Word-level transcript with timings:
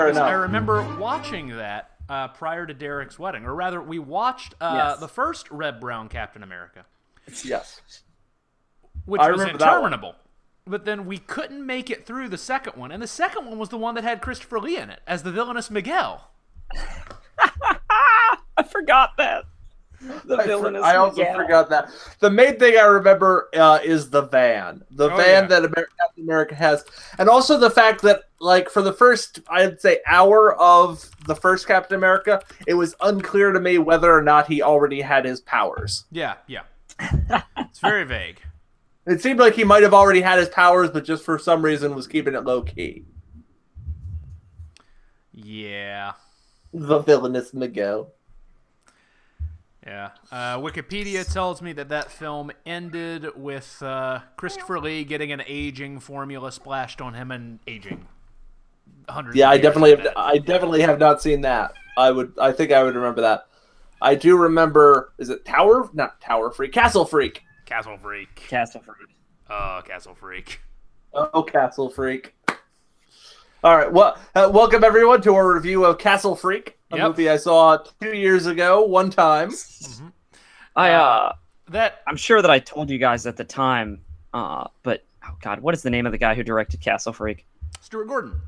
Fair 0.00 0.08
because 0.08 0.18
I 0.28 0.32
remember 0.32 0.96
watching 0.98 1.48
that 1.56 1.90
uh, 2.08 2.28
prior 2.28 2.66
to 2.66 2.74
Derek's 2.74 3.18
wedding, 3.18 3.44
or 3.44 3.54
rather, 3.54 3.80
we 3.80 3.98
watched 3.98 4.54
uh, 4.60 4.72
Yes. 4.92 5.00
the 5.00 5.08
first 5.08 5.50
Reb 5.50 5.80
Brown 5.80 6.08
Captain 6.08 6.42
America, 6.42 6.84
Yes. 7.44 7.80
which 9.04 9.20
I 9.20 9.30
was 9.30 9.40
remember 9.40 9.58
that 9.58 9.66
one. 9.66 9.76
interminable. 9.92 10.14
But 10.66 10.84
then 10.84 11.06
we 11.06 11.18
couldn't 11.18 11.64
make 11.64 11.90
it 11.90 12.06
through 12.06 12.28
the 12.28 12.38
second 12.38 12.76
one, 12.76 12.92
and 12.92 13.02
the 13.02 13.06
second 13.08 13.46
one 13.46 13.58
was 13.58 13.70
the 13.70 13.78
one 13.78 13.94
that 13.94 14.04
had 14.04 14.20
Christopher 14.20 14.60
Lee 14.60 14.76
in 14.76 14.90
it 14.90 15.00
as 15.06 15.22
the 15.22 15.32
villainous 15.32 15.70
Miguel. 15.70 16.30
I 17.38 18.62
forgot 18.68 19.16
that. 19.16 19.44
The 20.24 20.36
I, 20.36 20.42
for- 20.42 20.48
villainous 20.48 20.82
I 20.82 20.96
also 20.96 21.18
Miguel. 21.18 21.36
forgot 21.36 21.68
that. 21.70 21.90
The 22.20 22.30
main 22.30 22.58
thing 22.58 22.76
I 22.78 22.84
remember 22.84 23.48
uh, 23.54 23.80
is 23.84 24.08
the 24.10 24.22
van, 24.22 24.82
the 24.90 25.10
Oh, 25.10 25.16
van 25.16 25.42
yeah. 25.42 25.46
that 25.48 25.64
Amer- 25.64 25.88
Captain 26.00 26.24
America 26.24 26.54
has, 26.54 26.84
and 27.18 27.28
also 27.28 27.58
the 27.58 27.68
fact 27.70 28.00
that, 28.02 28.22
like, 28.40 28.70
for 28.70 28.80
the 28.82 28.92
first, 28.94 29.40
I'd 29.48 29.80
say, 29.80 29.98
hour 30.06 30.54
of 30.58 31.10
the 31.26 31.34
first 31.36 31.66
Captain 31.66 31.96
America, 31.96 32.40
it 32.66 32.74
was 32.74 32.94
unclear 33.02 33.52
to 33.52 33.60
me 33.60 33.76
whether 33.78 34.10
or 34.10 34.22
not 34.22 34.46
he 34.46 34.62
already 34.62 35.00
had 35.02 35.24
his 35.26 35.40
powers. 35.42 36.04
Yeah, 36.10 36.36
yeah. 36.46 36.62
it's 37.58 37.80
very 37.80 38.04
vague. 38.04 38.40
It 39.06 39.20
seemed 39.22 39.40
like 39.40 39.54
he 39.54 39.64
might 39.64 39.82
have 39.82 39.94
already 39.94 40.20
had 40.20 40.38
his 40.38 40.50
powers, 40.50 40.90
but 40.90 41.04
just 41.04 41.24
for 41.24 41.38
some 41.38 41.62
reason 41.64 41.94
was 41.94 42.06
keeping 42.06 42.34
it 42.34 42.44
low 42.44 42.62
key. 42.62 43.06
Yeah. 45.32 46.12
The 46.72 46.98
villainous 47.00 47.52
Miguel. 47.54 48.12
Yeah. 49.90 50.10
Uh, 50.30 50.56
Wikipedia 50.58 51.30
tells 51.30 51.60
me 51.60 51.72
that 51.72 51.88
that 51.88 52.12
film 52.12 52.52
ended 52.64 53.26
with 53.34 53.82
uh, 53.82 54.20
Christopher 54.36 54.78
Lee 54.78 55.02
getting 55.02 55.32
an 55.32 55.42
aging 55.48 55.98
formula 55.98 56.52
splashed 56.52 57.00
on 57.00 57.14
him 57.14 57.32
and 57.32 57.58
aging. 57.66 58.06
Yeah, 59.34 59.50
I 59.50 59.58
definitely, 59.58 59.90
have. 59.96 60.06
I 60.14 60.38
definitely 60.38 60.82
have 60.82 61.00
not 61.00 61.20
seen 61.20 61.40
that. 61.40 61.72
I 61.96 62.12
would, 62.12 62.32
I 62.40 62.52
think 62.52 62.70
I 62.70 62.84
would 62.84 62.94
remember 62.94 63.22
that. 63.22 63.48
I 64.00 64.14
do 64.14 64.36
remember. 64.36 65.12
Is 65.18 65.28
it 65.28 65.44
Tower? 65.44 65.90
Not 65.92 66.20
Tower 66.20 66.52
Freak. 66.52 66.72
Castle 66.72 67.04
Freak. 67.04 67.42
Castle 67.66 67.98
Freak. 67.98 68.32
Castle 68.36 68.82
Freak. 68.82 69.16
Oh, 69.50 69.82
Castle 69.84 70.14
Freak. 70.14 70.60
Oh, 71.12 71.42
Castle 71.42 71.90
Freak. 71.90 72.36
All 73.64 73.76
right. 73.76 73.92
Well, 73.92 74.16
uh, 74.36 74.48
welcome 74.54 74.84
everyone 74.84 75.20
to 75.22 75.34
our 75.34 75.52
review 75.52 75.84
of 75.84 75.98
Castle 75.98 76.36
Freak, 76.36 76.78
a 76.92 76.96
Yep. 76.96 77.08
movie 77.08 77.28
I 77.30 77.36
saw 77.36 77.78
two 78.00 78.14
years 78.14 78.46
ago, 78.46 78.82
one 78.84 79.10
time. 79.10 79.52
I 80.76 80.90
uh, 80.92 81.32
That 81.68 82.02
I'm 82.06 82.16
sure 82.16 82.42
that 82.42 82.50
I 82.50 82.58
told 82.58 82.90
you 82.90 82.98
guys 82.98 83.26
at 83.26 83.36
the 83.36 83.44
time. 83.44 84.00
Uh, 84.32 84.66
but 84.82 85.04
oh 85.26 85.34
god, 85.40 85.60
what 85.60 85.74
is 85.74 85.82
the 85.82 85.90
name 85.90 86.06
of 86.06 86.12
the 86.12 86.18
guy 86.18 86.34
who 86.34 86.42
directed 86.42 86.80
Castle 86.80 87.12
Freak? 87.12 87.46
Stuart 87.80 88.06
Gordon. 88.06 88.40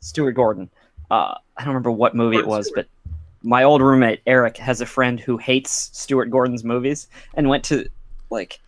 Stuart 0.00 0.32
Gordon. 0.32 0.70
Uh, 1.10 1.34
I 1.56 1.60
don't 1.60 1.68
remember 1.68 1.90
what 1.90 2.14
movie 2.14 2.36
it 2.36 2.46
was, 2.46 2.66
Stewart. 2.68 2.86
but 3.10 3.16
my 3.42 3.62
old 3.64 3.82
roommate 3.82 4.20
Eric 4.26 4.56
has 4.58 4.80
a 4.80 4.86
friend 4.86 5.18
who 5.18 5.36
hates 5.36 5.90
Stuart 5.98 6.26
Gordon's 6.30 6.62
movies 6.64 7.08
and 7.34 7.48
went 7.48 7.64
to 7.64 7.88
like 8.30 8.60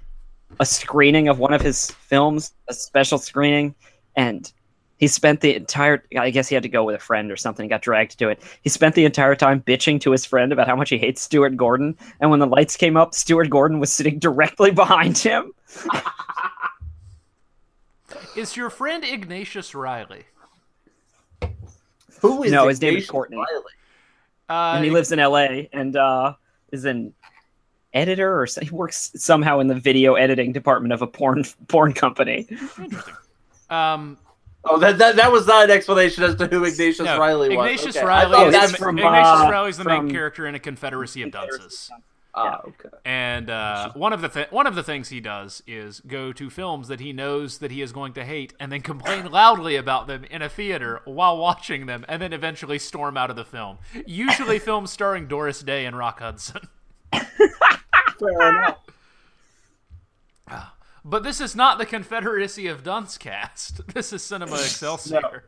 a 0.61 0.67
screening 0.67 1.29
of 1.29 1.39
one 1.39 1.53
of 1.53 1.61
his 1.61 1.91
films, 1.91 2.53
a 2.69 2.75
special 2.75 3.19
screening, 3.19 3.75
and 4.17 4.53
he 5.03 5.09
spent 5.09 5.41
the 5.41 5.57
entire 5.57 6.05
I 6.17 6.31
guess 6.31 6.47
he 6.47 6.55
had 6.55 6.63
to 6.63 6.69
go 6.69 6.85
with 6.85 6.95
a 6.95 6.99
friend 7.01 7.33
or 7.33 7.37
something, 7.37 7.69
got 7.69 7.83
dragged 7.83 8.17
to 8.21 8.29
it. 8.29 8.41
He 8.63 8.71
spent 8.71 8.95
the 8.95 9.05
entire 9.05 9.35
time 9.35 9.61
bitching 9.61 10.01
to 10.03 10.13
his 10.13 10.25
friend 10.25 10.53
about 10.53 10.69
how 10.69 10.77
much 10.77 10.91
he 10.91 10.97
hates 10.97 11.21
Stuart 11.21 11.57
Gordon, 11.57 11.97
and 12.21 12.31
when 12.31 12.39
the 12.39 12.47
lights 12.47 12.77
came 12.77 12.97
up, 12.97 13.13
Stuart 13.13 13.51
Gordon 13.51 13.81
was 13.81 13.93
sitting 13.93 14.19
directly 14.21 14.71
behind 14.71 15.19
him. 15.19 15.51
Is 18.37 18.57
your 18.57 18.71
friend 18.71 19.03
Ignatius 19.05 19.75
Reilly? 19.75 20.23
Who 22.21 22.45
is 22.45 22.53
No, 22.53 22.67
it? 22.67 22.71
his 22.71 22.81
name 22.81 22.95
is 22.95 23.01
Jason 23.03 23.13
Courtney. 23.13 23.37
Reilly? 23.39 23.65
Uh, 24.49 24.75
and 24.77 24.85
he 24.85 24.91
lives 24.93 25.11
in 25.11 25.19
LA 25.19 25.63
and 25.73 25.97
uh, 25.97 26.35
is 26.71 26.85
an 26.85 27.13
editor 27.93 28.41
or 28.41 28.47
so- 28.47 28.61
he 28.61 28.71
works 28.71 29.11
somehow 29.17 29.59
in 29.59 29.67
the 29.67 29.75
video 29.75 30.15
editing 30.15 30.53
department 30.53 30.93
of 30.93 31.03
a 31.03 31.09
porn 31.09 31.45
porn 31.67 31.93
company. 31.93 32.47
Interesting. 32.49 33.15
Um, 33.69 34.17
Oh, 34.65 34.79
that, 34.79 34.99
that 34.99 35.17
that 35.17 35.33
was 35.33 35.47
not 35.47 35.65
an 35.65 35.71
explanation 35.71 36.23
as 36.23 36.37
to 36.37 36.47
who 36.47 36.65
Ignatius 36.65 37.01
no, 37.01 37.19
Reilly 37.19 37.57
was. 37.57 37.67
Ignatius 37.67 37.97
Okay. 37.97 38.07
Reilly 38.07 38.33
thought 38.33 38.47
is 38.49 38.55
that's 38.55 38.73
the, 38.73 38.79
from, 38.79 38.99
Ignatius 38.99 39.27
uh, 39.27 39.49
Reilly's 39.51 39.77
the 39.77 39.85
main 39.85 40.09
character 40.09 40.47
in 40.47 40.55
a 40.55 40.61
Confederacy 40.61 41.23
of 41.23 41.33
Dunces. 41.33 41.91
Ah, 42.35 42.63
okay. 42.67 42.89
And 43.05 43.51
uh, 43.51 43.93
one 43.93 44.13
of 44.13 44.23
the 44.23 44.29
th- 44.29 44.51
one 44.51 44.67
of 44.67 44.75
the 44.75 44.83
things 44.83 45.11
he 45.11 45.21
does 45.21 45.63
is 45.67 46.01
go 46.01 46.33
to 46.33 46.49
films 46.49 46.89
that 46.89 47.01
he 47.01 47.13
knows 47.13 47.59
that 47.59 47.71
he 47.71 47.83
is 47.83 47.93
going 47.93 48.15
to 48.15 48.25
hate, 48.25 48.55
and 48.59 48.73
then 48.73 48.81
complain 48.81 49.31
loudly 49.31 49.77
about 49.77 50.07
them 50.07 50.25
in 50.25 50.41
a 50.41 50.49
theater 50.49 51.03
while 51.05 51.37
watching 51.37 51.87
them, 51.87 52.07
and 52.09 52.23
then 52.23 52.33
eventually 52.33 52.79
storm 52.79 53.19
out 53.19 53.29
of 53.29 53.37
the 53.37 53.45
film. 53.45 53.79
Usually, 54.07 54.59
films 54.61 54.91
starring 54.91 55.27
Doris 55.27 55.61
Day 55.61 55.85
and 55.85 55.99
Rock 55.99 56.21
Hudson. 56.21 56.69
Fair 57.13 58.49
enough. 58.49 58.79
But 61.05 61.23
this 61.23 61.41
is 61.41 61.57
not 61.57 61.79
the 61.79 61.87
Confederacy 61.87 62.67
of 62.69 62.83
Dunce 62.83 63.19
cast. 63.19 63.81
This 63.95 64.13
is 64.13 64.23
Cinema 64.23 64.55
Excelsior. 64.55 65.45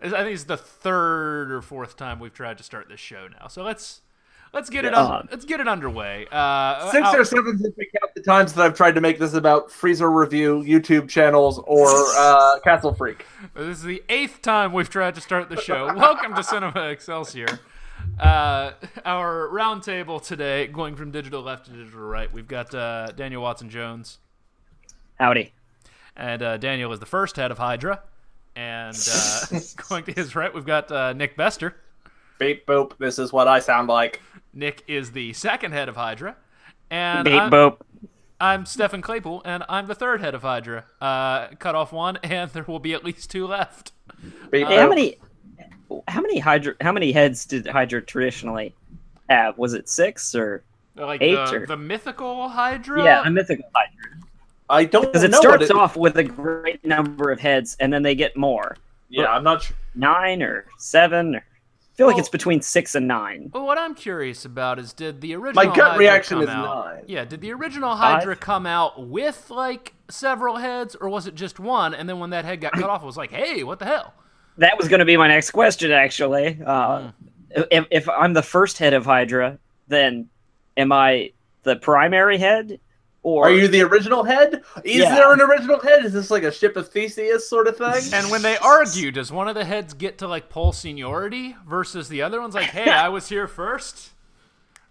I 0.00 0.08
think 0.08 0.34
it's 0.34 0.44
the 0.44 0.56
third 0.56 1.50
or 1.50 1.60
fourth 1.62 1.96
time 1.96 2.20
we've 2.20 2.32
tried 2.34 2.58
to 2.58 2.64
start 2.64 2.88
this 2.88 3.00
show 3.00 3.26
now. 3.40 3.48
So 3.48 3.64
let's 3.64 4.02
let's 4.52 4.70
get 4.70 4.84
it 4.84 4.92
Yeah. 4.92 5.02
un- 5.02 5.28
let's 5.30 5.44
get 5.44 5.58
it 5.60 5.66
underway. 5.66 6.26
Uh, 6.30 6.90
Six 6.92 7.06
I'll- 7.08 7.16
or 7.16 7.24
seven 7.24 7.58
since 7.58 7.74
we 7.76 7.88
count 7.98 8.14
the 8.14 8.22
times 8.22 8.52
that 8.52 8.64
I've 8.64 8.76
tried 8.76 8.94
to 8.94 9.00
make 9.00 9.18
this 9.18 9.34
about 9.34 9.72
Freezer 9.72 10.10
Review, 10.10 10.62
YouTube 10.62 11.08
channels, 11.08 11.58
or 11.64 11.88
uh, 12.16 12.60
Castle 12.60 12.94
Freak. 12.94 13.24
This 13.54 13.78
is 13.78 13.82
the 13.82 14.02
eighth 14.08 14.40
time 14.42 14.72
we've 14.72 14.90
tried 14.90 15.16
to 15.16 15.20
start 15.20 15.48
the 15.48 15.60
show. 15.60 15.92
Welcome 15.96 16.34
to 16.36 16.44
Cinema 16.44 16.88
Excelsior. 16.90 17.58
Uh, 18.18 18.72
our 19.04 19.48
roundtable 19.48 20.24
today, 20.24 20.66
going 20.66 20.96
from 20.96 21.10
digital 21.10 21.42
left 21.42 21.66
to 21.66 21.72
digital 21.72 22.00
right, 22.00 22.32
we've 22.32 22.48
got 22.48 22.74
uh, 22.74 23.08
Daniel 23.16 23.42
Watson 23.42 23.70
Jones, 23.70 24.18
Howdy. 25.18 25.52
and 26.16 26.42
uh, 26.42 26.56
Daniel 26.56 26.92
is 26.92 27.00
the 27.00 27.06
first 27.06 27.36
head 27.36 27.50
of 27.50 27.58
Hydra. 27.58 28.02
And 28.56 28.96
uh, 29.12 29.60
going 29.88 30.04
to 30.04 30.12
his 30.12 30.34
right, 30.34 30.52
we've 30.52 30.66
got 30.66 30.90
uh, 30.90 31.12
Nick 31.12 31.36
Bester. 31.36 31.76
Beep 32.38 32.66
boop. 32.66 32.92
This 32.98 33.18
is 33.18 33.32
what 33.32 33.46
I 33.46 33.60
sound 33.60 33.88
like. 33.88 34.20
Nick 34.52 34.82
is 34.88 35.12
the 35.12 35.32
second 35.32 35.72
head 35.72 35.88
of 35.88 35.96
Hydra. 35.96 36.36
And 36.90 37.24
Beep 37.24 37.40
I'm, 37.40 37.50
boop. 37.50 37.78
I'm 38.40 38.66
Stephen 38.66 39.02
Claypool, 39.02 39.42
and 39.44 39.64
I'm 39.68 39.86
the 39.86 39.94
third 39.94 40.20
head 40.20 40.34
of 40.34 40.42
Hydra. 40.42 40.84
Uh, 41.00 41.48
cut 41.58 41.74
off 41.74 41.92
one, 41.92 42.16
and 42.22 42.50
there 42.50 42.64
will 42.66 42.80
be 42.80 42.94
at 42.94 43.04
least 43.04 43.30
two 43.30 43.46
left. 43.46 43.92
Beep 44.50 44.66
Hey, 44.66 44.76
how 44.76 44.88
many 44.88 45.16
how 46.08 46.20
many 46.20 46.38
Hydra 46.38 46.74
how 46.80 46.92
many 46.92 47.12
heads 47.12 47.46
did 47.46 47.66
Hydra 47.66 48.02
traditionally 48.02 48.74
have? 49.28 49.56
Was 49.58 49.74
it 49.74 49.88
six 49.88 50.34
or 50.34 50.62
Like 50.96 51.22
Eight 51.22 51.34
the, 51.34 51.54
or- 51.54 51.66
the 51.66 51.76
mythical 51.76 52.48
Hydra. 52.48 53.04
yeah, 53.04 53.22
a 53.26 53.30
mythical 53.30 53.64
Hydra? 53.74 54.18
I 54.70 54.84
don't 54.84 55.06
Because 55.06 55.22
it 55.22 55.30
know 55.30 55.38
what 55.38 55.62
starts 55.62 55.70
off 55.70 55.96
with 55.96 56.16
a 56.18 56.24
great 56.24 56.84
number 56.84 57.30
of 57.30 57.40
heads 57.40 57.76
and 57.80 57.90
then 57.92 58.02
they 58.02 58.14
get 58.14 58.36
more. 58.36 58.76
Yeah, 59.08 59.26
I'm 59.26 59.42
not 59.44 59.62
sure. 59.62 59.76
Nine 59.94 60.42
or 60.42 60.66
seven 60.76 61.36
or 61.36 61.38
I 61.38 61.96
feel 61.98 62.06
like 62.06 62.18
it's 62.18 62.28
between 62.28 62.60
six 62.62 62.94
and 62.94 63.08
nine. 63.08 63.50
Well, 63.52 63.66
what 63.66 63.76
I'm 63.76 63.94
curious 63.94 64.44
about 64.44 64.78
is 64.78 64.92
did 64.92 65.20
the 65.20 65.34
original 65.34 65.64
My 65.64 65.74
gut 65.74 65.92
Hydra 65.92 65.98
reaction 65.98 66.34
come 66.36 66.42
is 66.44 66.48
out, 66.50 66.84
nine. 66.94 67.04
Yeah, 67.08 67.24
did 67.24 67.40
the 67.40 67.52
original 67.52 67.90
Five? 67.96 68.20
Hydra 68.20 68.36
come 68.36 68.66
out 68.66 69.08
with 69.08 69.50
like 69.50 69.94
several 70.08 70.58
heads, 70.58 70.94
or 70.94 71.08
was 71.08 71.26
it 71.26 71.34
just 71.34 71.58
one? 71.58 71.94
And 71.94 72.08
then 72.08 72.20
when 72.20 72.30
that 72.30 72.44
head 72.44 72.60
got 72.60 72.74
cut 72.74 72.88
off, 72.88 73.02
it 73.02 73.06
was 73.06 73.16
like, 73.16 73.32
hey, 73.32 73.64
what 73.64 73.80
the 73.80 73.86
hell? 73.86 74.14
That 74.58 74.76
was 74.78 74.88
going 74.88 74.98
to 75.00 75.04
be 75.06 75.16
my 75.16 75.28
next 75.28 75.50
question, 75.52 75.90
actually. 75.92 76.58
Uh, 76.64 77.10
Hmm. 77.56 77.62
if, 77.70 77.86
if 77.90 78.08
I'm 78.08 78.34
the 78.34 78.42
first 78.42 78.76
head 78.78 78.92
of 78.92 79.06
Hydra, 79.06 79.58
then 79.88 80.28
am 80.76 80.92
I 80.92 81.32
the 81.62 81.76
primary 81.76 82.36
head? 82.38 82.78
Or 83.22 83.46
Are 83.46 83.50
you 83.50 83.68
the 83.68 83.82
original 83.82 84.22
head? 84.22 84.62
Is 84.84 84.96
Yeah. 84.96 85.14
there 85.14 85.32
an 85.32 85.40
original 85.40 85.80
head? 85.80 86.04
Is 86.04 86.12
this 86.12 86.30
like 86.30 86.44
a 86.44 86.52
ship 86.52 86.76
of 86.76 86.88
Theseus 86.88 87.48
sort 87.48 87.66
of 87.66 87.76
thing? 87.76 88.12
And 88.14 88.30
when 88.30 88.42
they 88.42 88.56
argue, 88.58 89.10
does 89.10 89.32
one 89.32 89.48
of 89.48 89.54
the 89.54 89.64
heads 89.64 89.92
get 89.94 90.18
to 90.18 90.28
like 90.28 90.48
pull 90.48 90.72
seniority 90.72 91.56
versus 91.66 92.08
the 92.08 92.22
other 92.22 92.40
one's 92.40 92.54
like, 92.54 92.66
hey, 92.70 92.88
I 92.90 93.08
was 93.08 93.28
here 93.28 93.48
first? 93.48 94.10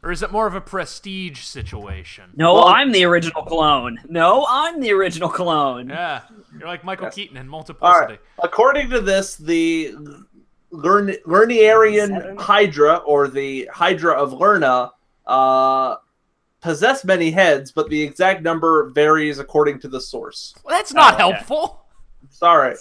Or 0.07 0.11
is 0.11 0.23
it 0.23 0.31
more 0.31 0.47
of 0.47 0.55
a 0.55 0.61
prestige 0.61 1.41
situation? 1.41 2.31
No, 2.33 2.53
Well- 2.53 2.67
I'm 2.69 2.93
the 2.93 3.03
original 3.03 3.43
clone. 3.43 3.99
No, 4.07 4.45
I'm 4.47 4.79
the 4.79 4.93
original 4.93 5.27
clone. 5.27 5.89
Yeah, 5.89 6.21
you're 6.57 6.65
like 6.65 6.85
Michael 6.85 7.07
Yes. 7.07 7.15
Keaton 7.15 7.35
in 7.35 7.47
All 7.47 7.51
Multiplicity. 7.51 8.13
right. 8.13 8.19
According 8.41 8.89
to 8.91 9.01
this, 9.01 9.35
the 9.35 9.93
Lern- 10.71 11.17
Lerniarian 11.25 12.39
Hydra, 12.39 12.95
or 13.05 13.27
the 13.27 13.69
Hydra 13.73 14.13
of 14.13 14.31
Lerna, 14.31 14.91
uh, 15.25 15.97
possess 16.61 17.03
many 17.03 17.31
heads, 17.31 17.73
but 17.73 17.89
the 17.89 18.01
exact 18.01 18.41
number 18.41 18.89
varies 18.91 19.39
according 19.39 19.81
to 19.81 19.89
the 19.89 19.99
source. 19.99 20.55
Well, 20.63 20.73
that's 20.73 20.93
not 20.93 21.15
Oh, 21.19 21.27
okay. 21.27 21.35
helpful. 21.35 21.85
Sorry. 22.29 22.77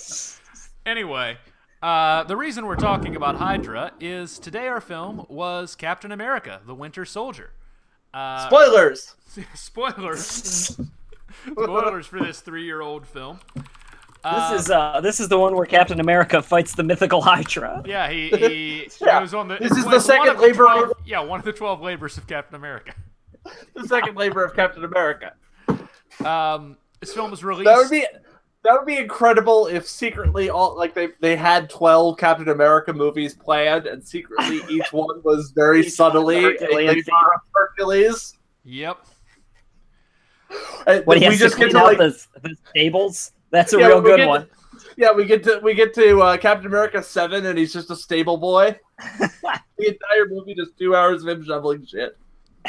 Anyway, 0.84 1.38
uh, 1.82 2.24
the 2.24 2.36
reason 2.36 2.66
we're 2.66 2.76
talking 2.76 3.16
about 3.16 3.36
Hydra 3.36 3.92
is 4.00 4.38
today 4.38 4.66
our 4.68 4.80
film 4.80 5.26
was 5.28 5.74
Captain 5.74 6.12
America: 6.12 6.60
The 6.66 6.74
Winter 6.74 7.04
Soldier. 7.04 7.50
Uh, 8.14 8.46
Spoilers. 8.48 9.14
spoilers. 9.54 10.78
spoilers 11.52 12.06
for 12.06 12.20
this 12.20 12.40
three-year-old 12.40 13.06
film. 13.06 13.40
Uh, 14.24 14.50
This 14.52 14.62
is 14.62 14.70
uh, 14.70 15.00
this 15.02 15.20
is 15.20 15.28
the 15.28 15.38
one 15.38 15.54
where 15.54 15.66
Captain 15.66 16.00
America 16.00 16.40
fights 16.42 16.74
the 16.74 16.82
mythical 16.82 17.20
Hydra. 17.20 17.82
yeah, 17.86 18.08
he, 18.10 18.28
he 18.30 18.88
Yeah. 19.00 19.20
goes 19.20 19.34
on 19.34 19.48
the. 19.48 19.56
This 19.56 19.72
is 19.76 19.84
the 19.84 20.00
second 20.00 20.26
one 20.28 20.36
of 20.36 20.42
labor 20.42 20.64
12 20.64 20.82
of- 20.84 20.92
yeah, 21.04 21.20
one 21.20 21.38
of 21.38 21.44
the 21.44 21.52
twelve 21.52 21.82
labors 21.82 22.16
of 22.16 22.26
Captain 22.26 22.56
America. 22.56 22.94
the 23.74 23.86
second 23.86 24.16
labor 24.16 24.42
of 24.44 24.54
Captain 24.56 24.84
America. 24.84 25.34
Um, 26.24 26.78
this 27.00 27.12
film 27.12 27.30
was 27.30 27.44
released. 27.44 27.66
That 27.66 27.76
would 27.76 27.90
be 27.90 28.06
that 28.66 28.72
would 28.78 28.86
be 28.86 28.96
incredible 28.98 29.68
if 29.68 29.86
secretly 29.86 30.50
all 30.50 30.76
like 30.76 30.92
they 30.92 31.08
they 31.20 31.36
had 31.36 31.70
twelve 31.70 32.18
Captain 32.18 32.48
America 32.48 32.92
movies 32.92 33.32
planned, 33.34 33.86
and 33.86 34.02
secretly 34.06 34.60
each 34.68 34.92
one 34.92 35.22
was 35.22 35.52
very 35.54 35.86
Each 35.86 35.92
subtly 35.94 36.42
one's 36.42 36.60
a 36.60 36.64
Herculean 36.64 36.88
labor 36.88 37.34
of 37.34 37.40
Hercules. 37.54 38.36
Yep. 38.64 38.98
And 40.86 41.06
When 41.06 41.22
he 41.22 41.28
we 41.28 41.36
just 41.36 41.56
get 41.56 41.70
clean 41.70 41.80
to 41.80 41.84
like 41.84 41.98
the, 41.98 42.26
the 42.42 42.56
stables. 42.70 43.32
That's 43.50 43.72
a 43.72 43.78
Yeah, 43.78 43.86
real 43.86 44.00
good 44.00 44.16
get- 44.18 44.28
one. 44.28 44.48
yeah 44.96 45.12
we 45.12 45.24
get 45.24 45.44
to 45.44 45.60
we 45.62 45.74
get 45.74 45.94
to 45.94 46.20
uh, 46.22 46.36
Captain 46.36 46.66
America 46.66 47.02
seven, 47.02 47.46
and 47.46 47.56
he's 47.58 47.72
just 47.72 47.90
a 47.90 47.96
stable 47.96 48.36
boy. 48.36 48.76
the 49.20 49.60
entire 49.78 50.26
movie 50.28 50.54
just 50.56 50.76
two 50.78 50.96
hours 50.96 51.22
of 51.22 51.28
him 51.28 51.44
shoveling 51.44 51.86
shit. 51.86 52.18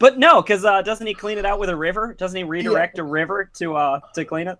But 0.00 0.18
no, 0.18 0.42
because 0.42 0.64
uh, 0.64 0.82
doesn't 0.82 1.06
he 1.06 1.14
clean 1.14 1.38
it 1.38 1.44
out 1.46 1.60
with 1.60 1.68
a 1.70 1.76
river? 1.76 2.14
Doesn't 2.18 2.36
he 2.36 2.42
redirect 2.42 2.98
a 2.98 3.04
river 3.04 3.48
to 3.54 3.76
uh 3.76 4.00
to 4.14 4.24
clean 4.24 4.48
it? 4.48 4.58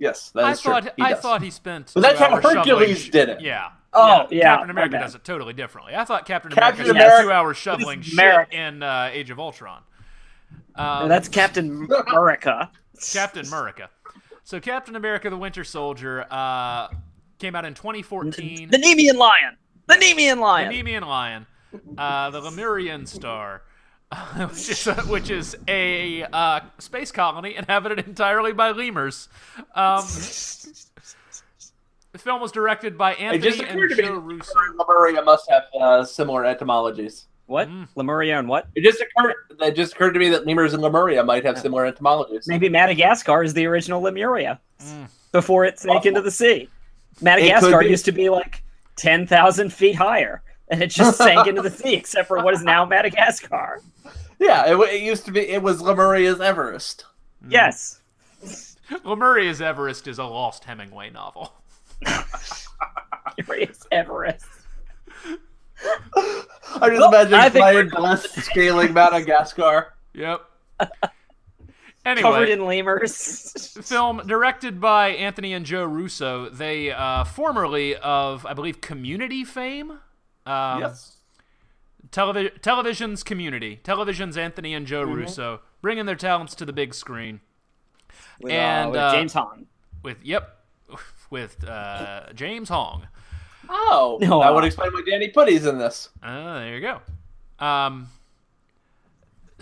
Yes, 0.00 0.30
that 0.34 0.44
I 0.44 0.50
is 0.52 0.60
true. 0.60 0.72
thought 0.72 0.92
He 0.96 1.02
I 1.02 1.10
does. 1.12 1.20
thought 1.20 1.42
he 1.42 1.50
spent. 1.50 1.92
But 1.94 2.00
that's 2.00 2.18
two 2.18 2.24
how 2.24 2.30
hours 2.34 2.42
shoveling 2.42 2.56
Hercules 2.78 3.08
did 3.10 3.28
it. 3.28 3.40
Yeah. 3.40 3.68
Oh, 3.96 4.26
yeah, 4.28 4.56
Captain 4.56 4.70
America 4.70 4.98
does 4.98 5.14
it 5.14 5.22
totally 5.22 5.52
differently. 5.52 5.94
I 5.94 6.04
thought 6.04 6.26
Captain, 6.26 6.50
Captain 6.50 6.90
America 6.90 7.06
spent 7.12 7.22
two 7.26 7.30
hours 7.30 7.56
shoveling 7.56 8.02
shit 8.02 8.14
America. 8.14 8.56
in 8.56 8.82
uh, 8.82 9.10
Age 9.12 9.30
of 9.30 9.38
Ultron. 9.38 9.82
No, 10.76 10.82
Um, 10.84 11.08
that's 11.08 11.28
Captain 11.28 11.86
America. 12.08 12.72
Captain 13.12 13.46
America. 13.46 13.88
So 14.42 14.58
Captain 14.58 14.96
America: 14.96 15.30
The 15.30 15.36
Winter 15.36 15.62
Soldier 15.62 16.26
uh, 16.28 16.88
came 17.38 17.54
out 17.54 17.64
in 17.64 17.74
2014. 17.74 18.68
The 18.70 18.78
Nemean 18.78 19.14
Lion. 19.14 19.56
The 19.86 19.94
Nemean 19.94 20.38
Lion. 20.40 20.70
The 20.70 20.82
Lion. 20.82 20.86
Nemean 20.86 21.06
Lion, 21.06 21.46
uh, 21.96 22.30
the 22.30 22.40
Lemurian 22.40 23.06
Star, 23.06 23.62
which 24.50 24.68
is 24.68 24.86
a, 24.86 24.94
which 25.02 25.30
is 25.30 25.56
a 25.68 26.22
uh, 26.32 26.60
space 26.78 27.10
colony 27.12 27.54
inhabited 27.56 28.06
entirely 28.06 28.52
by 28.52 28.70
lemurs. 28.70 29.28
Um, 29.74 30.04
the 32.12 32.18
film 32.18 32.40
was 32.40 32.52
directed 32.52 32.96
by 32.96 33.12
It 33.14 33.20
Anthony 33.20 33.42
just 33.42 33.62
and 33.62 33.80
to 33.90 33.96
Joe 33.96 34.14
that 34.14 34.20
Russo. 34.20 34.52
Lemuria 34.78 35.22
must 35.22 35.50
have 35.50 35.64
uh, 35.80 36.04
similar 36.04 36.44
etymologies. 36.44 37.26
What? 37.46 37.68
Mm. 37.68 37.88
Lemuria 37.94 38.38
and 38.38 38.48
what? 38.48 38.68
It 38.74 38.82
just 38.84 39.02
occurred. 39.02 39.34
It 39.60 39.76
just 39.76 39.94
occurred 39.94 40.12
to 40.12 40.18
me 40.20 40.30
that 40.30 40.46
lemurs 40.46 40.72
and 40.72 40.82
Lemuria 40.82 41.22
might 41.22 41.44
have 41.44 41.58
similar 41.58 41.84
etymologies. 41.84 42.46
Maybe 42.46 42.68
Madagascar 42.68 43.42
is 43.42 43.52
the 43.52 43.66
original 43.66 44.00
Lemuria 44.00 44.60
Mm. 44.80 45.08
before 45.32 45.64
it 45.64 45.78
sank 45.78 45.94
Possible. 45.98 46.08
into 46.08 46.20
the 46.22 46.30
sea. 46.30 46.68
Madagascar 47.20 47.80
be. 47.80 47.86
used 47.88 48.04
to 48.06 48.12
be 48.12 48.28
like 48.28 48.62
ten 48.96 49.26
thousand 49.26 49.72
feet 49.72 49.94
higher, 49.94 50.42
and 50.68 50.82
it 50.82 50.88
just 50.90 51.18
sank 51.18 51.46
into 51.46 51.62
the 51.62 51.70
sea, 51.82 51.94
except 51.94 52.28
for 52.28 52.42
what 52.42 52.54
is 52.54 52.62
now 52.62 52.84
Madagascar. 52.84 53.80
Yeah, 54.38 54.66
it, 54.72 54.76
it 54.92 55.02
used 55.02 55.24
to 55.26 55.32
be. 55.32 55.40
It 55.40 55.62
was 55.62 55.80
Lemuria's 55.80 56.40
Everest. 56.40 57.04
Yes. 57.48 58.00
Lemuria's 59.04 59.60
Everest 59.60 60.06
is 60.08 60.18
a 60.18 60.24
lost 60.24 60.64
Hemingway 60.64 61.10
novel. 61.10 61.54
Curious 63.44 63.86
Everest. 63.90 64.46
I 66.16 66.88
just 66.88 67.00
Well, 67.00 67.08
imagine 67.08 67.34
I 67.34 67.48
think 67.48 67.62
Brian 67.62 67.88
Blessed 67.88 68.30
scaling 68.42 68.92
Madagascar. 68.92 69.94
Yep. 70.14 70.40
Anyway, 72.06 72.22
Covered 72.22 72.48
in 72.50 72.66
lemurs. 72.66 73.76
film 73.82 74.20
directed 74.26 74.80
by 74.80 75.08
Anthony 75.08 75.54
and 75.54 75.64
Joe 75.64 75.84
Russo. 75.84 76.50
They 76.50 76.90
uh, 76.92 77.24
formerly 77.24 77.96
of, 77.96 78.44
I 78.44 78.52
believe, 78.52 78.80
Community 78.82 79.42
fame. 79.44 80.00
Um, 80.46 80.80
yes. 80.80 81.16
televi- 82.10 82.60
television's 82.60 83.22
Community. 83.22 83.80
Television's 83.82 84.36
Anthony 84.36 84.74
and 84.74 84.86
Mm-hmm. 84.86 84.90
Joe 84.90 85.02
Russo 85.02 85.60
bringing 85.80 86.06
their 86.06 86.16
talents 86.16 86.54
to 86.56 86.64
the 86.64 86.72
big 86.72 86.94
screen 86.94 87.40
With, 88.40 88.52
and, 88.52 88.88
uh, 88.88 88.90
with 88.90 89.00
uh, 89.00 89.12
James 89.12 89.32
Hong. 89.34 89.66
with 90.02 90.18
yep, 90.22 90.58
with 91.30 91.62
uh, 91.66 92.32
James 92.34 92.68
Hong. 92.68 93.06
Oh, 93.68 94.18
No, 94.22 94.40
that 94.40 94.50
uh, 94.50 94.54
would 94.54 94.64
explain 94.64 94.92
why 94.92 95.02
Danny 95.08 95.30
Pudi's 95.30 95.64
in 95.66 95.78
this. 95.78 96.10
Ah, 96.22 96.58
there 96.60 96.74
you 96.76 96.80
go. 96.80 97.00
Um, 97.64 98.08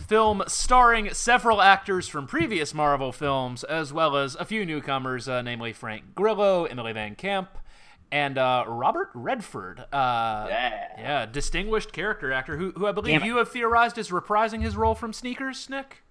film 0.08 0.42
starring 0.48 1.12
several 1.14 1.60
actors 1.62 2.08
from 2.08 2.26
previous 2.26 2.74
Marvel 2.74 3.12
films, 3.12 3.62
as 3.64 3.92
well 3.92 4.16
as 4.16 4.34
a 4.36 4.44
few 4.44 4.66
newcomers, 4.66 5.28
uh, 5.28 5.42
namely 5.42 5.72
Frank 5.72 6.14
Grillo, 6.14 6.64
Emily 6.64 6.92
Van 6.92 7.14
Camp, 7.14 7.50
and 8.12 8.38
uh, 8.38 8.64
Robert 8.68 9.10
Redford. 9.14 9.80
Uh, 9.92 10.46
Yeah. 10.48 10.86
yeah, 10.98 11.26
distinguished 11.26 11.92
character 11.92 12.32
actor 12.32 12.56
who, 12.56 12.70
who 12.72 12.86
I 12.86 12.92
believe 12.92 13.24
you 13.24 13.38
have 13.38 13.48
theorized 13.50 13.98
is 13.98 14.10
reprising 14.10 14.62
his 14.62 14.76
role 14.76 14.94
from 14.94 15.12
Sneakers, 15.12 15.68
Nick. 15.68 16.02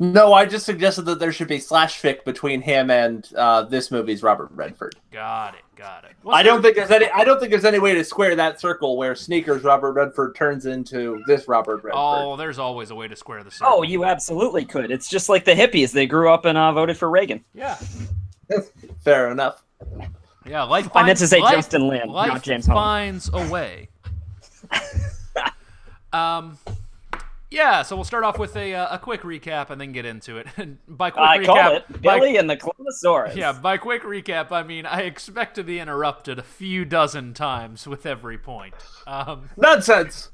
No, 0.00 0.32
I 0.32 0.46
just 0.46 0.64
suggested 0.66 1.02
that 1.02 1.18
there 1.20 1.30
should 1.32 1.46
be 1.48 1.58
slash 1.60 2.00
fic 2.00 2.24
between 2.24 2.62
him 2.62 2.90
and 2.90 3.28
uh, 3.36 3.62
this 3.62 3.90
movie's 3.90 4.22
Robert 4.22 4.50
Redford. 4.52 4.96
Got 5.12 5.54
it, 5.54 5.60
got 5.76 6.04
it. 6.04 6.12
I 6.28 6.42
don't 6.42 6.62
think 6.62 6.74
there's 6.74 6.90
any. 6.90 7.08
I 7.10 7.22
don't 7.24 7.38
think 7.38 7.50
there's 7.52 7.64
any 7.66 7.78
way 7.78 7.94
to 7.94 8.02
square 8.02 8.34
that 8.34 8.58
circle 8.60 8.96
where 8.96 9.14
Sneakers 9.14 9.62
Robert 9.62 9.92
Redford 9.92 10.34
turns 10.34 10.66
into 10.66 11.22
this 11.26 11.46
Robert 11.46 11.76
Redford. 11.84 11.92
Oh, 11.94 12.36
there's 12.36 12.58
always 12.58 12.90
a 12.90 12.94
way 12.94 13.06
to 13.06 13.14
square 13.14 13.44
the 13.44 13.50
circle. 13.52 13.74
Oh, 13.78 13.82
you 13.82 14.04
absolutely 14.04 14.64
could. 14.64 14.90
It's 14.90 15.08
just 15.08 15.28
like 15.28 15.44
the 15.44 15.54
hippies. 15.54 15.92
They 15.92 16.06
grew 16.06 16.32
up 16.32 16.44
and 16.44 16.56
uh, 16.58 16.72
voted 16.72 16.96
for 16.96 17.08
Reagan. 17.10 17.44
Yeah, 17.54 17.76
Fair 19.04 19.30
enough. 19.30 19.62
Yeah. 20.46 20.62
Life. 20.64 20.88
I 20.94 21.02
meant 21.04 21.18
finds- 21.18 21.20
to 21.20 21.28
say 21.28 21.40
life- 21.40 21.54
Justin 21.54 21.88
Lin, 21.88 22.08
Life 22.08 22.28
not 22.28 22.42
James 22.42 22.66
Hong. 22.66 22.74
finds 22.74 23.30
a 23.32 23.48
way. 23.48 23.88
um, 26.12 26.58
yeah. 27.50 27.82
So 27.82 27.96
we'll 27.96 28.04
start 28.04 28.24
off 28.24 28.38
with 28.38 28.56
a 28.56 28.74
uh, 28.74 28.94
a 28.96 28.98
quick 28.98 29.22
recap 29.22 29.70
and 29.70 29.80
then 29.80 29.92
get 29.92 30.04
into 30.04 30.38
it. 30.38 30.46
And 30.56 30.78
by 30.88 31.10
quick 31.10 31.22
I 31.24 31.38
recap, 31.38 31.46
call 31.46 31.76
it 31.76 32.02
by- 32.02 32.18
Billy 32.18 32.36
and 32.36 32.48
the 32.48 32.56
Clonosaurus. 32.56 33.36
yeah, 33.36 33.52
by 33.52 33.76
quick 33.78 34.02
recap, 34.02 34.50
I 34.52 34.62
mean 34.62 34.86
I 34.86 35.02
expect 35.02 35.54
to 35.56 35.64
be 35.64 35.78
interrupted 35.78 36.38
a 36.38 36.42
few 36.42 36.84
dozen 36.84 37.34
times 37.34 37.86
with 37.86 38.06
every 38.06 38.38
point. 38.38 38.74
Um, 39.06 39.50
Nonsense. 39.56 40.30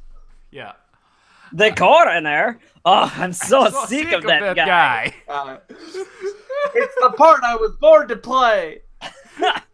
yeah. 0.51 0.73
The 1.51 1.71
coroner. 1.73 2.59
Oh, 2.85 3.11
I'm 3.17 3.33
so, 3.33 3.71
So 3.71 3.87
sick, 3.87 4.13
of 4.13 4.23
that, 4.25 4.55
guy. 4.55 5.15
Uh, 5.27 5.57
it's 5.71 6.95
the 7.01 7.15
part 7.17 7.43
I 7.43 7.57
was 7.57 7.75
born 7.81 8.07
to 8.09 8.17
play. 8.17 8.83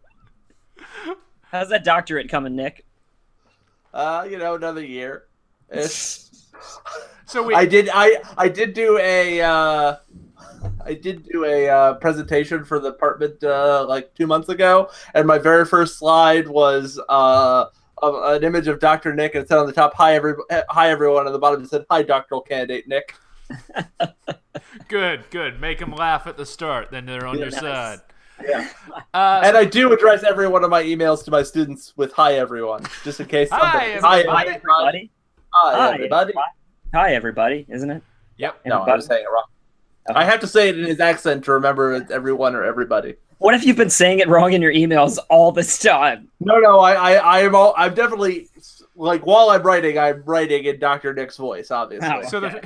How's 1.55 1.69
that 1.69 1.85
doctorate 1.85 2.27
coming, 2.29 2.53
Nick? 2.55 2.85
Uh, 3.93 4.27
you 4.29 4.37
know, 4.37 4.55
another 4.55 4.83
year. 4.83 5.23
Ish. 5.71 6.19
So 7.27 7.41
we. 7.41 7.55
I 7.55 7.65
did. 7.65 7.89
I 7.91 8.21
I 8.37 8.47
did 8.47 8.75
do 8.75 8.99
a. 8.99 9.41
Uh, 9.41 9.95
I 10.85 10.93
did 10.93 11.27
do 11.27 11.43
a 11.43 11.67
uh, 11.67 11.93
presentation 11.95 12.63
for 12.63 12.79
the 12.79 12.91
department 12.91 13.43
uh, 13.43 13.83
like 13.89 14.13
two 14.13 14.27
months 14.27 14.47
ago, 14.49 14.91
and 15.15 15.25
my 15.25 15.39
very 15.39 15.65
first 15.65 15.97
slide 15.97 16.47
was 16.47 16.99
uh, 17.09 17.65
of 17.97 18.15
an 18.35 18.43
image 18.43 18.67
of 18.67 18.79
Dr. 18.79 19.15
Nick, 19.15 19.33
and 19.33 19.43
it 19.43 19.47
said 19.47 19.57
on 19.57 19.65
the 19.65 19.73
top, 19.73 19.95
"Hi 19.95 20.13
every, 20.13 20.35
hi 20.69 20.91
everyone," 20.91 21.25
and 21.25 21.33
the 21.33 21.39
bottom 21.39 21.63
it 21.63 21.69
said, 21.69 21.83
"Hi 21.89 22.03
doctoral 22.03 22.41
candidate 22.41 22.87
Nick." 22.87 23.15
Good, 24.87 25.29
good. 25.31 25.59
Make 25.59 25.79
them 25.79 25.91
laugh 25.91 26.27
at 26.27 26.37
the 26.37 26.45
start, 26.45 26.91
then 26.91 27.05
they're 27.07 27.25
on 27.25 27.35
Yeah, 27.35 27.45
your 27.45 27.51
nice. 27.51 27.59
side. 27.59 27.99
Yeah. 28.43 28.67
Uh, 29.13 29.41
And 29.43 29.57
I 29.57 29.65
do 29.65 29.91
address 29.93 30.23
every 30.23 30.47
one 30.47 30.63
of 30.63 30.69
my 30.69 30.81
emails 30.83 31.23
to 31.25 31.31
my 31.31 31.41
students 31.43 31.93
with 31.97 32.11
"Hi 32.13 32.33
everyone," 32.35 32.85
just 33.03 33.19
in 33.19 33.25
case. 33.27 33.49
Hi, 33.51 33.93
somebody- 33.99 34.49
everybody. 34.49 34.51
Hi, 34.51 34.53
everybody. 34.53 35.11
Hi 35.53 35.93
everybody. 35.93 36.33
Hi, 36.93 37.13
everybody. 37.13 37.65
Isn't 37.69 37.89
it? 37.91 38.03
yep. 38.37 38.59
No, 38.65 38.81
I 38.81 38.95
was 38.95 39.05
saying 39.05 39.23
it 39.23 39.31
wrong. 39.31 39.45
I 40.15 40.23
have 40.25 40.39
to 40.41 40.47
say 40.47 40.69
it 40.69 40.77
in 40.79 40.85
his 40.85 40.99
accent 40.99 41.43
to 41.45 41.53
remember 41.53 41.93
it's 41.93 42.11
everyone 42.11 42.55
or 42.55 42.63
everybody. 42.63 43.15
What 43.39 43.53
if 43.55 43.65
you've 43.65 43.75
been 43.77 43.89
saying 43.89 44.19
it 44.19 44.27
wrong 44.29 44.53
in 44.53 44.61
your 44.61 44.73
emails 44.73 45.17
all 45.29 45.51
this 45.51 45.77
time? 45.79 46.29
No, 46.39 46.57
no, 46.59 46.79
I, 46.79 46.93
I, 46.93 47.13
I 47.15 47.39
am 47.41 47.55
all. 47.55 47.73
I'm 47.77 47.93
definitely 47.93 48.49
like 48.95 49.25
while 49.25 49.49
I'm 49.49 49.63
writing, 49.63 49.97
I'm 49.97 50.23
writing 50.25 50.65
in 50.65 50.79
Dr. 50.79 51.13
Nick's 51.13 51.37
voice, 51.37 51.71
obviously. 51.71 52.09
Oh. 52.09 52.21
So 52.29 52.39
the, 52.41 52.61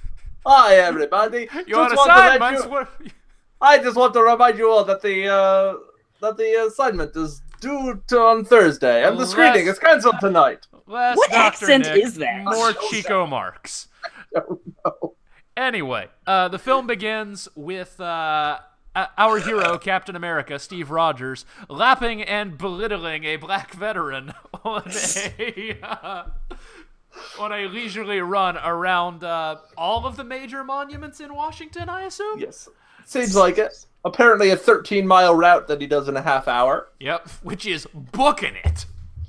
Hi, 0.46 0.76
everybody. 0.76 1.48
You 1.66 1.74
Just 1.76 1.96
want 1.96 2.10
to 2.10 2.14
let 2.16 2.36
assignments 2.36 2.64
you- 2.64 2.70
were. 2.70 2.88
I 3.60 3.78
just 3.78 3.96
want 3.96 4.14
to 4.14 4.22
remind 4.22 4.58
you 4.58 4.70
all 4.70 4.84
that 4.84 5.02
the 5.02 5.28
uh, 5.28 5.74
that 6.20 6.36
the 6.36 6.66
assignment 6.66 7.14
is 7.16 7.42
due 7.60 8.02
to, 8.08 8.18
on 8.20 8.44
Thursday, 8.44 9.04
and 9.04 9.16
the 9.16 9.20
Less- 9.20 9.30
screening 9.30 9.66
is 9.66 9.78
canceled 9.78 10.16
tonight. 10.20 10.66
Less 10.86 11.16
What 11.16 11.30
Dr. 11.30 11.40
accent 11.40 11.84
Nick, 11.84 12.04
is 12.04 12.14
that? 12.16 12.44
More 12.44 12.72
So 12.74 12.88
Chico 12.90 13.26
Marx. 13.26 13.88
don't 14.34 14.60
know. 14.84 15.14
Anyway, 15.56 16.08
uh, 16.26 16.48
the 16.48 16.58
film 16.58 16.86
begins 16.86 17.48
with 17.54 18.00
uh, 18.00 18.58
uh, 18.96 19.06
our 19.18 19.38
hero, 19.38 19.76
Captain 19.90 20.16
America, 20.16 20.58
Steve 20.58 20.90
Rogers, 20.90 21.44
lapping 21.68 22.22
and 22.22 22.56
belittling 22.56 23.24
a 23.24 23.36
black 23.36 23.74
veteran 23.74 24.32
on 24.64 24.82
a 25.38 25.78
uh, 25.82 26.24
on 27.38 27.52
a 27.52 27.66
leisurely 27.66 28.20
run 28.20 28.56
around 28.56 29.22
uh, 29.22 29.56
all 29.76 30.06
of 30.06 30.16
the 30.16 30.24
major 30.24 30.64
monuments 30.64 31.20
in 31.20 31.34
Washington. 31.34 31.88
I 31.88 32.02
assume. 32.02 32.38
Yes, 32.40 32.68
seems 33.10 33.34
like 33.36 33.58
it. 33.58 33.86
apparently 34.04 34.50
a 34.50 34.56
13 34.56 35.06
mile 35.06 35.34
route 35.34 35.68
that 35.68 35.80
he 35.80 35.86
does 35.86 36.08
in 36.08 36.16
a 36.16 36.22
half 36.22 36.48
hour. 36.48 36.88
Yep, 37.00 37.28
which 37.42 37.66
is 37.66 37.86
booking 37.94 38.54
it. 38.64 38.86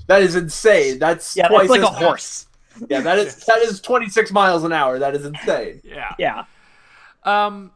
That 0.07 0.21
is 0.21 0.35
insane. 0.35 0.99
That's 0.99 1.35
Yeah, 1.37 1.47
twice 1.47 1.69
that's 1.69 1.71
like 1.71 1.81
a 1.81 1.83
as 1.83 1.89
fast. 1.89 2.03
horse. 2.03 2.47
Yeah, 2.89 3.01
that 3.01 3.19
is 3.19 3.35
that 3.47 3.57
is 3.59 3.81
26 3.81 4.31
miles 4.31 4.63
an 4.63 4.71
hour. 4.73 4.99
That 4.99 5.15
is 5.15 5.25
insane. 5.25 5.81
Yeah. 5.83 6.13
Yeah. 6.17 6.43
Um. 7.23 7.71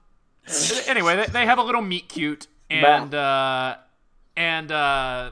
anyway, 0.88 1.16
they, 1.18 1.26
they 1.28 1.46
have 1.46 1.58
a 1.60 1.64
little 1.64 1.82
meet 1.82 2.08
cute, 2.10 2.48
and 2.70 3.14
uh, 3.14 3.76
and 4.38 4.72
uh, 4.72 5.32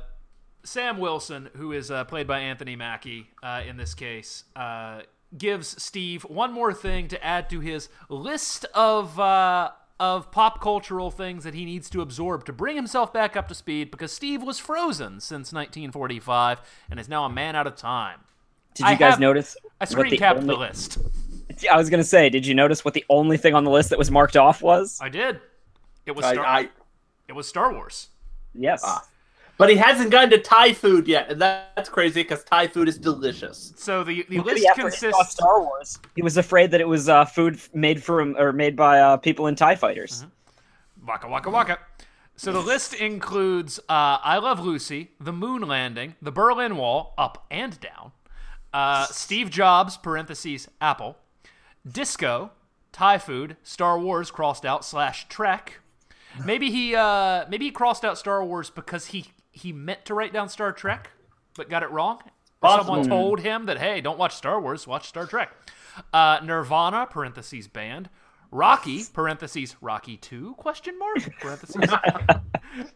Sam 0.64 0.98
Wilson, 0.98 1.50
who 1.56 1.72
is 1.72 1.90
uh, 1.92 2.04
played 2.06 2.28
by 2.28 2.40
Anthony 2.40 2.76
Mackie 2.76 3.28
uh, 3.42 3.62
in 3.68 3.78
this 3.78 3.94
case, 3.94 4.44
uh, 4.56 5.02
gives 5.38 5.82
Steve 5.82 6.24
one 6.24 6.52
more 6.54 6.74
thing 6.74 7.08
to 7.10 7.24
add 7.24 7.50
to 7.50 7.60
his 7.60 7.90
list 8.10 8.66
of 8.74 9.20
uh, 9.20 9.72
of 10.00 10.32
pop 10.32 10.60
cultural 10.62 11.12
things 11.12 11.44
that 11.44 11.54
he 11.54 11.66
needs 11.66 11.90
to 11.92 12.02
absorb 12.02 12.46
to 12.46 12.54
bring 12.54 12.76
himself 12.76 13.14
back 13.14 13.36
up 13.36 13.48
to 13.48 13.56
speed 13.56 13.92
because 13.92 14.12
Steve 14.12 14.42
was 14.44 14.60
frozen 14.60 15.20
since 15.20 15.54
1945 15.54 16.62
and 16.90 17.00
is 17.00 17.08
now 17.08 17.26
a 17.26 17.30
man 17.30 17.56
out 17.56 17.68
of 17.68 17.76
time. 17.76 18.20
Did 18.74 18.84
you 18.88 18.92
I 18.94 18.96
guys 18.96 19.20
notice? 19.20 19.56
I 19.80 19.84
what 19.84 19.90
screen 19.90 20.12
the 20.12 20.18
capped 20.18 20.40
only- 20.40 20.56
the 20.56 20.60
list. 20.60 20.98
I 21.72 21.78
was 21.78 21.90
gonna 21.90 22.04
say, 22.04 22.30
did 22.30 22.48
you 22.48 22.56
notice 22.56 22.84
what 22.84 22.96
the 22.96 23.06
only 23.10 23.38
thing 23.38 23.54
on 23.54 23.64
the 23.64 23.70
list 23.70 23.92
that 23.92 24.00
was 24.00 24.10
marked 24.10 24.36
off 24.36 24.62
was? 24.64 25.00
I 25.02 25.10
did. 25.10 25.40
It 26.06 26.14
was 26.16 26.26
I, 26.26 26.34
Star, 26.34 26.46
I, 26.46 26.70
it 27.28 27.34
was 27.34 27.48
Star 27.48 27.72
Wars. 27.72 28.10
Yes. 28.56 28.82
Ah. 28.84 29.06
But 29.58 29.70
he 29.70 29.76
hasn't 29.76 30.12
gotten 30.12 30.30
to 30.32 30.40
Thai 30.40 30.74
food 30.74 31.08
yet, 31.08 31.32
and 31.32 31.42
that's 31.42 31.90
crazy 31.90 32.24
because 32.24 32.44
Thai 32.44 32.68
food 32.68 32.88
is 32.88 32.98
delicious. 32.98 33.74
So 33.76 34.04
the 34.04 34.26
the 34.30 34.38
Maybe 34.38 34.52
list 34.52 34.66
after 34.68 34.82
he 34.82 34.90
consists 34.90 35.32
Star 35.32 35.62
Wars. 35.62 36.00
He 36.16 36.22
was 36.22 36.38
afraid 36.38 36.72
that 36.72 36.82
it 36.82 36.88
was 36.88 37.10
uh, 37.10 37.26
food 37.26 37.60
made 37.74 38.04
from 38.04 38.36
or 38.38 38.52
made 38.52 38.76
by 38.76 39.00
uh, 39.00 39.18
people 39.18 39.48
in 39.48 39.56
Tie 39.56 39.76
Fighters. 39.76 40.26
Waka 41.06 41.28
waka 41.28 41.50
waka. 41.50 41.80
So 42.36 42.52
the 42.52 42.60
list 42.60 42.96
includes 42.96 43.78
uh, 43.88 44.18
I 44.24 44.40
Love 44.40 44.60
Lucy, 44.60 45.12
The 45.20 45.32
Moon 45.32 45.62
Landing, 45.62 46.16
The 46.20 46.32
Berlin 46.32 46.78
Wall, 46.78 47.14
up 47.16 47.46
and 47.52 47.80
down, 47.80 48.12
uh, 48.74 49.06
Steve 49.06 49.52
Jobs 49.52 49.98
(parentheses 49.98 50.68
Apple), 50.82 51.16
Disco, 51.90 52.52
Thai 52.92 53.20
food, 53.20 53.58
Star 53.62 54.00
Wars 54.00 54.32
crossed 54.32 54.66
out 54.66 54.84
slash 54.84 55.28
Trek. 55.30 55.80
Maybe 56.44 56.72
he 56.72 56.96
uh, 56.96 57.46
maybe 57.48 57.66
he 57.66 57.72
crossed 57.72 58.04
out 58.04 58.18
Star 58.18 58.44
Wars 58.44 58.72
because 58.72 59.08
he 59.08 59.28
he 59.54 59.72
meant 59.72 60.04
to 60.06 60.14
write 60.14 60.34
down 60.34 60.50
Star 60.50 60.72
Trek, 60.74 61.12
but 61.56 61.70
got 61.70 61.82
it 61.84 61.90
wrong. 61.92 62.20
Or 62.62 62.78
Someone 62.78 63.08
told 63.08 63.40
him 63.40 63.66
that 63.68 63.78
hey, 63.78 64.02
don't 64.02 64.18
watch 64.20 64.36
Star 64.36 64.60
Wars, 64.60 64.86
watch 64.88 65.08
Star 65.08 65.26
Trek. 65.26 65.52
Uh, 66.14 66.40
Nirvana 66.44 67.06
(parentheses 67.10 67.68
band). 67.68 68.10
Rocky 68.52 69.04
(parentheses 69.14 69.76
Rocky 69.82 70.18
Two 70.18 70.54
question 70.58 70.98
mark 71.00 71.18
parentheses) 71.40 71.76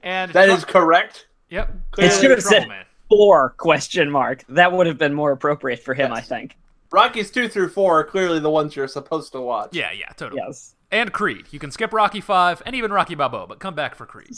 and 0.03 0.31
That 0.33 0.45
Tru- 0.45 0.53
is 0.53 0.65
correct. 0.65 1.27
yep. 1.49 1.73
It 1.97 2.11
should 2.11 2.31
have 2.31 2.43
said 2.43 2.67
Man. 2.67 2.85
four 3.09 3.51
question 3.57 4.09
mark. 4.09 4.43
That 4.49 4.71
would 4.71 4.87
have 4.87 4.97
been 4.97 5.13
more 5.13 5.31
appropriate 5.31 5.79
for 5.83 5.93
him, 5.93 6.11
I 6.13 6.21
think. 6.21 6.57
Rockies 6.91 7.31
two 7.31 7.49
through 7.49 7.69
four 7.69 7.99
are 7.99 8.03
clearly 8.03 8.39
the 8.39 8.49
ones 8.49 8.75
you're 8.75 8.87
supposed 8.87 9.31
to 9.33 9.41
watch. 9.41 9.69
Yeah, 9.75 9.91
yeah, 9.91 10.09
totally. 10.15 10.41
Yes. 10.45 10.75
And 10.91 11.11
Creed. 11.11 11.47
You 11.51 11.59
can 11.59 11.69
skip 11.71 11.91
Rocky 11.91 12.21
Five 12.21 12.61
and 12.65 12.73
even 12.75 12.93
Rocky 12.93 13.15
Balboa, 13.15 13.47
but 13.47 13.59
come 13.59 13.75
back 13.75 13.93
for 13.95 14.05
Creed. 14.05 14.33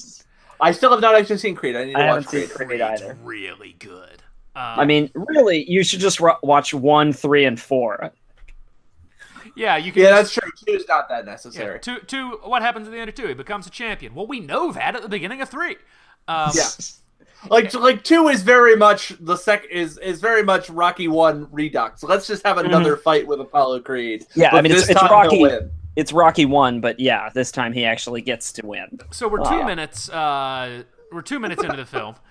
I 0.61 0.71
still 0.71 0.91
have 0.91 1.01
not 1.01 1.15
actually 1.15 1.37
seen 1.37 1.55
Creed. 1.55 1.75
I 1.75 1.85
need 1.85 1.93
to 1.93 1.99
I 1.99 2.07
watch 2.07 2.25
haven't 2.25 2.29
seen 2.49 2.55
Creed. 2.55 2.67
Creed 2.69 2.81
either. 2.81 3.17
Really 3.23 3.75
good. 3.79 4.21
Uh, 4.55 4.75
I 4.77 4.85
mean, 4.85 5.09
really, 5.15 5.69
you 5.69 5.83
should 5.83 5.99
just 5.99 6.19
ro- 6.19 6.37
watch 6.43 6.73
one, 6.73 7.13
three, 7.13 7.45
and 7.45 7.59
four. 7.59 8.11
yeah, 9.55 9.77
you 9.77 9.91
can. 9.91 10.01
Yeah, 10.03 10.09
just- 10.21 10.35
that's 10.35 10.45
true. 10.65 10.73
Two 10.75 10.79
is 10.81 10.87
not 10.87 11.07
that 11.09 11.25
yeah, 11.25 11.31
necessary. 11.31 11.79
two, 11.79 11.99
two. 12.07 12.39
What 12.43 12.61
happens 12.61 12.87
at 12.87 12.91
the 12.91 12.99
end 12.99 13.09
of 13.09 13.15
two? 13.15 13.27
He 13.27 13.33
becomes 13.33 13.67
a 13.67 13.69
champion. 13.69 14.13
Well, 14.15 14.27
we 14.27 14.39
know 14.39 14.71
that 14.71 14.95
at 14.95 15.01
the 15.01 15.09
beginning 15.09 15.41
of 15.41 15.49
three. 15.49 15.77
Um, 16.27 16.51
Yeah. 16.53 16.63
Like 17.49 17.73
like 17.73 18.03
two 18.03 18.27
is 18.27 18.41
very 18.43 18.75
much 18.75 19.13
the 19.21 19.37
sec 19.37 19.63
is 19.71 19.97
is 19.99 20.19
very 20.19 20.43
much 20.43 20.69
Rocky 20.69 21.07
one 21.07 21.47
redux. 21.53 22.03
Let's 22.03 22.27
just 22.27 22.45
have 22.45 22.57
another 22.57 22.97
fight 22.97 23.25
with 23.25 23.39
Apollo 23.39 23.79
Creed. 23.83 24.23
Mm-hmm. 24.23 24.41
Yeah, 24.41 24.49
I 24.53 24.55
mean, 24.61 24.65
it's- 24.73 24.81
this 24.87 24.89
it's 24.89 24.99
time 24.99 25.09
Rocky- 25.09 25.37
he'll 25.37 25.47
win. 25.47 25.71
It's 25.95 26.13
Rocky 26.13 26.45
one, 26.45 26.81
but 26.81 26.99
yeah, 26.99 27.29
this 27.33 27.51
time 27.51 27.73
he 27.73 27.85
actually 27.85 28.21
gets 28.21 28.51
to 28.53 28.65
win. 28.65 28.99
So 29.11 29.27
we're 29.27 29.43
two 29.43 29.57
yeah. 29.57 29.65
minutes. 29.65 30.09
Uh, 30.09 30.83
we're 31.11 31.21
two 31.21 31.39
minutes 31.39 31.63
into 31.63 31.77
the 31.77 31.85
film. 31.85 32.15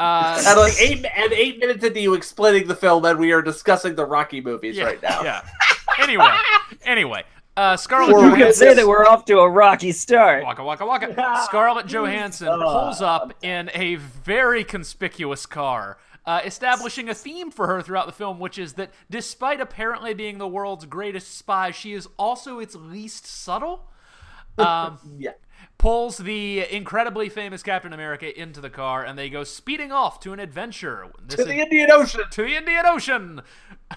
Uh, 0.00 0.42
At 0.46 0.54
like 0.54 0.72
eight 0.80 1.04
and 1.14 1.30
eight 1.30 1.58
minutes 1.58 1.84
into 1.84 2.00
you 2.00 2.14
explaining 2.14 2.66
the 2.66 2.74
film, 2.74 3.04
and 3.04 3.18
we 3.18 3.32
are 3.32 3.42
discussing 3.42 3.96
the 3.96 4.06
Rocky 4.06 4.40
movies 4.40 4.78
yeah, 4.78 4.84
right 4.84 5.02
now. 5.02 5.22
yeah. 5.22 5.42
Anyway, 5.98 6.24
anyway, 6.86 7.22
uh, 7.60 7.76
Scarlett 7.76 8.16
We're 8.16 8.30
You 8.30 8.46
could 8.46 8.54
say 8.54 8.72
that 8.72 8.88
we're 8.88 9.04
off 9.04 9.26
to 9.26 9.40
a 9.40 9.50
rocky 9.50 9.92
start. 9.92 10.44
Waka 10.44 10.64
waka 10.64 10.86
waka. 10.86 11.42
Scarlett 11.44 11.86
Johansson 11.86 12.48
pulls 12.48 13.02
up 13.02 13.34
in 13.42 13.70
a 13.74 13.96
very 13.96 14.64
conspicuous 14.64 15.44
car, 15.44 15.98
uh, 16.26 16.40
establishing 16.44 17.08
a 17.08 17.14
theme 17.14 17.50
for 17.50 17.66
her 17.66 17.82
throughout 17.82 18.06
the 18.06 18.12
film, 18.12 18.38
which 18.38 18.58
is 18.58 18.74
that 18.74 18.90
despite 19.10 19.60
apparently 19.60 20.14
being 20.14 20.38
the 20.38 20.48
world's 20.48 20.84
greatest 20.86 21.36
spy, 21.36 21.70
she 21.70 21.92
is 21.92 22.06
also 22.18 22.58
its 22.58 22.74
least 22.74 23.26
subtle. 23.26 23.86
Um, 24.58 24.98
Yeah. 25.16 25.30
pulls 25.78 26.18
the 26.18 26.66
incredibly 26.70 27.30
famous 27.30 27.62
Captain 27.62 27.92
America 27.94 28.38
into 28.38 28.60
the 28.60 28.68
car, 28.68 29.02
and 29.04 29.16
they 29.18 29.30
go 29.30 29.42
speeding 29.44 29.90
off 29.92 30.20
to 30.20 30.32
an 30.34 30.40
adventure. 30.40 31.06
This 31.24 31.36
To 31.36 31.42
is- 31.42 31.48
the 31.48 31.54
Indian 31.60 31.90
Ocean. 31.90 32.20
to 32.30 32.42
the 32.42 32.56
Indian 32.56 32.84
Ocean, 32.84 33.40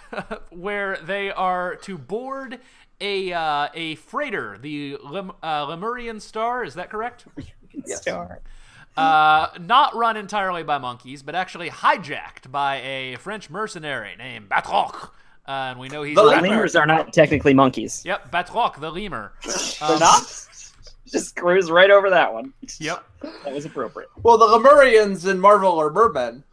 where 0.52 0.98
they 1.04 1.32
are 1.32 1.76
to 1.78 1.98
board 1.98 2.60
a 3.02 3.34
uh, 3.34 3.68
a 3.74 3.96
freighter, 3.96 4.58
the 4.62 4.98
Lem- 5.04 5.34
uh, 5.44 5.66
Lemurian 5.66 6.20
Star. 6.22 6.64
Is 6.64 6.76
that 6.76 6.90
correct? 6.90 7.26
Star. 7.86 8.40
Uh, 8.96 9.48
not 9.60 9.96
run 9.96 10.18
entirely 10.18 10.64
by 10.64 10.78
monkeys, 10.78 11.24
but 11.24 11.34
actually 11.36 11.70
hijacked 11.70 12.52
by 12.52 12.76
a 12.78 13.16
French 13.18 13.50
mercenary 13.50 14.16
named 14.18 14.50
Batroc. 14.50 15.10
Uh, 15.48 15.52
and 15.72 15.80
we 15.80 15.90
know 15.90 16.04
he's 16.04 16.16
The 16.16 16.24
The 16.24 16.30
Bat- 16.32 16.44
lemurs 16.44 16.76
are 16.76 16.86
not 16.86 17.12
technically 17.12 17.54
monkeys. 17.54 18.04
Yep, 18.06 18.32
Batroc, 18.32 18.80
the 18.80 18.92
lemur. 18.92 19.34
They're 19.44 19.56
Um, 19.90 20.00
not. 20.00 20.22
Just 21.12 21.36
cruise 21.36 21.70
right 21.70 21.92
over 21.92 22.10
that 22.10 22.34
one. 22.34 22.54
Yep. 22.80 23.04
That 23.44 23.54
was 23.54 23.66
appropriate. 23.66 24.10
Well, 24.24 24.38
the 24.38 24.46
Lemurians 24.48 25.30
in 25.30 25.40
Marvel 25.40 25.80
are 25.80 25.92
mermen. 25.92 26.44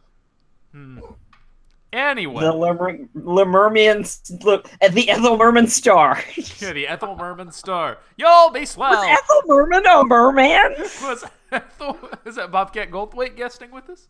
Anyway, 1.93 2.41
The 2.41 2.53
Lemur- 2.53 2.99
Lemurmian, 3.15 4.43
look 4.45 4.69
at 4.81 4.93
the 4.93 5.09
Ethel 5.09 5.35
Merman 5.37 5.67
star. 5.67 6.23
yeah, 6.59 6.71
the 6.71 6.87
Ethel 6.87 7.17
Merman 7.17 7.51
Star. 7.51 7.97
Yo, 8.17 8.49
be 8.51 8.65
swell. 8.65 8.91
Was 8.91 9.19
Ethel 9.19 9.41
Merman 9.47 9.85
a 9.85 10.03
merman? 10.05 10.75
Was 10.79 11.23
Ethel, 11.23 11.29
is 12.25 12.35
that 12.35 12.49
Bobcat 12.51 12.91
Goldthwait 12.91 13.35
guesting 13.35 13.71
with 13.71 13.89
us? 13.89 14.07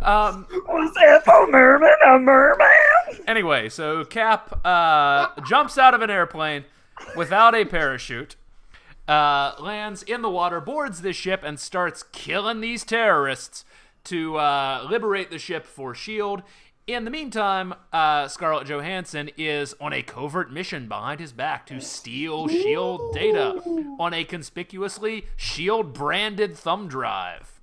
Um, 0.00 0.46
Was 0.66 0.96
Ethel 1.02 1.46
Merman 1.48 1.94
a 2.06 2.18
merman? 2.18 2.66
Anyway, 3.26 3.68
so 3.68 4.04
Cap 4.04 4.64
uh, 4.64 5.28
jumps 5.46 5.76
out 5.76 5.94
of 5.94 6.02
an 6.02 6.10
airplane 6.10 6.64
without 7.16 7.54
a 7.54 7.64
parachute, 7.64 8.36
uh, 9.08 9.52
lands 9.58 10.02
in 10.02 10.22
the 10.22 10.30
water, 10.30 10.60
boards 10.60 11.02
the 11.02 11.12
ship, 11.12 11.42
and 11.44 11.58
starts 11.60 12.02
killing 12.12 12.60
these 12.60 12.84
terrorists 12.84 13.64
to 14.04 14.36
uh, 14.36 14.86
liberate 14.88 15.30
the 15.30 15.38
ship 15.38 15.66
for 15.66 15.92
S.H.I.E.L.D. 15.92 16.42
In 16.90 17.04
the 17.04 17.10
meantime, 17.12 17.72
uh, 17.92 18.26
Scarlett 18.26 18.66
Johansson 18.66 19.30
is 19.36 19.76
on 19.80 19.92
a 19.92 20.02
covert 20.02 20.50
mission 20.50 20.88
behind 20.88 21.20
his 21.20 21.32
back 21.32 21.64
to 21.66 21.80
steal 21.80 22.46
S.H.I.E.L.D. 22.50 23.16
data 23.16 23.62
on 24.00 24.12
a 24.12 24.24
conspicuously 24.24 25.18
S.H.I.E.L.D. 25.38 25.90
branded 25.92 26.56
thumb 26.56 26.88
drive. 26.88 27.60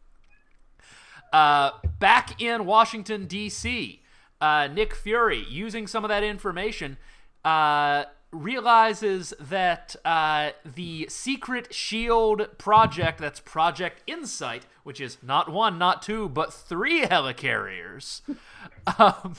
Uh, 1.34 1.72
back 2.00 2.42
in 2.42 2.66
Washington, 2.66 3.26
D.C., 3.26 4.02
uh, 4.40 4.70
Nick 4.72 4.96
Fury, 4.96 5.46
using 5.50 5.88
some 5.88 6.06
of 6.06 6.10
that 6.10 6.24
information, 6.24 6.96
uh, 7.44 8.06
realizes 8.32 9.34
that 9.40 9.96
uh, 10.04 10.52
the 10.66 11.08
secret 11.10 11.74
SHIELD 11.74 12.58
project, 12.58 13.20
that's 13.20 13.40
Project 13.40 14.02
Insight, 14.08 14.66
which 14.84 15.00
is 15.00 15.18
not 15.22 15.52
one, 15.52 15.78
not 15.78 16.02
two, 16.02 16.30
but 16.30 16.54
three 16.54 17.02
helicarriers, 17.04 18.22
um, 19.00 19.36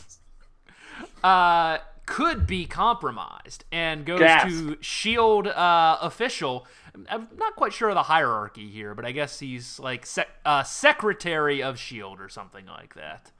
uh, 1.22 1.78
could 2.06 2.46
be 2.46 2.66
compromised 2.66 3.64
and 3.70 4.06
goes 4.06 4.20
Gasp. 4.20 4.48
to 4.48 4.78
SHIELD 4.80 5.48
uh, 5.48 5.98
official. 6.00 6.66
I'm 7.08 7.28
not 7.36 7.54
quite 7.54 7.72
sure 7.72 7.90
of 7.90 7.94
the 7.94 8.04
hierarchy 8.04 8.68
here, 8.68 8.94
but 8.94 9.04
I 9.04 9.12
guess 9.12 9.38
he's 9.38 9.78
like 9.78 10.06
sec- 10.06 10.28
uh, 10.44 10.62
secretary 10.62 11.62
of 11.62 11.78
SHIELD 11.78 12.20
or 12.20 12.28
something 12.28 12.66
like 12.66 12.94
that. 12.94 13.30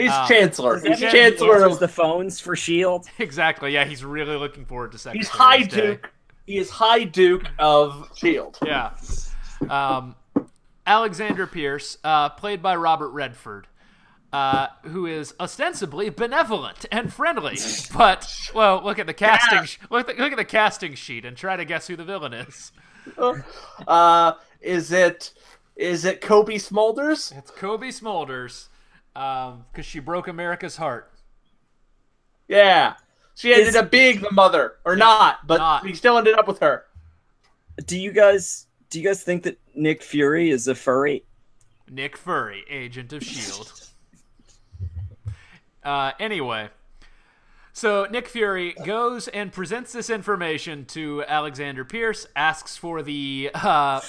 He's 0.00 0.10
Uh, 0.10 0.26
chancellor. 0.28 0.80
He's 0.80 0.98
he 0.98 1.10
chancellor 1.10 1.64
of. 1.64 1.78
the 1.78 1.88
phones 1.88 2.40
for 2.40 2.56
Shield. 2.56 3.06
Exactly. 3.18 3.72
Yeah, 3.72 3.84
he's 3.84 4.04
really 4.04 4.36
looking 4.36 4.64
forward 4.64 4.92
to 4.92 4.98
second. 4.98 5.18
He's 5.18 5.28
High 5.28 5.62
Duke. 5.62 6.10
He 6.46 6.58
is 6.58 6.70
High 6.70 7.04
Duke 7.04 7.44
of 7.58 8.08
Shield. 8.16 8.58
Yeah. 8.64 8.90
Um, 9.68 10.16
Alexander 10.86 11.46
Pierce, 11.46 11.98
uh, 12.02 12.30
played 12.30 12.62
by 12.62 12.74
Robert 12.76 13.10
Redford, 13.10 13.66
uh, 14.32 14.68
who 14.84 15.06
is 15.06 15.34
ostensibly 15.38 16.08
benevolent 16.08 16.86
and 16.90 17.12
friendly, 17.12 17.58
but 17.96 18.32
well, 18.54 18.80
look 18.82 18.98
at 18.98 19.06
the 19.06 19.14
casting. 19.14 19.64
sh- 19.64 19.78
Look, 19.90 20.08
at- 20.08 20.18
look 20.18 20.32
at 20.32 20.38
the 20.38 20.44
casting 20.44 20.94
sheet 20.94 21.24
and 21.24 21.36
try 21.36 21.56
to 21.56 21.64
guess 21.64 21.86
who 21.86 21.96
the 21.96 22.04
villain 22.04 22.32
is. 22.32 22.72
Uh, 23.88 24.32
Is 24.60 24.92
it 24.92 25.32
is 25.76 26.04
it 26.04 26.20
Cobie 26.20 26.58
Smulders? 26.58 27.36
It's 27.36 27.50
Cobie 27.50 27.88
Smulders, 29.16 29.48
um, 29.52 29.64
because 29.72 29.86
she 29.86 29.98
broke 30.00 30.28
America's 30.28 30.76
heart. 30.76 31.12
Yeah. 32.48 32.94
She 33.34 33.52
ended 33.52 33.68
Is- 33.68 33.76
up 33.76 33.90
being 33.90 34.20
the 34.20 34.30
mother, 34.32 34.74
or 34.84 34.96
not, 34.96 35.46
but 35.46 35.58
not. 35.58 35.86
he 35.86 35.94
still 35.94 36.18
ended 36.18 36.34
up 36.38 36.46
with 36.48 36.58
her. 36.60 36.84
Do 37.86 37.98
you 37.98 38.12
guys 38.12 38.66
do 38.90 39.00
you 39.00 39.06
guys 39.06 39.22
think 39.22 39.44
that 39.44 39.58
Nick 39.74 40.02
Fury 40.02 40.50
is 40.50 40.66
a 40.68 40.74
furry? 40.74 41.24
Nick 41.88 42.16
Fury, 42.16 42.64
agent 42.68 43.12
of 43.12 43.22
Shield. 43.24 43.72
Uh, 45.82 46.12
anyway, 46.20 46.68
so 47.72 48.06
Nick 48.10 48.28
Fury 48.28 48.74
goes 48.84 49.28
and 49.28 49.50
presents 49.50 49.92
this 49.94 50.10
information 50.10 50.84
to 50.84 51.24
Alexander 51.26 51.86
Pierce, 51.86 52.26
asks 52.36 52.76
for 52.76 53.00
the, 53.00 53.50
uh, 53.54 54.00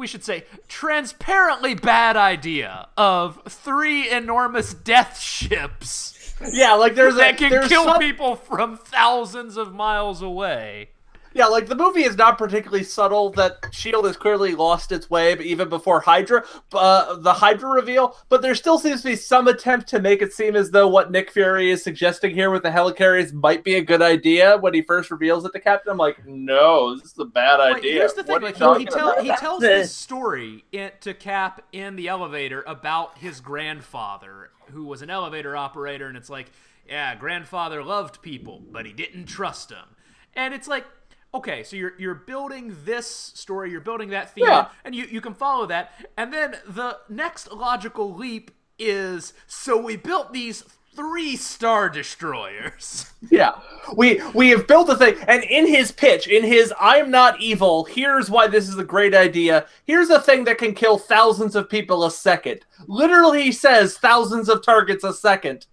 we 0.00 0.06
should 0.06 0.24
say, 0.24 0.44
transparently 0.66 1.74
bad 1.74 2.16
idea 2.16 2.88
of 2.96 3.40
three 3.48 4.10
enormous 4.10 4.74
death 4.74 5.20
ships 5.20 6.34
Yeah, 6.52 6.72
like 6.74 6.94
there's 6.94 7.16
that 7.16 7.34
a 7.34 7.36
can 7.36 7.50
there's 7.50 7.68
kill 7.68 7.84
some- 7.84 7.98
people 8.00 8.34
from 8.34 8.76
thousands 8.78 9.56
of 9.58 9.74
miles 9.74 10.22
away. 10.22 10.88
Yeah, 11.32 11.46
like 11.46 11.66
the 11.66 11.76
movie 11.76 12.02
is 12.02 12.16
not 12.16 12.38
particularly 12.38 12.82
subtle 12.82 13.30
that 13.32 13.68
Shield 13.70 14.04
has 14.06 14.16
clearly 14.16 14.54
lost 14.56 14.90
its 14.90 15.08
way, 15.08 15.34
but 15.36 15.46
even 15.46 15.68
before 15.68 16.00
Hydra, 16.00 16.44
uh, 16.72 17.14
the 17.16 17.32
Hydra 17.32 17.70
reveal. 17.70 18.16
But 18.28 18.42
there 18.42 18.56
still 18.56 18.78
seems 18.80 19.02
to 19.02 19.08
be 19.10 19.16
some 19.16 19.46
attempt 19.46 19.86
to 19.90 20.00
make 20.00 20.22
it 20.22 20.32
seem 20.32 20.56
as 20.56 20.72
though 20.72 20.88
what 20.88 21.12
Nick 21.12 21.30
Fury 21.30 21.70
is 21.70 21.84
suggesting 21.84 22.34
here 22.34 22.50
with 22.50 22.64
the 22.64 22.70
helicarriers 22.70 23.32
might 23.32 23.62
be 23.62 23.76
a 23.76 23.82
good 23.82 24.02
idea 24.02 24.58
when 24.58 24.74
he 24.74 24.82
first 24.82 25.10
reveals 25.12 25.44
it 25.44 25.52
to 25.52 25.60
Captain. 25.60 25.92
I'm 25.92 25.98
like, 25.98 26.26
no, 26.26 26.96
this 26.96 27.12
is 27.12 27.18
a 27.20 27.24
bad 27.24 27.58
Like, 27.60 27.76
idea. 27.76 27.92
here's 27.92 28.14
the 28.14 28.24
thing: 28.24 28.32
What 28.32 28.42
are 28.42 28.46
like, 28.46 28.58
you 28.58 28.72
he, 28.74 28.78
he, 28.80 28.86
tell, 28.86 29.10
about? 29.12 29.24
he 29.24 29.36
tells 29.36 29.60
The- 29.60 29.68
this 29.68 29.94
story 29.94 30.64
in, 30.72 30.90
to 31.02 31.14
Cap 31.14 31.62
in 31.72 31.94
the 31.94 32.08
elevator 32.08 32.64
about 32.66 33.18
his 33.18 33.40
grandfather, 33.40 34.50
who 34.72 34.84
was 34.84 35.00
an 35.00 35.10
elevator 35.10 35.56
operator, 35.56 36.06
and 36.08 36.16
it's 36.16 36.30
like, 36.30 36.50
yeah, 36.88 37.14
grandfather 37.14 37.84
loved 37.84 38.20
people, 38.20 38.60
but 38.72 38.84
he 38.84 38.92
didn't 38.92 39.26
trust 39.26 39.68
them, 39.68 39.86
and 40.34 40.52
it's 40.54 40.66
like. 40.66 40.84
Okay, 41.32 41.62
so 41.62 41.76
you're 41.76 41.92
you're 41.98 42.14
building 42.14 42.76
this 42.84 43.06
story, 43.06 43.70
you're 43.70 43.80
building 43.80 44.10
that 44.10 44.34
theme, 44.34 44.46
Yeah. 44.46 44.68
and 44.84 44.94
you, 44.94 45.04
you 45.04 45.20
can 45.20 45.34
follow 45.34 45.66
that. 45.66 45.92
And 46.16 46.32
then 46.32 46.56
the 46.66 46.98
next 47.08 47.52
logical 47.52 48.12
leap 48.14 48.50
is 48.78 49.32
so 49.46 49.76
we 49.80 49.96
built 49.96 50.32
these 50.32 50.64
three 50.96 51.36
star 51.36 51.88
destroyers. 51.88 53.06
Yeah, 53.30 53.60
we 53.94 54.20
we 54.34 54.48
have 54.48 54.66
built 54.66 54.88
a 54.88 54.96
thing, 54.96 55.14
and 55.28 55.44
in 55.44 55.66
his 55.68 55.92
pitch, 55.92 56.26
in 56.26 56.42
his 56.42 56.72
"I'm 56.80 57.10
not 57.10 57.38
evil," 57.40 57.84
here's 57.84 58.30
why 58.30 58.48
this 58.48 58.66
is 58.66 58.78
a 58.78 58.82
great 58.82 59.14
idea. 59.14 59.66
Here's 59.84 60.08
a 60.10 60.18
thing 60.20 60.44
that 60.44 60.56
can 60.58 60.74
kill 60.74 60.96
thousands 60.98 61.54
of 61.54 61.68
people 61.68 62.02
a 62.04 62.10
second. 62.10 62.64
Literally, 62.88 63.42
he 63.42 63.52
says 63.52 63.98
thousands 63.98 64.48
of 64.48 64.64
targets 64.64 65.04
a 65.04 65.12
second. 65.12 65.66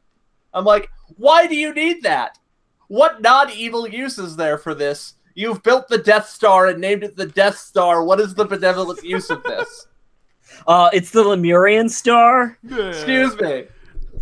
I'm 0.53 0.65
like, 0.65 0.89
why 1.15 1.47
do 1.47 1.55
you 1.55 1.73
need 1.73 2.03
that? 2.03 2.37
What 2.89 3.21
non-evil 3.21 3.87
use 3.87 4.17
is 4.19 4.35
there 4.35 4.57
for 4.57 4.75
this? 4.75 5.13
You've 5.37 5.61
built 5.61 5.87
the 5.87 5.99
Death 5.99 6.27
Star 6.27 6.65
and 6.65 6.81
named 6.81 7.03
it 7.03 7.15
the 7.15 7.27
Death 7.27 7.57
Star. 7.59 8.03
What 8.03 8.19
is 8.19 8.33
the 8.33 8.43
benevolent 8.45 9.03
use 9.03 9.29
of 9.29 9.43
this? 9.43 9.87
Uh, 10.65 10.89
it's 10.91 11.11
the 11.11 11.21
Lemurian 11.23 11.87
star. 11.87 12.57
Excuse 12.63 13.39
me. 13.39 13.65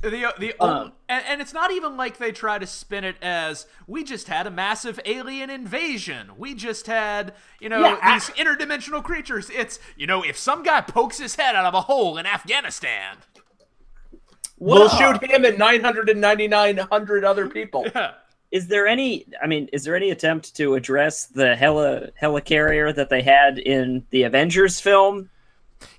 The 0.01 0.34
the 0.38 0.53
Uh. 0.60 0.89
and, 1.07 1.24
and 1.25 1.41
it's 1.41 1.53
not 1.53 1.72
even 1.72 1.95
like 1.95 2.17
they 2.17 2.31
try 2.31 2.60
to 2.60 2.67
spin 2.67 3.03
it 3.05 3.15
as 3.22 3.65
we 3.88 4.03
just 4.03 4.27
had 4.27 4.45
a 4.45 4.51
massive 4.51 5.00
alien 5.05 5.50
invasion. 5.50 6.31
We 6.38 6.53
just 6.53 6.88
had 6.88 7.34
you 7.62 7.69
know 7.69 7.79
Yeah, 7.79 7.98
I- 8.01 8.15
these 8.15 8.29
interdimensional 8.31 9.01
creatures. 9.03 9.50
It's 9.50 9.79
you 9.95 10.07
know 10.07 10.24
if 10.24 10.38
some 10.38 10.62
guy 10.62 10.81
pokes 10.81 11.19
his 11.19 11.36
head 11.36 11.55
out 11.55 11.65
of 11.65 11.74
a 11.74 11.81
hole 11.81 12.17
in 12.17 12.25
Afghanistan. 12.25 13.17
We'll 14.60 14.89
Whoa. 14.89 14.97
shoot 15.13 15.23
him 15.23 15.45
and 15.45 15.58
999 15.58 16.80
other 17.23 17.47
people. 17.47 17.86
Is 18.56 18.68
there 18.68 18.88
any? 18.88 19.26
I 19.44 19.48
mean, 19.48 19.68
is 19.74 19.84
there 19.84 19.96
any 19.98 20.12
attempt 20.12 20.56
to 20.56 20.76
address 20.76 21.26
the 21.26 21.56
heli 21.58 22.10
helicarrier 22.22 22.96
that 22.96 23.10
they 23.10 23.22
had 23.22 23.60
in 23.60 24.06
the 24.12 24.24
Avengers 24.24 24.80
film? 24.80 25.30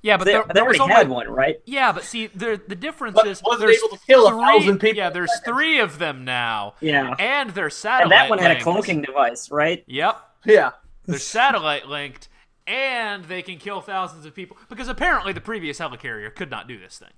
Yeah, 0.01 0.17
but 0.17 0.25
They, 0.25 0.33
there, 0.33 0.45
they 0.49 0.55
there 0.55 0.65
was 0.65 0.81
already 0.81 0.93
only 0.95 0.95
had 0.95 1.09
one, 1.11 1.29
right? 1.29 1.61
yeah, 1.67 1.93
but 1.93 2.03
see 2.03 2.29
the 2.29 2.59
the 2.67 2.75
difference 2.75 3.15
But 3.15 3.27
is 3.27 3.43
wasn't 3.45 3.69
there's 3.69 3.77
able 3.85 3.97
to 3.97 4.05
kill 4.07 4.27
a 4.27 4.31
three, 4.31 4.41
thousand 4.41 4.79
people 4.79 4.97
Yeah, 4.97 5.11
there's 5.11 5.39
three 5.45 5.81
of 5.81 5.99
them 5.99 6.25
now, 6.25 6.75
Yeah. 6.81 7.15
and 7.19 7.51
they're 7.51 7.69
satellite. 7.71 8.05
And 8.05 8.13
that 8.13 8.31
one 8.31 8.39
had 8.39 8.53
a 8.53 8.55
linked. 8.55 8.65
cloaking 8.65 9.03
device, 9.03 9.51
right? 9.51 9.85
Yep, 9.87 10.17
Yeah. 10.47 10.71
they're 11.05 11.19
satellite 11.19 11.87
linked, 11.89 12.29
and 12.67 13.27
they 13.27 13.43
can 13.43 13.59
kill 13.59 13.83
thousands 13.83 14.25
of 14.25 14.35
people 14.35 14.57
because 14.71 14.89
apparently 14.89 15.35
the 15.35 15.43
previous 15.43 15.79
helicarrier 15.79 16.35
could 16.35 16.51
not 16.51 16.67
do 16.67 16.79
this 16.81 16.99
thing. 16.99 17.13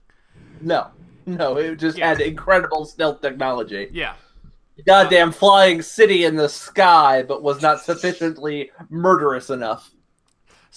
No, 0.61 0.89
no, 1.27 1.57
it 1.57 1.77
just 1.77 1.97
Yeah. 1.97 2.09
had 2.09 2.21
incredible 2.21 2.85
stealth 2.87 3.23
technology. 3.23 3.89
Yeah. 3.93 4.15
Goddamn 4.87 5.33
flying 5.33 5.83
city 5.83 6.25
in 6.25 6.37
the 6.37 6.49
sky, 6.49 7.23
but 7.23 7.43
was 7.43 7.61
not 7.63 7.81
sufficiently 7.83 8.71
murderous 8.91 9.51
enough. 9.51 9.91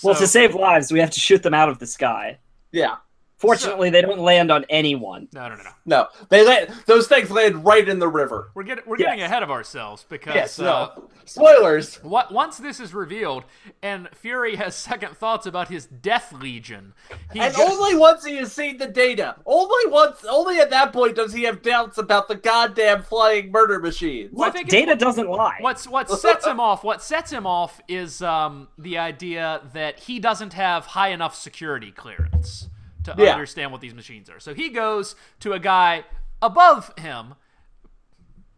Well, 0.04 0.16
So- 0.16 0.22
to 0.22 0.28
save 0.28 0.56
lives, 0.56 0.92
we 0.92 1.00
have 1.00 1.12
to 1.12 1.20
shoot 1.20 1.44
them 1.44 1.54
out 1.54 1.70
of 1.70 1.80
the 1.80 1.88
sky. 1.88 2.40
Yeah, 2.72 2.96
Fortunately, 3.42 3.90
they 3.90 4.02
don't 4.02 4.20
land 4.20 4.52
on 4.52 4.66
anyone. 4.70 5.28
No, 5.34 5.50
no, 5.50 5.56
no, 5.56 5.64
no. 5.64 5.72
no, 5.86 6.08
they 6.30 6.46
land. 6.46 6.72
Those 6.86 7.08
things 7.08 7.30
land 7.32 7.66
right 7.66 7.88
in 7.90 8.00
the 8.00 8.08
river. 8.08 8.52
We're 8.54 8.64
getting 8.64 8.84
we're 8.86 8.98
getting 8.98 9.20
Yes. 9.20 9.30
ahead 9.30 9.44
of 9.44 9.50
ourselves 9.52 10.06
because 10.08 10.36
Yes, 10.36 10.60
uh. 10.60 10.90
Spoilers. 11.26 11.96
what 12.04 12.32
once 12.34 12.58
this 12.58 12.80
is 12.80 12.94
revealed 12.94 13.44
and 13.82 14.10
Fury 14.14 14.56
has 14.58 14.76
second 14.92 15.16
thoughts 15.18 15.46
about 15.46 15.70
his 15.70 15.86
Death 15.86 16.34
Legion, 16.34 16.94
he 17.32 17.40
And 17.40 17.56
go- 17.56 17.68
only 17.68 17.96
once 17.96 18.26
he 18.26 18.38
has 18.38 18.52
seen 18.52 18.78
the 18.78 18.88
data. 18.88 19.36
Only 19.46 19.90
once. 19.92 20.24
Only 20.30 20.60
at 20.60 20.70
that 20.72 20.92
point 20.94 21.16
does 21.16 21.34
he 21.34 21.44
have 21.44 21.62
doubts 21.62 21.98
about 21.98 22.28
the 22.28 22.36
goddamn 22.36 23.04
flying 23.04 23.52
murder 23.52 23.80
machines. 23.80 24.32
Well, 24.34 24.52
Data 24.52 24.92
it- 24.92 25.00
doesn't 25.00 25.30
lie. 25.30 25.58
What's 25.62 25.88
what 25.88 26.10
sets 26.20 26.46
him 26.46 26.60
off? 26.60 26.84
What 26.84 27.02
sets 27.02 27.32
him 27.32 27.48
off 27.48 27.82
is 27.88 28.22
um, 28.22 28.68
the 28.78 28.98
idea 28.98 29.62
that 29.74 30.00
he 30.02 30.20
doesn't 30.20 30.54
have 30.54 30.86
high 30.88 31.10
enough 31.10 31.36
security 31.36 31.92
clearance 31.92 32.68
to 33.04 33.16
Yeah. 33.18 33.32
understand 33.34 33.72
what 33.72 33.82
these 33.82 33.94
machines 33.94 34.30
are. 34.30 34.40
So 34.40 34.54
he 34.54 34.70
goes 34.70 35.16
to 35.42 35.54
a 35.54 35.60
guy 35.60 36.06
above 36.42 36.92
him, 36.98 37.36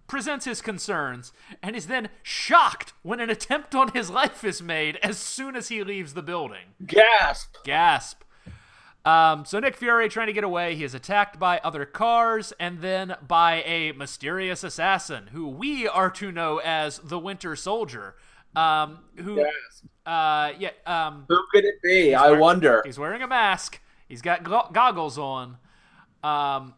presents 0.07 0.45
his 0.45 0.61
concerns, 0.61 1.31
and 1.61 1.75
is 1.75 1.87
then 1.87 2.09
shocked 2.21 2.93
when 3.01 3.19
an 3.19 3.29
attempt 3.29 3.73
on 3.73 3.89
his 3.93 4.09
life 4.09 4.43
is 4.43 4.61
made 4.61 4.97
as 4.97 5.17
soon 5.17 5.55
as 5.55 5.69
he 5.69 5.83
leaves 5.83 6.13
the 6.13 6.21
building. 6.21 6.75
Gasp. 6.85 7.55
Gasp. 7.63 8.21
Um, 9.05 9.43
so 9.43 9.59
Nick 9.59 9.75
Fury 9.75 10.07
trying 10.07 10.27
to 10.27 10.33
get 10.33 10.45
away, 10.45 10.75
he 10.75 10.83
is 10.85 10.93
attacked 10.93 11.37
by 11.37 11.59
other 11.59 11.85
cars 11.85 12.53
and 12.57 12.79
then 12.79 13.15
by 13.27 13.61
a 13.63 13.91
mysterious 13.93 14.63
assassin 14.63 15.27
who 15.33 15.47
we 15.47 15.87
are 15.87 16.09
to 16.11 16.31
know 16.31 16.59
as 16.63 16.99
the 16.99 17.19
Winter 17.19 17.55
Soldier. 17.57 18.15
Um, 18.55 18.99
who, 19.17 19.37
Gasp. 19.37 19.85
uh, 20.05 20.51
yeah, 20.57 20.69
um, 20.85 21.25
Who 21.27 21.43
could 21.51 21.65
it 21.65 21.81
be? 21.81 22.13
I 22.15 22.27
wearing- 22.27 22.39
wonder. 22.39 22.81
He's 22.85 22.99
wearing 22.99 23.21
a 23.23 23.27
mask. 23.27 23.79
He's 24.13 24.21
got 24.21 24.43
go- 24.43 24.69
goggles 24.71 25.17
on. 25.17 25.57
Um, 26.21 26.75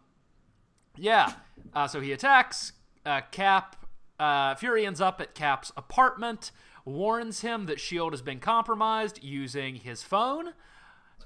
yeah. 0.96 1.34
Uh, 1.74 1.86
so 1.86 2.00
he 2.00 2.14
attacks 2.14 2.72
uh, 3.06 3.20
Cap. 3.32 3.76
Uh, 4.18 4.56
Fury 4.56 4.86
ends 4.86 5.02
up 5.02 5.20
at 5.20 5.36
Cap's 5.36 5.70
apartment, 5.76 6.52
warns 6.86 7.42
him 7.42 7.66
that 7.66 7.82
Shield 7.82 8.14
has 8.14 8.22
been 8.22 8.40
compromised 8.40 9.22
using 9.22 9.76
his 9.76 10.02
phone, 10.02 10.54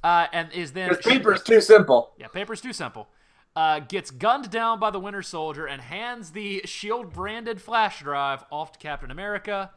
uh, 0.04 0.26
and 0.34 0.52
is 0.52 0.72
then 0.72 0.90
Because 0.90 1.06
paper's 1.06 1.44
too 1.44 1.62
simple. 1.62 2.14
yeah, 2.18 2.26
paper's 2.28 2.60
too 2.60 2.74
simple. 2.74 3.08
Uh, 3.56 3.78
gets 3.78 4.10
gunned 4.10 4.50
down 4.50 4.80
by 4.80 4.90
the 4.90 5.00
Winter 5.00 5.22
Soldier 5.22 5.68
and 5.68 5.80
hands 5.80 6.32
the 6.32 6.64
Shield 6.66 7.14
branded 7.14 7.62
flash 7.62 8.00
drive 8.00 8.44
off 8.52 8.72
to 8.72 8.80
Captain 8.80 9.12
America. 9.12 9.70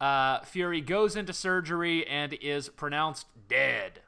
Uh, 0.00 0.40
Fury 0.40 0.80
goes 0.80 1.14
into 1.14 1.32
surgery 1.32 2.04
and 2.08 2.32
is 2.32 2.68
pronounced 2.70 3.26
dead. 3.46 4.00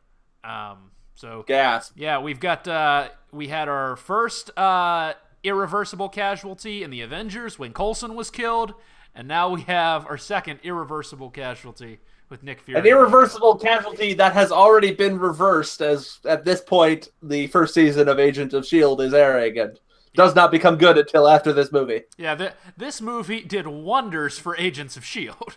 Um, 0.42 0.90
so 1.14 1.44
Gasp. 1.46 1.92
yeah, 1.96 2.18
we've 2.18 2.40
got 2.40 2.66
uh, 2.66 3.08
we 3.30 3.48
had 3.48 3.68
our 3.68 3.96
first 3.96 4.56
uh, 4.58 5.14
irreversible 5.42 6.08
casualty 6.08 6.82
in 6.82 6.90
the 6.90 7.00
Avengers 7.00 7.58
when 7.58 7.72
Coulson 7.72 8.14
was 8.14 8.30
killed, 8.30 8.74
and 9.14 9.28
now 9.28 9.50
we 9.50 9.62
have 9.62 10.06
our 10.06 10.18
second 10.18 10.60
irreversible 10.62 11.30
casualty 11.30 11.98
with 12.28 12.42
Nick 12.42 12.60
Fury. 12.60 12.80
An 12.80 12.86
irreversible 12.86 13.56
casualty 13.56 14.14
that 14.14 14.32
has 14.32 14.50
already 14.50 14.92
been 14.92 15.18
reversed 15.18 15.80
as 15.82 16.18
at 16.24 16.44
this 16.44 16.60
point 16.60 17.10
the 17.22 17.46
first 17.48 17.74
season 17.74 18.08
of 18.08 18.18
Agent 18.18 18.54
of 18.54 18.66
Shield 18.66 19.00
is 19.02 19.12
airing 19.12 19.58
and 19.58 19.78
does 20.14 20.34
not 20.34 20.50
become 20.50 20.76
good 20.76 20.98
until 20.98 21.28
after 21.28 21.52
this 21.52 21.72
movie. 21.72 22.02
Yeah, 22.18 22.34
th- 22.34 22.52
this 22.76 23.00
movie 23.00 23.42
did 23.42 23.66
wonders 23.66 24.38
for 24.38 24.56
Agents 24.56 24.96
of 24.96 25.04
Shield. 25.04 25.56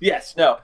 Yes, 0.00 0.36
no. 0.36 0.58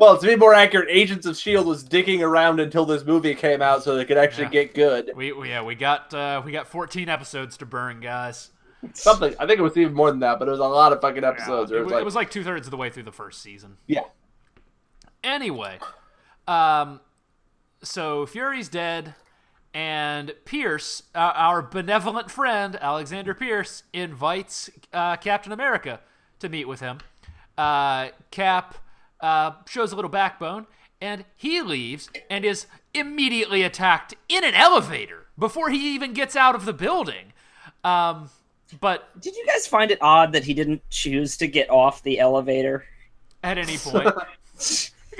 Well, 0.00 0.16
to 0.18 0.26
be 0.26 0.34
more 0.34 0.54
accurate, 0.54 0.88
Agents 0.90 1.26
of 1.26 1.36
Shield 1.36 1.66
was 1.66 1.84
digging 1.84 2.22
around 2.22 2.58
until 2.58 2.86
this 2.86 3.04
movie 3.04 3.34
came 3.34 3.60
out 3.60 3.84
so 3.84 3.94
they 3.96 4.06
could 4.06 4.16
actually 4.16 4.44
Yeah. 4.44 4.50
get 4.64 4.74
good. 4.74 5.10
We, 5.14 5.30
we 5.32 5.50
yeah 5.50 5.62
we 5.62 5.74
got 5.74 6.12
uh, 6.14 6.40
we 6.44 6.52
got 6.52 6.66
14 6.66 7.08
episodes 7.10 7.56
to 7.58 7.66
burn, 7.66 8.00
guys. 8.00 8.50
Something. 8.94 9.34
I 9.38 9.46
think 9.46 9.60
it 9.60 9.62
was 9.62 9.76
even 9.76 9.92
more 9.92 10.10
than 10.10 10.20
that, 10.20 10.38
but 10.38 10.48
it 10.48 10.52
was 10.52 10.60
a 10.60 10.64
lot 10.64 10.92
of 10.94 11.02
fucking 11.02 11.22
episodes. 11.22 11.70
Yeah, 11.70 11.78
it, 11.78 11.80
was 11.82 11.90
wa- 11.90 11.96
like, 11.98 12.02
it 12.02 12.04
was 12.06 12.14
like 12.14 12.30
two 12.30 12.42
thirds 12.42 12.66
of 12.66 12.70
the 12.70 12.78
way 12.78 12.88
through 12.88 13.02
the 13.02 13.12
first 13.12 13.42
season. 13.42 13.76
yeah. 13.86 14.00
Anyway, 15.22 15.78
Um, 16.48 17.00
so 17.82 18.24
Fury's 18.24 18.70
dead, 18.70 19.14
and 19.74 20.32
Pierce, 20.46 21.02
uh, 21.14 21.18
our 21.34 21.60
benevolent 21.60 22.30
friend 22.30 22.76
Alexander 22.80 23.34
Pierce, 23.34 23.82
invites 23.92 24.70
uh, 24.94 25.16
Captain 25.16 25.52
America 25.52 26.00
to 26.38 26.48
meet 26.48 26.66
with 26.66 26.80
him. 26.80 27.00
Uh, 27.58 28.08
Cap 28.30 28.76
uh, 29.22 29.52
shows 29.68 29.92
a 29.92 29.96
little 29.96 30.10
backbone, 30.10 30.66
and 31.00 31.24
he 31.36 31.62
leaves 31.62 32.10
and 32.28 32.44
is 32.44 32.66
immediately 32.94 33.62
attacked 33.62 34.14
in 34.28 34.44
an 34.44 34.54
elevator 34.54 35.26
before 35.38 35.70
he 35.70 35.94
even 35.94 36.12
gets 36.12 36.36
out 36.36 36.54
of 36.54 36.64
the 36.64 36.72
building. 36.72 37.32
Um, 37.84 38.30
but 38.80 39.20
Did 39.20 39.34
you 39.34 39.46
guys 39.46 39.66
find 39.66 39.90
it 39.90 39.98
odd 40.00 40.32
that 40.32 40.44
he 40.44 40.54
didn't 40.54 40.82
choose 40.90 41.36
to 41.38 41.46
get 41.46 41.70
off 41.70 42.02
the 42.02 42.18
elevator? 42.20 42.84
at 43.42 43.58
any 43.58 43.78
point, 43.78 44.08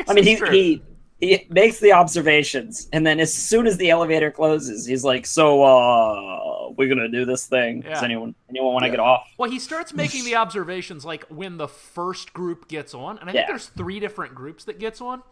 I 0.09 0.15
mean, 0.15 0.25
he, 0.25 0.37
he 0.37 0.83
he 1.21 1.47
makes 1.51 1.81
the 1.81 1.93
observations, 1.93 2.89
and 2.93 3.07
then 3.07 3.21
as 3.21 3.33
soon 3.33 3.67
as 3.67 3.77
the 3.77 3.91
elevator 3.91 4.31
closes, 4.31 4.87
he's 4.87 5.05
like, 5.05 5.27
"So, 5.27 5.63
uh, 5.63 6.50
we're 6.81 6.89
gonna 6.89 7.09
do 7.09 7.25
this 7.25 7.47
thing. 7.47 7.83
Does 7.83 8.03
anyone 8.03 8.35
anyone 8.49 8.73
want 8.73 8.83
to 8.85 8.87
Yeah. 8.89 8.93
get 8.93 9.01
off?" 9.01 9.29
Well, 9.39 9.51
he 9.51 9.59
starts 9.59 9.93
making 9.95 10.25
the 10.25 10.35
observations 10.45 11.05
like 11.05 11.25
when 11.29 11.59
the 11.59 11.69
first 11.69 12.33
group 12.33 12.67
gets 12.69 12.95
on, 12.95 13.19
and 13.19 13.29
I 13.29 13.33
think 13.33 13.43
Yeah. 13.43 13.49
there's 13.49 13.67
three 13.67 14.01
different 14.01 14.35
groups 14.35 14.65
that 14.65 14.79
gets 14.81 15.01
on. 15.01 15.23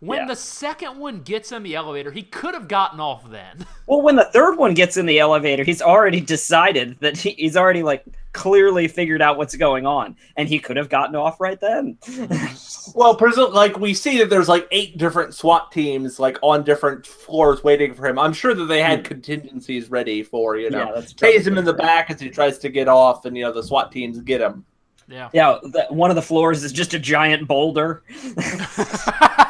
When 0.00 0.18
Yeah. 0.20 0.26
the 0.26 0.36
second 0.36 0.98
one 0.98 1.20
gets 1.22 1.52
in 1.52 1.62
the 1.62 1.74
elevator, 1.74 2.10
he 2.10 2.22
could 2.22 2.52
have 2.54 2.68
gotten 2.68 3.00
off 3.00 3.30
then. 3.30 3.64
Well, 3.86 4.02
when 4.02 4.16
the 4.16 4.24
third 4.24 4.58
one 4.58 4.74
gets 4.74 4.96
in 4.96 5.06
the 5.06 5.20
elevator, 5.20 5.62
he's 5.62 5.80
already 5.80 6.20
decided 6.20 6.98
that 7.00 7.16
he, 7.18 7.30
he's 7.30 7.56
already 7.56 7.84
like 7.84 8.04
clearly 8.36 8.86
figured 8.86 9.22
out 9.22 9.38
what's 9.38 9.56
going 9.56 9.86
on, 9.86 10.14
and 10.36 10.48
he 10.48 10.58
could 10.58 10.76
have 10.76 10.88
gotten 10.88 11.16
off 11.16 11.40
right 11.40 11.60
then. 11.60 11.98
Well, 12.94 13.18
presu- 13.18 13.52
like 13.52 13.78
we 13.78 13.92
see 13.92 14.18
that 14.18 14.30
there's 14.30 14.48
like 14.48 14.68
eight 14.70 14.96
different 14.96 15.34
SWAT 15.34 15.72
teams 15.72 16.20
like 16.20 16.38
on 16.40 16.62
different 16.62 17.04
floors 17.04 17.62
waiting 17.64 17.92
for 17.92 18.06
him. 18.06 18.18
I'm 18.18 18.32
sure 18.32 18.54
that 18.54 18.66
they 18.66 18.80
had 18.80 19.00
hmm. 19.00 19.06
contingencies 19.06 19.90
ready 19.90 20.22
for 20.22 20.56
you 20.56 20.70
know. 20.70 20.94
Yeah, 20.94 21.00
tase 21.02 21.46
him 21.46 21.58
in 21.58 21.64
the 21.64 21.74
probably 21.74 21.84
back 21.84 22.10
as 22.10 22.20
he 22.20 22.30
tries 22.30 22.58
to 22.58 22.68
get 22.68 22.86
off, 22.88 23.24
and 23.24 23.36
you 23.36 23.42
know 23.42 23.52
the 23.52 23.62
SWAT 23.62 23.90
teams 23.90 24.18
get 24.20 24.40
him. 24.40 24.64
yeah. 25.08 25.28
Yeah, 25.32 25.58
the, 25.62 25.86
one 25.90 26.10
of 26.10 26.16
the 26.16 26.22
floors 26.22 26.62
is 26.62 26.72
just 26.72 26.94
a 26.94 26.98
giant 26.98 27.48
boulder. 27.48 28.04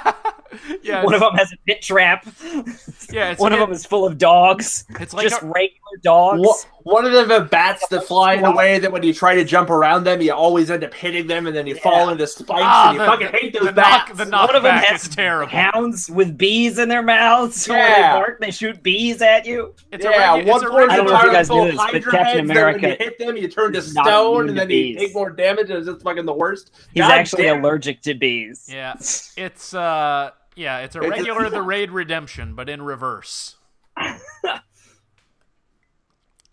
yeah. 0.86 1.04
One 1.04 1.14
of 1.14 1.20
them 1.20 1.34
has 1.34 1.52
a 1.52 1.56
pit 1.66 1.82
trap. 1.82 2.26
yeah. 3.10 3.30
It's, 3.30 3.40
one 3.40 3.52
of 3.52 3.58
it- 3.58 3.62
them 3.62 3.72
is 3.72 3.84
full 3.84 4.06
of 4.06 4.18
dogs, 4.18 4.84
It's 5.00 5.12
like 5.14 5.28
just 5.28 5.42
a- 5.42 5.46
regular 5.46 5.96
dogs. 6.02 6.40
Wha- 6.42 6.54
One 6.92 7.04
of 7.04 7.10
them 7.12 7.28
have 7.30 7.50
bats 7.50 7.86
that 7.88 8.04
fly 8.04 8.34
in 8.34 8.44
a 8.44 8.54
way 8.54 8.78
that 8.78 8.92
when 8.92 9.02
you 9.02 9.12
try 9.12 9.34
to 9.34 9.44
jump 9.44 9.70
around 9.70 10.04
them, 10.04 10.20
you 10.20 10.32
always 10.32 10.70
end 10.70 10.84
up 10.84 10.94
hitting 10.94 11.26
them, 11.26 11.48
and 11.48 11.56
then 11.56 11.66
you 11.66 11.74
fall 11.74 12.10
into 12.10 12.24
spikes, 12.28 12.60
Ah, 12.64 12.90
and 12.90 12.94
you 12.94 13.00
the- 13.00 13.06
fucking 13.06 13.26
hate 13.28 13.52
those 13.54 13.64
the 13.64 13.72
bats. 13.72 14.08
knock, 14.10 14.16
the 14.16 14.30
One 14.36 14.54
of 14.54 14.62
them 14.62 14.76
has 14.76 15.02
is 15.08 15.14
terrible. 15.14 15.50
Hounds 15.50 16.08
with 16.08 16.38
bees 16.38 16.78
in 16.78 16.88
their 16.88 17.02
mouths. 17.02 17.62
So 17.62 17.72
when 17.74 17.82
they 17.82 17.88
Yeah. 17.98 18.12
bark, 18.12 18.40
they 18.40 18.50
shoot 18.52 18.80
bees 18.84 19.20
at 19.20 19.44
you. 19.46 19.74
It's 19.90 20.04
yeah, 20.04 20.34
a 20.36 20.38
regu- 20.38 20.46
one 20.46 20.56
it's 20.56 20.64
a 20.64 20.68
floor 20.68 20.82
is 20.84 20.90
I 20.90 20.96
don't 20.96 21.06
know 21.06 21.16
if 21.16 21.22
you 21.24 21.32
guys 21.32 21.48
full 21.48 21.64
do 21.64 21.72
this, 21.72 21.80
but 21.80 22.04
Captain 22.04 22.20
heads 22.24 22.36
when 22.36 22.50
America 22.52 22.88
you 22.90 22.96
hit 23.00 23.18
them, 23.18 23.36
you 23.36 23.48
turn 23.48 23.72
to 23.72 23.82
stone, 23.82 24.40
and 24.48 24.48
to 24.50 24.54
then 24.54 24.70
you 24.70 24.96
take 24.96 25.12
more 25.14 25.30
damage, 25.30 25.70
and 25.70 25.88
it's 25.88 26.02
fucking 26.04 26.24
the 26.24 26.32
worst. 26.32 26.70
He's 26.94 27.02
God 27.02 27.10
actually 27.12 27.44
damn. 27.44 27.64
allergic 27.64 28.00
to 28.02 28.14
bees. 28.14 28.68
Yeah. 28.72 28.94
It's 29.36 29.74
uh 29.74 30.30
yeah, 30.56 30.78
it's 30.78 30.96
a 30.96 30.98
It's- 31.00 31.10
regular 31.18 31.48
the 31.50 31.62
raid 31.62 31.90
redemption, 31.92 32.54
but 32.54 32.68
in 32.68 32.82
reverse. 32.82 33.56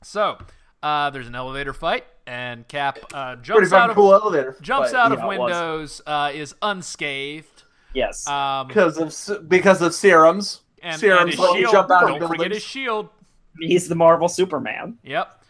so, 0.03 0.37
uh, 0.81 1.09
there's 1.09 1.27
an 1.27 1.35
elevator 1.35 1.73
fight, 1.73 2.05
and 2.27 2.67
Cap 2.67 2.99
uh, 3.13 3.35
Pretty 3.35 3.43
jumps 3.47 3.73
out 3.73 3.89
of 3.89 3.95
cool 3.95 4.13
elevator. 4.13 4.55
jumps 4.61 4.93
out 4.93 5.11
of 5.11 5.19
Yeah, 5.19 5.25
it 5.25 5.27
was. 5.27 5.37
windows, 5.39 6.01
uh, 6.05 6.31
is 6.33 6.55
unscathed. 6.61 7.63
Yes. 7.93 8.27
Um, 8.27 8.67
because 8.67 9.29
of 9.29 9.49
because 9.49 9.81
of 9.81 9.93
serums. 9.93 10.61
and, 10.81 10.93
and 10.93 10.99
serums 10.99 11.35
his 11.35 11.45
shield. 11.51 11.71
jump 11.71 11.91
out 11.91 12.01
Don't 12.07 12.19
forget 12.19 12.29
buildings. 12.37 12.55
his 12.55 12.63
shield. 12.63 13.09
He's 13.59 13.87
the 13.87 13.95
Marvel 13.95 14.27
Superman. 14.27 14.97
Yep. 15.03 15.42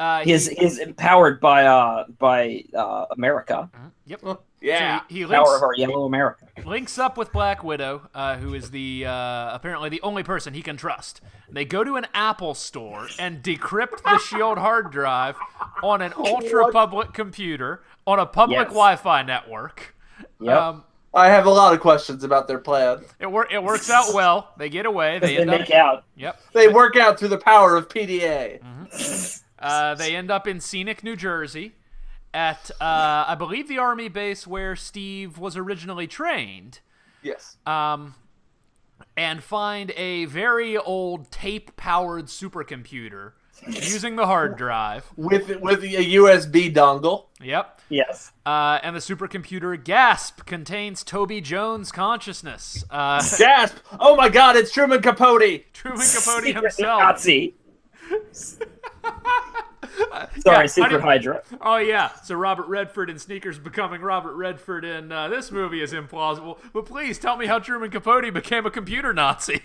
Yeah. 0.00 0.06
Uh, 0.20 0.24
He's 0.24 0.48
he, 0.48 0.54
he's 0.56 0.78
empowered 0.78 1.40
by 1.40 1.64
uh 1.66 2.04
by 2.18 2.64
uh 2.74 3.06
America. 3.12 3.70
yep. 4.06 4.20
Yeah, 4.62 4.98
So 5.00 5.04
he, 5.08 5.20
he 5.20 5.24
Power 5.24 5.36
links, 5.44 5.56
of 5.56 5.62
our 5.62 5.74
yellow 5.74 6.04
America. 6.04 6.44
links 6.66 6.98
up 6.98 7.16
with 7.16 7.32
Black 7.32 7.64
Widow, 7.64 8.08
uh, 8.14 8.36
who 8.36 8.52
is 8.52 8.70
the 8.70 9.06
uh, 9.06 9.54
apparently 9.54 9.88
the 9.88 10.02
only 10.02 10.22
person 10.22 10.52
he 10.52 10.60
can 10.60 10.76
trust. 10.76 11.22
They 11.50 11.64
go 11.64 11.82
to 11.82 11.96
an 11.96 12.06
Apple 12.12 12.52
store 12.54 13.08
and 13.18 13.42
decrypt 13.42 14.02
the 14.02 14.18
Shield 14.26 14.58
hard 14.58 14.90
drive 14.92 15.36
on 15.82 16.02
an 16.02 16.12
ultra 16.14 16.70
public 16.72 17.14
computer 17.14 17.82
on 18.06 18.18
a 18.18 18.26
public 18.26 18.58
Yes. 18.58 18.68
Wi-Fi 18.68 19.22
network. 19.22 19.94
Yep. 20.40 20.54
Um, 20.58 20.84
I 21.14 21.28
have 21.28 21.46
a 21.46 21.50
lot 21.50 21.72
of 21.72 21.80
questions 21.80 22.22
about 22.22 22.46
their 22.46 22.58
plan. 22.58 23.00
it 23.18 23.30
wor- 23.30 23.48
it 23.50 23.62
works 23.62 23.88
out 23.88 24.10
well. 24.14 24.52
They 24.58 24.68
get 24.68 24.84
away. 24.84 25.18
They 25.20 25.36
they 25.36 25.38
end 25.40 25.50
up. 25.50 25.60
make 25.60 25.70
out. 25.70 26.04
Yep. 26.16 26.38
They 26.52 26.68
work 26.68 26.96
out 26.96 27.18
through 27.18 27.28
the 27.28 27.38
power 27.38 27.76
of 27.76 27.88
PDA. 27.88 28.60
Uh, 29.60 29.94
they 29.94 30.16
end 30.16 30.30
up 30.30 30.46
in 30.46 30.60
scenic 30.60 31.04
New 31.04 31.16
Jersey, 31.16 31.74
at 32.32 32.70
uh, 32.80 33.24
I 33.28 33.34
believe 33.36 33.68
the 33.68 33.78
army 33.78 34.08
base 34.08 34.46
where 34.46 34.76
Steve 34.76 35.38
was 35.38 35.56
originally 35.56 36.06
trained. 36.06 36.80
Yes. 37.22 37.56
um, 37.66 38.14
and 39.16 39.42
find 39.42 39.92
a 39.96 40.24
very 40.26 40.76
old 40.78 41.30
tape 41.30 41.76
powered 41.76 42.26
supercomputer 42.26 43.32
using 43.66 44.16
the 44.16 44.26
hard 44.26 44.56
drive. 44.56 45.10
With 45.16 45.48
with 45.60 45.82
a 45.82 45.88
USB 45.88 46.74
dongle. 46.74 47.26
Yep. 47.42 47.80
Yes. 47.90 48.32
Uh, 48.46 48.78
and 48.82 48.94
the 48.94 49.00
supercomputer 49.00 49.82
Gasp 49.82 50.46
contains 50.46 51.02
Toby 51.02 51.40
Jones' 51.40 51.90
consciousness. 51.92 52.84
Uh, 52.90 53.22
Gasp! 53.36 53.76
Oh 53.98 54.16
my 54.16 54.28
God! 54.28 54.56
It's 54.56 54.72
Truman 54.72 55.02
Capote. 55.02 55.64
Truman 55.72 56.06
Capote 56.06 56.44
himself. 56.54 57.00
Nazi. 57.02 57.54
Yeah, 59.98 60.26
Sorry, 60.40 60.56
I 60.56 60.66
Secret 60.66 61.00
Hydra. 61.00 61.42
Oh 61.60 61.76
yeah, 61.76 62.12
so 62.22 62.34
Robert 62.34 62.66
Redford 62.68 63.10
in 63.10 63.18
Sneakers 63.18 63.58
becoming 63.58 64.00
Robert 64.00 64.34
Redford 64.34 64.84
in 64.84 65.10
uh, 65.10 65.28
this 65.28 65.50
movie 65.50 65.82
is 65.82 65.92
implausible. 65.92 66.58
But 66.72 66.86
please 66.86 67.18
tell 67.18 67.36
me 67.36 67.46
how 67.46 67.58
Truman 67.58 67.90
Capote 67.90 68.32
became 68.32 68.64
a 68.66 68.70
computer 68.70 69.12
Nazi. 69.12 69.60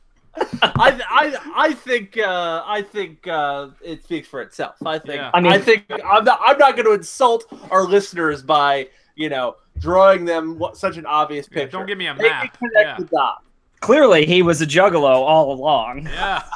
I, 0.62 1.00
I, 1.08 1.52
I 1.68 1.72
think 1.74 2.18
uh, 2.18 2.62
I 2.66 2.82
think 2.82 3.26
uh, 3.28 3.68
it 3.82 4.02
speaks 4.04 4.26
for 4.28 4.42
itself. 4.42 4.74
I 4.84 4.98
think 4.98 5.14
Yeah. 5.16 5.30
I, 5.32 5.38
I 5.38 5.40
mean- 5.40 5.60
think 5.62 5.84
I'm 6.04 6.24
not 6.24 6.40
I'm 6.44 6.58
not 6.58 6.74
going 6.74 6.86
to 6.86 6.92
insult 6.92 7.44
our 7.70 7.84
listeners 7.84 8.42
by 8.42 8.88
you 9.16 9.28
know 9.28 9.56
drawing 9.78 10.24
them 10.24 10.58
what, 10.58 10.76
such 10.76 10.96
an 10.96 11.06
obvious 11.06 11.48
Yeah, 11.50 11.54
picture. 11.62 11.78
don't 11.78 11.86
give 11.86 11.98
me 11.98 12.08
a 12.08 12.14
They 12.14 12.28
can 12.28 12.30
map. 12.30 12.58
connect 12.58 12.74
Yeah. 12.76 12.96
the 12.98 13.04
dots. 13.04 13.44
Clearly, 13.80 14.26
he 14.26 14.42
was 14.42 14.60
a 14.60 14.66
juggalo 14.66 15.04
all 15.14 15.52
along. 15.52 16.06
Yeah. 16.06 16.42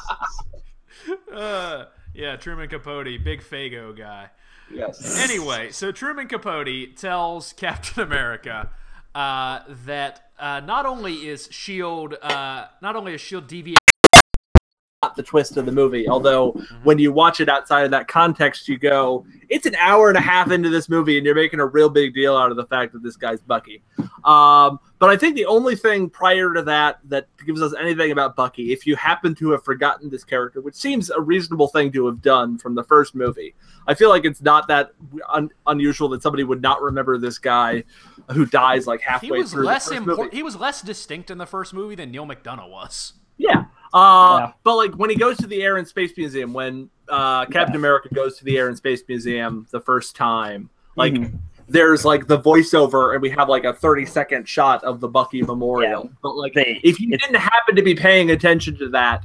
uh, 1.32 1.84
yeah, 2.14 2.36
Truman 2.36 2.68
Capote, 2.68 3.22
big 3.24 3.42
Faygo 3.42 3.96
guy. 3.96 4.30
Yes. 4.72 5.22
Anyway, 5.22 5.70
so 5.70 5.92
Truman 5.92 6.28
Capote 6.28 6.96
tells 6.96 7.52
Captain 7.56 8.02
America 8.02 8.70
uh, 9.14 9.60
that 9.86 10.30
uh, 10.38 10.60
not 10.60 10.86
only 10.86 11.28
is 11.28 11.48
Shield, 11.50 12.14
uh, 12.22 12.66
not 12.80 12.96
only 12.96 13.14
is 13.14 13.20
Shield 13.20 13.46
deviating. 13.46 13.81
Not 15.12 15.16
the 15.16 15.22
twist 15.22 15.58
of 15.58 15.66
the 15.66 15.72
movie. 15.72 16.08
Although 16.08 16.52
Mm-hmm. 16.52 16.84
when 16.84 16.98
you 16.98 17.12
watch 17.12 17.40
it 17.40 17.48
outside 17.48 17.84
of 17.84 17.90
that 17.90 18.08
context, 18.08 18.66
you 18.68 18.78
go, 18.78 19.24
it's 19.48 19.66
an 19.66 19.74
hour 19.76 20.08
and 20.08 20.16
a 20.16 20.20
half 20.20 20.50
into 20.50 20.70
this 20.70 20.88
movie, 20.88 21.16
and 21.18 21.26
you're 21.26 21.34
making 21.34 21.60
a 21.60 21.66
real 21.66 21.88
big 21.90 22.14
deal 22.14 22.34
out 22.36 22.50
of 22.50 22.56
the 22.56 22.64
fact 22.66 22.92
that 22.94 23.02
this 23.02 23.16
guy's 23.16 23.40
Bucky. 23.40 23.82
Um, 24.24 24.78
but 24.98 25.10
I 25.10 25.16
think 25.16 25.34
the 25.36 25.44
only 25.46 25.76
thing 25.76 26.08
prior 26.08 26.54
to 26.54 26.62
that 26.62 27.00
that 27.04 27.26
gives 27.44 27.60
us 27.60 27.74
anything 27.78 28.10
about 28.12 28.36
Bucky, 28.36 28.72
if 28.72 28.86
you 28.86 28.96
happen 28.96 29.34
to 29.36 29.50
have 29.50 29.64
forgotten 29.64 30.08
this 30.10 30.24
character, 30.24 30.60
which 30.62 30.74
seems 30.74 31.10
a 31.10 31.20
reasonable 31.20 31.68
thing 31.68 31.92
to 31.92 32.06
have 32.06 32.22
done 32.22 32.56
from 32.58 32.74
the 32.74 32.84
first 32.84 33.14
movie, 33.14 33.54
I 33.86 33.94
feel 33.94 34.08
like 34.08 34.24
it's 34.24 34.40
not 34.42 34.68
that 34.68 34.92
un- 35.28 35.50
unusual 35.66 36.08
that 36.10 36.22
somebody 36.22 36.44
would 36.44 36.62
not 36.62 36.80
remember 36.80 37.18
this 37.18 37.38
guy 37.38 37.84
who 38.32 38.46
dies 38.46 38.86
like 38.86 39.00
He 39.00 39.06
halfway 39.06 39.38
was 39.40 39.52
through 39.52 39.64
less 39.64 39.88
the 39.88 40.00
movie. 40.00 40.28
He 40.32 40.42
was 40.42 40.56
less 40.56 40.80
distinct 40.82 41.30
in 41.30 41.38
the 41.38 41.46
first 41.46 41.74
movie 41.74 41.94
than 41.96 42.10
Neal 42.10 42.26
McDonough 42.26 42.70
was. 42.70 43.14
Yeah. 43.38 43.64
Uh, 43.92 44.36
Yeah. 44.40 44.52
But 44.64 44.76
like 44.76 44.92
when 44.94 45.10
he 45.10 45.16
goes 45.16 45.36
to 45.38 45.46
the 45.46 45.62
Air 45.62 45.76
and 45.76 45.86
Space 45.86 46.12
Museum, 46.16 46.52
when 46.52 46.88
uh, 47.08 47.44
Captain 47.46 47.76
America 47.76 48.08
goes 48.14 48.38
to 48.38 48.44
the 48.44 48.56
Air 48.58 48.68
and 48.68 48.76
Space 48.76 49.02
Museum 49.08 49.66
the 49.70 49.80
first 49.80 50.16
time, 50.16 50.70
like 50.96 51.12
Mhm. 51.12 51.38
there's 51.68 52.04
like 52.04 52.26
the 52.26 52.38
voiceover, 52.38 53.12
and 53.12 53.20
we 53.22 53.28
have 53.30 53.48
like 53.48 53.64
a 53.64 53.72
30 53.74 54.06
second 54.06 54.48
shot 54.48 54.82
of 54.84 55.00
the 55.00 55.08
Bucky 55.08 55.42
Memorial. 55.42 56.10
But 56.22 56.36
like 56.36 56.54
They- 56.54 56.80
if 56.82 57.00
you 57.00 57.10
didn't 57.16 57.36
happen 57.36 57.76
to 57.76 57.82
be 57.82 57.94
paying 57.94 58.30
attention 58.30 58.78
to 58.78 58.88
that, 58.90 59.24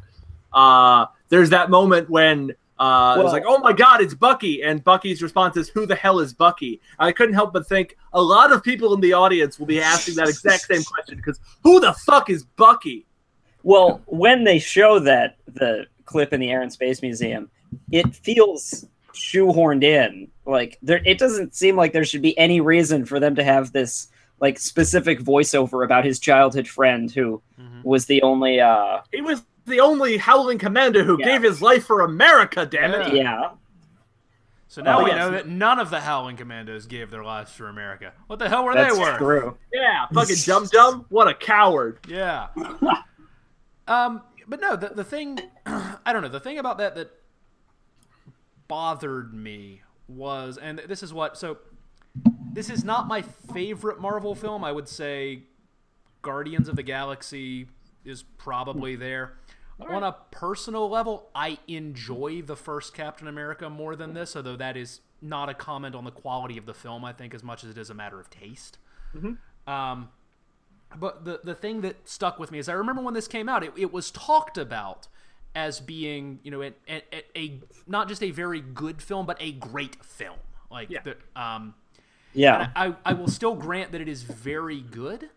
uh, 0.54 1.06
there's 1.30 1.50
that 1.52 1.70
moment 1.70 2.10
when. 2.10 2.54
Uh, 2.80 3.16
it's 3.18 3.24
Well- 3.24 3.34
like, 3.34 3.44
oh 3.48 3.58
my 3.58 3.74
God, 3.74 4.02
it's 4.02 4.14
Bucky, 4.14 4.62
and 4.62 4.84
Bucky's 4.84 5.24
response 5.24 5.58
is, 5.58 5.68
"Who 5.70 5.88
the 5.88 5.96
hell 5.96 6.20
is 6.20 6.32
Bucky?" 6.32 6.80
I 7.00 7.12
couldn't 7.12 7.34
help 7.34 7.52
but 7.52 7.66
think 7.68 7.98
a 8.14 8.22
lot 8.22 8.52
of 8.52 8.62
people 8.64 8.94
in 8.94 9.00
the 9.02 9.14
audience 9.14 9.58
will 9.58 9.66
be 9.66 9.82
asking 9.82 10.14
that 10.18 10.28
exact 10.30 10.68
same 10.68 10.84
question 10.84 11.16
because 11.18 11.40
who 11.64 11.80
the 11.80 11.94
fuck 11.94 12.30
is 12.30 12.44
Bucky? 12.44 13.07
Well, 13.64 14.02
when 14.06 14.44
they 14.44 14.60
show 14.60 15.00
that 15.00 15.38
the 15.48 15.86
clip 16.06 16.32
in 16.34 16.40
the 16.40 16.50
Air 16.52 16.62
and 16.62 16.72
Space 16.72 17.02
Museum, 17.02 17.50
it 17.92 18.16
feels 18.16 18.86
shoehorned 19.14 19.84
in. 19.84 20.30
Like 20.46 20.78
there, 20.82 21.02
it 21.06 21.18
doesn't 21.18 21.56
seem 21.56 21.76
like 21.76 21.92
there 21.92 22.06
should 22.06 22.22
be 22.22 22.38
any 22.38 22.62
reason 22.62 23.06
for 23.06 23.20
them 23.20 23.36
to 23.36 23.44
have 23.44 23.72
this 23.74 24.08
like 24.40 24.60
specific 24.60 25.20
voiceover 25.20 25.84
about 25.84 26.06
his 26.06 26.20
childhood 26.20 26.68
friend 26.68 27.12
who 27.12 27.42
Mhm. 27.60 27.84
was 27.84 28.06
the 28.06 28.22
only 28.22 28.62
uh 28.62 29.00
He 29.12 29.22
was 29.22 29.44
the 29.66 29.80
only 29.82 30.16
Howling 30.18 30.60
Commander 30.60 31.04
who 31.04 31.18
Yeah. 31.20 31.26
gave 31.26 31.44
his 31.44 31.62
life 31.62 31.86
for 31.86 32.02
America. 32.02 32.66
Damn 32.66 32.94
it! 32.94 33.14
Yeah. 33.14 33.24
yeah. 33.24 33.50
So 34.70 34.82
now 34.84 35.00
Oh, 35.00 35.04
we 35.06 35.10
yes. 35.10 35.18
know 35.18 35.32
that 35.32 35.48
none 35.48 35.80
of 35.80 35.90
the 35.90 36.00
Howling 36.02 36.38
Commandos 36.38 36.86
gave 36.86 37.10
their 37.10 37.24
lives 37.24 37.52
for 37.52 37.68
America. 37.68 38.14
What 38.28 38.38
the 38.40 38.48
hell 38.48 38.64
were 38.64 38.74
That's 38.76 38.94
they 38.96 39.02
worth? 39.02 39.18
true. 39.18 39.58
Yeah, 39.74 40.06
fucking 40.14 40.36
dumb 40.46 40.68
dumb. 40.72 41.06
What 41.10 41.28
a 41.28 41.34
coward. 41.34 41.98
Yeah. 42.08 42.48
um, 43.88 44.22
but 44.48 44.62
no, 44.62 44.76
the 44.76 44.90
the 44.90 45.04
thing, 45.04 45.40
I 45.66 46.12
don't 46.14 46.22
know, 46.22 46.30
the 46.30 46.40
thing 46.40 46.58
about 46.58 46.78
that 46.78 46.96
that 46.96 47.12
bothered 48.68 49.34
me 49.34 49.82
was, 50.08 50.58
and 50.58 50.80
this 50.88 51.04
is 51.04 51.14
what, 51.14 51.38
so 51.38 51.58
this 52.54 52.70
is 52.70 52.84
not 52.84 53.08
my 53.08 53.22
favorite 53.22 54.00
Marvel 54.00 54.36
film. 54.36 54.64
I 54.64 54.72
would 54.72 54.88
say 54.88 55.44
Guardians 56.22 56.68
of 56.68 56.76
the 56.76 56.84
Galaxy 56.84 57.68
is 58.04 58.24
probably 58.38 58.96
there. 58.96 59.34
On 59.80 60.02
a 60.02 60.16
personal 60.32 60.90
level, 60.90 61.30
I 61.36 61.60
enjoy 61.68 62.42
the 62.42 62.56
first 62.56 62.96
Captain 62.96 63.28
America 63.28 63.70
more 63.70 63.96
than 63.96 64.16
this, 64.16 64.36
although 64.36 64.56
that 64.56 64.76
is 64.76 65.02
not 65.22 65.50
a 65.50 65.54
comment 65.54 65.94
on 65.94 66.04
the 66.04 66.12
quality 66.12 66.58
of 66.58 66.66
the 66.66 66.74
film, 66.74 67.06
I 67.06 67.14
think, 67.14 67.36
as 67.36 67.44
much 67.44 67.64
as 67.64 67.70
it 67.70 67.78
is 67.78 67.92
a 67.92 67.94
matter 67.94 68.20
of 68.20 68.28
taste. 68.32 68.80
Um, 69.68 70.10
but 70.96 71.26
the 71.26 71.40
the 71.44 71.56
thing 71.56 71.82
that 71.82 72.08
stuck 72.08 72.40
with 72.40 72.52
me 72.52 72.60
is 72.60 72.70
I 72.70 72.74
remember 72.74 73.02
when 73.02 73.14
this 73.14 73.28
came 73.28 73.50
out, 73.50 73.64
it, 73.64 73.74
it 73.78 73.92
was 73.94 74.12
talked 74.12 74.58
about 74.58 75.08
as 75.56 75.80
being 75.80 76.40
you 76.44 76.52
know 76.52 76.62
a, 76.62 76.74
a, 76.88 77.04
a 77.36 77.60
not 77.88 78.08
just 78.08 78.24
a 78.24 78.32
very 78.32 78.62
good 78.62 79.02
film, 79.02 79.26
but 79.26 79.38
a 79.40 79.52
great 79.52 80.04
film. 80.04 80.38
Like 80.70 80.90
Yeah. 80.90 81.02
the, 81.04 81.18
um, 81.42 81.74
Yeah. 82.34 82.70
I, 82.76 82.96
I 83.06 83.14
will 83.14 83.28
still 83.30 83.56
grant 83.56 83.92
that 83.94 84.02
it 84.02 84.08
is 84.10 84.24
very 84.24 84.82
good, 84.82 85.30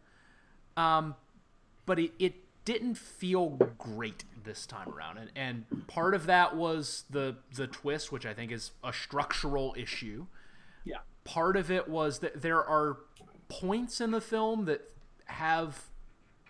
um, 0.77 1.15
but 1.87 1.99
it, 1.99 2.13
it 2.19 2.35
didn't 2.65 2.97
feel 2.97 3.51
great 3.79 4.25
this 4.45 4.67
time 4.67 4.89
around, 4.89 5.19
and 5.19 5.31
and 5.37 5.87
part 5.87 6.15
of 6.15 6.27
that 6.27 6.57
was 6.57 7.05
the 7.11 7.37
the 7.55 7.67
twist, 7.67 8.13
which 8.13 8.27
I 8.27 8.35
think 8.35 8.53
is 8.53 8.73
a 8.85 8.93
structural 8.93 9.75
issue. 9.77 10.27
Yeah. 10.85 10.99
Part 11.25 11.57
of 11.57 11.71
it 11.71 11.89
was 11.89 12.21
that 12.21 12.43
there 12.43 12.65
are 12.65 12.99
points 13.49 14.01
in 14.01 14.11
the 14.11 14.21
film 14.21 14.65
that 14.67 14.83
have 15.31 15.87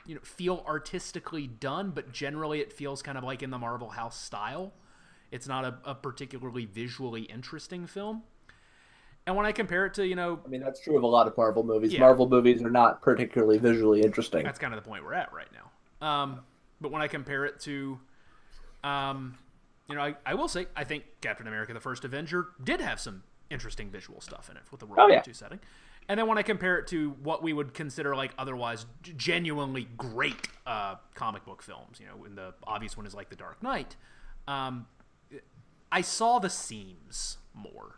you 0.06 0.14
know 0.14 0.20
feel 0.22 0.64
artistically 0.66 1.46
done, 1.46 1.90
but 1.90 2.12
generally 2.12 2.60
it 2.60 2.72
feels 2.72 3.02
kind 3.02 3.16
of 3.18 3.24
like 3.24 3.42
in 3.42 3.50
the 3.50 3.58
Marvel 3.58 3.90
House 3.90 4.18
style. 4.20 4.72
It's 5.30 5.46
not 5.46 5.64
a, 5.64 5.78
a 5.84 5.94
particularly 5.94 6.64
visually 6.66 7.22
interesting 7.22 7.86
film. 7.86 8.22
And 9.26 9.36
when 9.36 9.46
I 9.46 9.52
compare 9.52 9.86
it 9.86 9.94
to, 9.94 10.06
you 10.06 10.16
know, 10.16 10.40
I 10.44 10.48
mean, 10.48 10.60
that's 10.60 10.80
true 10.80 10.96
of 10.96 11.02
a 11.04 11.06
lot 11.06 11.28
of 11.28 11.36
Marvel 11.36 11.62
movies. 11.62 11.92
Yeah. 11.92 12.00
Marvel 12.00 12.28
movies 12.28 12.62
are 12.62 12.70
not 12.70 13.00
particularly 13.02 13.58
visually 13.58 14.00
interesting. 14.02 14.42
that's 14.42 14.58
kind 14.58 14.74
of 14.74 14.82
the 14.82 14.88
point 14.88 15.04
we're 15.04 15.14
at 15.14 15.32
right 15.32 15.46
now. 15.52 16.06
Um, 16.06 16.40
but 16.80 16.90
when 16.90 17.02
I 17.02 17.06
compare 17.06 17.44
it 17.44 17.60
to, 17.60 18.00
um, 18.82 19.36
you 19.88 19.94
know, 19.94 20.00
I, 20.00 20.14
I 20.24 20.34
will 20.34 20.48
say 20.48 20.66
I 20.74 20.84
think 20.84 21.04
Captain 21.20 21.46
America: 21.46 21.74
The 21.74 21.80
First 21.80 22.04
Avenger 22.04 22.48
did 22.64 22.80
have 22.80 22.98
some 22.98 23.22
interesting 23.50 23.90
visual 23.90 24.20
stuff 24.20 24.48
in 24.50 24.56
it 24.56 24.62
with 24.70 24.80
the 24.80 24.86
World 24.86 24.98
Oh, 25.00 25.04
War 25.08 25.12
yeah. 25.12 25.22
II 25.26 25.34
setting. 25.34 25.60
And 26.08 26.18
then 26.18 26.26
when 26.26 26.38
I 26.38 26.42
compare 26.42 26.76
it 26.78 26.88
to 26.88 27.10
what 27.22 27.42
we 27.42 27.52
would 27.52 27.72
consider 27.72 28.16
like 28.16 28.32
otherwise 28.36 28.84
genuinely 29.16 29.88
great 29.96 30.48
uh, 30.66 30.96
comic 31.14 31.44
book 31.44 31.62
films, 31.62 31.98
you 32.00 32.06
know, 32.06 32.24
and 32.24 32.36
the 32.36 32.52
obvious 32.66 32.96
one 32.96 33.06
is 33.06 33.14
like 33.14 33.30
The 33.30 33.36
Dark 33.36 33.62
Knight, 33.62 33.94
um, 34.48 34.86
I 35.92 36.00
saw 36.00 36.38
the 36.38 36.50
seams 36.50 37.38
more. 37.54 37.96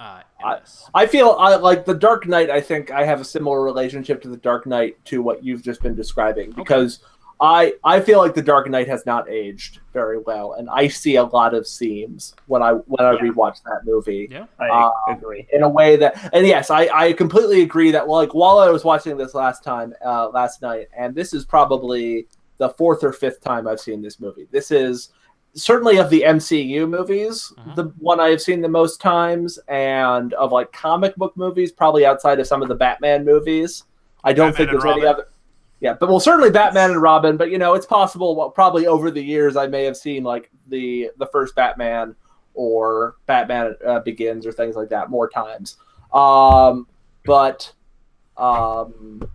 Uh, 0.00 0.22
in 0.40 0.46
I- 0.46 0.58
this. 0.60 0.88
I 0.94 1.06
feel 1.06 1.36
I 1.38 1.54
like 1.56 1.84
the 1.84 1.94
Dark 1.94 2.26
Knight. 2.26 2.50
I 2.50 2.60
think 2.60 2.90
I 2.90 3.04
have 3.04 3.20
a 3.20 3.24
similar 3.24 3.62
relationship 3.62 4.22
to 4.22 4.28
the 4.28 4.36
Dark 4.36 4.66
Knight 4.66 4.96
to 5.06 5.22
what 5.22 5.44
you've 5.44 5.62
just 5.62 5.82
been 5.82 5.94
describing 5.94 6.50
because 6.50 7.00
I 7.40 7.74
I 7.82 8.00
feel 8.00 8.18
like 8.18 8.34
the 8.34 8.42
Dark 8.42 8.68
Knight 8.70 8.86
has 8.88 9.04
not 9.06 9.28
aged 9.28 9.80
very 9.92 10.18
well, 10.18 10.52
and 10.54 10.68
I 10.70 10.88
see 10.88 11.16
a 11.16 11.24
lot 11.24 11.52
of 11.54 11.66
seams 11.66 12.34
when 12.46 12.62
I 12.62 12.72
when 12.72 13.04
I 13.04 13.12
Yeah. 13.12 13.18
rewatch 13.30 13.62
that 13.64 13.80
movie. 13.84 14.28
Yeah. 14.30 14.46
I 14.60 14.68
Uh, 14.68 14.90
agree. 15.08 15.46
in 15.52 15.62
a 15.62 15.68
way 15.68 15.96
that 15.96 16.30
and 16.32 16.46
yes 16.46 16.70
i, 16.70 16.88
I 16.92 17.12
completely 17.12 17.62
agree 17.62 17.90
that 17.90 18.08
like 18.08 18.34
while 18.34 18.58
i 18.58 18.68
was 18.70 18.84
watching 18.84 19.16
this 19.16 19.34
last 19.34 19.62
time 19.64 19.92
uh, 20.04 20.28
last 20.28 20.62
night 20.62 20.88
and 20.96 21.14
this 21.14 21.32
is 21.34 21.44
probably 21.44 22.26
the 22.58 22.68
fourth 22.70 23.02
or 23.04 23.12
fifth 23.12 23.40
time 23.40 23.66
i've 23.68 23.80
seen 23.80 24.00
this 24.02 24.20
movie 24.20 24.46
this 24.50 24.70
is 24.70 25.10
certainly 25.54 25.98
of 25.98 26.08
the 26.10 26.22
mcu 26.26 26.88
movies 26.88 27.52
Mhm. 27.58 27.74
the 27.76 27.84
one 27.98 28.20
i 28.20 28.28
have 28.28 28.40
seen 28.42 28.60
the 28.60 28.68
most 28.68 29.00
times 29.00 29.58
and 29.68 30.32
of 30.34 30.52
like 30.52 30.72
comic 30.72 31.14
book 31.16 31.36
movies 31.36 31.70
probably 31.72 32.04
outside 32.06 32.38
of 32.40 32.46
some 32.46 32.62
of 32.62 32.68
the 32.68 32.74
batman 32.74 33.24
movies 33.24 33.84
i 34.24 34.32
don't 34.32 34.50
Batman 34.52 34.68
think 34.68 34.82
there's 34.82 34.96
any 34.96 35.06
other 35.06 35.26
yeah 35.84 35.92
but 35.92 36.08
well 36.08 36.18
certainly 36.18 36.50
batman 36.50 36.90
and 36.90 37.00
robin 37.00 37.36
but 37.36 37.50
you 37.52 37.58
know 37.58 37.74
it's 37.74 37.86
possible 37.86 38.34
well, 38.34 38.50
probably 38.50 38.88
over 38.88 39.10
the 39.10 39.22
years 39.22 39.56
i 39.56 39.68
may 39.68 39.84
have 39.84 39.96
seen 39.96 40.24
like 40.24 40.50
the 40.66 41.10
the 41.18 41.26
first 41.26 41.54
batman 41.54 42.16
or 42.54 43.16
Batman 43.26 43.76
uh, 43.86 44.00
Begins 44.00 44.46
or 44.46 44.52
things 44.52 44.76
like 44.76 44.88
that 44.88 45.10
more 45.10 45.28
times. 45.28 45.76
Um, 46.12 46.86
but 47.24 47.70
um, 48.36 49.28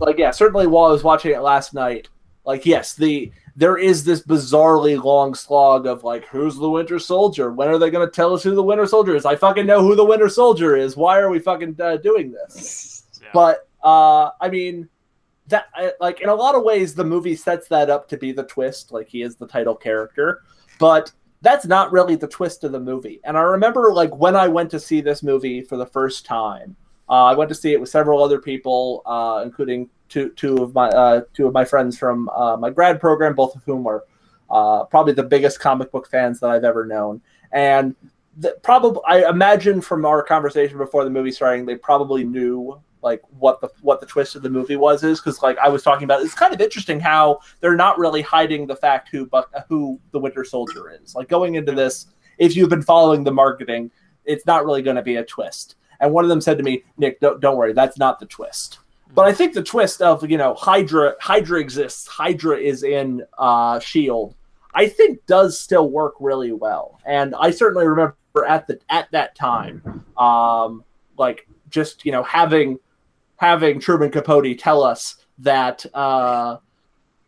like 0.00 0.18
yeah, 0.18 0.30
certainly 0.30 0.66
while 0.66 0.86
I 0.86 0.92
was 0.92 1.04
watching 1.04 1.32
it 1.32 1.40
last 1.40 1.74
night, 1.74 2.08
like 2.44 2.64
yes, 2.64 2.94
the 2.94 3.32
there 3.56 3.76
is 3.76 4.04
this 4.04 4.22
bizarrely 4.22 5.02
long 5.02 5.34
slog 5.34 5.86
of 5.86 6.04
like 6.04 6.26
who's 6.26 6.56
the 6.56 6.70
Winter 6.70 6.98
Soldier? 6.98 7.52
When 7.52 7.68
are 7.68 7.78
they 7.78 7.90
going 7.90 8.06
to 8.06 8.14
tell 8.14 8.34
us 8.34 8.42
who 8.42 8.54
the 8.54 8.62
Winter 8.62 8.86
Soldier 8.86 9.16
is? 9.16 9.24
I 9.24 9.34
fucking 9.34 9.66
know 9.66 9.82
who 9.82 9.96
the 9.96 10.04
Winter 10.04 10.28
Soldier 10.28 10.76
is. 10.76 10.96
Why 10.96 11.18
are 11.18 11.30
we 11.30 11.38
fucking 11.38 11.76
uh, 11.80 11.96
doing 11.96 12.30
this? 12.30 12.94
Yeah. 13.20 13.30
But 13.34 13.68
uh, 13.82 14.30
I 14.40 14.48
mean, 14.48 14.88
that 15.48 15.66
like 16.00 16.20
in 16.20 16.28
a 16.28 16.34
lot 16.34 16.54
of 16.54 16.62
ways, 16.62 16.94
the 16.94 17.04
movie 17.04 17.36
sets 17.36 17.68
that 17.68 17.90
up 17.90 18.08
to 18.08 18.16
be 18.16 18.32
the 18.32 18.44
twist. 18.44 18.92
Like 18.92 19.08
he 19.08 19.22
is 19.22 19.36
the 19.36 19.46
title 19.46 19.74
character, 19.74 20.42
but 20.78 21.12
that's 21.40 21.66
not 21.66 21.92
really 21.92 22.16
the 22.16 22.28
twist 22.28 22.64
of 22.64 22.72
the 22.72 22.80
movie. 22.80 23.20
And 23.24 23.36
I 23.36 23.42
remember 23.42 23.92
like 23.92 24.14
when 24.16 24.36
I 24.36 24.48
went 24.48 24.70
to 24.72 24.80
see 24.80 25.00
this 25.00 25.22
movie 25.22 25.62
for 25.62 25.76
the 25.76 25.86
first 25.86 26.26
time, 26.26 26.76
uh, 27.08 27.24
I 27.24 27.34
went 27.34 27.48
to 27.48 27.54
see 27.54 27.72
it 27.72 27.80
with 27.80 27.88
several 27.88 28.22
other 28.22 28.38
people, 28.40 29.02
uh, 29.06 29.42
including 29.44 29.88
two 30.08 30.30
two 30.30 30.62
of 30.62 30.74
my 30.74 30.88
uh, 30.88 31.22
two 31.34 31.46
of 31.46 31.52
my 31.52 31.64
friends 31.64 31.98
from 31.98 32.28
uh, 32.30 32.56
my 32.56 32.70
grad 32.70 33.00
program, 33.00 33.34
both 33.34 33.54
of 33.54 33.62
whom 33.64 33.84
were 33.84 34.04
uh, 34.50 34.84
probably 34.84 35.12
the 35.12 35.22
biggest 35.22 35.60
comic 35.60 35.90
book 35.90 36.08
fans 36.08 36.40
that 36.40 36.50
I've 36.50 36.64
ever 36.64 36.84
known. 36.84 37.20
And 37.52 37.94
probably, 38.62 39.00
I 39.06 39.28
imagine 39.28 39.80
from 39.80 40.04
our 40.04 40.22
conversation 40.22 40.78
before 40.78 41.04
the 41.04 41.10
movie 41.10 41.32
starting, 41.32 41.66
they 41.66 41.76
probably 41.76 42.24
knew 42.24 42.80
like 43.02 43.22
what 43.38 43.60
the 43.60 43.68
what 43.80 44.00
the 44.00 44.06
twist 44.06 44.34
of 44.34 44.42
the 44.42 44.50
movie 44.50 44.76
was 44.76 45.04
is 45.04 45.20
because 45.20 45.42
like 45.42 45.58
I 45.58 45.68
was 45.68 45.82
talking 45.82 46.04
about, 46.04 46.22
it's 46.22 46.34
kind 46.34 46.54
of 46.54 46.60
interesting 46.60 47.00
how 47.00 47.40
they're 47.60 47.76
not 47.76 47.98
really 47.98 48.22
hiding 48.22 48.66
the 48.66 48.76
fact 48.76 49.08
who 49.10 49.26
Buck 49.26 49.52
who 49.68 50.00
the 50.12 50.18
Winter 50.18 50.44
Soldier 50.44 50.90
is. 51.02 51.14
Like 51.14 51.28
going 51.28 51.54
into 51.54 51.72
this, 51.72 52.06
if 52.38 52.56
you've 52.56 52.70
been 52.70 52.82
following 52.82 53.24
the 53.24 53.32
marketing, 53.32 53.90
it's 54.24 54.46
not 54.46 54.64
really 54.64 54.82
going 54.82 54.96
to 54.96 55.02
be 55.02 55.16
a 55.16 55.24
twist. 55.24 55.76
And 56.00 56.12
one 56.12 56.24
of 56.24 56.28
them 56.28 56.40
said 56.40 56.58
to 56.58 56.64
me, 56.64 56.84
Nick, 56.96 57.20
don't, 57.20 57.40
don't 57.40 57.56
worry, 57.56 57.72
that's 57.72 57.98
not 57.98 58.20
the 58.20 58.26
twist. 58.26 58.78
But 59.14 59.26
I 59.26 59.32
think 59.32 59.54
the 59.54 59.62
twist 59.62 60.02
of 60.02 60.28
you 60.28 60.36
know 60.36 60.54
Hydra 60.54 61.14
Hydra 61.20 61.60
exists, 61.60 62.06
Hydra 62.06 62.58
is 62.58 62.82
in 62.82 63.22
uh, 63.38 63.80
Shield. 63.80 64.34
I 64.74 64.86
think 64.86 65.24
does 65.26 65.58
still 65.58 65.90
work 65.90 66.14
really 66.20 66.52
well, 66.52 67.00
and 67.06 67.34
I 67.34 67.50
certainly 67.50 67.86
remember 67.86 68.16
at 68.46 68.66
the 68.66 68.78
at 68.90 69.10
that 69.12 69.34
time, 69.34 70.04
um, 70.18 70.84
like 71.16 71.48
just 71.70 72.04
you 72.04 72.12
know 72.12 72.22
having 72.22 72.78
having 73.38 73.80
Truman 73.80 74.10
Capote 74.10 74.58
tell 74.58 74.82
us 74.82 75.16
that 75.38 75.84
uh, 75.94 76.58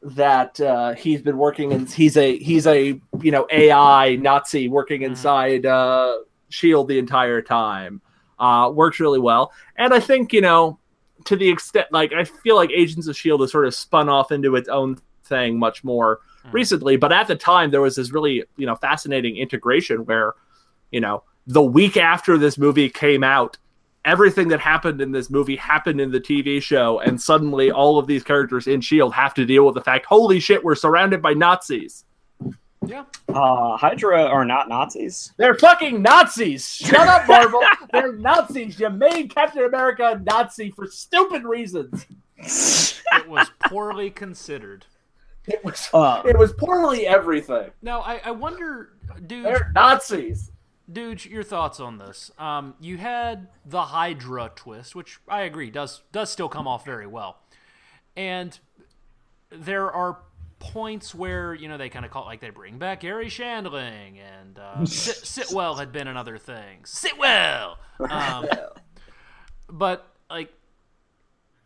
that 0.02 0.60
uh, 0.60 0.94
he's 0.94 1.22
been 1.22 1.36
working 1.38 1.72
and 1.72 1.90
he's 1.90 2.16
a 2.16 2.36
he's 2.38 2.66
a 2.66 3.00
you 3.20 3.30
know 3.30 3.46
AI 3.50 4.16
Nazi 4.16 4.68
working 4.68 5.02
inside 5.02 5.64
uh, 5.66 6.18
Shield 6.50 6.88
the 6.88 6.98
entire 6.98 7.40
time. 7.42 8.00
Uh, 8.38 8.70
works 8.70 9.00
really 9.00 9.18
well, 9.18 9.52
and 9.76 9.92
I 9.92 10.00
think 10.00 10.32
you 10.32 10.40
know 10.40 10.78
to 11.26 11.36
the 11.36 11.48
extent 11.48 11.86
like 11.90 12.12
I 12.12 12.24
feel 12.24 12.56
like 12.56 12.70
Agents 12.70 13.06
of 13.06 13.16
Shield 13.16 13.40
has 13.42 13.52
sort 13.52 13.66
of 13.66 13.74
spun 13.74 14.08
off 14.08 14.32
into 14.32 14.56
its 14.56 14.68
own 14.68 14.96
thing 15.24 15.58
much 15.58 15.84
more 15.84 16.20
Mhm. 16.46 16.52
recently. 16.54 16.96
But 16.96 17.12
at 17.12 17.28
the 17.28 17.36
time, 17.36 17.70
there 17.70 17.82
was 17.82 17.96
this 17.96 18.10
really 18.12 18.44
you 18.56 18.66
know 18.66 18.74
fascinating 18.76 19.36
integration 19.36 20.06
where 20.06 20.32
you 20.90 21.00
know 21.00 21.22
the 21.46 21.62
week 21.62 21.98
after 21.98 22.38
this 22.38 22.56
movie 22.56 22.88
came 22.88 23.22
out 23.22 23.58
everything 24.04 24.48
that 24.48 24.60
happened 24.60 25.00
in 25.00 25.12
this 25.12 25.30
movie 25.30 25.56
happened 25.56 26.00
in 26.00 26.10
the 26.10 26.20
TV 26.20 26.60
show, 26.62 27.00
and 27.00 27.20
suddenly 27.20 27.70
all 27.70 27.98
of 27.98 28.06
these 28.06 28.22
characters 28.22 28.66
in 28.66 28.80
Shield 28.80 29.12
have 29.14 29.34
to 29.34 29.44
deal 29.44 29.64
with 29.66 29.74
the 29.74 29.82
fact, 29.82 30.06
holy 30.06 30.40
shit, 30.40 30.62
we're 30.64 30.74
surrounded 30.74 31.20
by 31.20 31.34
Nazis. 31.34 32.04
Yeah. 32.86 33.04
Uh, 33.28 33.76
Hydra 33.76 34.22
are 34.24 34.44
not 34.44 34.68
Nazis. 34.68 35.32
They're 35.36 35.54
fucking 35.54 36.00
Nazis. 36.00 36.66
Shut 36.66 37.06
up, 37.06 37.28
Marvel. 37.28 37.60
They're 37.92 38.14
Nazis. 38.14 38.80
You 38.80 38.88
made 38.88 39.34
Captain 39.34 39.64
America 39.64 40.12
a 40.14 40.18
Nazi 40.18 40.70
for 40.70 40.86
stupid 40.86 41.44
reasons. 41.44 42.06
It 42.38 43.28
was 43.28 43.50
poorly 43.66 44.08
considered. 44.10 44.86
It 45.46 45.62
was 45.62 45.88
Uh, 45.92 46.22
it 46.24 46.38
was 46.38 46.54
poorly 46.54 47.06
everything. 47.06 47.70
Now, 47.82 48.00
I, 48.00 48.20
I 48.24 48.30
wonder, 48.30 48.94
dude. 49.26 49.44
They're 49.44 49.70
Nazis. 49.74 50.50
Dude, 50.90 51.24
your 51.24 51.42
thoughts 51.42 51.78
on 51.78 51.98
this? 51.98 52.30
Um, 52.38 52.74
you 52.80 52.96
had 52.96 53.48
the 53.64 53.82
Hydra 53.82 54.50
twist, 54.54 54.94
which 54.94 55.18
I 55.28 55.42
agree 55.42 55.70
does 55.70 56.02
does 56.12 56.30
still 56.30 56.48
come 56.48 56.66
off 56.66 56.84
very 56.84 57.06
well, 57.06 57.38
and 58.16 58.58
there 59.50 59.90
are 59.90 60.18
points 60.58 61.14
where 61.14 61.54
you 61.54 61.68
know 61.68 61.78
they 61.78 61.88
kind 61.88 62.04
of 62.04 62.10
call 62.10 62.24
like 62.24 62.40
they 62.40 62.50
bring 62.50 62.78
back 62.78 63.00
Garry 63.00 63.26
Shandling 63.28 64.18
and 64.18 64.58
uh, 64.58 64.84
Sit- 64.84 65.24
Sitwell 65.24 65.78
had 65.78 65.92
been 65.92 66.08
in 66.08 66.16
other 66.16 66.38
things. 66.38 66.90
Sitwell, 66.90 67.76
um, 68.08 68.46
but 69.68 70.06
like 70.28 70.52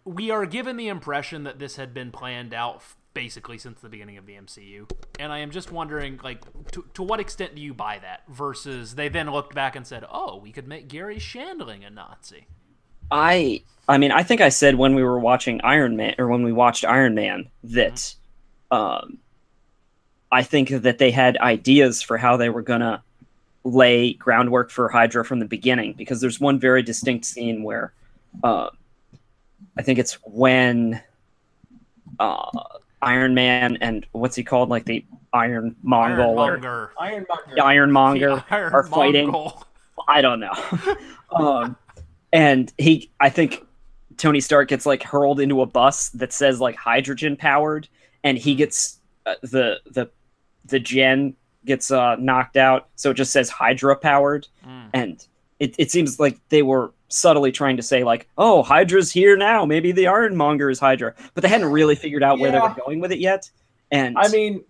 we 0.04 0.30
are 0.30 0.44
given 0.44 0.76
the 0.76 0.88
impression 0.88 1.44
that 1.44 1.58
this 1.58 1.76
had 1.76 1.94
been 1.94 2.10
planned 2.10 2.52
out 2.52 2.82
basically 3.14 3.58
since 3.58 3.80
the 3.80 3.88
beginning 3.88 4.18
of 4.18 4.26
the 4.26 4.34
MCU, 4.34 4.90
and 5.18 5.32
I 5.32 5.38
am 5.38 5.50
just 5.50 5.72
wondering 5.72 6.20
like 6.22 6.40
to 6.72 6.84
to 6.94 7.02
what 7.02 7.20
extent 7.20 7.54
do 7.54 7.62
you 7.62 7.72
buy 7.72 7.98
that 8.00 8.22
versus 8.28 8.94
they 8.96 9.08
then 9.08 9.30
looked 9.30 9.54
back 9.54 9.76
and 9.76 9.86
said, 9.86 10.04
oh, 10.10 10.36
we 10.36 10.52
could 10.52 10.68
make 10.68 10.88
Garry 10.88 11.16
Shandling 11.16 11.86
a 11.86 11.90
Nazi. 11.90 12.46
I 13.10 13.62
I 13.88 13.98
mean 13.98 14.12
I 14.12 14.22
think 14.22 14.40
I 14.40 14.48
said 14.48 14.74
when 14.74 14.94
we 14.94 15.02
were 15.02 15.18
watching 15.18 15.60
Iron 15.62 15.96
Man 15.96 16.14
or 16.18 16.28
when 16.28 16.42
we 16.42 16.52
watched 16.52 16.84
Iron 16.84 17.14
Man 17.14 17.48
that 17.64 18.14
um 18.70 19.18
I 20.32 20.42
think 20.42 20.70
that 20.70 20.98
they 20.98 21.12
had 21.12 21.36
ideas 21.38 22.02
for 22.02 22.18
how 22.18 22.36
they 22.36 22.48
were 22.48 22.62
gonna 22.62 23.02
lay 23.64 24.12
groundwork 24.12 24.70
for 24.70 24.88
Hydra 24.88 25.24
from 25.24 25.38
the 25.38 25.46
beginning 25.46 25.94
because 25.94 26.20
there's 26.20 26.38
one 26.38 26.58
very 26.58 26.82
distinct 26.82 27.24
scene 27.24 27.62
where 27.62 27.92
uh, 28.42 28.68
I 29.76 29.82
think 29.82 29.98
it's 29.98 30.14
when 30.22 31.00
uh, 32.18 32.50
Iron 33.02 33.34
Man 33.34 33.76
and 33.80 34.06
what's 34.12 34.36
he 34.36 34.42
called 34.44 34.68
like 34.70 34.84
the 34.84 35.04
Iron 35.32 35.76
Mongol 35.82 36.38
or 36.38 36.52
Ironmonger. 36.58 36.90
Ironmonger. 36.98 37.24
Ironmonger 37.50 37.54
The 37.56 37.64
Iron 37.64 37.92
Monger 37.92 38.44
are 38.50 38.84
fighting. 38.84 39.30
Mongol. 39.30 39.64
I 40.08 40.20
don't 40.22 40.40
know. 40.40 40.52
um, 41.32 41.76
and 42.32 42.72
he, 42.78 43.10
I 43.20 43.30
think 43.30 43.64
Tony 44.16 44.40
Stark 44.40 44.68
gets 44.68 44.86
like 44.86 45.02
hurled 45.02 45.40
into 45.40 45.60
a 45.62 45.66
bus 45.66 46.10
that 46.10 46.32
says 46.32 46.60
like 46.60 46.76
hydrogen 46.76 47.36
powered, 47.36 47.88
and 48.22 48.38
he 48.38 48.54
gets 48.54 48.98
uh, 49.26 49.34
the 49.42 49.80
the 49.86 50.10
the 50.66 50.78
gen 50.80 51.34
gets 51.64 51.90
uh, 51.90 52.16
knocked 52.16 52.56
out, 52.56 52.88
so 52.96 53.10
it 53.10 53.14
just 53.14 53.32
says 53.32 53.48
Hydra 53.50 53.96
powered, 53.96 54.46
Mm. 54.66 54.90
and 54.92 55.26
it, 55.60 55.74
it 55.78 55.90
seems 55.90 56.18
like 56.18 56.38
they 56.48 56.62
were 56.62 56.92
subtly 57.08 57.52
trying 57.52 57.76
to 57.76 57.82
say 57.82 58.04
like, 58.04 58.28
oh, 58.38 58.62
Hydra's 58.62 59.12
here 59.12 59.36
now, 59.36 59.64
maybe 59.64 59.92
the 59.92 60.08
Ironmonger 60.08 60.70
is 60.70 60.78
Hydra, 60.78 61.14
but 61.34 61.42
they 61.42 61.48
hadn't 61.48 61.70
really 61.70 61.94
figured 61.94 62.22
out 62.22 62.38
where 62.38 62.50
they 62.50 62.58
were 62.58 62.74
going 62.84 63.00
with 63.00 63.12
it 63.12 63.20
yet. 63.20 63.50
And 63.90 64.16
I 64.18 64.28
mean, 64.28 64.64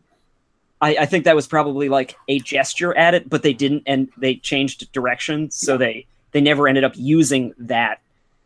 I, 0.80 0.96
I 1.00 1.06
think 1.06 1.24
that 1.24 1.34
was 1.34 1.46
probably 1.46 1.88
like 1.88 2.14
a 2.28 2.40
gesture 2.40 2.94
at 2.96 3.14
it, 3.14 3.30
but 3.30 3.42
they 3.42 3.54
didn't, 3.54 3.84
and 3.86 4.10
they 4.18 4.36
changed 4.36 4.92
direction, 4.92 5.50
so 5.50 5.78
they 5.78 6.06
they 6.32 6.40
never 6.40 6.68
ended 6.68 6.84
up 6.84 6.92
using 6.96 7.54
that 7.58 8.00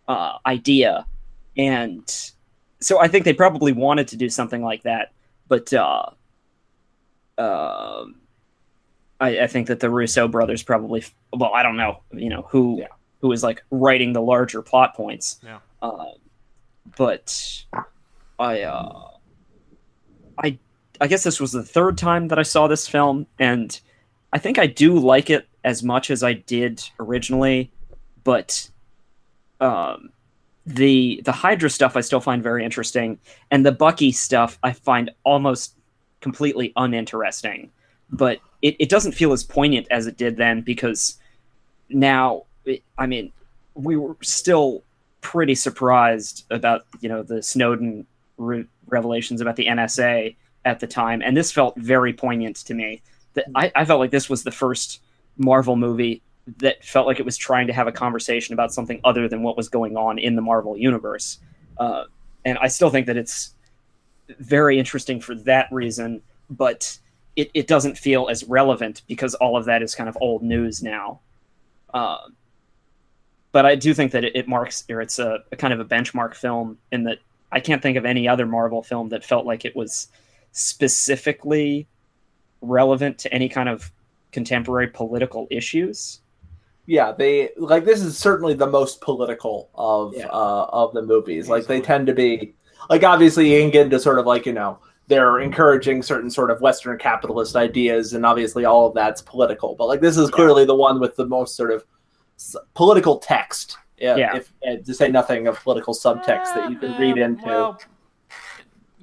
uh, 0.06 0.34
idea, 0.46 1.06
and 1.56 2.32
so 2.80 3.00
I 3.00 3.08
think 3.08 3.24
they 3.24 3.32
probably 3.32 3.72
wanted 3.72 4.08
to 4.08 4.16
do 4.16 4.28
something 4.28 4.62
like 4.62 4.84
that, 4.84 5.12
but 5.48 5.72
uh, 5.72 6.10
um 7.38 8.20
I, 9.20 9.40
I 9.40 9.46
think 9.46 9.66
that 9.68 9.80
the 9.80 9.90
Russo 9.90 10.28
brothers 10.28 10.62
probably, 10.62 11.04
well, 11.32 11.52
I 11.54 11.62
don't 11.62 11.76
know, 11.76 12.00
you 12.12 12.28
know 12.28 12.42
who 12.50 12.78
Yeah. 12.80 12.86
who 13.20 13.28
was 13.28 13.42
like 13.42 13.64
writing 13.70 14.12
the 14.12 14.22
larger 14.22 14.62
plot 14.62 14.94
points, 14.94 15.40
Yeah. 15.44 15.58
uh, 15.82 16.04
but 16.96 17.64
I 18.38 18.62
uh, 18.62 19.08
I 20.42 20.58
I 21.00 21.06
guess 21.08 21.24
this 21.24 21.40
was 21.40 21.52
the 21.52 21.62
third 21.64 21.98
time 21.98 22.28
that 22.28 22.38
I 22.38 22.42
saw 22.42 22.66
this 22.68 22.86
film, 22.88 23.26
and 23.38 23.78
I 24.32 24.38
think 24.38 24.58
I 24.58 24.66
do 24.66 24.98
like 24.98 25.30
it 25.30 25.48
as 25.64 25.82
much 25.82 26.10
as 26.10 26.22
I 26.22 26.34
did 26.34 26.82
originally, 27.00 27.72
but 28.24 28.70
um, 29.60 30.10
the 30.66 31.20
the 31.24 31.32
Hydra 31.32 31.70
stuff 31.70 31.96
I 31.96 32.00
still 32.02 32.20
find 32.20 32.42
very 32.42 32.64
interesting, 32.64 33.18
and 33.50 33.66
the 33.66 33.72
Bucky 33.72 34.12
stuff 34.12 34.58
I 34.62 34.72
find 34.72 35.10
almost 35.24 35.74
completely 36.20 36.72
uninteresting. 36.76 37.70
But 38.10 38.38
it, 38.62 38.76
it 38.78 38.88
doesn't 38.88 39.12
feel 39.12 39.32
as 39.32 39.44
poignant 39.44 39.86
as 39.90 40.06
it 40.06 40.16
did 40.16 40.36
then 40.36 40.60
because 40.62 41.18
now, 41.88 42.44
it- 42.64 42.82
I 42.96 43.06
mean, 43.06 43.32
we 43.74 43.96
were 43.96 44.16
still 44.22 44.82
pretty 45.20 45.54
surprised 45.54 46.44
about 46.50 46.82
you 47.00 47.08
know 47.08 47.22
the 47.22 47.42
Snowden 47.42 48.06
re- 48.36 48.66
revelations 48.86 49.40
about 49.40 49.56
the 49.56 49.66
NSA 49.66 50.36
at 50.64 50.80
the 50.80 50.86
time, 50.86 51.22
and 51.22 51.36
this 51.36 51.52
felt 51.52 51.76
very 51.76 52.12
poignant 52.12 52.56
to 52.56 52.74
me. 52.74 53.02
That 53.34 53.46
I, 53.54 53.70
I 53.74 53.84
felt 53.84 54.00
like 54.00 54.10
this 54.10 54.28
was 54.28 54.42
the 54.42 54.50
first 54.50 55.00
Marvel 55.36 55.76
movie 55.76 56.22
that 56.58 56.82
felt 56.84 57.06
like 57.06 57.20
it 57.20 57.24
was 57.26 57.36
trying 57.36 57.66
to 57.66 57.72
have 57.72 57.86
a 57.86 57.92
conversation 57.92 58.54
about 58.54 58.72
something 58.72 59.00
other 59.04 59.28
than 59.28 59.42
what 59.42 59.56
was 59.56 59.68
going 59.68 59.96
on 59.96 60.18
in 60.18 60.34
the 60.34 60.42
Marvel 60.42 60.76
universe, 60.76 61.38
uh, 61.78 62.04
and 62.44 62.58
I 62.58 62.68
still 62.68 62.90
think 62.90 63.06
that 63.06 63.16
it's 63.16 63.54
very 64.40 64.78
interesting 64.78 65.20
for 65.20 65.34
that 65.34 65.68
reason, 65.70 66.22
but 66.50 66.98
it, 67.38 67.50
it 67.54 67.66
doesn't 67.68 67.96
feel 67.96 68.28
as 68.28 68.42
relevant 68.44 69.02
because 69.06 69.34
all 69.36 69.56
of 69.56 69.64
that 69.66 69.80
is 69.82 69.94
kind 69.94 70.08
of 70.08 70.18
old 70.20 70.42
news 70.42 70.82
now. 70.82 71.20
Uh, 71.94 72.18
but 73.52 73.64
I 73.64 73.74
do 73.76 73.94
think 73.94 74.12
that 74.12 74.24
it, 74.24 74.36
it 74.36 74.48
marks 74.48 74.84
or 74.90 75.00
it's 75.00 75.18
a, 75.18 75.38
a 75.52 75.56
kind 75.56 75.72
of 75.72 75.80
a 75.80 75.84
benchmark 75.84 76.34
film 76.34 76.78
in 76.92 77.04
that 77.04 77.18
I 77.52 77.60
can't 77.60 77.80
think 77.80 77.96
of 77.96 78.04
any 78.04 78.28
other 78.28 78.44
Marvel 78.44 78.82
film 78.82 79.08
that 79.10 79.24
felt 79.24 79.46
like 79.46 79.64
it 79.64 79.74
was 79.76 80.08
specifically 80.52 81.86
relevant 82.60 83.18
to 83.18 83.32
any 83.32 83.48
kind 83.48 83.68
of 83.68 83.90
contemporary 84.32 84.88
political 84.88 85.46
issues. 85.50 86.20
yeah, 86.86 87.12
they 87.12 87.50
like 87.56 87.84
this 87.84 88.02
is 88.02 88.18
certainly 88.18 88.54
the 88.54 88.66
most 88.66 89.00
political 89.00 89.70
of 89.74 90.14
Yeah. 90.16 90.26
uh, 90.26 90.66
of 90.72 90.92
the 90.92 91.02
movies. 91.02 91.48
Like 91.48 91.66
they 91.66 91.80
tend 91.80 92.06
to 92.08 92.12
be 92.14 92.54
like 92.90 93.02
obviously 93.04 93.52
you 93.52 93.60
can 93.60 93.70
get 93.70 93.84
into 93.86 93.98
sort 94.00 94.18
of 94.18 94.26
like 94.26 94.44
you 94.46 94.52
know 94.52 94.78
they're 95.08 95.40
encouraging 95.40 96.02
certain 96.02 96.30
sort 96.30 96.50
of 96.50 96.60
Western 96.60 96.96
capitalist 96.98 97.56
ideas, 97.56 98.12
and 98.14 98.24
obviously 98.24 98.64
all 98.64 98.86
of 98.86 98.94
that's 98.94 99.20
political. 99.22 99.74
But 99.74 99.86
like 99.88 100.00
this 100.00 100.16
is 100.16 100.28
Yeah. 100.30 100.36
clearly 100.36 100.64
the 100.64 100.74
one 100.74 101.00
with 101.00 101.16
the 101.16 101.26
most 101.26 101.56
sort 101.56 101.70
of 101.72 101.84
political 102.74 103.18
text. 103.18 103.78
Yeah, 103.98 104.16
Yeah. 104.16 104.36
If, 104.36 104.52
uh, 104.66 104.76
to 104.84 104.94
say 104.94 105.08
nothing 105.10 105.48
of 105.48 105.58
political 105.60 105.92
subtext 105.94 106.54
that 106.54 106.70
you 106.70 106.78
can 106.78 106.96
read 107.00 107.18
uh, 107.18 107.24
into. 107.24 107.44
well, 107.44 107.80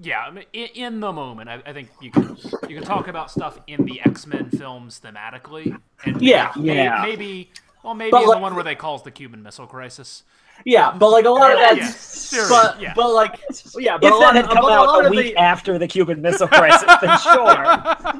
yeah, 0.02 0.22
I 0.22 0.32
mean, 0.32 0.46
in, 0.54 0.68
in 0.76 1.00
the 1.00 1.12
moment, 1.12 1.50
I, 1.50 1.62
I 1.66 1.74
think 1.74 1.90
you 2.02 2.12
can 2.12 2.38
you 2.70 2.78
can 2.78 2.84
talk 2.84 3.08
about 3.08 3.32
stuff 3.32 3.60
in 3.68 3.86
the 3.86 4.00
X 4.02 4.26
Men 4.28 4.50
films 4.52 5.02
thematically, 5.04 5.78
and 6.06 6.22
Yeah. 6.22 6.52
may- 6.56 6.76
Yeah. 6.84 7.02
maybe. 7.02 7.52
Well, 7.84 7.94
maybe 7.94 8.12
But 8.12 8.24
in 8.24 8.28
like- 8.30 8.38
the 8.38 8.42
one 8.42 8.56
where 8.56 8.64
they 8.64 8.76
calls 8.76 9.04
the 9.04 9.12
Cuban 9.12 9.42
Missile 9.44 9.68
Crisis. 9.68 10.24
Yeah, 10.64 10.96
but 10.98 11.10
like 11.10 11.26
a 11.26 11.30
lot 11.30 11.52
of 11.52 11.60
Yeah, 11.60 11.76
that's 11.76 12.34
yeah, 12.34 12.48
but 12.50 12.82
yeah. 12.82 12.94
but 12.96 13.14
like 13.14 13.40
yeah, 13.78 13.98
but 13.98 14.08
if 14.08 14.14
a 14.14 14.16
lot 14.16 14.34
that 14.34 14.36
had 14.36 14.46
of, 14.46 14.52
come 14.52 14.62
but 14.64 14.72
a 14.72 14.76
out 14.76 15.06
a 15.06 15.10
week 15.10 15.36
the, 15.36 15.38
after 15.38 15.78
the 15.78 15.88
Cuban 15.88 16.22
Missile 16.22 16.48
Crisis, 16.48 16.92
then 17.02 17.18
sure. 17.20 17.46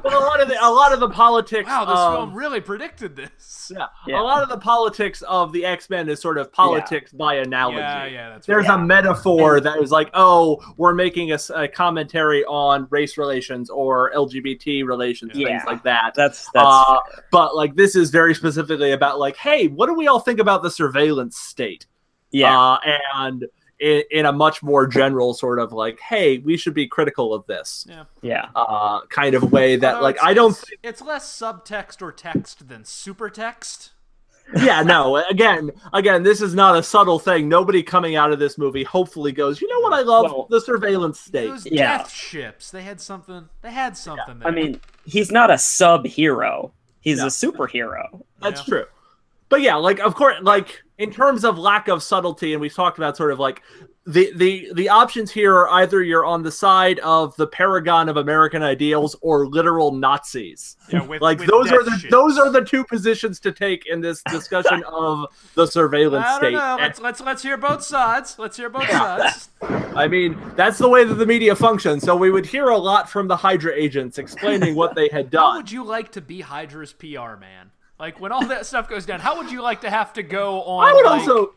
but 0.04 0.14
a 0.14 0.20
lot 0.20 0.42
of 0.42 0.48
the 0.48 0.58
a 0.64 0.70
lot 0.70 0.94
of 0.94 1.00
the 1.00 1.10
politics. 1.10 1.68
Wow, 1.68 1.86
this 1.86 1.98
of, 1.98 2.14
film 2.14 2.34
really 2.34 2.62
predicted 2.62 3.16
this. 3.16 3.72
Yeah. 3.74 3.88
Yeah. 4.08 4.22
A 4.22 4.24
lot 4.24 4.44
of 4.44 4.50
the 4.50 4.58
politics 4.58 5.22
of 5.24 5.52
the 5.52 5.66
X 5.66 5.90
Men 5.90 6.10
is 6.10 6.22
sort 6.22 6.38
of 6.38 6.52
politics 6.52 7.12
by 7.12 7.36
analogy. 7.36 7.78
Yeah, 7.80 8.06
yeah, 8.06 8.30
that's 8.30 8.48
There's 8.48 8.68
right. 8.68 8.80
a 8.80 8.84
metaphor 8.84 9.60
that 9.60 9.80
is 9.80 9.92
like, 9.92 10.10
oh, 10.14 10.62
we're 10.78 10.94
making 10.94 11.32
a 11.32 11.68
commentary 11.68 12.44
on 12.46 12.88
race 12.90 13.18
relations 13.18 13.70
or 13.70 14.12
LGBT 14.14 14.86
relations, 14.86 15.32
Yeah. 15.36 15.48
things 15.48 15.64
like 15.66 15.84
that. 15.84 16.14
That's 16.16 16.50
that's 16.54 16.66
Uh, 16.66 17.00
but 17.32 17.56
like, 17.56 17.76
this 17.76 17.96
is 17.96 18.12
very 18.12 18.36
specifically 18.36 18.92
about 18.92 19.20
like, 19.20 19.38
hey, 19.38 19.68
what 19.68 19.88
do 19.88 19.94
we 19.94 20.08
all 20.08 20.20
think 20.20 20.40
about 20.40 20.64
the 20.64 20.70
surveillance 20.70 21.38
state? 21.38 21.88
Yeah. 22.32 22.60
Uh, 22.60 22.80
and 23.16 23.46
in, 23.80 24.04
in 24.12 24.26
a 24.26 24.32
much 24.32 24.64
more 24.64 24.88
general 24.88 25.34
sort 25.34 25.60
of 25.60 25.74
like, 25.74 26.00
hey, 26.00 26.38
we 26.40 26.56
should 26.58 26.74
be 26.74 26.88
critical 26.88 27.34
of 27.34 27.46
this 27.48 27.86
yeah. 27.90 28.04
yeah. 28.22 28.48
uh, 28.56 29.02
kind 29.08 29.36
of 29.36 29.52
way 29.52 29.76
that 29.76 29.96
Although 29.96 30.04
like 30.04 30.18
I 30.24 30.34
don't 30.34 30.52
It's, 30.52 30.72
it's 30.84 31.02
less 31.02 31.26
subtext 31.40 32.02
or 32.02 32.12
text 32.12 32.68
than 32.70 32.86
super 32.86 33.30
text. 33.30 33.92
yeah 34.62 34.84
no 34.84 35.18
again 35.28 35.72
again 35.92 36.22
this 36.22 36.40
is 36.40 36.54
not 36.54 36.78
a 36.78 36.84
subtle 36.84 37.18
thing 37.18 37.50
nobody 37.50 37.82
coming 37.82 38.16
out 38.16 38.32
of 38.32 38.38
this 38.38 38.60
movie 38.60 38.84
hopefully 38.84 39.32
goes 39.32 39.60
you 39.60 39.68
know 39.68 39.80
what 39.80 39.92
i 39.92 40.02
love 40.02 40.26
Well- 40.26 40.46
the 40.52 40.62
surveillance 40.62 41.20
state 41.20 41.48
Those 41.50 41.66
Yeah. 41.66 41.98
death 41.98 42.12
ships, 42.12 42.70
they 42.70 42.84
had 42.84 43.02
something. 43.02 43.50
They 43.64 43.72
had 43.72 43.98
something. 43.98 44.38
I 44.42 44.44
there. 44.44 44.52
mean, 44.52 44.80
he's 45.04 45.32
not 45.32 45.50
a 45.50 45.58
sub 45.58 46.06
hero. 46.06 46.72
He's 47.02 47.18
No. 47.18 47.26
a 47.26 47.30
superhero. 47.30 48.22
that's 48.40 48.62
Yeah. 48.62 48.66
true 48.66 48.86
but 49.50 49.62
yeah 49.62 49.76
like 49.76 50.00
of 50.00 50.14
course 50.16 50.36
like 50.44 50.84
in 50.98 51.12
terms 51.12 51.44
of 51.44 51.58
lack 51.58 51.88
of 51.88 52.02
subtlety 52.02 52.54
and 52.54 52.62
we've 52.62 52.74
talked 52.74 52.98
about 52.98 53.18
sort 53.18 53.32
of 53.32 53.40
like 53.40 53.62
the 54.08 54.32
the 54.36 54.72
the 54.76 54.88
options 54.88 55.32
here 55.32 55.54
are 55.56 55.70
either 55.82 56.04
you're 56.04 56.24
on 56.26 56.44
the 56.44 56.52
side 56.52 57.00
of 57.00 57.36
the 57.38 57.48
paragon 57.48 58.08
of 58.08 58.18
american 58.18 58.62
ideals 58.62 59.16
or 59.22 59.48
literal 59.48 59.92
nazis 59.92 60.78
yeah, 60.94 61.02
with, 61.02 61.22
like 61.22 61.40
with 61.40 61.50
those 61.50 61.72
are 61.72 61.84
the 61.84 61.98
ships. 61.98 62.12
those 62.12 62.38
are 62.38 62.52
the 62.52 62.62
two 62.64 62.84
positions 62.86 63.40
to 63.40 63.52
take 63.52 63.88
in 63.88 64.00
this 64.02 64.22
discussion 64.30 64.84
of 64.92 65.26
the 65.56 65.66
surveillance 65.66 66.24
I 66.26 66.30
don't 66.30 66.40
state 66.40 66.54
know. 66.54 66.78
Let's 66.80 67.02
let's 67.02 67.22
let's 67.22 67.42
hear 67.44 67.58
both 67.58 67.84
sides. 67.84 68.38
Let's 68.38 68.56
hear 68.58 68.70
both 68.70 68.88
Yeah. 68.88 69.30
sides. 69.32 69.50
I 69.96 70.08
mean, 70.08 70.40
that's 70.56 70.78
the 70.78 70.88
way 70.90 71.04
that 71.04 71.16
the 71.16 71.26
media 71.26 71.56
functions. 71.56 72.04
So 72.04 72.16
we 72.16 72.30
would 72.30 72.46
hear 72.46 72.70
a 72.70 72.78
lot 72.78 73.10
from 73.10 73.28
the 73.28 73.36
Hydra 73.38 73.74
agents 73.74 74.18
explaining 74.20 74.76
what 74.76 74.94
they 74.94 75.08
had 75.12 75.30
done. 75.32 75.52
How 75.52 75.58
would 75.58 75.72
you 75.72 75.84
like 75.84 76.12
to 76.12 76.22
be 76.22 76.42
Hydra's 76.42 76.94
PR 76.94 77.36
man? 77.40 77.72
Like 78.00 78.20
when 78.20 78.32
all 78.32 78.46
that 78.48 78.66
stuff 78.66 78.90
goes 78.90 79.06
down, 79.06 79.20
how 79.20 79.38
would 79.38 79.52
you 79.52 79.62
like 79.62 79.82
to 79.82 79.90
have 79.90 80.14
to 80.14 80.24
go 80.24 80.62
on? 80.64 80.88
I 80.88 80.94
would 80.94 81.06
like, 81.06 81.20
also 81.22 81.54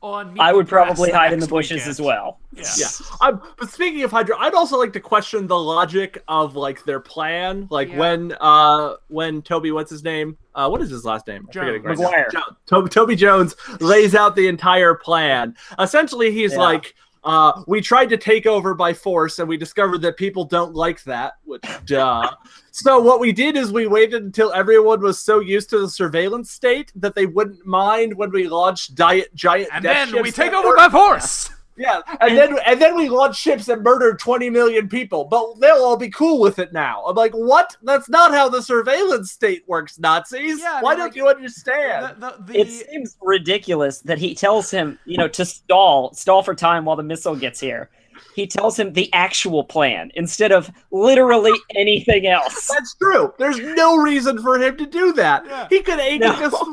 on. 0.00 0.38
I 0.38 0.52
would 0.52 0.68
probably 0.68 1.10
hide 1.10 1.32
in 1.32 1.40
the 1.40 1.46
bushes 1.48 1.72
weekend. 1.72 1.90
as 1.90 2.00
well. 2.00 2.38
Yeah. 2.52 2.64
Yeah. 2.78 2.86
I'm, 3.20 3.42
but 3.58 3.70
speaking 3.70 4.02
of 4.04 4.10
Hydra, 4.12 4.36
I'd 4.38 4.54
also 4.54 4.78
like 4.78 4.92
to 4.92 5.00
question 5.00 5.46
the 5.48 5.58
logic 5.58 6.22
of 6.28 6.54
like 6.54 6.84
their 6.84 7.00
plan. 7.00 7.66
Like 7.70 7.88
Yeah. 7.88 7.98
when 7.98 8.36
uh 8.40 8.94
when 9.08 9.42
Toby, 9.42 9.72
what's 9.72 9.90
his 9.90 10.04
name? 10.04 10.36
Uh, 10.54 10.68
what 10.68 10.80
is 10.80 10.90
his 10.90 11.04
last 11.04 11.26
name? 11.26 11.46
I'm 11.48 11.52
Jones. 11.52 11.84
right 11.84 11.98
now. 11.98 12.08
McGuire. 12.10 12.30
Jo- 12.32 12.56
Toby, 12.66 12.88
Toby 12.90 13.16
Jones 13.16 13.56
lays 13.80 14.14
out 14.14 14.36
the 14.36 14.46
entire 14.46 14.94
plan. 14.94 15.56
Essentially, 15.80 16.30
he's 16.30 16.52
Yeah. 16.52 16.58
like. 16.60 16.94
Uh, 17.24 17.62
we 17.66 17.80
tried 17.80 18.10
to 18.10 18.16
take 18.16 18.46
over 18.46 18.74
by 18.74 18.92
force, 18.92 19.38
and 19.38 19.48
we 19.48 19.56
discovered 19.56 20.02
that 20.02 20.16
people 20.16 20.44
don't 20.44 20.74
like 20.74 21.02
that. 21.04 21.34
Which, 21.44 21.64
duh. 21.86 22.30
so 22.70 23.00
what 23.00 23.18
we 23.18 23.32
did 23.32 23.56
is 23.56 23.72
we 23.72 23.86
waited 23.86 24.22
until 24.22 24.52
everyone 24.52 25.00
was 25.00 25.18
so 25.18 25.40
used 25.40 25.70
to 25.70 25.78
the 25.78 25.88
surveillance 25.88 26.50
state 26.50 26.92
that 26.96 27.14
they 27.14 27.26
wouldn't 27.26 27.64
mind 27.64 28.14
when 28.14 28.30
we 28.30 28.46
launched 28.46 28.94
diet 28.94 29.34
giant. 29.34 29.70
And 29.72 29.84
then 29.84 30.22
we 30.22 30.30
take 30.30 30.52
over 30.52 30.76
by 30.76 30.88
force. 30.88 31.50
yeah, 31.76 32.00
and 32.20 32.36
then 32.36 32.58
and 32.66 32.80
then 32.80 32.96
we 32.96 33.08
launch 33.08 33.36
ships 33.36 33.68
and 33.68 33.82
murder 33.82 34.14
20 34.14 34.50
million 34.50 34.88
people, 34.88 35.24
but 35.24 35.58
they'll 35.60 35.82
all 35.82 35.96
be 35.96 36.10
cool 36.10 36.40
with 36.40 36.58
it 36.58 36.72
now. 36.72 37.02
I'm 37.04 37.16
like, 37.16 37.32
what? 37.32 37.76
That's 37.82 38.08
not 38.08 38.32
how 38.32 38.48
the 38.48 38.62
surveillance 38.62 39.32
state 39.32 39.64
works, 39.66 39.98
Nazis. 39.98 40.60
Yeah, 40.60 40.74
I 40.74 40.80
Why 40.82 40.90
mean, 40.92 40.98
don't 40.98 41.06
like, 41.08 41.16
you 41.16 41.28
understand? 41.28 42.16
The, 42.20 42.36
the, 42.38 42.52
the, 42.52 42.58
It 42.60 42.70
seems 42.70 43.16
ridiculous 43.20 44.00
that 44.02 44.18
he 44.18 44.34
tells 44.34 44.70
him, 44.70 44.98
you 45.04 45.16
know, 45.16 45.28
to 45.28 45.44
stall, 45.44 46.12
stall 46.14 46.42
for 46.42 46.54
time 46.54 46.84
while 46.84 46.96
the 46.96 47.02
missile 47.02 47.36
gets 47.36 47.60
here. 47.60 47.90
He 48.34 48.46
tells 48.46 48.78
him 48.78 48.92
the 48.92 49.12
actual 49.12 49.64
plan 49.64 50.10
instead 50.14 50.52
of 50.52 50.70
literally 50.90 51.52
anything 51.76 52.26
else. 52.26 52.68
That's 52.68 52.94
true. 52.94 53.32
There's 53.38 53.58
no 53.58 53.96
reason 53.96 54.40
for 54.42 54.60
him 54.60 54.76
to 54.76 54.86
do 54.86 55.12
that. 55.14 55.44
Yeah. 55.46 55.66
He 55.68 55.80
could 55.82 56.00
he 56.00 56.18
No. 56.18 56.32
could 56.32 56.50
just 56.50 56.64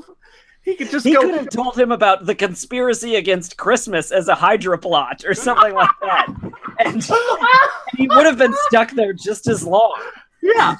he 0.64 0.76
could 0.76 0.90
just 0.90 1.06
He 1.06 1.14
go 1.14 1.22
could 1.22 1.36
have 1.36 1.50
told 1.50 1.78
him 1.78 1.92
about 1.92 2.26
the 2.26 2.36
conspiracy 2.36 3.16
against 3.16 3.58
Christmas 3.58 4.12
as 4.12 4.28
a 4.28 4.36
Hydra 4.36 4.78
plot 4.78 5.24
or 5.26 5.34
something 5.34 5.74
like 5.74 5.90
that. 6.02 6.28
And 6.80 7.04
he 7.98 8.08
would 8.08 8.26
have 8.26 8.38
been 8.38 8.54
stuck 8.68 8.92
there 8.92 9.14
just 9.14 9.48
as 9.48 9.64
long. 9.64 10.00
Yeah. 10.42 10.78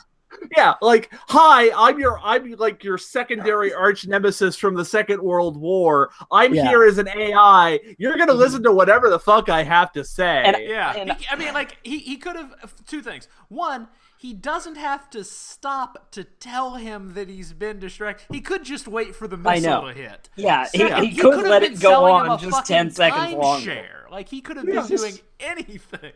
Yeah, 0.58 0.74
like, 0.82 1.10
hi, 1.28 1.72
I'm 1.76 2.00
your 2.00 2.20
I'm 2.20 2.52
like 2.54 2.84
your 2.84 2.98
secondary 2.98 3.74
arch 3.74 4.08
nemesis 4.08 4.56
from 4.56 4.76
the 4.76 4.84
Second 4.84 5.22
World 5.22 5.56
War. 5.56 6.10
I'm 6.32 6.54
Yeah. 6.54 6.68
here 6.68 6.84
as 6.84 6.98
an 6.98 7.08
AI. 7.08 7.80
You're 7.98 8.18
gonna 8.18 8.32
mm-hmm. 8.32 8.40
listen 8.40 8.64
to 8.64 8.72
whatever 8.72 9.10
the 9.10 9.20
fuck 9.20 9.50
I 9.50 9.64
have 9.64 9.92
to 9.94 10.04
say. 10.04 10.44
And- 10.44 10.58
Yeah, 10.60 10.94
And- 10.94 11.12
he, 11.12 11.28
I 11.30 11.36
mean, 11.36 11.54
like 11.54 11.78
he 11.84 12.00
he 12.00 12.18
could 12.18 12.36
have 12.36 12.74
two 12.88 13.02
things. 13.02 13.28
One, 13.50 13.88
he 14.22 14.34
doesn't 14.34 14.76
have 14.76 15.10
to 15.10 15.24
stop 15.24 16.12
to 16.12 16.24
tell 16.24 16.76
him 16.76 17.16
that 17.16 17.28
he's 17.28 17.54
been 17.54 17.80
distracted. 17.80 18.28
He 18.32 18.40
could 18.40 18.64
just 18.64 18.88
wait 18.88 19.16
for 19.16 19.28
the 19.28 19.36
missile 19.36 19.88
to 19.88 19.94
hit. 19.94 20.30
Yeah, 20.36 20.68
he, 20.72 20.78
Second, 20.78 21.04
he 21.06 21.16
could 21.16 21.34
could've 21.34 21.48
let 21.50 21.64
been 21.64 21.74
it 21.74 21.80
go 21.80 22.06
on 22.06 22.30
a 22.30 22.38
just 22.38 22.52
fucking 22.52 22.76
10 22.76 22.92
seconds 22.92 23.34
longer. 23.34 23.72
timeshare. 23.72 24.12
Like 24.12 24.30
he 24.30 24.42
could 24.42 24.58
have 24.58 24.68
Yeah. 24.68 24.82
been 24.86 24.96
doing 24.98 25.20
anything. 25.40 26.12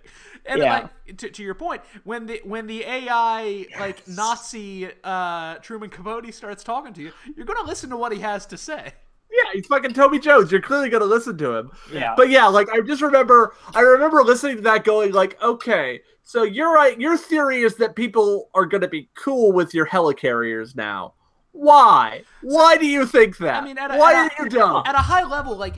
And 0.45 0.59
Yeah. 0.61 0.87
like 1.07 1.17
to, 1.17 1.31
to 1.31 1.41
your 1.41 1.55
point, 1.55 1.81
when 2.03 2.27
the 2.27 2.41
when 2.43 2.67
the 2.67 2.83
AI 2.85 3.65
like 3.79 4.07
Nazi 4.07 4.87
uh, 5.03 5.55
Truman 5.55 5.89
Capote 5.89 6.31
starts 6.31 6.63
talking 6.63 6.93
to 6.93 7.01
you, 7.01 7.11
you're 7.35 7.47
gonna 7.47 7.67
listen 7.67 7.89
to 7.89 7.97
what 7.97 8.11
he 8.11 8.19
has 8.19 8.45
to 8.47 8.57
say. 8.57 8.93
Yeah, 9.31 9.49
he's 9.53 9.65
fucking 9.65 9.93
Toby 9.93 10.19
Jones. 10.19 10.51
You're 10.51 10.61
clearly 10.61 10.89
gonna 10.89 11.05
listen 11.05 11.37
to 11.39 11.55
him. 11.55 11.71
Yeah. 11.91 12.13
But 12.15 12.29
yeah, 12.29 12.45
like 12.45 12.69
I 12.69 12.81
just 12.81 13.01
remember 13.01 13.55
I 13.73 13.79
remember 13.81 14.21
listening 14.23 14.57
to 14.57 14.61
that 14.61 14.83
going 14.83 15.11
like, 15.11 15.41
okay, 15.41 16.01
so 16.25 16.43
you're 16.43 16.73
right, 16.73 16.99
your 16.99 17.15
theory 17.17 17.61
is 17.61 17.75
that 17.75 17.95
people 17.95 18.49
are 18.53 18.65
gonna 18.65 18.87
be 18.87 19.07
cool 19.15 19.51
with 19.53 19.73
your 19.73 19.85
helicarriers 19.87 20.75
now. 20.75 21.13
Why? 21.53 22.23
Why 22.41 22.75
do 22.75 22.85
you 22.85 23.05
think 23.05 23.37
that? 23.37 23.61
I 23.63 23.65
mean, 23.65 23.77
at 23.77 23.93
a, 23.93 23.97
Why 23.97 24.25
at 24.25 24.33
a- 24.33 24.41
are 24.41 24.43
you 24.43 24.49
dumb? 24.49 24.83
At 24.85 24.95
a 24.95 24.99
high 24.99 25.23
level, 25.23 25.55
like 25.55 25.75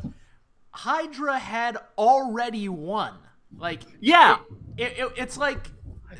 Hydra 0.71 1.37
had 1.37 1.77
already 1.97 2.69
won. 2.69 3.13
Like 3.57 3.81
Yeah. 3.99 4.37
it, 4.77 4.93
it, 4.97 5.11
it's 5.15 5.37
like 5.37 5.67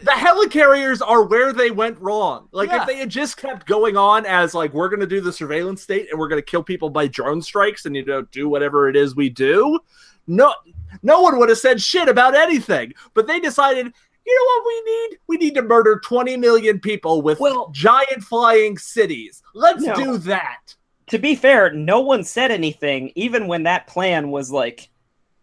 The 0.04 0.12
helicarriers 0.12 1.02
are 1.06 1.24
where 1.24 1.54
they 1.54 1.72
went 1.72 2.00
wrong. 2.00 2.50
Like 2.52 2.70
Yeah. 2.70 2.82
if 2.82 2.88
they 2.88 2.98
had 2.98 3.10
just 3.10 3.38
kept 3.38 3.66
going 3.66 3.98
on 3.98 4.26
as 4.26 4.54
like 4.54 4.74
we're 4.74 4.90
gonna 4.90 5.08
do 5.08 5.22
the 5.22 5.34
surveillance 5.34 5.82
state 5.82 6.08
and 6.12 6.20
we're 6.20 6.28
gonna 6.28 6.42
kill 6.42 6.64
people 6.64 6.90
by 6.90 7.08
drone 7.08 7.42
strikes 7.42 7.86
and 7.86 7.96
you 7.96 8.06
know 8.06 8.22
do 8.24 8.48
whatever 8.50 8.90
it 8.90 8.96
is 8.96 9.16
we 9.16 9.30
do, 9.30 9.80
no 10.28 10.54
no 11.04 11.22
one 11.22 11.38
would 11.40 11.50
have 11.50 11.58
said 11.58 11.82
shit 11.82 12.08
about 12.10 12.36
anything. 12.36 12.94
But 13.14 13.28
they 13.28 13.40
decided, 13.40 13.94
you 14.28 14.36
know 14.36 14.46
what 14.46 14.68
we 14.68 14.92
need? 14.92 15.18
We 15.28 15.38
need 15.38 15.56
to 15.56 15.62
murder 15.62 16.00
20 16.04 16.36
million 16.38 16.80
people 16.80 17.22
with 17.22 17.40
Well- 17.40 17.70
giant 17.74 18.24
flying 18.24 18.78
cities. 18.78 19.42
Let's 19.56 19.84
No. 19.84 19.96
do 19.96 20.18
that. 20.20 20.76
To 21.08 21.18
be 21.18 21.36
fair, 21.36 21.72
no 21.72 22.02
one 22.02 22.24
said 22.26 22.52
anything, 22.52 23.12
even 23.16 23.48
when 23.48 23.64
that 23.64 23.88
plan 23.88 24.30
was 24.30 24.52
like 24.52 24.90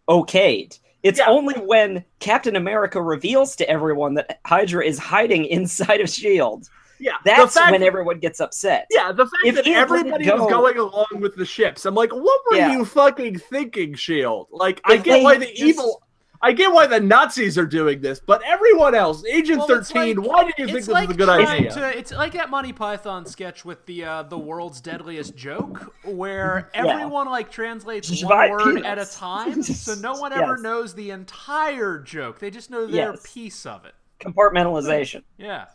okayed. 0.07 0.79
It's 1.03 1.19
Yeah. 1.19 1.29
only 1.29 1.55
when 1.55 2.03
Captain 2.19 2.55
America 2.55 3.01
reveals 3.01 3.55
to 3.57 3.69
everyone 3.69 4.15
that 4.15 4.39
Hydra 4.45 4.85
is 4.85 4.99
hiding 4.99 5.45
inside 5.45 6.01
of 6.01 6.09
Shield. 6.09 6.67
Yeah. 6.99 7.13
That's 7.25 7.55
fact, 7.55 7.71
when 7.71 7.83
everyone 7.83 8.19
gets 8.19 8.39
upset. 8.39 8.87
Yeah, 8.89 9.11
the 9.11 9.25
fact 9.25 9.35
If 9.45 9.55
that 9.55 9.65
he 9.65 9.71
had 9.73 9.89
let 9.89 9.97
it 10.05 10.13
everybody 10.13 10.29
was 10.31 10.49
going 10.49 10.77
along 10.77 11.07
with 11.19 11.35
the 11.35 11.45
ships, 11.45 11.85
I'm 11.85 11.93
like, 11.95 12.11
what 12.13 12.41
were 12.49 12.57
Yeah. 12.57 12.71
you 12.71 12.85
fucking 12.85 13.39
thinking, 13.39 13.95
Shield? 13.95 14.47
Like, 14.51 14.79
I 14.85 14.97
get 14.97 15.21
why 15.21 15.37
the 15.37 15.45
just- 15.47 15.61
evil, 15.61 16.01
I 16.41 16.51
get 16.51 16.71
why 16.71 16.87
the 16.87 16.99
Nazis 16.99 17.57
are 17.57 17.65
doing 17.65 18.01
this, 18.01 18.19
but 18.19 18.41
everyone 18.45 18.93
else, 18.95 19.25
Agent 19.25 19.59
Well, 19.59 19.67
13, 19.67 20.17
like- 20.17 20.27
why 20.27 20.43
did 20.43 20.53
you 20.57 20.65
think 20.65 20.77
this 20.77 20.87
like 20.87 21.07
was 21.07 21.15
a 21.15 21.17
good 21.17 21.29
idea? 21.29 21.71
To, 21.71 21.97
it's 21.97 22.11
like 22.11 22.33
that 22.33 22.49
Monty 22.49 22.73
Python 22.73 23.25
sketch 23.25 23.63
with 23.65 23.85
the 23.85 24.03
uh, 24.05 24.23
the 24.23 24.37
world's 24.37 24.81
deadliest 24.81 25.35
joke, 25.35 25.93
where 26.03 26.69
Yeah. 26.75 26.87
everyone 26.87 27.27
like 27.29 27.51
translates 27.51 28.07
Just 28.09 28.25
one 28.25 28.49
word 28.51 28.75
peanuts. 28.75 28.85
at 28.85 28.97
a 28.99 29.05
time, 29.05 29.63
so 29.63 29.95
no 29.95 30.13
one 30.13 30.33
ever 30.33 30.53
Yes. 30.55 30.61
knows 30.61 30.93
the 30.95 31.11
entire 31.11 31.99
joke. 31.99 32.39
They 32.39 32.49
just 32.51 32.69
know 32.69 32.85
their 32.85 33.11
Yes. 33.11 33.21
piece 33.33 33.65
of 33.65 33.85
it. 33.85 33.93
Compartmentalization. 34.19 35.23
Yeah. 35.37 35.65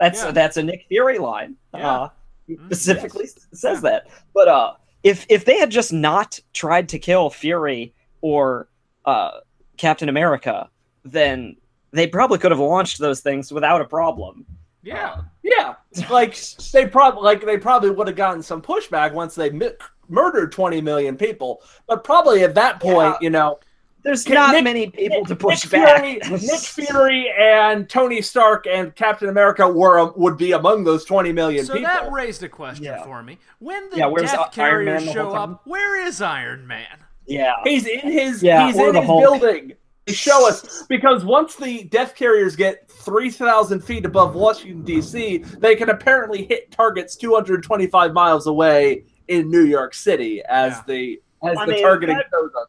That's 0.00 0.22
Yeah. 0.24 0.30
that's 0.32 0.56
a 0.56 0.62
Nick 0.62 0.86
Fury 0.88 1.18
line. 1.18 1.56
Yeah. 1.74 1.90
Uh, 1.90 2.08
he 2.46 2.56
Mm, 2.56 2.66
specifically 2.66 3.24
yes. 3.24 3.46
says 3.52 3.80
that. 3.82 4.08
But 4.34 4.48
uh, 4.48 4.72
if 5.02 5.24
if 5.28 5.44
they 5.44 5.58
had 5.58 5.70
just 5.70 5.92
not 5.92 6.40
tried 6.52 6.88
to 6.90 6.98
kill 6.98 7.30
Fury 7.30 7.94
or 8.20 8.68
uh, 9.04 9.40
Captain 9.76 10.08
America, 10.08 10.68
then 11.04 11.56
they 11.92 12.06
probably 12.06 12.38
could 12.38 12.50
have 12.50 12.60
launched 12.60 12.98
those 12.98 13.20
things 13.20 13.52
without 13.52 13.80
a 13.80 13.84
problem. 13.84 14.44
Yeah. 14.82 15.12
Uh, 15.12 15.22
yeah, 15.42 15.74
like 16.10 16.38
they 16.72 16.86
probably 16.86 17.22
like 17.22 17.44
they 17.44 17.58
probably 17.58 17.90
would 17.90 18.06
have 18.06 18.16
gotten 18.16 18.42
some 18.42 18.60
pushback 18.62 19.12
once 19.12 19.34
they 19.34 19.50
mi- 19.50 19.70
murdered 20.08 20.52
20 20.52 20.80
million 20.80 21.16
people, 21.16 21.62
but 21.86 22.02
probably 22.04 22.42
at 22.44 22.54
that 22.54 22.80
point, 22.80 23.14
Yeah. 23.14 23.18
you 23.20 23.30
know, 23.30 23.58
There's 24.02 24.22
Can 24.24 24.34
not 24.34 24.52
Nick- 24.52 24.64
many 24.64 24.90
people 24.90 25.24
to 25.24 25.34
push 25.34 25.64
Nick 25.64 25.72
back. 25.72 26.00
Fury, 26.22 26.38
Nick 26.42 26.60
Fury 26.60 27.32
and 27.38 27.88
Tony 27.88 28.20
Stark 28.20 28.66
and 28.66 28.94
Captain 28.94 29.30
America 29.30 29.66
were 29.66 30.12
would 30.12 30.36
be 30.36 30.52
among 30.52 30.84
those 30.84 31.06
20 31.06 31.32
million 31.32 31.64
So 31.64 31.72
people. 31.74 31.88
that 31.88 32.12
raised 32.12 32.42
a 32.42 32.48
question 32.50 32.84
Yeah. 32.84 33.02
for 33.02 33.22
me. 33.22 33.38
When 33.60 33.88
the 33.90 33.96
Yeah, 33.98 34.10
Death 34.14 34.52
Carriers 34.52 35.04
the 35.06 35.12
show 35.12 35.24
whole 35.26 35.36
up, 35.36 35.62
where 35.66 36.06
is 36.06 36.20
Iron 36.20 36.66
Man? 36.66 36.98
Yeah. 37.26 37.54
He's 37.64 37.86
in 37.86 38.00
his 38.00 38.42
Yeah, 38.42 38.66
he's 38.66 38.76
in 38.78 38.92
the 38.92 39.00
his 39.00 39.06
Hulk. 39.06 39.22
building. 39.40 39.72
Show 40.08 40.46
us 40.46 40.84
because 40.88 41.24
once 41.24 41.56
the 41.56 41.84
death 41.84 42.14
carriers 42.14 42.56
get 42.56 42.86
three 42.90 43.30
thousand 43.30 43.80
feet 43.82 44.04
above 44.04 44.34
Washington 44.34 44.82
D.C., 44.84 45.38
they 45.58 45.74
can 45.76 45.88
apparently 45.88 46.44
hit 46.44 46.70
targets 46.70 47.16
two 47.16 47.32
hundred 47.34 47.62
twenty-five 47.62 48.12
miles 48.12 48.46
away 48.46 49.04
in 49.28 49.50
New 49.50 49.64
York 49.64 49.94
City 49.94 50.42
as 50.46 50.72
Yeah. 50.74 50.82
the 50.86 51.22
as 51.42 51.56
I 51.56 51.64
the 51.66 51.72
mean, 51.72 51.82
targeting 51.82 52.16
that- 52.16 52.30
goes 52.30 52.50
on. 52.54 52.66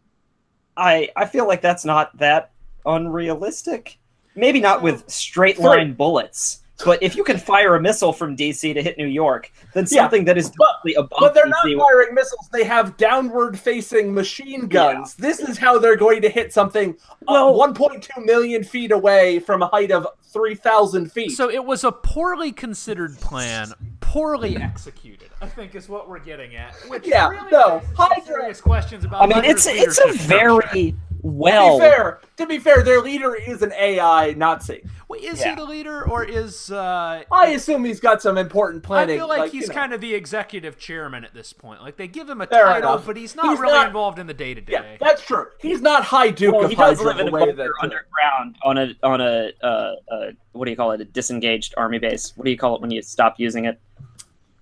I 0.77 1.09
I 1.17 1.25
feel 1.25 1.45
like 1.45 1.61
that's 1.61 1.83
not 1.83 2.17
that 2.19 2.51
unrealistic. 2.85 3.97
Maybe 4.35 4.59
not 4.59 4.81
with 4.81 5.09
straight 5.09 5.59
line 5.59 5.93
bullets, 5.93 6.59
but 6.83 7.01
if 7.01 7.15
you 7.15 7.23
can 7.23 7.37
fire 7.37 7.75
a 7.75 7.81
missile 7.81 8.11
from 8.11 8.35
DC 8.35 8.73
to 8.73 8.81
hit 8.81 8.97
New 8.97 9.05
York, 9.07 9.51
then 9.73 9.85
Yeah, 9.89 10.01
something 10.03 10.25
that 10.25 10.37
is 10.37 10.49
but- 10.57 10.65
directly 10.83 10.95
above 10.95 11.19
But 11.19 11.33
they're 11.33 11.45
not 11.47 11.63
DC. 11.63 11.77
firing 11.79 12.13
missiles; 12.13 12.49
they 12.51 12.63
have 12.65 12.97
downward-facing 12.97 14.13
machine 14.13 14.67
guns. 14.67 15.13
This 15.15 15.39
is 15.39 15.57
how 15.57 15.77
they're 15.79 15.95
going 15.95 16.21
to 16.23 16.29
hit 16.29 16.53
something 16.53 16.95
uh, 17.11 17.15
Well- 17.27 17.57
well, 17.57 17.73
1.2 17.73 18.25
million 18.25 18.63
feet 18.63 18.91
away 18.91 19.39
from 19.39 19.61
a 19.61 19.67
height 19.67 19.91
of 19.91 20.07
3,000 20.33 21.11
feet. 21.11 21.31
So 21.31 21.49
it 21.49 21.63
was 21.63 21.83
a 21.83 21.91
poorly 21.91 22.51
considered 22.51 23.17
plan, 23.21 23.71
poorly 24.01 24.57
executed. 24.57 25.29
I 25.41 25.47
think 25.47 25.75
is 25.75 25.87
what 25.89 26.09
we're 26.09 26.19
getting 26.19 26.55
at. 26.55 26.73
Which 26.87 27.05
Yeah, 27.07 27.27
really 27.29 27.51
no, 27.51 27.75
raises 27.75 27.87
some 27.95 28.07
Hydra- 28.09 28.25
serious 28.25 28.61
questions 28.61 29.05
about. 29.05 29.21
I 29.21 29.27
mean, 29.27 29.45
it's 29.45 29.65
it's 29.67 29.99
a 29.99 30.11
very. 30.13 30.57
structure. 30.61 30.91
Very 31.25 31.65
to 31.67 31.73
be 31.73 31.79
fair, 31.79 32.19
to 32.37 32.45
be 32.45 32.57
fair, 32.59 32.83
their 32.83 33.01
leader 33.01 33.33
is 33.35 33.61
an 33.61 33.73
AI 33.73 34.33
Nazi. 34.33 34.83
Wait, 35.07 35.23
is 35.23 35.39
Yeah. 35.39 35.49
he 35.51 35.55
the 35.55 35.63
leader 35.65 36.03
or 36.09 36.23
is? 36.23 36.71
Uh, 36.71 37.23
I 37.31 37.47
assume 37.47 37.83
he's 37.85 37.99
got 37.99 38.21
some 38.21 38.37
important 38.37 38.83
planning. 38.83 39.15
I 39.15 39.19
feel 39.19 39.27
like, 39.27 39.53
you 39.53 39.59
he's 39.59 39.69
know. 39.69 39.75
kind 39.75 39.93
of 39.93 40.01
the 40.01 40.13
executive 40.15 40.77
chairman 40.77 41.23
at 41.23 41.33
this 41.33 41.53
point. 41.53 41.81
Like 41.81 41.97
they 41.97 42.07
give 42.07 42.29
him 42.29 42.41
a 42.41 42.47
Fair 42.47 42.65
title, 42.65 42.93
enough. 42.93 43.05
but 43.05 43.17
he's 43.17 43.35
not 43.35 43.47
He's 43.49 43.59
really 43.59 43.73
not- 43.73 43.87
involved 43.87 44.19
in 44.19 44.27
the 44.27 44.33
day 44.33 44.53
to 44.53 44.61
Yeah, 44.67 44.81
day. 44.81 44.97
that's 44.99 45.23
true. 45.23 45.47
He's 45.59 45.81
not 45.81 46.03
High 46.03 46.31
Duke 46.31 46.53
Well, 46.55 46.65
of 46.65 46.69
he 46.71 46.75
does 46.75 46.97
Hydra 46.97 47.05
live 47.13 47.19
in 47.19 47.27
a 47.27 47.31
bunker 47.31 47.53
that. 47.53 47.69
underground 47.81 48.55
on 48.63 48.77
a 48.77 48.93
on 49.03 49.21
a 49.21 49.51
uh, 49.63 49.67
uh, 50.11 50.31
what 50.53 50.65
do 50.65 50.71
you 50.71 50.77
call 50.77 50.91
it? 50.91 51.01
A 51.01 51.05
disengaged 51.05 51.73
army 51.77 51.99
base. 51.99 52.33
What 52.35 52.45
do 52.45 52.51
you 52.51 52.57
call 52.57 52.75
it 52.75 52.81
when 52.81 52.91
you 52.91 53.01
stop 53.01 53.35
using 53.39 53.65
it? 53.65 53.79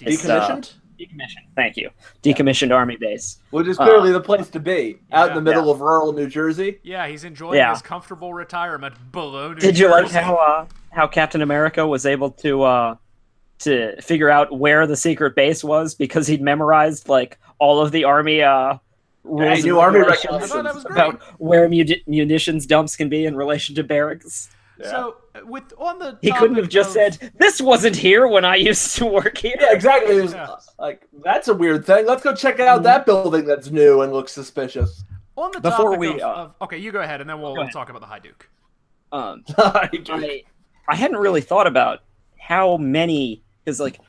It's, 0.01 0.26
uh, 0.28 0.39
Decommissioned? 0.49 0.74
Decommissioned. 1.08 1.47
Thank 1.56 1.78
you. 1.78 1.89
Decommissioned 2.24 2.74
army 2.74 2.95
base. 2.97 3.38
Which 3.51 3.68
is 3.68 3.80
Uh, 3.80 3.86
clearly 3.86 4.12
the 4.12 4.22
place 4.22 4.49
to 4.49 4.60
be, 4.60 4.99
out 5.12 5.30
in 5.30 5.36
the 5.36 5.41
middle 5.41 5.70
of 5.72 5.82
rural 5.82 6.14
New 6.14 6.28
Jersey. 6.28 6.80
Yeah, 6.84 7.08
he's 7.08 7.24
enjoying 7.24 7.58
Yeah. 7.58 7.72
his 7.72 7.82
comfortable 7.82 8.34
retirement 8.34 8.95
below 9.12 9.49
New 9.54 9.60
Did 9.60 9.78
you 9.78 9.89
like 9.89 10.10
how 10.12 10.36
uh, 10.36 10.66
how 10.91 11.08
Captain 11.08 11.41
America 11.41 11.86
was 11.88 12.06
able 12.06 12.32
to 12.32 12.64
uh, 12.64 12.95
to 13.60 14.01
figure 14.01 14.30
out 14.30 14.58
where 14.58 14.86
the 14.88 14.95
secret 14.97 15.36
base 15.36 15.64
was 15.64 15.95
because 15.95 16.28
he'd 16.28 16.41
memorized 16.41 17.08
like 17.10 17.38
all 17.60 17.80
of 17.82 17.91
the 17.91 18.04
army 18.04 18.41
uh, 18.41 18.78
rules 19.24 19.58
he 19.60 19.64
knew 19.64 19.80
and 19.80 19.86
army 19.86 19.99
regulations 19.99 20.43
I 20.43 20.47
thought 20.47 20.64
that 20.66 20.76
was 20.76 20.84
great. 20.84 20.91
about 20.97 21.22
where 21.39 21.70
muni- 21.70 22.04
munitions 22.08 22.66
dumps 22.66 22.95
can 22.97 23.08
be 23.10 23.26
in 23.26 23.36
relation 23.38 23.74
to 23.76 23.84
barracks. 23.84 24.49
So, 24.82 25.17
uh, 25.36 25.41
with 25.45 25.71
on 25.78 25.99
the 25.99 26.17
He 26.21 26.32
couldn't 26.32 26.55
have 26.57 26.67
just 26.69 26.89
of- 26.97 27.13
said, 27.15 27.32
"This 27.38 27.61
wasn't 27.61 27.95
here 27.95 28.28
when 28.28 28.43
I 28.45 28.55
used 28.55 28.95
to 28.97 29.05
work 29.05 29.38
here." 29.38 29.55
Yeah, 29.59 29.71
exactly. 29.74 30.17
It 30.17 30.21
was 30.24 30.34
Yeah. 30.34 30.45
uh, 30.45 30.59
like 30.80 31.07
that's 31.24 31.47
a 31.47 31.53
weird 31.53 31.86
thing. 31.86 32.05
Let's 32.05 32.24
go 32.24 32.34
check 32.36 32.59
out 32.59 32.84
that 32.84 33.05
building 33.05 33.45
that's 33.45 33.69
new 33.69 34.01
and 34.01 34.11
looks 34.11 34.32
suspicious. 34.32 35.03
on 35.38 35.51
the 35.51 35.61
Before 35.61 35.86
topic 35.95 35.99
we, 35.99 36.07
of, 36.13 36.19
uh, 36.21 36.34
of- 36.41 36.55
okay, 36.63 36.78
you 36.78 36.91
go 36.91 37.01
ahead, 37.01 37.21
and 37.21 37.30
then 37.30 37.41
we'll, 37.41 37.53
we'll 37.53 37.67
talk 37.69 37.89
about 37.89 38.01
the 38.01 38.07
High 38.13 38.19
Duke. 38.19 38.49
Um, 39.11 39.43
I 39.57 39.89
I, 40.09 40.43
I 40.89 40.95
hadn't 40.95 41.17
really 41.17 41.41
thought 41.41 41.67
about 41.67 41.99
how 42.39 42.78
many 42.78 43.43
because 43.63 43.80
like 43.80 43.99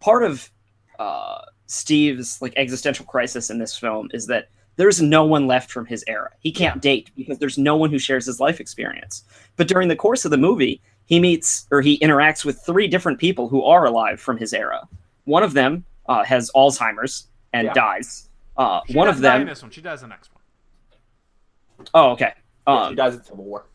part 0.00 0.24
of 0.24 0.50
uh, 0.98 1.42
Steve's 1.66 2.40
like 2.42 2.54
existential 2.56 3.04
crisis 3.06 3.50
in 3.50 3.58
this 3.58 3.76
film 3.76 4.08
is 4.12 4.26
that 4.28 4.48
there's 4.78 5.02
no 5.02 5.24
one 5.24 5.46
left 5.46 5.70
from 5.70 5.84
his 5.86 6.02
era. 6.08 6.30
He 6.40 6.50
can't 6.50 6.80
date 6.80 7.10
because 7.16 7.38
there's 7.38 7.58
no 7.58 7.76
one 7.76 7.90
who 7.90 7.98
shares 7.98 8.24
his 8.24 8.40
life 8.40 8.60
experience. 8.60 9.24
But 9.56 9.68
during 9.68 9.88
the 9.88 9.96
course 9.96 10.24
of 10.24 10.30
the 10.30 10.36
movie, 10.38 10.80
he 11.04 11.20
meets 11.20 11.66
or 11.70 11.82
he 11.82 11.98
interacts 11.98 12.44
with 12.44 12.60
three 12.64 12.88
different 12.88 13.18
people 13.18 13.48
who 13.48 13.62
are 13.64 13.84
alive 13.84 14.20
from 14.20 14.38
his 14.38 14.54
era. 14.54 14.88
One 15.24 15.42
of 15.42 15.52
them 15.52 15.84
uh, 16.08 16.24
has 16.24 16.50
Alzheimer's 16.56 17.26
and 17.52 17.66
Yeah. 17.66 17.72
dies. 17.74 18.28
Uh, 18.56 18.80
one 18.92 19.08
of 19.08 19.20
them. 19.20 19.46
this 19.46 19.62
one. 19.62 19.70
She 19.70 19.80
dies 19.82 20.00
the 20.00 20.06
next 20.08 20.30
one. 20.34 21.86
Oh, 21.94 22.10
okay. 22.12 22.32
Yeah, 22.66 22.74
Um, 22.84 22.92
she 22.92 22.96
dies 22.96 23.14
in 23.14 23.22
Civil 23.24 23.44
War. 23.44 23.66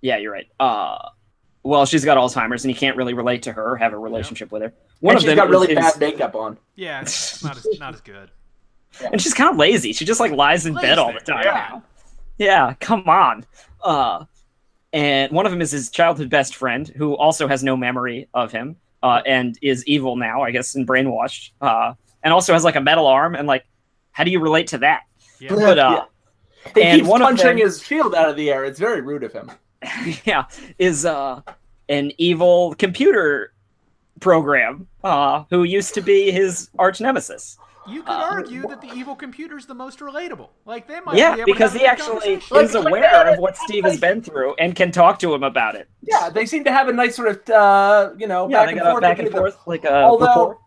Yeah, 0.00 0.16
you're 0.18 0.32
right. 0.32 0.48
Uh, 0.58 1.08
well, 1.62 1.86
she's 1.86 2.04
got 2.04 2.16
Alzheimer's, 2.18 2.64
and 2.64 2.72
he 2.74 2.78
can't 2.78 2.96
really 2.96 3.14
relate 3.14 3.42
to 3.44 3.52
her, 3.52 3.70
or 3.72 3.76
have 3.76 3.92
a 3.92 3.98
relationship 3.98 4.50
with 4.50 4.62
her. 4.62 4.72
One 5.00 5.12
and 5.12 5.16
of 5.18 5.22
she's 5.22 5.28
them 5.28 5.36
got 5.36 5.48
really 5.48 5.68
his- 5.68 5.76
bad 5.76 5.98
makeup 6.00 6.34
on. 6.34 6.58
Yeah, 6.74 7.02
it's 7.02 7.44
not 7.44 7.56
as 7.56 7.66
not 7.78 7.94
as 7.94 8.00
good. 8.00 8.30
And 9.12 9.20
she's 9.20 9.34
kind 9.34 9.50
of 9.50 9.56
lazy. 9.56 9.92
She 9.92 10.04
just 10.04 10.20
like 10.20 10.32
lies 10.32 10.66
in 10.66 10.74
Lays 10.74 10.82
bed 10.82 10.98
all 10.98 11.12
the 11.12 11.20
time. 11.20 11.44
yeah. 11.44 11.80
Yeah, 12.38 12.74
come 12.80 13.08
on. 13.08 13.44
Uh, 13.82 14.24
and 14.92 15.30
one 15.32 15.46
of 15.46 15.52
them 15.52 15.60
is 15.60 15.70
his 15.70 15.90
childhood 15.90 16.28
best 16.30 16.56
friend, 16.56 16.88
who 16.96 17.14
also 17.16 17.46
has 17.46 17.62
no 17.62 17.76
memory 17.76 18.28
of 18.34 18.50
him, 18.52 18.76
uh, 19.02 19.22
and 19.26 19.58
is 19.62 19.86
evil 19.86 20.16
now, 20.16 20.42
I 20.42 20.50
guess, 20.50 20.74
and 20.74 20.86
brainwashed. 20.86 21.52
Uh, 21.60 21.94
and 22.22 22.32
also 22.32 22.52
has 22.52 22.64
like 22.64 22.76
a 22.76 22.80
metal 22.80 23.06
arm, 23.06 23.34
and 23.34 23.46
like, 23.46 23.64
how 24.12 24.24
do 24.24 24.30
you 24.30 24.40
relate 24.40 24.66
to 24.68 24.78
that? 24.78 25.02
Yeah. 25.40 25.50
But 25.54 25.78
uh, 25.78 26.04
He 26.74 26.82
And 26.82 27.00
keeps 27.00 27.08
one 27.08 27.22
of 27.22 27.28
punching 27.28 27.46
them- 27.46 27.58
his 27.58 27.82
shield 27.82 28.14
out 28.14 28.28
of 28.28 28.36
the 28.36 28.50
air. 28.50 28.64
It's 28.64 28.78
very 28.78 29.00
rude 29.00 29.24
of 29.24 29.32
him. 29.32 29.50
yeah, 30.24 30.44
is 30.78 31.04
uh, 31.04 31.40
an 31.88 32.12
evil 32.18 32.74
computer 32.78 33.52
program 34.20 34.86
uh, 35.04 35.44
who 35.50 35.64
used 35.64 35.94
to 35.94 36.00
be 36.00 36.30
his 36.30 36.70
arch 36.78 37.00
nemesis. 37.00 37.58
You 37.86 38.02
could 38.02 38.12
Uh, 38.12 38.28
argue 38.30 38.62
that 38.68 38.80
the 38.80 38.88
evil 38.94 39.16
computer's 39.16 39.66
the 39.66 39.74
most 39.74 39.98
relatable. 39.98 40.50
Like 40.64 40.86
they 40.86 41.00
might 41.00 41.16
Yeah, 41.16 41.34
be 41.34 41.40
able 41.40 41.52
because 41.52 41.72
have 41.72 41.80
he 41.80 41.86
actually 41.86 42.36
conversation. 42.38 42.56
is 42.58 42.74
aware 42.76 43.28
of 43.32 43.38
what 43.38 43.56
Steve 43.56 43.84
has 43.84 43.98
been 43.98 44.22
through 44.22 44.54
and 44.58 44.76
can 44.76 44.92
talk 44.92 45.18
to 45.20 45.34
him 45.34 45.42
about 45.42 45.74
it. 45.74 45.88
Yeah, 46.02 46.28
they 46.30 46.46
seem 46.46 46.62
to 46.64 46.72
have 46.72 46.88
a 46.88 46.92
nice 46.92 47.16
sort 47.16 47.28
of, 47.28 47.50
uh, 47.50 48.10
you 48.16 48.26
know, 48.28 48.48
Yeah, 48.48 48.58
back 48.58 48.66
they 48.66 48.72
and 48.72 48.80
got 48.80 48.90
forth. 48.92 49.02
back 49.02 49.18
and 49.18 49.26
between 49.26 49.42
them. 49.44 49.52
forth 49.52 49.66
like 49.66 49.84
a 49.84 50.02
Although- 50.02 50.26
rapport. 50.26 50.58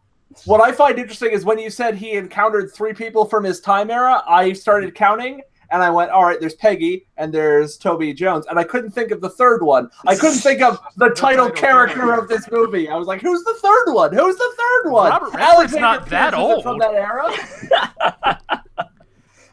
What 0.44 0.60
I 0.60 0.74
find 0.74 1.00
interesting 1.00 1.32
is 1.32 1.46
when 1.46 1.58
you 1.60 1.70
said 1.70 1.96
he 1.96 2.14
encountered 2.14 2.74
three 2.74 2.92
people 2.94 3.24
from 3.24 3.46
his 3.46 3.62
time 3.62 3.90
era, 3.90 4.22
I 4.28 4.52
started 4.52 4.94
counting 4.94 5.42
and 5.76 5.84
I 5.84 5.90
went, 5.90 6.10
all 6.10 6.24
right, 6.24 6.40
there's 6.40 6.56
Peggy 6.56 7.06
and 7.18 7.34
there's 7.34 7.78
Toby 7.78 8.14
Jones. 8.14 8.46
And 8.50 8.58
I 8.58 8.64
couldn't 8.64 8.92
think 8.92 9.12
of 9.12 9.20
the 9.22 9.30
third 9.30 9.62
one. 9.62 9.90
I 10.08 10.16
couldn't 10.16 10.40
think 10.40 10.62
of 10.62 10.80
the 10.98 11.10
title 11.10 11.50
title 11.50 11.52
character 11.52 12.00
character. 12.00 12.22
of 12.24 12.30
this 12.30 12.50
movie. 12.50 12.88
I 12.90 12.96
was 12.96 13.08
like, 13.08 13.22
who's 13.22 13.44
the 13.44 13.56
third 13.62 13.94
one? 13.94 14.14
Who's 14.14 14.38
the 14.38 14.54
third 14.58 14.92
one? 14.92 15.12
Robert 15.12 15.34
Redford's 15.34 15.76
not 15.76 16.08
that 16.10 16.34
Pierce, 16.34 16.58
is 16.58 16.64
From 16.64 16.72
old. 16.74 16.82
that 16.82 16.94
era? 16.94 18.62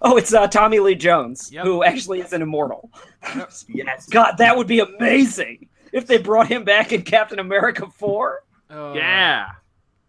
Oh, 0.04 0.16
it's 0.16 0.34
uh, 0.34 0.48
Tommy 0.48 0.80
Lee 0.80 0.96
Jones, 0.96 1.50
Yep. 1.52 1.64
who 1.64 1.84
actually 1.84 2.18
is 2.20 2.32
an 2.32 2.42
immortal. 2.42 2.90
yes. 3.68 4.06
God, 4.10 4.34
that 4.38 4.56
would 4.56 4.66
be 4.66 4.80
amazing 4.80 5.68
if 5.92 6.08
they 6.08 6.18
brought 6.18 6.48
him 6.48 6.64
back 6.64 6.92
in 6.92 7.02
Captain 7.02 7.38
America 7.38 7.86
4. 7.86 8.42
Uh, 8.68 8.92
Yeah. 8.96 9.46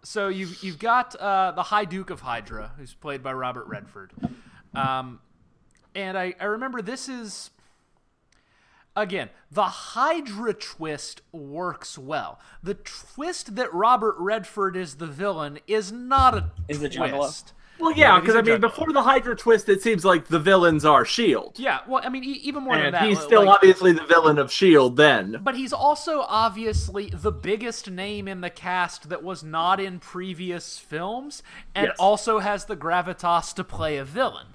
So 0.04 0.30
you've 0.30 0.62
you've 0.64 0.80
got 0.80 1.16
uh, 1.16 1.52
the 1.56 1.62
High 1.64 1.86
Duke 1.86 2.10
of 2.10 2.20
Hydra, 2.22 2.72
who's 2.76 2.94
played 2.94 3.22
by 3.24 3.32
Robert 3.34 3.68
Redford, 3.68 4.12
um, 4.74 5.20
and 5.96 6.18
I, 6.18 6.34
I 6.40 6.46
remember 6.46 6.82
this 6.82 7.08
is 7.10 7.52
again 8.96 9.30
the 9.52 9.64
Hydra 9.64 10.54
twist 10.54 11.22
works 11.32 11.98
well. 11.98 12.40
The 12.62 12.76
twist 12.76 13.56
that 13.56 13.74
Robert 13.74 14.16
Redford 14.18 14.76
is 14.76 14.96
the 14.96 15.08
villain 15.08 15.60
is 15.68 15.92
not 15.92 16.34
a 16.36 16.52
Is 16.68 16.80
the 16.80 16.90
Juggalo? 16.90 17.18
twist. 17.18 17.54
Well, 17.80 17.92
yeah, 17.92 18.14
Yeah, 18.16 18.20
because 18.20 18.34
he's 18.34 18.36
I 18.36 18.40
a 18.40 18.44
mean, 18.44 18.54
juggler. 18.62 18.70
before 18.70 18.94
the 18.94 19.02
Hydra 19.02 19.36
twist, 19.36 19.68
it 19.68 19.82
seems 19.82 20.06
like 20.06 20.28
the 20.28 20.40
villains 20.40 20.86
are 20.86 21.04
Shield, 21.04 21.58
Yeah, 21.58 21.80
well, 21.88 22.04
I 22.06 22.10
mean, 22.10 22.24
e- 22.24 22.40
even 22.44 22.64
more 22.64 22.78
than 22.78 22.92
that, 22.92 23.04
he's 23.08 23.18
like- 23.18 23.26
still 23.26 23.50
obviously 23.50 23.92
the 23.92 24.04
villain 24.06 24.38
of 24.38 24.52
Shield. 24.52 24.96
Then, 24.96 25.40
But 25.44 25.56
he's 25.56 25.74
also 25.74 26.22
obviously 26.22 27.10
the 27.10 27.32
biggest 27.32 27.90
name 27.90 28.28
in 28.28 28.42
the 28.42 28.52
cast 28.52 29.10
that 29.10 29.24
was 29.24 29.44
not 29.44 29.80
in 29.80 30.00
previous 30.00 30.78
films, 30.78 31.42
and 31.74 31.88
Yes. 31.88 31.96
also 31.98 32.40
has 32.40 32.66
the 32.66 32.78
gravitas 32.78 33.54
to 33.56 33.64
play 33.64 33.98
a 33.98 34.06
villain. 34.06 34.54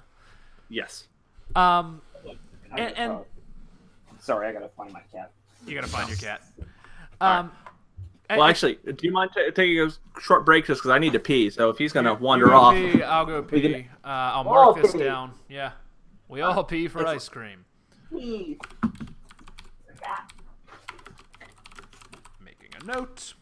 yes. 0.69 1.08
Um, 1.55 2.01
and, 2.77 2.97
and 2.97 3.17
Sorry, 4.19 4.47
I 4.47 4.53
gotta 4.53 4.69
find 4.69 4.91
my 4.93 5.01
cat. 5.11 5.31
you 5.65 5.73
gotta 5.75 5.87
find 5.87 6.07
your 6.09 6.17
cat. 6.17 6.41
Um, 7.21 7.51
Well, 8.29 8.41
and- 8.43 8.49
actually, 8.51 8.75
do 8.85 8.95
you 9.01 9.11
mind 9.11 9.31
ta 9.33 9.41
taking 9.55 9.79
a 9.81 9.89
short 10.19 10.45
break 10.45 10.65
just 10.67 10.81
because 10.81 10.91
I 10.91 10.99
need 10.99 11.13
to 11.13 11.19
pee? 11.19 11.49
So 11.49 11.69
if 11.69 11.77
he's 11.79 11.91
gonna 11.93 12.13
wander 12.13 12.45
go 12.47 12.55
off, 12.55 12.75
pee, 12.75 13.01
I'll 13.01 13.25
go 13.25 13.41
We 13.41 13.61
can- 13.61 13.73
pee. 13.73 13.87
Uh, 14.03 14.07
I'll 14.07 14.47
all 14.47 14.73
mark 14.73 14.81
this 14.83 14.91
pee. 14.91 14.99
down. 14.99 15.33
Yeah, 15.47 15.71
we 16.27 16.41
all 16.41 16.63
pee 16.63 16.87
for 16.87 17.05
ice 17.07 17.27
cream. 17.27 17.65
Pee. 18.11 18.59
Making 22.43 22.69
a 22.81 22.85
note. 22.85 23.33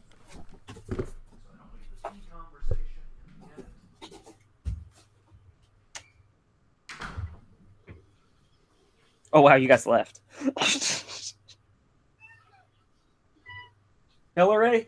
Oh, 9.33 9.41
wow, 9.41 9.55
you 9.55 9.67
guys 9.67 9.85
left. 9.85 10.21
Hillary? 14.35 14.87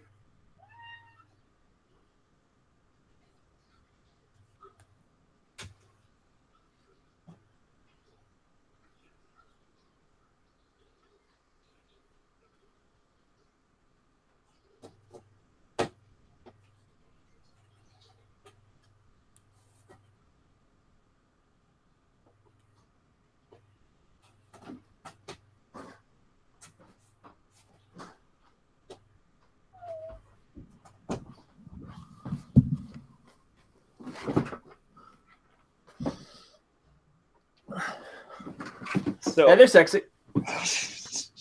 So, 39.40 39.48
yeah, 39.48 39.56
they're 39.56 39.68
sexy. 39.68 40.02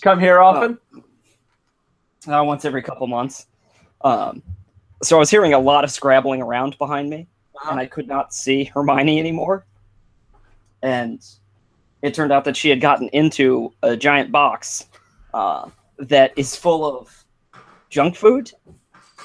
Come 0.02 0.20
here 0.20 0.38
often. 0.38 0.78
uh, 2.28 2.44
once 2.44 2.64
every 2.64 2.80
couple 2.80 3.08
months. 3.08 3.48
Um, 4.02 4.40
so 5.02 5.16
I 5.16 5.18
was 5.18 5.30
hearing 5.30 5.52
a 5.52 5.58
lot 5.58 5.82
of 5.82 5.90
scrabbling 5.90 6.40
around 6.40 6.78
behind 6.78 7.10
me, 7.10 7.26
and 7.68 7.80
I 7.80 7.86
could 7.86 8.06
not 8.06 8.32
see 8.32 8.62
Hermione 8.62 9.18
anymore. 9.18 9.66
And 10.80 11.20
it 12.02 12.14
turned 12.14 12.30
out 12.30 12.44
that 12.44 12.56
she 12.56 12.68
had 12.68 12.80
gotten 12.80 13.08
into 13.08 13.72
a 13.82 13.96
giant 13.96 14.30
box 14.30 14.86
uh, 15.34 15.68
that 15.98 16.32
is 16.36 16.54
full 16.54 16.86
of 16.86 17.24
junk 17.90 18.14
food, 18.14 18.52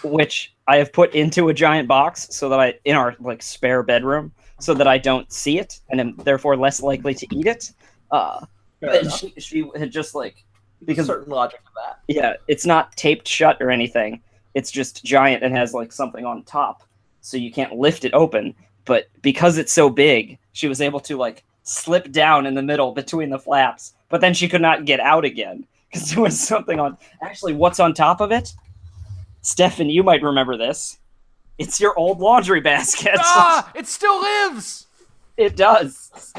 which 0.04 0.52
I 0.66 0.78
have 0.78 0.92
put 0.92 1.14
into 1.14 1.50
a 1.50 1.54
giant 1.54 1.88
box 1.88 2.28
so 2.32 2.50
that 2.50 2.60
I 2.60 2.74
in 2.86 2.96
our 2.96 3.16
like 3.20 3.44
spare 3.44 3.84
bedroom, 3.84 4.32
so 4.60 4.74
that 4.74 4.88
I 4.88 4.98
don't 4.98 5.32
see 5.32 5.60
it 5.60 5.80
and 5.92 6.02
am 6.02 6.16
therefore 6.24 6.58
less 6.58 6.82
likely 6.82 7.14
to 7.14 7.28
eat 7.36 7.46
it. 7.46 7.72
Uh, 8.10 8.48
but 8.92 9.02
enough. 9.02 9.20
she, 9.20 9.34
she 9.40 9.70
had 9.78 9.92
just 9.92 10.16
like 10.16 10.44
Because 10.80 11.06
because 11.06 11.08
certain 11.08 11.32
logic 11.34 11.60
of 11.66 11.74
that. 11.76 12.00
yeah, 12.08 12.34
it's 12.48 12.66
not 12.66 12.96
taped 12.96 13.28
shut 13.28 13.58
or 13.62 13.70
anything. 13.72 14.22
It's 14.54 14.72
just 14.72 15.04
giant 15.04 15.44
and 15.44 15.56
has 15.56 15.74
like 15.74 15.92
something 15.92 16.26
on 16.26 16.44
top. 16.44 16.84
so 17.22 17.38
you 17.38 17.52
can't 17.52 17.74
lift 17.74 18.06
it 18.06 18.14
open. 18.14 18.54
But 18.86 19.08
because 19.22 19.58
it's 19.58 19.72
so 19.74 19.90
big, 19.90 20.38
she 20.52 20.68
was 20.68 20.82
able 20.82 21.00
to 21.02 21.18
like 21.18 21.44
slip 21.64 22.12
down 22.12 22.46
in 22.46 22.54
the 22.54 22.62
middle 22.62 22.92
between 22.92 23.30
the 23.30 23.40
flaps. 23.40 23.94
But 24.10 24.20
then 24.22 24.34
she 24.34 24.48
could 24.50 24.62
not 24.62 24.86
get 24.86 25.00
out 25.00 25.24
again 25.26 25.66
because 25.92 26.12
there 26.12 26.22
was 26.22 26.40
something 26.40 26.80
on. 26.80 26.98
Actually, 27.22 27.54
what's 27.54 27.80
on 27.80 27.94
top 27.94 28.20
of 28.22 28.32
it? 28.32 28.54
Stefan, 29.42 29.90
you 29.90 30.04
might 30.04 30.22
remember 30.22 30.58
this. 30.58 31.00
It's 31.58 31.80
your 31.80 31.98
old 31.98 32.20
laundry 32.20 32.62
basket. 32.72 33.16
ah, 33.18 33.72
it 33.76 33.88
still 33.88 34.20
lives. 34.22 34.88
it 35.38 35.56
does. 35.56 36.34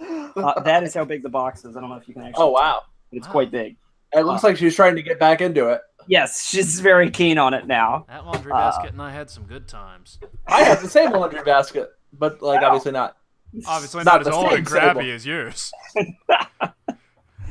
Uh, 0.00 0.60
that 0.62 0.82
is 0.82 0.94
how 0.94 1.04
big 1.04 1.22
the 1.22 1.28
box 1.28 1.64
is. 1.64 1.76
I 1.76 1.80
don't 1.80 1.90
know 1.90 1.96
if 1.96 2.08
you 2.08 2.14
can 2.14 2.22
actually. 2.22 2.42
Oh 2.42 2.50
wow! 2.50 2.80
but 3.10 3.16
it's 3.18 3.26
quite 3.26 3.50
big. 3.50 3.76
It 4.12 4.22
looks 4.22 4.42
like 4.42 4.56
she's 4.56 4.74
trying 4.74 4.96
to 4.96 5.02
get 5.02 5.18
back 5.20 5.40
into 5.40 5.68
it. 5.68 5.80
Yes, 6.08 6.48
she's 6.48 6.80
very 6.80 7.10
keen 7.10 7.36
on 7.38 7.52
it 7.54 7.66
now. 7.66 8.06
That 8.08 8.24
laundry 8.26 8.50
Uh, 8.52 8.56
basket 8.56 8.92
and 8.92 9.02
I 9.02 9.10
had 9.12 9.28
some 9.30 9.44
good 9.44 9.68
times. 9.68 10.18
I 10.46 10.62
have 10.62 10.80
the 10.82 10.88
same 10.88 11.10
laundry 11.12 11.42
basket, 11.42 11.90
but 12.12 12.40
like 12.42 12.62
obviously 12.62 12.92
not. 12.92 13.16
Obviously 13.66 14.04
Not 14.04 14.24
not, 14.24 14.28
as 14.28 14.28
old 14.28 14.52
and 14.52 14.66
grabby 14.66 15.12
as 15.14 15.26
yours. 15.26 15.72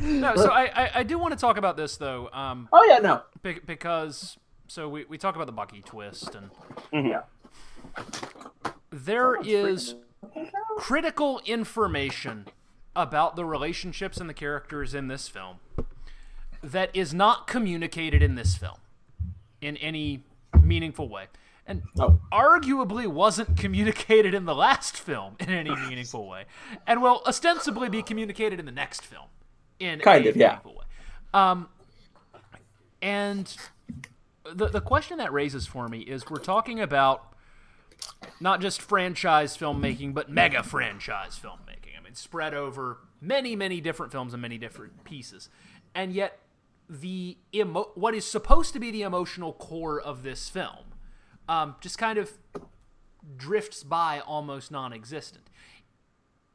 no, 0.01 0.35
so 0.35 0.49
I, 0.49 0.71
I, 0.73 0.91
I 0.95 1.03
do 1.03 1.17
want 1.19 1.33
to 1.33 1.39
talk 1.39 1.57
about 1.57 1.75
this 1.77 1.97
though, 1.97 2.29
um, 2.31 2.69
Oh 2.71 2.85
yeah, 2.89 2.99
no. 2.99 3.21
be- 3.43 3.59
because 3.65 4.37
so 4.67 4.87
we, 4.89 5.05
we 5.05 5.17
talk 5.17 5.35
about 5.35 5.45
the 5.45 5.51
Bucky 5.51 5.81
twist 5.81 6.35
and 6.35 6.49
Yeah. 7.05 7.21
there 8.91 9.35
is 9.41 9.95
critical 10.77 11.41
information 11.45 12.45
about 12.95 13.35
the 13.35 13.45
relationships 13.45 14.17
and 14.17 14.29
the 14.29 14.33
characters 14.33 14.93
in 14.93 15.07
this 15.07 15.27
film 15.27 15.57
that 16.63 16.89
is 16.93 17.13
not 17.13 17.47
communicated 17.47 18.21
in 18.21 18.35
this 18.35 18.55
film 18.57 18.77
in 19.61 19.77
any 19.77 20.23
meaningful 20.61 21.07
way 21.07 21.27
and 21.65 21.83
Oh. 21.99 22.19
arguably 22.31 23.07
wasn't 23.07 23.55
communicated 23.57 24.33
in 24.33 24.45
the 24.45 24.55
last 24.55 24.97
film 24.97 25.35
in 25.39 25.49
any 25.49 25.73
meaningful 25.75 26.27
way 26.27 26.45
and 26.87 27.01
will 27.01 27.21
ostensibly 27.27 27.87
be 27.89 28.01
communicated 28.01 28.59
in 28.59 28.65
the 28.65 28.71
next 28.71 29.05
film 29.05 29.27
in 29.79 29.99
Kind 29.99 30.25
a 30.25 30.29
of, 30.29 30.35
yeah. 30.35 30.59
way 30.65 30.73
um, 31.33 31.69
and 33.01 33.55
the, 34.51 34.67
the 34.67 34.81
question 34.81 35.17
that 35.19 35.31
raises 35.31 35.67
for 35.67 35.87
me 35.87 35.99
is 35.99 36.29
we're 36.29 36.37
talking 36.37 36.79
about 36.81 37.33
not 38.39 38.61
just 38.61 38.81
franchise 38.81 39.57
filmmaking, 39.57 40.13
but 40.13 40.29
mega 40.29 40.63
franchise 40.63 41.39
filmmaking. 41.41 41.97
I 41.97 42.03
mean, 42.03 42.15
spread 42.15 42.53
over 42.53 42.99
many, 43.21 43.55
many 43.55 43.81
different 43.81 44.11
films 44.11 44.33
and 44.33 44.41
many 44.41 44.57
different 44.57 45.03
pieces. 45.03 45.49
And 45.93 46.13
yet, 46.13 46.39
the 46.89 47.37
emo- 47.53 47.91
what 47.95 48.15
is 48.15 48.25
supposed 48.25 48.73
to 48.73 48.79
be 48.79 48.91
the 48.91 49.03
emotional 49.03 49.53
core 49.53 49.99
of 50.01 50.23
this 50.23 50.49
film 50.49 50.93
um, 51.47 51.75
just 51.81 51.97
kind 51.97 52.17
of 52.17 52.37
drifts 53.35 53.83
by 53.83 54.21
almost 54.25 54.71
non 54.71 54.93
existent. 54.93 55.49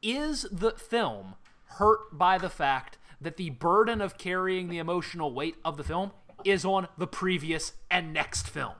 Is 0.01 0.45
the 0.51 0.71
film 0.71 1.35
hurt 1.77 2.17
by 2.17 2.37
the 2.37 2.49
fact 2.49 2.97
that 3.19 3.37
the 3.37 3.49
burden 3.51 4.01
of 4.01 4.17
carrying 4.17 4.69
the 4.69 4.77
emotional 4.77 5.33
weight 5.33 5.55
of 5.63 5.77
the 5.77 5.83
film 5.83 6.11
is 6.43 6.63
on 6.63 6.87
the 6.97 7.07
previous 7.07 7.73
and 7.89 8.13
next 8.13 8.49
film 8.49 8.75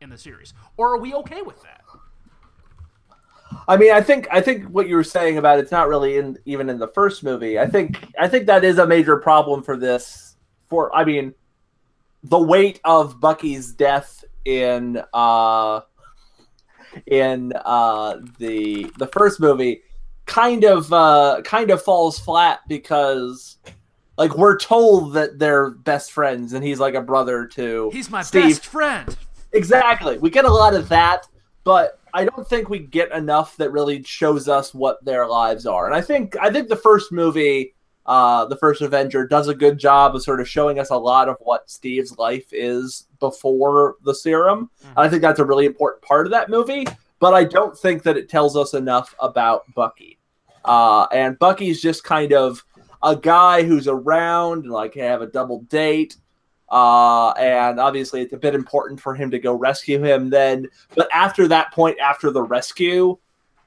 in 0.00 0.10
the 0.10 0.18
series? 0.18 0.54
Or 0.76 0.94
are 0.94 0.98
we 0.98 1.14
okay 1.14 1.42
with 1.42 1.62
that? 1.62 1.82
I 3.68 3.76
mean, 3.76 3.92
I 3.92 4.00
think 4.00 4.28
I 4.30 4.40
think 4.40 4.64
what 4.66 4.88
you 4.88 4.94
were 4.94 5.04
saying 5.04 5.38
about 5.38 5.58
it's 5.58 5.72
not 5.72 5.88
really 5.88 6.18
in 6.18 6.38
even 6.44 6.68
in 6.70 6.78
the 6.78 6.88
first 6.88 7.24
movie. 7.24 7.58
I 7.58 7.66
think 7.66 8.04
I 8.18 8.28
think 8.28 8.46
that 8.46 8.64
is 8.64 8.78
a 8.78 8.86
major 8.86 9.16
problem 9.16 9.62
for 9.62 9.76
this. 9.76 10.36
For 10.68 10.94
I 10.94 11.04
mean, 11.04 11.34
the 12.22 12.40
weight 12.40 12.80
of 12.84 13.20
Bucky's 13.20 13.72
death 13.72 14.24
in 14.44 15.02
uh 15.12 15.80
in 17.06 17.52
uh 17.64 18.18
the 18.38 18.90
the 18.98 19.06
first 19.08 19.40
movie 19.40 19.82
kind 20.26 20.64
of 20.64 20.92
uh 20.92 21.40
kind 21.44 21.70
of 21.70 21.82
falls 21.82 22.18
flat 22.18 22.60
because 22.68 23.56
like 24.16 24.36
we're 24.36 24.56
told 24.58 25.12
that 25.14 25.38
they're 25.38 25.70
best 25.70 26.12
friends 26.12 26.52
and 26.52 26.64
he's 26.64 26.80
like 26.80 26.94
a 26.94 27.02
brother 27.02 27.46
to 27.46 27.90
He's 27.92 28.10
my 28.10 28.22
Steve. 28.22 28.44
best 28.44 28.66
friend. 28.66 29.16
Exactly. 29.52 30.18
We 30.18 30.30
get 30.30 30.44
a 30.44 30.52
lot 30.52 30.74
of 30.74 30.88
that, 30.88 31.26
but 31.64 31.98
I 32.16 32.24
don't 32.24 32.48
think 32.48 32.70
we 32.70 32.78
get 32.78 33.12
enough 33.12 33.58
that 33.58 33.72
really 33.72 34.02
shows 34.02 34.48
us 34.48 34.72
what 34.72 35.04
their 35.04 35.26
lives 35.26 35.66
are. 35.66 35.84
And 35.84 35.94
I 35.94 36.00
think 36.00 36.34
I 36.40 36.50
think 36.50 36.68
the 36.68 36.74
first 36.74 37.12
movie, 37.12 37.74
uh, 38.06 38.46
the 38.46 38.56
first 38.56 38.80
Avenger, 38.80 39.26
does 39.26 39.48
a 39.48 39.54
good 39.54 39.76
job 39.76 40.16
of 40.16 40.22
sort 40.22 40.40
of 40.40 40.48
showing 40.48 40.78
us 40.78 40.88
a 40.88 40.96
lot 40.96 41.28
of 41.28 41.36
what 41.40 41.70
Steve's 41.70 42.16
life 42.16 42.46
is 42.52 43.06
before 43.20 43.96
the 44.02 44.14
serum. 44.14 44.70
And 44.82 44.96
I 44.96 45.10
think 45.10 45.20
that's 45.20 45.40
a 45.40 45.44
really 45.44 45.66
important 45.66 46.02
part 46.04 46.26
of 46.26 46.30
that 46.30 46.48
movie. 46.48 46.86
But 47.18 47.34
I 47.34 47.44
don't 47.44 47.76
think 47.76 48.02
that 48.04 48.16
it 48.16 48.30
tells 48.30 48.56
us 48.56 48.72
enough 48.72 49.14
about 49.20 49.64
Bucky. 49.74 50.18
Uh, 50.64 51.06
and 51.12 51.38
Bucky's 51.38 51.82
just 51.82 52.02
kind 52.02 52.32
of 52.32 52.64
a 53.02 53.14
guy 53.14 53.62
who's 53.62 53.88
around 53.88 54.64
and 54.64 54.72
like 54.72 54.94
have 54.94 55.20
a 55.20 55.26
double 55.26 55.64
date 55.64 56.16
uh, 56.68 57.30
and 57.32 57.78
obviously 57.78 58.22
it's 58.22 58.32
a 58.32 58.38
bit 58.38 58.54
important 58.54 59.00
for 59.00 59.14
him 59.14 59.30
to 59.30 59.38
go 59.38 59.54
rescue 59.54 60.02
him 60.02 60.30
then. 60.30 60.68
But 60.94 61.08
after 61.12 61.46
that 61.48 61.72
point 61.72 61.98
after 62.00 62.30
the 62.30 62.42
rescue 62.42 63.18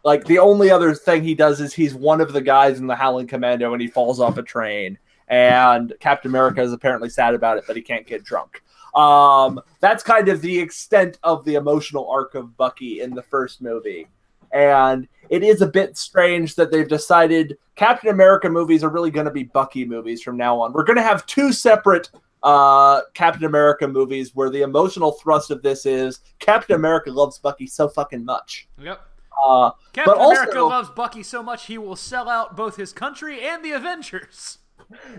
like 0.04 0.26
the 0.26 0.40
only 0.40 0.72
other 0.72 0.94
thing 0.94 1.24
he 1.24 1.36
does 1.36 1.60
is 1.60 1.74
he's 1.74 1.94
one 1.94 2.22
of 2.22 2.32
the 2.34 2.42
guys 2.42 2.80
in 2.80 2.88
the 2.88 2.96
howling 2.96 3.28
commando 3.28 3.74
and 3.74 3.82
he 3.82 3.88
falls 3.88 4.20
off 4.20 4.38
a 4.38 4.44
train. 4.44 4.98
And 5.28 5.94
captain 6.00 6.32
america 6.32 6.62
is 6.62 6.74
apparently 6.74 7.10
sad 7.10 7.36
about 7.36 7.58
it 7.58 7.66
but 7.68 7.76
he 7.76 7.82
can't 7.82 8.08
get 8.08 8.24
drunk. 8.24 8.64
Um, 8.96 9.62
that's 9.80 10.04
kind 10.04 10.30
of 10.30 10.42
the 10.42 10.60
extent 10.60 11.20
of 11.24 11.46
the 11.46 11.56
emotional 11.56 12.10
arc 12.10 12.36
of 12.36 12.58
bucky 12.58 13.02
in 13.02 13.14
the 13.14 13.22
first 13.22 13.62
movie. 13.62 14.08
And 14.52 15.08
it 15.30 15.44
is 15.44 15.62
a 15.62 15.68
bit 15.68 15.96
strange 15.96 16.56
that 16.56 16.72
they've 16.72 16.88
decided 16.88 17.58
captain 17.76 18.10
america 18.10 18.50
movies 18.50 18.84
are 18.84 18.90
really 18.90 19.12
going 19.12 19.26
to 19.26 19.32
be 19.32 19.44
bucky 19.44 19.86
movies 19.86 20.24
from 20.24 20.38
now 20.38 20.60
on. 20.60 20.74
We're 20.74 20.84
going 20.84 20.98
to 20.98 21.04
have 21.04 21.26
two 21.28 21.54
separate 21.54 22.10
uh, 22.44 23.02
Captain 23.14 23.46
America 23.46 23.88
movies 23.88 24.36
where 24.36 24.50
the 24.50 24.62
emotional 24.62 25.12
thrust 25.14 25.52
of 25.52 25.62
this 25.62 25.86
is 25.86 26.20
Captain 26.40 26.76
America 26.76 27.12
loves 27.12 27.38
Bucky 27.38 27.68
so 27.68 27.88
fucking 27.90 28.24
much. 28.24 28.68
Yep. 28.82 29.02
Uh, 29.46 29.72
Captain 29.94 30.14
But 30.14 30.18
also- 30.22 30.42
America 30.42 30.62
loves 30.64 30.90
Bucky 30.90 31.24
so 31.24 31.42
much 31.44 31.66
he 31.68 31.78
will 31.78 31.96
sell 31.96 32.28
out 32.30 32.56
both 32.56 32.76
his 32.76 32.92
country 32.94 33.42
and 33.42 33.64
the 33.64 33.72
Avengers. 33.72 34.60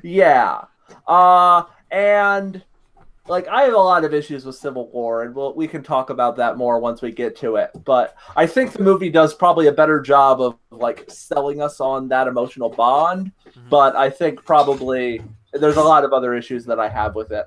yeah. 0.03 0.63
Uh, 1.07 1.65
and 1.91 2.63
like 3.29 3.47
I 3.49 3.63
have 3.63 3.75
a 3.75 3.79
lot 3.79 4.05
of 4.05 4.13
issues 4.13 4.45
with 4.45 4.57
Civil 4.57 4.89
War, 4.91 5.23
and 5.23 5.35
we'll, 5.35 5.55
we 5.55 5.69
can 5.69 5.83
talk 5.83 6.11
about 6.11 6.37
that 6.37 6.57
more 6.57 6.81
once 6.81 7.01
we 7.01 7.13
get 7.13 7.37
to 7.37 7.57
it. 7.57 7.71
But 7.85 8.17
I 8.35 8.47
think 8.47 8.73
the 8.73 8.83
movie 8.83 9.11
does 9.11 9.35
probably 9.35 9.69
a 9.69 9.73
better 9.73 10.01
job 10.01 10.41
of 10.41 10.57
like 10.71 11.05
selling 11.09 11.63
us 11.63 11.81
on 11.81 12.09
that 12.09 12.27
emotional 12.27 12.71
bond. 12.71 13.31
But 13.69 13.95
I 13.95 14.11
think 14.11 14.45
probably 14.45 15.23
there's 15.53 15.77
a 15.77 15.83
lot 15.83 16.05
of 16.05 16.13
other 16.13 16.35
issues 16.35 16.65
that 16.67 16.79
I 16.79 16.89
have 16.89 17.15
with 17.15 17.33
it. 17.33 17.47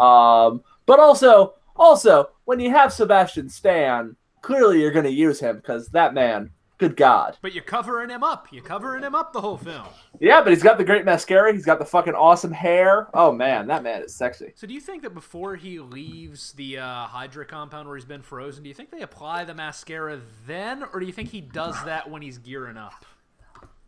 Um, 0.00 0.62
but 0.86 1.00
also, 1.00 1.54
also 1.76 2.30
when 2.44 2.60
you 2.60 2.70
have 2.70 2.92
Sebastian 2.92 3.48
Stan, 3.48 4.16
clearly 4.42 4.80
you're 4.80 4.92
going 4.92 5.04
to 5.04 5.10
use 5.10 5.40
him 5.40 5.56
because 5.56 5.88
that 5.88 6.14
man, 6.14 6.50
good 6.78 6.96
God. 6.96 7.36
But 7.42 7.52
you're 7.52 7.64
covering 7.64 8.08
him 8.08 8.22
up. 8.22 8.48
You're 8.50 8.62
covering 8.62 9.02
him 9.02 9.14
up 9.14 9.32
the 9.32 9.40
whole 9.40 9.56
film. 9.56 9.86
Yeah, 10.20 10.40
but 10.42 10.52
he's 10.52 10.62
got 10.62 10.78
the 10.78 10.84
great 10.84 11.04
mascara. 11.04 11.52
He's 11.52 11.66
got 11.66 11.78
the 11.78 11.84
fucking 11.84 12.14
awesome 12.14 12.52
hair. 12.52 13.08
Oh 13.14 13.32
man, 13.32 13.66
that 13.66 13.82
man 13.82 14.02
is 14.02 14.14
sexy. 14.14 14.52
So 14.54 14.66
do 14.66 14.74
you 14.74 14.80
think 14.80 15.02
that 15.02 15.14
before 15.14 15.56
he 15.56 15.78
leaves 15.80 16.52
the 16.52 16.78
uh, 16.78 17.06
Hydra 17.06 17.44
compound 17.44 17.88
where 17.88 17.96
he's 17.96 18.04
been 18.04 18.22
frozen, 18.22 18.62
do 18.62 18.68
you 18.68 18.74
think 18.74 18.90
they 18.90 19.02
apply 19.02 19.44
the 19.44 19.54
mascara 19.54 20.20
then, 20.46 20.84
or 20.92 21.00
do 21.00 21.06
you 21.06 21.12
think 21.12 21.30
he 21.30 21.40
does 21.40 21.74
that 21.84 22.08
when 22.08 22.22
he's 22.22 22.38
gearing 22.38 22.76
up? 22.76 23.04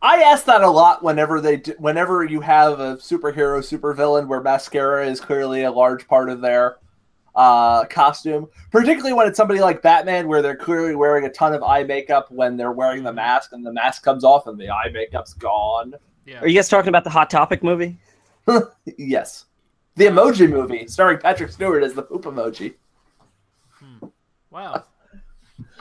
I 0.01 0.21
ask 0.23 0.45
that 0.45 0.61
a 0.61 0.69
lot 0.69 1.03
whenever 1.03 1.39
they, 1.39 1.57
do, 1.57 1.73
whenever 1.77 2.23
you 2.23 2.41
have 2.41 2.79
a 2.79 2.97
superhero, 2.97 3.59
supervillain 3.59 4.27
where 4.27 4.41
mascara 4.41 5.05
is 5.05 5.19
clearly 5.19 5.63
a 5.63 5.71
large 5.71 6.07
part 6.07 6.29
of 6.29 6.41
their 6.41 6.77
uh, 7.35 7.85
costume. 7.85 8.47
Particularly 8.71 9.13
when 9.13 9.27
it's 9.27 9.37
somebody 9.37 9.59
like 9.59 9.81
Batman, 9.81 10.27
where 10.27 10.41
they're 10.41 10.55
clearly 10.55 10.95
wearing 10.95 11.25
a 11.25 11.29
ton 11.29 11.53
of 11.53 11.61
eye 11.63 11.83
makeup 11.83 12.31
when 12.31 12.57
they're 12.57 12.71
wearing 12.71 13.03
the 13.03 13.13
mask, 13.13 13.53
and 13.53 13.65
the 13.65 13.71
mask 13.71 14.03
comes 14.03 14.23
off 14.23 14.47
and 14.47 14.59
the 14.59 14.69
eye 14.69 14.89
makeup's 14.91 15.33
gone. 15.33 15.93
Yeah. 16.25 16.39
Are 16.39 16.47
you 16.47 16.55
guys 16.55 16.67
talking 16.69 16.89
about 16.89 17.03
the 17.03 17.09
Hot 17.09 17.29
Topic 17.29 17.63
movie? 17.63 17.97
yes, 18.97 19.45
the 19.95 20.05
Emoji 20.05 20.49
Movie, 20.49 20.87
starring 20.87 21.19
Patrick 21.19 21.51
Stewart 21.51 21.83
as 21.83 21.93
the 21.93 22.01
poop 22.01 22.23
emoji. 22.23 22.73
Wow. 24.49 24.83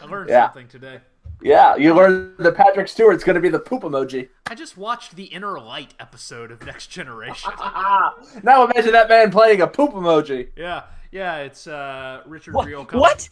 I 0.01 0.07
learned 0.07 0.29
Yeah. 0.31 0.47
something 0.47 0.69
today. 0.69 1.01
Yeah, 1.43 1.77
you 1.77 1.95
learned 1.95 2.35
that 2.39 2.55
Patrick 2.55 2.87
Stewart's 2.89 3.25
going 3.25 3.35
to 3.35 3.41
be 3.41 3.49
the 3.49 3.59
poop 3.59 3.83
emoji. 3.83 4.29
I 4.49 4.55
just 4.55 4.77
watched 4.77 5.17
the 5.17 5.25
Inner 5.25 5.59
Light 5.59 5.95
episode 5.99 6.51
of 6.51 6.65
Next 6.67 6.89
Generation. 6.89 7.51
Now 8.43 8.65
imagine 8.65 8.93
that 8.93 9.09
man 9.09 9.31
playing 9.31 9.61
a 9.63 9.67
poop 9.67 9.93
emoji. 9.93 10.49
yeah, 10.57 10.85
yeah, 11.13 11.37
it's 11.39 11.67
uh, 11.67 12.23
Richard 12.27 12.55
What? 12.55 12.67
Rio. 12.67 12.85
Comes, 12.85 13.01
what? 13.01 13.29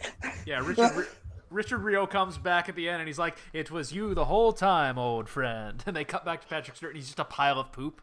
Yeah, 0.46 0.60
Richard. 0.66 0.94
Ri- 0.96 1.04
Richard 1.50 1.78
Rio 1.78 2.06
comes 2.06 2.36
back 2.36 2.68
at 2.68 2.76
the 2.76 2.88
end 2.88 3.00
and 3.00 3.06
he's 3.08 3.18
like, 3.18 3.36
"It 3.54 3.70
was 3.70 3.92
you 3.92 4.14
the 4.14 4.24
whole 4.26 4.52
time, 4.52 4.98
old 4.98 5.28
friend." 5.28 5.82
And 5.86 5.96
they 5.96 6.04
cut 6.04 6.24
back 6.24 6.40
to 6.42 6.46
Patrick 6.46 6.76
Stewart 6.76 6.92
and 6.92 6.98
he's 6.98 7.06
just 7.08 7.18
a 7.18 7.24
pile 7.24 7.58
of 7.58 7.72
poop. 7.72 8.00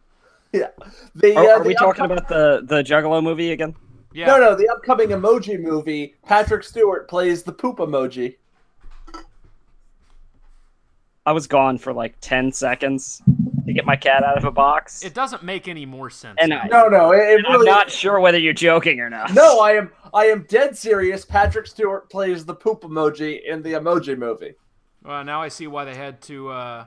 Yeah. 0.51 0.70
The, 1.16 1.36
Are, 1.36 1.43
uh, 1.45 1.60
are 1.60 1.64
we 1.64 1.74
the 1.74 1.80
talking 1.80 2.06
upcom- 2.06 2.12
about 2.18 2.28
the 2.30 2.62
the 2.66 2.84
Juggalo 2.84 3.22
movie 3.24 3.51
again? 3.51 3.76
Yeah. 4.14 4.28
No, 4.28 4.38
no, 4.39 4.56
the 4.56 4.70
upcoming 4.70 5.10
emoji 5.10 5.60
movie, 5.60 6.16
Patrick 6.26 6.64
Stewart 6.64 7.08
plays 7.10 7.43
the 7.43 7.51
poop 7.51 7.78
emoji. 7.80 8.38
I 11.26 11.32
was 11.32 11.47
gone 11.47 11.78
for 11.78 11.91
like 11.93 12.15
ten 12.21 12.51
seconds 12.51 13.21
to 13.65 13.73
get 13.73 13.86
my 13.86 13.95
cat 13.95 14.23
out 14.23 14.38
of 14.38 14.43
a 14.45 14.51
box. 14.51 15.03
It 15.03 15.13
doesn't 15.15 15.41
make 15.43 15.67
any 15.67 15.86
more 15.86 16.09
sense. 16.09 16.38
And. 16.39 16.53
I- 16.53 16.67
No, 16.67 16.88
no, 16.88 17.11
it, 17.13 17.17
it 17.39 17.45
I'm 17.47 17.53
really. 17.53 17.65
not 17.65 17.89
sure 17.89 18.19
whether 18.19 18.38
you're 18.38 18.53
joking 18.53 18.99
or 18.99 19.09
not. 19.09 19.34
No, 19.34 19.59
I 19.59 19.71
am. 19.73 19.91
I 20.13 20.26
am 20.26 20.45
dead 20.47 20.78
serious. 20.78 21.26
Patrick 21.26 21.67
Stewart 21.67 22.09
plays 22.09 22.45
the 22.45 22.53
poop 22.55 22.82
emoji 22.84 23.41
in 23.43 23.61
the 23.63 23.73
Emoji 23.73 24.17
Movie. 24.17 24.53
Well, 25.03 25.23
now 25.23 25.41
I 25.41 25.49
see 25.49 25.67
why 25.67 25.84
they 25.86 25.95
had 25.95 26.21
to 26.23 26.49
uh, 26.49 26.86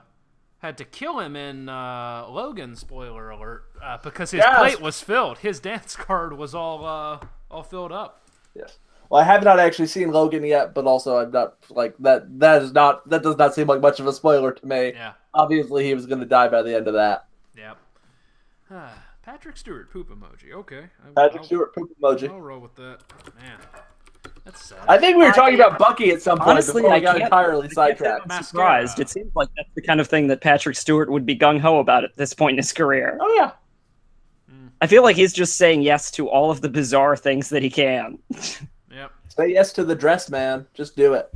had 0.59 0.77
to 0.79 0.85
kill 0.85 1.19
him 1.19 1.35
in 1.35 1.67
uh, 1.69 2.25
Logan. 2.29 2.75
Spoiler 2.75 3.29
alert! 3.29 3.65
Uh, 3.83 3.97
because 4.01 4.31
his 4.31 4.39
Yes. 4.39 4.57
plate 4.57 4.81
was 4.81 5.01
filled. 5.01 5.39
His 5.39 5.59
dance 5.59 5.95
card 5.95 6.33
was 6.37 6.55
all 6.55 6.85
uh, 6.85 7.19
all 7.51 7.63
filled 7.63 7.91
up. 7.91 8.21
Yes. 8.55 8.79
Well, 9.09 9.21
I 9.21 9.25
have 9.25 9.43
not 9.43 9.59
actually 9.59 9.87
seen 9.87 10.11
Logan 10.11 10.43
yet, 10.43 10.75
but 10.75 10.85
also 10.85 11.17
I'm 11.17 11.31
not 11.31 11.55
like 11.69 11.95
that. 11.99 12.39
That 12.39 12.61
is 12.61 12.73
not. 12.73 13.07
That 13.09 13.23
does 13.23 13.37
not 13.37 13.55
seem 13.55 13.67
like 13.67 13.81
much 13.81 13.99
of 13.99 14.05
a 14.07 14.13
spoiler 14.13 14.51
to 14.51 14.65
me. 14.65 14.93
Yeah. 14.93 15.13
Obviously, 15.33 15.85
he 15.85 15.93
was 15.95 16.05
going 16.05 16.19
to 16.19 16.27
die 16.27 16.47
by 16.47 16.61
the 16.61 16.75
end 16.75 16.87
of 16.87 16.93
that. 16.93 17.25
Yep. 17.57 17.77
Ah, 18.71 19.03
Patrick 19.23 19.57
Stewart 19.57 19.91
poop 19.91 20.09
emoji. 20.09 20.53
Okay. 20.53 20.83
I- 21.03 21.09
Patrick 21.15 21.41
I'll, 21.41 21.43
Stewart 21.45 21.73
poop 21.73 21.89
emoji. 22.01 22.29
I'll 22.29 22.39
roll 22.39 22.59
with 22.59 22.75
that. 22.75 22.99
Man, 23.41 23.57
that's 24.45 24.63
sad. 24.63 24.79
I 24.87 24.99
think 24.99 25.17
we 25.17 25.25
were 25.25 25.31
talking 25.31 25.59
I- 25.59 25.65
about 25.65 25.79
Bucky 25.79 26.11
at 26.11 26.21
some 26.21 26.37
point 26.37 26.49
Honestly, 26.51 26.83
before 26.83 26.93
I 26.95 26.99
got 26.99 27.19
entirely 27.19 27.67
I 27.67 27.71
sidetracked. 27.71 28.27
I'm 28.29 28.43
surprised. 28.43 28.99
It 28.99 29.09
seems 29.09 29.31
like 29.35 29.49
that's 29.57 29.69
the 29.75 29.81
kind 29.81 29.99
of 29.99 30.07
thing 30.07 30.27
that 30.27 30.41
Patrick 30.41 30.75
Stewart 30.75 31.09
would 31.11 31.25
be 31.25 31.35
gung 31.35 31.59
ho 31.59 31.79
about 31.79 32.03
at 32.03 32.15
this 32.15 32.35
point 32.35 32.53
in 32.53 32.57
his 32.57 32.71
career. 32.73 33.17
Oh 33.19 33.33
yeah. 33.35 33.51
I 34.81 34.87
feel 34.87 35.03
like 35.03 35.17
he's 35.17 35.33
just 35.33 35.57
saying 35.57 35.81
yes 35.81 36.09
to 36.11 36.29
all 36.29 36.51
of 36.51 36.61
the 36.61 36.69
bizarre 36.69 37.17
things 37.17 37.49
that 37.49 37.63
he 37.63 37.69
can. 37.71 38.19
Yep. 39.29 39.47
Say 39.47 39.53
yes 39.53 39.73
to 39.73 39.83
the 39.83 39.95
dress, 39.95 40.29
man. 40.29 40.65
Just 40.73 40.95
do 40.95 41.13
it. 41.13 41.29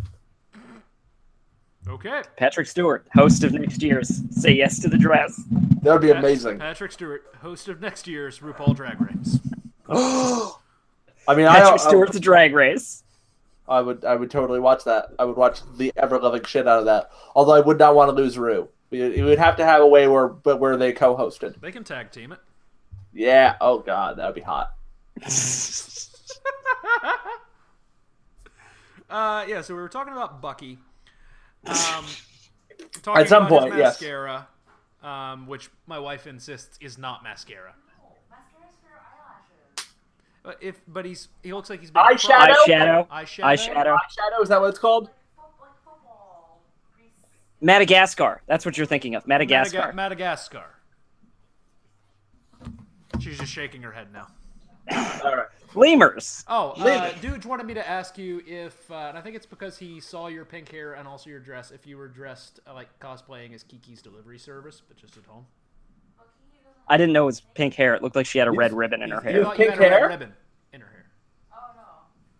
Okay. 1.87 2.21
Patrick 2.37 2.67
Stewart, 2.67 3.05
host 3.13 3.43
of 3.43 3.53
next 3.53 3.83
year's 3.83 4.21
Say 4.31 4.51
Yes 4.51 4.79
to 4.79 4.89
the 4.89 4.97
Dress. 4.97 5.41
That 5.81 5.91
would 5.91 6.01
be 6.01 6.07
Pat- 6.07 6.19
amazing. 6.19 6.59
Patrick 6.59 6.93
Stewart, 6.93 7.25
host 7.41 7.67
of 7.67 7.81
next 7.81 8.07
year's 8.07 8.39
RuPaul 8.39 8.75
Drag 8.75 9.01
Race. 9.01 9.39
I 9.89 11.35
mean, 11.35 11.45
I, 11.45 11.59
Patrick 11.59 11.81
I, 11.81 11.87
Stewart's 11.87 12.19
Drag 12.19 12.53
Race. 12.53 13.03
I 13.67 13.81
would, 13.81 14.05
I 14.05 14.15
would 14.15 14.31
totally 14.31 14.61
watch 14.61 14.85
that. 14.85 15.07
I 15.19 15.25
would 15.25 15.35
watch 15.35 15.59
the 15.77 15.91
ever 15.97 16.19
loving 16.19 16.43
shit 16.43 16.67
out 16.67 16.79
of 16.79 16.85
that. 16.85 17.11
Although 17.35 17.53
I 17.53 17.59
would 17.59 17.79
not 17.79 17.95
want 17.95 18.09
to 18.09 18.15
lose 18.15 18.37
Ru. 18.37 18.69
It 18.91 19.23
would 19.23 19.39
have 19.39 19.57
to 19.57 19.65
have 19.65 19.81
a 19.81 19.87
way 19.87 20.07
where, 20.07 20.27
but 20.27 20.59
where 20.59 20.77
they 20.77 20.93
co-hosted. 20.93 21.59
They 21.59 21.71
can 21.71 21.83
tag 21.83 22.11
team 22.11 22.31
it. 22.31 22.39
Yeah. 23.11 23.55
Oh 23.59 23.79
god, 23.79 24.17
that 24.17 24.25
would 24.25 24.35
be 24.35 24.41
hot. 24.41 24.73
Uh, 29.13 29.45
yeah, 29.47 29.61
so 29.61 29.75
we 29.75 29.79
were 29.79 29.87
talking 29.89 30.11
about 30.11 30.41
Bucky. 30.41 30.79
Um, 31.67 31.75
talking 33.03 33.21
At 33.21 33.29
some 33.29 33.45
about 33.45 33.59
point, 33.61 33.73
his 33.73 33.79
yes. 33.79 34.01
mascara, 34.01 34.47
um, 35.03 35.45
which 35.45 35.69
my 35.85 35.99
wife 35.99 36.25
insists 36.25 36.79
is 36.81 36.97
not 36.97 37.21
mascara. 37.21 37.75
Mascara's 38.31 38.75
for 38.81 38.89
eyelashes. 38.97 39.93
But 40.41 40.57
if, 40.61 40.81
but 40.87 41.05
he's 41.05 41.27
he 41.43 41.53
looks 41.53 41.69
like 41.69 41.79
he's 41.79 41.91
been 41.91 42.01
Eyeshadow? 42.01 42.55
Eyeshadow. 42.65 43.07
Eyeshadow. 43.09 43.43
Eyeshadow. 43.43 43.97
Eyeshadow 43.97 44.41
is 44.41 44.49
that 44.49 44.59
what 44.59 44.69
it's 44.69 44.79
called? 44.79 45.11
Fo- 45.35 45.43
like 45.61 45.69
football. 45.85 46.63
Grease. 46.95 47.11
Madagascar. 47.61 48.41
That's 48.47 48.65
what 48.65 48.77
you're 48.77 48.87
thinking 48.87 49.13
of. 49.13 49.27
Madagascar. 49.27 49.77
Madaga- 49.77 49.93
Madagascar. 49.93 50.65
She's 53.19 53.37
just 53.37 53.53
shaking 53.53 53.83
her 53.83 53.91
head 53.91 54.07
now. 54.11 54.27
All 55.23 55.35
right. 55.35 55.47
Lemurs. 55.75 56.43
Oh, 56.47 56.69
uh, 56.71 57.11
Dude 57.21 57.45
wanted 57.45 57.65
me 57.65 57.73
to 57.75 57.87
ask 57.87 58.17
you 58.17 58.41
if, 58.45 58.89
uh, 58.91 58.95
and 59.09 59.17
I 59.17 59.21
think 59.21 59.35
it's 59.35 59.45
because 59.45 59.77
he 59.77 59.99
saw 59.99 60.27
your 60.27 60.45
pink 60.45 60.69
hair 60.71 60.93
and 60.93 61.07
also 61.07 61.29
your 61.29 61.39
dress, 61.39 61.71
if 61.71 61.85
you 61.87 61.97
were 61.97 62.07
dressed 62.07 62.59
uh, 62.67 62.73
like 62.73 62.87
cosplaying 62.99 63.53
as 63.53 63.63
Kiki's 63.63 64.01
Delivery 64.01 64.37
Service, 64.39 64.81
but 64.87 64.97
just 64.97 65.17
at 65.17 65.25
home. 65.25 65.45
I 66.87 66.97
didn't 66.97 67.13
know 67.13 67.23
it 67.23 67.27
was 67.27 67.41
pink 67.41 67.75
hair. 67.75 67.95
It 67.95 68.03
looked 68.03 68.15
like 68.15 68.25
she 68.25 68.39
had 68.39 68.47
a 68.47 68.51
red 68.51 68.73
ribbon 68.73 69.01
in 69.01 69.09
her 69.11 69.21
hair. 69.21 69.43
thought 69.43 69.57
you 69.57 69.65
Pink 69.67 69.79
had 69.79 69.91
hair? 69.91 70.07
ribbon 70.09 70.33
in 70.73 70.81
her 70.81 70.87
hair. 70.87 71.05
Oh 71.53 71.57
no. 71.75 71.81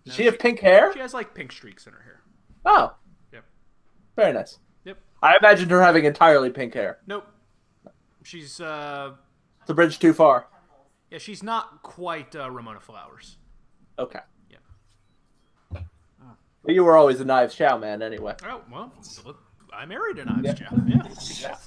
Does 0.06 0.16
she 0.16 0.26
have 0.26 0.38
pink 0.38 0.60
hair? 0.60 0.92
She 0.94 1.00
has 1.00 1.14
like 1.14 1.34
pink 1.34 1.52
streaks 1.52 1.88
in 1.88 1.94
her 1.94 2.02
hair. 2.02 2.22
Oh, 2.66 2.94
Yep. 3.32 3.46
very 4.18 4.34
nice. 4.34 4.60
Yep. 4.84 4.98
I 5.22 5.38
imagined 5.38 5.72
her 5.72 5.82
having 5.82 6.04
entirely 6.06 6.50
pink 6.50 6.74
hair. 6.74 7.00
Nope. 7.08 7.26
She's 8.24 8.60
uh, 8.60 9.14
It's 9.62 9.70
a 9.70 9.74
bridge 9.74 9.98
too 10.00 10.14
far. 10.14 10.48
Yeah, 11.14 11.20
she's 11.20 11.44
not 11.44 11.84
quite 11.84 12.36
uh, 12.36 12.50
Ramona 12.50 12.80
Flowers. 12.80 13.38
Okay. 14.00 14.18
Yeah. 14.50 14.58
But 16.66 16.74
you 16.74 16.84
were 16.84 16.98
always 16.98 17.20
a 17.20 17.26
Knives 17.26 17.54
Chau 17.54 17.78
man, 17.78 18.02
anyway. 18.02 18.34
Oh 18.44 18.62
well, 18.72 18.92
I 19.72 19.86
married 19.86 20.18
an 20.18 20.28
Ives 20.30 20.44
Yeah. 20.44 20.54
Chau. 20.54 21.48
Yeah. 21.50 21.56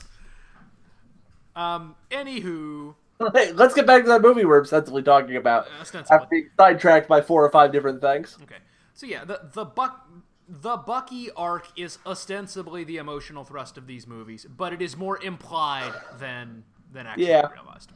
Um. 1.54 1.94
Anywho, 2.10 2.96
Hey, 3.34 3.52
let's 3.52 3.72
get 3.74 3.86
back 3.86 4.02
to 4.02 4.08
that 4.08 4.20
movie 4.20 4.44
we're 4.44 4.60
ostensibly 4.60 5.02
talking 5.02 5.36
about. 5.36 5.66
ostensibly. 5.80 6.14
After 6.16 6.28
being 6.28 6.50
sidetracked 6.58 7.08
by 7.08 7.22
four 7.22 7.42
or 7.42 7.50
five 7.50 7.72
different 7.72 8.02
things. 8.02 8.36
Okay. 8.42 8.56
So 8.92 9.06
yeah, 9.06 9.24
the 9.24 9.40
the 9.54 9.64
Buck 9.64 10.06
the 10.48 10.76
Bucky 10.76 11.30
arc 11.36 11.68
is 11.78 11.98
ostensibly 12.04 12.84
the 12.84 12.98
emotional 12.98 13.42
thrust 13.44 13.78
of 13.78 13.86
these 13.86 14.06
movies, 14.06 14.44
but 14.54 14.72
it 14.74 14.82
is 14.82 14.96
more 14.98 15.22
implied 15.22 15.94
than 16.18 16.64
than 16.92 17.06
actually 17.06 17.28
Yeah. 17.28 17.46
realized. 17.52 17.92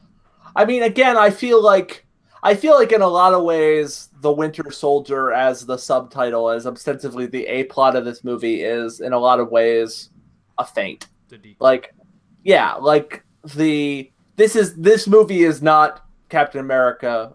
I 0.54 0.64
mean, 0.64 0.82
again, 0.82 1.16
I 1.16 1.30
feel 1.30 1.62
like 1.62 2.06
I 2.42 2.54
feel 2.54 2.74
like 2.74 2.92
in 2.92 3.02
a 3.02 3.08
lot 3.08 3.34
of 3.34 3.44
ways, 3.44 4.08
the 4.20 4.32
Winter 4.32 4.70
Soldier 4.70 5.32
as 5.32 5.66
the 5.66 5.76
subtitle, 5.76 6.48
as 6.48 6.66
ostensibly 6.66 7.26
the 7.26 7.46
a 7.46 7.64
plot 7.64 7.96
of 7.96 8.04
this 8.04 8.24
movie, 8.24 8.62
is 8.62 9.00
in 9.00 9.12
a 9.12 9.18
lot 9.18 9.40
of 9.40 9.50
ways 9.50 10.10
a 10.58 10.64
feint. 10.64 11.08
Like, 11.60 11.94
yeah, 12.42 12.74
like 12.74 13.24
the 13.54 14.10
this 14.36 14.56
is 14.56 14.74
this 14.76 15.06
movie 15.06 15.42
is 15.42 15.60
not 15.60 16.06
Captain 16.28 16.60
America, 16.60 17.34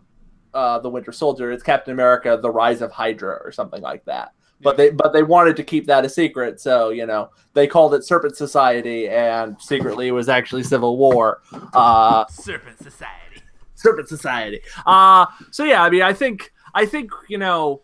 uh, 0.53 0.79
the 0.79 0.89
Winter 0.89 1.11
Soldier. 1.11 1.51
It's 1.51 1.63
Captain 1.63 1.93
America: 1.93 2.39
The 2.41 2.51
Rise 2.51 2.81
of 2.81 2.91
Hydra 2.91 3.39
or 3.43 3.51
something 3.51 3.81
like 3.81 4.03
that. 4.05 4.31
But 4.65 4.75
they 4.75 4.89
but 4.89 5.13
they 5.13 5.23
wanted 5.23 5.55
to 5.55 5.63
keep 5.63 5.85
that 5.85 6.03
a 6.03 6.09
secret, 6.09 6.59
so 6.59 6.89
you 6.89 7.05
know 7.05 7.29
they 7.53 7.67
called 7.67 7.93
it 7.93 8.03
Serpent 8.03 8.35
Society, 8.35 9.07
and 9.07 9.55
secretly 9.61 10.09
it 10.09 10.11
was 10.11 10.27
actually 10.27 10.63
Civil 10.63 10.97
War. 10.97 11.41
Uh, 11.73 12.25
Serpent 12.27 12.77
Society. 12.79 13.41
Serpent 13.75 14.09
Society. 14.09 14.59
Uh 14.85 15.27
so 15.51 15.63
yeah, 15.63 15.83
I 15.83 15.89
mean 15.89 16.01
I 16.01 16.11
think 16.11 16.51
I 16.75 16.85
think, 16.85 17.09
you 17.29 17.37
know, 17.37 17.81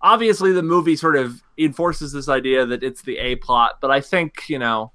obviously 0.00 0.52
the 0.52 0.62
movie 0.62 0.96
sort 0.96 1.16
of 1.16 1.42
enforces 1.58 2.12
this 2.12 2.28
idea 2.30 2.64
that 2.64 2.82
it's 2.82 3.02
the 3.02 3.18
A 3.18 3.36
plot, 3.36 3.78
but 3.80 3.90
I 3.90 4.00
think, 4.00 4.48
you 4.48 4.58
know, 4.58 4.90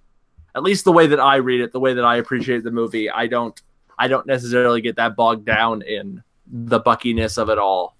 at 0.56 0.64
least 0.64 0.86
the 0.86 0.92
way 0.92 1.06
that 1.06 1.20
I 1.20 1.36
read 1.36 1.62
it, 1.62 1.72
the 1.72 1.80
way 1.80 1.94
that 1.94 2.04
I 2.04 2.18
appreciate 2.18 2.64
the 2.64 2.72
movie, 2.72 3.10
I 3.10 3.28
don't 3.28 3.62
I 4.00 4.08
don't 4.08 4.26
necessarily 4.26 4.82
get 4.82 4.96
that 4.96 5.16
bogged 5.16 5.46
down 5.46 5.84
in 5.84 6.24
the 6.48 6.80
buckiness 6.80 7.38
of 7.38 7.50
it 7.50 7.60
all. 7.60 7.96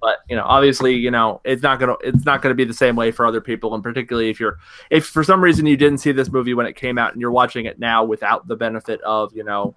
But 0.00 0.18
you 0.28 0.36
know, 0.36 0.44
obviously, 0.44 0.94
you 0.94 1.10
know, 1.10 1.40
it's 1.44 1.62
not 1.62 1.78
gonna 1.78 1.96
it's 2.02 2.24
not 2.24 2.42
gonna 2.42 2.54
be 2.54 2.64
the 2.64 2.74
same 2.74 2.96
way 2.96 3.10
for 3.10 3.26
other 3.26 3.40
people, 3.40 3.74
and 3.74 3.82
particularly 3.82 4.30
if 4.30 4.40
you're 4.40 4.58
if 4.90 5.06
for 5.06 5.22
some 5.22 5.42
reason 5.42 5.66
you 5.66 5.76
didn't 5.76 5.98
see 5.98 6.12
this 6.12 6.30
movie 6.30 6.54
when 6.54 6.66
it 6.66 6.74
came 6.74 6.96
out 6.98 7.12
and 7.12 7.20
you're 7.20 7.30
watching 7.30 7.66
it 7.66 7.78
now 7.78 8.02
without 8.04 8.46
the 8.46 8.56
benefit 8.56 9.00
of 9.02 9.34
you 9.34 9.44
know 9.44 9.74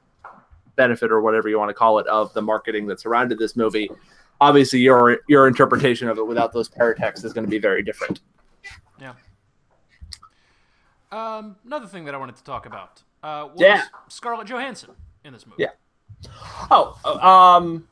benefit 0.75 1.11
or 1.11 1.21
whatever 1.21 1.49
you 1.49 1.59
want 1.59 1.69
to 1.69 1.73
call 1.73 1.99
it 1.99 2.07
of 2.07 2.33
the 2.33 2.41
marketing 2.41 2.87
that 2.87 2.99
surrounded 2.99 3.37
this 3.37 3.55
movie 3.55 3.89
obviously 4.41 4.79
your 4.79 5.19
your 5.27 5.47
interpretation 5.47 6.07
of 6.07 6.17
it 6.17 6.25
without 6.25 6.51
those 6.51 6.67
paratexts 6.67 7.23
is 7.23 7.31
going 7.31 7.45
to 7.45 7.49
be 7.49 7.59
very 7.59 7.83
different 7.83 8.21
Yeah. 8.99 9.13
Um, 11.11 11.57
another 11.65 11.85
thing 11.87 12.05
that 12.05 12.15
I 12.15 12.17
wanted 12.17 12.37
to 12.37 12.43
talk 12.43 12.65
about 12.65 13.03
uh, 13.21 13.49
was 13.51 13.61
Yeah. 13.61 13.83
Scarlett 14.07 14.47
Johansson 14.47 14.91
in 15.23 15.31
this 15.31 15.45
movie. 15.45 15.61
Yeah. 15.61 15.69
oh 16.71 16.97
uh, 17.05 17.17
um 17.17 17.87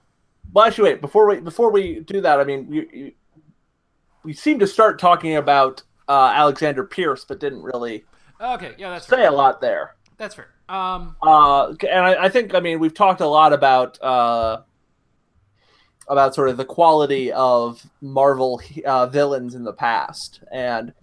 well 0.54 0.66
actually 0.66 0.92
wait 0.92 1.02
before 1.02 1.28
we 1.28 1.40
before 1.40 1.72
we 1.72 2.00
do 2.02 2.22
that 2.22 2.40
i 2.40 2.44
mean 2.44 2.72
you, 2.72 2.88
you, 2.94 3.12
we 4.24 4.34
seem 4.34 4.60
to 4.60 4.68
start 4.68 5.00
talking 5.00 5.36
about 5.36 5.84
uh, 6.08 6.32
alexander 6.36 6.84
pierce 6.84 7.26
but 7.26 7.40
didn't 7.40 7.62
really 7.62 8.04
Okay, 8.42 8.74
yeah, 8.78 8.90
that's 8.90 9.08
say 9.08 9.18
fair. 9.18 9.30
a 9.30 9.32
lot 9.32 9.62
there 9.62 9.96
That's 10.18 10.36
fair. 10.36 10.48
Um, 10.68 11.16
uh, 11.22 11.74
and 11.88 12.06
I, 12.06 12.26
I 12.26 12.30
think 12.30 12.56
I 12.56 12.60
mean 12.60 12.80
we've 12.80 12.94
talked 12.94 13.22
a 13.22 13.28
lot 13.28 13.54
about 13.54 14.02
uh, 14.02 14.62
about 16.08 16.34
sort 16.34 16.50
of 16.50 16.58
the 16.58 16.66
quality 16.66 17.32
of 17.32 17.86
Marvel 18.02 18.62
uh, 18.86 19.06
villains 19.08 19.54
in 19.54 19.64
the 19.64 19.74
past, 19.74 20.42
and 20.52 20.94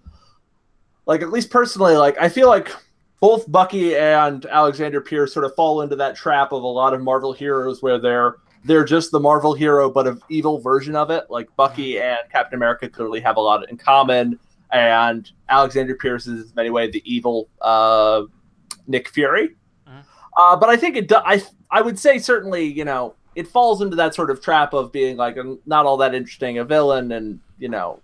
like 1.07 1.23
at 1.23 1.31
least 1.31 1.51
personally, 1.51 1.97
like 1.97 2.19
I 2.19 2.29
feel 2.29 2.49
like 2.49 2.73
both 3.21 3.51
Bucky 3.51 3.95
and 3.95 4.45
Alexander 4.47 5.01
Pierce 5.01 5.33
sort 5.33 5.45
of 5.45 5.55
fall 5.55 5.83
into 5.83 5.97
that 5.97 6.17
trap 6.17 6.51
of 6.53 6.63
a 6.63 6.67
lot 6.67 6.93
of 6.95 7.03
Marvel 7.03 7.33
heroes 7.33 7.83
where 7.83 7.99
they're 7.99 8.37
they're 8.65 8.85
just 8.85 9.11
the 9.11 9.21
Marvel 9.21 9.55
hero 9.55 9.91
but 9.91 10.07
an 10.07 10.21
evil 10.29 10.59
version 10.59 10.97
of 10.97 11.11
it. 11.11 11.25
Like 11.29 11.55
Bucky 11.57 12.01
and 12.01 12.19
Captain 12.31 12.57
America 12.57 12.89
clearly 12.89 13.21
have 13.21 13.37
a 13.37 13.41
lot 13.41 13.69
in 13.69 13.77
common, 13.77 14.39
and 14.73 15.31
Alexander 15.49 15.95
Pierce 15.95 16.27
is 16.27 16.51
in 16.51 16.55
many 16.55 16.71
ways 16.71 16.93
the 16.93 17.03
evil 17.05 17.49
uh, 17.61 18.23
Nick 18.87 19.09
Fury. 19.09 19.57
Mhm. 19.89 20.05
Uh, 20.37 20.57
but 20.57 20.69
I 20.69 20.77
think 20.77 20.97
it. 20.97 21.09
Do, 21.09 21.17
I 21.17 21.43
I 21.71 21.83
would 21.83 21.99
say 21.99 22.19
certainly 22.19 22.65
you 22.65 22.85
know 22.85 23.15
it 23.39 23.47
falls 23.47 23.83
into 23.83 23.95
that 23.95 24.17
sort 24.17 24.31
of 24.31 24.43
trap 24.43 24.75
of 24.75 24.91
being 24.91 25.17
like 25.17 25.37
a, 25.37 25.57
not 25.65 25.87
all 25.87 25.97
that 25.99 26.13
interesting 26.13 26.59
a 26.59 26.65
villain, 26.65 27.13
and 27.13 27.39
you 27.59 27.69
know, 27.69 28.01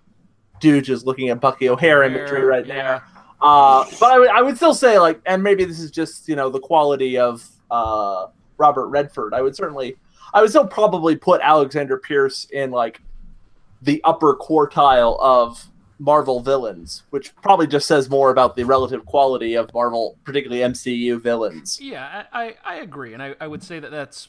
dude 0.60 0.84
just 0.84 1.06
looking 1.06 1.28
at 1.30 1.40
Bucky 1.40 1.68
O'Hare 1.68 2.04
imagery 2.04 2.44
right 2.44 2.64
yeah. 2.64 2.74
there. 2.74 3.02
Uh, 3.40 3.84
but 3.98 4.12
I 4.12 4.18
would, 4.18 4.46
would 4.46 4.56
still 4.56 4.74
say 4.74 4.98
like, 4.98 5.20
and 5.26 5.42
maybe 5.42 5.64
this 5.64 5.80
is 5.80 5.90
just 5.90 6.28
you 6.28 6.36
know 6.36 6.50
the 6.50 6.60
quality 6.60 7.18
of 7.18 7.46
uh, 7.70 8.28
Robert 8.58 8.86
Redford. 8.88 9.34
I 9.34 9.42
would 9.42 9.56
certainly, 9.56 9.96
I 10.34 10.40
would 10.40 10.50
still 10.50 10.66
probably 10.66 11.16
put 11.16 11.40
Alexander 11.40 11.96
Pierce 11.96 12.44
in 12.46 12.72
like 12.72 13.00
the 13.80 14.02
upper 14.04 14.34
quartile 14.36 15.18
of 15.20 15.66
Marvel 16.00 16.40
villains, 16.40 17.04
which 17.10 17.34
probably 17.36 17.68
just 17.68 17.86
says 17.86 18.10
more 18.10 18.30
about 18.30 18.56
the 18.56 18.64
relative 18.64 19.06
quality 19.06 19.54
of 19.54 19.72
Marvel, 19.72 20.18
particularly 20.24 20.62
MCU 20.62 21.20
villains. 21.22 21.78
Yeah, 21.80 22.24
I, 22.32 22.56
I, 22.64 22.76
agree, 22.76 23.14
and 23.14 23.22
I, 23.22 23.36
I 23.40 23.46
would 23.46 23.62
say 23.62 23.78
that 23.78 23.90
that's. 23.92 24.28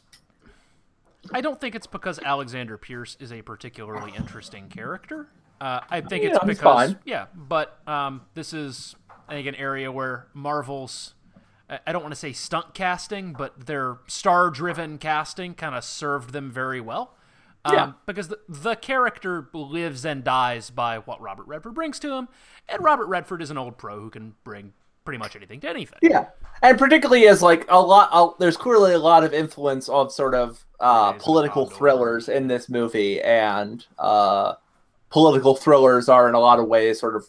I 1.33 1.41
don't 1.41 1.59
think 1.59 1.73
it's 1.73 1.87
because 1.87 2.19
Alexander 2.19 2.77
Pierce 2.77 3.17
is 3.19 3.33
a 3.33 3.41
particularly 3.41 4.13
interesting 4.15 4.69
character. 4.69 5.27
Uh, 5.59 5.79
I 5.89 6.01
think 6.01 6.23
Yeah, 6.23 6.35
it's 6.35 6.45
because 6.45 6.89
fine. 6.91 6.99
yeah, 7.03 7.25
but 7.33 7.79
um, 7.87 8.21
this 8.35 8.53
is 8.53 8.95
I 9.27 9.33
think 9.33 9.47
an 9.47 9.55
area 9.55 9.91
where 9.91 10.27
Marvel's 10.35 11.15
I 11.69 11.91
don't 11.91 12.03
want 12.03 12.13
to 12.13 12.19
say 12.19 12.31
stunt 12.31 12.73
casting, 12.73 13.33
but 13.33 13.65
their 13.65 13.97
star-driven 14.07 14.97
casting 14.99 15.55
kind 15.55 15.73
of 15.73 15.83
served 15.83 16.31
them 16.31 16.51
very 16.51 16.79
well. 16.79 17.15
Um, 17.63 17.73
Yeah. 17.73 17.91
Because 18.05 18.27
the, 18.27 18.39
the 18.47 18.75
character 18.75 19.49
lives 19.53 20.05
and 20.05 20.23
dies 20.23 20.69
by 20.69 20.99
what 20.99 21.19
Robert 21.19 21.47
Redford 21.47 21.73
brings 21.73 21.99
to 21.99 22.13
him, 22.13 22.27
and 22.69 22.83
Robert 22.83 23.07
Redford 23.07 23.41
is 23.41 23.49
an 23.49 23.57
old 23.57 23.77
pro 23.77 23.99
who 23.99 24.09
can 24.11 24.35
bring 24.43 24.73
pretty 25.05 25.17
much 25.17 25.35
anything 25.35 25.59
to 25.61 25.69
anything. 25.69 25.99
Yeah, 26.01 26.27
and 26.61 26.77
particularly 26.77 27.27
as 27.27 27.41
like 27.41 27.65
a 27.69 27.79
lot, 27.79 28.39
there's 28.39 28.57
clearly 28.57 28.93
a 28.93 28.99
lot 28.99 29.23
of 29.23 29.33
influence 29.33 29.89
of 29.89 30.11
sort 30.11 30.35
of 30.35 30.65
uh, 30.79 31.13
political 31.13 31.65
thrillers 31.67 32.29
in 32.29 32.47
this 32.47 32.69
movie, 32.69 33.21
and 33.21 33.85
uh, 33.97 34.53
political 35.09 35.55
thrillers 35.55 36.09
are 36.09 36.27
in 36.29 36.35
a 36.35 36.39
lot 36.39 36.59
of 36.59 36.67
ways 36.67 36.99
sort 36.99 37.15
of 37.15 37.25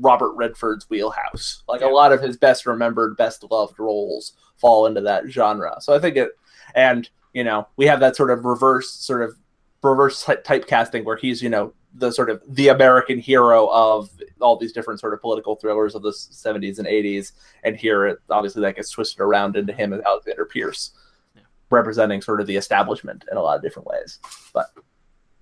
Robert 0.00 0.32
Redford's 0.34 0.88
wheelhouse. 0.90 1.62
Like 1.68 1.80
Yeah. 1.80 1.90
a 1.90 1.92
lot 1.92 2.12
of 2.12 2.20
his 2.22 2.36
best 2.36 2.66
remembered, 2.66 3.16
best 3.16 3.44
loved 3.50 3.78
roles 3.78 4.32
fall 4.56 4.86
into 4.86 5.00
that 5.02 5.24
genre. 5.28 5.76
So 5.80 5.94
I 5.94 5.98
think 5.98 6.16
it, 6.16 6.30
and 6.74 7.08
you 7.32 7.44
know, 7.44 7.66
we 7.76 7.86
have 7.86 8.00
that 8.00 8.16
sort 8.16 8.30
of 8.30 8.44
reverse 8.44 8.90
sort 8.90 9.22
of 9.22 9.36
reverse 9.82 10.24
typecasting 10.24 11.04
where 11.04 11.16
he's 11.16 11.40
you 11.42 11.48
know 11.48 11.72
the 11.94 12.10
sort 12.10 12.30
of 12.30 12.42
the 12.48 12.68
American 12.68 13.18
hero 13.18 13.68
of 13.68 14.10
all 14.40 14.56
these 14.56 14.72
different 14.72 14.98
sort 15.00 15.14
of 15.14 15.20
political 15.20 15.54
thrillers 15.56 15.94
of 15.94 16.02
the 16.02 16.10
70s 16.10 16.78
and 16.78 16.86
80s 16.86 17.32
and 17.64 17.76
here 17.76 18.06
it 18.06 18.18
obviously 18.28 18.60
that 18.62 18.76
gets 18.76 18.90
twisted 18.90 19.20
around 19.20 19.56
into 19.56 19.72
him 19.72 19.92
as 19.92 20.00
Alexander 20.02 20.44
Pierce 20.44 20.90
Yeah. 21.34 21.42
representing 21.70 22.20
sort 22.20 22.40
of 22.40 22.46
the 22.46 22.56
establishment 22.56 23.24
in 23.30 23.36
a 23.38 23.40
lot 23.40 23.56
of 23.56 23.62
different 23.62 23.86
ways 23.88 24.18
but 24.52 24.66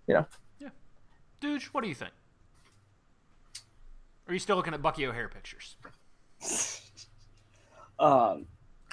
you 0.06 0.14
know 0.14 0.26
yeah, 0.60 0.68
Dude, 1.40 1.62
what 1.72 1.82
do 1.82 1.88
you 1.88 1.94
think? 1.94 2.12
Are 4.28 4.32
you 4.32 4.38
still 4.38 4.56
looking 4.56 4.74
at 4.74 4.82
Bucky 4.82 5.06
O'Hare 5.06 5.28
pictures? 5.28 5.76
Um, 7.98 8.44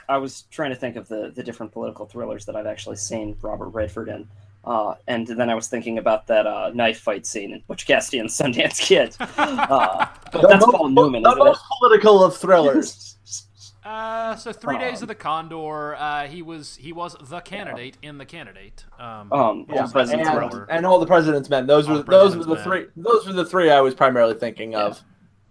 I 0.08 0.16
was 0.16 0.44
trying 0.44 0.70
to 0.70 0.78
think 0.78 0.96
of 0.96 1.10
the 1.10 1.30
the 1.36 1.44
different 1.44 1.74
political 1.74 2.06
thrillers 2.06 2.46
that 2.46 2.56
I've 2.56 2.66
actually 2.68 2.96
seen 2.96 3.36
Robert 3.42 3.68
Redford 3.70 4.08
in. 4.08 4.30
Uh, 4.64 4.96
and 5.10 5.28
then 5.28 5.50
I 5.50 5.56
was 5.56 5.68
thinking 5.68 5.98
about 5.98 6.26
that 6.28 6.48
uh, 6.48 6.72
knife 6.74 7.02
fight 7.02 7.26
scene 7.26 7.52
in 7.52 7.62
Butch 7.68 7.86
Cassidy 7.86 8.20
and 8.20 8.30
the 8.30 8.34
Sundance 8.34 8.80
Kid. 8.88 9.14
Uh, 9.20 10.06
but 10.32 10.48
that's 10.48 10.66
most, 10.66 10.72
Paul 10.74 10.88
Newman, 10.88 11.24
the 11.24 11.30
isn't 11.32 11.42
it? 11.42 11.44
most 11.44 11.64
political 11.80 12.24
of 12.24 12.38
thrillers 12.38 13.18
Uh, 13.84 14.38
so 14.38 14.54
three 14.54 14.78
days 14.78 15.00
Um, 15.00 15.04
of 15.04 15.08
the 15.10 15.16
Condor. 15.16 15.96
Uh, 15.98 16.28
he 16.28 16.42
was 16.42 16.78
he 16.78 16.94
was 16.94 17.18
the 17.22 17.42
candidate 17.42 17.98
in 18.02 18.18
the 18.18 18.26
candidate. 18.26 18.86
Um, 18.98 19.34
Um, 19.34 19.66
Yeah, 19.70 19.86
President's 19.92 20.30
and, 20.30 20.38
Thriller. 20.50 20.66
and 20.70 20.86
all 20.86 21.00
the 21.02 21.06
president's 21.06 21.50
men 21.50 21.68
those 21.68 21.90
All 21.90 21.96
were 21.98 22.04
the 22.04 22.10
those 22.10 22.38
were 22.38 22.46
the 22.46 22.56
Men. 22.56 22.64
three 22.64 22.86
those 22.96 23.28
were 23.28 23.34
the 23.34 23.44
three 23.46 23.70
I 23.70 23.82
was 23.82 23.94
primarily 23.94 24.36
thinking 24.36 24.76
of 24.76 25.04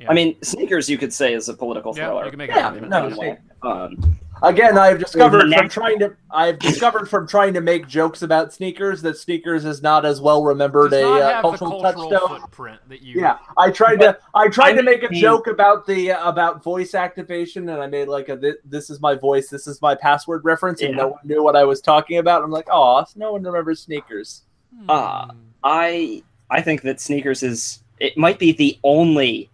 yeah. 0.02 0.10
I 0.10 0.14
mean, 0.14 0.36
Sneakers, 0.42 0.88
you 0.88 0.98
could 0.98 1.12
say, 1.12 1.34
is 1.34 1.48
a 1.48 1.54
political 1.54 1.96
Yeah, 1.96 2.06
thriller. 2.06 2.24
you 2.24 2.30
can 2.30 2.38
make 2.38 2.50
Yeah, 2.50 2.72
an 2.74 2.88
no, 2.88 2.96
argument. 2.98 3.12
in 3.12 3.16
one 3.16 3.26
way. 3.28 3.38
Um, 3.62 4.18
Again, 4.42 4.76
I've 4.76 4.98
discovered 4.98 5.52
from 5.52 5.68
trying 5.68 6.00
to 6.00 6.16
I've 6.32 6.58
discovered 6.58 7.08
from 7.08 7.28
trying 7.28 7.54
to 7.54 7.60
make 7.60 7.86
jokes 7.86 8.22
about 8.22 8.52
sneakers 8.52 9.00
that 9.02 9.16
sneakers 9.16 9.64
is 9.64 9.82
not 9.82 10.04
as 10.04 10.20
well 10.20 10.42
remembered 10.42 10.92
a 10.94 11.06
uh, 11.06 11.40
cultural, 11.42 11.80
cultural 11.80 12.10
touchstone. 12.10 12.40
footprint 12.40 12.80
that 12.88 13.02
you. 13.02 13.20
Yeah, 13.20 13.38
I 13.56 13.70
tried 13.70 14.00
to 14.00 14.18
I 14.34 14.48
tried 14.48 14.72
I 14.74 14.78
to 14.78 14.82
make 14.82 15.04
a 15.04 15.08
joke 15.10 15.46
about 15.46 15.86
the 15.86 16.10
uh, 16.10 16.28
about 16.28 16.60
voice 16.64 16.96
activation, 16.96 17.68
and 17.68 17.80
I 17.80 17.86
made 17.86 18.08
like 18.08 18.30
a 18.30 18.54
"this 18.64 18.90
is 18.90 19.00
my 19.00 19.14
voice, 19.14 19.48
this 19.48 19.68
is 19.68 19.80
my 19.80 19.94
password" 19.94 20.44
reference, 20.44 20.80
and 20.80 20.90
Yeah. 20.90 20.96
no 20.96 21.08
one 21.10 21.20
knew 21.22 21.44
what 21.44 21.54
I 21.54 21.62
was 21.62 21.80
talking 21.80 22.18
about. 22.18 22.42
I'm 22.42 22.50
like, 22.50 22.66
oh, 22.68 23.04
no 23.14 23.30
one 23.34 23.44
remembers 23.44 23.78
sneakers. 23.82 24.42
Hmm. 24.76 24.90
Uh, 24.90 25.26
I 25.62 26.24
I 26.50 26.62
think 26.62 26.82
that 26.82 27.00
Sneakers 27.00 27.44
is 27.44 27.84
it 28.00 28.18
might 28.18 28.40
be 28.40 28.50
the 28.50 28.76
only 28.82 29.50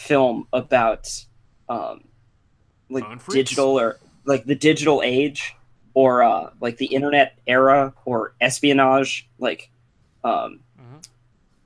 film 0.00 0.46
about 0.52 1.08
um, 1.68 2.04
like 2.88 3.04
digital 3.28 3.78
or 3.78 3.98
like 4.24 4.44
the 4.46 4.54
digital 4.54 5.02
age 5.04 5.54
or 5.94 6.22
uh, 6.22 6.50
like 6.60 6.78
the 6.78 6.86
internet 6.86 7.38
era 7.46 7.92
or 8.04 8.34
espionage 8.40 9.28
like 9.38 9.70
um, 10.24 10.60
Mhm. 10.80 11.06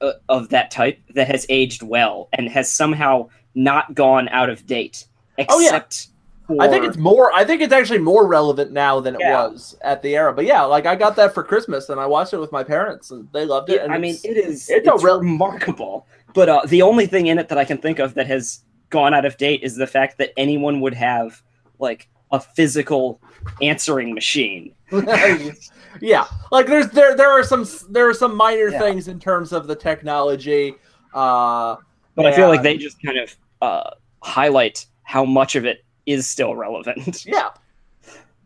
uh, 0.01 0.13
of 0.29 0.49
that 0.51 0.71
type 0.71 0.99
that 1.15 1.29
has 1.29 1.47
aged 1.49 1.83
well 1.83 2.29
and 2.33 2.49
has 2.49 2.71
somehow 2.71 3.29
not 3.55 3.95
gone 3.95 4.29
out 4.31 4.51
of 4.51 4.67
date 4.67 5.07
Oh, 5.49 5.61
yeah. 5.61 5.67
except 5.69 6.09
for 6.47 6.61
I 6.61 6.69
think 6.69 6.85
it's 6.85 6.97
more. 6.99 7.33
I 7.33 7.45
think 7.45 7.63
it's 7.63 7.73
actually 7.73 8.01
more 8.01 8.27
relevant 8.27 8.71
now 8.73 9.01
than 9.01 9.15
it 9.15 9.21
Yeah. 9.23 9.47
was 9.47 9.77
at 9.81 10.03
the 10.03 10.15
era. 10.15 10.33
But 10.35 10.45
yeah, 10.45 10.63
like 10.63 10.85
I 10.87 10.95
got 10.95 11.17
that 11.17 11.33
for 11.33 11.43
Christmas, 11.43 11.89
and 11.89 11.99
I 11.99 12.07
watched 12.07 12.35
it 12.35 12.39
with 12.39 12.53
my 12.53 12.63
parents, 12.63 13.11
and 13.11 13.29
they 13.33 13.45
loved 13.47 13.71
it. 13.71 13.77
Yeah, 13.77 13.85
and 13.85 13.93
I 13.95 13.99
mean, 13.99 14.15
it's- 14.17 14.25
it 14.25 14.37
is 14.37 14.69
it's 14.69 14.87
it's, 14.87 15.03
a 15.03 15.05
real- 15.07 15.21
remarkable. 15.21 16.07
But 16.35 16.49
uh, 16.49 16.61
the 16.67 16.83
only 16.83 17.07
thing 17.07 17.29
in 17.29 17.39
it 17.39 17.49
that 17.49 17.59
I 17.59 17.65
can 17.65 17.79
think 17.79 17.99
of 17.99 18.15
that 18.15 18.27
has 18.27 18.61
gone 18.91 19.15
out 19.15 19.25
of 19.25 19.37
date 19.39 19.63
is 19.63 19.77
the 19.77 19.87
fact 19.87 20.19
that 20.19 20.33
anyone 20.37 20.81
would 20.81 20.95
have 20.95 21.41
like 21.79 22.09
a 22.33 22.41
physical 22.41 23.21
answering 23.63 24.15
machine. 24.15 24.75
yeah, 26.01 26.25
like 26.51 26.67
there's 26.67 26.89
there 26.91 27.17
there 27.17 27.31
are 27.31 27.43
some 27.43 27.67
there 27.91 28.09
are 28.09 28.15
some 28.15 28.37
minor 28.37 28.69
Yeah. 28.69 28.79
things 28.81 29.09
in 29.09 29.19
terms 29.21 29.53
of 29.53 29.67
the 29.67 29.77
technology. 29.77 30.75
Uh, 31.13 31.77
But 32.17 32.27
I 32.27 32.33
feel 32.35 32.49
like 32.49 32.63
they 32.63 32.77
just 32.77 33.01
kind 33.03 33.19
of 33.19 33.37
uh, 33.63 33.91
highlight 34.23 34.87
how 35.05 35.25
much 35.25 35.55
of 35.57 35.65
it 35.65 35.85
is 36.07 36.27
still 36.27 36.55
relevant. 36.57 37.25
yeah, 37.27 37.51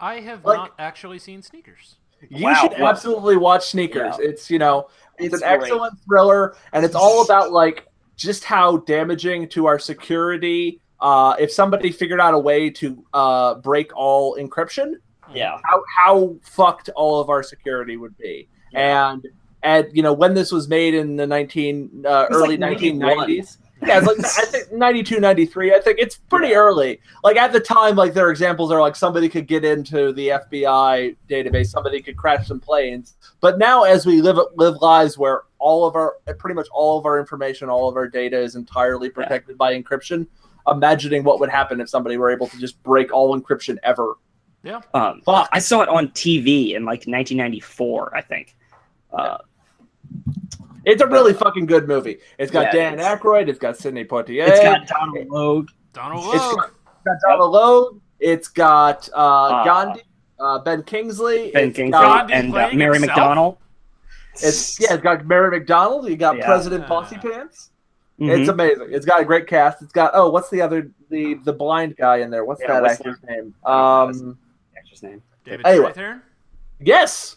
I 0.01 0.20
have 0.20 0.45
like- 0.45 0.57
not 0.59 0.74
actually 0.78 1.18
seen 1.18 1.43
Sneakers. 1.43 1.97
you 2.28 2.45
Wow. 2.45 2.55
should 2.55 2.74
absolutely 2.74 3.36
watch 3.36 3.66
Sneakers. 3.68 4.16
Yeah. 4.20 4.28
It's 4.28 4.51
you 4.51 4.59
know 4.59 4.89
it's, 5.18 5.34
It's 5.34 5.42
an 5.42 5.58
great. 5.58 5.62
excellent 5.70 5.94
thriller, 6.06 6.56
and 6.72 6.84
it's 6.84 6.94
all 6.94 7.22
about 7.24 7.52
like 7.52 7.86
just 8.16 8.44
how 8.44 8.78
damaging 8.78 9.48
to 9.50 9.66
our 9.66 9.78
security. 9.78 10.80
Uh, 11.00 11.36
if 11.38 11.52
somebody 11.52 11.92
figured 11.92 12.20
out 12.20 12.34
a 12.34 12.38
way 12.38 12.68
to 12.70 13.04
uh, 13.14 13.54
break 13.56 13.94
all 13.96 14.36
encryption, 14.36 14.94
Yeah. 15.32 15.58
how 15.64 15.82
how 15.96 16.36
fucked 16.42 16.88
all 16.96 17.20
of 17.20 17.28
our 17.30 17.42
security 17.42 17.96
would 17.96 18.16
be. 18.18 18.48
Yeah. 18.72 19.10
And 19.12 19.28
and 19.62 19.86
you 19.92 20.02
know 20.02 20.12
when 20.12 20.34
this 20.34 20.50
was 20.50 20.68
made 20.68 20.94
in 20.94 21.16
the 21.16 21.26
19 21.26 22.04
uh, 22.06 22.26
early 22.30 22.56
like 22.56 22.78
1990s. 22.80 23.58
Yeah, 23.86 23.98
it's 23.98 24.06
like 24.06 24.18
I 24.18 24.50
think 24.50 24.72
92 24.72 25.20
93. 25.20 25.74
I 25.74 25.80
think 25.80 25.98
it's 25.98 26.16
pretty 26.16 26.54
early. 26.54 27.00
Like 27.22 27.36
at 27.36 27.52
the 27.52 27.60
time 27.60 27.96
like 27.96 28.12
their 28.12 28.30
examples 28.30 28.72
are 28.72 28.80
like 28.80 28.96
somebody 28.96 29.28
could 29.28 29.46
get 29.46 29.64
into 29.64 30.12
the 30.12 30.28
FBI 30.28 31.16
database, 31.28 31.66
somebody 31.68 32.02
could 32.02 32.16
crash 32.16 32.48
some 32.48 32.60
planes. 32.60 33.14
But 33.40 33.58
now 33.58 33.84
as 33.84 34.04
we 34.04 34.20
live 34.20 34.38
live 34.56 34.76
lives 34.80 35.16
where 35.16 35.42
all 35.58 35.86
of 35.86 35.94
our 35.94 36.16
pretty 36.38 36.54
much 36.54 36.68
all 36.72 36.98
of 36.98 37.06
our 37.06 37.20
information, 37.20 37.68
all 37.68 37.88
of 37.88 37.96
our 37.96 38.08
data 38.08 38.38
is 38.38 38.56
entirely 38.56 39.10
protected 39.10 39.56
by 39.56 39.80
encryption, 39.80 40.26
imagining 40.66 41.22
what 41.22 41.40
would 41.40 41.50
happen 41.50 41.80
if 41.80 41.88
somebody 41.88 42.16
were 42.16 42.30
able 42.30 42.48
to 42.48 42.58
just 42.58 42.82
break 42.82 43.12
all 43.12 43.38
encryption 43.38 43.76
ever. 43.82 44.14
Um, 44.92 45.22
Fuck. 45.24 45.48
I 45.52 45.60
saw 45.60 45.82
it 45.82 45.88
on 45.88 46.08
TV 46.08 46.74
in 46.74 46.84
like 46.84 47.04
1994, 47.06 48.16
I 48.16 48.22
think. 48.22 48.56
Uh, 49.12 49.38
It's 50.89 51.03
a 51.03 51.07
really 51.07 51.34
fucking 51.34 51.66
good 51.66 51.86
movie. 51.86 52.18
It's 52.39 52.51
got 52.51 52.66
Yeah, 52.66 52.72
Dan 52.72 52.95
it's- 52.95 53.18
Aykroyd. 53.20 53.49
It's 53.49 53.59
got 53.59 53.76
Sidney 53.76 54.05
Poitier. 54.05 54.49
it's 54.49 54.61
got 54.61 54.86
Donal 54.86 55.26
Logue. 55.28 55.68
Donal 55.93 56.18
It's 56.32 56.43
Logue. 56.45 56.57
got, 56.61 56.70
it's 56.70 57.05
got 57.05 57.16
Donal 57.30 57.51
Logue. 57.51 58.01
It's 58.20 58.49
got 58.49 59.09
uh, 59.14 59.16
Uh, 59.16 59.64
Gandhi, 59.64 60.03
uh, 60.41 60.59
Ben 60.61 60.82
Kingsley. 60.82 61.51
Ben 61.53 61.72
Kingsley 61.72 61.91
got- 61.91 62.28
Gandhi 62.28 62.34
and 62.34 62.55
uh, 62.57 62.70
Mary 62.74 62.99
himself? 62.99 63.18
McDonnell. 63.18 63.57
It's 64.34 64.80
yeah. 64.80 64.95
It's 64.95 65.03
got 65.03 65.24
Mary 65.26 65.61
McDonnell. 65.61 66.09
You 66.09 66.16
got 66.16 66.36
Yeah. 66.39 66.47
President 66.47 66.86
Bossy 66.89 67.16
Pants. 67.16 67.70
Mhm. 68.20 68.39
It's 68.41 68.49
amazing. 68.49 68.89
It's 68.91 69.07
got 69.07 69.20
a 69.20 69.24
great 69.24 69.47
cast. 69.47 69.82
It's 69.82 69.93
got 69.93 70.12
oh, 70.14 70.30
what's 70.30 70.49
the 70.51 70.61
other 70.62 70.91
the 71.11 71.34
the 71.45 71.53
blind 71.53 71.97
guy 71.97 72.18
in 72.18 72.30
there? 72.30 72.45
What's 72.45 72.61
Yeah, 72.61 72.68
that 72.74 72.82
what's 72.82 72.95
actor's 73.01 73.18
name? 73.28 73.55
I 73.64 73.70
don't 73.70 74.16
know 74.16 74.28
Um, 74.30 74.39
actor's 74.76 75.03
name. 75.03 75.22
David 75.45 75.66
Anyway. 75.66 75.93
Strathairn? 75.93 76.20
yes. 76.80 77.36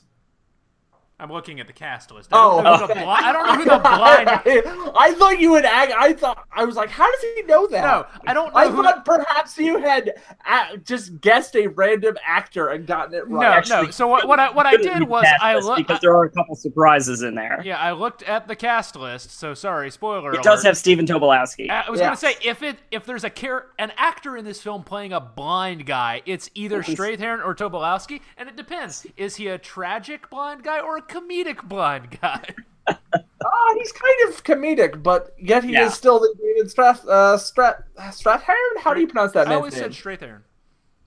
I'm 1.22 1.32
looking 1.32 1.60
at 1.60 1.68
the 1.68 1.74
cast 1.74 2.12
list. 2.12 2.30
I 2.34 2.38
don't, 2.38 2.64
know, 2.64 2.74
who 2.74 2.88
the 2.88 2.94
okay. 2.94 3.04
bli- 3.04 3.04
I 3.10 3.32
don't 3.32 3.46
know 3.46 3.56
who 3.56 3.64
the 3.64 3.78
blind. 3.80 4.94
I 4.98 5.14
thought 5.18 5.40
you 5.40 5.52
would 5.52 5.66
act. 5.66 5.92
I 5.96 6.14
thought 6.14 6.48
I 6.52 6.66
was 6.66 6.76
like, 6.76 6.90
how 6.90 7.10
does 7.10 7.22
he 7.36 7.44
know 7.44 7.68
that? 7.68 7.84
No, 7.84 8.06
I 8.28 8.34
don't 8.34 8.52
know 8.54 8.60
I 8.60 8.70
who. 8.70 8.82
thought 8.82 9.06
perhaps 9.06 9.58
you 9.58 9.78
had 9.80 10.14
uh, 10.48 10.78
just 10.78 11.22
guessed 11.22 11.56
a 11.56 11.68
random 11.68 12.18
actor 12.28 12.70
and 12.70 12.88
gotten 12.88 13.14
it 13.14 13.30
No, 13.30 13.38
right. 13.38 13.68
no. 13.70 13.90
So 13.92 14.08
what, 14.08 14.28
what 14.28 14.40
I 14.40 14.50
what 14.52 14.66
I 14.66 14.78
did 14.78 15.04
was 15.04 15.26
I 15.40 15.56
looked. 15.60 15.78
because 15.78 16.00
there 16.02 16.16
are 16.16 16.24
a 16.26 16.30
couple 16.32 16.56
surprises 16.56 17.22
in 17.22 17.36
there. 17.36 17.62
Yeah, 17.64 17.78
I 17.80 17.92
looked 17.92 18.24
at 18.24 18.48
the 18.48 18.56
cast 18.56 18.96
list. 18.96 19.30
So 19.32 19.54
sorry, 19.54 19.92
spoiler. 19.92 20.34
It 20.34 20.42
does 20.44 20.64
have 20.64 20.76
Stephen 20.78 21.06
Tobolowsky. 21.06 21.70
I 21.70 21.90
was 21.90 22.00
Yeah. 22.00 22.08
gonna 22.08 22.18
say 22.18 22.36
if 22.44 22.64
it 22.64 22.78
if 22.90 23.06
there's 23.06 23.24
a 23.24 23.30
char- 23.30 23.68
an 23.78 23.92
actor 23.96 24.36
in 24.38 24.44
this 24.46 24.60
film 24.62 24.84
playing 24.84 25.14
a 25.14 25.20
blind 25.22 25.86
guy, 25.86 26.24
it's 26.26 26.50
either 26.56 26.82
Strathairn 26.82 27.46
or 27.46 27.54
Tobolowsky, 27.54 28.22
and 28.38 28.50
it 28.50 28.56
depends. 28.56 29.06
Is 29.18 29.36
he 29.36 29.48
a 29.48 29.58
tragic 29.60 30.30
blind 30.32 30.64
guy 30.64 30.80
or 30.80 30.98
a 30.98 31.02
comedic 31.12 31.68
blind 31.68 32.18
guy? 32.22 32.44
Ah, 33.44 33.74
he's 33.76 33.92
kind 33.92 34.30
of 34.30 34.44
comedic, 34.44 35.02
but 35.02 35.34
yet 35.40 35.64
he 35.64 35.74
Yeah. 35.74 35.86
is 35.88 35.94
still 35.96 36.20
the 36.20 36.34
David 36.42 36.70
Strath 36.70 37.04
uh, 37.08 37.38
Strat 37.38 37.84
Strathairn. 37.98 38.82
How 38.82 38.94
do 38.94 39.00
you 39.02 39.08
pronounce 39.08 39.32
that 39.34 39.48
I 39.48 39.50
man's 39.52 39.58
always 39.58 39.74
name? 39.74 39.92
said 39.92 39.92
Strathairn. 39.92 40.42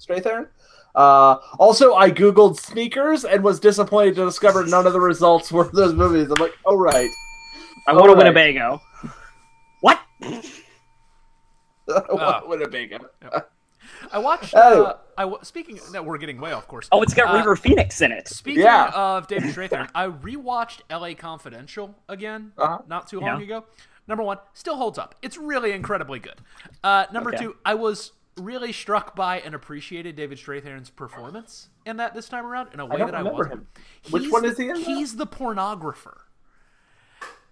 Strathairn? 0.01 0.49
Uh, 0.97 1.37
also, 1.59 1.95
I 1.95 2.11
googled 2.11 2.59
sneakers 2.59 3.25
and 3.25 3.43
was 3.45 3.61
disappointed 3.61 4.17
to 4.17 4.25
discover 4.25 4.65
none 4.67 4.87
of 4.87 4.93
the 4.93 5.01
results 5.01 5.53
were 5.53 5.71
those 5.73 5.95
movies. 5.95 6.29
I'm 6.31 6.41
like, 6.41 6.55
oh 6.67 6.77
right, 6.77 7.11
I 7.87 7.93
want 7.93 8.07
a 8.07 8.11
Alright. 8.11 8.19
Winnebago. 8.19 8.81
What? 9.81 10.01
Oh. 11.89 12.43
Winnebago. 12.47 12.99
I 14.13 14.19
watched. 14.19 14.55
Oh. 14.57 14.85
Uh, 14.85 14.97
I 15.17 15.23
w- 15.23 15.39
speaking. 15.43 15.79
No, 15.93 16.03
we're 16.03 16.19
getting 16.19 16.41
way 16.41 16.53
off 16.53 16.67
course. 16.69 16.89
Oh, 16.93 17.03
it's 17.03 17.15
got 17.15 17.35
Uh, 17.35 17.39
River 17.39 17.57
Phoenix 17.57 18.01
in 18.01 18.13
it. 18.13 18.29
Speaking 18.29 18.63
Yeah. 18.65 18.91
of 18.95 19.27
David 19.27 19.55
Strathairn, 19.55 19.89
I 19.95 20.07
rewatched 20.07 20.81
L.A. 20.91 21.15
Confidential 21.15 21.95
again 22.09 22.53
Uh-huh. 22.59 22.79
not 22.87 23.07
too 23.09 23.21
long 23.21 23.39
Yeah. 23.41 23.45
ago. 23.45 23.65
Number 24.07 24.23
one, 24.23 24.39
still 24.53 24.77
holds 24.77 24.99
up. 24.99 25.15
It's 25.23 25.37
really 25.39 25.73
incredibly 25.73 26.19
good. 26.19 26.41
Uh, 26.83 27.07
number 27.13 27.31
Okay. 27.35 27.45
two, 27.45 27.57
I 27.65 27.75
was 27.75 28.13
really 28.37 28.73
struck 28.73 29.15
by 29.17 29.41
and 29.41 29.55
appreciated 29.55 30.17
David 30.17 30.37
Strathairn's 30.39 30.91
performance 30.91 31.69
in 31.87 31.97
that 31.99 32.15
this 32.15 32.29
time 32.29 32.45
around 32.45 32.69
in 32.75 32.81
a 32.81 32.87
way 32.87 32.97
don't 32.99 33.07
that 33.07 33.15
I 33.15 33.23
wasn't. 33.23 33.53
him. 33.55 33.67
Which 34.11 34.31
one 34.31 34.45
is 34.45 34.59
he 34.59 34.69
in 34.69 34.75
that? 34.75 34.85
He's 34.85 35.17
the 35.17 35.27
pornographer. 35.27 36.19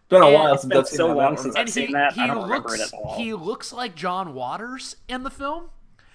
Been 0.08 0.20
a 0.22 0.26
And 0.26 0.34
while 0.34 0.52
it's 0.52 0.62
since 0.62 0.70
been 0.70 0.78
I've 0.80 0.88
seen 0.88 0.96
so 0.98 1.08
that. 1.08 1.14
long 1.14 1.36
since 1.38 1.56
I've 1.56 1.60
And 1.66 1.74
he, 1.74 1.92
that. 1.94 2.12
he 2.14 2.20
I 2.20 2.26
don't 2.26 2.42
remember 2.42 2.68
looks 2.70 2.80
it 2.82 2.92
at 2.92 2.98
all. 3.00 3.14
he 3.16 3.32
looks 3.32 3.72
like 3.72 3.94
John 3.94 4.34
Waters 4.34 4.96
in 5.08 5.22
the 5.22 5.30
film. 5.30 5.70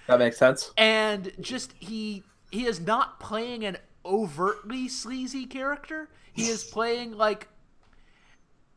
That 0.08 0.18
makes 0.18 0.36
sense. 0.38 0.72
and 0.76 1.32
just 1.40 1.72
he 1.78 2.24
he 2.50 2.66
is 2.66 2.80
not 2.80 3.20
playing 3.20 3.64
an 3.64 3.76
overtly 4.04 4.88
sleazy 4.88 5.46
character. 5.46 6.08
He 6.32 6.48
is 6.48 6.64
playing 6.72 7.12
like 7.16 7.48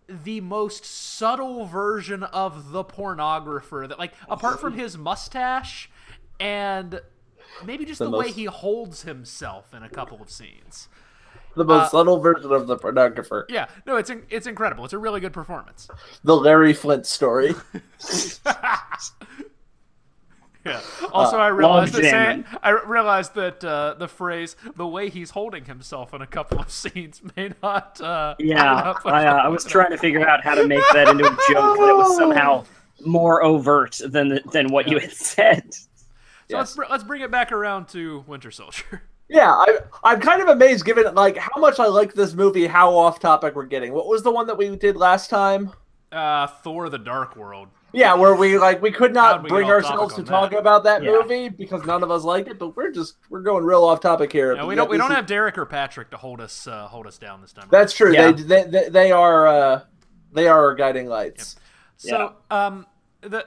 the 0.08 0.42
most 0.42 0.84
subtle 0.86 1.66
version 1.66 2.22
of 2.24 2.72
the 2.72 2.84
pornographer 2.84 3.88
that 3.88 3.98
like 3.98 4.14
apart 4.30 4.60
from 4.60 4.74
his 4.78 4.98
mustache 4.98 5.90
and 6.40 7.00
maybe 7.66 7.86
just 7.86 8.00
the, 8.00 8.10
The 8.10 8.18
way 8.18 8.30
he 8.32 8.46
holds 8.46 9.04
himself 9.04 9.74
in 9.74 9.84
a 9.84 9.90
couple 9.90 10.22
of 10.22 10.30
scenes. 10.30 10.90
The 11.56 11.64
most 11.64 11.88
Uh, 11.88 11.90
subtle 11.90 12.20
version 12.20 12.52
of 12.52 12.68
the 12.68 12.76
pornographer. 12.78 13.44
Yeah, 13.50 13.68
no, 13.86 13.96
it's 13.98 14.10
in, 14.10 14.24
it's 14.30 14.48
incredible. 14.48 14.84
It's 14.86 14.94
a 14.94 14.98
really 14.98 15.20
good 15.22 15.34
performance. 15.34 15.88
The 16.24 16.36
Larry 16.36 16.74
Flynt 16.74 17.06
story. 17.06 17.56
Yeah. 20.66 20.80
Also, 21.12 21.38
Uh, 21.38 21.42
I 21.42 21.48
realized 21.48 21.94
that 21.94 22.04
jamming. 22.04 22.44
saying, 22.46 22.58
I 22.64 22.70
realized 22.72 23.34
that 23.36 23.64
uh, 23.64 23.96
the 23.98 24.08
phrase 24.08 24.56
"the 24.76 24.88
way 24.88 25.10
he's 25.10 25.32
holding 25.32 25.66
himself" 25.66 26.14
in 26.14 26.22
a 26.22 26.28
couple 26.28 26.60
of 26.60 26.72
scenes 26.82 27.22
may 27.36 27.52
not. 27.64 28.00
Uh, 28.00 28.36
Yeah, 28.40 28.94
I, 29.06 29.26
uh, 29.26 29.34
I 29.44 29.48
was 29.48 29.66
trying 29.66 29.90
to 29.92 29.98
figure 29.98 30.28
out 30.28 30.44
how 30.44 30.56
to 30.56 30.68
make 30.68 30.84
that 30.94 31.08
into 31.10 31.26
a 31.26 31.30
joke 31.30 31.78
that 31.78 31.96
was 31.96 32.16
somehow 32.16 32.66
more 33.06 33.44
overt 33.44 34.00
than 34.06 34.40
than 34.52 34.68
what 34.72 34.88
you 34.88 35.00
had 35.00 35.12
said. 35.12 35.74
So 35.74 36.58
let's 36.58 36.78
let's 36.78 37.04
bring 37.04 37.22
it 37.22 37.32
back 37.32 37.52
around 37.52 37.88
to 37.90 38.24
Winter 38.28 38.52
Soldier. 38.52 39.04
Yeah, 39.34 39.50
I, 39.50 39.78
I'm 40.04 40.20
kind 40.20 40.42
of 40.42 40.50
amazed 40.50 40.84
given 40.84 41.16
like 41.16 41.38
how 41.38 41.58
much 41.62 41.80
I 41.80 41.86
like 41.88 42.14
this 42.14 42.34
movie, 42.34 42.68
how 42.68 42.94
off 42.98 43.22
topic 43.22 43.56
we're 43.56 43.66
getting. 43.66 43.94
What 43.94 44.08
was 44.08 44.24
the 44.24 44.32
one 44.32 44.46
that 44.48 44.58
we 44.58 44.76
did 44.76 44.98
last 44.98 45.30
time? 45.30 45.72
Uh, 46.12 46.48
Thor: 46.48 46.90
The 46.90 46.98
Dark 46.98 47.38
World. 47.38 47.70
Yeah, 47.94 48.14
where 48.14 48.36
we 48.36 48.58
like 48.58 48.82
we 48.82 48.92
could 48.92 49.14
not 49.14 49.44
we 49.44 49.50
bring 49.50 49.70
ourselves 49.70 50.16
to 50.16 50.24
topic 50.24 50.52
talk 50.52 50.60
about 50.60 50.84
that 50.86 51.04
Yeah. 51.04 51.12
movie 51.12 51.50
because 51.50 51.84
none 51.86 52.04
of 52.04 52.12
us 52.12 52.24
liked 52.24 52.48
it, 52.48 52.58
but 52.58 52.76
we're 52.76 52.92
just 52.92 53.16
we're 53.30 53.42
going 53.42 53.64
real 53.66 53.84
off 53.84 54.00
topic 54.00 54.32
here. 54.32 54.56
No, 54.56 54.66
we 54.66 54.76
don't 54.76 54.90
we 54.90 54.98
don't 54.98 55.12
have 55.12 55.26
Derek 55.26 55.58
or 55.58 55.66
Patrick 55.66 56.10
to 56.12 56.18
hold 56.18 56.40
us 56.40 56.68
uh, 56.68 56.88
hold 56.88 57.06
us 57.08 57.18
down 57.18 57.42
this 57.42 57.52
time. 57.54 57.64
around. 57.64 57.72
That's 57.72 57.94
true. 57.94 58.14
Yeah. 58.14 58.32
They, 58.32 58.44
they 58.44 58.64
they 58.64 58.90
they 58.90 59.12
are 59.12 59.48
uh 59.48 59.82
they 60.32 60.48
are 60.48 60.60
our 60.66 60.76
guiding 60.76 61.08
lights. 61.08 61.58
So, 61.98 62.36
um, 62.50 62.88
the 63.22 63.46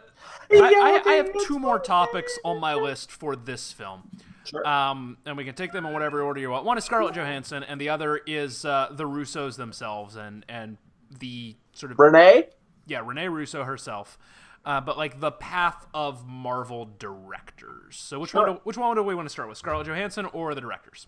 I, 0.53 1.01
I, 1.07 1.11
I 1.11 1.15
have 1.15 1.31
two 1.47 1.59
more 1.59 1.79
topics 1.79 2.39
on 2.45 2.61
my 2.61 2.75
list 2.75 3.11
for 3.11 3.35
this 3.35 3.73
film. 3.73 4.09
Sure. 4.45 4.67
Um, 4.69 5.17
and 5.25 5.37
we 5.37 5.45
can 5.45 5.55
take 5.55 5.73
them 5.73 5.87
in 5.87 5.93
whatever 5.93 6.23
order 6.23 6.39
you 6.39 6.51
want. 6.51 6.65
One 6.65 6.77
is 6.79 6.85
Scarlett 6.85 7.15
Johansson, 7.15 7.63
and 7.65 7.81
the 7.81 7.89
other 7.89 8.19
is 8.27 8.65
uh, 8.65 8.89
the 8.93 9.05
Russos 9.05 9.57
themselves, 9.57 10.17
and 10.17 10.45
and 10.49 10.77
the 11.19 11.57
sort 11.73 11.93
of 11.93 11.99
Renee. 11.99 12.49
Yeah 12.87 13.03
Renee 13.05 13.29
Russo 13.29 13.65
herself. 13.65 14.19
Uh, 14.65 14.81
but 14.81 14.97
like 14.97 15.21
the 15.21 15.31
path 15.31 15.87
of 15.93 16.27
Marvel 16.27 16.89
directors. 16.99 17.97
So 17.97 18.19
which 18.19 18.33
one? 18.33 18.47
Do, 18.47 18.61
which 18.65 18.79
one 18.79 18.97
do 18.97 19.03
we 19.03 19.15
want 19.15 19.27
to 19.27 19.31
start 19.31 19.49
with? 19.49 19.59
Scarlett 19.59 19.87
Johansson 19.87 20.27
or 20.27 20.55
the 20.55 20.61
directors? 20.63 21.07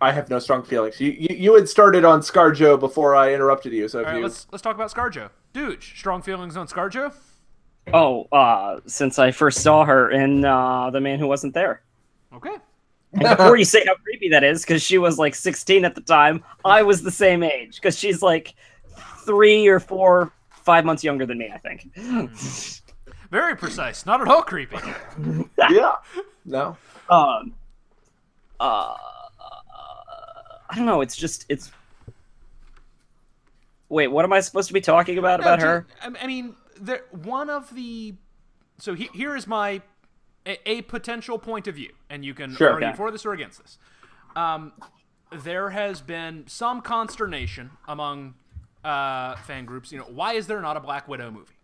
I 0.00 0.12
have 0.12 0.28
no 0.28 0.38
strong 0.38 0.62
feelings. 0.62 1.00
You 1.00 1.12
you, 1.12 1.34
you 1.34 1.54
had 1.54 1.68
started 1.68 2.04
on 2.04 2.20
ScarJo 2.20 2.78
before 2.78 3.16
I 3.16 3.32
interrupted 3.32 3.72
you, 3.72 3.88
so 3.88 4.00
if 4.00 4.06
All 4.06 4.12
right, 4.12 4.18
you 4.18 4.24
let's 4.24 4.46
let's 4.52 4.60
talk 4.60 4.74
about 4.74 4.92
ScarJo. 4.92 5.30
Dooge, 5.54 5.96
strong 5.96 6.20
feelings 6.20 6.56
on 6.56 6.66
ScarJo? 6.66 7.14
Oh, 7.92 8.24
uh, 8.32 8.80
since 8.86 9.18
I 9.18 9.30
first 9.30 9.60
saw 9.60 9.84
her 9.84 10.10
in 10.10 10.44
uh, 10.44 10.90
The 10.90 11.00
Man 11.00 11.18
Who 11.18 11.26
Wasn't 11.26 11.54
There. 11.54 11.82
Okay. 12.34 12.56
And 13.12 13.22
before 13.36 13.56
you 13.56 13.64
say 13.64 13.84
how 13.86 13.94
creepy 13.94 14.28
that 14.30 14.42
is, 14.42 14.62
because 14.62 14.82
she 14.82 14.98
was 14.98 15.18
like 15.18 15.34
16 15.34 15.84
at 15.84 15.94
the 15.94 16.00
time, 16.00 16.42
I 16.64 16.82
was 16.82 17.02
the 17.02 17.10
same 17.10 17.42
age, 17.42 17.76
because 17.76 17.98
she's 17.98 18.22
like 18.22 18.54
three 19.24 19.66
or 19.66 19.80
four, 19.80 20.32
five 20.50 20.84
months 20.84 21.02
younger 21.04 21.26
than 21.26 21.38
me, 21.38 21.50
I 21.52 21.58
think. 21.58 21.92
Very 23.30 23.56
precise. 23.56 24.06
Not 24.06 24.20
at 24.20 24.28
all 24.28 24.42
creepy. 24.42 24.76
yeah. 25.70 25.94
No. 26.44 26.76
um, 27.08 27.54
uh, 28.60 28.94
I 30.70 30.76
don't 30.76 30.86
know. 30.86 31.00
It's 31.00 31.16
just 31.16 31.44
it's. 31.48 31.70
Wait, 33.88 34.08
what 34.08 34.24
am 34.24 34.32
I 34.32 34.40
supposed 34.40 34.68
to 34.68 34.74
be 34.74 34.80
talking 34.80 35.18
about 35.18 35.40
No, 35.40 35.46
about 35.46 35.60
ju- 35.60 35.66
her? 35.66 35.86
I 36.02 36.10
I 36.22 36.26
mean, 36.26 36.54
there, 36.80 37.02
one 37.10 37.50
of 37.50 37.74
the. 37.74 38.14
So 38.78 38.94
he, 38.94 39.08
here 39.14 39.36
is 39.36 39.46
my 39.46 39.82
a, 40.46 40.68
a 40.68 40.82
potential 40.82 41.38
point 41.38 41.66
of 41.68 41.74
view, 41.76 41.92
and 42.10 42.24
you 42.24 42.34
can 42.34 42.54
Sure. 42.54 42.72
argue 42.72 42.88
Okay. 42.88 42.96
for 42.96 43.10
this 43.10 43.24
or 43.24 43.32
against 43.32 43.60
this. 43.62 43.78
Um, 44.36 44.72
there 45.32 45.70
has 45.70 46.00
been 46.00 46.44
some 46.46 46.80
consternation 46.80 47.70
among 47.86 48.34
uh, 48.84 49.36
fan 49.36 49.64
groups. 49.64 49.90
You 49.92 49.98
know, 49.98 50.04
why 50.04 50.34
is 50.34 50.46
there 50.46 50.60
not 50.60 50.76
a 50.76 50.80
Black 50.80 51.08
Widow 51.08 51.30
movie? 51.30 51.54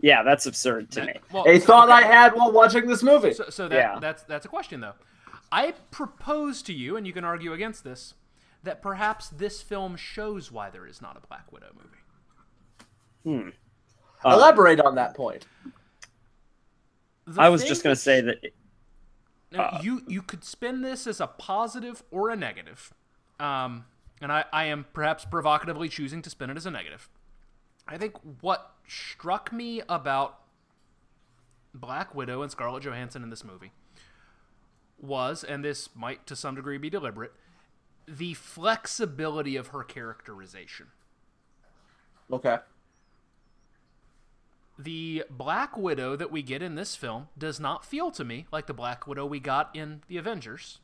Yeah, 0.00 0.22
that's 0.22 0.46
absurd 0.46 0.90
to 0.92 1.04
me. 1.06 1.12
Well, 1.32 1.44
A 1.46 1.58
thought 1.60 1.88
I 1.88 2.02
had 2.02 2.34
while 2.34 2.50
watching 2.50 2.86
this 2.88 3.02
movie. 3.04 3.32
So, 3.34 3.50
so 3.50 3.68
that, 3.68 3.76
Yeah. 3.76 3.98
that's 4.00 4.22
that's 4.24 4.44
a 4.44 4.48
question 4.48 4.80
though. 4.80 4.94
I 5.52 5.72
propose 5.90 6.62
to 6.62 6.72
you, 6.72 6.96
and 6.96 7.06
you 7.06 7.12
can 7.12 7.24
argue 7.24 7.52
against 7.52 7.84
this, 7.84 8.14
that 8.64 8.82
perhaps 8.82 9.28
this 9.28 9.60
film 9.62 9.96
shows 9.96 10.50
why 10.50 10.70
there 10.70 10.86
is 10.86 11.00
not 11.02 11.16
a 11.16 11.26
Black 11.26 11.52
Widow 11.52 11.72
movie. 13.24 13.52
Uh, 14.24 14.30
Elaborate 14.32 14.80
on 14.80 14.94
that 14.96 15.14
point. 15.14 15.46
I 17.38 17.48
was 17.48 17.62
just 17.64 17.82
gonna 17.84 17.94
say 17.96 18.20
that. 18.20 18.38
Now, 19.52 19.62
Uh, 19.64 19.80
you 19.82 20.02
you 20.08 20.22
could 20.22 20.42
spin 20.44 20.80
this 20.82 21.06
as 21.06 21.20
a 21.20 21.26
positive 21.26 22.02
or 22.10 22.30
a 22.30 22.36
negative, 22.36 22.92
um, 23.38 23.84
and 24.22 24.32
I, 24.32 24.44
I 24.52 24.64
am 24.64 24.86
perhaps 24.92 25.24
provocatively 25.24 25.88
choosing 25.88 26.22
to 26.22 26.30
spin 26.30 26.48
it 26.50 26.56
as 26.56 26.64
a 26.64 26.70
negative. 26.70 27.08
I 27.86 27.98
think 27.98 28.14
what 28.40 28.74
struck 28.86 29.52
me 29.52 29.82
about 29.88 30.38
Black 31.74 32.14
Widow 32.14 32.42
and 32.42 32.50
Scarlett 32.50 32.84
Johansson 32.84 33.22
in 33.22 33.30
this 33.30 33.44
movie 33.44 33.72
was, 35.00 35.42
and 35.42 35.64
this 35.64 35.88
might 35.94 36.26
to 36.28 36.36
some 36.36 36.54
degree 36.54 36.78
be 36.78 36.88
deliberate, 36.90 37.32
the 38.06 38.34
flexibility 38.34 39.56
of 39.56 39.68
her 39.68 39.82
characterization. 39.82 40.86
Okay. 42.32 42.58
the 44.78 45.24
Black 45.30 45.76
Widow 45.76 46.16
that 46.16 46.32
we 46.32 46.42
get 46.42 46.62
in 46.62 46.74
this 46.74 46.96
film 46.96 47.28
does 47.36 47.60
not 47.60 47.84
feel 47.84 48.10
to 48.12 48.24
me 48.24 48.46
like 48.50 48.66
the 48.66 48.74
Black 48.74 49.06
Widow 49.06 49.26
we 49.26 49.40
got 49.40 49.74
in 49.74 50.02
the 50.08 50.16
Avengers. 50.16 50.80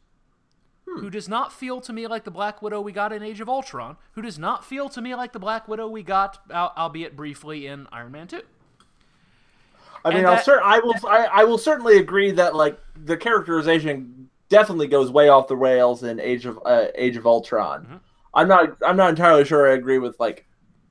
Who 0.97 1.11
does 1.11 1.29
not 1.29 1.53
feel 1.53 1.81
to 1.83 1.93
me 1.93 2.07
like 2.07 2.25
the 2.25 2.31
Black 2.31 2.61
Widow 2.63 2.81
we 2.81 2.93
got 2.93 3.13
in 3.13 3.23
Age 3.23 3.41
of 3.41 3.49
Ultron? 3.49 3.97
Who 4.13 4.23
does 4.23 4.39
not 4.39 4.65
feel 4.65 4.89
to 4.91 5.01
me 5.01 5.15
like 5.15 5.33
the 5.33 5.39
Black 5.39 5.69
Widow 5.69 5.89
we 5.89 6.03
got, 6.03 6.39
albeit 6.51 7.15
briefly, 7.17 7.67
in 7.67 7.87
Iron 7.93 8.13
Man 8.13 8.27
Two? 8.27 8.43
I 10.05 10.15
mean, 10.15 10.25
I'll 10.25 10.37
that- 10.37 10.45
cer- 10.45 10.63
I 10.63 10.79
will 10.79 10.95
I, 11.07 11.29
I 11.33 11.45
will 11.45 11.59
certainly 11.59 11.99
agree 11.99 12.31
that 12.33 12.55
like 12.55 12.79
the 13.05 13.17
characterization 13.17 14.29
definitely 14.49 14.87
goes 14.87 15.11
way 15.11 15.29
off 15.29 15.49
the 15.49 15.57
rails 15.57 16.03
in 16.03 16.19
Age 16.21 16.47
of 16.47 16.59
uh, 16.65 16.87
Age 16.95 17.17
of 17.17 17.27
Ultron. 17.27 17.85
Mhm. 17.87 18.01
I'm 18.35 18.49
not 18.49 18.77
I'm 18.85 18.97
not 18.97 19.11
entirely 19.11 19.45
sure 19.45 19.71
I 19.71 19.75
agree 19.75 19.99
with 19.99 20.19
like 20.21 20.47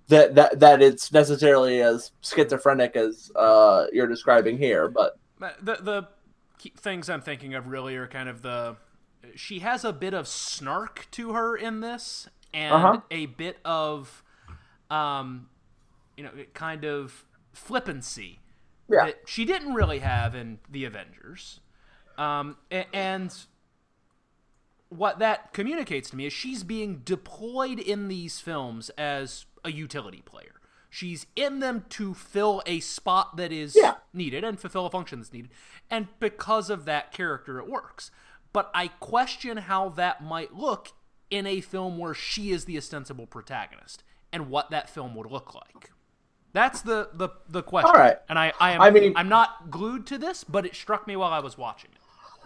that 0.09 0.35
that 0.35 0.59
that 0.59 0.81
it's 0.81 1.11
necessarily 1.11 1.81
as 1.81 2.11
schizophrenic 2.21 2.95
as 2.95 3.31
uh, 3.35 3.87
you're 3.93 4.07
describing 4.07 4.57
here, 4.57 4.87
but 4.89 5.17
The 5.39 5.77
the 5.81 6.07
things 6.77 7.09
I'm 7.09 7.21
thinking 7.21 7.53
of 7.53 7.67
really 7.67 7.95
are 7.95 8.07
kind 8.07 8.27
of 8.29 8.41
the 8.41 8.75
she 9.35 9.59
has 9.59 9.83
a 9.83 9.93
bit 9.93 10.13
of 10.13 10.27
snark 10.27 11.07
to 11.11 11.33
her 11.33 11.55
in 11.55 11.81
this 11.81 12.27
and 12.53 12.73
Uh-huh. 12.73 13.01
a 13.11 13.25
bit 13.27 13.57
of 13.65 14.23
um 14.89 15.49
you 16.15 16.23
know 16.23 16.31
kind 16.53 16.85
of 16.85 17.25
flippancy 17.53 18.39
Yeah. 18.89 19.05
that 19.07 19.19
she 19.27 19.43
didn't 19.45 19.73
really 19.73 19.99
have 19.99 20.33
in 20.35 20.59
the 20.69 20.85
Avengers. 20.85 21.59
Um 22.17 22.57
and 22.93 23.33
what 24.89 25.19
that 25.19 25.51
communicates 25.53 26.09
to 26.11 26.15
me 26.15 26.25
is 26.27 26.33
she's 26.33 26.63
being 26.63 27.01
deployed 27.03 27.79
in 27.79 28.07
these 28.07 28.39
films 28.39 28.89
as 28.91 29.45
a 29.65 29.71
utility 29.71 30.21
player. 30.21 30.61
She's 30.89 31.25
in 31.35 31.59
them 31.59 31.85
to 31.89 32.13
fill 32.13 32.63
a 32.65 32.79
spot 32.79 33.35
that 33.35 33.51
is 33.51 33.75
Yeah. 33.75 33.95
needed 34.13 34.45
and 34.45 34.57
fulfill 34.59 34.85
a 34.85 34.89
function 34.89 35.19
that's 35.19 35.33
needed. 35.33 35.51
And 35.89 36.07
because 36.19 36.69
of 36.69 36.85
that 36.85 37.11
character, 37.11 37.59
it 37.59 37.67
works. 37.67 38.09
But 38.57 38.71
I 38.73 38.87
question 38.87 39.57
how 39.57 39.89
that 39.89 40.23
might 40.23 40.55
look 40.55 40.87
in 41.29 41.45
a 41.45 41.61
film 41.61 41.99
where 41.99 42.15
she 42.15 42.49
is 42.49 42.65
the 42.65 42.75
ostensible 42.75 43.27
protagonist 43.27 44.03
and 44.33 44.49
what 44.49 44.71
that 44.71 44.89
film 44.89 45.13
would 45.13 45.31
look 45.31 45.53
like. 45.53 45.91
That's 46.53 46.81
the 46.81 47.09
the, 47.13 47.29
the 47.47 47.61
question. 47.61 47.91
All 47.93 48.01
right. 48.01 48.17
And 48.27 48.39
I, 48.39 48.53
I 48.59 48.71
am 48.71 48.81
I 48.81 48.89
mean- 48.89 49.13
I'm 49.15 49.29
not 49.29 49.69
glued 49.69 50.07
to 50.07 50.17
this, 50.17 50.43
but 50.43 50.65
it 50.65 50.73
struck 50.73 51.05
me 51.05 51.15
while 51.15 51.31
I 51.31 51.37
was 51.37 51.55
watching 51.55 51.91
it. 51.93 51.99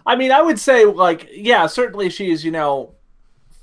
I 0.04 0.16
mean, 0.16 0.32
I 0.32 0.42
would 0.42 0.60
say 0.60 0.84
like 0.84 1.30
yeah, 1.32 1.66
certainly 1.66 2.10
she's 2.10 2.44
you 2.44 2.50
know 2.50 2.94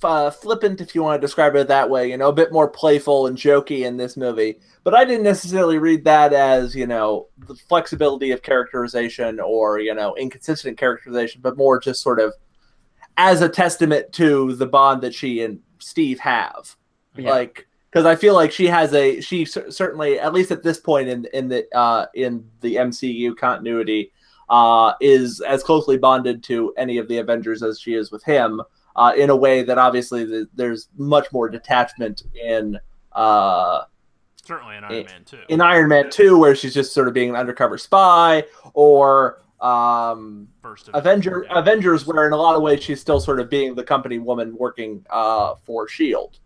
uh, 0.04 0.32
flippant 0.32 0.82
if 0.82 0.96
you 0.96 1.04
want 1.04 1.20
to 1.20 1.26
describe 1.26 1.56
it 1.56 1.68
that 1.68 1.90
way, 1.90 2.10
you 2.10 2.18
know, 2.18 2.30
a 2.30 2.34
bit 2.34 2.52
more 2.52 2.70
playful 2.70 3.28
and 3.28 3.38
jokey 3.38 3.86
in 3.86 3.98
this 3.98 4.16
movie. 4.18 4.60
But 4.84 4.94
I 4.94 5.06
didn't 5.06 5.24
necessarily 5.24 5.78
read 5.78 6.04
that 6.06 6.34
as 6.34 6.76
you 6.76 6.88
know 6.88 7.28
the 7.48 7.56
flexibility 7.56 8.32
of 8.32 8.42
characterization 8.42 9.40
or 9.40 9.80
you 9.80 9.94
know 9.94 10.16
inconsistent 10.16 10.78
characterization, 10.78 11.42
but 11.42 11.58
more 11.58 11.80
just 11.80 12.02
sort 12.02 12.20
of 12.20 12.34
as 13.18 13.42
a 13.42 13.50
testament 13.50 14.12
to 14.14 14.56
the 14.56 14.66
bond 14.66 15.02
that 15.02 15.14
she 15.14 15.42
and 15.42 15.60
Steve 15.80 16.20
have. 16.20 16.76
Yeah. 17.16 17.32
Like 17.32 17.68
because 17.92 18.06
I 18.06 18.16
feel 18.16 18.34
like 18.34 18.52
she 18.52 18.68
has 18.68 18.94
a 18.94 19.20
she 19.22 19.46
cer- 19.46 19.72
certainly 19.72 20.20
at 20.20 20.34
least 20.34 20.52
at 20.52 20.64
this 20.64 20.80
point 20.80 21.10
in 21.10 21.26
in 21.34 21.50
the 21.50 21.66
uh, 21.76 22.06
in 22.14 22.50
the 22.62 22.76
MCU 22.76 23.36
continuity 23.36 24.12
uh, 24.50 24.94
is 25.02 25.42
as 25.42 25.64
closely 25.64 25.98
bonded 25.98 26.44
to 26.44 26.74
any 26.78 26.98
of 26.98 27.08
the 27.08 27.18
Avengers 27.18 27.64
as 27.64 27.80
she 27.80 27.94
is 27.94 28.12
with 28.12 28.24
him. 28.24 28.62
Uh, 29.00 29.14
in 29.16 29.30
a 29.30 29.36
way 29.36 29.64
that 29.64 29.78
obviously 29.78 30.26
the, 30.26 30.46
there's 30.54 30.90
much 30.98 31.32
more 31.32 31.48
detachment 31.48 32.24
in 32.36 32.78
uh, 33.14 33.84
Certainly 34.44 34.76
in 34.76 34.84
Iron 34.84 34.94
It- 34.96 35.06
Man 35.08 35.24
too. 35.24 35.40
in 35.48 35.62
Iron 35.62 35.88
Man 35.88 36.10
two, 36.10 36.38
where 36.38 36.54
she's 36.54 36.74
just 36.74 36.92
sort 36.94 37.08
of 37.08 37.14
being 37.14 37.30
an 37.30 37.36
undercover 37.38 37.78
spy, 37.78 38.44
or 38.74 39.42
um, 39.62 40.50
First 40.62 40.90
of 40.90 40.96
Avenger 40.96 41.46
yeah. 41.46 41.60
Avengers, 41.60 42.06
where 42.06 42.28
in 42.28 42.34
a 42.34 42.38
lot 42.38 42.56
of 42.58 42.62
ways 42.62 42.84
she's 42.84 43.00
still 43.00 43.22
sort 43.22 43.40
of 43.40 43.50
being 43.50 43.74
the 43.74 43.84
company 43.84 44.18
woman 44.20 44.54
working 44.58 45.06
uh, 45.10 45.56
for 45.64 45.88
Shield. 45.88 46.40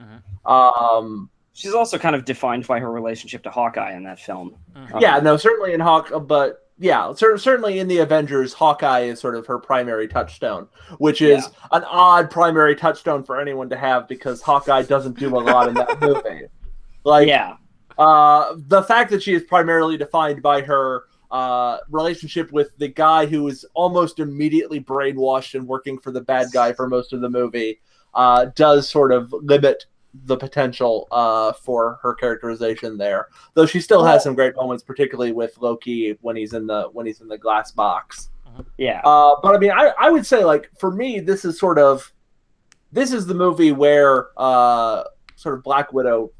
Mhm. 0.00 0.50
Um, 0.50 1.30
She's 1.56 1.74
also 1.74 1.98
kind 1.98 2.16
of 2.16 2.24
defined 2.24 2.66
by 2.66 2.80
her 2.80 2.90
relationship 2.90 3.44
to 3.44 3.50
Hawkeye 3.50 3.92
in 3.94 4.02
that 4.02 4.18
film. 4.18 4.56
Mhm. 4.76 4.94
Um, 4.94 5.00
yeah, 5.00 5.20
no, 5.20 5.36
certainly 5.36 5.72
in 5.72 5.78
Hawk, 5.78 6.10
but 6.26 6.63
yeah, 6.78 7.12
cer- 7.14 7.38
certainly 7.38 7.78
in 7.78 7.88
the 7.88 7.98
Avengers, 7.98 8.52
Hawkeye 8.52 9.00
is 9.00 9.20
sort 9.20 9.36
of 9.36 9.46
her 9.46 9.58
primary 9.58 10.08
touchstone, 10.08 10.68
which 10.98 11.22
is 11.22 11.48
an 11.70 11.84
odd 11.84 12.30
primary 12.30 12.74
touchstone 12.74 13.22
for 13.22 13.40
anyone 13.40 13.68
to 13.70 13.76
have 13.76 14.08
because 14.08 14.42
Hawkeye 14.42 14.82
doesn't 14.82 15.18
do 15.18 15.36
a 15.36 15.38
lot 15.38 15.68
in 15.68 15.74
that 15.74 16.00
movie. 16.00 16.46
Like, 17.04 17.28
yeah, 17.28 17.56
uh, 17.96 18.54
the 18.56 18.82
fact 18.82 19.10
that 19.10 19.22
she 19.22 19.34
is 19.34 19.44
primarily 19.44 19.96
defined 19.96 20.42
by 20.42 20.62
her 20.62 21.04
uh, 21.30 21.78
relationship 21.90 22.50
with 22.52 22.76
the 22.78 22.88
guy 22.88 23.26
who 23.26 23.46
is 23.48 23.64
almost 23.74 24.18
immediately 24.18 24.80
brainwashed 24.80 25.54
and 25.54 25.66
working 25.66 25.98
for 25.98 26.10
the 26.10 26.20
bad 26.20 26.48
guy 26.52 26.72
for 26.72 26.88
most 26.88 27.12
of 27.12 27.20
the 27.20 27.30
movie 27.30 27.80
uh, 28.14 28.46
does 28.56 28.88
sort 28.88 29.12
of 29.12 29.32
limit 29.32 29.86
the 30.24 30.36
potential 30.36 31.08
uh, 31.10 31.52
for 31.52 31.98
her 32.02 32.14
characterization 32.14 32.96
there. 32.96 33.28
Though 33.54 33.66
she 33.66 33.80
still 33.80 34.04
has 34.04 34.22
some 34.22 34.34
great 34.34 34.54
moments, 34.56 34.82
particularly 34.82 35.32
with 35.32 35.58
Loki 35.58 36.16
when 36.20 36.36
he's 36.36 36.54
in 36.54 36.66
the 36.66 36.84
when 36.92 37.06
he's 37.06 37.20
in 37.20 37.28
the 37.28 37.38
glass 37.38 37.72
box. 37.72 38.30
yeah, 38.78 39.00
Uh, 39.04 39.36
but 39.42 39.54
I 39.54 39.58
mean, 39.58 39.72
I, 39.72 39.92
I 39.98 40.10
would 40.10 40.24
say 40.24 40.44
like 40.44 40.70
for 40.78 40.90
me, 40.90 41.20
this 41.20 41.44
is 41.44 41.58
sort 41.58 41.78
of 41.78 42.12
this 42.92 43.12
is 43.12 43.26
the 43.26 43.34
movie 43.34 43.72
where 43.72 44.28
uh, 44.36 45.04
sort 45.34 45.56
of 45.56 45.64
Black 45.64 45.92
Widow 45.92 46.32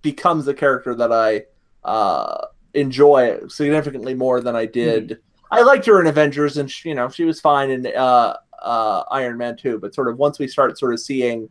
becomes 0.00 0.48
a 0.48 0.54
character 0.54 0.94
that 0.94 1.12
I 1.12 1.44
uh, 1.84 2.46
enjoy 2.74 3.40
significantly 3.48 4.14
more 4.14 4.40
than 4.40 4.56
I 4.56 4.66
did. 4.66 5.18
I 5.50 5.62
liked 5.62 5.86
her 5.86 6.00
in 6.00 6.06
Avengers, 6.06 6.56
and 6.56 6.70
she, 6.70 6.88
you 6.88 6.94
know 6.94 7.08
she 7.10 7.24
was 7.24 7.40
fine 7.40 7.70
in 7.70 7.86
uh, 7.86 8.36
uh, 8.62 9.04
Iron 9.10 9.36
Man 9.36 9.56
too. 9.56 9.78
But 9.78 9.94
sort 9.94 10.08
of 10.08 10.16
once 10.16 10.38
we 10.38 10.48
start 10.48 10.78
sort 10.78 10.94
of 10.94 11.00
seeing. 11.00 11.50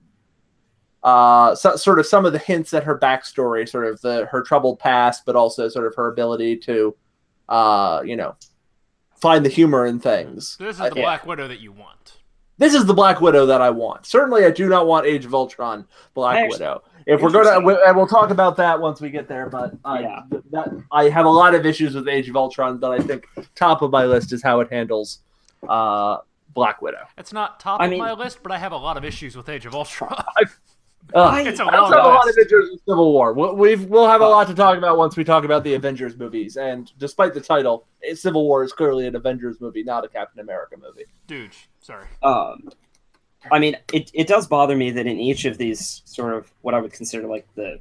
Uh, 1.05 1.53
so, 1.53 1.75
sort 1.75 1.99
of 1.99 2.05
some 2.07 2.25
of 2.25 2.33
the 2.33 2.39
hints 2.39 2.73
at 2.73 2.83
her 2.83 2.97
backstory, 2.97 3.69
sort 3.69 3.85
of 3.85 4.01
the 4.01 4.25
her 4.31 4.41
troubled 4.41 4.79
past, 4.79 5.23
but 5.25 5.35
also 5.35 5.69
sort 5.69 5.85
of 5.85 5.93
her 5.95 6.07
ability 6.09 6.57
to, 6.57 6.95
uh, 7.47 8.01
you 8.03 8.15
know, 8.15 8.35
find 9.21 9.45
the 9.45 9.49
humor 9.49 9.85
in 9.85 9.99
things. 9.99 10.57
This 10.57 10.77
is 10.77 10.77
the 10.79 10.95
yeah. 10.95 11.01
Black 11.03 11.25
Widow 11.27 11.47
that 11.47 11.59
you 11.59 11.71
want. 11.71 12.17
this 12.57 12.73
is 12.73 12.85
the 12.87 12.93
Black 12.95 13.21
Widow 13.21 13.45
that 13.45 13.61
I 13.61 13.69
want. 13.69 14.07
Certainly, 14.07 14.45
I 14.45 14.49
do 14.51 14.67
not 14.67 14.87
want 14.87 15.05
Age 15.05 15.25
of 15.25 15.35
Ultron 15.35 15.85
Black 16.15 16.37
Actually- 16.37 16.49
Widow. 16.55 16.83
If 17.07 17.21
we're 17.21 17.29
going 17.29 17.45
to, 17.45 17.57
Interesting. 17.57 17.83
and 17.87 17.95
we'll 17.97 18.07
talk 18.07 18.31
about 18.31 18.57
that 18.57 18.81
once 18.81 18.99
we 18.99 19.11
get 19.11 19.27
there. 19.27 19.47
But 19.47 19.75
uh, 19.85 19.99
Yeah. 20.01 20.21
that 20.49 20.69
I 20.91 21.07
have 21.09 21.27
a 21.27 21.29
lot 21.29 21.53
of 21.53 21.63
issues 21.63 21.93
with 21.93 22.07
Age 22.07 22.29
of 22.29 22.35
Ultron, 22.35 22.79
but 22.79 22.89
I 22.91 22.97
think 22.97 23.27
top 23.53 23.83
of 23.83 23.91
my 23.91 24.05
list 24.05 24.33
is 24.33 24.41
how 24.41 24.59
it 24.61 24.71
handles 24.73 25.19
uh, 25.69 26.17
Black 26.55 26.81
Widow. 26.81 27.05
It's 27.15 27.31
not 27.31 27.59
top 27.59 27.79
I 27.79 27.85
of 27.85 27.91
mean- 27.91 27.99
my 27.99 28.13
list, 28.13 28.39
but 28.41 28.51
I 28.51 28.57
have 28.57 28.71
a 28.71 28.77
lot 28.77 28.97
of 28.97 29.05
issues 29.05 29.35
with 29.37 29.47
Age 29.49 29.67
of 29.67 29.75
Ultron. 29.75 30.15
Ugh. 31.13 31.47
it's 31.47 31.59
a 31.59 31.63
I 31.63 31.65
long 31.67 31.75
also 31.75 31.95
have 31.95 32.05
a 32.05 32.07
lot 32.09 32.19
of 32.29 32.35
list. 32.35 32.39
issues 32.39 32.69
with 32.71 32.81
Civil 32.87 33.13
War. 33.13 33.33
We'll, 33.33 33.55
we've 33.55 33.85
we'll 33.85 34.07
have 34.07 34.21
a 34.21 34.27
lot 34.27 34.47
to 34.47 34.55
talk 34.55 34.77
about 34.77 34.97
once 34.97 35.15
we 35.15 35.23
talk 35.23 35.43
about 35.45 35.63
the 35.63 35.75
Avengers 35.75 36.17
movies. 36.17 36.57
And 36.57 36.91
despite 36.97 37.33
the 37.33 37.41
title, 37.41 37.85
eh, 38.03 38.15
Civil 38.15 38.43
War 38.45 38.63
is 38.63 38.73
clearly 38.73 39.07
an 39.07 39.15
Avengers 39.15 39.61
movie, 39.61 39.83
not 39.83 40.03
a 40.03 40.07
Captain 40.09 40.39
America 40.41 40.75
movie. 40.81 41.05
Dude, 41.27 41.51
sorry. 41.79 42.07
um, 42.23 42.69
I 43.51 43.59
mean, 43.59 43.77
it, 43.93 44.09
it 44.13 44.27
does 44.27 44.47
bother 44.47 44.75
me 44.75 44.89
that 44.91 45.05
in 45.05 45.19
each 45.19 45.45
of 45.45 45.57
these 45.57 46.01
sort 46.05 46.33
of 46.33 46.51
what 46.61 46.73
I 46.73 46.81
would 46.81 46.91
consider 46.91 47.27
like 47.27 47.47
the, 47.55 47.79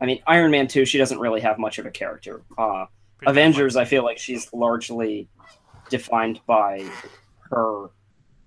I 0.00 0.06
mean, 0.06 0.22
Iron 0.26 0.52
Man 0.52 0.68
two, 0.68 0.84
she 0.84 0.98
doesn't 0.98 1.18
really 1.18 1.40
have 1.40 1.58
much 1.58 1.78
of 1.78 1.86
a 1.86 1.90
character. 1.90 2.42
Uh, 2.56 2.86
Pretty 3.18 3.30
Avengers, 3.32 3.76
I 3.76 3.84
feel 3.84 4.04
like 4.04 4.18
she's 4.18 4.50
largely 4.52 5.28
defined 5.90 6.40
by 6.46 6.88
her, 7.50 7.90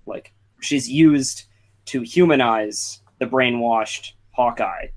like 0.05 0.33
she's 0.61 0.89
used 0.89 1.43
to 1.85 2.01
humanize 2.01 3.01
the 3.23 3.29
brainwashed 3.29 4.13
Hawkeye 4.31 4.87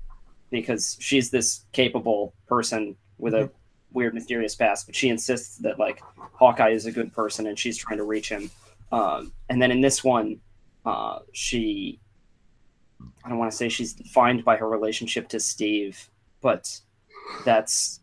because 0.49 0.97
she's 0.99 1.29
this 1.31 1.65
capable 1.71 2.33
person 2.47 2.95
with 3.17 3.33
a 3.33 3.49
weird, 3.91 4.13
mysterious 4.13 4.55
past, 4.55 4.85
but 4.85 4.95
she 4.95 5.09
insists 5.09 5.57
that 5.59 5.79
like 5.79 6.01
Hawkeye 6.33 6.71
is 6.71 6.85
a 6.85 6.91
good 6.91 7.13
person 7.13 7.47
and 7.47 7.57
she's 7.57 7.77
trying 7.77 7.97
to 7.97 8.03
reach 8.03 8.29
him. 8.29 8.49
Um, 8.91 9.31
and 9.49 9.61
then 9.61 9.71
in 9.71 9.81
this 9.81 10.03
one, 10.03 10.39
uh, 10.85 11.19
she, 11.31 11.99
I 13.23 13.29
don't 13.29 13.37
want 13.37 13.51
to 13.51 13.57
say 13.57 13.69
she's 13.69 13.93
defined 13.93 14.43
by 14.43 14.57
her 14.57 14.67
relationship 14.67 15.29
to 15.29 15.39
Steve, 15.39 16.09
but 16.41 16.79
that's, 17.45 18.01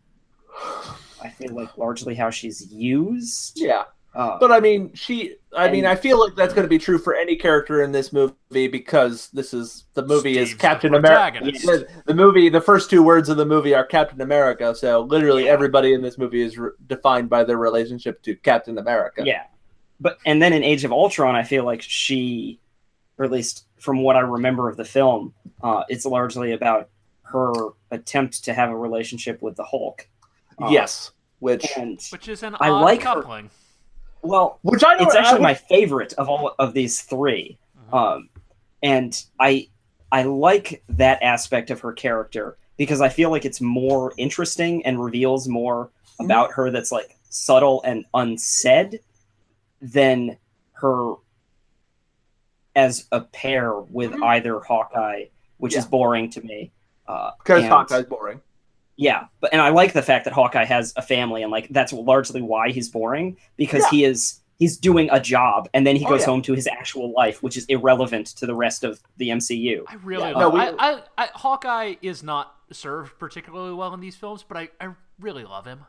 I 1.21 1.29
feel 1.29 1.53
like 1.53 1.77
largely 1.77 2.15
how 2.15 2.29
she's 2.29 2.71
used. 2.71 3.59
Yeah. 3.59 3.83
Uh, 4.15 4.37
But 4.39 4.51
I 4.51 4.59
mean, 4.59 4.93
she. 4.93 5.35
I 5.57 5.69
mean, 5.71 5.85
I 5.85 5.95
feel 5.95 6.19
like 6.19 6.35
that's 6.35 6.53
going 6.53 6.65
to 6.65 6.69
be 6.69 6.77
true 6.77 6.97
for 6.97 7.15
any 7.15 7.35
character 7.37 7.81
in 7.81 7.93
this 7.93 8.11
movie 8.11 8.67
because 8.67 9.29
this 9.31 9.53
is 9.53 9.85
the 9.93 10.05
movie 10.05 10.37
is 10.37 10.53
Captain 10.53 10.93
America. 10.95 11.39
The, 11.43 11.87
the 12.05 12.13
movie, 12.13 12.49
the 12.49 12.59
first 12.59 12.89
two 12.89 13.01
words 13.01 13.29
of 13.29 13.37
the 13.37 13.45
movie 13.45 13.73
are 13.73 13.85
Captain 13.85 14.19
America. 14.19 14.75
So 14.75 15.01
literally 15.03 15.45
Yeah. 15.45 15.51
everybody 15.51 15.93
in 15.93 16.01
this 16.01 16.17
movie 16.17 16.41
is 16.41 16.57
re- 16.57 16.71
defined 16.87 17.29
by 17.29 17.45
their 17.45 17.57
relationship 17.57 18.21
to 18.23 18.35
Captain 18.35 18.77
America. 18.79 19.23
Yeah. 19.25 19.43
But 20.01 20.17
and 20.25 20.41
then 20.41 20.51
in 20.51 20.61
Age 20.61 20.83
of 20.83 20.91
Ultron, 20.91 21.35
I 21.35 21.43
feel 21.43 21.63
like 21.63 21.81
she, 21.81 22.59
or 23.17 23.23
at 23.23 23.31
least 23.31 23.65
from 23.79 24.03
what 24.03 24.17
I 24.17 24.21
remember 24.21 24.67
of 24.67 24.75
the 24.75 24.83
film, 24.83 25.33
uh, 25.63 25.83
it's 25.87 26.05
largely 26.05 26.51
about 26.51 26.89
her 27.23 27.53
attempt 27.91 28.43
to 28.43 28.53
have 28.53 28.69
a 28.71 28.75
relationship 28.77 29.41
with 29.41 29.55
the 29.55 29.63
Hulk. 29.63 30.05
Uh, 30.61 30.67
Yes. 30.69 31.11
Which, 31.39 31.65
And 31.77 32.01
Which 32.11 32.27
is 32.27 32.43
an 32.43 32.55
I 32.59 32.69
odd 32.69 32.81
like 32.81 33.03
her- 33.03 33.21
coupling. 33.21 33.49
Well, 34.25 34.59
which 34.63 34.83
I 34.83 34.95
it's 35.01 35.15
I 35.15 35.19
actually 35.19 35.33
would- 35.35 35.41
my 35.43 35.53
favorite 35.53 36.13
of 36.13 36.27
all 36.29 36.53
of 36.59 36.73
these 36.73 37.01
3 37.01 37.57
Mhm. 37.91 37.93
Um, 37.97 38.29
and 38.83 39.23
I 39.39 39.67
I 40.11 40.23
like 40.23 40.83
that 40.89 41.21
aspect 41.23 41.69
of 41.71 41.79
her 41.81 41.91
character 41.93 42.57
because 42.77 43.01
I 43.01 43.09
feel 43.09 43.29
like 43.31 43.43
it's 43.45 43.59
more 43.61 44.13
interesting 44.17 44.85
and 44.85 45.03
reveals 45.03 45.47
more 45.47 45.85
Mm-hmm. 46.19 46.25
about 46.25 46.51
her 46.53 46.71
that's 46.71 46.91
like 46.91 47.17
subtle 47.29 47.81
and 47.83 48.05
unsaid 48.13 48.99
than 49.81 50.37
her 50.73 51.15
as 52.75 53.07
a 53.11 53.21
pair 53.21 53.73
with 53.79 54.11
Mhm. 54.11 54.23
either 54.25 54.59
Hawkeye, 54.59 55.25
which 55.57 55.75
is 55.75 55.85
boring 55.85 56.29
to 56.31 56.41
me. 56.41 56.71
Uh, 57.07 57.31
Because 57.39 57.63
and- 57.63 57.71
Hawkeye's 57.71 58.05
boring. 58.05 58.41
Yeah, 58.97 59.25
but 59.41 59.51
and 59.51 59.61
I 59.61 59.69
like 59.69 59.93
the 59.93 60.01
fact 60.01 60.23
that 60.25 60.33
Hawkeye 60.33 60.63
has 60.65 60.93
a 60.95 61.01
family, 61.01 61.43
and 61.43 61.51
like 61.51 61.67
that's 61.69 61.91
largely 61.91 62.41
why 62.41 62.69
he's 62.71 62.87
boring 62.89 63.37
because 63.57 63.83
Yeah. 63.83 63.89
he 63.91 64.03
is 64.05 64.39
he's 64.57 64.77
doing 64.77 65.09
a 65.11 65.19
job, 65.19 65.67
and 65.73 65.85
then 65.85 65.97
he 65.97 66.05
Oh, 66.05 66.09
goes 66.09 66.21
yeah. 66.21 66.27
home 66.27 66.41
to 66.43 66.53
his 66.53 66.65
actual 66.67 67.11
life, 67.11 67.43
which 67.43 67.57
is 67.57 67.65
irrelevant 67.65 68.27
to 68.37 68.45
the 68.45 68.55
rest 68.55 68.85
of 68.85 69.01
the 69.17 69.29
MCU. 69.31 69.83
I 69.89 69.95
really 69.95 70.23
Yeah, 70.29 70.31
love. 70.37 70.53
no, 70.53 70.57
we- 70.57 70.61
I, 70.61 70.71
I, 70.93 71.01
I, 71.17 71.29
Hawkeye 71.33 71.95
is 72.01 72.23
not 72.23 72.55
served 72.71 73.19
particularly 73.19 73.73
well 73.73 73.93
in 73.93 73.99
these 73.99 74.15
films, 74.15 74.43
but 74.47 74.55
I, 74.57 74.69
I 74.79 74.89
really 75.19 75.43
love 75.43 75.65
him. 75.65 75.81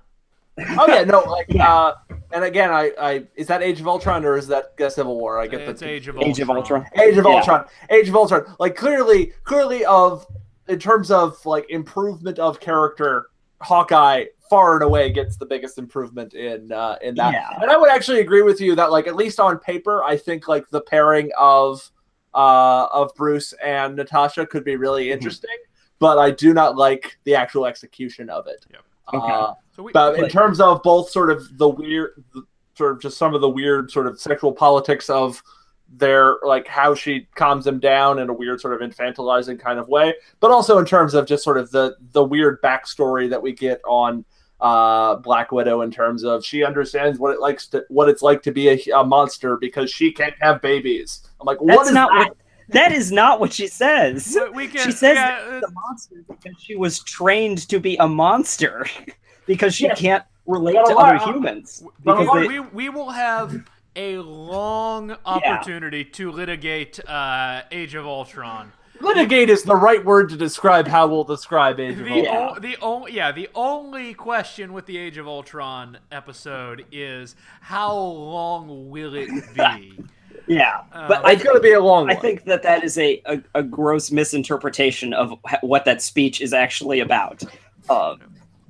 Oh 0.79 0.87
yeah, 0.89 1.05
no, 1.05 1.21
like 1.21 1.47
Yeah. 1.51 1.71
uh 1.73 1.95
and 2.33 2.43
again 2.43 2.71
I 2.73 2.91
I 2.99 3.25
is 3.37 3.47
that 3.49 3.63
Age 3.63 3.79
of 3.81 3.87
Ultron 3.87 4.25
or 4.25 4.37
is 4.39 4.49
that 4.49 4.73
uh, 4.81 4.89
Civil 4.89 5.17
War? 5.19 5.39
I 5.39 5.47
get 5.47 5.61
It's 5.61 5.81
the 5.81 5.89
Age 5.89 6.09
of 6.09 6.17
Age 6.19 6.41
of 6.41 6.49
Ultron. 6.51 6.87
Age 6.99 7.17
of 7.19 7.25
Yeah. 7.27 7.31
Ultron. 7.37 7.67
Age 7.91 8.09
of 8.09 8.17
Ultron. 8.17 8.47
Like 8.59 8.75
clearly 8.75 9.33
clearly 9.45 9.85
of 9.85 10.27
in 10.69 10.79
terms 10.79 11.11
of 11.11 11.45
like 11.47 11.69
improvement 11.71 12.39
of 12.39 12.61
character, 12.61 13.29
Hawkeye 13.61 14.27
far 14.49 14.75
and 14.75 14.83
away 14.85 15.11
gets 15.11 15.37
the 15.37 15.47
biggest 15.47 15.77
improvement 15.79 16.35
in 16.35 16.71
uh 16.71 16.97
in 17.03 17.15
that. 17.17 17.33
Yeah. 17.33 17.49
And 17.61 17.71
I 17.71 17.77
would 17.77 17.91
actually 17.91 18.21
agree 18.21 18.43
with 18.43 18.61
you 18.61 18.75
that 18.77 18.91
like 18.93 19.07
at 19.07 19.17
least 19.17 19.41
on 19.41 19.59
paper, 19.59 20.05
I 20.05 20.17
think 20.17 20.47
like 20.49 20.69
the 20.71 20.81
pairing 20.81 21.31
of 21.39 21.91
uh 22.35 22.87
of 22.93 23.15
Bruce 23.17 23.53
and 23.65 23.97
Natasha 23.97 24.47
could 24.47 24.65
be 24.65 24.77
really 24.77 25.11
interesting, 25.11 25.57
but 25.99 26.19
I 26.19 26.31
do 26.31 26.53
not 26.55 26.77
like 26.77 27.19
the 27.25 27.35
actual 27.35 27.67
execution 27.67 28.29
of 28.31 28.47
it. 28.47 28.65
Yep. 28.71 28.83
Okay. 29.15 29.33
Uh, 29.33 29.55
So 29.75 29.83
we, 29.83 29.93
but 29.93 30.19
in 30.19 30.29
terms 30.29 30.61
of 30.61 30.83
both 30.83 31.11
sort 31.11 31.31
of 31.31 31.57
the 31.59 31.69
weird, 31.69 32.23
the- 32.35 32.45
sort 32.77 32.93
of 32.93 33.01
just 33.01 33.17
some 33.17 33.35
of 33.35 33.41
the 33.41 33.49
weird 33.49 33.91
sort 33.91 34.07
of 34.07 34.21
sexual 34.21 34.53
politics 34.53 35.09
of 35.09 35.43
their 35.89 36.37
like 36.45 36.67
how 36.67 36.95
she 36.95 37.27
calms 37.37 37.67
him 37.67 37.79
down 37.79 38.19
in 38.19 38.29
a 38.29 38.33
weird 38.33 38.61
sort 38.61 38.81
of 38.81 38.89
infantilizing 38.89 39.59
kind 39.59 39.79
of 39.79 39.89
way, 39.89 40.15
but 40.41 40.51
also 40.51 40.79
in 40.79 40.85
terms 40.85 41.15
of 41.15 41.27
just 41.27 41.45
sort 41.45 41.59
of 41.59 41.71
the 41.71 41.97
the 42.13 42.23
weird 42.25 42.61
backstory 42.63 43.29
that 43.31 43.41
we 43.41 43.53
get 43.53 43.81
on 43.87 44.25
uh 44.61 45.17
Black 45.17 45.53
Widow 45.53 45.83
in 45.83 45.91
terms 45.91 46.25
of 46.25 46.45
she 46.45 46.65
understands 46.65 47.19
what 47.19 47.33
it 47.35 47.41
likes 47.41 47.67
to 47.69 47.85
what 47.89 48.09
it's 48.09 48.23
like 48.23 48.43
to 48.43 48.53
be 48.53 48.69
a, 48.71 48.79
a 48.97 49.05
monster 49.05 49.57
because 49.59 49.91
she 49.91 50.11
can't 50.13 50.35
have 50.41 50.61
babies. 50.63 51.29
I'm 51.41 51.45
like, 51.47 51.61
what 51.61 51.77
That's 51.77 51.89
is 51.89 51.95
not 51.95 52.11
that? 52.11 52.29
what 52.31 52.37
that 52.71 52.91
is 52.93 53.13
not 53.13 53.39
what 53.39 53.53
she 53.53 53.69
says. 53.69 54.37
we- 54.37 54.51
we 54.51 54.67
can, 54.67 54.85
She 54.87 54.91
says 54.93 55.15
yeah, 55.15 55.39
that 55.39 55.49
uh, 55.49 55.61
she's 55.61 55.75
monster 55.75 56.25
because 56.29 56.61
she 56.61 56.75
was 56.75 56.99
trained 57.05 57.69
to 57.69 57.79
be 57.79 57.97
a 57.99 58.09
monster 58.09 58.87
because 59.47 59.73
she 59.75 59.85
Yeah. 59.85 59.95
can't 59.95 60.25
relate 60.47 60.73
to 60.73 60.95
lot- 60.95 61.15
other 61.23 61.33
humans. 61.33 61.85
Because 62.03 62.27
lot- 62.27 62.41
they- 62.41 62.49
we, 62.49 62.61
we 62.61 62.89
will 62.89 63.11
have 63.11 63.55
a 63.97 64.19
long 64.19 65.17
opportunity 65.25 66.05
to 66.05 66.31
litigate 66.31 67.01
uh, 67.09 67.63
Age 67.73 67.95
of 67.95 68.07
Ultron. 68.07 68.73
Litigate 69.01 69.51
is 69.51 69.63
the 69.63 69.77
right 69.77 70.03
word 70.03 70.31
to 70.31 70.37
describe 70.37 70.87
how 70.89 71.07
we'll 71.07 71.25
describe 71.25 71.79
Age 71.81 71.99
of 71.99 72.05
The, 72.05 72.11
Ultron. 72.29 72.57
o- 72.57 72.61
the 72.61 72.77
only 72.81 73.13
yeah, 73.13 73.31
the 73.33 73.49
only 73.55 74.15
question 74.15 74.73
with 74.73 74.87
the 74.87 74.97
Age 74.97 75.19
of 75.19 75.27
Ultron 75.29 75.99
episode 76.11 76.87
is 76.91 77.37
how 77.61 77.95
long 77.95 78.89
will 78.89 79.15
it 79.15 79.29
be? 79.55 79.99
yeah, 80.47 80.81
Uh, 80.93 81.09
but 81.09 81.25
I 81.27 81.33
It's 81.33 81.43
going 81.45 81.57
to 81.57 81.61
be 81.63 81.73
a 81.73 81.81
long 81.81 82.09
I 82.11 82.15
one. 82.15 82.23
think 82.23 82.45
that 82.45 82.63
that 82.63 82.85
is 82.85 82.97
a, 82.97 83.21
a, 83.27 83.43
a 83.57 83.63
gross 83.63 84.11
misinterpretation 84.11 85.13
of 85.13 85.35
what 85.61 85.85
that 85.85 86.01
speech 86.01 86.41
is 86.41 86.55
actually 86.55 87.01
about. 87.01 87.43
Uh, 87.91 88.17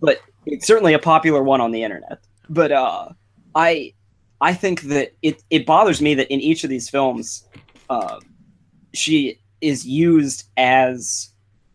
but 0.00 0.18
it's 0.44 0.66
certainly 0.66 0.94
a 0.94 0.98
popular 0.98 1.42
one 1.44 1.60
on 1.60 1.70
the 1.70 1.84
internet. 1.84 2.18
But 2.48 2.72
uh, 2.72 3.10
I 3.54 3.92
I 4.40 4.52
think 4.54 4.82
that 4.82 5.12
it, 5.22 5.42
it 5.50 5.66
bothers 5.66 6.00
me 6.02 6.14
that 6.14 6.32
in 6.32 6.40
each 6.40 6.64
of 6.64 6.70
these 6.70 6.88
films, 6.90 7.44
uh, 7.88 8.18
she 8.94 9.40
is 9.60 9.86
used 9.86 10.44
as 10.56 11.30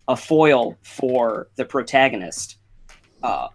a 0.07 0.15
foil 0.15 0.77
for 0.83 1.49
the 1.55 1.65
protagonist. 1.65 2.57
Uh, 3.23 3.47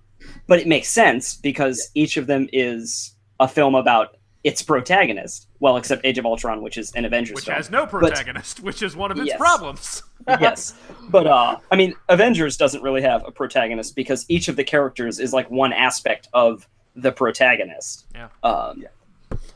but 0.46 0.58
it 0.58 0.66
makes 0.66 0.88
sense 0.88 1.36
because 1.36 1.90
each 1.94 2.16
of 2.16 2.26
them 2.26 2.48
is 2.52 3.14
a 3.40 3.46
film 3.48 3.74
about 3.74 4.16
its 4.44 4.62
protagonist. 4.62 5.48
Well, 5.60 5.76
except 5.76 6.04
Age 6.04 6.18
of 6.18 6.26
Ultron, 6.26 6.62
which 6.62 6.76
is 6.78 6.92
an 6.92 7.04
Avengers 7.04 7.34
Which 7.36 7.44
film 7.46 7.56
has 7.56 7.70
no 7.70 7.86
protagonist, 7.86 8.60
which 8.60 8.82
is 8.82 8.94
one 8.96 9.10
of 9.10 9.18
its 9.18 9.26
Yes. 9.28 9.38
problems. 9.38 10.02
yes 10.40 10.74
but 11.10 11.24
uh 11.28 11.56
i 11.70 11.76
mean 11.76 11.94
avengers 12.08 12.56
doesn't 12.56 12.82
really 12.82 13.02
have 13.02 13.22
a 13.24 13.30
protagonist 13.30 13.94
because 13.94 14.24
each 14.28 14.48
of 14.48 14.56
the 14.56 14.64
characters 14.64 15.20
is 15.20 15.32
like 15.32 15.48
one 15.52 15.72
aspect 15.72 16.26
of 16.32 16.66
the 16.96 17.12
protagonist 17.12 18.06
Yeah. 18.12 18.28
um 18.42 18.82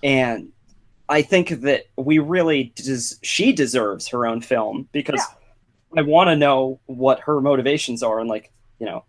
and 0.03 0.49
i 1.09 1.21
think 1.23 1.49
that 1.63 1.85
we 1.97 2.19
really 2.19 2.73
des- 2.77 3.17
she 3.23 3.53
deserves 3.53 4.09
her 4.09 4.27
own 4.27 4.41
film 4.41 4.89
because 4.93 5.23
i 5.97 6.03
want 6.03 6.29
to 6.29 6.37
know 6.37 6.81
what 6.87 7.21
her 7.21 7.41
motivations 7.41 8.03
are 8.03 8.21
and 8.21 8.29
like 8.29 8.51
you 8.79 8.87
know 8.87 9.05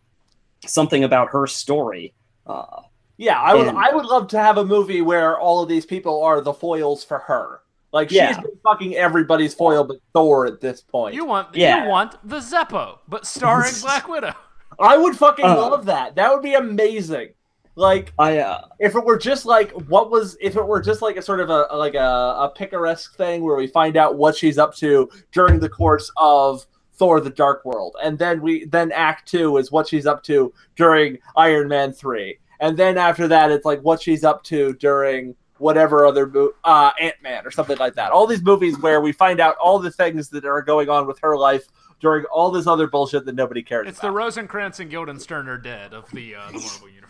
something 0.65 1.03
about 1.03 1.29
her 1.29 1.47
story 1.47 2.13
uh 2.47 2.81
Yeah, 3.17 3.39
I 3.39 3.53
would. 3.55 3.67
And- 3.67 3.77
I 3.77 3.93
would 3.93 4.05
love 4.05 4.27
to 4.29 4.39
have 4.39 4.57
a 4.57 4.65
movie 4.65 5.01
where 5.01 5.39
all 5.39 5.61
of 5.61 5.69
these 5.69 5.85
people 5.85 6.23
are 6.23 6.41
the 6.41 6.53
foils 6.53 7.03
for 7.03 7.19
her. 7.19 7.61
Like 7.93 8.09
Yeah. 8.11 8.27
she's 8.29 8.37
been 8.37 8.57
fucking 8.63 8.95
everybody's 8.95 9.53
foil 9.53 9.83
but 9.83 9.97
Thor 10.13 10.47
at 10.47 10.59
this 10.59 10.81
point. 10.81 11.13
You 11.13 11.25
want 11.25 11.55
Yeah. 11.55 11.83
you 11.83 11.89
want 11.89 12.15
the 12.27 12.37
Zeppo, 12.39 12.97
but 13.07 13.27
starring 13.27 13.73
Black 13.81 14.07
Widow. 14.07 14.33
I 14.79 14.97
would 14.97 15.15
fucking 15.15 15.45
Uh. 15.45 15.55
love 15.55 15.85
that. 15.85 16.15
That 16.15 16.31
would 16.33 16.41
be 16.41 16.55
amazing. 16.55 17.29
Like 17.75 18.11
i 18.19 18.39
uh 18.39 18.65
if 18.79 18.95
it 18.95 19.05
were 19.05 19.17
just 19.17 19.45
like 19.45 19.71
what 19.87 20.11
was 20.11 20.35
if 20.41 20.57
it 20.57 20.67
were 20.67 20.81
just 20.81 21.01
like 21.01 21.15
a 21.15 21.21
sort 21.21 21.39
of 21.39 21.49
a 21.49 21.67
like 21.75 21.93
a, 21.95 21.99
a 21.99 22.51
picaresque 22.53 23.15
thing 23.15 23.43
where 23.43 23.55
we 23.55 23.67
find 23.67 23.95
out 23.95 24.17
what 24.17 24.35
she's 24.35 24.57
up 24.57 24.75
to 24.75 25.09
during 25.31 25.59
the 25.59 25.69
course 25.69 26.11
of 26.17 26.65
Thor: 26.93 27.19
The 27.21 27.29
Dark 27.31 27.63
World, 27.65 27.95
and 28.03 28.19
then 28.19 28.41
we 28.41 28.65
then 28.65 28.91
Act 28.91 29.27
Two 29.27 29.57
is 29.57 29.71
what 29.71 29.87
she's 29.87 30.05
up 30.05 30.21
to 30.23 30.53
during 30.75 31.17
Iron 31.35 31.67
Man 31.69 31.93
Three, 31.93 32.37
and 32.59 32.77
then 32.77 32.97
after 32.97 33.27
that 33.29 33.49
it's 33.51 33.65
like 33.65 33.79
what 33.81 34.01
she's 34.01 34.23
up 34.23 34.43
to 34.43 34.73
during 34.73 35.33
whatever 35.57 36.05
other 36.05 36.27
mo- 36.27 36.51
uh, 36.63 36.91
Ant 36.99 37.15
Man 37.23 37.45
or 37.45 37.51
something 37.51 37.77
like 37.77 37.95
that. 37.95 38.11
All 38.11 38.27
these 38.27 38.43
movies 38.43 38.77
where 38.79 38.99
we 38.99 39.11
find 39.13 39.39
out 39.39 39.55
all 39.57 39.79
the 39.79 39.91
things 39.91 40.29
that 40.29 40.43
are 40.45 40.61
going 40.61 40.89
on 40.89 41.07
with 41.07 41.19
her 41.21 41.37
life 41.37 41.67
during 42.01 42.25
all 42.25 42.51
this 42.51 42.67
other 42.67 42.87
bullshit 42.87 43.25
that 43.25 43.35
nobody 43.35 43.61
cares 43.61 43.87
It's 43.87 43.99
the 43.99 44.07
about. 44.07 44.17
Rosencrantz 44.17 44.79
and 44.79 44.89
Guildenstern 44.89 45.47
are 45.47 45.57
dead 45.57 45.93
of 45.93 46.09
the 46.11 46.35
uh, 46.35 46.47
the 46.47 46.59
Marvel 46.59 46.89
universe. 46.89 47.00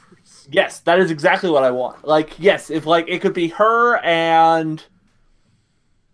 Yes, 0.52 0.80
that 0.82 1.00
is 1.00 1.12
exactly 1.12 1.50
what 1.50 1.64
I 1.64 1.72
want. 1.72 2.06
Like, 2.06 2.38
yes, 2.40 2.70
if 2.70 2.86
like 2.86 3.06
it 3.08 3.22
could 3.22 3.34
be 3.34 3.48
her 3.50 3.98
and 3.98 4.84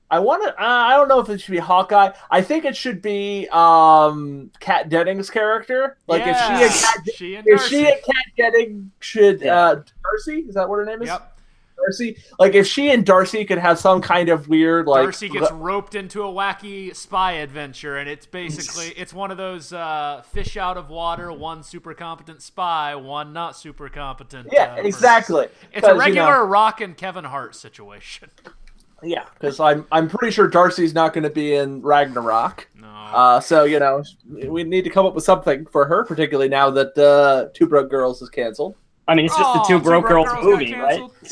I 0.09 0.19
want 0.19 0.43
to. 0.43 0.51
Uh, 0.51 0.65
I 0.65 0.95
don't 0.95 1.09
know 1.09 1.19
if 1.19 1.29
it 1.29 1.41
should 1.41 1.51
be 1.51 1.57
Hawkeye. 1.57 2.11
I 2.31 2.41
think 2.41 2.63
it 2.63 2.77
should 2.77 3.01
be 3.01 3.47
um 3.51 4.51
Kat 4.59 4.87
Dennings' 4.89 5.29
character. 5.29 5.97
Like 6.07 6.21
yeah, 6.25 6.31
if 6.31 6.37
she 6.37 6.63
and 6.63 6.73
Kat, 6.73 7.15
she 7.15 7.35
and 7.35 7.47
if 7.47 7.59
Darcy. 7.59 7.69
she 7.75 7.87
and 7.87 8.01
Kat 8.05 8.25
Denning 8.37 8.91
should 8.99 9.41
Yeah. 9.41 9.55
uh 9.59 9.81
Darcy 10.03 10.45
is 10.47 10.55
that 10.55 10.69
what 10.69 10.77
her 10.77 10.85
name 10.85 11.01
is? 11.01 11.07
Yep. 11.09 11.36
Darcy. 11.77 12.17
Like 12.39 12.53
if 12.55 12.67
she 12.67 12.89
and 12.91 13.05
Darcy 13.05 13.45
could 13.45 13.57
have 13.59 13.79
some 13.79 14.01
kind 14.01 14.29
of 14.29 14.47
weird 14.47 14.87
like 14.87 15.03
Darcy 15.03 15.29
gets 15.29 15.51
roped 15.51 15.95
into 15.95 16.23
a 16.23 16.27
wacky 16.27 16.95
spy 16.95 17.33
adventure, 17.33 17.97
and 17.97 18.09
it's 18.09 18.25
basically 18.25 18.87
it's 18.99 19.13
one 19.13 19.31
of 19.31 19.37
those 19.37 19.71
uh, 19.71 20.23
fish 20.31 20.57
out 20.57 20.77
of 20.77 20.89
water. 20.89 21.31
One 21.31 21.63
super 21.63 21.93
competent 21.93 22.41
spy, 22.41 22.95
one 22.95 23.31
not 23.33 23.55
super 23.55 23.89
competent. 23.89 24.49
yeah, 24.51 24.73
uh, 24.77 24.81
exactly. 24.81 25.47
It's 25.71 25.85
a 25.85 25.91
'Cause, 25.91 25.93
you 25.93 25.99
regular 25.99 26.31
know- 26.33 26.43
Rock 26.45 26.81
and 26.81 26.97
Kevin 26.97 27.23
Hart 27.25 27.55
situation. 27.55 28.29
yeah, 29.03 29.25
because 29.39 29.59
I'm 29.59 29.85
I'm 29.91 30.09
pretty 30.09 30.31
sure 30.33 30.47
Darcy's 30.47 30.93
not 30.93 31.13
going 31.13 31.23
to 31.23 31.29
be 31.29 31.53
in 31.53 31.81
Ragnarok. 31.81 32.67
No, 32.75 32.87
Uh, 32.87 33.39
so 33.39 33.63
you 33.63 33.79
know, 33.79 34.03
we 34.47 34.63
need 34.63 34.83
to 34.83 34.89
come 34.89 35.05
up 35.05 35.13
with 35.15 35.23
something 35.23 35.65
for 35.67 35.85
her, 35.85 36.03
particularly 36.03 36.49
now 36.49 36.69
that 36.71 36.97
uh, 36.97 37.49
Two 37.53 37.67
Broke 37.67 37.89
Girls 37.89 38.21
is 38.21 38.29
canceled. 38.29 38.75
i 39.07 39.15
mean 39.15 39.25
it's 39.25 39.37
just 39.37 39.47
Oh, 39.49 39.53
the 39.59 39.63
two 39.63 39.79
broke 39.79 40.07
girls, 40.07 40.27
got 40.27 40.43
movie 40.43 40.73
right 40.73 40.99
canceled? 40.99 41.13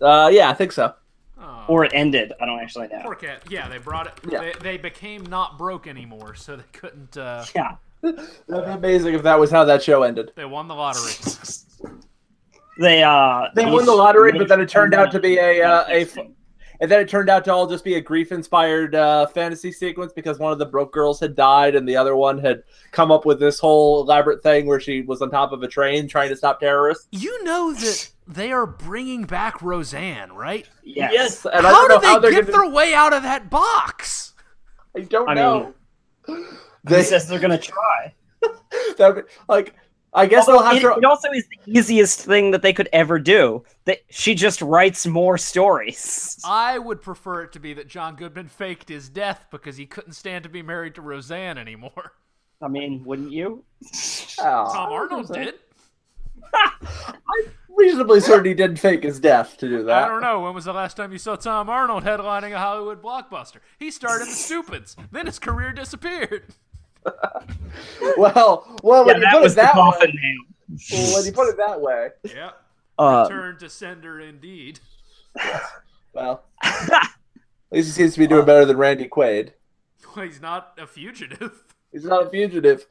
Uh, 0.00 0.30
yeah, 0.32 0.50
I 0.50 0.54
think 0.54 0.72
so. 0.72 0.94
Oh, 1.38 1.64
or 1.68 1.84
it 1.84 1.92
ended 1.94 2.32
i 2.40 2.46
don't 2.46 2.58
actually 2.60 2.88
know 2.88 3.02
poor 3.02 3.14
Kat. 3.14 3.42
Yeah, 3.50 3.68
they 3.68 3.78
brought 3.78 4.06
it. 4.06 4.14
Yeah. 4.30 4.40
They, 4.40 4.52
they 4.60 4.76
became 4.78 5.24
not 5.26 5.58
broke 5.58 5.86
anymore, 5.86 6.34
so 6.34 6.56
they 6.56 6.64
couldn't. 6.72 7.16
Uh, 7.16 7.44
yeah 7.54 7.76
That'd 8.02 8.16
be 8.48 8.72
amazing 8.72 9.14
if 9.14 9.22
that 9.22 9.38
was 9.38 9.50
how 9.50 9.64
that 9.64 9.82
show 9.82 10.02
ended. 10.02 10.32
they 10.36 10.44
won 10.44 10.68
the 10.68 10.74
lottery. 10.74 11.12
they 12.78 13.02
uh 13.02 13.48
They 13.54 13.66
won 13.66 13.84
the 13.84 13.94
lottery, 13.94 14.32
but 14.32 14.48
then 14.48 14.60
it 14.60 14.68
turned 14.68 14.94
out 14.94 15.10
to 15.12 15.20
be 15.20 15.38
a 15.38 15.62
uh, 15.62 15.84
a, 15.88 16.06
and 16.80 16.90
then 16.90 17.00
it 17.00 17.08
turned 17.08 17.28
out 17.30 17.44
to 17.46 17.52
all 17.52 17.66
just 17.66 17.84
be 17.84 17.94
a 17.94 18.00
grief-inspired 18.00 18.94
uh, 18.94 19.26
fantasy 19.28 19.72
sequence 19.72 20.12
because 20.12 20.38
one 20.38 20.52
of 20.52 20.58
the 20.58 20.66
broke 20.66 20.92
girls 20.92 21.20
had 21.20 21.34
died, 21.34 21.74
and 21.74 21.88
the 21.88 21.96
other 21.96 22.16
one 22.16 22.38
had 22.38 22.62
come 22.92 23.10
up 23.10 23.24
with 23.24 23.38
this 23.40 23.58
whole 23.58 24.02
elaborate 24.02 24.42
thing 24.42 24.66
where 24.66 24.80
she 24.80 25.02
was 25.02 25.22
on 25.22 25.30
top 25.30 25.52
of 25.52 25.62
a 25.62 25.68
train 25.68 26.08
trying 26.08 26.28
to 26.30 26.36
stop 26.36 26.60
terrorists. 26.60 27.08
You 27.12 27.42
know 27.44 27.72
that 27.74 28.10
they 28.26 28.52
are 28.52 28.66
bringing 28.66 29.24
back 29.24 29.62
Roseanne, 29.62 30.32
right? 30.32 30.68
yes, 30.82 31.44
and 31.46 31.66
I 31.66 31.70
how 31.70 31.86
don't 31.86 31.88
know 31.88 32.00
do 32.00 32.06
how 32.06 32.18
they 32.18 32.30
they're 32.30 32.42
get 32.42 32.52
gonna. 32.52 32.64
their 32.64 32.74
way 32.74 32.94
out 32.94 33.12
of 33.12 33.22
that 33.22 33.50
box? 33.50 34.34
I 34.96 35.00
don't 35.00 35.28
I 35.28 35.34
know. 35.34 35.74
Who 36.26 36.44
They 36.84 37.02
says 37.02 37.28
they're 37.28 37.38
gonna 37.40 37.58
try? 37.58 38.14
that 38.98 39.24
like 39.48 39.74
I 40.16 40.26
guess 40.26 40.48
Although 40.48 40.62
they'll 40.62 40.68
have 40.72 40.76
it, 40.78 40.80
to. 40.80 40.94
it 40.94 41.04
also 41.04 41.30
is 41.30 41.44
the 41.46 41.78
easiest 41.78 42.20
thing 42.22 42.50
that 42.52 42.62
they 42.62 42.72
could 42.72 42.88
ever 42.92 43.18
do. 43.18 43.64
That 43.84 44.00
she 44.10 44.34
just 44.34 44.62
writes 44.62 45.06
more 45.06 45.36
stories. 45.36 46.40
I 46.44 46.78
would 46.78 47.02
prefer 47.02 47.42
it 47.42 47.52
to 47.52 47.60
be 47.60 47.74
that 47.74 47.86
John 47.86 48.16
Goodman 48.16 48.48
faked 48.48 48.88
his 48.88 49.08
death 49.10 49.46
because 49.50 49.76
he 49.76 49.84
couldn't 49.86 50.14
stand 50.14 50.42
to 50.44 50.48
be 50.48 50.62
married 50.62 50.94
to 50.96 51.02
Roseanne 51.02 51.58
anymore. 51.58 52.12
I 52.62 52.68
mean, 52.68 53.04
wouldn't 53.04 53.30
you? 53.32 53.62
Oh, 54.38 54.70
Tom 54.70 54.92
Arnold 54.92 55.32
did. 55.32 55.54
I'm 56.54 57.52
reasonably 57.70 58.20
certain 58.20 58.44
he 58.44 58.52
didn't 58.54 58.78
fake 58.78 59.02
his 59.02 59.18
death 59.18 59.56
to 59.58 59.68
do 59.68 59.82
that. 59.84 60.04
I 60.04 60.08
don't 60.08 60.20
know. 60.20 60.40
When 60.42 60.54
was 60.54 60.66
the 60.66 60.74
last 60.74 60.96
time 60.98 61.10
you 61.10 61.16
saw 61.16 61.36
Tom 61.36 61.70
Arnold 61.70 62.04
headlining 62.04 62.52
a 62.52 62.58
Hollywood 62.58 63.02
blockbuster? 63.02 63.60
He 63.78 63.90
starred 63.90 64.20
in 64.20 64.28
The 64.28 64.34
Stupids. 64.34 64.94
Then 65.10 65.24
his 65.24 65.38
career 65.38 65.72
disappeared. 65.72 66.44
Well, 68.16 68.78
well, 68.82 69.06
Yeah, 69.06 69.12
when 69.12 69.16
you 69.16 69.22
that 69.22 69.32
put 69.32 69.42
was 69.42 69.52
it 69.52 69.56
the 69.56 69.62
that 69.62 69.72
coffin 69.72 70.10
way, 70.10 70.20
nail. 70.22 70.78
well, 70.92 71.14
when 71.16 71.26
you 71.26 71.32
put 71.32 71.48
it 71.48 71.56
that 71.58 71.80
way, 71.80 72.08
Yeah. 72.34 72.50
Uh, 72.98 73.26
Return 73.28 73.58
to 73.58 73.68
sender 73.68 74.20
indeed. 74.20 74.80
well, 76.14 76.44
at 76.62 77.10
least 77.70 77.88
he 77.88 77.92
seems 77.92 78.14
to 78.14 78.20
be 78.20 78.26
doing 78.26 78.46
better 78.46 78.64
than 78.64 78.76
Randy 78.78 79.06
Quaid. 79.08 79.50
Well, 80.14 80.24
he's 80.24 80.40
not 80.40 80.72
a 80.78 80.86
fugitive. 80.86 81.62
He's 81.92 82.04
not 82.04 82.26
a 82.26 82.30
fugitive. 82.30 82.86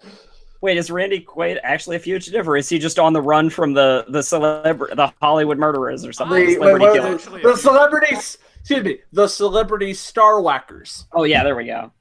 wait, 0.62 0.78
is 0.78 0.92
Randy 0.92 1.22
Quaid 1.28 1.60
actually 1.64 1.96
a 1.96 2.00
fugitive, 2.00 2.48
or 2.48 2.56
is 2.58 2.70
he 2.70 2.78
just 2.78 3.00
on 3.00 3.14
the 3.14 3.22
run 3.22 3.50
from 3.50 3.74
the 3.74 4.06
the 4.10 4.20
celebr 4.20 4.96
the 4.96 5.12
Hollywood 5.22 5.58
murderers 5.58 6.06
or 6.06 6.14
something? 6.14 6.38
The- 6.40 6.46
The, 6.46 6.54
Celebrity 6.54 6.86
wait, 6.86 6.94
killer. 7.20 7.34
wait, 7.36 7.44
the 7.44 7.56
celebrities, 7.58 8.38
excuse 8.60 8.84
me, 8.84 9.00
the 9.12 9.28
celebrity 9.28 9.94
star 9.96 10.40
whackers. 10.42 11.06
Oh 11.14 11.24
yeah, 11.24 11.44
there 11.44 11.56
we 11.56 11.66
go. 11.66 11.92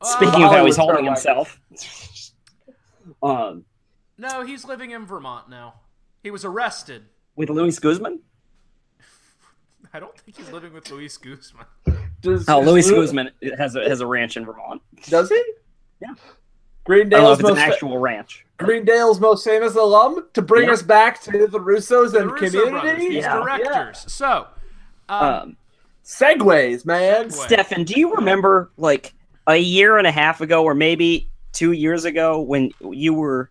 Uh, 0.00 0.04
Speaking 0.06 0.42
of 0.44 0.50
how 0.52 0.64
he's 0.64 0.76
holding 0.76 1.04
himself. 1.04 1.60
um, 3.22 3.64
No, 4.18 4.42
he's 4.44 4.64
living 4.64 4.90
in 4.92 5.06
Vermont 5.06 5.48
now. 5.48 5.74
He 6.22 6.30
was 6.30 6.44
arrested. 6.44 7.04
with 7.36 7.50
Luis 7.50 7.78
Guzman. 7.78 8.20
I 9.94 10.00
don't 10.00 10.16
think 10.18 10.36
he's 10.36 10.50
living 10.52 10.72
with 10.72 10.90
Luis 10.90 11.16
Guzman. 11.16 11.66
Does, 12.20 12.48
Oh, 12.48 12.60
Luis 12.60 12.88
Lu- 12.90 12.96
Guzman 12.96 13.30
has 13.58 13.74
a 13.76 13.88
has 13.88 14.00
a 14.00 14.06
ranch 14.06 14.36
in 14.36 14.44
Vermont. 14.44 14.82
Does 15.08 15.28
he? 15.30 15.42
Yeah. 16.02 16.14
Greendale's 16.84 17.14
I 17.14 17.20
don't 17.20 17.24
know 17.24 17.32
if 17.32 17.40
it's 17.40 17.48
an 17.50 17.54
most, 17.56 17.74
actual 17.74 17.98
ranch. 17.98 18.46
Greendale's 18.58 19.20
most 19.20 19.44
famous 19.44 19.74
alum 19.74 20.26
to 20.34 20.42
bring 20.42 20.66
Yeah. 20.68 20.72
us 20.74 20.82
back 20.82 21.20
to 21.22 21.46
the 21.46 21.58
Russos 21.58 22.12
The 22.12 22.20
and 22.20 22.30
Russo 22.32 22.70
brothers, 22.70 22.80
community. 22.80 23.08
these 23.08 23.24
Yeah. 23.24 23.34
directors. 23.40 24.04
So, 24.12 24.46
um, 25.08 25.24
Um, 25.24 25.56
Segues, 26.04 26.84
man. 26.84 27.28
Segue. 27.28 27.32
Stefan, 27.32 27.84
do 27.84 27.98
you 27.98 28.14
remember 28.14 28.70
like 28.76 29.14
a 29.50 29.58
year 29.58 29.98
and 29.98 30.06
a 30.06 30.10
half 30.12 30.40
ago, 30.40 30.64
or 30.64 30.74
maybe 30.74 31.28
two 31.52 31.72
years 31.72 32.04
ago, 32.04 32.40
when 32.40 32.70
you 32.80 33.12
were 33.14 33.50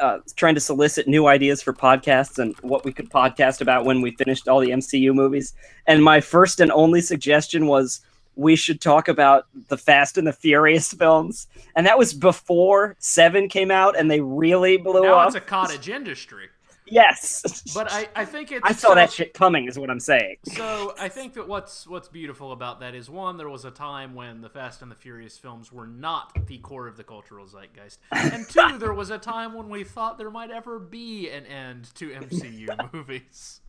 uh, 0.00 0.18
trying 0.36 0.54
to 0.54 0.60
solicit 0.60 1.06
new 1.06 1.26
ideas 1.26 1.62
for 1.62 1.72
podcasts 1.72 2.38
and 2.38 2.56
what 2.60 2.84
we 2.84 2.92
could 2.92 3.10
podcast 3.10 3.60
about 3.60 3.84
when 3.84 4.00
we 4.00 4.10
finished 4.12 4.48
all 4.48 4.60
the 4.60 4.70
MCU 4.70 5.14
movies? 5.14 5.54
And 5.86 6.02
my 6.02 6.20
first 6.20 6.60
and 6.60 6.72
only 6.72 7.00
suggestion 7.00 7.66
was 7.66 8.00
we 8.36 8.56
should 8.56 8.80
talk 8.80 9.08
about 9.08 9.46
the 9.68 9.76
Fast 9.76 10.16
and 10.16 10.26
the 10.26 10.32
Furious 10.32 10.92
films, 10.92 11.48
and 11.74 11.86
that 11.86 11.98
was 11.98 12.14
before 12.14 12.96
Seven 12.98 13.48
came 13.48 13.70
out, 13.70 13.98
and 13.98 14.10
they 14.10 14.20
really 14.20 14.76
blew 14.76 15.02
now 15.02 15.18
up. 15.18 15.26
it's 15.26 15.36
a 15.36 15.40
cottage 15.40 15.88
industry. 15.88 16.48
Yes, 16.90 17.72
But 17.74 17.90
I, 17.92 18.08
I 18.16 18.24
think 18.24 18.52
it's 18.52 18.60
I 18.64 18.72
saw 18.72 18.94
that 18.94 19.12
shit 19.12 19.34
coming, 19.34 19.66
is 19.68 19.78
what 19.78 19.90
I'm 19.90 20.00
saying. 20.00 20.36
So 20.44 20.94
I 20.98 21.08
think 21.08 21.34
that 21.34 21.46
what's 21.48 21.86
what's 21.86 22.08
beautiful 22.08 22.52
about 22.52 22.80
that 22.80 22.94
is 22.94 23.08
one, 23.10 23.36
there 23.36 23.48
was 23.48 23.64
a 23.64 23.70
time 23.70 24.14
when 24.14 24.40
the 24.40 24.48
Fast 24.48 24.82
and 24.82 24.90
the 24.90 24.94
Furious 24.96 25.36
films 25.38 25.72
were 25.72 25.86
not 25.86 26.46
the 26.46 26.58
core 26.58 26.86
of 26.88 26.96
the 26.96 27.04
cultural 27.04 27.46
zeitgeist, 27.46 27.98
and 28.12 28.48
two, 28.48 28.78
there 28.78 28.94
was 28.94 29.10
a 29.10 29.18
time 29.18 29.54
when 29.54 29.68
we 29.68 29.84
thought 29.84 30.18
there 30.18 30.30
might 30.30 30.50
ever 30.50 30.78
be 30.78 31.30
an 31.30 31.46
end 31.46 31.94
to 31.96 32.10
MCU 32.10 32.92
movies. 32.92 33.60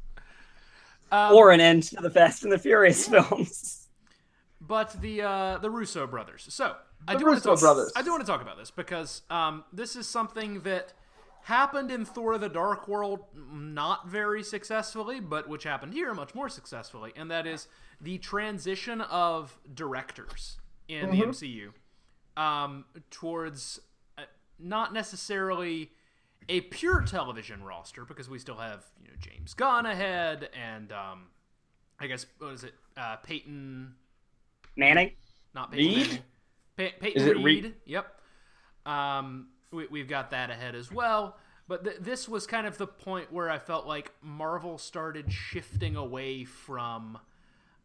Um, 1.12 1.34
Or 1.34 1.52
an 1.52 1.60
end 1.60 1.84
to 1.84 1.96
the 2.02 2.10
Fast 2.10 2.44
and 2.44 2.52
the 2.52 2.60
Furious 2.60 3.08
films. 3.08 3.88
but 4.62 5.00
the 5.02 5.22
uh, 5.24 5.58
the 5.58 5.70
Russo 5.70 6.06
brothers. 6.06 6.46
So 6.50 6.76
I 7.08 7.14
The 7.14 7.20
do 7.20 7.26
want 7.26 7.42
to 7.42 7.50
Russo 7.50 7.56
talk, 7.56 7.60
brothers. 7.76 7.92
I 7.96 8.02
do 8.04 8.12
want 8.12 8.22
to 8.26 8.28
talk 8.32 8.42
about 8.42 8.58
this 8.58 8.72
because 8.72 9.22
um, 9.30 9.64
this 9.74 9.96
is 9.96 10.08
something 10.08 10.60
that 10.62 10.94
happened 11.44 11.92
in 11.92 12.06
Thor: 12.06 12.38
The 12.38 12.50
Dark 12.50 12.88
World, 12.88 13.22
not 13.36 14.08
very 14.08 14.44
successfully, 14.44 15.20
but 15.20 15.48
which 15.50 15.64
happened 15.64 15.94
here 15.94 16.14
much 16.14 16.36
more 16.36 16.50
successfully, 16.50 17.12
and 17.16 17.30
that 17.32 17.48
is 17.48 17.68
the 18.02 18.18
transition 18.18 19.02
of 19.02 19.58
directors 19.74 20.58
in 20.88 21.12
the 21.12 21.22
MCU 21.22 21.72
um, 22.38 22.86
towards 23.12 23.80
uh, 24.18 24.24
not 24.58 24.94
necessarily 24.94 25.92
a 26.48 26.62
pure 26.62 27.02
television 27.02 27.64
roster 27.64 28.06
because 28.06 28.30
we 28.30 28.40
still 28.40 28.58
have 28.58 28.86
you 29.02 29.08
know 29.08 29.14
James 29.20 29.54
Gunn 29.54 29.86
ahead 29.86 30.50
and 30.54 30.92
um, 30.92 31.28
I 32.00 32.08
guess 32.08 32.26
what 32.40 32.54
is 32.54 32.64
it 32.64 32.74
uh, 32.98 33.18
Peyton 33.18 33.94
Manning? 34.76 35.12
not 35.54 35.72
Peyton 35.72 35.86
Reed? 35.96 36.08
Manning. 36.08 36.24
Pey- 36.78 36.94
Peyton 37.00 37.22
Is 37.22 37.28
it 37.28 37.38
Reed. 37.38 37.64
Reed? 37.66 37.74
Yep. 37.86 38.22
Um, 38.86 39.50
we, 39.72 39.88
we've 39.88 40.08
got 40.08 40.32
that 40.32 40.50
ahead 40.50 40.76
as 40.76 40.92
well. 40.92 41.38
But 41.68 41.84
th- 41.84 41.98
this 42.00 42.28
was 42.28 42.48
kind 42.48 42.66
of 42.66 42.78
the 42.78 42.88
point 42.88 43.32
where 43.32 43.50
I 43.50 43.60
felt 43.60 43.86
like 43.86 44.12
Marvel 44.22 44.78
started 44.78 45.32
shifting 45.32 45.96
away 45.96 46.44
from 46.44 47.20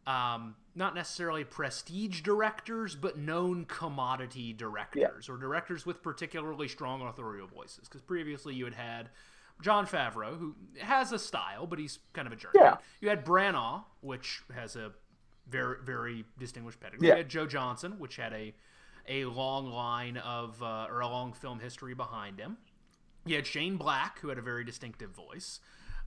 um, 0.07 0.55
not 0.75 0.95
necessarily 0.95 1.43
prestige 1.43 2.21
directors, 2.21 2.95
but 2.95 3.17
known 3.17 3.65
commodity 3.65 4.53
directors 4.53 5.29
or 5.29 5.37
directors 5.37 5.85
with 5.85 6.01
particularly 6.01 6.67
strong 6.67 7.01
authorial 7.01 7.47
voices. 7.47 7.87
Because 7.87 8.01
previously 8.01 8.55
you 8.55 8.65
had 8.65 8.73
had 8.73 9.09
Jon 9.61 9.85
Favreau, 9.85 10.37
who 10.37 10.55
has 10.79 11.11
a 11.11 11.19
style, 11.19 11.65
but 11.65 11.79
he's 11.79 11.99
kind 12.13 12.27
of 12.27 12.33
a 12.33 12.35
jerk. 12.35 12.55
Yeah. 12.55 12.77
You 13.01 13.09
had 13.09 13.23
Branagh, 13.23 13.83
which 14.01 14.41
has 14.53 14.75
a 14.75 14.91
very 15.47 15.77
very 15.83 16.25
distinguished 16.39 16.79
pedigree. 16.79 17.07
Yeah. 17.07 17.13
You 17.13 17.17
had 17.19 17.29
Joe 17.29 17.45
Johnston, 17.45 17.99
which 17.99 18.15
had 18.15 18.33
a 18.33 18.53
a 19.07 19.25
long 19.25 19.71
line 19.71 20.17
of 20.17 20.61
uh, 20.61 20.87
or 20.89 21.01
a 21.01 21.07
long 21.07 21.33
film 21.33 21.59
history 21.59 21.93
behind 21.93 22.39
him. 22.39 22.57
You 23.25 23.35
had 23.35 23.47
Shane 23.47 23.77
Black, 23.77 24.19
who 24.19 24.29
had 24.29 24.37
a 24.37 24.41
very 24.41 24.63
distinctive 24.63 25.11
voice. 25.11 25.59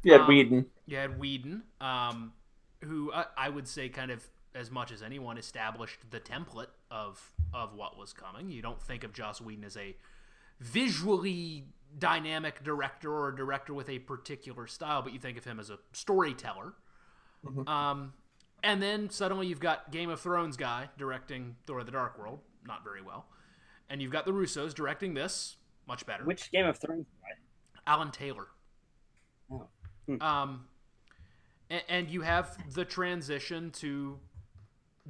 Yeah, 0.02 0.16
Um, 0.16 0.28
Whedon. 0.28 0.66
You 0.86 0.96
had 0.96 1.18
Whedon, 1.18 1.62
um, 1.80 2.32
who 2.84 3.12
I, 3.12 3.26
I 3.36 3.48
would 3.48 3.66
say 3.66 3.88
kind 3.88 4.10
of 4.10 4.24
as 4.54 4.70
much 4.70 4.92
as 4.92 5.02
anyone 5.02 5.36
established 5.38 5.98
the 6.10 6.20
template 6.20 6.68
of 6.90 7.32
of 7.52 7.74
what 7.74 7.98
was 7.98 8.12
coming. 8.12 8.50
You 8.50 8.62
don't 8.62 8.80
think 8.82 9.04
of 9.04 9.12
Joss 9.12 9.40
Whedon 9.40 9.64
as 9.64 9.76
a 9.76 9.96
visually 10.60 11.64
dynamic 11.98 12.62
director 12.62 13.10
or 13.12 13.28
a 13.30 13.36
director 13.36 13.72
with 13.74 13.88
a 13.88 13.98
particular 14.00 14.66
style, 14.66 15.02
but 15.02 15.12
you 15.12 15.18
think 15.18 15.38
of 15.38 15.44
him 15.44 15.58
as 15.58 15.70
a 15.70 15.78
storyteller. 15.92 16.74
Um, 17.66 18.12
and 18.62 18.82
then 18.82 19.08
suddenly 19.10 19.46
you've 19.46 19.60
got 19.60 19.90
Game 19.92 20.10
of 20.10 20.20
Thrones 20.20 20.56
guy 20.56 20.88
directing 20.98 21.56
Thor: 21.66 21.84
The 21.84 21.92
Dark 21.92 22.18
World, 22.18 22.40
not 22.68 22.84
very 22.84 23.02
well, 23.02 23.26
and 23.90 24.00
you've 24.00 24.12
got 24.12 24.24
the 24.24 24.32
Russos 24.32 24.74
directing 24.74 25.14
this, 25.14 25.56
much 25.86 26.06
better. 26.06 26.24
Which 26.24 26.52
Game 26.52 26.66
of 26.66 26.78
Thrones? 26.78 27.06
Alan 27.86 28.10
Taylor. 28.10 28.46
Oh. 29.50 29.66
Hmm. 30.06 30.22
Um, 30.22 30.64
and, 31.70 31.82
and 31.88 32.10
you 32.10 32.20
have 32.20 32.56
the 32.74 32.84
transition 32.84 33.70
to 33.72 34.18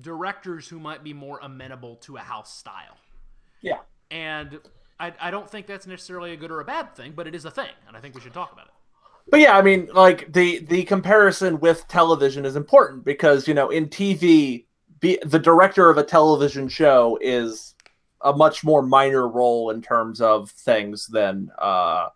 directors 0.01 0.69
who 0.69 0.79
might 0.79 1.03
be 1.03 1.13
more 1.13 1.41
amenable 1.43 1.97
to 1.97 2.17
a 2.17 2.21
house 2.21 2.57
style. 2.57 2.97
Yeah. 3.61 3.79
And 4.11 4.61
I, 5.01 5.13
I 5.21 5.31
don't 5.31 5.51
think 5.51 5.67
that's 5.67 5.87
necessarily 5.87 6.33
a 6.33 6.37
good 6.37 6.51
or 6.51 6.61
a 6.61 6.65
bad 6.65 6.95
thing, 6.95 7.13
but 7.15 7.27
it 7.27 7.35
is 7.35 7.45
a 7.45 7.51
thing, 7.51 7.71
and 7.87 7.97
I 7.97 8.01
think 8.01 8.15
we 8.15 8.21
should 8.21 8.35
talk 8.35 8.53
about 8.53 8.67
it. 8.67 8.73
But 9.31 9.41
yeah, 9.41 9.59
I 9.59 9.63
mean, 9.63 9.91
like 9.93 10.33
the 10.33 10.61
the 10.61 10.85
comparison 10.85 11.61
with 11.61 11.87
television 11.89 12.47
is 12.47 12.57
important 12.57 13.05
because 13.05 13.47
you 13.47 13.53
know 13.53 13.69
in 13.69 13.89
TV, 13.89 14.65
be, 15.01 15.19
the 15.25 15.39
director 15.39 15.91
of 15.91 15.99
a 15.99 16.05
television 16.05 16.69
show 16.69 17.19
is 17.21 17.75
a 18.23 18.33
much 18.33 18.65
more 18.65 18.83
minor 18.83 19.29
role 19.29 19.71
in 19.71 19.83
terms 19.83 20.21
of 20.21 20.51
things 20.51 21.07
than 21.07 21.51
uh, 21.59 22.09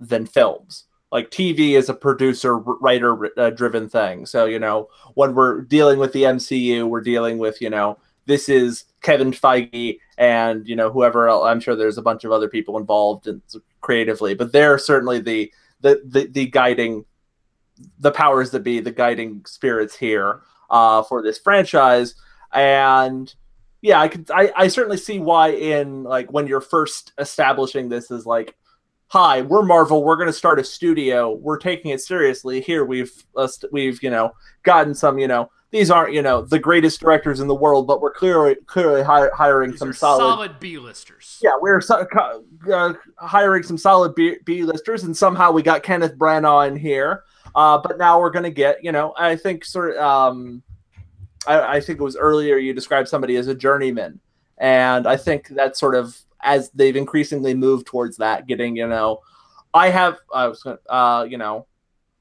than 0.00 0.26
films. 0.26 0.84
Like 1.10 1.30
TV 1.30 1.70
is 1.70 1.88
a 1.88 1.94
producer 1.94 2.58
writer 2.58 3.30
uh, 3.38 3.50
driven 3.50 3.88
thing. 3.88 4.26
So 4.26 4.44
you 4.44 4.58
know 4.58 4.88
when 5.14 5.34
we're 5.34 5.62
dealing 5.62 5.98
with 5.98 6.12
the 6.12 6.24
MCU, 6.24 6.88
we're 6.88 7.00
dealing 7.00 7.38
with 7.38 7.60
you 7.60 7.70
know 7.70 7.98
this 8.26 8.48
is 8.48 8.84
Kevin 9.02 9.32
Feige 9.32 9.98
and 10.18 10.68
you 10.68 10.76
know 10.76 10.90
whoever 10.90 11.28
else. 11.28 11.46
I'm 11.46 11.60
sure 11.60 11.74
there's 11.74 11.98
a 11.98 12.02
bunch 12.02 12.24
of 12.24 12.32
other 12.32 12.48
people 12.48 12.78
involved 12.78 13.26
in, 13.26 13.42
creatively, 13.80 14.34
but 14.34 14.52
they're 14.52 14.78
certainly 14.78 15.20
the 15.20 15.52
the, 15.80 16.02
the 16.04 16.26
the 16.26 16.46
guiding 16.46 17.04
the 18.00 18.10
powers 18.10 18.50
that 18.50 18.60
be 18.60 18.80
the 18.80 18.90
guiding 18.90 19.42
spirits 19.46 19.96
here 19.96 20.42
uh, 20.70 21.02
for 21.02 21.22
this 21.22 21.38
franchise 21.38 22.14
and 22.52 23.34
yeah 23.82 24.00
i 24.00 24.08
could 24.08 24.30
I, 24.30 24.52
I 24.56 24.68
certainly 24.68 24.96
see 24.96 25.18
why 25.18 25.50
in 25.50 26.04
like 26.04 26.32
when 26.32 26.46
you're 26.46 26.60
first 26.60 27.12
establishing 27.18 27.88
this 27.88 28.10
is 28.10 28.26
like 28.26 28.56
hi 29.08 29.42
we're 29.42 29.62
marvel 29.62 30.04
we're 30.04 30.16
going 30.16 30.28
to 30.28 30.32
start 30.32 30.58
a 30.58 30.64
studio 30.64 31.32
we're 31.32 31.58
taking 31.58 31.90
it 31.90 32.00
seriously 32.00 32.60
here 32.60 32.84
we've 32.84 33.12
uh, 33.36 33.48
we've 33.70 34.02
you 34.02 34.10
know 34.10 34.32
gotten 34.62 34.94
some 34.94 35.18
you 35.18 35.28
know 35.28 35.50
these 35.70 35.90
aren't 35.90 36.14
you 36.14 36.22
know 36.22 36.42
the 36.42 36.58
greatest 36.58 37.00
directors 37.00 37.40
in 37.40 37.48
the 37.48 37.54
world, 37.54 37.86
but 37.86 38.00
we're 38.00 38.12
clearly 38.12 38.56
clearly 38.66 39.02
hi- 39.02 39.28
hiring 39.34 39.72
These 39.72 39.80
some 39.80 39.92
solid. 39.92 40.20
solid 40.20 40.60
B-listers. 40.60 41.38
Yeah, 41.42 41.52
we're 41.60 41.80
so, 41.80 42.06
uh, 42.72 42.94
hiring 43.18 43.62
some 43.62 43.76
solid 43.76 44.14
B, 44.14 44.36
B 44.44 44.62
listers, 44.62 45.04
and 45.04 45.16
somehow 45.16 45.50
we 45.50 45.62
got 45.62 45.82
Kenneth 45.82 46.16
Branagh 46.16 46.68
in 46.68 46.76
here. 46.76 47.24
Uh, 47.58 47.76
but 47.76 47.98
now 47.98 48.20
we're 48.20 48.30
gonna 48.30 48.48
get 48.48 48.84
you 48.84 48.92
know 48.92 49.12
I 49.16 49.34
think 49.34 49.64
sort 49.64 49.96
of 49.96 50.00
um, 50.00 50.62
I, 51.44 51.76
I 51.78 51.80
think 51.80 51.98
it 51.98 52.04
was 52.04 52.16
earlier 52.16 52.56
you 52.56 52.72
described 52.72 53.08
somebody 53.08 53.34
as 53.34 53.48
a 53.48 53.54
journeyman, 53.54 54.20
and 54.58 55.08
I 55.08 55.16
think 55.16 55.48
that 55.48 55.76
sort 55.76 55.96
of 55.96 56.16
as 56.40 56.70
they've 56.70 56.94
increasingly 56.94 57.54
moved 57.54 57.88
towards 57.88 58.16
that, 58.18 58.46
getting 58.46 58.76
you 58.76 58.86
know, 58.86 59.22
I 59.74 59.90
have 59.90 60.18
I 60.32 60.46
was 60.46 60.64
uh, 60.88 61.26
you 61.28 61.36
know, 61.36 61.66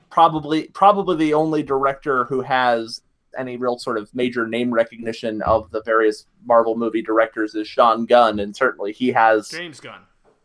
probably 0.10 0.70
probably 0.70 1.16
the 1.18 1.36
only 1.36 1.62
director 1.62 2.26
who 2.26 2.42
has 2.42 3.02
any 3.38 3.58
real 3.58 3.78
sort 3.78 4.00
of 4.00 4.10
major 4.16 4.48
name 4.48 4.74
recognition 4.74 5.44
of 5.44 5.70
the 5.70 5.84
various 5.84 6.26
Marvel 6.48 6.76
movie 6.76 7.04
directors 7.04 7.54
is 7.54 7.68
Sean 7.68 8.08
Gunn, 8.08 8.40
and 8.40 8.56
certainly 8.56 8.92
he 8.92 9.12
has. 9.12 9.50
James 9.50 9.80
Gunn. 9.80 10.02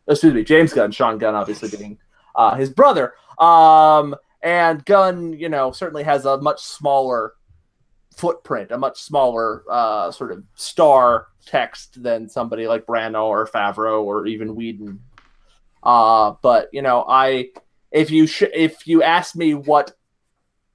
Excuse 0.06 0.34
me, 0.34 0.44
James 0.44 0.74
Gunn. 0.74 0.92
Sean 0.92 1.16
Gunn, 1.16 1.34
obviously 1.34 1.70
being 1.74 1.96
uh, 2.34 2.56
his 2.56 2.68
brother. 2.68 3.14
Um, 3.38 4.14
and 4.42 4.84
Gunn, 4.84 5.32
you 5.32 5.48
know, 5.48 5.72
certainly 5.72 6.02
has 6.02 6.24
a 6.24 6.40
much 6.40 6.60
smaller 6.60 7.34
footprint, 8.16 8.70
a 8.70 8.78
much 8.78 9.00
smaller 9.00 9.64
uh, 9.70 10.10
sort 10.10 10.32
of 10.32 10.44
star 10.54 11.28
text 11.46 12.02
than 12.02 12.28
somebody 12.28 12.66
like 12.66 12.86
Branagh 12.86 13.22
or 13.22 13.46
Favreau 13.46 14.02
or 14.02 14.26
even 14.26 14.54
Whedon. 14.54 15.00
Uh, 15.82 16.34
but 16.42 16.68
you 16.72 16.82
know, 16.82 17.04
I 17.08 17.50
if 17.90 18.10
you 18.10 18.26
sh- 18.26 18.44
if 18.54 18.86
you 18.86 19.02
ask 19.02 19.36
me 19.36 19.54
what 19.54 19.92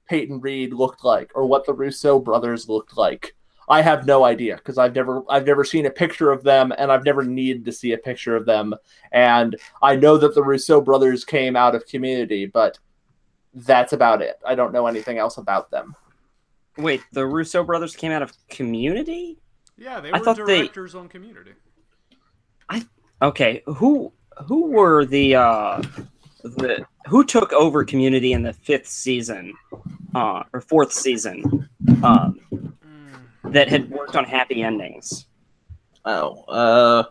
Peyton 0.10 0.40
Reed 0.40 0.74
looked 0.74 1.04
like 1.04 1.32
or 1.36 1.46
what 1.46 1.66
the 1.66 1.74
Russo 1.74 2.20
brothers 2.20 2.68
looked 2.70 2.98
like, 2.98 3.36
I 3.70 3.82
have 3.82 4.06
no 4.06 4.24
idea 4.24 4.56
because 4.56 4.78
I've 4.78 4.96
never 4.96 5.24
I've 5.30 5.46
never 5.46 5.64
seen 5.64 5.86
a 5.86 5.92
picture 5.92 6.32
of 6.32 6.44
them 6.44 6.74
and 6.78 6.92
I've 6.92 7.06
never 7.06 7.24
needed 7.24 7.66
to 7.66 7.72
see 7.72 7.94
a 7.94 7.98
picture 7.98 8.36
of 8.36 8.46
them. 8.46 8.74
And 9.12 9.56
I 9.82 9.96
know 9.96 10.18
that 10.18 10.36
the 10.36 10.44
Russo 10.44 10.82
brothers 10.82 11.26
came 11.26 11.56
out 11.56 11.76
of 11.76 11.86
Community, 11.86 12.46
but 12.46 12.80
that's 13.66 13.94
about 13.94 14.22
it. 14.22 14.40
I 14.46 14.56
don't 14.56 14.72
know 14.74 14.88
anything 14.88 15.18
else 15.18 15.38
about 15.38 15.72
them. 15.72 15.96
Wait, 16.78 17.02
the 17.12 17.26
Russo 17.26 17.64
brothers 17.64 17.96
came 17.96 18.12
out 18.12 18.22
of 18.22 18.32
Community? 18.50 19.38
Yeah, 19.78 20.00
they 20.00 20.12
I 20.12 20.20
were 20.20 20.24
thought 20.26 20.38
they- 20.46 20.60
directors 20.60 20.94
on 20.96 21.08
Community. 21.10 21.54
I 22.70 22.86
okay, 23.22 23.64
who 23.66 24.12
who 24.48 24.68
were 24.72 25.06
the 25.06 25.36
uh 25.36 25.82
the 26.44 26.86
who 27.08 27.24
took 27.24 27.52
over 27.54 27.84
Community 27.84 28.34
in 28.34 28.44
the 28.44 28.54
fifth 28.54 28.88
season, 28.88 29.54
uh, 30.14 30.44
or 30.54 30.62
fourth 30.62 30.92
season, 30.94 31.68
um, 32.04 32.40
Mm, 32.52 33.54
that 33.54 33.70
had 33.70 33.90
worked 33.90 34.16
on 34.16 34.24
Happy 34.26 34.62
Endings? 34.62 35.26
Oh, 36.06 36.44
uh, 36.44 37.04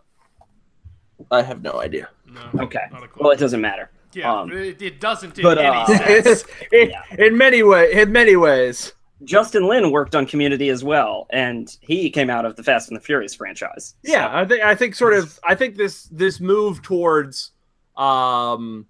I 1.31 1.43
have 1.43 1.63
no 1.63 1.81
idea. 1.81 2.09
no. 2.27 2.63
Okay, 2.65 2.79
Not 2.93 3.03
a 3.05 3.09
clue. 3.09 3.23
well 3.25 3.33
it 3.33 3.39
doesn't 3.39 3.61
matter. 3.61 3.91
Yeah, 4.17 4.33
um, 4.41 4.51
it, 4.51 4.81
it 4.83 5.01
doesn't 5.01 5.39
in 5.39 5.43
but, 5.43 5.59
any 5.59 5.69
uh, 5.77 5.87
sense. 6.23 6.45
in, 6.73 6.91
Yeah. 6.91 7.03
in 7.27 7.37
many 7.39 7.63
way, 7.63 7.93
in 7.93 8.11
many 8.11 8.35
ways. 8.37 8.93
Justin 9.25 9.67
Lin 9.67 9.91
worked 9.93 10.15
on 10.15 10.27
Community 10.27 10.69
as 10.69 10.85
well, 10.85 11.27
and 11.31 11.75
he 11.81 12.11
came 12.11 12.29
out 12.29 12.45
of 12.45 12.55
the 12.57 12.63
Fast 12.63 12.89
and 12.91 12.97
the 12.97 13.01
Furious 13.01 13.35
franchise. 13.35 13.95
So- 14.05 14.13
Yeah, 14.13 14.29
I 14.31 14.45
think 14.45 14.63
I 14.63 14.75
think 14.75 14.95
sort 14.95 15.15
of 15.15 15.39
I 15.45 15.55
think 15.55 15.77
this 15.77 16.05
this 16.13 16.39
move 16.41 16.83
towards 16.83 17.53
um 17.97 18.87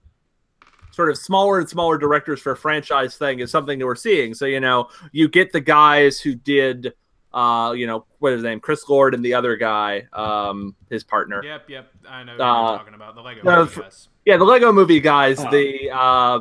sort 0.91 1.11
of 1.11 1.19
smaller 1.19 1.61
and 1.61 1.69
smaller 1.69 1.97
directors 1.99 2.41
for 2.41 2.53
a 2.53 2.57
franchise 2.57 3.17
thing 3.17 3.39
is 3.41 3.51
something 3.51 3.79
that 3.79 3.87
we're 3.87 3.95
seeing. 3.95 4.35
So 4.35 4.47
you 4.47 4.61
know, 4.61 4.89
you 5.13 5.29
get 5.29 5.53
the 5.53 5.61
guys 5.61 6.19
who 6.21 6.35
did 6.35 6.95
uh 7.33 7.73
you 7.77 7.87
know 7.87 8.07
what 8.19 8.33
is 8.33 8.39
his 8.39 8.45
name 8.45 8.59
Chris 8.61 8.89
Lord 8.89 9.15
and 9.15 9.25
the 9.25 9.35
other 9.35 9.55
guy 9.57 10.09
um 10.13 10.75
his 10.91 11.05
partner. 11.05 11.41
Yep, 11.45 11.71
yep. 11.71 11.89
I 12.09 12.25
know 12.25 12.33
what 12.33 12.41
Uh, 12.41 12.69
you're 12.71 12.79
talking 12.79 12.95
about. 12.95 13.15
The 13.15 13.21
Lego 13.21 13.43
no, 13.45 13.57
movie 13.61 13.83
for- 14.27 14.33
guys. 14.33 14.39
the 14.39 14.45
Lego 14.45 14.73
movie 14.73 15.01
guys, 15.01 15.39
Oh. 15.41 15.51
the 15.51 15.91
uh 15.93 16.41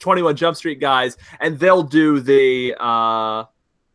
21 0.00 0.34
Jump 0.36 0.56
Street 0.56 0.80
guys 0.80 1.16
and 1.40 1.58
they'll 1.58 1.82
do 1.84 2.20
the 2.20 2.74
uh 2.78 3.44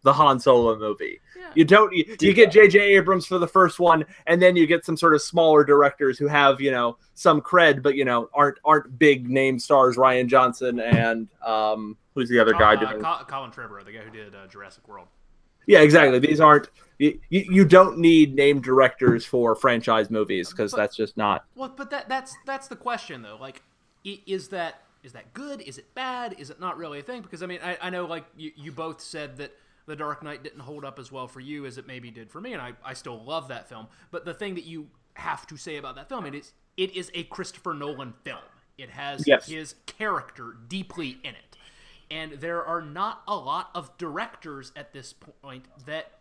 the 0.04 0.14
Han 0.14 0.40
Solo 0.40 0.78
movie. 0.80 1.20
Yeah. 1.38 1.44
You 1.56 1.66
don't 1.66 1.94
you, 1.94 2.16
you 2.22 2.34
get 2.34 2.52
J.J. 2.52 2.80
Abrams 2.80 3.26
for 3.26 3.38
the 3.40 3.48
first 3.48 3.80
one, 3.80 4.06
and 4.26 4.42
then 4.42 4.56
you 4.56 4.66
get 4.68 4.86
some 4.86 4.96
sort 4.96 5.14
of 5.16 5.22
smaller 5.22 5.64
directors 5.66 6.18
who 6.18 6.28
have 6.28 6.62
you 6.62 6.72
know 6.72 6.98
some 7.14 7.42
cred, 7.42 7.82
but 7.82 7.96
you 7.96 8.06
know 8.06 8.30
aren't 8.34 8.58
aren't 8.64 8.98
big 8.98 9.30
name 9.30 9.60
stars. 9.60 9.98
Rian 9.98 10.28
Johnson 10.28 10.80
and 10.80 11.28
um, 11.46 11.98
who's 12.16 12.30
the 12.30 12.40
other 12.40 12.54
guy 12.54 12.76
uh, 12.76 13.24
Colin 13.26 13.52
Trevorrow, 13.52 13.84
the 13.84 13.92
guy 13.92 14.00
who 14.00 14.12
did 14.12 14.34
uh, 14.36 14.48
Jurassic 14.48 14.88
World. 14.88 15.08
Yeah, 15.68 15.82
exactly. 15.82 16.20
These 16.20 16.40
aren't 16.40 16.70
you, 16.98 17.20
you 17.30 17.66
don't 17.66 18.00
need 18.00 18.34
name 18.34 18.60
directors 18.60 19.24
for 19.26 19.54
franchise 19.56 20.10
movies 20.10 20.50
because 20.50 20.72
that's 20.72 20.96
just 20.96 21.16
not. 21.16 21.46
Well, 21.56 21.72
but 21.76 21.92
that 21.92 22.10
that's 22.10 22.36
that's 22.46 22.68
the 22.68 22.76
question 22.76 23.22
though. 23.22 23.38
Like, 23.40 23.62
is 24.04 24.48
that 24.50 24.82
is 25.04 25.14
that 25.14 25.34
good? 25.34 25.62
Is 25.62 25.78
it 25.78 25.94
bad? 25.94 26.36
Is 26.40 26.50
it 26.50 26.60
not 26.60 26.78
really 26.78 27.00
a 27.00 27.04
thing? 27.04 27.22
Because 27.22 27.44
I 27.44 27.46
mean, 27.46 27.60
I, 27.64 27.78
I 27.82 27.90
know 27.92 28.06
like 28.06 28.26
you, 28.36 28.52
you 28.56 28.72
both 28.72 29.00
said 29.00 29.38
that 29.38 29.52
The 29.86 29.96
Dark 29.96 30.24
Knight 30.24 30.44
didn't 30.44 30.62
hold 30.62 30.84
up 30.84 30.98
as 30.98 31.12
well 31.12 31.28
for 31.28 31.40
you 31.40 31.66
as 31.66 31.78
it 31.78 31.86
maybe 31.86 32.10
did 32.10 32.32
for 32.32 32.42
me, 32.42 32.54
and 32.54 32.62
I, 32.62 32.74
I 32.84 32.94
still 32.94 33.24
love 33.24 33.48
that 33.50 33.70
film. 33.70 33.88
But 34.10 34.26
the 34.26 34.34
thing 34.34 34.56
that 34.56 34.66
you 34.66 34.88
have 35.14 35.46
to 35.48 35.58
say 35.58 35.78
about 35.78 35.96
that 35.96 36.10
film 36.10 36.26
it 36.26 36.34
is 36.36 36.54
it 36.78 36.96
is 36.96 37.12
a 37.14 37.24
Christopher 37.26 37.74
Nolan 37.74 38.14
film. 38.24 38.40
It 38.78 38.90
has 38.90 39.28
Yes. 39.28 39.48
his 39.48 39.76
character 39.86 40.56
deeply 40.68 41.20
in 41.24 41.36
it, 41.36 41.47
and 42.12 42.34
there 42.34 42.64
are 42.64 42.82
not 42.82 43.22
a 43.28 43.36
lot 43.36 43.70
of 43.76 43.96
directors 43.98 44.72
at 44.76 44.94
this 44.94 45.14
point 45.42 45.66
that 45.86 46.12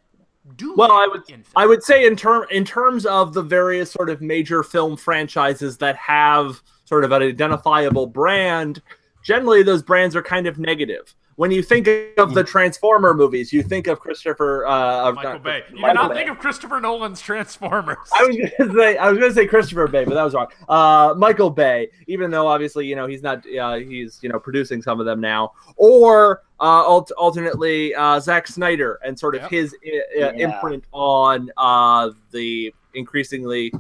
do. 0.57 0.75
Well, 0.77 0.93
I 0.93 1.07
would. 1.07 1.23
I 1.57 1.67
would 1.67 1.83
say 1.83 2.07
in 2.07 2.17
term 2.17 2.47
in 2.51 2.65
terms 2.65 3.07
of 3.07 3.35
the 3.35 3.43
various 3.43 3.91
sort 3.91 4.11
of 4.11 4.21
major 4.21 4.63
film 4.63 4.97
franchises 4.97 5.77
that 5.79 5.97
have 5.97 6.63
sort 6.85 7.05
of 7.05 7.13
an 7.13 7.23
identifiable 7.23 8.07
brand, 8.07 8.81
generally 9.23 9.63
those 9.63 9.83
brands 9.83 10.15
are 10.15 10.23
kind 10.23 10.47
of 10.47 10.59
negative. 10.59 11.15
When 11.37 11.51
you 11.51 11.63
think 11.63 11.87
of 12.17 12.33
the 12.33 12.43
Transformer 12.43 13.13
movies, 13.13 13.53
you 13.53 13.63
think 13.63 13.89
of 13.89 14.01
Christopher 14.01 14.67
uh, 14.67 15.09
of 15.11 15.17
Michael 15.17 15.33
not- 15.35 15.43
Bay. 15.43 15.57
You 15.69 15.75
did 15.75 15.81
Michael 15.83 15.95
not 15.95 16.09
Bay. 16.09 16.15
think 16.17 16.31
of 16.31 16.39
Christopher 16.39 16.81
Nolan's 16.81 17.21
Transformers. 17.21 17.99
I 18.19 18.25
was 18.25 18.37
gonna 18.59 18.73
say 18.75 18.97
I 18.97 19.11
was 19.11 19.19
gonna 19.19 19.35
say 19.35 19.47
Christopher 19.47 19.87
Bay, 19.87 20.05
but 20.07 20.15
that 20.15 20.23
was 20.25 20.33
wrong. 20.33 20.47
Uh, 20.67 21.13
Michael 21.17 21.51
Bay, 21.51 21.89
even 22.07 22.31
though 22.31 22.47
obviously 22.47 22.87
you 22.87 22.97
know 22.97 23.07
he's 23.07 23.23
not 23.23 23.45
uh, 23.55 23.75
he's 23.77 24.19
you 24.23 24.31
know 24.31 24.41
producing 24.41 24.81
some 24.81 24.99
of 24.99 25.05
them 25.05 25.21
now, 25.21 25.53
or 25.77 26.43
uh, 26.59 26.63
alt- 26.65 27.13
alternately 27.19 27.95
uh, 27.95 28.19
Zack 28.19 28.47
Snyder 28.47 28.99
and 29.05 29.19
sort 29.19 29.35
of 29.35 29.43
Yep. 29.43 29.51
his 29.51 29.75
uh, 29.75 29.77
Yeah. 30.15 30.31
imprint 30.33 30.85
on 30.93 31.51
uh, 31.59 32.13
the 32.31 32.73
increasingly 32.95 33.75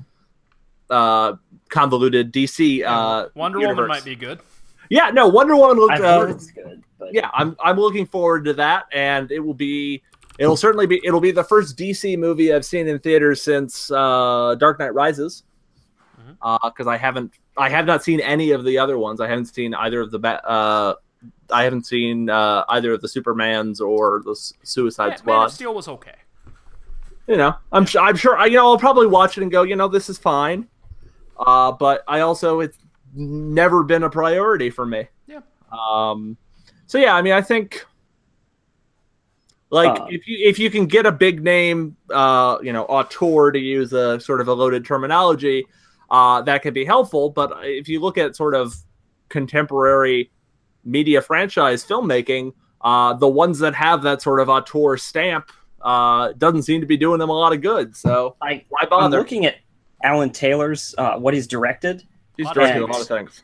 uh, 0.90 1.32
convoluted 1.70 2.34
DC. 2.34 2.84
Uh, 2.84 3.28
Wonder 3.34 3.60
Woman 3.60 3.88
might 3.88 4.04
be 4.04 4.14
good. 4.14 4.40
Yeah, 4.90 5.10
no, 5.10 5.26
Wonder 5.26 5.56
Woman 5.56 5.78
looked. 5.78 5.94
I've 5.94 6.04
Uh, 6.04 6.26
good, 6.54 6.82
but 6.98 7.12
yeah, 7.12 7.30
I'm 7.32 7.56
I'm 7.62 7.78
looking 7.78 8.06
forward 8.06 8.44
to 8.46 8.52
that, 8.54 8.84
and 8.92 9.30
it 9.30 9.40
will 9.40 9.54
be 9.54 10.02
it'll 10.38 10.56
certainly 10.56 10.86
be 10.86 11.00
it'll 11.04 11.20
be 11.20 11.30
the 11.30 11.44
first 11.44 11.76
DC 11.76 12.18
movie 12.18 12.52
I've 12.52 12.64
seen 12.64 12.88
in 12.88 12.98
theaters 12.98 13.42
since 13.42 13.90
uh, 13.90 14.54
Dark 14.58 14.78
Knight 14.78 14.94
Rises, 14.94 15.44
because 16.62 16.86
I 16.86 16.96
haven't 16.96 17.32
I 17.56 17.68
have 17.68 17.86
not 17.86 18.02
seen 18.04 18.20
any 18.20 18.50
of 18.50 18.64
the 18.64 18.78
other 18.78 18.98
ones. 18.98 19.20
I 19.20 19.28
haven't 19.28 19.46
seen 19.46 19.74
either 19.74 20.00
of 20.00 20.10
the 20.10 20.18
ba- 20.18 20.46
uh, 20.48 20.94
I 21.50 21.64
haven't 21.64 21.86
seen 21.86 22.28
uh, 22.30 22.64
either 22.68 22.92
of 22.92 23.00
the 23.02 23.08
Supermans 23.08 23.80
or 23.80 24.22
the 24.24 24.34
Suicide 24.62 25.04
Yeah, 25.04 25.10
Man 25.10 25.18
Squad. 25.18 25.44
of 25.44 25.52
Steel 25.52 25.74
was 25.74 25.88
okay. 25.88 26.14
You 27.26 27.36
know, 27.36 27.54
I'm 27.72 27.86
su- 27.86 27.98
I'm 27.98 28.16
sure 28.16 28.36
I, 28.38 28.46
you 28.46 28.56
know 28.56 28.66
I'll 28.66 28.78
probably 28.78 29.06
watch 29.08 29.36
it 29.36 29.42
and 29.42 29.50
go, 29.50 29.62
you 29.62 29.74
know, 29.74 29.88
this 29.88 30.08
is 30.08 30.16
fine, 30.16 30.68
uh, 31.38 31.72
but 31.72 32.04
I 32.06 32.20
also 32.20 32.60
it's 32.60 32.78
never 33.14 33.82
been 33.82 34.02
a 34.04 34.10
priority 34.10 34.70
for 34.70 34.86
me. 34.86 35.08
Yeah. 35.26 35.40
Um, 35.72 36.36
so 36.86 36.98
yeah, 36.98 37.14
I 37.14 37.22
mean, 37.22 37.32
I 37.32 37.42
think 37.42 37.84
like 39.70 40.00
Uh, 40.00 40.06
if 40.10 40.26
you 40.28 40.38
if 40.48 40.58
you 40.58 40.70
can 40.70 40.86
get 40.86 41.06
a 41.06 41.12
big 41.12 41.42
name, 41.42 41.96
uh, 42.12 42.58
you 42.62 42.72
know, 42.72 42.84
auteur 42.84 43.50
to 43.52 43.58
use 43.58 43.92
a 43.92 44.20
sort 44.20 44.40
of 44.40 44.48
a 44.48 44.52
loaded 44.52 44.84
terminology, 44.84 45.66
uh, 46.10 46.40
that 46.42 46.62
can 46.62 46.72
be 46.72 46.84
helpful. 46.84 47.30
But 47.30 47.52
if 47.64 47.88
you 47.88 48.00
look 48.00 48.16
at 48.16 48.36
sort 48.36 48.54
of 48.54 48.76
contemporary 49.28 50.30
media 50.84 51.20
franchise 51.20 51.84
filmmaking, 51.84 52.52
uh, 52.80 53.14
the 53.14 53.26
ones 53.28 53.58
that 53.58 53.74
have 53.74 54.02
that 54.02 54.22
sort 54.22 54.38
of 54.40 54.48
auteur 54.48 54.96
stamp 54.96 55.50
uh, 55.82 56.32
doesn't 56.38 56.62
seem 56.62 56.80
to 56.80 56.86
be 56.86 56.96
doing 56.96 57.18
them 57.18 57.28
a 57.30 57.32
lot 57.32 57.52
of 57.52 57.60
good. 57.60 57.96
So 57.96 58.36
I, 58.40 58.64
why 58.68 58.80
I'm 58.82 58.88
bother? 58.88 59.18
looking 59.18 59.46
at 59.46 59.56
Alan 60.04 60.30
Taylor's 60.30 60.94
uh, 60.96 61.16
what 61.18 61.34
he's 61.34 61.48
directed. 61.48 62.04
He's 62.36 62.46
lot 62.46 62.56
of 62.56 62.62
directing 62.62 62.82
a 62.82 62.86
lot 62.86 63.00
of 63.00 63.08
things. 63.08 63.42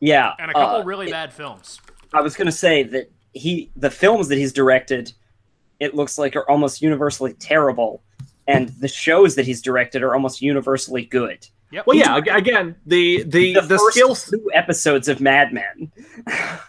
Yeah, 0.00 0.32
And 0.40 0.50
a 0.50 0.54
couple 0.54 0.80
uh, 0.80 0.84
really 0.84 1.06
it- 1.06 1.12
bad 1.12 1.32
films. 1.32 1.80
I 2.14 2.20
was 2.20 2.36
going 2.36 2.46
to 2.46 2.52
say 2.52 2.82
that 2.84 3.10
he 3.32 3.70
the 3.76 3.90
films 3.90 4.28
that 4.28 4.38
he's 4.38 4.52
directed, 4.52 5.12
it 5.80 5.94
looks 5.94 6.16
like 6.18 6.36
are 6.36 6.48
almost 6.48 6.80
universally 6.80 7.34
terrible, 7.34 8.02
and 8.46 8.68
the 8.80 8.88
shows 8.88 9.34
that 9.34 9.44
he's 9.46 9.60
directed 9.60 10.02
are 10.02 10.14
almost 10.14 10.40
universally 10.40 11.04
good. 11.04 11.46
Yep. 11.72 11.86
Well, 11.86 11.96
yeah. 11.96 12.16
Again, 12.16 12.76
the 12.86 13.24
the 13.24 13.54
The, 13.54 13.60
the, 13.62 13.78
first 13.78 13.96
skills. 13.96 14.30
two 14.30 14.50
episodes 14.54 15.08
of 15.08 15.20
Mad 15.20 15.52
Men. 15.52 15.92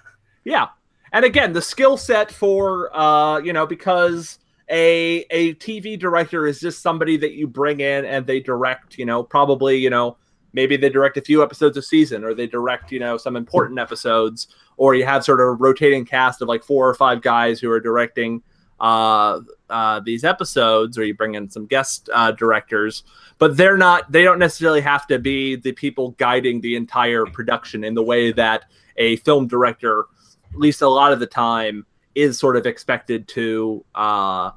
Yeah, 0.48 0.68
and 1.12 1.26
again, 1.26 1.54
the 1.54 1.62
skill 1.62 1.98
set 1.98 2.32
for 2.32 2.96
uh, 2.96 3.40
you 3.40 3.52
know, 3.52 3.66
because 3.66 4.38
a 4.70 5.26
a 5.32 5.56
TV 5.56 5.98
director 5.98 6.46
is 6.46 6.60
just 6.60 6.84
somebody 6.84 7.18
that 7.18 7.34
you 7.34 7.48
bring 7.48 7.80
in 7.80 8.06
and 8.06 8.28
they 8.28 8.40
direct, 8.40 8.98
you 8.98 9.06
know, 9.06 9.24
probably, 9.24 9.78
you 9.78 9.90
know, 9.90 10.18
maybe 10.56 10.78
they 10.78 10.90
direct 10.90 11.18
a 11.18 11.22
few 11.22 11.44
episodes 11.44 11.78
a 11.78 11.82
season 11.82 12.24
or 12.24 12.34
they 12.34 12.48
direct, 12.48 12.92
you 12.92 13.00
know, 13.00 13.18
some 13.18 13.36
important 13.36 13.78
episodes, 13.78 14.48
or 14.78 14.96
you 14.96 15.06
have 15.06 15.24
sort 15.24 15.42
of 15.42 15.48
a 15.48 15.52
rotating 15.52 16.06
cast 16.06 16.42
of 16.42 16.48
like 16.48 16.64
four 16.64 16.90
or 16.90 16.96
five 16.96 17.22
guys 17.22 17.60
who 17.60 17.70
are 17.70 17.80
directing 17.80 18.42
uh, 18.80 19.42
uh, 19.70 20.00
these 20.00 20.24
episodes, 20.24 20.98
or 20.98 21.04
you 21.04 21.14
bring 21.14 21.36
in 21.36 21.50
some 21.50 21.66
guest 21.66 22.10
uh, 22.14 22.32
directors, 22.32 23.04
but 23.38 23.56
they're 23.58 23.78
not, 23.78 24.12
they 24.12 24.24
don't 24.24 24.40
necessarily 24.40 24.82
have 24.82 25.06
to 25.08 25.20
be 25.20 25.56
the 25.58 25.74
people 25.74 26.12
guiding 26.12 26.62
the 26.62 26.76
entire 26.76 27.26
production 27.26 27.84
in 27.84 27.94
the 27.94 28.04
way 28.04 28.32
that 28.32 28.66
a 28.98 29.18
film 29.18 29.48
director, 29.48 30.06
at 30.54 30.60
least 30.60 30.82
a 30.82 30.88
lot 30.88 31.12
of 31.12 31.20
the 31.20 31.28
time, 31.28 31.86
is 32.16 32.40
sort 32.40 32.56
of 32.56 32.66
expected 32.66 33.28
to 33.28 33.84
uh, 33.94 34.52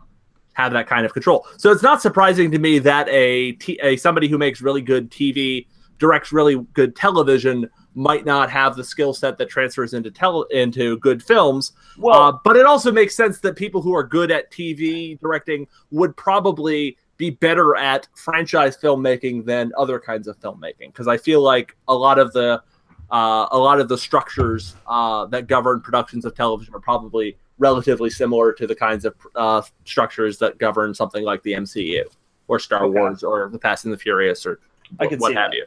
have 0.53 0.73
that 0.73 0.87
kind 0.87 1.05
of 1.05 1.13
control. 1.13 1.45
So 1.57 1.73
it's 1.73 1.83
not 1.83 2.01
surprising 2.01 2.53
to 2.53 2.59
me 2.59 2.79
that 2.81 3.09
a, 3.09 3.53
t- 3.53 3.81
a 3.83 3.97
somebody 3.97 4.29
who 4.29 4.39
makes 4.39 4.61
really 4.61 4.83
good 4.83 5.11
TV 5.11 5.67
directs 5.99 6.33
really 6.33 6.57
good 6.75 6.95
television 6.97 7.69
might 7.95 8.25
not 8.25 8.51
have 8.51 8.77
the 8.77 8.85
skill 8.85 9.13
set 9.13 9.37
that 9.39 9.49
transfers 9.49 9.93
into 9.93 10.11
tele- 10.11 10.47
into 10.53 10.99
good 10.99 11.23
films. 11.23 11.73
Well, 11.97 12.21
uh, 12.21 12.39
but 12.45 12.57
it 12.57 12.65
also 12.65 12.93
makes 12.93 13.17
sense 13.17 13.41
that 13.41 13.57
people 13.57 13.83
who 13.83 13.95
are 13.95 14.05
good 14.05 14.31
at 14.31 14.51
TV 14.53 15.19
directing 15.19 15.67
would 15.91 16.17
probably 16.17 16.97
be 17.17 17.31
better 17.31 17.75
at 17.77 18.07
franchise 18.15 18.77
filmmaking 18.77 19.45
than 19.45 19.73
other 19.77 19.99
kinds 19.99 20.29
of 20.29 20.39
filmmaking 20.39 20.87
because 20.87 21.09
I 21.09 21.17
feel 21.17 21.43
like 21.43 21.77
a 21.89 21.95
lot 21.95 22.19
of 22.19 22.33
the 22.33 22.63
uh, 23.11 23.49
a 23.51 23.59
lot 23.59 23.81
of 23.81 23.89
the 23.89 23.99
structures 23.99 24.77
uh, 24.87 25.27
that 25.27 25.47
govern 25.47 25.81
productions 25.81 26.25
of 26.25 26.35
television 26.35 26.75
are 26.75 26.81
probably 26.81 27.37
relatively 27.59 28.11
similar 28.11 28.53
to 28.53 28.67
the 28.67 28.75
kinds 28.75 29.05
of 29.05 29.15
uh, 29.35 29.63
structures 29.85 30.39
that 30.39 30.59
govern 30.59 30.95
something 30.95 31.25
like 31.25 31.43
the 31.43 31.55
MCU 31.55 32.05
or 32.47 32.59
Star 32.59 32.85
Okay. 32.85 32.99
Wars 32.99 33.23
or 33.25 33.49
the 33.49 33.59
Fast 33.59 33.85
and 33.85 33.93
the 33.93 33.99
Furious 33.99 34.47
or 34.47 34.61
I 35.01 35.07
what, 35.07 35.21
what 35.21 35.35
have 35.35 35.53
you. 35.53 35.67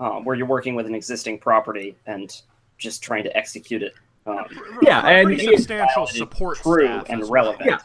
Um, 0.00 0.24
where 0.24 0.36
you're 0.36 0.46
working 0.46 0.74
with 0.74 0.86
an 0.86 0.94
existing 0.94 1.38
property 1.38 1.96
and 2.06 2.40
just 2.78 3.02
trying 3.02 3.24
to 3.24 3.36
execute 3.36 3.82
it. 3.82 3.94
Um, 4.26 4.44
Yeah, 4.82 5.00
and 5.06 5.40
substantial 5.40 6.06
support 6.06 6.58
true 6.58 6.84
staff 6.86 7.06
and 7.08 7.20
as 7.22 7.28
well. 7.28 7.44
relevant. 7.44 7.70
Yeah. 7.70 7.78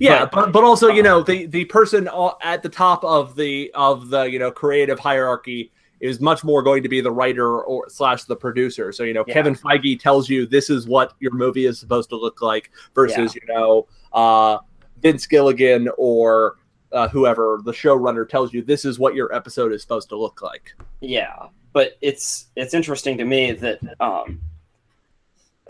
Yeah, 0.00 0.20
But- 0.24 0.32
but 0.32 0.52
but 0.52 0.64
also 0.64 0.88
you 0.88 1.02
know 1.02 1.22
the 1.22 1.44
the 1.46 1.66
person 1.66 2.08
at 2.42 2.62
the 2.62 2.68
top 2.70 3.04
of 3.04 3.36
the 3.36 3.70
of 3.74 4.08
the 4.08 4.22
you 4.22 4.38
know 4.38 4.50
creative 4.50 4.98
hierarchy 4.98 5.70
is 6.00 6.18
much 6.18 6.42
more 6.42 6.62
going 6.62 6.82
to 6.82 6.88
be 6.88 7.00
the 7.02 7.10
writer 7.12 7.60
or 7.62 7.88
slash 7.90 8.24
the 8.24 8.34
producer. 8.34 8.90
So 8.92 9.02
you 9.04 9.12
know 9.12 9.22
Yeah. 9.26 9.34
Kevin 9.34 9.54
Feige 9.54 10.00
tells 10.00 10.30
you 10.30 10.46
this 10.46 10.70
is 10.70 10.86
what 10.86 11.12
your 11.20 11.32
movie 11.32 11.66
is 11.66 11.78
supposed 11.78 12.08
to 12.08 12.16
look 12.16 12.40
like 12.40 12.70
versus 12.94 13.34
you 13.34 13.42
know 13.46 13.86
uh, 14.14 14.58
Vince 15.02 15.26
Gilligan 15.26 15.88
or 15.98 16.56
uh, 16.92 17.08
whoever 17.08 17.60
the 17.64 17.72
showrunner 17.72 18.28
tells 18.28 18.52
you 18.52 18.62
this 18.62 18.84
is 18.84 18.98
what 18.98 19.14
your 19.14 19.34
episode 19.34 19.72
is 19.72 19.82
supposed 19.82 20.08
to 20.10 20.16
look 20.16 20.42
like. 20.42 20.74
Yeah, 21.00 21.46
but 21.72 21.92
it's 22.00 22.46
it's 22.56 22.74
interesting 22.74 23.18
to 23.18 23.24
me 23.24 23.52
that 23.52 23.80
um, 24.00 24.40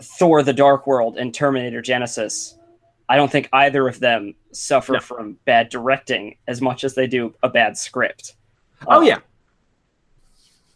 Thor: 0.01 0.43
The 0.43 0.53
Dark 0.53 0.85
World 0.87 1.17
and 1.17 1.33
Terminator 1.33 1.81
Genisys, 1.81 2.55
I 3.09 3.15
don't 3.15 3.31
think 3.31 3.49
either 3.53 3.87
of 3.87 3.99
them 3.99 4.35
suffer 4.51 4.93
No. 4.93 4.99
from 4.99 5.37
bad 5.45 5.69
directing 5.69 6.35
as 6.47 6.61
much 6.61 6.83
as 6.83 6.95
they 6.95 7.07
do 7.07 7.33
a 7.43 7.49
bad 7.49 7.77
script. 7.77 8.35
Oh 8.87 8.97
Um, 8.99 9.05
yeah, 9.05 9.19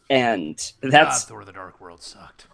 and 0.09 0.71
God, 0.81 0.91
that's 0.91 1.25
Thor: 1.25 1.43
The 1.45 1.51
Dark 1.51 1.79
World 1.81 2.01
sucked. 2.01 2.47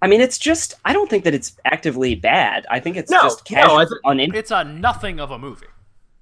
I 0.00 0.06
mean, 0.06 0.20
it's 0.20 0.38
just 0.38 0.74
I 0.84 0.92
don't 0.92 1.10
think 1.10 1.24
that 1.24 1.34
it's 1.34 1.56
actively 1.64 2.14
bad. 2.14 2.64
I 2.70 2.78
think 2.78 2.96
it's 2.96 3.10
No, 3.10 3.22
just 3.22 3.50
no, 3.50 3.56
casual, 3.56 3.76
I 3.78 3.84
th- 3.84 4.00
unin- 4.30 4.34
It's 4.34 4.52
a 4.52 4.62
nothing 4.62 5.18
of 5.18 5.32
a 5.32 5.38
movie. 5.38 5.66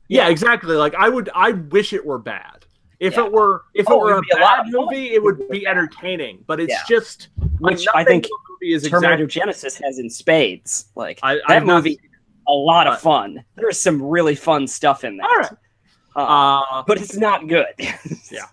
Yeah, 0.09 0.29
exactly. 0.29 0.77
Like 0.77 0.95
I 0.95 1.09
would, 1.09 1.31
I 1.35 1.53
wish 1.53 1.93
it 1.93 2.05
were 2.05 2.19
bad. 2.19 2.65
If 2.99 3.17
Yeah. 3.17 3.27
it 3.27 3.33
were, 3.33 3.65
if 3.75 3.87
Oh, 3.91 3.95
it 4.09 4.13
were 4.13 4.19
a 4.19 4.23
bad 4.39 4.67
movie, 4.69 5.11
it 5.13 5.23
would 5.23 5.49
be 5.51 5.67
entertaining. 5.67 6.45
But 6.47 6.61
it's 6.61 6.73
Yeah. 6.73 6.81
just 6.89 7.29
like, 7.61 7.75
Which 7.77 7.87
I 7.95 8.05
think 8.05 8.25
in 8.25 8.31
movie 8.51 8.73
is 8.75 8.89
Terminator 8.89 9.25
exactly. 9.25 9.53
Genisys 9.53 9.83
has 9.83 9.99
in 9.99 10.09
spades. 10.09 10.87
Like 10.95 11.19
I, 11.23 11.35
that 11.35 11.43
I've 11.49 11.65
movie, 11.67 12.01
a 12.49 12.53
lot 12.53 12.87
of 12.87 13.01
fun. 13.01 13.45
There's 13.57 13.79
some 13.81 14.01
really 14.03 14.35
fun 14.35 14.67
stuff 14.67 15.05
in 15.05 15.17
there. 15.19 15.27
All 15.27 15.37
right. 15.37 15.51
Uh, 16.15 16.21
Uh, 16.21 16.83
but 16.87 16.99
it's 16.99 17.17
not 17.17 17.47
good. 17.49 17.67
Yeah. 18.31 18.47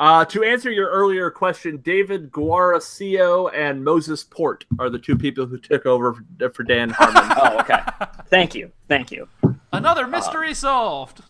uh, 0.00 0.24
to 0.24 0.42
answer 0.42 0.70
your 0.72 0.88
earlier 0.90 1.30
question, 1.30 1.76
David 1.78 2.32
Guarascio 2.32 3.48
and 3.48 3.84
Moses 3.84 4.24
Port 4.24 4.64
are 4.80 4.90
the 4.90 4.98
two 4.98 5.16
people 5.16 5.46
who 5.46 5.56
took 5.58 5.86
over 5.86 6.14
for, 6.14 6.50
for 6.50 6.62
Dan 6.64 6.90
Harmon. 6.90 7.22
oh, 7.40 7.58
okay. 7.60 7.80
Thank 8.28 8.54
you. 8.56 8.72
Thank 8.88 9.12
you. 9.12 9.28
Another 9.76 10.06
mystery 10.06 10.54
solved. 10.54 11.22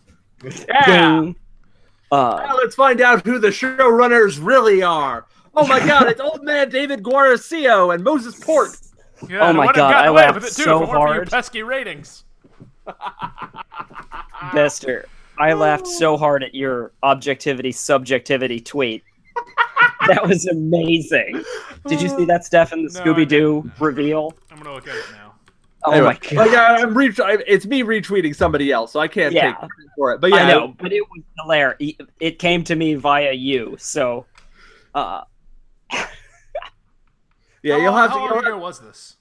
yeah. 0.87 1.31
Uh, 2.11 2.43
Now 2.45 2.55
let's 2.57 2.75
find 2.75 3.01
out 3.01 3.25
who 3.25 3.39
the 3.39 3.47
showrunners 3.49 4.39
really 4.41 4.81
are. 4.83 5.25
Oh 5.55 5.65
my 5.67 5.79
God! 5.87 6.07
It's 6.07 6.21
old 6.21 6.43
man 6.43 6.69
David 6.69 7.01
Guarascio 7.03 7.91
and 7.91 8.03
Moses 8.03 8.39
Port. 8.39 8.69
Yeah, 9.29 9.47
Oh 9.49 9.53
my 9.53 9.71
God, 9.73 9.93
I 9.95 10.09
laughed 10.09 10.35
with 10.35 10.43
it 10.45 10.53
too 10.55 10.63
so 10.63 10.83
if 10.83 10.89
it 10.89 10.91
your 10.91 10.97
hard. 10.99 11.31
pesky 11.31 11.63
ratings. 11.63 12.23
Bester, 14.53 15.05
I 15.39 15.53
laughed 15.53 15.87
so 15.87 16.17
hard 16.17 16.43
at 16.43 16.53
your 16.53 16.91
objectivity 17.03 17.71
subjectivity 17.71 18.59
tweet. 18.59 19.03
that 20.07 20.25
was 20.27 20.45
amazing. 20.47 21.43
Did 21.87 22.01
you 22.01 22.09
see 22.09 22.25
that, 22.25 22.45
Steph, 22.45 22.73
in 22.73 22.83
the 22.85 22.91
No, 22.93 22.99
Scooby 23.01 23.27
Doo 23.27 23.69
reveal? 23.79 24.33
I'm 24.51 24.57
gonna 24.57 24.73
look 24.73 24.87
at 24.87 24.95
it 24.95 25.05
now. 25.11 25.24
Oh 25.87 25.91
Anyway, 25.91 26.07
my 26.07 26.29
god! 26.29 26.35
Like, 26.35 26.57
I, 26.57 26.81
I'm 26.81 26.97
re- 26.97 27.13
I, 27.23 27.37
it's 27.47 27.65
me 27.65 27.83
retweeting 27.83 28.35
somebody 28.35 28.71
else, 28.71 28.91
so 28.93 28.99
I 28.99 29.07
can't 29.07 29.33
Yeah. 29.33 29.47
take 29.47 29.57
credit 29.57 29.71
for 29.95 30.13
it. 30.13 30.21
But 30.21 30.31
yeah, 30.31 30.37
I 30.37 30.49
know, 30.49 30.75
but 30.79 30.91
it 30.91 31.01
was 31.09 31.21
hilarious. 31.41 31.93
It 32.19 32.39
came 32.39 32.63
to 32.65 32.75
me 32.75 32.95
via 32.95 33.31
you, 33.33 33.75
so 33.77 34.25
uh, 34.95 35.21
yeah, 37.63 37.77
you'll 37.77 37.91
long- 37.91 37.95
have 37.97 38.11
to. 38.13 38.17
How 38.19 38.25
you'll 38.25 38.35
long 38.35 38.45
ago 38.45 38.57
was 38.57 38.79
this? 38.79 39.17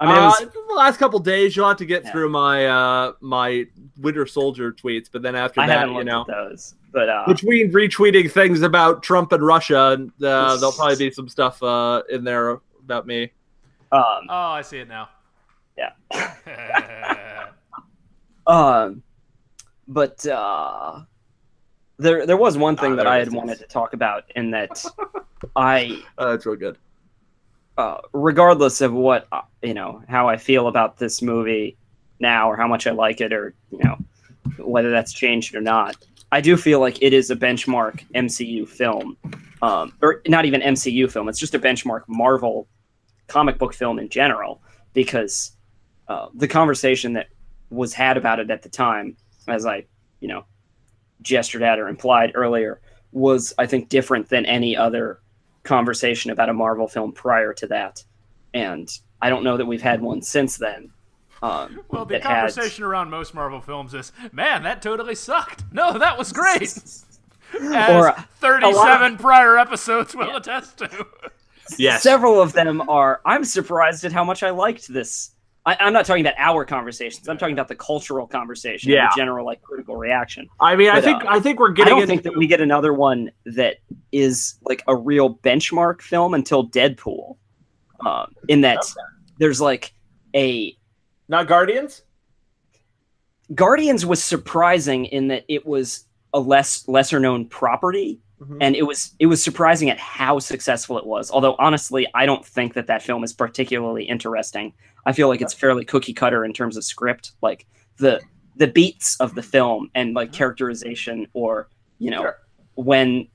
I 0.00 0.06
mean, 0.06 0.16
it 0.16 0.20
was 0.20 0.40
uh, 0.42 0.46
the 0.46 0.74
last 0.74 0.98
couple 0.98 1.20
days, 1.20 1.54
you'll 1.56 1.68
have 1.68 1.76
to 1.76 1.84
get 1.86 2.02
Yeah. 2.04 2.10
through 2.12 2.28
my 2.30 2.66
uh 2.66 3.12
my 3.20 3.66
Winter 3.98 4.26
Soldier 4.26 4.72
tweets, 4.72 5.08
but 5.12 5.22
then 5.22 5.36
after 5.36 5.60
I 5.60 5.66
that, 5.68 5.88
you 5.90 6.02
know, 6.02 6.24
those, 6.26 6.74
but 6.92 7.08
uh, 7.08 7.24
between 7.26 7.70
retweeting 7.72 8.30
things 8.30 8.62
about 8.62 9.02
Trump 9.04 9.30
and 9.32 9.44
Russia, 9.46 9.90
and 9.92 10.10
uh, 10.24 10.56
there'll 10.56 10.72
probably 10.76 10.96
be 10.96 11.10
some 11.12 11.28
stuff 11.28 11.62
uh 11.62 12.02
in 12.10 12.24
there 12.24 12.58
about 12.84 13.06
me. 13.06 13.30
um, 13.92 14.02
Oh, 14.28 14.34
I 14.58 14.62
see 14.62 14.78
it 14.78 14.88
now. 14.88 15.08
Yeah. 15.76 15.92
Um, 18.46 19.02
but 19.86 20.26
uh, 20.26 21.02
there 21.98 22.26
there 22.26 22.36
was 22.36 22.58
one 22.58 22.76
thing 22.76 22.94
Ah, 22.94 22.96
that 22.96 23.06
I 23.06 23.18
had 23.18 23.28
is. 23.28 23.34
wanted 23.34 23.58
to 23.58 23.66
talk 23.66 23.92
about, 23.94 24.24
in 24.34 24.50
that 24.50 24.84
I, 25.56 26.02
Uh, 26.18 26.30
that's 26.30 26.44
real 26.44 26.56
good. 26.56 26.76
uh, 27.78 27.98
regardless 28.12 28.80
of 28.80 28.92
what 28.92 29.28
uh, 29.30 29.42
you 29.62 29.74
know, 29.74 30.02
how 30.08 30.28
I 30.28 30.36
feel 30.38 30.66
about 30.66 30.98
this 30.98 31.22
movie 31.22 31.76
now, 32.18 32.50
or 32.50 32.56
how 32.56 32.66
much 32.66 32.86
I 32.88 32.90
like 32.90 33.20
it, 33.20 33.32
or 33.32 33.54
you 33.70 33.78
know, 33.84 33.96
whether 34.58 34.90
that's 34.90 35.12
changed 35.12 35.54
or 35.54 35.60
not, 35.60 35.94
I 36.32 36.40
do 36.40 36.56
feel 36.56 36.80
like 36.80 37.00
it 37.00 37.12
is 37.12 37.30
a 37.30 37.36
benchmark 37.36 38.04
MCU 38.14 38.66
film, 38.68 39.16
um, 39.62 39.92
or 40.02 40.20
not 40.26 40.46
even 40.46 40.60
MCU 40.62 41.08
film. 41.10 41.28
It's 41.28 41.38
just 41.38 41.54
a 41.54 41.60
benchmark 41.60 42.02
Marvel 42.08 42.66
comic 43.28 43.56
book 43.58 43.72
film 43.72 44.00
in 44.00 44.08
general, 44.08 44.60
because 44.94 45.52
uh, 46.12 46.28
the 46.34 46.48
conversation 46.48 47.14
that 47.14 47.28
was 47.70 47.94
had 47.94 48.16
about 48.16 48.38
it 48.40 48.50
at 48.50 48.62
the 48.62 48.68
time, 48.68 49.16
as 49.48 49.64
I, 49.66 49.86
you 50.20 50.28
know, 50.28 50.44
gestured 51.22 51.62
at 51.62 51.78
or 51.78 51.88
implied 51.88 52.32
earlier, 52.34 52.80
was 53.12 53.52
I 53.58 53.66
think 53.66 53.88
different 53.88 54.28
than 54.28 54.44
any 54.46 54.76
other 54.76 55.20
conversation 55.62 56.30
about 56.30 56.48
a 56.48 56.52
Marvel 56.54 56.88
film 56.88 57.12
prior 57.12 57.52
to 57.54 57.66
that, 57.68 58.04
and 58.52 58.88
I 59.20 59.30
don't 59.30 59.44
know 59.44 59.56
that 59.56 59.66
we've 59.66 59.82
had 59.82 60.00
one 60.00 60.20
since 60.22 60.56
then. 60.56 60.90
Um, 61.42 61.80
Well, 61.88 62.04
the 62.04 62.14
that 62.14 62.22
had- 62.22 62.38
conversation 62.54 62.84
around 62.84 63.10
most 63.10 63.34
Marvel 63.34 63.60
films 63.60 63.94
is, 63.94 64.12
man, 64.32 64.62
that 64.64 64.80
totally 64.82 65.14
sucked. 65.14 65.64
No, 65.72 65.98
that 65.98 66.16
was 66.18 66.32
great. 66.32 66.62
As 67.60 67.90
Or, 67.90 68.08
uh, 68.08 68.22
37 68.40 69.18
prior 69.18 69.58
episodes 69.58 70.14
will 70.14 70.36
attest 70.36 70.78
to. 70.78 71.06
Yes. 71.78 72.02
Several 72.02 72.40
of 72.40 72.52
them 72.54 72.88
are. 72.88 73.20
I'm 73.26 73.44
surprised 73.44 74.04
at 74.04 74.12
how 74.12 74.24
much 74.24 74.42
I 74.42 74.50
liked 74.50 74.88
this. 74.92 75.31
I, 75.64 75.76
I'm 75.78 75.92
not 75.92 76.06
talking 76.06 76.24
about 76.26 76.34
our 76.38 76.64
conversations. 76.64 77.28
I'm 77.28 77.38
talking 77.38 77.52
about 77.52 77.68
the 77.68 77.76
cultural 77.76 78.26
conversation, 78.26 78.90
Yeah. 78.90 79.08
the 79.14 79.20
general 79.20 79.46
like 79.46 79.62
critical 79.62 79.96
reaction. 79.96 80.48
I 80.60 80.74
mean, 80.74 80.90
I 80.90 81.00
think 81.00 81.24
uh, 81.24 81.28
I 81.28 81.40
think 81.40 81.60
we're 81.60 81.70
getting. 81.70 81.92
I 81.92 81.96
don't 81.96 82.02
into, 82.02 82.08
think 82.10 82.22
that 82.24 82.36
we 82.36 82.46
get 82.46 82.60
another 82.60 82.92
one 82.92 83.30
that 83.46 83.76
is 84.10 84.58
like 84.62 84.82
a 84.88 84.96
real 84.96 85.36
benchmark 85.36 86.02
film 86.02 86.34
until 86.34 86.68
Deadpool. 86.68 87.36
Um, 88.04 88.32
in 88.48 88.62
that 88.62 88.80
there's 89.38 89.60
like 89.60 89.94
a 90.34 90.76
not 91.28 91.46
Guardians. 91.46 92.02
Guardians 93.54 94.04
was 94.04 94.22
surprising 94.22 95.04
in 95.06 95.28
that 95.28 95.44
it 95.48 95.64
was 95.64 96.06
a 96.32 96.40
less 96.40 96.88
lesser 96.88 97.20
known 97.20 97.46
property 97.46 98.20
Mm-hmm. 98.42 98.58
and 98.60 98.74
it 98.74 98.82
was 98.82 99.14
it 99.20 99.26
was 99.26 99.42
surprising 99.42 99.88
at 99.88 99.98
how 99.98 100.40
successful 100.40 100.98
it 100.98 101.06
was. 101.06 101.30
Although 101.30 101.54
honestly, 101.60 102.08
I 102.12 102.26
don't 102.26 102.44
think 102.44 102.74
that 102.74 102.88
that 102.88 103.00
film 103.00 103.22
is 103.22 103.32
particularly 103.32 104.02
interesting. 104.02 104.72
I 105.06 105.12
feel 105.12 105.28
like 105.28 105.40
it's 105.40 105.54
fairly 105.54 105.84
cookie 105.84 106.12
cutter 106.12 106.44
in 106.44 106.52
terms 106.52 106.76
of 106.76 106.82
script, 106.82 107.32
like 107.40 107.66
the 107.98 108.20
the 108.56 108.66
beats 108.66 109.16
of 109.20 109.36
the 109.36 109.42
film 109.42 109.90
and 109.94 110.14
like 110.14 110.28
mm-hmm. 110.30 110.38
characterization, 110.38 111.28
or 111.34 111.68
you 111.98 112.10
know, 112.10 112.22
Sure. 112.22 112.38
when 112.74 113.28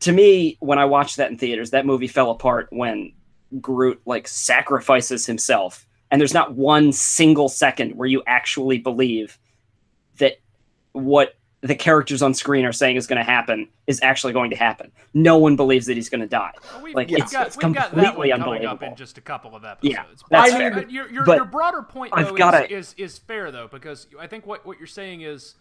to 0.00 0.12
me 0.12 0.56
when 0.60 0.78
I 0.78 0.84
watched 0.84 1.16
that 1.16 1.30
in 1.32 1.36
theaters, 1.36 1.70
that 1.70 1.84
movie 1.84 2.06
fell 2.06 2.30
apart 2.30 2.68
when 2.70 3.12
Groot 3.60 4.00
like 4.06 4.28
sacrifices 4.28 5.26
himself, 5.26 5.84
and 6.12 6.20
there's 6.20 6.34
not 6.34 6.54
one 6.54 6.92
single 6.92 7.48
second 7.48 7.96
where 7.96 8.06
you 8.06 8.22
actually 8.28 8.78
believe 8.78 9.36
that 10.18 10.34
what 10.92 11.34
the 11.62 11.74
characters 11.76 12.22
on 12.22 12.34
screen 12.34 12.64
are 12.64 12.72
saying 12.72 12.96
is 12.96 13.06
going 13.06 13.18
to 13.18 13.22
happen 13.24 13.68
is 13.86 14.00
actually 14.02 14.32
going 14.32 14.50
to 14.50 14.56
happen. 14.56 14.90
No 15.14 15.38
one 15.38 15.54
believes 15.54 15.86
that 15.86 15.94
he's 15.94 16.08
going 16.08 16.20
to 16.20 16.26
die. 16.26 16.50
Well, 16.74 16.82
we've, 16.82 16.94
Like, 16.96 17.08
we've 17.08 17.18
it's- 17.18 17.32
got, 17.32 17.46
it's 17.46 17.56
we've 17.56 17.72
got 17.72 17.94
that 17.94 18.16
one 18.16 18.28
completely 18.30 18.66
up 18.66 18.82
in 18.82 18.96
just 18.96 19.16
a 19.16 19.20
couple 19.20 19.54
of 19.54 19.64
episodes. 19.64 19.94
Yeah, 19.94 20.04
that's 20.28 20.52
I- 20.52 20.58
fair. 20.58 20.74
uh, 20.74 20.80
Your, 20.88 21.08
your, 21.10 21.24
But 21.24 21.36
your 21.36 21.44
broader 21.44 21.82
point, 21.82 22.12
though, 22.16 22.34
gotta- 22.36 22.64
is, 22.72 22.94
is, 22.98 23.12
is 23.12 23.18
fair, 23.18 23.52
though, 23.52 23.68
because 23.68 24.08
I 24.18 24.26
think 24.26 24.44
what, 24.44 24.66
what 24.66 24.78
you're 24.78 24.86
saying 24.88 25.20
is 25.20 25.54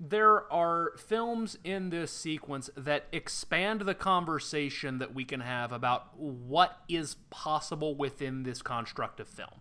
there 0.00 0.52
are 0.52 0.92
films 0.98 1.56
in 1.62 1.90
this 1.90 2.10
sequence 2.10 2.68
that 2.76 3.04
expand 3.12 3.82
the 3.82 3.94
conversation 3.94 4.98
that 4.98 5.14
we 5.14 5.24
can 5.24 5.38
have 5.40 5.70
about 5.72 6.18
what 6.18 6.78
is 6.88 7.14
possible 7.30 7.94
within 7.94 8.42
this 8.42 8.60
construct 8.60 9.20
of 9.20 9.28
film. 9.28 9.60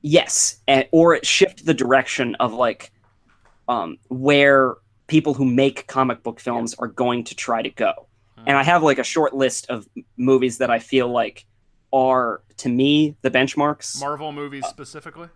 Yes, 0.00 0.60
and, 0.68 0.86
or 0.92 1.14
it 1.14 1.26
shift 1.26 1.66
the 1.66 1.74
direction 1.74 2.34
of 2.36 2.52
like 2.52 2.92
um, 3.68 3.98
where 4.08 4.74
people 5.06 5.34
who 5.34 5.44
make 5.44 5.86
comic 5.86 6.22
book 6.22 6.40
films 6.40 6.74
are 6.78 6.86
going 6.88 7.24
to 7.24 7.34
try 7.34 7.62
to 7.62 7.70
go. 7.70 7.92
And 8.46 8.56
I 8.58 8.62
have 8.62 8.82
like 8.82 8.98
a 8.98 9.04
short 9.04 9.34
list 9.34 9.70
of 9.70 9.88
movies 10.16 10.58
that 10.58 10.70
I 10.70 10.78
feel 10.78 11.08
like 11.08 11.46
are 11.92 12.42
to 12.58 12.68
me 12.68 13.16
the 13.22 13.30
benchmarks. 13.30 13.98
Marvel 14.00 14.32
movies 14.32 14.66
specifically? 14.66 15.28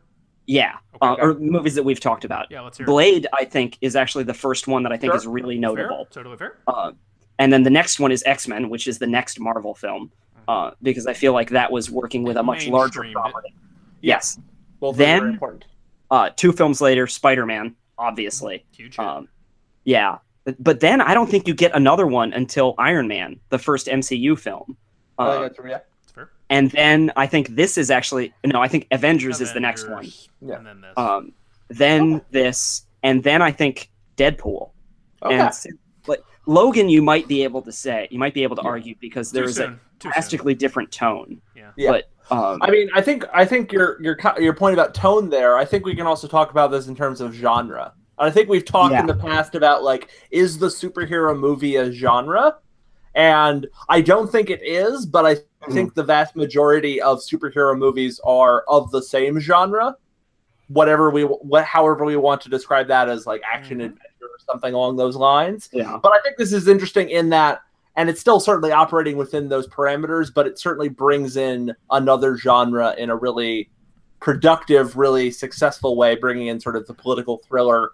yeah, 0.47 0.77
uh, 1.03 1.15
or 1.19 1.35
movies 1.35 1.75
that 1.75 1.83
we've 1.83 2.01
talked 2.01 2.25
about. 2.25 2.47
Yeah, 2.51 2.63
let's 2.63 2.79
hear 2.79 2.85
it. 2.85 2.89
Blade, 2.89 3.27
I 3.35 3.45
think, 3.45 3.77
is 3.83 3.95
actually 3.97 4.25
the 4.25 4.35
first 4.35 4.67
one 4.67 4.83
that 4.83 4.93
I 4.93 4.97
think 4.97 5.13
Sure. 5.13 5.17
is 5.19 5.27
really 5.27 5.55
Fair? 5.57 5.61
notable. 5.61 6.07
Totally 6.11 6.37
fair. 6.39 6.59
Uh, 6.67 6.93
and 7.39 7.53
then 7.53 7.63
the 7.63 7.71
next 7.71 8.01
one 8.01 8.11
is 8.13 8.23
X 8.27 8.49
Men, 8.49 8.69
which 8.71 8.89
is 8.89 8.99
the 8.99 9.07
next 9.07 9.39
Marvel 9.39 9.75
film, 9.75 10.11
uh, 10.49 10.71
because 10.83 11.07
I 11.07 11.13
feel 11.13 11.33
like 11.35 11.51
that 11.51 11.71
was 11.71 11.91
working 11.91 12.23
with 12.25 12.37
a 12.39 12.43
much 12.43 12.67
larger 12.67 13.03
Mainstreamed 13.03 13.11
it. 13.11 13.13
property. 13.15 13.55
Yes. 14.01 14.39
Well, 14.81 14.93
Then- 14.93 15.21
very 15.21 15.33
important. 15.33 15.65
Uh, 16.11 16.31
two 16.35 16.53
films 16.53 16.81
later, 16.81 17.07
Spider 17.07 17.45
Man, 17.47 17.77
obviously. 17.99 18.65
Huge. 18.73 18.99
Um, 18.99 19.29
yeah, 19.85 20.19
but, 20.45 20.63
but 20.63 20.81
then 20.81 21.01
I 21.01 21.15
don't 21.15 21.29
think 21.31 21.47
you 21.49 21.55
get 21.55 21.75
another 21.75 22.07
one 22.07 22.33
until 22.33 22.75
Iron 22.79 23.09
Man, 23.09 23.41
the 23.51 23.59
first 23.59 23.87
MCU 23.87 24.39
film. 24.39 24.77
Uh, 25.19 25.41
think 25.41 25.57
that's- 25.57 25.71
yeah. 25.71 25.79
It's 26.05 26.13
fair. 26.13 26.31
and 26.51 26.71
then 26.71 27.11
I 27.17 27.27
think 27.27 27.49
this 27.57 27.77
is 27.77 27.91
actually 27.91 28.33
no, 28.45 28.61
I 28.63 28.69
think 28.69 28.87
Avengers, 28.91 29.41
is 29.41 29.53
the 29.53 29.61
next 29.61 29.89
one. 29.89 30.07
Yeah. 30.41 30.57
And 30.57 30.67
then 30.67 30.81
this. 30.81 30.93
Um, 30.97 31.33
then 31.69 32.23
this, 32.31 32.87
and 33.03 33.23
then 33.23 33.43
I 33.43 33.51
think 33.53 33.91
Deadpool. 34.17 34.71
Okay. 35.23 35.39
And 35.39 35.79
like 36.07 36.23
Logan, 36.47 36.89
you 36.89 37.03
might 37.03 37.27
be 37.29 37.43
able 37.45 37.61
to 37.63 37.73
say, 37.73 38.09
you 38.11 38.19
might 38.19 38.33
be 38.35 38.43
able 38.43 38.57
to 38.57 38.63
Yeah. 38.63 38.69
argue 38.71 38.95
because 39.01 39.31
Too 39.31 39.35
there 39.39 39.45
is 39.45 39.59
a 39.59 39.63
soon. 39.65 39.73
Too 39.73 39.79
soon. 40.09 40.13
drastically 40.13 40.55
different 40.55 40.93
tone. 40.93 41.41
Yeah. 41.57 41.71
Yeah. 41.77 41.91
But 41.91 42.11
um, 42.31 42.59
I 42.63 42.71
mean, 42.71 42.89
I 42.95 43.01
think 43.01 43.25
I 43.33 43.45
think 43.45 43.73
your 43.73 44.01
your 44.03 44.17
your 44.39 44.55
point 44.55 44.75
about 44.75 44.95
tone 44.95 45.29
there. 45.31 45.57
I 45.57 45.65
think 45.65 45.85
we 45.85 45.95
can 45.95 46.07
also 46.07 46.27
talk 46.29 46.51
about 46.51 46.71
this 46.71 46.87
in 46.89 46.95
terms 46.97 47.21
of 47.21 47.33
genre. 47.33 47.93
I 48.19 48.31
think 48.31 48.49
we've 48.49 48.65
talked 48.65 48.93
Yeah. 48.93 49.01
in 49.01 49.07
the 49.07 49.15
past 49.15 49.55
about 49.55 49.83
like 49.85 50.09
is 50.31 50.59
the 50.59 50.67
superhero 50.67 51.39
movie 51.39 51.77
a 51.77 51.91
genre, 51.93 52.57
and 53.15 53.67
I 53.89 54.01
don't 54.01 54.31
think 54.31 54.51
it 54.51 54.61
is, 54.63 55.07
but 55.07 55.25
I 55.25 55.37
think 55.71 55.95
the 55.95 56.03
vast 56.03 56.35
majority 56.37 57.01
of 57.01 57.19
superhero 57.21 57.77
movies 57.79 58.21
are 58.25 58.63
of 58.69 58.91
the 58.91 59.03
same 59.03 59.39
genre. 59.39 59.95
Whatever 60.69 61.11
we 61.11 61.23
what 61.23 61.65
however 61.65 62.05
we 62.05 62.17
want 62.17 62.41
to 62.43 62.49
describe 62.51 62.89
that 62.89 63.09
as 63.09 63.27
like 63.27 63.41
action 63.51 63.79
Mhm. 63.79 63.85
adventure 63.87 64.03
or 64.25 64.39
something 64.51 64.75
along 64.75 64.97
those 64.97 65.17
lines. 65.17 65.69
yeah, 65.73 65.99
But 66.03 66.13
I 66.13 66.21
think 66.23 66.37
this 66.37 66.53
is 66.53 66.69
interesting 66.69 67.09
in 67.09 67.31
that, 67.31 67.61
and 67.99 68.09
it's 68.09 68.21
still 68.21 68.39
certainly 68.41 68.71
operating 68.73 69.17
within 69.17 69.49
those 69.49 69.67
parameters, 69.67 70.33
but 70.33 70.47
it 70.47 70.59
certainly 70.59 70.89
brings 70.89 71.37
in 71.37 71.75
another 71.91 72.37
genre 72.39 72.95
in 72.97 73.11
a 73.11 73.17
really 73.17 73.69
productive, 74.21 74.97
really 74.97 75.31
successful 75.31 75.97
way, 75.97 76.15
bringing 76.15 76.47
in 76.47 76.61
sort 76.61 76.77
of 76.77 76.87
the 76.87 76.95
political 76.95 77.39
thriller 77.39 77.91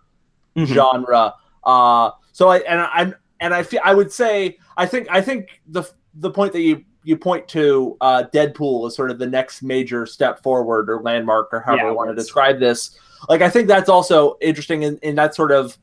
Mhm. 0.56 0.66
genre. 0.66 1.34
Uh, 1.64 2.10
so 2.32 2.50
I 2.50 2.58
and 2.58 2.80
I'm 2.82 3.14
and 3.40 3.54
I 3.54 3.62
feel 3.62 3.80
I 3.82 3.94
would 3.94 4.12
say 4.12 4.58
I 4.76 4.86
think 4.86 5.08
I 5.10 5.20
think 5.22 5.60
the 5.66 5.82
the 6.14 6.30
point 6.30 6.52
that 6.52 6.60
you 6.60 6.84
you 7.02 7.16
point 7.16 7.48
to 7.48 7.96
uh, 8.00 8.24
Deadpool 8.32 8.86
is 8.88 8.94
sort 8.94 9.10
of 9.10 9.18
the 9.18 9.26
next 9.26 9.62
major 9.62 10.06
step 10.06 10.42
forward 10.42 10.88
or 10.90 11.02
landmark 11.02 11.48
or 11.52 11.60
however 11.60 11.82
Yeah, 11.82 11.90
you 11.90 11.96
want 11.96 12.10
to 12.10 12.14
describe 12.14 12.58
this. 12.60 12.98
Like 13.28 13.40
I 13.40 13.48
think 13.48 13.68
that's 13.68 13.88
also 13.88 14.36
interesting 14.42 14.82
in, 14.82 14.98
in 14.98 15.14
that 15.14 15.34
sort 15.34 15.50
of 15.52 15.78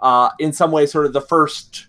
uh, 0.00 0.30
in 0.38 0.52
some 0.52 0.70
ways 0.70 0.90
sort 0.90 1.04
of 1.06 1.12
the 1.12 1.20
first 1.20 1.87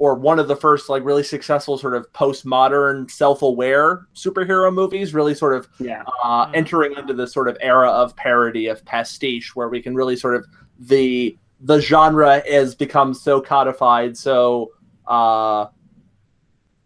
or 0.00 0.14
one 0.14 0.38
of 0.38 0.48
the 0.48 0.56
first 0.56 0.88
like 0.88 1.04
really 1.04 1.22
successful 1.22 1.76
sort 1.76 1.94
of 1.94 2.10
postmodern 2.14 3.08
self-aware 3.10 4.06
superhero 4.14 4.72
movies 4.72 5.12
really 5.12 5.34
sort 5.34 5.54
of 5.54 5.68
yeah, 5.78 6.02
uh, 6.24 6.50
entering 6.54 6.96
into 6.96 7.12
this 7.12 7.32
sort 7.34 7.46
of 7.46 7.56
era 7.60 7.88
of 7.90 8.16
parody 8.16 8.66
of 8.66 8.82
pastiche 8.86 9.54
where 9.54 9.68
we 9.68 9.80
can 9.80 9.94
really 9.94 10.16
sort 10.16 10.34
of 10.34 10.46
the 10.78 11.36
the 11.60 11.78
genre 11.80 12.42
has 12.50 12.74
become 12.74 13.12
so 13.12 13.42
codified 13.42 14.16
so 14.16 14.70
uh, 15.06 15.66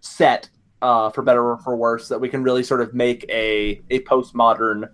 set 0.01 0.51
uh, 0.83 1.09
for 1.09 1.23
better 1.23 1.53
or 1.53 1.59
for 1.59 1.77
worse 1.77 2.09
that 2.09 2.21
we 2.21 2.29
can 2.29 2.43
really 2.43 2.65
sort 2.65 2.81
of 2.81 2.95
make 2.95 3.25
a 3.31 3.81
a 3.91 4.01
postmodern 4.01 4.89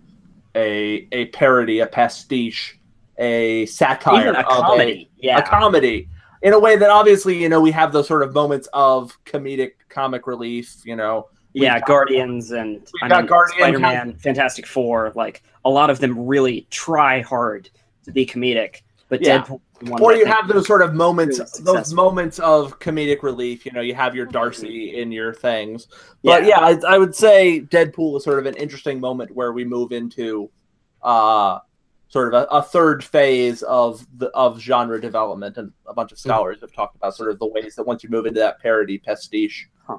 a 0.55 1.07
a 1.11 1.25
parody 1.29 1.79
a 1.79 1.87
pastiche 1.87 2.77
a 3.17 3.65
satire 3.65 4.21
even 4.21 4.35
a 4.35 4.43
comedy. 4.43 5.09
yeah, 5.17 5.39
a 5.39 5.41
comedy 5.41 6.07
in 6.41 6.53
a 6.53 6.59
way 6.59 6.75
that 6.75 6.89
obviously 6.89 7.41
you 7.41 7.49
know 7.49 7.61
we 7.61 7.71
have 7.71 7.91
those 7.93 8.07
sort 8.07 8.23
of 8.23 8.33
moments 8.33 8.67
of 8.73 9.17
comedic 9.25 9.71
comic 9.89 10.27
relief 10.27 10.77
you 10.85 10.95
know 10.95 11.27
yeah, 11.53 11.79
got- 11.79 11.87
Guardians 11.87 12.51
and 12.51 12.87
I 13.03 13.09
got 13.09 13.17
mean, 13.23 13.25
Guardians, 13.27 13.57
Spider-Man, 13.59 14.15
Fantastic 14.19 14.65
Four. 14.65 15.11
Like 15.15 15.43
a 15.65 15.69
lot 15.69 15.89
of 15.89 15.99
them 15.99 16.17
really 16.25 16.65
try 16.69 17.19
hard 17.19 17.69
to 18.05 18.11
be 18.13 18.25
comedic, 18.25 18.83
but 19.09 19.21
Yeah. 19.21 19.43
Deadpool. 19.43 19.59
or 19.99 20.13
you 20.15 20.25
have 20.25 20.47
those 20.47 20.65
sort 20.65 20.81
of 20.81 20.93
moments 20.93 21.39
really 21.39 21.63
those 21.77 21.93
moments 21.93 22.39
of 22.39 22.79
comedic 22.79 23.21
relief 23.21 23.65
you 23.65 23.71
know 23.73 23.81
you 23.81 23.93
have 23.95 24.15
your 24.15 24.27
darcy 24.27 24.95
in 25.01 25.11
your 25.11 25.33
things 25.33 25.87
but 26.23 26.43
yeah, 26.45 26.59
Yeah. 26.71 26.79
I, 26.87 26.95
I 26.95 26.97
would 26.97 27.13
say 27.15 27.61
deadpool 27.61 28.15
is 28.17 28.23
sort 28.23 28.39
of 28.39 28.45
an 28.45 28.55
interesting 28.55 28.99
moment 29.01 29.31
where 29.35 29.51
we 29.53 29.65
move 29.65 29.91
into 29.91 30.49
uh 31.01 31.57
sort 32.11 32.33
of 32.33 32.43
a, 32.43 32.45
a 32.51 32.61
third 32.61 33.03
phase 33.03 33.63
of 33.63 34.05
the 34.19 34.27
of 34.35 34.59
genre 34.59 34.99
development 35.01 35.57
and 35.57 35.71
a 35.87 35.93
bunch 35.93 36.11
of 36.11 36.17
Mm-hmm. 36.17 36.29
scholars 36.29 36.61
have 36.61 36.71
talked 36.73 36.95
about 36.95 37.15
sort 37.15 37.31
of 37.31 37.39
the 37.39 37.47
ways 37.47 37.75
that 37.75 37.87
once 37.87 38.03
you 38.03 38.09
move 38.09 38.25
into 38.25 38.39
that 38.39 38.59
parody 38.59 38.97
pastiche 38.99 39.67
Huh. 39.87 39.97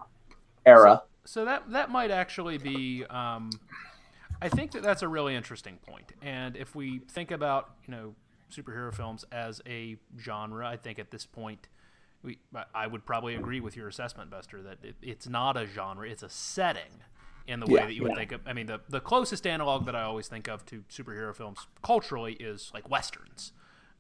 era 0.66 1.02
So 1.24 1.44
that 1.44 1.70
that 1.72 1.90
might 1.90 2.10
actually 2.10 2.59
be. 2.59 3.05
Um, 3.10 3.51
I 4.40 4.48
think 4.48 4.72
that 4.72 4.82
that's 4.82 5.02
a 5.02 5.09
really 5.09 5.34
interesting 5.36 5.78
point. 5.89 6.12
And 6.20 6.56
if 6.56 6.74
we 6.74 7.01
think 7.10 7.30
about 7.30 7.70
you 7.86 7.93
know 7.94 8.14
superhero 8.52 8.93
films 8.94 9.24
as 9.32 9.60
a 9.66 9.97
genre, 10.18 10.66
I 10.68 10.76
think 10.76 10.98
at 10.98 11.10
this 11.10 11.26
point. 11.26 11.68
We, 12.24 12.39
I- 12.55 12.66
I 12.72 12.86
would 12.86 13.05
probably 13.05 13.34
agree 13.34 13.59
with 13.60 13.76
your 13.76 13.89
assessment, 13.89 14.30
Buster, 14.30 14.62
that 14.62 14.78
it, 14.84 14.94
it's 15.02 15.28
not 15.28 15.56
a 15.56 15.66
genre; 15.66 16.09
it's 16.09 16.22
a 16.22 16.28
setting 16.28 17.02
in 17.47 17.60
the 17.60 17.66
way 17.66 17.81
Yeah, 17.81 17.86
that 17.86 17.93
you 17.94 18.02
would 18.02 18.12
yeah. 18.12 18.16
think 18.16 18.32
of. 18.32 18.40
I 18.47 18.52
mean, 18.52 18.66
the 18.66 18.81
the 18.89 19.01
closest 19.01 19.47
analog 19.47 19.86
that 19.86 19.94
I 19.97 20.02
always 20.02 20.28
think 20.28 20.48
of 20.48 20.64
to 20.66 20.85
superhero 20.90 21.35
films 21.35 21.66
culturally 21.82 22.35
is 22.35 22.70
like 22.74 22.89
westerns, 22.89 23.52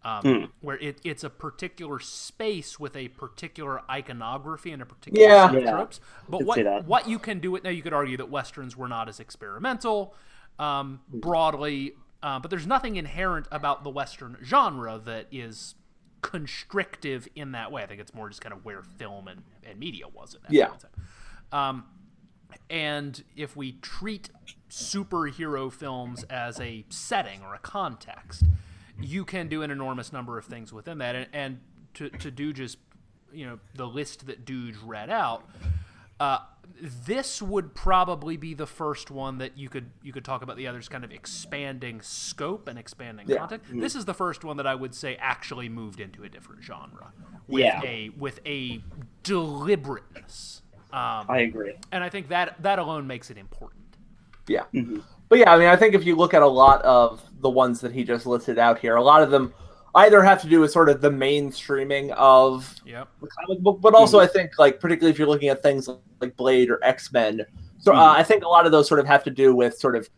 um, 0.04 0.24
Hmm. 0.24 0.44
where 0.60 0.78
it, 0.78 1.00
it's 1.04 1.24
a 1.24 1.30
particular 1.30 1.98
space 2.00 2.78
with 2.80 2.96
a 2.96 3.08
particular 3.08 3.82
iconography 3.90 4.72
and 4.72 4.82
a 4.82 4.86
particular 4.86 5.20
Yeah. 5.20 5.34
set 5.34 5.54
of 5.54 5.62
Yeah. 5.62 5.70
tropes. 5.70 6.00
But 6.28 6.44
what 6.44 6.86
what 6.86 7.08
you 7.08 7.18
can 7.18 7.40
do 7.40 7.56
it 7.56 7.64
now, 7.64 7.70
you 7.70 7.82
could 7.82 7.92
argue 7.92 8.16
that 8.16 8.30
westerns 8.30 8.76
were 8.76 8.88
not 8.88 9.08
as 9.08 9.20
experimental 9.20 10.14
um, 10.58 11.00
broadly, 11.08 11.94
uh, 12.22 12.38
but 12.38 12.50
there's 12.50 12.66
nothing 12.66 12.96
inherent 12.96 13.48
about 13.50 13.84
the 13.84 13.90
western 13.90 14.36
genre 14.44 15.00
that 15.04 15.26
is 15.32 15.74
constrictive 16.20 17.26
in 17.34 17.52
that 17.52 17.72
way. 17.72 17.82
I 17.82 17.86
think 17.86 18.00
it's 18.00 18.14
more 18.14 18.28
just 18.28 18.40
kind 18.40 18.52
of 18.52 18.64
where 18.64 18.82
film 18.82 19.28
and, 19.28 19.42
and 19.64 19.78
media 19.78 20.06
was 20.08 20.34
at 20.34 20.42
that 20.42 20.52
Yeah. 20.52 20.68
point 20.68 20.84
in 20.84 20.88
time. 20.90 21.06
Um, 21.52 21.84
and 22.70 23.22
if 23.36 23.56
we 23.56 23.72
treat 23.72 24.30
superhero 24.70 25.70
films 25.72 26.24
as 26.24 26.58
a 26.60 26.84
setting 26.88 27.42
or 27.42 27.54
a 27.54 27.58
context, 27.58 28.44
you 29.00 29.24
can 29.24 29.48
do 29.48 29.62
an 29.62 29.70
enormous 29.70 30.12
number 30.12 30.38
of 30.38 30.44
things 30.44 30.72
within 30.72 30.98
that. 30.98 31.14
And, 31.14 31.26
and 31.32 31.60
to, 31.94 32.08
to 32.10 32.30
do 32.30 32.52
just, 32.52 32.78
you 33.32 33.46
know, 33.46 33.58
the 33.74 33.86
list 33.86 34.26
that 34.26 34.44
Dude 34.44 34.76
read 34.82 35.10
out, 35.10 35.48
uh, 36.20 36.38
this 36.80 37.42
would 37.42 37.74
probably 37.74 38.36
be 38.36 38.54
the 38.54 38.66
first 38.66 39.10
one 39.10 39.38
that 39.38 39.58
you 39.58 39.68
could 39.68 39.90
you 40.02 40.12
could 40.12 40.24
talk 40.24 40.42
about 40.42 40.56
the 40.56 40.66
others 40.68 40.88
kind 40.88 41.04
of 41.04 41.10
expanding 41.12 42.00
scope 42.00 42.66
and 42.68 42.78
expanding 42.78 43.28
Yeah. 43.28 43.38
content. 43.38 43.62
This 43.72 43.94
is 43.94 44.04
the 44.04 44.14
first 44.14 44.42
one 44.44 44.56
that 44.56 44.66
I 44.66 44.74
would 44.74 44.94
say 44.94 45.16
actually 45.16 45.68
moved 45.68 46.00
into 46.00 46.22
a 46.22 46.28
different 46.28 46.62
genre 46.62 47.12
with 47.48 47.62
Yeah. 47.64 47.80
a 47.84 48.08
with 48.10 48.40
a 48.46 48.82
deliberateness. 49.22 50.61
Um, 50.92 51.26
I 51.28 51.38
agree. 51.40 51.74
and 51.90 52.04
I 52.04 52.08
think 52.08 52.28
that 52.28 52.62
that 52.62 52.78
alone 52.78 53.06
makes 53.06 53.30
it 53.30 53.38
important. 53.38 53.96
Yeah. 54.46 54.64
Mm-hmm. 54.74 54.98
But 55.28 55.38
yeah, 55.38 55.52
I 55.54 55.58
mean, 55.58 55.68
I 55.68 55.76
think 55.76 55.94
if 55.94 56.04
you 56.04 56.14
look 56.16 56.34
at 56.34 56.42
a 56.42 56.46
lot 56.46 56.82
of 56.82 57.22
the 57.40 57.48
ones 57.48 57.80
that 57.80 57.92
he 57.92 58.04
just 58.04 58.26
listed 58.26 58.58
out 58.58 58.78
here, 58.78 58.96
a 58.96 59.02
lot 59.02 59.22
of 59.22 59.30
them 59.30 59.54
either 59.94 60.22
have 60.22 60.40
to 60.42 60.48
do 60.48 60.60
with 60.60 60.70
sort 60.70 60.88
of 60.88 61.00
the 61.00 61.10
mainstreaming 61.10 62.10
of 62.10 62.74
Yep. 62.84 63.08
the 63.20 63.28
comic 63.28 63.60
book, 63.62 63.80
but 63.80 63.94
also 63.94 64.18
I 64.20 64.26
think 64.26 64.50
like 64.58 64.80
particularly 64.80 65.10
if 65.12 65.18
you're 65.18 65.28
looking 65.28 65.48
at 65.48 65.62
things 65.62 65.88
like 66.20 66.36
Blade 66.36 66.70
or 66.70 66.78
X 66.82 67.12
Men, 67.12 67.44
so 67.78 67.92
uh, 67.94 68.14
Mhm. 68.14 68.18
I 68.18 68.22
think 68.22 68.44
a 68.44 68.48
lot 68.48 68.66
of 68.66 68.72
those 68.72 68.86
sort 68.88 69.00
of 69.00 69.06
have 69.06 69.24
to 69.24 69.30
do 69.30 69.54
with 69.54 69.78
sort 69.78 69.96
of 69.96 70.08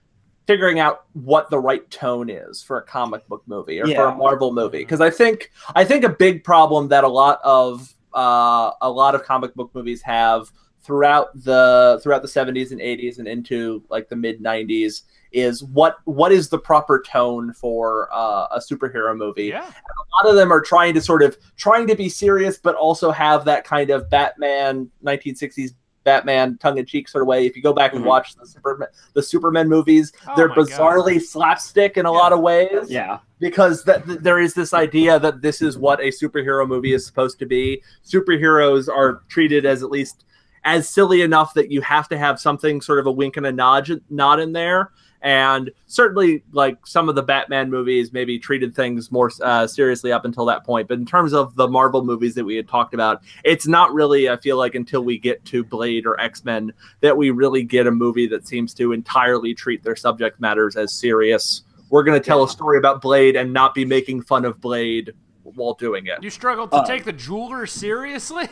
figuring 0.46 0.78
out 0.78 1.04
what 1.14 1.48
the 1.50 1.58
right 1.58 1.88
tone 1.90 2.28
is 2.28 2.62
for 2.62 2.76
a 2.78 2.82
comic 2.82 3.26
book 3.28 3.42
movie 3.46 3.80
or 3.80 3.86
for 3.86 4.06
a 4.06 4.14
Marvel 4.14 4.52
movie. 4.52 4.78
Because 4.78 5.00
I 5.00 5.10
think 5.10 5.50
I 5.74 5.84
think 5.84 6.04
a 6.04 6.08
big 6.10 6.44
problem 6.44 6.88
that 6.88 7.04
a 7.04 7.08
lot 7.08 7.40
of 7.44 7.94
uh, 8.14 8.70
a 8.80 8.90
lot 8.90 9.14
of 9.14 9.24
comic 9.24 9.54
book 9.54 9.70
movies 9.74 10.02
have 10.02 10.50
throughout 10.84 11.28
the 11.44 11.98
throughout 12.02 12.22
the 12.22 12.28
70s 12.28 12.70
and 12.70 12.80
80s 12.80 13.18
and 13.18 13.26
into 13.26 13.82
like 13.88 14.08
the 14.08 14.16
mid 14.16 14.42
90s 14.42 15.02
is 15.32 15.64
what 15.64 15.96
what 16.04 16.30
is 16.30 16.48
the 16.48 16.58
proper 16.58 17.02
tone 17.04 17.52
for 17.54 18.08
uh, 18.12 18.46
a 18.52 18.58
superhero 18.60 19.16
movie 19.16 19.46
Yeah. 19.46 19.62
a 19.66 20.24
lot 20.26 20.30
of 20.30 20.36
them 20.36 20.52
are 20.52 20.60
trying 20.60 20.94
to 20.94 21.00
sort 21.00 21.22
of 21.22 21.36
trying 21.56 21.86
to 21.88 21.94
be 21.96 22.08
serious 22.08 22.58
but 22.58 22.74
also 22.76 23.10
have 23.10 23.44
that 23.46 23.64
kind 23.64 23.90
of 23.90 24.08
batman 24.10 24.90
1960s 25.04 25.70
batman 26.04 26.58
tongue-in-cheek 26.58 27.08
sort 27.08 27.22
of 27.22 27.28
way 27.28 27.46
if 27.46 27.56
you 27.56 27.62
go 27.62 27.72
back 27.72 27.94
and 27.94 28.04
Mhm. 28.04 28.08
watch 28.08 28.34
the 28.36 28.46
superman 28.46 28.88
the 29.14 29.22
superman 29.22 29.70
movies 29.70 30.12
Oh 30.28 30.34
they're 30.36 30.48
my 30.50 30.54
God. 30.56 30.68
bizarrely 30.68 31.18
slapstick 31.20 31.96
in 31.96 32.04
a 32.04 32.12
lot 32.12 32.34
of 32.34 32.40
ways 32.40 32.90
Yeah. 32.90 33.20
because 33.40 33.84
that 33.84 34.04
th- 34.06 34.18
there 34.18 34.38
is 34.38 34.52
this 34.52 34.74
idea 34.74 35.18
that 35.18 35.40
this 35.40 35.62
is 35.62 35.78
what 35.78 36.00
a 36.00 36.08
superhero 36.08 36.68
movie 36.68 36.92
is 36.92 37.06
supposed 37.06 37.38
to 37.38 37.46
be 37.46 37.82
superheroes 38.06 38.86
are 38.94 39.22
treated 39.30 39.64
as 39.64 39.82
at 39.82 39.90
least 39.90 40.26
as 40.64 40.88
silly 40.88 41.22
enough 41.22 41.54
that 41.54 41.70
you 41.70 41.80
have 41.82 42.08
to 42.08 42.18
have 42.18 42.40
something 42.40 42.80
sort 42.80 42.98
of 42.98 43.06
a 43.06 43.12
wink 43.12 43.36
and 43.36 43.46
a 43.46 43.52
nod 43.52 43.88
nod 44.10 44.40
in 44.40 44.52
there. 44.52 44.90
And 45.22 45.70
certainly 45.86 46.44
like 46.52 46.86
some 46.86 47.08
of 47.08 47.14
the 47.14 47.22
batman 47.22 47.70
movies 47.70 48.12
maybe 48.12 48.38
treated 48.38 48.74
things 48.74 49.10
more 49.10 49.30
uh, 49.42 49.66
seriously 49.66 50.12
up 50.12 50.26
until 50.26 50.44
that 50.46 50.64
point. 50.64 50.86
But 50.86 50.98
in 50.98 51.06
terms 51.06 51.32
of 51.32 51.54
the 51.56 51.66
marvel 51.66 52.04
movies 52.04 52.34
that 52.34 52.44
we 52.44 52.56
had 52.56 52.68
talked 52.68 52.92
about 52.92 53.22
it's 53.42 53.66
not 53.66 53.94
really 53.94 54.28
i 54.28 54.36
feel 54.36 54.58
like 54.58 54.74
until 54.74 55.02
we 55.02 55.18
get 55.18 55.42
to 55.46 55.64
blade 55.64 56.04
or 56.04 56.20
x-men 56.20 56.72
that 57.00 57.16
we 57.16 57.30
really 57.30 57.62
get 57.62 57.86
a 57.86 57.90
movie 57.90 58.26
that 58.26 58.46
seems 58.46 58.74
to 58.74 58.92
entirely 58.92 59.54
treat 59.54 59.82
their 59.82 59.96
subject 59.96 60.40
matters 60.40 60.76
as 60.76 60.92
serious. 60.92 61.62
We're 61.88 62.02
going 62.02 62.20
to 62.20 62.26
tell 62.26 62.42
a 62.44 62.48
story 62.48 62.76
about 62.76 63.00
blade 63.00 63.34
and 63.36 63.50
not 63.52 63.74
be 63.74 63.84
making 63.86 64.22
fun 64.22 64.44
of 64.44 64.60
blade 64.60 65.14
while 65.42 65.74
doing 65.74 66.06
it. 66.06 66.22
You 66.22 66.28
struggled 66.30 66.70
to 66.72 66.78
Uh, 66.78 66.86
take 66.86 67.04
the 67.04 67.12
jeweler 67.12 67.64
seriously? 67.66 68.46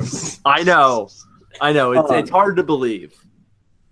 i 0.47 0.63
know 0.63 1.09
i 1.61 1.73
know 1.73 1.93
it's, 1.93 2.11
Um, 2.11 2.17
it's 2.19 2.31
hard 2.31 2.57
to 2.57 2.63
believe 2.63 3.15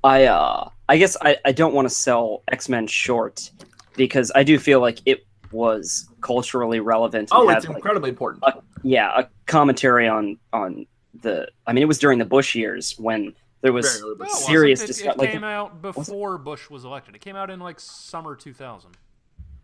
I 0.02 0.24
uh 0.24 0.70
I 0.88 0.96
guess 0.96 1.16
I, 1.20 1.36
I 1.44 1.52
don't 1.52 1.74
want 1.74 1.86
to 1.86 1.94
sell 1.94 2.42
X 2.50 2.68
Men 2.70 2.86
short 2.86 3.50
because 3.96 4.32
I 4.34 4.42
do 4.42 4.58
feel 4.58 4.80
like 4.80 5.00
it 5.04 5.26
was 5.52 6.08
culturally 6.22 6.80
relevant. 6.80 7.28
oh 7.32 7.46
had, 7.46 7.58
it's 7.58 7.66
like, 7.68 7.76
incredibly 7.76 8.08
important 8.08 8.42
uh, 8.44 8.52
yeah, 8.82 9.20
a 9.20 9.28
commentary 9.46 10.08
on 10.08 10.38
on 10.54 10.86
the. 11.20 11.48
I 11.66 11.72
mean, 11.74 11.82
it 11.82 11.86
was 11.86 11.98
during 11.98 12.18
the 12.18 12.24
Bush 12.24 12.54
years 12.54 12.98
when 12.98 13.34
there 13.60 13.74
was 13.74 13.98
Very 13.98 14.12
early. 14.12 14.16
No, 14.20 14.24
it 14.24 14.30
serious 14.30 14.82
It, 14.82 14.86
discussion. 14.86 15.12
it 15.12 15.18
Like, 15.18 15.32
came 15.32 15.44
out 15.44 15.82
before 15.82 16.38
Bush 16.38 16.70
was 16.70 16.84
elected. 16.84 17.14
It 17.14 17.20
came 17.20 17.36
out 17.36 17.50
in 17.50 17.60
like 17.60 17.78
summer 17.78 18.34
2000. 18.34 18.90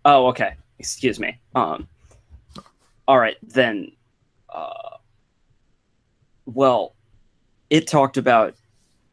oh, 0.05 0.27
okay. 0.27 0.55
Excuse 0.78 1.18
me. 1.18 1.40
Um. 1.55 1.89
All 3.09 3.18
right 3.18 3.36
then. 3.43 3.93
Uh. 4.51 4.98
Well, 6.44 6.94
it 7.70 7.86
talked 7.86 8.16
about 8.16 8.55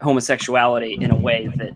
homosexuality 0.01 0.97
in 0.99 1.11
a 1.11 1.15
way 1.15 1.47
that, 1.55 1.75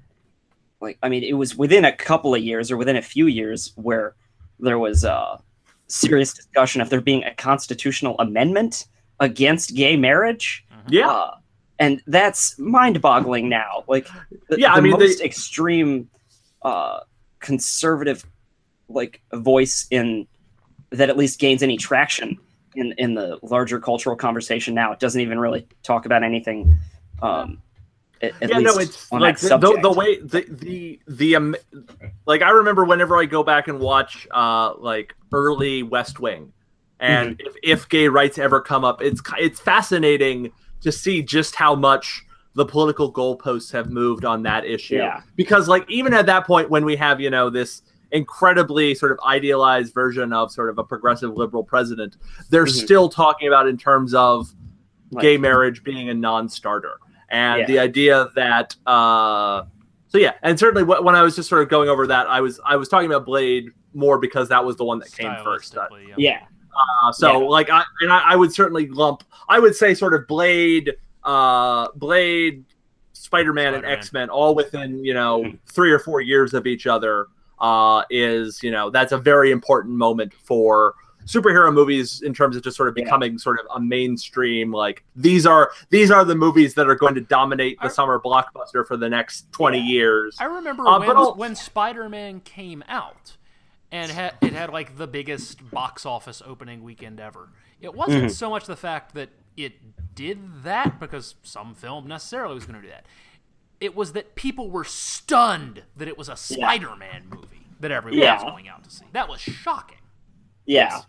like, 0.82 0.98
I 1.02 1.10
mean, 1.10 1.24
it 1.24 1.34
was 1.34 1.56
within 1.56 1.86
a 1.86 1.92
couple 1.96 2.36
of 2.36 2.44
years 2.44 2.72
or 2.72 2.78
within 2.78 2.96
a 2.98 3.02
few 3.02 3.28
years 3.28 3.72
where 3.76 4.16
there 4.60 4.78
was 4.80 5.04
a 5.04 5.40
serious 5.88 6.34
discussion 6.34 6.82
of 6.82 6.90
there 6.90 7.02
being 7.02 7.24
a 7.24 7.34
constitutional 7.36 8.16
amendment 8.20 8.86
against 9.20 9.76
gay 9.76 9.96
marriage. 9.96 10.66
yeah 10.90 11.10
Uh, 11.10 11.32
and 11.80 12.02
that's 12.08 12.58
mind-boggling 12.60 13.48
now. 13.50 13.84
Like, 13.88 14.08
the, 14.50 14.60
Yeah, 14.60 14.74
I 14.74 14.78
the 14.78 14.82
mean, 14.82 14.92
they- 15.00 15.06
most 15.06 15.22
extreme 15.22 16.10
uh, 16.64 17.00
conservative 17.40 18.26
like 18.90 19.22
voice 19.34 19.86
in 19.92 20.28
that 20.92 21.10
at 21.10 21.18
least 21.18 21.40
gains 21.40 21.62
any 21.62 21.78
traction 21.78 22.38
in 22.78 22.94
in 22.98 23.14
the 23.14 23.40
larger 23.42 23.80
cultural 23.80 24.16
conversation 24.16 24.74
now. 24.74 24.92
It 24.92 25.00
doesn't 25.00 25.20
even 25.20 25.40
really 25.40 25.68
talk 25.84 26.06
about 26.06 26.24
anything. 26.24 26.78
Um, 27.22 27.62
at, 28.22 28.34
at 28.42 28.50
yeah, 28.50 28.60
no, 28.60 28.78
it's 28.78 29.12
like 29.12 29.40
the, 29.40 29.58
the, 29.58 29.80
the 29.82 29.92
way 29.92 30.20
the 30.20 30.46
the 30.50 31.00
the 31.08 31.36
um, 31.36 31.56
like 32.26 32.42
I 32.42 32.50
remember 32.52 32.86
whenever 32.86 33.18
I 33.18 33.26
go 33.26 33.44
back 33.44 33.68
and 33.68 33.80
watch 33.80 34.28
uh 34.32 34.74
like 34.78 35.16
early 35.32 35.84
West 35.84 36.20
Wing, 36.20 36.54
and 37.00 37.38
Mm-hmm. 37.38 37.48
if 37.48 37.82
if 37.82 37.90
gay 37.90 38.08
rights 38.08 38.38
ever 38.38 38.62
come 38.62 38.84
up, 38.86 39.02
it's 39.02 39.22
it's 39.38 39.60
fascinating 39.60 40.52
to 40.82 40.92
see 40.92 41.22
just 41.22 41.56
how 41.56 41.76
much 41.76 42.24
the 42.56 42.66
political 42.66 43.14
goalposts 43.14 43.72
have 43.72 43.92
moved 43.92 44.26
on 44.26 44.42
that 44.44 44.66
issue. 44.66 44.96
Yeah. 44.96 45.22
because 45.36 45.68
like 45.68 45.90
even 45.90 46.12
at 46.14 46.26
that 46.26 46.48
point 46.48 46.72
when 46.72 46.86
we 46.86 46.96
have 46.96 47.22
you 47.22 47.30
know 47.30 47.52
this 47.52 47.84
incredibly 48.12 48.96
sort 48.96 49.12
of 49.12 49.20
idealized 49.26 49.94
version 49.94 50.32
of 50.34 50.52
sort 50.52 50.70
of 50.70 50.78
a 50.78 50.84
progressive 50.84 51.36
liberal 51.36 51.64
president, 51.64 52.18
they're 52.50 52.66
Mhm. 52.66 52.84
still 52.84 53.10
talking 53.10 53.48
about 53.48 53.68
in 53.68 53.78
terms 53.78 54.14
of 54.14 54.54
Like- 55.12 55.22
gay 55.22 55.38
marriage 55.38 55.84
being 55.84 56.10
a 56.10 56.14
non-starter 56.14 57.00
and 57.30 57.62
Yeah. 57.62 57.66
the 57.68 57.80
idea 57.80 58.28
that 58.36 58.76
uh 58.86 59.64
so 60.10 60.18
yeah 60.18 60.34
and 60.44 60.58
certainly 60.58 60.84
wh- 60.84 61.04
when 61.04 61.14
i 61.16 61.22
was 61.22 61.36
just 61.36 61.50
sort 61.50 61.62
of 61.62 61.68
going 61.70 61.90
over 61.90 62.08
that 62.08 62.28
i 62.28 62.40
was 62.40 62.60
i 62.66 62.76
was 62.78 62.88
talking 62.88 63.10
about 63.10 63.26
blade 63.26 63.70
more 63.94 64.18
because 64.18 64.48
that 64.50 64.64
was 64.64 64.76
the 64.78 64.84
one 64.86 65.00
that 65.00 65.12
came 65.12 65.34
first 65.44 65.76
uh, 65.78 65.88
yeah, 66.18 66.40
uh, 66.74 67.12
so 67.12 67.42
Yeah. 67.42 67.48
like 67.48 67.70
i 67.70 67.84
and 68.02 68.12
I, 68.14 68.20
I 68.32 68.36
would 68.38 68.54
certainly 68.54 68.88
lump 68.88 69.24
i 69.50 69.60
would 69.60 69.76
say 69.76 69.94
sort 69.94 70.14
of 70.14 70.26
blade 70.28 70.96
uh 71.26 71.88
blade 71.96 72.64
spider-man, 73.14 73.74
and 73.74 73.84
x-men 73.86 74.30
all 74.30 74.56
within 74.56 75.04
you 75.04 75.14
know 75.14 75.42
Mhm. 75.44 75.60
three 75.68 75.92
or 75.92 76.00
four 76.00 76.22
years 76.22 76.54
of 76.54 76.66
each 76.68 76.88
other 76.88 77.28
uh 77.60 78.04
is 78.10 78.62
you 78.64 78.72
know 78.72 78.90
that's 78.90 79.12
a 79.12 79.18
very 79.18 79.52
important 79.52 79.96
moment 79.96 80.34
for 80.34 80.94
superhero 81.26 81.74
movies 81.74 82.22
in 82.22 82.34
terms 82.34 82.56
of 82.56 82.64
just 82.64 82.78
sort 82.78 82.88
of 82.88 82.96
Yeah. 82.98 83.04
becoming 83.04 83.38
sort 83.38 83.60
of 83.60 83.66
a 83.76 83.80
mainstream 83.82 84.72
like 84.72 85.04
these 85.16 85.46
are 85.46 85.72
these 85.90 86.10
are 86.10 86.24
the 86.24 86.36
movies 86.36 86.76
that 86.76 86.88
are 86.88 86.96
going 86.96 87.16
to 87.16 87.22
dominate 87.22 87.78
the 87.82 87.88
I- 87.88 87.90
summer 87.90 88.20
blockbuster 88.20 88.86
for 88.88 88.96
the 88.96 89.10
next 89.10 89.52
20 89.52 89.78
Yeah. 89.80 89.84
years 89.84 90.38
I 90.40 90.46
remember 90.46 90.88
Uh, 90.88 91.00
when, 91.00 91.16
but 91.16 91.38
when 91.38 91.56
Spider-Man 91.56 92.40
came 92.42 92.84
out, 92.88 93.36
and 93.92 94.12
ha- 94.12 94.32
it 94.42 94.54
had 94.54 94.70
like 94.72 94.98
the 94.98 95.08
biggest 95.08 95.70
box 95.72 96.06
office 96.06 96.42
opening 96.46 96.84
weekend 96.84 97.20
ever. 97.20 97.50
It 97.82 97.94
wasn't 97.94 98.26
Mhm. 98.26 98.32
so 98.32 98.50
much 98.50 98.66
the 98.66 98.76
fact 98.76 99.14
that 99.16 99.30
it 99.56 100.14
did 100.16 100.64
that 100.64 101.00
because 101.00 101.36
some 101.44 101.74
film 101.74 102.08
necessarily 102.08 102.54
was 102.56 102.66
going 102.66 102.82
to 102.82 102.88
do 102.88 102.92
that. 102.92 103.06
It 103.80 103.96
was 103.96 104.14
that 104.14 104.36
people 104.36 104.70
were 104.70 104.84
stunned 104.84 105.84
that 105.96 106.08
it 106.08 106.18
was 106.18 106.30
a 106.30 106.36
Spider-Man 106.36 107.24
movie 107.30 107.68
that 107.80 107.92
everyone 107.92 108.20
was 108.20 108.44
going 108.44 108.68
out 108.68 108.84
to 108.84 108.90
see. 108.90 109.06
That 109.14 109.30
was 109.30 109.40
shocking. 109.40 110.00
yeah, 110.66 111.02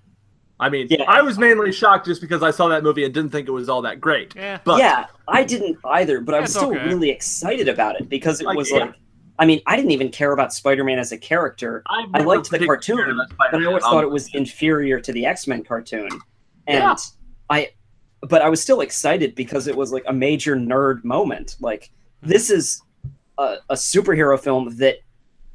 i 0.60 0.68
mean 0.68 0.86
Yeah. 0.90 1.04
i 1.06 1.22
was 1.22 1.38
mainly 1.38 1.70
shocked 1.72 2.04
just 2.06 2.20
because 2.20 2.42
i 2.42 2.50
saw 2.50 2.66
that 2.68 2.82
movie 2.82 3.04
and 3.04 3.14
didn't 3.14 3.30
think 3.30 3.46
it 3.46 3.52
was 3.52 3.68
all 3.68 3.80
that 3.82 4.00
great 4.00 4.34
Yeah. 4.34 4.58
but 4.64 4.78
yeah. 4.80 5.06
I 5.28 5.44
didn't 5.44 5.78
either, 5.84 6.20
but 6.20 6.34
I 6.34 6.40
was 6.40 6.50
still 6.54 6.70
okay. 6.74 6.84
really 6.84 7.10
excited 7.10 7.68
about 7.68 8.00
it 8.00 8.08
because 8.08 8.40
it 8.40 8.46
Like, 8.46 8.56
was 8.56 8.70
yeah. 8.70 8.78
like. 8.78 8.94
I 9.38 9.44
mean, 9.46 9.60
I 9.66 9.76
didn't 9.76 9.90
even 9.92 10.08
care 10.08 10.32
about 10.32 10.52
Spider-Man 10.54 10.98
as 10.98 11.12
a 11.12 11.18
character. 11.18 11.82
I've 11.86 12.08
I 12.14 12.18
never 12.18 12.28
liked 12.28 12.50
the 12.50 12.58
cartoon, 12.66 13.20
but 13.38 13.54
I 13.54 13.64
always 13.66 13.82
thought 13.84 14.02
it 14.02 14.10
was 14.10 14.34
inferior 14.34 15.00
to 15.00 15.12
the 15.12 15.26
X-Men 15.26 15.62
cartoon. 15.64 16.08
And 16.66 16.78
Yeah. 16.78 16.96
I 17.50 17.70
but 18.22 18.42
I 18.42 18.48
was 18.48 18.60
still 18.60 18.80
excited 18.80 19.34
because 19.36 19.68
it 19.68 19.76
was 19.76 19.92
like 19.92 20.02
a 20.08 20.12
major 20.12 20.56
nerd 20.56 21.04
moment. 21.04 21.56
Like 21.60 21.90
this 22.22 22.50
is 22.50 22.82
a, 23.36 23.56
a 23.70 23.74
superhero 23.74 24.38
film 24.38 24.76
that 24.78 24.96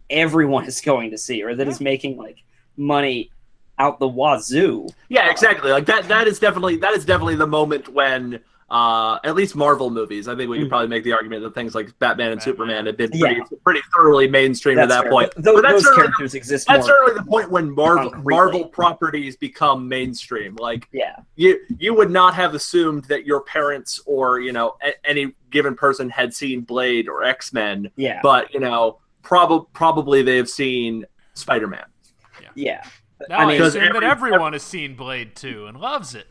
everyone 0.10 0.65
is 0.65 0.81
going 0.81 1.11
to 1.11 1.18
see 1.18 1.44
or 1.44 1.56
that 1.56 1.68
is 1.68 1.81
making 1.81 2.18
like 2.18 2.38
money 2.77 3.30
out 3.80 3.99
the 3.99 4.07
wazoo. 4.07 4.88
Yeah, 5.10 5.30
exactly. 5.30 5.72
Like 5.72 5.85
that. 5.88 6.07
That 6.07 6.27
is 6.27 6.40
definitely 6.40 6.77
that 6.77 6.94
is 6.94 7.06
definitely 7.06 7.35
the 7.35 7.48
moment 7.48 7.90
when 7.90 8.40
uh, 8.73 9.19
at 9.23 9.35
least 9.35 9.55
Marvel 9.55 9.91
movies. 9.91 10.27
I 10.27 10.35
think 10.35 10.49
we 10.49 10.57
could 10.59 10.67
probably 10.69 10.87
make 10.87 11.03
the 11.03 11.13
argument 11.13 11.43
that 11.43 11.53
things 11.53 11.75
like 11.75 11.87
Batman 11.99 12.31
and 12.31 12.39
Batman. 12.39 12.53
Superman 12.53 12.85
had 12.87 12.97
been 12.97 13.11
Yeah. 13.13 13.27
pretty, 13.35 13.41
pretty 13.63 13.79
thoroughly 13.95 14.27
mainstream 14.27 14.79
at 14.79 14.89
that 14.89 15.03
fair. 15.03 15.11
point. 15.11 15.31
Th- 15.33 15.43
Those, 15.45 15.55
but 15.55 15.61
that's 15.61 15.73
those 15.75 15.83
certainly, 15.83 16.03
characters 16.07 16.33
exist 16.33 16.67
that's 16.67 16.79
more. 16.87 16.87
certainly 16.87 17.19
the 17.21 17.25
point 17.29 17.51
when 17.51 17.69
Marvel 17.73 18.09
concretely. 18.09 18.35
Marvel 18.35 18.65
properties 18.65 19.37
become 19.37 19.87
mainstream. 19.87 20.55
Like 20.55 20.87
Yeah. 20.91 21.17
you 21.35 21.59
you 21.77 21.93
would 21.93 22.09
not 22.09 22.33
have 22.33 22.55
assumed 22.55 23.03
that 23.05 23.25
your 23.27 23.41
parents 23.41 23.99
or 24.07 24.39
you 24.39 24.51
know 24.51 24.75
a- 24.83 25.07
any 25.07 25.35
given 25.51 25.75
person 25.75 26.09
had 26.09 26.33
seen 26.33 26.61
Blade 26.61 27.07
or 27.07 27.23
X 27.23 27.53
Men, 27.53 27.91
Yeah. 27.95 28.21
but 28.23 28.51
you 28.53 28.59
know 28.59 28.99
probably 29.21 29.67
probably 29.73 30.23
they've 30.23 30.49
seen 30.49 31.05
Spider 31.35 31.67
Man. 31.67 31.85
yeah. 32.55 32.83
Now 33.29 33.37
I 33.37 33.43
I, 33.43 33.45
mean- 33.45 33.61
assume 33.61 33.81
Because 33.81 33.93
that 33.93 34.03
every- 34.03 34.31
everyone 34.31 34.53
has 34.53 34.63
seen 34.63 34.95
Blade 34.95 35.35
2 35.35 35.67
and 35.67 35.79
loves 35.79 36.15
it. 36.15 36.27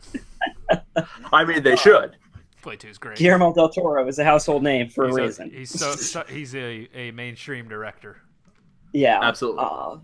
I 1.32 1.44
mean, 1.44 1.62
they 1.62 1.76
should. 1.76 2.16
Blade 2.62 2.80
2 2.80 2.88
is 2.88 2.98
great. 2.98 3.18
Guillermo 3.18 3.52
del 3.52 3.68
Toro 3.68 4.06
is 4.06 4.18
a 4.18 4.24
household 4.24 4.62
name 4.62 4.88
for 4.88 5.06
he's 5.06 5.16
a 5.16 5.20
a- 5.20 5.24
reason. 5.26 5.50
he's 5.50 5.70
so, 5.80 5.92
so 5.96 6.22
he's 6.28 6.54
a, 6.54 6.88
a 6.94 7.10
mainstream 7.12 7.68
director. 7.68 8.18
Yeah, 8.92 9.18
Absolutely. 9.22 9.64
Uh, 9.66 9.96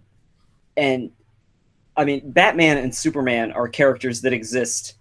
and 0.76 1.10
I 1.96 2.04
mean, 2.04 2.30
Batman 2.32 2.78
and 2.78 2.94
Superman 2.94 3.52
are 3.52 3.68
characters 3.68 4.20
that 4.22 4.32
exist, 4.32 4.94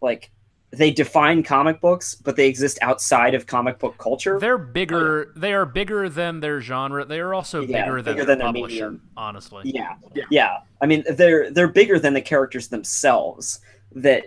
like 0.00 0.30
they 0.72 0.90
define 0.90 1.42
comic 1.42 1.80
books, 1.80 2.14
but 2.14 2.36
they 2.36 2.46
exist 2.48 2.78
outside 2.80 3.34
of 3.34 3.46
comic 3.46 3.78
book 3.78 3.98
culture. 3.98 4.38
They're 4.40 4.56
bigger. 4.58 5.32
They 5.36 5.52
are 5.52 5.66
bigger 5.66 6.08
than 6.08 6.40
their 6.40 6.60
genre. 6.60 7.04
They 7.04 7.20
are 7.20 7.34
also 7.34 7.62
Yeah, 7.62 7.84
bigger 7.84 8.02
than 8.02 8.14
bigger 8.14 8.24
their 8.24 8.36
than 8.36 8.38
their 8.38 8.46
publisher. 8.46 8.72
medium. 8.90 9.02
Honestly, 9.16 9.62
yeah, 9.66 9.94
Yeah. 10.14 10.24
yeah, 10.30 10.56
I 10.80 10.86
mean, 10.86 11.04
they're 11.10 11.50
they're 11.50 11.68
bigger 11.68 11.98
than 11.98 12.14
the 12.14 12.22
characters 12.22 12.68
themselves. 12.68 13.60
That 13.92 14.26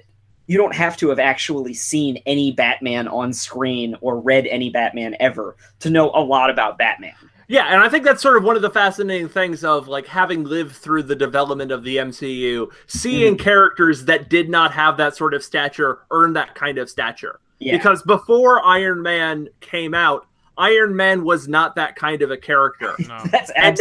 you 0.54 0.60
don't 0.60 0.76
have 0.76 0.96
to 0.96 1.10
have 1.10 1.18
actually 1.18 1.74
seen 1.74 2.22
any 2.28 2.52
Batman 2.52 3.08
on 3.08 3.34
screen 3.34 3.98
or 4.02 4.20
read 4.20 4.46
any 4.46 4.70
Batman 4.70 5.16
ever 5.20 5.58
to 5.80 5.90
know 5.90 6.12
a 6.12 6.22
lot 6.22 6.52
about 6.52 6.78
Batman. 6.78 7.16
Yeah, 7.48 7.74
and 7.74 7.82
I 7.82 7.90
think 7.90 8.04
that's 8.04 8.22
sort 8.22 8.38
of 8.38 8.44
one 8.44 8.56
of 8.56 8.62
the 8.62 8.70
fascinating 8.70 9.30
things 9.30 9.64
of 9.64 9.88
like 9.88 10.06
having 10.06 10.44
lived 10.44 10.76
through 10.76 11.04
the 11.04 11.16
development 11.16 11.72
of 11.72 11.84
the 11.84 11.98
MCU, 11.98 12.72
seeing 12.86 13.34
mm-hmm. 13.34 13.44
characters 13.44 14.06
that 14.06 14.30
did 14.30 14.48
not 14.48 14.72
have 14.74 14.96
that 14.98 15.16
sort 15.16 15.34
of 15.34 15.44
stature 15.44 16.02
earn 16.12 16.34
that 16.34 16.54
kind 16.54 16.78
of 16.78 16.88
stature. 16.88 17.40
Yeah, 17.58 17.76
Because 17.76 18.04
before 18.04 18.64
Iron 18.64 19.02
Man 19.02 19.50
came 19.60 19.96
out, 19.96 20.28
Iron 20.56 20.96
Man 20.96 21.24
was 21.24 21.48
not 21.48 21.74
that 21.78 21.96
kind 21.96 22.22
of 22.22 22.30
a 22.30 22.38
character. 22.38 22.94
no. 23.00 23.24
that's 23.32 23.50
And 23.56 23.66
abs- 23.66 23.80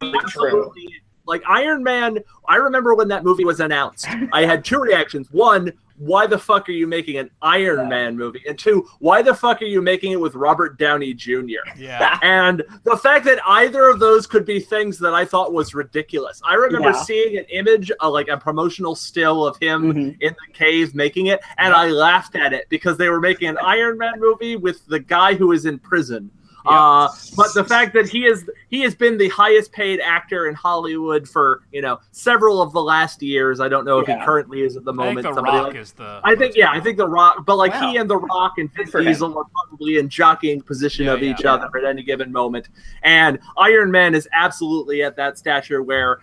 that- 0.00 0.14
absolutely 0.24 0.88
like 1.26 1.42
Iron 1.48 1.82
Man, 1.82 2.18
I 2.48 2.56
remember 2.56 2.94
when 2.94 3.08
that 3.08 3.24
movie 3.24 3.44
was 3.44 3.60
announced. 3.60 4.06
I 4.32 4.44
had 4.44 4.64
two 4.64 4.78
reactions. 4.78 5.28
One, 5.30 5.72
why 6.04 6.26
the 6.26 6.36
fuck 6.38 6.68
are 6.68 6.72
you 6.72 6.86
making 6.86 7.16
an 7.18 7.30
Iron 7.42 7.78
Yeah. 7.80 7.86
Man 7.88 8.16
movie? 8.16 8.42
And 8.48 8.58
two, 8.58 8.86
why 8.98 9.22
the 9.22 9.34
fuck 9.34 9.62
are 9.62 9.66
you 9.66 9.80
making 9.80 10.12
it 10.12 10.20
with 10.20 10.34
Robert 10.34 10.76
Downey 10.78 11.14
Jr.? 11.14 11.62
yeah. 11.76 12.18
And 12.22 12.62
the 12.84 12.96
fact 12.96 13.24
that 13.26 13.38
either 13.46 13.88
of 13.88 14.00
those 14.00 14.26
could 14.26 14.44
be 14.44 14.58
things 14.58 14.98
that 14.98 15.14
I 15.14 15.24
thought 15.24 15.52
was 15.52 15.74
ridiculous. 15.74 16.40
I 16.44 16.54
remember 16.54 16.90
Yeah. 16.90 17.02
seeing 17.02 17.38
an 17.38 17.44
image, 17.50 17.92
uh, 18.02 18.10
like 18.10 18.28
a 18.28 18.36
promotional 18.36 18.94
still 18.96 19.46
of 19.46 19.56
him 19.58 19.92
Mhm. 19.92 20.16
in 20.20 20.34
the 20.46 20.52
cave 20.52 20.94
making 20.94 21.26
it, 21.26 21.40
and 21.58 21.72
I 21.72 21.88
laughed 21.90 22.34
at 22.36 22.52
it 22.52 22.66
because 22.68 22.96
they 22.96 23.08
were 23.08 23.20
making 23.20 23.48
an 23.48 23.58
Iron 23.64 23.96
Man 23.98 24.18
movie 24.18 24.56
with 24.56 24.84
the 24.86 24.98
guy 24.98 25.34
who 25.34 25.52
is 25.52 25.66
in 25.66 25.78
prison. 25.78 26.30
Uh, 26.64 27.08
but 27.36 27.52
the 27.54 27.64
fact 27.64 27.92
that 27.94 28.08
he 28.08 28.24
is 28.26 28.48
he 28.68 28.80
has 28.82 28.94
been 28.94 29.18
the 29.18 29.28
highest 29.30 29.72
paid 29.72 30.00
actor 30.00 30.46
in 30.48 30.54
Hollywood 30.54 31.28
for 31.28 31.62
you 31.72 31.80
know 31.82 31.98
several 32.12 32.62
of 32.62 32.72
the 32.72 32.82
last 32.82 33.22
years. 33.22 33.60
I 33.60 33.68
don't 33.68 33.84
know 33.84 33.98
if 33.98 34.06
Yeah. 34.08 34.20
he 34.20 34.24
currently 34.24 34.62
is 34.62 34.76
at 34.76 34.84
the 34.84 34.92
I 34.92 34.96
moment. 34.96 35.22
think 35.24 35.34
The 35.34 35.42
Rock 35.42 35.66
like- 35.68 35.76
is 35.76 35.92
the. 35.92 36.20
I 36.22 36.34
think 36.36 36.54
yeah, 36.56 36.70
I 36.70 36.78
think 36.80 36.96
the 36.98 37.08
Rock, 37.08 37.44
but 37.44 37.56
like 37.56 37.74
he 37.74 37.96
and 37.96 38.08
the 38.08 38.18
Rock 38.18 38.54
and 38.58 38.72
Vin 38.72 38.84
Good 38.84 38.92
for 38.92 38.98
him. 39.00 39.06
Diesel 39.06 39.36
are 39.38 39.44
probably 39.68 39.98
in 39.98 40.08
jockeying 40.08 40.62
position 40.62 41.06
Yeah, 41.06 41.14
of 41.14 41.22
each 41.22 41.42
yeah. 41.44 41.54
other 41.54 41.76
at 41.78 41.84
any 41.84 42.02
given 42.02 42.30
moment. 42.30 42.68
And 43.02 43.38
Iron 43.58 43.90
Man 43.90 44.14
is 44.14 44.28
absolutely 44.32 45.02
at 45.02 45.16
that 45.16 45.38
stature 45.38 45.82
where, 45.82 46.20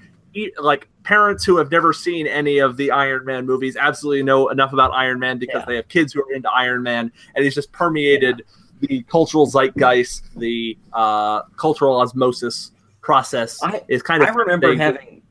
like 0.60 0.88
parents 1.04 1.44
who 1.44 1.58
have 1.58 1.72
never 1.72 1.92
seen 1.92 2.28
any 2.28 2.60
of 2.60 2.78
the 2.78 2.92
Iron 2.92 3.26
Man 3.26 3.46
movies 3.46 3.76
absolutely 3.76 4.22
know 4.24 4.50
enough 4.50 4.74
about 4.74 4.92
Iron 4.94 5.20
Man 5.20 5.40
because 5.40 5.62
Yeah. 5.62 5.66
they 5.66 5.76
have 5.78 5.88
kids 5.88 6.14
who 6.14 6.22
are 6.22 6.32
into 6.32 6.50
Iron 6.52 6.84
Man, 6.84 7.12
and 7.36 7.44
he's 7.44 7.56
just 7.56 7.72
permeated 7.72 8.44
the 8.82 9.04
cultural 9.04 9.46
zeitgeist, 9.46 10.24
the 10.38 10.78
uh, 10.94 11.42
cultural 11.58 12.00
osmosis 12.02 12.72
process. 13.02 13.62
I- 13.64 13.82
is 13.88 14.02
kind 14.02 14.22
of 14.24 14.30
I 14.30 14.32
remember 14.34 14.68
baked 14.70 14.74
in. 14.76 14.80
having 14.80 15.22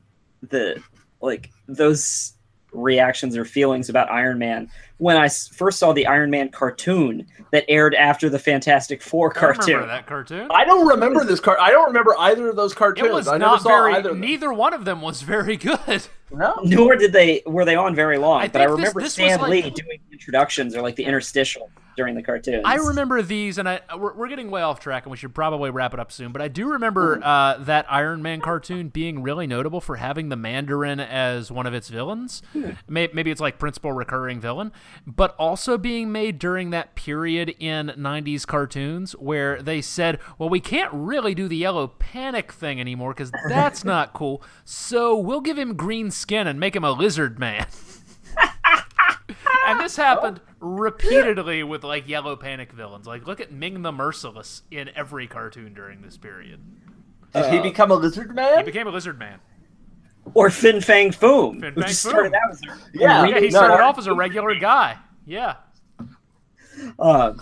the 0.49 0.81
like 1.21 1.51
those 1.67 2.33
reactions 2.71 3.35
or 3.35 3.43
feelings 3.45 3.89
about 3.89 4.11
Iron 4.11 4.37
Man 4.37 4.69
when 4.99 5.17
I 5.17 5.27
first 5.27 5.79
saw 5.79 5.91
the 5.91 6.05
Iron 6.05 6.29
Man 6.29 6.49
cartoon 6.49 7.25
that 7.51 7.65
aired 7.67 7.95
after 7.95 8.29
the 8.29 8.37
Fantastic 8.37 9.01
Four 9.01 9.31
I 9.35 9.41
remember 9.41 9.63
cartoon. 9.63 9.87
that 9.87 10.05
cartoon. 10.05 10.47
I 10.51 10.65
don't 10.65 10.87
remember 10.87 11.23
this 11.23 11.39
art. 11.41 11.57
I 11.59 11.71
don't 11.71 11.87
remember 11.87 12.15
either 12.19 12.47
of 12.49 12.55
those 12.55 12.75
cartoons. 12.75 13.07
It 13.09 13.13
was 13.13 13.27
I 13.27 13.33
never 13.39 13.51
not 13.51 13.61
saw 13.63 13.69
very. 13.69 13.93
either. 13.95 14.09
Of 14.09 14.15
them. 14.15 14.21
Neither 14.21 14.53
one 14.53 14.73
of 14.75 14.85
them 14.85 15.01
was 15.01 15.21
very 15.23 15.57
good. 15.57 16.03
No. 16.31 16.59
Nor 16.63 16.95
did 16.95 17.11
they 17.11 17.41
were 17.47 17.65
they 17.65 17.75
on 17.75 17.95
very 17.95 18.19
long, 18.19 18.41
I 18.41 18.47
but 18.49 18.61
I 18.61 18.65
think 18.65 18.77
this- 18.77 18.77
remember 18.79 18.99
this 19.01 19.05
was 19.05 19.13
Stan 19.13 19.41
like- 19.41 19.49
Lee 19.49 19.61
doing 19.71 19.99
introductions 20.11 20.75
or 20.75 20.81
like 20.83 20.95
the 20.95 21.05
interstitial 21.05 21.71
during 21.99 22.15
the 22.15 22.23
cartoons. 22.23 22.61
I 22.63 22.75
remember 22.75 23.21
these, 23.21 23.57
and 23.57 23.67
I 23.67 23.81
we're, 23.93 24.13
we're 24.13 24.29
getting 24.29 24.49
way 24.49 24.61
off 24.61 24.79
track, 24.79 25.03
and 25.03 25.11
we 25.11 25.17
should 25.17 25.35
probably 25.35 25.69
wrap 25.69 25.93
it 25.93 25.99
up 25.99 26.13
soon. 26.13 26.31
But 26.31 26.41
I 26.41 26.47
do 26.47 26.69
remember 26.69 27.19
uh, 27.21 27.57
that 27.57 27.85
Iron 27.91 28.21
Man 28.21 28.39
cartoon 28.39 28.87
being 28.87 29.21
really 29.21 29.45
notable 29.45 29.81
for 29.81 29.97
having 29.97 30.29
the 30.29 30.37
Mandarin 30.37 31.01
as 31.01 31.51
one 31.51 31.67
of 31.67 31.73
its 31.73 31.89
villains. 31.89 32.41
May, 32.87 33.09
maybe 33.11 33.31
it's 33.31 33.41
like 33.41 33.59
principal 33.59 33.91
recurring 33.91 34.39
villain, 34.39 34.71
but 35.05 35.35
also 35.37 35.77
being 35.77 36.09
made 36.09 36.39
during 36.39 36.69
that 36.69 36.95
period 36.95 37.53
in 37.59 37.87
'90s 37.97 38.47
cartoons 38.47 39.11
where 39.17 39.61
they 39.61 39.81
said, 39.81 40.19
"Well, 40.37 40.47
we 40.47 40.61
can't 40.61 40.93
really 40.93 41.35
do 41.35 41.49
the 41.49 41.57
yellow 41.57 41.87
panic 41.87 42.53
thing 42.53 42.79
anymore 42.79 43.13
because 43.13 43.31
that's 43.49 43.83
not 43.83 44.13
cool. 44.13 44.41
So 44.63 45.17
we'll 45.17 45.41
give 45.41 45.59
him 45.59 45.75
green 45.75 46.11
skin 46.11 46.47
and 46.47 46.61
make 46.61 46.77
him 46.77 46.85
a 46.85 46.91
lizard 46.91 47.39
man." 47.39 47.67
and 49.67 49.79
this 49.79 49.95
happened 49.95 50.41
repeatedly 50.59 51.63
with 51.63 51.83
like 51.83 52.07
yellow 52.07 52.35
panic 52.35 52.71
villains. 52.71 53.07
Like 53.07 53.25
look 53.27 53.39
at 53.39 53.51
Ming 53.51 53.81
the 53.81 53.91
Merciless 53.91 54.63
in 54.71 54.89
every 54.95 55.27
cartoon 55.27 55.73
during 55.73 56.01
this 56.01 56.17
period. 56.17 56.59
Did 57.33 57.53
he 57.53 57.59
become 57.59 57.91
a 57.91 57.95
lizard 57.95 58.33
man? 58.35 58.57
He 58.59 58.63
became 58.63 58.87
a 58.87 58.91
lizard 58.91 59.19
man. 59.19 59.39
or 60.33 60.49
Fin 60.49 60.81
Fang 60.81 61.11
Foom, 61.11 61.59
Fin 61.61 61.75
Fang 61.75 61.83
Foom. 61.83 61.89
started 61.89 62.33
out 62.33 62.51
as 62.51 62.61
a 62.61 62.65
Yeah. 62.93 63.25
Yeah, 63.25 63.35
he 63.39 63.45
no, 63.49 63.49
started 63.49 63.75
I- 63.75 63.83
off 63.83 63.97
as 63.99 64.07
a 64.07 64.13
regular 64.13 64.55
guy. 64.55 64.97
Yeah. 65.25 65.55
Um, 66.97 67.41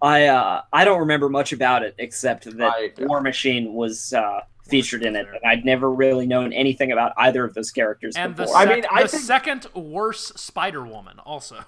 I 0.00 0.26
uh, 0.26 0.62
I 0.72 0.84
don't 0.84 1.00
remember 1.00 1.28
much 1.28 1.52
about 1.52 1.82
it 1.82 1.94
except 1.98 2.44
that 2.44 2.58
Right. 2.58 2.94
War 3.00 3.20
Machine 3.20 3.72
was 3.74 4.12
uh, 4.14 4.40
featured 4.68 5.02
in 5.02 5.16
it, 5.16 5.26
and 5.26 5.40
I'd 5.44 5.64
never 5.64 5.90
really 5.90 6.26
known 6.26 6.52
anything 6.52 6.92
about 6.92 7.12
either 7.16 7.44
of 7.44 7.54
those 7.54 7.70
characters 7.70 8.14
And 8.16 8.36
the, 8.36 8.44
before. 8.44 8.56
I 8.56 8.66
mean, 8.66 8.84
I 8.90 9.02
the 9.02 9.08
think- 9.08 9.22
second 9.22 9.66
worst 9.74 10.38
Spider 10.38 10.84
Woman 10.84 11.18
also. 11.20 11.64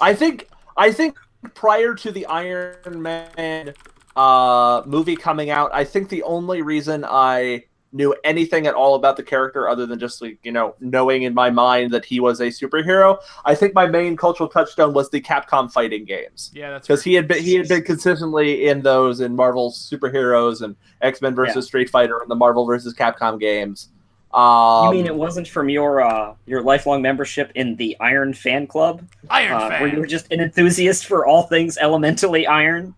I 0.00 0.14
think 0.14 0.48
I 0.76 0.92
think 0.92 1.16
prior 1.54 1.94
to 1.94 2.10
the 2.10 2.26
Iron 2.26 3.00
Man 3.02 3.74
uh, 4.16 4.82
movie 4.86 5.16
coming 5.16 5.50
out, 5.50 5.70
I 5.72 5.84
think 5.84 6.08
the 6.08 6.22
only 6.24 6.62
reason 6.62 7.04
I 7.08 7.64
knew 7.92 8.14
anything 8.24 8.66
at 8.66 8.74
all 8.74 8.94
about 8.94 9.16
the 9.16 9.22
character 9.22 9.68
other 9.68 9.84
than 9.86 9.98
just 9.98 10.22
like 10.22 10.38
you 10.42 10.52
know 10.52 10.74
knowing 10.80 11.22
in 11.22 11.34
my 11.34 11.50
mind 11.50 11.90
that 11.90 12.04
he 12.04 12.20
was 12.20 12.40
a 12.40 12.46
superhero, 12.46 13.18
I 13.44 13.54
think 13.54 13.74
my 13.74 13.86
main 13.86 14.16
cultural 14.16 14.48
touchstone 14.48 14.92
was 14.94 15.10
the 15.10 15.20
Capcom 15.20 15.70
fighting 15.72 16.04
games. 16.04 16.50
Yeah, 16.54 16.70
that's 16.70 16.86
Because 16.86 17.02
he 17.02 17.14
had 17.14 17.26
been 17.28 17.42
he 17.42 17.54
had 17.54 17.68
been 17.68 17.82
consistently 17.82 18.68
in 18.68 18.82
those 18.82 19.20
in 19.20 19.34
Marvel's 19.34 19.90
superheroes 19.90 20.62
and 20.62 20.76
X 21.00 21.20
Men 21.20 21.34
versus 21.34 21.56
Yeah. 21.56 21.62
Street 21.62 21.90
Fighter 21.90 22.18
and 22.18 22.30
the 22.30 22.36
Marvel 22.36 22.64
versus 22.66 22.94
Capcom 22.94 23.38
games. 23.40 23.88
Um, 24.32 24.84
you 24.84 24.90
mean 24.92 25.06
it 25.06 25.14
wasn't 25.16 25.48
from 25.48 25.68
your 25.68 26.02
uh, 26.02 26.34
your 26.46 26.62
lifelong 26.62 27.02
membership 27.02 27.50
in 27.56 27.74
the 27.74 27.96
Iron 27.98 28.32
Fan 28.32 28.68
Club, 28.68 29.04
Iron 29.28 29.54
uh, 29.54 29.68
Fan. 29.68 29.82
where 29.82 29.92
you 29.92 29.98
were 29.98 30.06
just 30.06 30.30
an 30.30 30.40
enthusiast 30.40 31.06
for 31.06 31.26
all 31.26 31.42
things 31.44 31.76
elementally 31.78 32.46
iron? 32.46 32.94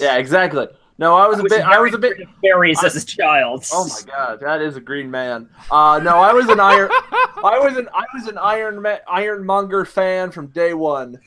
Yeah, 0.00 0.16
exactly. 0.16 0.66
No, 1.02 1.16
I 1.16 1.26
was 1.26 1.40
a 1.40 1.42
bit. 1.42 1.62
I 1.62 1.80
was 1.80 1.94
a 1.94 1.98
bit. 1.98 2.16
fairies 2.40 2.84
as 2.84 2.94
a 2.94 3.04
child. 3.04 3.66
Oh 3.72 3.88
my 3.88 4.12
god, 4.12 4.38
that 4.38 4.62
is 4.62 4.76
a 4.76 4.80
green 4.80 5.10
man. 5.10 5.48
Uh, 5.68 5.98
no, 6.00 6.18
I 6.18 6.32
was 6.32 6.48
an 6.48 6.60
iron. 6.60 6.90
I 6.92 7.58
was 7.58 7.76
an 7.76 7.88
I 7.92 8.04
was 8.14 8.28
an 8.28 8.38
Iron 8.38 8.80
Man, 8.80 9.00
Ironmonger 9.08 9.84
fan 9.84 10.30
from 10.30 10.46
day 10.46 10.74
one. 10.74 11.18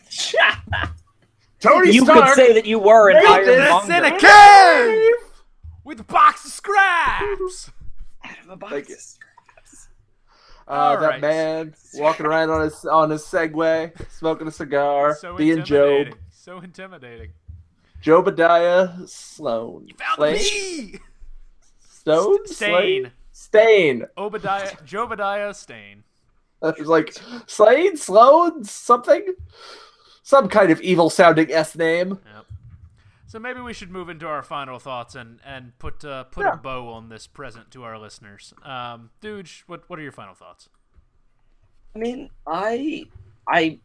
Tony 1.60 1.92
you 1.92 2.06
Stark. 2.06 2.24
could 2.24 2.36
say 2.36 2.54
that 2.54 2.66
you 2.66 2.80
were 2.80 3.10
an 3.10 3.18
Ironmonger. 3.18 3.94
In 3.98 4.06
a 4.06 4.18
cave 4.18 5.14
with 5.84 6.00
a 6.00 6.06
box 6.06 6.46
of 6.46 6.52
scraps. 6.52 7.70
Out 8.24 8.40
of 8.46 8.50
a 8.52 8.56
box. 8.56 9.20
Uh, 10.70 10.96
that 11.02 11.06
right. 11.06 11.22
man 11.22 11.76
walking 11.96 12.26
around 12.26 12.50
on 12.50 12.62
his 12.62 12.86
on 12.86 13.10
his 13.10 13.24
Segway, 13.24 13.92
smoking 14.10 14.48
a 14.48 14.52
cigar, 14.52 15.16
So 15.16 15.36
being 15.36 15.58
intimidating. 15.58 16.14
Job, 16.14 16.20
So 16.32 16.60
intimidating. 16.60 17.32
Jobadiah 18.06 19.10
Sloan, 19.10 19.88
Found 19.98 20.16
Slane? 20.16 20.92
me. 20.92 21.00
Stone, 21.90 22.46
Stain. 22.48 23.12
Stain. 23.32 24.06
Obadiah. 24.18 24.76
Jobadiah 24.86 25.56
Stain. 25.56 26.04
It 26.62 26.78
was 26.80 26.88
like 26.88 27.16
Slade, 27.48 27.98
Sloan, 27.98 28.64
something. 28.64 29.34
some 30.24 30.48
kind 30.50 30.72
of 30.72 30.80
evil 30.82 31.10
sounding 31.10 31.52
S 31.52 31.76
name. 31.76 32.20
Yep. 32.36 32.46
So 33.28 33.40
maybe 33.40 33.60
we 33.60 33.74
should 33.74 33.92
move 33.92 34.08
into 34.10 34.28
our 34.28 34.44
final 34.44 34.78
thoughts 34.80 35.16
and 35.16 35.40
and 35.44 35.78
put 35.80 36.06
uh, 36.06 36.26
put 36.26 36.46
Yeah. 36.46 36.54
a 36.54 36.58
bow 36.58 36.88
on 36.90 37.10
this 37.10 37.26
present 37.28 37.72
to 37.72 37.84
our 37.84 37.98
listeners. 37.98 38.54
Um, 38.64 39.10
Dooge, 39.22 39.64
what 39.68 39.90
what 39.90 39.98
are 40.00 40.04
your 40.04 40.12
final 40.12 40.36
thoughts? 40.36 40.70
I 41.96 42.00
mean, 42.00 42.30
I 42.48 43.06
I 43.48 43.80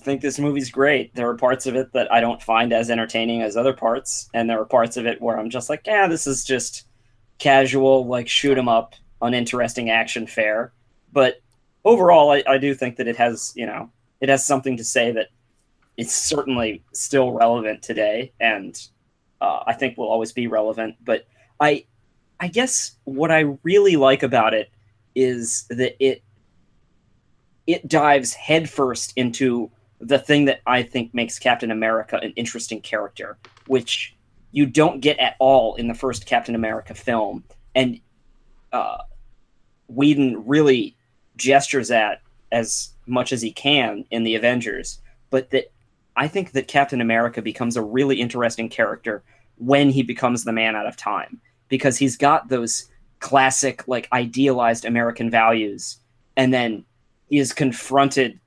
think 0.00 0.20
this 0.20 0.38
movie's 0.38 0.70
great. 0.70 1.14
There 1.14 1.28
are 1.28 1.36
parts 1.36 1.66
of 1.66 1.74
it 1.74 1.92
that 1.92 2.10
I 2.12 2.20
don't 2.20 2.42
find 2.42 2.72
as 2.72 2.90
entertaining 2.90 3.42
as 3.42 3.56
other 3.56 3.72
parts, 3.72 4.30
and 4.32 4.48
there 4.48 4.60
are 4.60 4.64
parts 4.64 4.96
of 4.96 5.04
it 5.04 5.20
where 5.20 5.38
I'm 5.38 5.50
just 5.50 5.68
like, 5.68 5.82
yeah, 5.84 6.06
this 6.06 6.26
is 6.26 6.44
just 6.44 6.86
casual, 7.38 8.06
like 8.06 8.28
shoot 8.28 8.56
'em 8.56 8.68
up, 8.68 8.94
uninteresting 9.20 9.90
action 9.90 10.26
fare. 10.26 10.72
But 11.12 11.40
overall, 11.84 12.30
I, 12.30 12.44
I 12.46 12.58
do 12.58 12.74
think 12.74 12.96
that 12.96 13.08
it 13.08 13.16
has, 13.16 13.52
you 13.56 13.66
know, 13.66 13.90
it 14.20 14.28
has 14.28 14.46
something 14.46 14.76
to 14.76 14.84
say 14.84 15.10
that 15.12 15.28
it's 15.96 16.14
certainly 16.14 16.84
still 16.92 17.32
relevant 17.32 17.82
today, 17.82 18.32
and 18.40 18.80
uh, 19.40 19.64
I 19.66 19.72
think 19.72 19.98
will 19.98 20.08
always 20.08 20.32
be 20.32 20.46
relevant. 20.46 20.96
But 21.04 21.26
I, 21.58 21.84
I 22.38 22.48
guess 22.48 22.96
what 23.04 23.30
I 23.30 23.56
really 23.62 23.96
like 23.96 24.22
about 24.22 24.54
it 24.54 24.70
is 25.14 25.64
that 25.70 25.96
it 25.98 26.22
it 27.66 27.88
dives 27.88 28.34
headfirst 28.34 29.12
into 29.16 29.70
the 30.00 30.18
thing 30.18 30.44
that 30.44 30.60
I 30.66 30.82
think 30.82 31.14
makes 31.14 31.38
Captain 31.38 31.70
America 31.70 32.18
an 32.22 32.32
interesting 32.36 32.80
character, 32.80 33.38
which 33.66 34.14
you 34.52 34.66
don't 34.66 35.00
get 35.00 35.18
at 35.18 35.36
all 35.38 35.74
in 35.74 35.88
the 35.88 35.94
first 35.94 36.26
Captain 36.26 36.54
America 36.54 36.94
film, 36.94 37.44
and 37.74 38.00
uh, 38.72 38.98
Whedon 39.88 40.46
really 40.46 40.96
gestures 41.36 41.90
at 41.90 42.22
as 42.52 42.90
much 43.06 43.32
as 43.32 43.42
he 43.42 43.52
can 43.52 44.04
in 44.10 44.24
the 44.24 44.34
Avengers. 44.34 45.00
But 45.30 45.50
that 45.50 45.72
I 46.16 46.28
think 46.28 46.52
that 46.52 46.68
Captain 46.68 47.00
America 47.00 47.42
becomes 47.42 47.76
a 47.76 47.82
really 47.82 48.20
interesting 48.20 48.68
character 48.68 49.22
when 49.58 49.90
he 49.90 50.02
becomes 50.02 50.44
the 50.44 50.52
man 50.52 50.76
out 50.76 50.86
of 50.86 50.96
time 50.96 51.40
because 51.68 51.96
he's 51.96 52.16
got 52.16 52.48
those 52.48 52.88
classic, 53.20 53.86
like 53.88 54.08
idealized 54.12 54.84
American 54.84 55.30
values, 55.30 55.98
and 56.36 56.52
then 56.52 56.84
he 56.84 56.84
is 57.30 57.52
confronted 57.52 58.38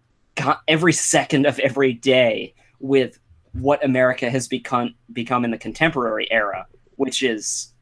every 0.68 0.94
second 0.94 1.46
of 1.46 1.60
every 1.60 1.94
day 1.94 2.54
with 2.80 3.20
what 3.54 3.84
America 3.84 4.30
has 4.30 4.48
become 4.48 4.96
become 5.12 5.44
in 5.44 5.52
the 5.52 5.58
contemporary 5.58 6.32
era, 6.32 6.66
which 6.96 7.24
is 7.24 7.74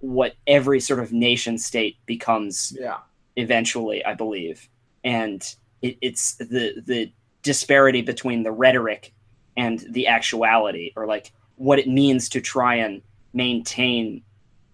what 0.00 0.34
every 0.46 0.80
sort 0.80 1.00
of 1.00 1.12
nation 1.12 1.58
state 1.58 1.96
becomes 2.06 2.76
Yeah. 2.78 2.98
eventually, 3.36 4.04
I 4.04 4.14
believe. 4.14 4.68
And 5.04 5.42
it, 5.82 5.98
it's 6.00 6.34
the 6.36 6.82
the 6.86 7.12
disparity 7.42 8.02
between 8.02 8.42
the 8.42 8.52
rhetoric 8.52 9.12
and 9.56 9.80
the 9.90 10.06
actuality, 10.06 10.92
or 10.96 11.06
like 11.06 11.32
what 11.56 11.78
it 11.78 11.88
means 11.88 12.28
to 12.30 12.40
try 12.40 12.76
and 12.76 13.02
maintain 13.34 14.22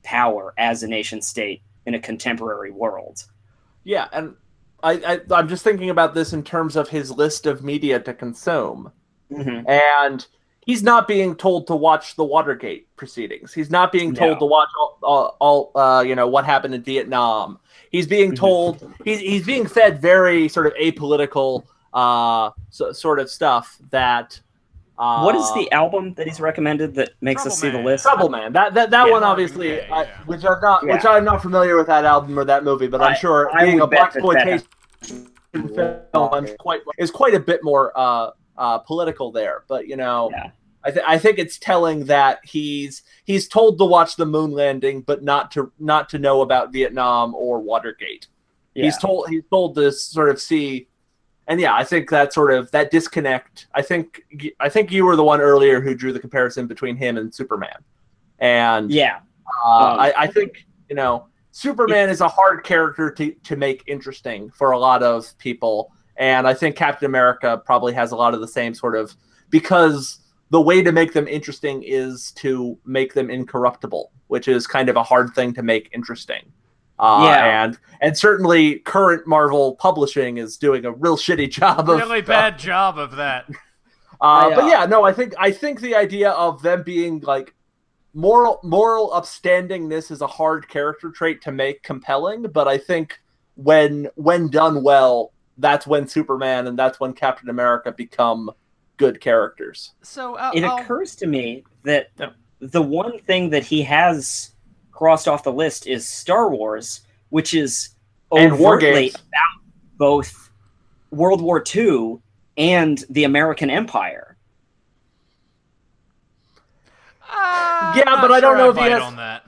power 0.05 0.55
as 0.59 0.82
a 0.82 0.86
nation 0.89 1.20
state 1.20 1.62
in 1.86 1.94
a 1.94 1.98
contemporary 2.01 2.70
world. 2.70 3.24
Yeah, 3.85 4.09
and 4.12 4.35
I, 4.82 4.92
I 4.92 5.20
I'm 5.34 5.48
just 5.48 5.64
thinking 5.64 5.90
about 5.90 6.14
this 6.14 6.32
in 6.32 6.42
terms 6.42 6.76
of 6.76 6.88
his 6.88 7.10
list 7.10 7.46
of 7.46 7.62
media 7.64 7.98
to 8.00 8.14
consume. 8.14 8.92
Mm-hmm. 9.30 9.68
and 9.68 10.26
he's 10.64 10.82
not 10.82 11.06
being 11.06 11.34
told 11.36 11.66
to 11.66 11.76
watch 11.76 12.16
the 12.16 12.24
Watergate 12.24 12.94
proceedings. 12.96 13.52
He's 13.52 13.70
not 13.70 13.92
being 13.92 14.14
told 14.14 14.32
No. 14.34 14.38
to 14.38 14.44
watch 14.46 14.68
all, 14.80 14.98
all, 15.02 15.36
all 15.38 15.70
uh, 15.78 16.00
you 16.00 16.14
know 16.14 16.26
what 16.26 16.46
happened 16.46 16.74
in 16.74 16.82
Vietnam. 16.82 17.59
He's 17.90 18.06
being 18.06 18.32
Mhm. 18.32 18.36
told 18.36 18.94
he's 19.05 19.18
he's 19.20 19.44
being 19.44 19.66
fed 19.66 20.00
very 20.00 20.48
sort 20.48 20.66
of 20.66 20.72
apolitical 20.74 21.64
uh 21.92 22.50
so, 22.70 22.92
sort 22.92 23.18
of 23.20 23.30
stuff 23.30 23.76
that. 23.90 24.40
Uh, 24.98 25.22
what 25.22 25.36
is 25.36 25.44
the 25.54 25.70
album 25.70 26.12
that 26.14 26.26
he's 26.26 26.40
recommended 26.40 26.92
that 26.96 27.10
makes 27.20 27.46
us 27.46 27.60
see 27.60 27.70
the 27.70 27.78
list? 27.80 28.02
Trouble 28.02 28.28
Man? 28.28 28.52
That 28.52 28.74
that, 28.74 28.90
that 28.90 29.06
Yeah. 29.06 29.12
one 29.12 29.22
obviously, 29.22 29.76
Yeah, 29.76 29.94
I, 29.94 30.04
which 30.26 30.44
I'm 30.44 30.60
not 30.60 30.84
which 30.86 31.04
I'm 31.04 31.24
not 31.24 31.40
familiar 31.40 31.76
with 31.76 31.86
that 31.86 32.04
album 32.04 32.36
or 32.38 32.44
that 32.44 32.64
movie, 32.64 32.88
but 32.88 33.00
I'm 33.00 33.12
I- 33.12 33.16
sure 33.16 33.48
I 33.56 33.64
being 33.64 33.80
a 33.80 33.86
black 33.86 34.12
that 34.12 34.22
that 34.22 34.46
exploitation 34.48 35.28
film 35.52 36.34
I'm 36.34 36.46
quite 36.58 36.80
is 36.98 37.10
quite 37.10 37.34
a 37.34 37.40
bit 37.40 37.60
more 37.62 37.92
uh, 37.96 38.30
uh, 38.56 38.78
political 38.78 39.30
there. 39.32 39.64
But 39.68 39.86
you 39.86 39.96
know, 39.96 40.30
Yeah. 40.32 40.50
I, 40.84 40.90
th- 40.90 41.04
I 41.06 41.18
think 41.18 41.38
it's 41.38 41.58
telling 41.58 42.04
that 42.06 42.40
he's 42.44 43.02
he's 43.24 43.48
told 43.48 43.78
to 43.78 43.84
watch 43.84 44.16
the 44.16 44.26
moon 44.26 44.50
landing, 44.52 45.02
but 45.02 45.22
not 45.22 45.50
to 45.52 45.72
not 45.78 46.08
to 46.10 46.18
know 46.18 46.40
about 46.42 46.72
Vietnam 46.72 47.34
or 47.34 47.60
Watergate. 47.60 48.26
Yeah. 48.74 48.84
He's 48.86 48.98
told 48.98 49.28
he's 49.28 49.42
told 49.50 49.74
to 49.76 49.90
sort 49.92 50.28
of 50.30 50.40
see, 50.40 50.88
and 51.48 51.58
yeah, 51.58 51.74
I 51.74 51.82
think 51.82 52.10
that 52.10 52.32
sort 52.32 52.52
of 52.52 52.70
that 52.72 52.90
disconnect. 52.90 53.66
I 53.74 53.80
think 53.82 54.22
I 54.60 54.68
think 54.68 54.92
you 54.92 55.04
were 55.04 55.16
the 55.16 55.24
one 55.24 55.40
earlier 55.40 55.80
who 55.80 55.94
drew 55.94 56.12
the 56.12 56.20
comparison 56.20 56.66
between 56.66 56.94
him 56.94 57.16
and 57.16 57.34
Superman, 57.34 57.82
and 58.38 58.90
yeah. 58.90 59.20
uh, 59.64 59.68
Um, 59.68 60.00
I, 60.00 60.14
I 60.16 60.26
think 60.26 60.66
you 60.90 60.94
know 60.94 61.26
Superman 61.50 62.10
is 62.10 62.20
a 62.20 62.28
hard 62.28 62.64
character 62.64 63.10
to 63.12 63.32
to 63.32 63.56
make 63.56 63.82
interesting 63.86 64.50
for 64.50 64.72
a 64.72 64.78
lot 64.78 65.02
of 65.02 65.36
people, 65.38 65.90
and 66.16 66.46
I 66.46 66.52
think 66.52 66.76
Captain 66.76 67.06
America 67.06 67.60
probably 67.64 67.94
has 67.94 68.12
a 68.12 68.16
lot 68.16 68.34
of 68.34 68.40
the 68.40 68.48
same 68.48 68.74
sort 68.74 68.94
of 68.94 69.16
because 69.48 70.20
the 70.50 70.60
way 70.60 70.82
to 70.82 70.92
make 70.92 71.14
them 71.14 71.26
interesting 71.26 71.82
is 71.82 72.32
to 72.32 72.78
make 72.84 73.14
them 73.14 73.30
incorruptible, 73.30 74.12
which 74.26 74.48
is 74.48 74.66
kind 74.66 74.90
of 74.90 74.96
a 74.96 75.02
hard 75.02 75.34
thing 75.34 75.54
to 75.54 75.62
make 75.62 75.88
interesting. 75.94 76.52
Uh, 76.98 77.22
Yeah. 77.24 77.64
and 77.64 77.78
and 78.00 78.16
certainly 78.16 78.76
current 78.80 79.26
Marvel 79.26 79.74
publishing 79.76 80.38
is 80.38 80.56
doing 80.56 80.84
a 80.84 80.92
real 80.92 81.16
shitty 81.16 81.50
job 81.60 81.88
of 81.90 81.98
Really 81.98 82.22
bad 82.22 82.58
job 82.58 82.98
of 82.98 83.16
that. 83.16 83.46
uh, 84.20 84.24
I, 84.24 84.54
but 84.54 84.64
uh, 84.64 84.66
yeah, 84.68 84.84
no, 84.86 85.04
I 85.04 85.12
think 85.12 85.34
I 85.38 85.50
think 85.52 85.80
the 85.80 85.94
idea 85.94 86.30
of 86.30 86.62
them 86.62 86.82
being 86.82 87.20
like 87.20 87.54
moral 88.14 88.58
moral 88.64 89.10
upstandingness 89.10 90.10
is 90.10 90.20
a 90.22 90.26
hard 90.26 90.68
character 90.68 91.10
trait 91.10 91.40
to 91.42 91.52
make 91.52 91.82
compelling, 91.82 92.42
but 92.42 92.66
I 92.68 92.78
think 92.78 93.20
when 93.54 94.08
when 94.14 94.48
done 94.48 94.82
well, 94.82 95.32
that's 95.58 95.86
when 95.86 96.06
Superman 96.08 96.66
and 96.68 96.78
that's 96.78 96.98
when 97.00 97.12
Captain 97.12 97.48
America 97.50 97.92
become 97.92 98.50
good 98.96 99.20
characters. 99.20 99.92
So 100.02 100.34
uh, 100.34 100.50
It 100.54 100.64
I'll- 100.64 100.78
occurs 100.78 101.14
to 101.16 101.26
me 101.26 101.64
that 101.84 102.08
Yep. 102.18 102.34
the 102.60 102.82
one 102.82 103.18
thing 103.20 103.50
that 103.50 103.62
he 103.64 103.82
has 103.82 104.52
crossed 104.98 105.28
off 105.28 105.44
the 105.44 105.52
list 105.52 105.86
is 105.86 106.08
Star 106.08 106.50
Wars, 106.50 107.02
which 107.28 107.54
is 107.54 107.90
And 108.32 108.58
War 108.58 108.74
overtly 108.74 109.10
about 109.10 109.62
both 109.96 110.50
World 111.12 111.40
War 111.40 111.62
II 111.72 112.18
and 112.56 113.04
the 113.08 113.22
American 113.22 113.70
Empire. 113.70 114.36
Uh, 117.30 117.92
Yeah, 117.96 118.04
but 118.06 118.22
not 118.28 118.30
I 118.32 118.40
don't 118.40 118.56
sure 118.56 118.56
know 118.58 118.70
if 118.70 118.76
he 118.76 118.80
bite 118.82 118.90
has- 118.92 119.02
on 119.02 119.16
that. 119.16 119.44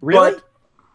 Really? 0.00 0.32
But, 0.32 0.42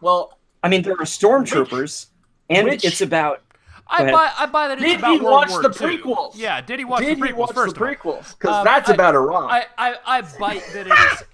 well, 0.02 0.38
I 0.62 0.68
mean, 0.68 0.82
there 0.82 0.92
are 0.92 1.04
stormtroopers, 1.06 2.06
and 2.50 2.68
which- 2.68 2.84
it's 2.84 3.00
about 3.00 3.40
I 3.88 4.10
buy, 4.10 4.32
I 4.36 4.46
buy 4.46 4.66
that 4.68 4.78
it's 4.78 4.84
Did 4.86 4.98
about 4.98 5.12
he 5.14 5.20
World 5.20 5.32
watch 5.32 5.50
War 5.50 5.62
the 5.62 5.68
II. 5.88 5.96
prequels? 5.98 6.32
Yeah, 6.34 6.60
did 6.60 6.80
he 6.80 6.84
watch 6.84 7.02
did 7.04 7.16
the 7.16 7.22
prequels 7.22 7.26
he 7.28 7.32
watch 7.34 7.52
first 7.54 7.74
the 7.76 7.80
prequels? 7.80 8.36
Because 8.36 8.56
Um, 8.56 8.64
that's 8.64 8.90
I- 8.90 8.94
about 8.94 9.14
Iran. 9.14 9.48
I, 9.48 9.64
I, 9.78 9.94
I 10.04 10.20
bite 10.40 10.64
that 10.74 10.86
it 10.88 10.92
is. 10.92 11.24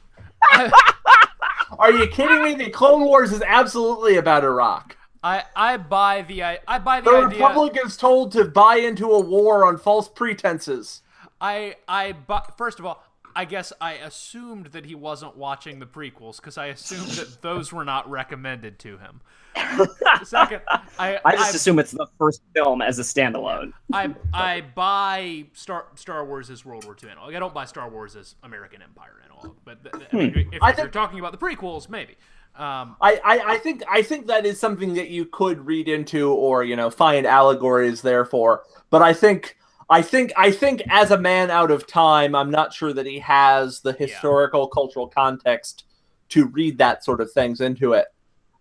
I, 0.43 1.32
Are 1.79 1.91
you 1.91 2.07
kidding 2.07 2.43
me? 2.43 2.55
The 2.55 2.71
Clone 2.71 3.05
Wars 3.05 3.33
is 3.33 3.43
absolutely 3.43 4.17
about 4.17 4.45
Iraq. 4.45 4.97
I, 5.25 5.45
I 5.55 5.77
buy 5.77 6.23
the 6.23 6.43
I, 6.43 6.59
I 6.67 6.79
buy 6.79 7.01
the, 7.01 7.11
The 7.11 7.17
idea. 7.19 7.29
Republic 7.47 7.79
is 7.85 7.97
told 7.97 8.33
to 8.33 8.45
buy 8.45 8.77
into 8.77 9.07
a 9.11 9.21
war 9.21 9.65
on 9.65 9.79
false 9.79 10.09
pretenses. 10.09 11.03
I 11.41 11.77
I 11.87 12.13
bu- 12.13 12.53
first 12.57 12.79
of 12.81 12.87
all, 12.87 13.05
I 13.35 13.45
guess 13.45 13.73
I 13.81 13.93
assumed 13.95 14.67
that 14.67 14.85
he 14.87 14.95
wasn't 14.95 15.37
watching 15.37 15.79
the 15.79 15.87
prequels 15.87 16.37
because 16.37 16.59
I 16.59 16.67
assumed 16.67 17.13
that 17.13 17.41
those 17.43 17.73
were 17.73 17.85
not 17.85 18.11
recommended 18.11 18.79
to 18.81 18.99
him. 18.99 19.21
Second, 20.25 20.63
I 20.99 21.19
I 21.25 21.33
just 21.33 21.53
I, 21.53 21.57
assume 21.57 21.79
it's 21.79 21.93
the 21.93 22.07
first 22.19 22.43
film 22.55 22.83
as 22.83 22.99
a 22.99 23.03
standalone. 23.03 23.73
I 23.93 24.15
I 24.33 24.63
buy 24.75 25.45
Star 25.53 25.87
Star 25.95 26.25
Wars 26.25 26.51
as 26.51 26.65
World 26.65 26.85
War 26.85 26.97
II 27.03 27.11
and 27.11 27.19
all. 27.19 27.27
Like, 27.27 27.37
I 27.37 27.39
don't 27.39 27.55
buy 27.55 27.65
Star 27.65 27.89
Wars 27.89 28.17
as 28.17 28.35
American 28.43 28.83
Empire 28.83 29.21
and 29.23 29.33
all. 29.33 29.57
But 29.65 29.83
th- 29.83 29.95
th- 29.95 30.09
I 30.13 30.17
mean, 30.17 30.49
if, 30.53 30.63
I 30.63 30.71
if 30.71 30.79
you're 30.79 30.89
talking 30.89 31.19
about 31.19 31.33
the 31.33 31.39
prequels, 31.39 31.89
maybe. 31.89 32.17
Um, 32.55 32.97
I, 33.01 33.19
I, 33.25 33.53
I 33.55 33.59
think 33.59 33.83
I 33.91 34.03
think 34.03 34.27
that 34.27 34.45
is 34.45 34.61
something 34.61 34.95
that 34.95 35.09
you 35.09 35.25
could 35.25 35.65
read 35.67 35.89
into 35.89 36.31
or 36.31 36.65
you 36.65 36.77
know 36.77 36.91
find 36.91 37.27
allegories 37.27 38.03
there 38.03 38.27
for. 38.27 38.63
But 38.91 39.01
I 39.01 39.15
think 39.15 39.57
I 39.89 40.03
think 40.03 40.33
I 40.37 40.51
think 40.51 40.83
as 40.91 41.11
a 41.11 41.19
man 41.19 41.51
out 41.51 41.71
of 41.71 41.87
time, 41.87 42.35
I'm 42.35 42.51
not 42.51 42.73
sure 42.75 42.93
that 42.93 43.07
he 43.07 43.19
has 43.21 43.81
the 43.81 43.93
historical 43.93 44.67
cultural 44.69 45.09
context 45.09 45.85
to 46.31 46.47
read 46.47 46.79
that 46.79 47.05
sort 47.05 47.21
of 47.21 47.31
things 47.33 47.61
into 47.61 47.93
it. 47.93 48.07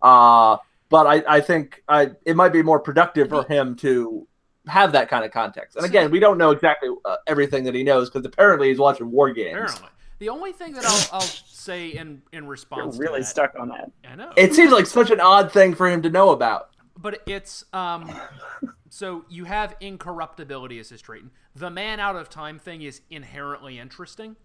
Uh, 0.00 0.56
but 0.92 1.06
I, 1.06 1.36
I 1.36 1.40
think 1.40 1.82
I, 1.88 2.10
it 2.26 2.36
might 2.36 2.52
be 2.52 2.62
more 2.62 2.78
productive 2.78 3.30
for 3.30 3.44
him 3.44 3.74
to 3.76 4.28
have 4.66 4.92
that 4.92 5.08
kind 5.08 5.24
of 5.24 5.30
context. 5.32 5.74
And 5.76 5.86
again, 5.86 6.10
we 6.10 6.20
don't 6.20 6.36
know 6.36 6.50
exactly 6.50 6.90
uh, 7.06 7.16
everything 7.26 7.64
that 7.64 7.74
he 7.74 7.82
knows 7.82 8.10
because 8.10 8.26
apparently 8.26 8.68
he's 8.68 8.78
watching 8.78 9.10
war 9.10 9.32
games. 9.32 9.54
apparently, 9.54 9.88
the 10.18 10.28
only 10.28 10.52
thing 10.52 10.74
that 10.74 10.84
I'll, 10.84 11.20
I'll 11.20 11.20
say 11.22 11.88
in 11.88 12.20
in 12.32 12.46
response, 12.46 12.94
You're 12.96 13.06
really 13.06 13.20
to 13.20 13.24
that, 13.24 13.30
stuck 13.30 13.54
on 13.58 13.68
that. 13.70 13.90
I 14.06 14.14
know. 14.14 14.32
It 14.36 14.54
seems 14.54 14.70
like 14.70 14.86
such 14.86 15.10
an 15.10 15.18
odd 15.18 15.50
thing 15.50 15.74
for 15.74 15.88
him 15.88 16.02
to 16.02 16.10
know 16.10 16.30
about. 16.30 16.68
but 17.00 17.22
it's 17.26 17.64
um 17.72 18.12
so 18.90 19.24
you 19.30 19.46
have 19.46 19.74
incorruptibility 19.80 20.78
as 20.78 20.90
his 20.90 21.00
trait. 21.00 21.24
The 21.56 21.70
man 21.70 22.00
out 22.00 22.16
of 22.16 22.28
time 22.28 22.58
thing 22.58 22.82
is 22.82 23.00
inherently 23.10 23.78
interesting. 23.78 24.36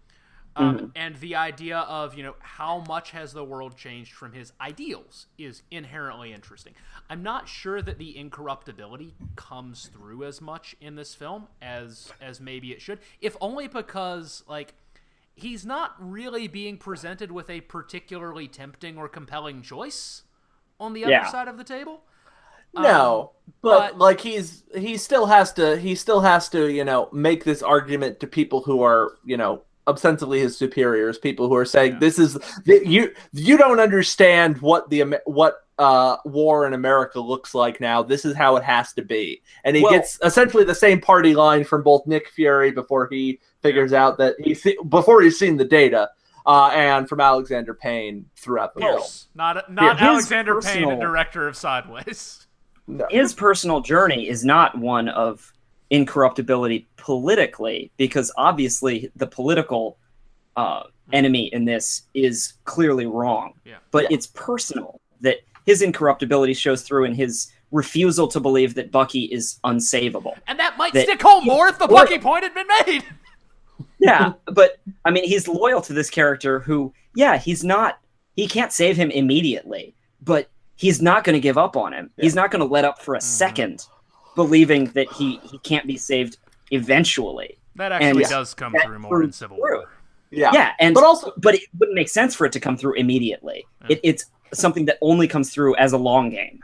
Um, 0.58 0.92
And 0.96 1.16
the 1.16 1.34
idea 1.36 1.78
of, 1.78 2.14
you 2.14 2.22
know, 2.22 2.34
how 2.40 2.80
much 2.88 3.10
has 3.12 3.32
the 3.32 3.44
world 3.44 3.76
changed 3.76 4.12
from 4.12 4.32
his 4.32 4.52
ideals 4.60 5.26
is 5.38 5.62
inherently 5.70 6.32
interesting. 6.32 6.74
I'm 7.08 7.22
not 7.22 7.48
sure 7.48 7.80
that 7.82 7.98
the 7.98 8.16
incorruptibility 8.18 9.14
comes 9.36 9.86
through 9.86 10.24
as 10.24 10.40
much 10.40 10.74
in 10.80 10.96
this 10.96 11.14
film 11.14 11.48
as 11.62 12.12
as 12.20 12.40
maybe 12.40 12.72
it 12.72 12.80
should, 12.82 12.98
if 13.20 13.36
only 13.40 13.68
because 13.68 14.42
like 14.48 14.74
he's 15.34 15.64
not 15.64 15.94
really 15.98 16.48
being 16.48 16.76
presented 16.76 17.30
with 17.30 17.48
a 17.48 17.60
particularly 17.62 18.48
tempting 18.48 18.98
or 18.98 19.08
compelling 19.08 19.62
choice 19.62 20.22
on 20.80 20.92
the 20.92 21.04
other 21.04 21.12
Yeah. 21.12 21.30
side 21.30 21.48
of 21.48 21.56
the 21.56 21.64
table. 21.64 22.02
No, 22.74 23.32
but, 23.62 23.92
but- 23.92 23.98
like 23.98 24.20
he's 24.20 24.64
he 24.76 24.96
still 24.98 25.26
has 25.26 25.52
to 25.54 25.78
he 25.78 25.94
still 25.94 26.20
has 26.20 26.48
to 26.50 26.68
you 26.70 26.84
know 26.84 27.08
make 27.12 27.44
this 27.44 27.62
argument 27.62 28.20
to 28.20 28.26
people 28.26 28.62
who 28.62 28.82
are 28.82 29.16
you 29.24 29.36
know 29.36 29.62
ostensibly 29.88 30.38
his 30.40 30.56
superiors, 30.56 31.18
people 31.18 31.48
who 31.48 31.56
are 31.56 31.64
saying 31.64 31.94
Yeah. 31.94 31.98
this 31.98 32.18
is 32.18 32.34
that 32.66 32.86
you 32.86 33.12
you 33.32 33.56
don't 33.56 33.80
understand 33.80 34.58
what 34.60 34.88
the 34.90 35.18
what 35.24 35.56
uh, 35.78 36.16
war 36.24 36.66
in 36.66 36.74
America 36.74 37.20
looks 37.20 37.54
like 37.54 37.80
now. 37.80 38.02
This 38.02 38.24
is 38.24 38.36
how 38.36 38.56
it 38.56 38.64
has 38.64 38.92
to 38.94 39.02
be, 39.02 39.42
and 39.64 39.74
he 39.76 39.82
Well- 39.82 39.92
gets 39.92 40.18
essentially 40.24 40.64
the 40.64 40.74
same 40.74 41.00
party 41.00 41.34
line 41.34 41.64
from 41.64 41.82
both 41.82 42.06
Nick 42.06 42.28
Fury 42.30 42.70
before 42.72 43.08
he 43.10 43.40
figures 43.62 43.92
out 43.92 44.18
that 44.18 44.34
he 44.40 44.54
se- 44.54 44.76
before 44.88 45.22
he's 45.22 45.38
seen 45.38 45.56
the 45.56 45.64
data. 45.64 46.10
Uh, 46.46 46.68
and 46.68 47.06
from 47.06 47.20
Alexander 47.20 47.74
Payne 47.74 48.24
throughout 48.34 48.74
the 48.74 48.80
Of 48.80 48.94
film. 49.00 49.02
not 49.34 49.70
not 49.70 49.98
his 49.98 50.08
Alexander 50.08 50.54
Payne, 50.62 50.62
personal- 50.84 50.98
director 51.00 51.46
of 51.46 51.56
Sideways. 51.56 52.46
No. 52.86 53.06
his 53.10 53.34
personal 53.34 53.82
journey 53.82 54.26
is 54.28 54.46
not 54.46 54.78
one 54.78 55.10
of 55.10 55.52
incorruptibility 55.90 56.86
politically, 56.96 57.90
because 57.96 58.30
obviously 58.36 59.10
the 59.16 59.26
political 59.26 59.98
uh, 60.56 60.82
enemy 61.12 61.46
in 61.52 61.64
this 61.64 62.02
is 62.14 62.54
clearly 62.64 63.06
wrong. 63.06 63.54
Yeah. 63.64 63.76
But 63.90 64.04
Yeah. 64.04 64.16
it's 64.16 64.26
personal 64.28 65.00
that 65.20 65.36
his 65.66 65.82
incorruptibility 65.82 66.54
shows 66.54 66.82
through 66.82 67.04
in 67.04 67.14
his 67.14 67.50
refusal 67.70 68.26
to 68.28 68.40
believe 68.40 68.74
that 68.74 68.90
Bucky 68.90 69.24
is 69.24 69.58
unsavable. 69.64 70.36
And 70.46 70.58
that 70.58 70.76
might 70.78 70.92
That- 70.94 71.04
stick 71.04 71.22
home 71.22 71.44
more 71.44 71.68
if 71.68 71.78
the 71.78 71.84
Or- 71.84 71.88
Bucky 71.88 72.18
point 72.18 72.44
had 72.44 72.54
been 72.54 72.66
made. 72.86 73.04
Yeah, 74.00 74.34
but 74.46 74.78
I 75.04 75.10
mean, 75.10 75.24
he's 75.24 75.48
loyal 75.48 75.80
to 75.82 75.92
this 75.92 76.08
character 76.08 76.60
who, 76.60 76.92
yeah, 77.16 77.36
he's 77.36 77.64
not, 77.64 77.98
he 78.36 78.46
can't 78.46 78.72
save 78.72 78.96
him 78.96 79.10
immediately, 79.10 79.94
but 80.22 80.48
he's 80.76 81.02
not 81.02 81.24
going 81.24 81.34
to 81.34 81.40
give 81.40 81.58
up 81.58 81.76
on 81.76 81.92
him. 81.92 82.10
He's 82.16 82.34
not 82.36 82.52
going 82.52 82.60
to 82.60 82.66
let 82.72 82.84
up 82.84 83.00
for 83.02 83.16
a 83.16 83.20
second, 83.20 83.86
believing 84.38 84.84
that 84.92 85.10
he 85.12 85.38
he 85.50 85.58
can't 85.58 85.86
be 85.86 85.96
saved 85.96 86.38
eventually. 86.70 87.58
That 87.76 87.92
actually 87.92 88.22
And- 88.22 88.30
does 88.30 88.54
come 88.54 88.72
through 88.84 88.98
more 89.00 89.22
in 89.22 89.32
Civil 89.32 89.58
true. 89.58 89.76
War. 89.78 89.90
Yeah. 90.30 90.50
Yeah, 90.52 90.72
and 90.78 90.94
But 90.94 91.04
also, 91.04 91.32
but 91.38 91.54
it 91.54 91.62
wouldn't 91.78 91.94
make 91.96 92.08
sense 92.08 92.34
for 92.34 92.44
it 92.46 92.52
to 92.52 92.60
come 92.60 92.76
through 92.76 92.94
immediately. 92.94 93.66
It, 93.88 93.98
it's 94.02 94.26
something 94.52 94.84
that 94.84 94.98
only 95.00 95.26
comes 95.26 95.50
through 95.50 95.74
as 95.76 95.92
a 95.92 95.98
long 95.98 96.30
game. 96.30 96.62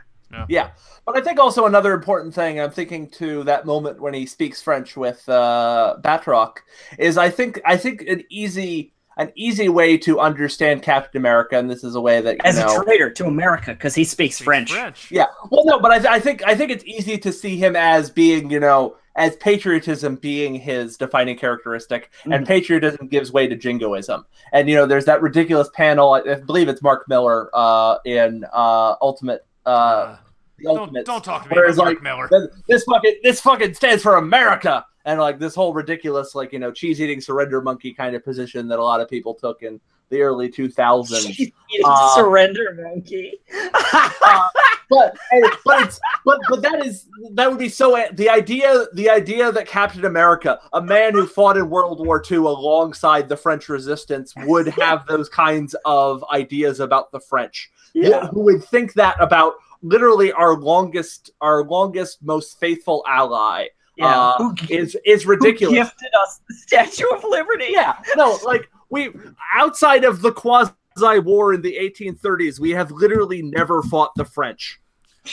Yeah, 0.49 0.71
but 1.05 1.15
I 1.15 1.21
think 1.21 1.39
also 1.39 1.65
another 1.65 1.93
important 1.93 2.33
thing 2.33 2.59
I'm 2.59 2.69
thinking 2.69 3.09
to 3.21 3.43
that 3.45 3.65
moment 3.65 4.01
when 4.01 4.13
he 4.13 4.25
speaks 4.25 4.61
French 4.61 4.97
with 4.97 5.27
uh, 5.29 5.95
Batroc 6.01 6.57
is 6.99 7.17
I 7.17 7.29
think 7.29 7.61
I 7.65 7.77
think 7.77 8.01
an 8.01 8.21
easy 8.29 8.91
an 9.17 9.31
easy 9.35 9.69
way 9.69 9.97
to 9.99 10.19
understand 10.19 10.81
Captain 10.83 11.17
America, 11.19 11.57
and 11.57 11.69
this 11.69 11.83
is 11.83 11.95
a 11.95 12.01
way 12.01 12.21
that 12.21 12.33
you 12.35 12.39
As 12.43 12.59
know. 12.59 12.81
a 12.81 12.83
traitor 12.83 13.09
to 13.11 13.25
America, 13.25 13.71
because 13.73 13.95
he 13.95 14.03
speaks, 14.03 14.35
Speaks 14.35 14.43
French. 14.45 14.71
French. 14.71 15.11
yeah, 15.11 15.25
well, 15.49 15.65
no, 15.65 15.79
but 15.79 15.91
I, 15.91 15.97
th- 15.99 16.09
I 16.09 16.19
think 16.19 16.43
I 16.45 16.55
think 16.55 16.71
it's 16.71 16.83
easy 16.85 17.17
to 17.19 17.31
see 17.31 17.57
him 17.57 17.75
as 17.75 18.09
being 18.09 18.49
you 18.49 18.59
know 18.59 18.97
as 19.17 19.35
patriotism 19.37 20.17
being 20.17 20.55
his 20.55 20.97
defining 20.97 21.37
characteristic, 21.37 22.11
and 22.25 22.45
patriotism 22.45 23.07
gives 23.07 23.31
way 23.31 23.47
to 23.47 23.55
jingoism. 23.55 24.25
And 24.51 24.67
you 24.69 24.75
know, 24.75 24.85
there's 24.85 25.05
that 25.05 25.21
ridiculous 25.21 25.69
panel. 25.73 26.13
I, 26.13 26.19
I 26.19 26.35
believe 26.35 26.67
it's 26.67 26.81
Mark 26.81 27.05
Millar 27.07 27.49
uh, 27.53 27.97
in 28.05 28.43
uh, 28.51 28.95
Ultimate. 29.01 29.45
Uh, 29.65 29.69
Uh, 29.69 30.17
the 30.57 30.65
don't, 30.65 30.79
Ultimates. 30.79 31.05
don't 31.05 31.23
talk 31.23 31.43
to 31.43 31.49
me 31.49 31.55
Where 31.55 31.65
about 31.65 31.69
it's 31.69 31.79
like, 31.79 32.01
Millar. 32.01 32.29
This 32.67 32.83
fucking 32.83 33.19
this 33.23 33.41
fucking 33.41 33.73
stands 33.73 34.03
for 34.03 34.15
America, 34.15 34.85
and 35.05 35.19
like 35.19 35.39
this 35.39 35.55
whole 35.55 35.73
ridiculous 35.73 36.35
like 36.35 36.53
you 36.53 36.59
know 36.59 36.71
cheese 36.71 37.01
eating 37.01 37.21
surrender 37.21 37.61
monkey 37.61 37.93
kind 37.93 38.15
of 38.15 38.23
position 38.23 38.67
that 38.69 38.79
a 38.79 38.83
lot 38.83 39.01
of 39.01 39.09
people 39.09 39.33
took 39.33 39.63
in 39.63 39.79
the 40.09 40.21
early 40.21 40.49
two 40.49 40.69
thousands. 40.69 41.39
Uh, 41.83 42.15
surrender 42.15 42.77
monkey. 42.81 43.33
Uh, 43.73 44.49
but 44.89 45.17
but 45.63 45.85
it's 45.85 45.99
but 46.25 46.39
but 46.49 46.61
that 46.61 46.85
is 46.85 47.07
that 47.33 47.49
would 47.49 47.59
be 47.59 47.69
so 47.69 48.03
the 48.13 48.29
idea 48.29 48.85
the 48.93 49.09
idea 49.09 49.51
that 49.51 49.67
Captain 49.67 50.05
America, 50.05 50.59
a 50.73 50.81
man 50.81 51.13
who 51.13 51.25
fought 51.25 51.57
in 51.57 51.69
World 51.69 52.05
War 52.05 52.23
II 52.29 52.37
alongside 52.37 53.27
the 53.27 53.37
French 53.37 53.67
Resistance, 53.67 54.33
would 54.37 54.67
have 54.67 55.05
those 55.07 55.27
kinds 55.27 55.75
of 55.85 56.23
ideas 56.31 56.79
about 56.79 57.11
the 57.11 57.19
French. 57.19 57.71
yeah. 57.93 58.27
Who 58.27 58.41
would 58.41 58.63
think 58.65 58.93
that 58.93 59.15
about 59.19 59.53
literally 59.81 60.31
our 60.31 60.55
longest 60.57 61.31
our 61.41 61.63
longest 61.63 62.23
most 62.23 62.59
faithful 62.59 63.03
ally 63.07 63.67
Yeah. 63.97 64.07
uh, 64.07 64.37
Who 64.37 64.55
gi- 64.55 64.73
is 64.73 64.97
is 65.05 65.23
Who 65.23 65.29
ridiculous. 65.31 65.75
gifted 65.75 66.09
us 66.23 66.41
the 66.47 66.55
Statue 66.55 67.07
of 67.13 67.23
Liberty? 67.23 67.67
Yeah, 67.69 67.95
no, 68.15 68.37
like 68.45 68.69
we 68.89 69.11
outside 69.55 70.03
of 70.03 70.21
the 70.21 70.31
quasi 70.31 70.71
war 71.19 71.53
in 71.53 71.61
the 71.61 71.75
1830s, 71.77 72.59
we 72.59 72.71
have 72.71 72.91
literally 72.91 73.41
never 73.41 73.81
fought 73.83 74.11
the 74.15 74.25
French. 74.25 74.79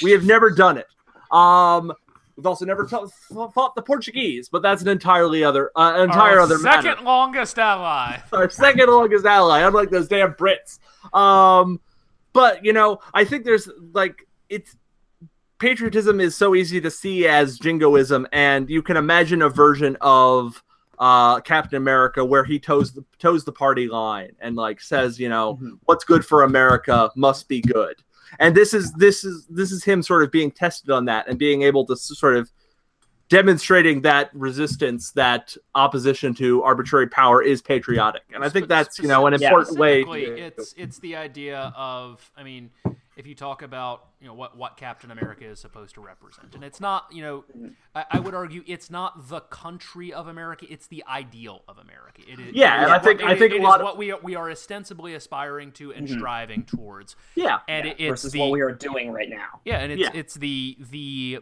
We 0.03 0.11
have 0.13 0.25
never 0.25 0.51
done 0.51 0.79
it. 0.79 0.87
Um, 1.31 1.93
we've 2.37 2.47
also 2.47 2.65
never 2.65 2.87
fought, 2.89 3.11
fought 3.55 3.75
the 3.75 3.83
Portuguese, 3.83 4.49
but 4.49 4.63
that's 4.63 4.83
an 4.83 4.89
entirely 4.89 5.45
other, 5.45 5.71
uh, 5.77 6.03
entire 6.03 6.35
Our 6.39 6.41
other 6.41 6.59
second 6.59 6.85
matter. 6.85 7.03
longest 7.03 7.59
ally. 7.59 8.19
Our 8.33 8.49
second 8.51 8.89
longest 8.89 9.25
ally, 9.27 9.61
unlike 9.61 9.91
those 9.91 10.09
damn 10.09 10.33
Brits. 10.35 10.79
Um, 11.17 11.79
but 12.33 12.65
you 12.65 12.73
know, 12.73 13.01
I 13.15 13.25
think 13.25 13.45
there's 13.45 13.69
like 13.93 14.27
it's 14.53 14.77
patriotism 15.59 16.21
is 16.21 16.37
so 16.37 16.55
easy 16.55 16.81
to 16.81 16.91
see 16.91 17.27
as 17.27 17.59
jingoism, 17.59 18.27
and 18.33 18.69
you 18.69 18.83
can 18.83 18.97
imagine 18.97 19.43
a 19.43 19.49
version 19.49 19.97
of 20.01 20.63
uh, 20.99 21.41
Captain 21.41 21.77
America 21.79 22.25
where 22.25 22.45
he 22.45 22.59
toes 22.61 22.93
the 22.93 23.05
toes 23.19 23.45
the 23.45 23.53
party 23.53 23.89
line 23.89 24.33
and 24.41 24.55
like 24.57 24.81
says, 24.81 25.19
you 25.19 25.29
know, 25.29 25.57
Mhm. 25.61 25.79
what's 25.87 26.05
good 26.05 26.25
for 26.25 26.43
America 26.43 27.11
must 27.17 27.49
be 27.49 27.61
good. 27.61 27.97
And 28.39 28.55
this 28.55 28.73
is 28.75 28.93
this 28.95 29.25
is 29.25 29.47
this 29.47 29.73
is 29.73 29.83
him 29.83 30.03
sort 30.03 30.23
of 30.23 30.31
being 30.31 30.51
tested 30.51 30.91
on 30.91 31.07
that 31.07 31.29
and 31.29 31.39
being 31.39 31.63
able 31.63 31.87
to 31.87 31.97
sort 31.97 32.37
of 32.37 32.51
demonstrating 33.29 34.03
that 34.03 34.31
resistance, 34.35 35.11
that 35.13 35.57
opposition 35.75 36.35
to 36.35 36.63
arbitrary 36.63 37.09
power 37.09 37.43
is 37.43 37.63
patriotic. 37.63 38.23
And 38.35 38.45
I 38.45 38.49
think 38.51 38.69
that's 38.69 38.99
you 38.99 39.09
know 39.09 39.27
an 39.27 39.33
Yeah. 39.33 39.49
important 39.49 39.79
way. 39.79 40.03
Specifically, 40.03 40.43
It's 40.43 40.75
it's 40.77 40.99
the 40.99 41.17
idea 41.17 41.73
of 41.75 42.31
I 42.37 42.43
mean, 42.43 42.71
if 43.17 43.27
you 43.27 43.35
talk 43.35 43.61
about 43.63 44.07
you 44.21 44.27
know 44.27 44.35
what 44.35 44.57
what 44.57 44.77
Captain 44.77 45.11
America 45.11 45.45
is 45.45 45.61
supposed 45.61 45.95
to 45.97 46.01
represent, 46.01 46.55
and 46.55 46.65
it's 46.65 46.81
not 46.81 47.07
you 47.13 47.23
know 47.23 47.45
I, 47.95 48.05
I 48.13 48.21
would 48.21 48.35
argue 48.35 48.63
it's 48.67 48.91
not 48.91 49.29
the 49.29 49.41
country 49.41 50.13
of 50.13 50.29
America, 50.29 50.67
it's 50.71 50.87
the 50.87 51.05
ideal 51.07 51.63
of 51.69 51.79
America. 51.79 52.23
It 52.27 52.41
is 52.41 52.55
Yeah, 52.55 52.75
it 52.75 52.79
is 52.79 52.83
and 52.85 52.93
I 52.93 52.97
what- 52.97 53.05
think- 53.05 53.23
I 53.23 53.33
it- 53.33 53.41
a 53.43 53.45
it 53.45 53.53
is 53.55 53.61
lot 53.63 53.81
of- 53.81 53.85
what 53.85 53.97
we 53.99 54.13
are, 54.13 54.21
we 54.23 54.35
are 54.35 54.51
ostensibly 54.51 55.15
aspiring 55.15 55.73
to 55.73 55.93
and 55.93 56.07
mm-hmm. 56.09 56.19
striving 56.19 56.63
towards, 56.65 57.17
Yeah, 57.35 57.59
and 57.69 57.87
it, 57.87 57.97
it's 58.01 58.09
versus 58.09 58.33
the 58.33 58.41
what 58.41 58.51
we 58.51 58.61
are 58.63 58.73
doing 58.73 59.11
right 59.13 59.29
now. 59.29 59.61
yeah, 59.65 59.79
and 59.81 59.93
it's 59.93 60.01
Yeah. 60.03 60.11
it's 60.15 60.35
the 60.35 60.79
the 60.91 61.41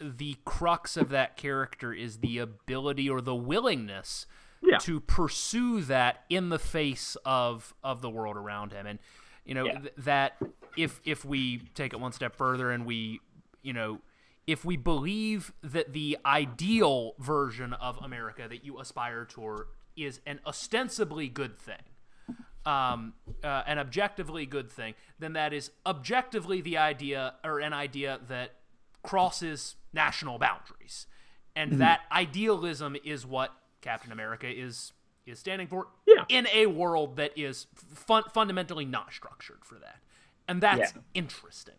the 0.00 0.36
crux 0.44 0.96
of 0.96 1.08
that 1.08 1.36
character 1.36 1.92
is 1.92 2.18
the 2.18 2.38
ability 2.38 3.10
or 3.10 3.20
the 3.20 3.34
willingness 3.34 4.26
Yeah. 4.62 4.78
to 4.78 5.00
pursue 5.00 5.82
that 5.82 6.24
in 6.28 6.50
the 6.50 6.58
face 6.58 7.16
of 7.24 7.74
of 7.82 8.00
the 8.00 8.10
world 8.10 8.36
around 8.36 8.72
him, 8.72 8.86
and 8.86 8.98
you 9.48 9.54
know 9.54 9.64
Yeah. 9.66 9.78
th- 9.80 9.94
that 9.98 10.36
if 10.76 11.00
if 11.04 11.24
we 11.24 11.58
take 11.74 11.92
it 11.92 12.00
one 12.00 12.12
step 12.12 12.36
further 12.36 12.70
and 12.70 12.86
we 12.86 13.20
you 13.62 13.72
know 13.72 14.00
if 14.46 14.64
we 14.64 14.76
believe 14.76 15.52
that 15.62 15.92
the 15.92 16.16
ideal 16.24 17.14
version 17.18 17.72
of 17.74 17.98
America 18.02 18.46
that 18.48 18.64
you 18.64 18.78
aspire 18.80 19.24
toward 19.26 19.66
is 19.96 20.20
an 20.26 20.40
ostensibly 20.46 21.28
good 21.28 21.58
thing, 21.58 21.82
um, 22.64 23.12
uh, 23.44 23.62
an 23.66 23.78
objectively 23.78 24.46
good 24.46 24.70
thing, 24.72 24.94
then 25.18 25.34
that 25.34 25.52
is 25.52 25.70
objectively 25.84 26.62
the 26.62 26.78
idea 26.78 27.34
or 27.44 27.60
an 27.60 27.74
idea 27.74 28.20
that 28.28 28.52
crosses 29.02 29.76
national 29.92 30.38
boundaries, 30.38 31.06
and 31.54 31.72
Mm-hmm. 31.72 31.80
that 31.80 32.00
idealism 32.10 32.96
is 33.04 33.26
what 33.26 33.52
Captain 33.82 34.12
America 34.12 34.48
is 34.48 34.92
is 35.30 35.38
standing 35.38 35.66
for 35.66 35.88
Yeah. 36.06 36.24
in 36.28 36.46
a 36.52 36.66
world 36.66 37.16
that 37.16 37.32
is 37.36 37.66
fun- 37.76 38.24
fundamentally 38.32 38.84
not 38.84 39.12
structured 39.12 39.64
for 39.64 39.76
that, 39.76 39.98
and 40.46 40.60
that's 40.62 40.92
Yeah. 40.94 41.02
interesting. 41.14 41.74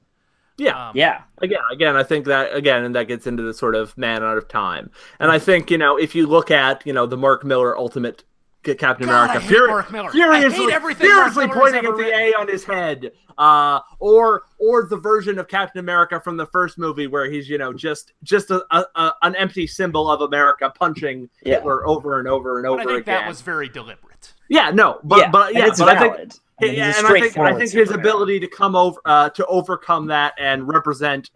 yeah. 0.57 0.89
Um, 0.89 0.91
Yeah. 0.97 1.21
again 1.41 1.61
again 1.71 1.95
i 1.95 2.03
think 2.03 2.25
that 2.25 2.53
again 2.53 2.83
and 2.83 2.93
that 2.93 3.07
gets 3.07 3.25
into 3.25 3.41
the 3.43 3.53
sort 3.53 3.75
of 3.75 3.97
man 3.97 4.23
out 4.23 4.37
of 4.37 4.49
time 4.49 4.91
and 5.17 5.31
i 5.31 5.39
think 5.39 5.71
you 5.71 5.77
know 5.77 5.95
if 5.95 6.13
you 6.15 6.27
look 6.27 6.51
at 6.51 6.85
you 6.85 6.91
know 6.91 7.05
the 7.05 7.15
mark 7.15 7.45
millar 7.45 7.77
ultimate 7.77 8.17
Ca- 8.19 8.25
Captain 8.63 9.07
God, 9.07 9.29
I 9.29 9.35
America. 9.35 9.39
hate 9.39 9.57
Furi- 9.57 9.67
Mark 9.69 9.91
Millar. 9.91 10.09
I 10.09 10.11
Furiously, 10.11 10.65
hate 10.65 10.73
everything 10.73 11.07
furiously 11.07 11.47
Millar 11.47 11.59
pointing 11.59 11.85
ever 11.85 11.93
at 11.93 11.97
the 11.97 12.03
written. 12.03 12.19
A 12.19 12.33
on 12.39 12.47
his 12.47 12.63
head. 12.63 13.11
Uh, 13.37 13.79
or 13.99 14.43
or 14.59 14.85
the 14.85 14.97
version 14.97 15.39
of 15.39 15.47
Captain 15.47 15.79
America 15.79 16.19
from 16.21 16.35
the 16.35 16.45
first 16.47 16.77
movie 16.77 17.07
where 17.07 17.31
he's 17.31 17.47
you 17.49 17.57
know 17.57 17.71
just 17.71 18.11
just 18.21 18.51
a, 18.51 18.61
a, 18.71 18.85
a 18.95 19.13
an 19.21 19.33
empty 19.37 19.65
symbol 19.65 20.11
of 20.11 20.19
America 20.21 20.69
punching 20.77 21.29
Yeah. 21.43 21.55
Hitler 21.55 21.87
over 21.87 22.19
and 22.19 22.27
over 22.27 22.57
and 22.57 22.63
But 22.65 22.71
over 22.71 22.81
I 22.81 22.85
think 22.85 23.01
again. 23.03 23.21
that 23.21 23.27
was 23.29 23.39
very 23.39 23.69
deliberate. 23.69 24.33
yeah, 24.49 24.71
no, 24.71 24.99
but 25.05 25.19
yeah, 25.19 25.31
but 25.31 25.47
and 25.49 25.57
yeah, 25.57 25.67
it's 25.67 25.79
but 25.79 25.87
I 25.87 25.99
think 25.99 26.13
I 26.61 26.65
mean, 26.65 26.73
yeah, 26.75 26.93
and 26.97 27.07
I 27.07 27.13
think 27.21 27.37
I 27.37 27.53
think 27.57 27.71
his 27.71 27.91
ability 27.91 28.41
to 28.41 28.47
come 28.47 28.75
over 28.75 28.99
uh, 29.05 29.29
to 29.29 29.45
overcome 29.45 30.07
that 30.07 30.33
and 30.37 30.67
represent 30.67 31.31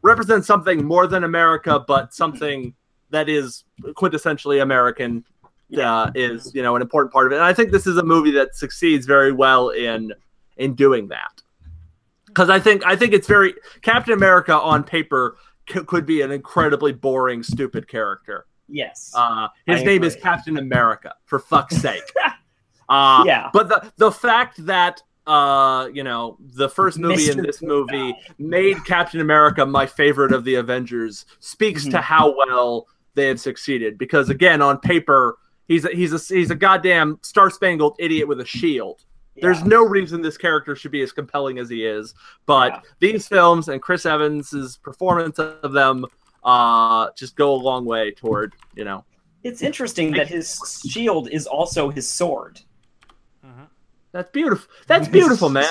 represent 0.00 0.46
something 0.46 0.82
more 0.82 1.06
than 1.06 1.24
America, 1.24 1.78
but 1.86 2.14
something 2.14 2.74
that 3.10 3.28
is 3.28 3.64
quintessentially 3.82 4.62
American 4.62 5.24
uh, 5.78 6.10
is 6.14 6.54
you 6.54 6.62
know 6.62 6.76
an 6.76 6.82
important 6.82 7.12
part 7.12 7.26
of 7.26 7.32
it. 7.32 7.36
And 7.36 7.44
I 7.44 7.52
think 7.52 7.70
this 7.72 7.86
is 7.86 7.96
a 7.96 8.02
movie 8.02 8.30
that 8.32 8.54
succeeds 8.54 9.06
very 9.06 9.32
well 9.32 9.70
in 9.70 10.12
in 10.56 10.74
doing 10.74 11.08
that. 11.08 11.42
Because 12.26 12.50
I 12.50 12.58
think 12.58 12.84
I 12.84 12.96
think 12.96 13.12
it's 13.12 13.28
very 13.28 13.54
Captain 13.82 14.12
America 14.14 14.58
on 14.58 14.82
paper 14.84 15.36
c- 15.68 15.84
could 15.84 16.04
be 16.06 16.22
an 16.22 16.30
incredibly 16.32 16.92
boring, 16.92 17.42
stupid 17.42 17.86
character. 17.88 18.46
Yes. 18.68 19.12
Uh, 19.14 19.48
his 19.66 19.82
I 19.82 19.84
name 19.84 20.04
is. 20.04 20.16
Captain 20.16 20.56
America, 20.56 21.14
for 21.26 21.38
fuck's 21.38 21.76
sake. 21.76 22.02
uh, 22.88 23.22
Yeah. 23.26 23.50
But 23.52 23.68
the 23.68 23.92
the 23.98 24.10
fact 24.10 24.64
that 24.66 25.02
uh, 25.26 25.88
you 25.92 26.02
know 26.02 26.36
the 26.40 26.68
first 26.68 26.98
movie 26.98 27.30
in 27.30 27.40
this 27.42 27.62
movie 27.62 28.14
made 28.38 28.84
Captain 28.84 29.20
America 29.20 29.64
my 29.64 29.86
favorite 29.86 30.32
of 30.32 30.44
the 30.44 30.56
Avengers 30.56 31.24
speaks 31.40 31.84
to 31.84 31.90
Mhm. 31.98 32.00
how 32.02 32.34
well 32.36 32.86
they 33.14 33.28
have 33.28 33.38
succeeded. 33.40 33.96
Because 33.96 34.28
again, 34.28 34.60
on 34.60 34.78
paper, 34.78 35.38
he's 35.68 35.84
a, 35.84 35.88
he's 35.88 36.12
a 36.12 36.34
he's 36.34 36.50
a 36.50 36.54
goddamn 36.54 37.18
star 37.22 37.50
spangled 37.50 37.96
idiot 37.98 38.26
with 38.28 38.40
a 38.40 38.44
shield. 38.44 39.04
There's 39.40 39.64
no 39.64 39.84
reason 39.84 40.22
this 40.22 40.36
character 40.38 40.76
should 40.76 40.92
be 40.92 41.02
as 41.02 41.10
compelling 41.10 41.58
as 41.58 41.68
he 41.68 41.84
is, 41.84 42.14
but 42.46 42.72
Yeah. 42.72 42.80
these 43.00 43.26
films 43.26 43.68
and 43.68 43.82
Chris 43.82 44.06
Evans's 44.06 44.76
performance 44.76 45.40
of 45.40 45.72
them 45.72 46.06
uh, 46.44 47.08
just 47.16 47.34
go 47.34 47.52
a 47.52 47.56
long 47.56 47.84
way 47.84 48.12
toward 48.12 48.54
you 48.76 48.84
know 48.84 49.04
It's 49.42 49.60
interesting 49.62 50.12
that 50.12 50.28
his 50.28 50.60
shield 50.88 51.28
is 51.30 51.46
also 51.46 51.90
his 51.90 52.08
sword. 52.08 52.60
That's 54.12 54.30
beautiful. 54.30 54.70
That's 54.86 55.08
beautiful, 55.08 55.48
man. 55.48 55.66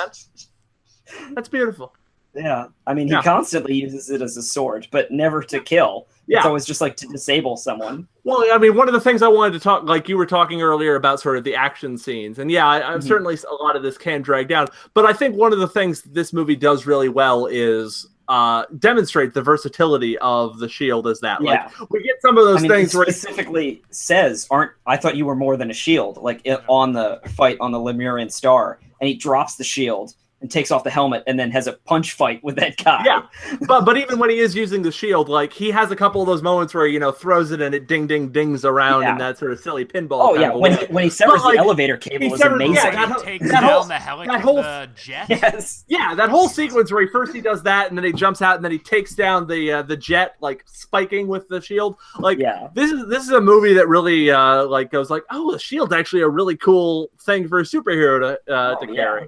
That's 1.33 1.47
beautiful. 1.47 1.95
Yeah. 2.35 2.65
I 2.87 2.93
mean, 2.93 3.07
he 3.07 3.13
Yeah. 3.13 3.21
constantly 3.21 3.75
uses 3.75 4.09
it 4.09 4.21
as 4.21 4.37
a 4.37 4.41
sword, 4.41 4.87
but 4.91 5.11
never 5.11 5.43
to 5.43 5.59
kill. 5.59 6.07
It's 6.27 6.43
Yeah. 6.43 6.47
always 6.47 6.65
just 6.65 6.81
like 6.81 6.95
to 6.97 7.07
disable 7.07 7.57
someone. 7.57 8.07
Well, 8.23 8.43
I 8.51 8.57
mean, 8.57 8.75
one 8.75 8.87
of 8.87 8.93
the 8.93 8.99
things 9.01 9.21
I 9.21 9.27
wanted 9.27 9.53
to 9.53 9.59
talk, 9.59 9.83
like 9.83 10.09
you 10.09 10.17
were 10.17 10.25
talking 10.25 10.61
earlier 10.61 10.95
about 10.95 11.19
sort 11.19 11.37
of 11.37 11.43
the 11.43 11.55
action 11.55 11.97
scenes, 11.97 12.39
and 12.39 12.49
yeah, 12.49 12.67
I, 12.67 12.81
I'm 12.93 12.99
Mhm. 13.01 13.07
certainly 13.07 13.37
a 13.49 13.63
lot 13.63 13.75
of 13.75 13.83
this 13.83 13.97
can 13.97 14.21
drag 14.21 14.47
down, 14.47 14.67
but 14.93 15.05
I 15.05 15.13
think 15.13 15.35
one 15.35 15.53
of 15.53 15.59
the 15.59 15.67
things 15.67 16.01
this 16.03 16.33
movie 16.33 16.55
does 16.55 16.85
really 16.85 17.09
well 17.09 17.45
is 17.45 18.07
uh, 18.29 18.63
demonstrate 18.79 19.33
the 19.33 19.41
versatility 19.41 20.17
of 20.19 20.57
the 20.59 20.69
shield 20.69 21.07
as 21.07 21.19
that. 21.19 21.41
Yeah. 21.41 21.69
Like 21.77 21.89
we 21.91 22.01
get 22.03 22.21
some 22.21 22.37
of 22.37 22.45
those 22.45 22.59
I 22.59 22.61
mean, 22.61 22.71
things 22.71 22.95
where 22.95 23.05
specifically 23.05 23.83
says, 23.89 24.47
"Aren't 24.49 24.71
I 24.87 24.95
thought 24.95 25.17
you 25.17 25.25
were 25.25 25.35
more 25.35 25.57
than 25.57 25.69
a 25.69 25.73
shield?" 25.73 26.17
Like 26.17 26.39
it, 26.45 26.61
on 26.69 26.93
the 26.93 27.19
fight 27.35 27.57
on 27.59 27.73
the 27.73 27.79
Lemurian 27.81 28.29
Star, 28.29 28.79
and 29.01 29.09
he 29.09 29.13
drops 29.13 29.55
the 29.57 29.65
shield 29.65 30.13
and 30.43 30.51
takes 30.51 30.69
off 30.71 30.83
the 30.83 30.89
helmet, 30.91 31.23
and 31.25 31.39
then 31.39 31.49
has 31.51 31.65
a 31.67 31.73
punch 31.73 32.11
fight 32.11 32.43
with 32.43 32.57
that 32.57 32.75
guy. 32.77 33.01
Yeah. 33.05 33.23
but 33.67 33.85
but 33.85 33.97
even 33.97 34.19
when 34.19 34.29
he 34.29 34.37
is 34.39 34.53
using 34.55 34.83
the 34.83 34.91
shield, 34.91 35.29
like 35.29 35.51
he 35.53 35.71
has 35.71 35.89
a 35.89 35.95
couple 35.95 36.21
of 36.21 36.27
those 36.27 36.43
moments 36.43 36.73
where 36.73 36.85
you 36.85 36.99
know 36.99 37.11
throws 37.11 37.49
it 37.51 37.61
and 37.61 37.73
it 37.73 37.87
ding 37.87 38.05
ding 38.05 38.29
dings 38.31 38.65
around 38.65 39.01
Yeah. 39.03 39.13
in 39.13 39.17
that 39.19 39.37
sort 39.39 39.53
of 39.53 39.59
silly 39.59 39.85
pinball. 39.85 40.19
Oh 40.21 40.35
yeah, 40.35 40.53
when 40.53 40.77
he, 40.77 40.85
when 40.87 41.03
he 41.05 41.09
severs 41.09 41.41
like, 41.43 41.53
the 41.55 41.59
elevator 41.59 41.97
cable 41.97 42.27
he 42.27 42.33
is 42.33 42.39
severed- 42.39 42.55
amazing. 42.57 42.75
yeah, 42.75 42.99
When 42.99 43.09
that 43.09 43.19
he 43.21 43.25
takes 43.25 43.45
that 43.51 43.61
down 43.61 43.63
whole- 43.71 43.83
the 43.85 43.93
helicopter 43.95 44.37
that 44.37 44.41
whole- 44.43 44.61
the 44.61 44.89
jet. 44.95 45.25
yes. 45.29 45.85
Yeah, 45.87 46.13
that 46.13 46.29
whole 46.29 46.49
sequence 46.49 46.91
where 46.91 47.01
he 47.01 47.07
first 47.07 47.33
he 47.33 47.39
does 47.41 47.63
that 47.63 47.87
and 47.89 47.97
then 47.97 48.03
he 48.03 48.11
jumps 48.11 48.41
out 48.41 48.57
and 48.57 48.65
then 48.65 48.71
he 48.73 48.79
takes 48.79 49.15
down 49.15 49.47
the 49.47 49.71
uh, 49.71 49.81
the 49.81 49.95
jet 49.97 50.35
like 50.41 50.63
spiking 50.67 51.27
with 51.29 51.47
the 51.47 51.61
shield. 51.61 51.95
Like 52.19 52.37
Yeah. 52.37 52.67
this 52.73 52.91
is 52.91 53.07
this 53.07 53.23
is 53.23 53.29
a 53.31 53.39
movie 53.41 53.73
that 53.75 53.87
really 53.87 54.29
uh 54.29 54.65
like 54.65 54.91
goes 54.91 55.09
like 55.09 55.23
oh 55.31 55.51
the 55.53 55.59
shield's 55.59 55.93
actually 55.93 56.21
a 56.23 56.27
really 56.29 56.57
cool 56.57 57.09
thing 57.21 57.47
for 57.47 57.59
a 57.59 57.63
superhero 57.63 58.19
to 58.19 58.53
uh, 58.53 58.75
Oh, 58.77 58.85
to 58.85 58.93
carry. 58.93 59.21
Yeah, 59.21 59.27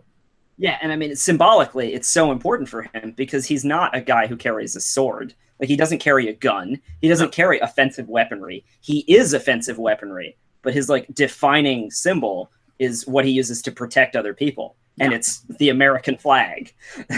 and 0.82 0.91
I 0.91 0.95
mean 0.95 1.15
symbolically, 1.15 1.94
it's 1.94 2.07
so 2.07 2.32
important 2.32 2.69
for 2.69 2.84
him 2.84 3.14
because 3.18 3.45
he's 3.45 3.65
not 3.65 3.95
a 3.95 4.02
guy 4.02 4.27
who 4.27 4.38
carries 4.38 4.76
a 4.76 4.82
sword. 4.82 5.34
Like 5.60 5.69
he 5.69 5.76
doesn't 5.76 5.99
carry 5.99 6.27
a 6.30 6.34
gun. 6.34 6.80
He 7.02 7.07
doesn't 7.07 7.27
No. 7.27 7.32
carry 7.32 7.60
offensive 7.60 8.07
weaponry. 8.10 8.65
He 8.82 8.99
is 9.07 9.34
offensive 9.34 9.77
weaponry, 9.77 10.38
but 10.61 10.73
his 10.73 10.90
like 10.90 11.07
defining 11.14 11.91
symbol 11.91 12.52
is 12.80 13.06
what 13.07 13.26
he 13.26 13.32
uses 13.32 13.61
to 13.64 13.72
protect 13.72 14.15
other 14.15 14.34
people, 14.34 14.76
and 14.99 15.11
Yeah. 15.11 15.18
it's 15.18 15.41
the 15.60 15.69
American 15.69 16.18
flag. 16.18 16.73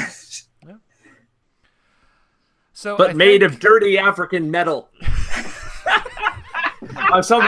So 2.73 2.95
But 2.95 3.09
I 3.09 3.13
made 3.13 3.41
think- 3.41 3.53
of 3.53 3.59
dirty 3.59 3.97
African 3.97 4.51
metal. 4.51 4.89
uh, 7.11 7.21
some, 7.23 7.41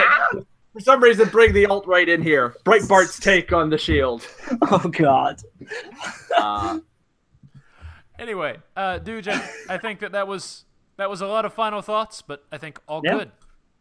for 0.72 0.80
some 0.80 1.02
reason, 1.02 1.28
bring 1.28 1.52
the 1.52 1.66
alt 1.66 1.86
right 1.86 2.08
in 2.08 2.22
here. 2.22 2.54
Breitbart's 2.64 3.18
take 3.20 3.52
on 3.52 3.70
the 3.70 3.78
shield. 3.78 4.26
oh 4.62 4.88
God. 4.88 5.40
Uh, 6.36 6.78
Anyway, 8.18 8.58
uh, 8.76 8.98
Dude, 8.98 9.26
I, 9.28 9.42
I 9.70 9.78
think 9.78 10.00
that 10.00 10.12
that 10.12 10.28
was 10.28 10.66
that 10.98 11.08
was 11.08 11.22
a 11.22 11.26
lot 11.26 11.46
of 11.46 11.54
final 11.54 11.80
thoughts, 11.80 12.20
but 12.20 12.44
I 12.52 12.58
think 12.58 12.78
all 12.86 13.00
Yeah. 13.02 13.14
good. 13.14 13.30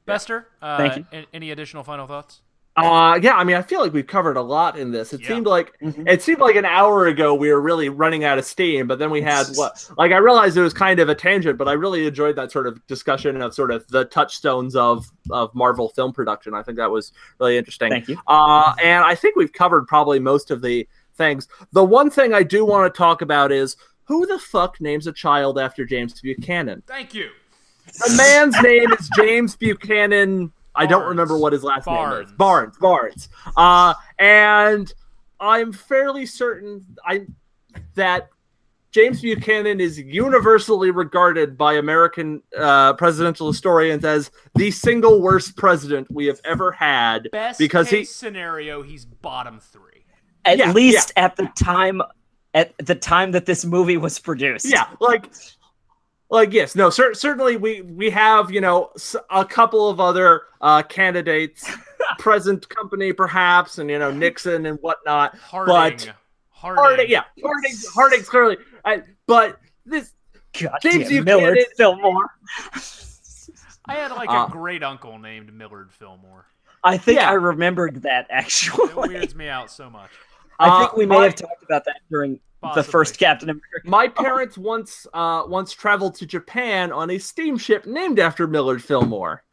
Bester, 0.05 0.47
uh, 0.61 0.77
Thank 0.77 0.95
you. 0.95 1.05
a- 1.11 1.25
any 1.35 1.51
additional 1.51 1.83
final 1.83 2.07
thoughts? 2.07 2.41
Uh, 2.85 3.19
yeah, 3.21 3.35
I 3.35 3.43
mean, 3.43 3.55
I 3.55 3.61
feel 3.61 3.79
like 3.81 3.93
we've 3.93 4.07
covered 4.07 4.37
a 4.37 4.41
lot 4.41 4.77
in 4.77 4.91
this. 4.91 5.13
It 5.13 5.21
Yeah. 5.21 5.27
seemed 5.29 5.45
like 5.47 5.73
Mhm. 5.81 6.07
it 6.07 6.21
seemed 6.21 6.39
like 6.39 6.55
an 6.55 6.65
hour 6.65 7.07
ago 7.07 7.33
we 7.33 7.51
were 7.51 7.61
really 7.61 7.89
running 7.89 8.23
out 8.23 8.37
of 8.37 8.45
steam, 8.45 8.87
but 8.87 8.99
then 8.99 9.11
we 9.11 9.21
had 9.21 9.45
what? 9.55 9.89
Like, 9.97 10.11
I 10.11 10.17
realized 10.17 10.57
it 10.57 10.61
was 10.61 10.73
kind 10.73 10.99
of 10.99 11.09
a 11.09 11.15
tangent, 11.15 11.57
but 11.57 11.67
I 11.67 11.73
really 11.73 12.05
enjoyed 12.07 12.35
that 12.37 12.51
sort 12.51 12.67
of 12.67 12.85
discussion 12.87 13.41
of 13.41 13.53
sort 13.53 13.71
of 13.71 13.87
the 13.87 14.05
touchstones 14.05 14.75
of 14.75 15.05
of 15.31 15.53
Marvel 15.53 15.89
film 15.89 16.11
production. 16.13 16.53
I 16.53 16.63
think 16.63 16.77
that 16.77 16.89
was 16.91 17.11
really 17.39 17.57
interesting. 17.57 17.89
Thank 17.91 18.07
you. 18.07 18.17
Uh, 18.27 18.73
and 18.83 19.03
I 19.03 19.13
think 19.15 19.35
we've 19.35 19.53
covered 19.53 19.87
probably 19.87 20.19
most 20.19 20.49
of 20.51 20.61
the 20.61 20.87
things. 21.15 21.47
The 21.73 21.83
one 21.83 22.09
thing 22.09 22.33
I 22.33 22.43
do 22.43 22.65
want 22.65 22.91
to 22.91 22.97
talk 22.97 23.21
about 23.21 23.51
is 23.51 23.75
who 24.05 24.25
the 24.25 24.39
fuck 24.39 24.81
names 24.81 25.05
a 25.05 25.11
child 25.11 25.59
after 25.59 25.85
James 25.85 26.19
Buchanan? 26.19 26.81
Thank 26.87 27.13
you. 27.13 27.29
The 28.07 28.15
man's 28.17 28.55
name 28.63 28.91
is 28.93 29.09
James 29.15 29.55
Buchanan. 29.55 30.51
I 30.79 30.85
don't 30.85 31.07
remember 31.07 31.37
what 31.37 31.53
his 31.53 31.63
last 31.63 31.87
name 31.87 32.11
is. 32.23 32.31
Barnes. 32.33 32.77
Barnes. 32.77 33.29
Uh, 33.57 33.93
and 34.17 34.91
I'm 35.39 35.71
fairly 35.73 36.25
certain 36.25 36.85
I 37.05 37.25
that 37.95 38.29
James 38.91 39.21
Buchanan 39.21 39.79
is 39.79 39.99
universally 39.99 40.89
regarded 40.89 41.57
by 41.57 41.73
American 41.75 42.41
uh, 42.57 42.93
presidential 42.93 43.47
historians 43.47 44.03
as 44.03 44.31
the 44.55 44.71
single 44.71 45.21
worst 45.21 45.55
president 45.55 46.07
we 46.09 46.25
have 46.25 46.41
ever 46.43 46.71
had 46.71 47.29
Best 47.31 47.59
because 47.59 47.89
case 47.89 48.09
he 48.09 48.13
scenario, 48.13 48.81
he's 48.81 49.05
bottom 49.05 49.59
three. 49.59 50.05
At 50.45 50.57
Yeah, 50.57 50.71
least 50.71 51.11
at 51.17 51.35
the 51.35 51.47
time, 51.61 52.01
at 52.55 52.73
the 52.79 52.95
time 52.95 53.31
that 53.33 53.45
this 53.45 53.63
movie 53.63 53.97
was 53.97 54.17
produced. 54.17 54.65
yeah 54.65 54.87
like 54.99 55.29
like 56.29 56.53
yes 56.53 56.75
no 56.75 56.89
cer- 56.89 57.13
certainly 57.13 57.57
we 57.57 57.81
we 57.81 58.09
have 58.09 58.51
you 58.51 58.61
know 58.61 58.91
s- 58.95 59.15
a 59.29 59.43
couple 59.45 59.89
of 59.89 59.99
other 59.99 60.43
uh 60.61 60.81
candidates 60.83 61.69
present 62.19 62.67
company 62.69 63.11
perhaps 63.13 63.77
and 63.79 63.89
you 63.89 63.97
know 63.99 64.11
nixon 64.11 64.65
and 64.65 64.77
whatnot 64.81 65.35
Harding. 65.37 65.73
But- 66.07 66.15
Harding. 66.51 66.83
harding 66.83 67.09
yeah 67.09 67.23
harding 67.41 67.73
harding's 67.93 68.27
clearly 68.29 68.57
I, 68.83 69.03
but 69.27 69.59
this 69.85 70.13
God 70.59 70.77
James 70.81 71.07
damn, 71.09 71.23
Buchanan- 71.23 71.25
Millard 71.25 71.57
Fillmore. 71.77 72.29
I 73.85 73.93
had 73.95 74.11
like 74.11 74.29
Uh, 74.29 74.47
a 74.47 74.51
great 74.51 74.83
uncle 74.83 75.17
named 75.19 75.53
Millard 75.53 75.91
Fillmore. 75.91 76.45
I 76.83 76.97
think 76.97 77.19
Yeah. 77.19 77.29
I 77.29 77.33
remembered 77.33 78.01
that 78.03 78.27
actually. 78.29 78.89
It 78.89 78.95
weirds 78.95 79.35
me 79.35 79.47
out 79.47 79.71
so 79.71 79.89
much. 79.89 80.09
I 80.59 80.79
think 80.79 80.93
Uh, 80.93 80.97
we 80.97 81.05
may 81.05 81.17
my- 81.17 81.23
have 81.25 81.35
talked 81.35 81.63
about 81.63 81.85
that 81.85 82.01
during 82.09 82.39
the 82.75 82.83
first 82.83 83.17
Captain 83.17 83.49
America. 83.49 83.65
my 83.85 84.07
parents 84.07 84.57
once 84.57 85.07
uh 85.13 85.43
once 85.47 85.71
traveled 85.71 86.13
to 86.15 86.25
japan 86.25 86.91
on 86.91 87.09
a 87.11 87.17
steamship 87.17 87.85
named 87.85 88.19
after 88.19 88.47
millard 88.47 88.83
fillmore 88.83 89.43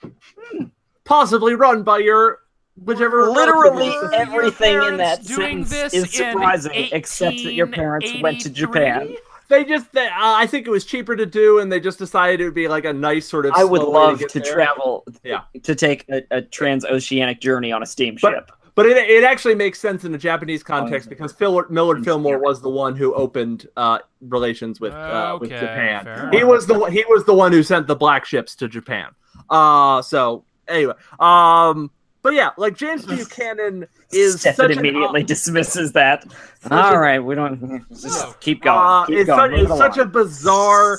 possibly 1.04 1.54
run 1.54 1.82
by 1.82 1.98
your 1.98 2.40
whichever 2.84 3.28
Literally 3.30 3.88
relative- 3.88 4.28
Were 4.32 4.34
your 4.34 4.44
everything 4.44 4.82
in 4.92 4.96
that 4.98 5.24
doing 5.24 5.64
sentence 5.64 5.70
this 5.70 5.94
is 5.94 6.12
surprising, 6.12 6.88
except 6.92 7.36
that 7.44 7.52
your 7.54 7.66
parents 7.68 8.12
went 8.20 8.40
to 8.42 8.50
Japan. 8.50 9.14
They 9.48 9.64
just, 9.64 9.92
they, 9.92 10.06
uh, 10.08 10.10
I 10.12 10.46
think 10.48 10.66
it 10.66 10.70
was 10.70 10.84
cheaper 10.84 11.14
to 11.14 11.24
do, 11.24 11.60
and 11.60 11.70
they 11.70 11.78
just 11.78 11.98
decided 12.00 12.40
it 12.40 12.44
would 12.46 12.54
be 12.54 12.66
like 12.66 12.84
a 12.84 12.92
nice 12.92 13.26
sort 13.28 13.46
of. 13.46 13.52
I 13.54 13.62
would 13.62 13.80
love 13.82 14.18
get 14.18 14.28
to 14.30 14.40
travel, 14.40 15.04
Yeah. 15.22 15.42
to 15.62 15.74
take 15.76 16.04
a, 16.10 16.22
a 16.32 16.42
transoceanic 16.42 17.40
journey 17.40 17.70
on 17.70 17.80
a 17.82 17.86
steamship. 17.86 18.48
but 18.48 18.65
it, 18.84 18.98
it 18.98 19.24
actually 19.24 19.54
makes 19.54 19.80
sense 19.80 20.04
in 20.04 20.14
a 20.14 20.18
Japanese 20.18 20.62
context 20.62 21.08
Oh, 21.08 21.10
because 21.10 21.32
Phil, 21.32 21.64
Millard. 21.70 22.04
Fillmore 22.04 22.38
was 22.38 22.60
the 22.60 22.68
one 22.68 22.94
who 22.94 23.14
opened 23.14 23.66
uh, 23.78 24.00
relations 24.20 24.80
with 24.82 24.92
uh, 24.92 25.38
with 25.40 25.48
Japan. 25.48 26.28
He 26.30 26.44
was 26.44 26.66
the 26.66 26.78
one- 26.78 26.92
he 26.92 27.02
was 27.08 27.24
the 27.24 27.32
one 27.32 27.52
who 27.52 27.62
sent 27.62 27.86
the 27.86 27.96
black 27.96 28.26
ships 28.26 28.54
to 28.56 28.68
Japan. 28.68 29.12
Uh, 29.48 30.02
so 30.02 30.44
anyway, 30.68 30.92
um, 31.20 31.90
but 32.20 32.34
yeah, 32.34 32.50
like 32.58 32.76
James 32.76 33.06
Buchanan 33.06 33.86
is 34.12 34.40
Stefan 34.40 34.56
such 34.68 34.72
an- 34.72 34.78
immediately 34.80 35.22
dismisses 35.22 35.92
that. 35.92 36.24
Such 36.60 36.72
All 36.72 36.94
a- 36.94 36.98
right, 36.98 37.18
we 37.20 37.34
don't 37.34 37.88
just 37.88 38.04
No. 38.24 38.34
keep 38.40 38.62
going. 38.62 38.76
Uh, 38.78 39.04
keep 39.06 39.16
it's 39.18 39.26
going. 39.28 39.52
such, 39.52 39.60
it's 39.70 39.78
such 39.78 39.96
a 39.98 40.04
bizarre 40.04 40.98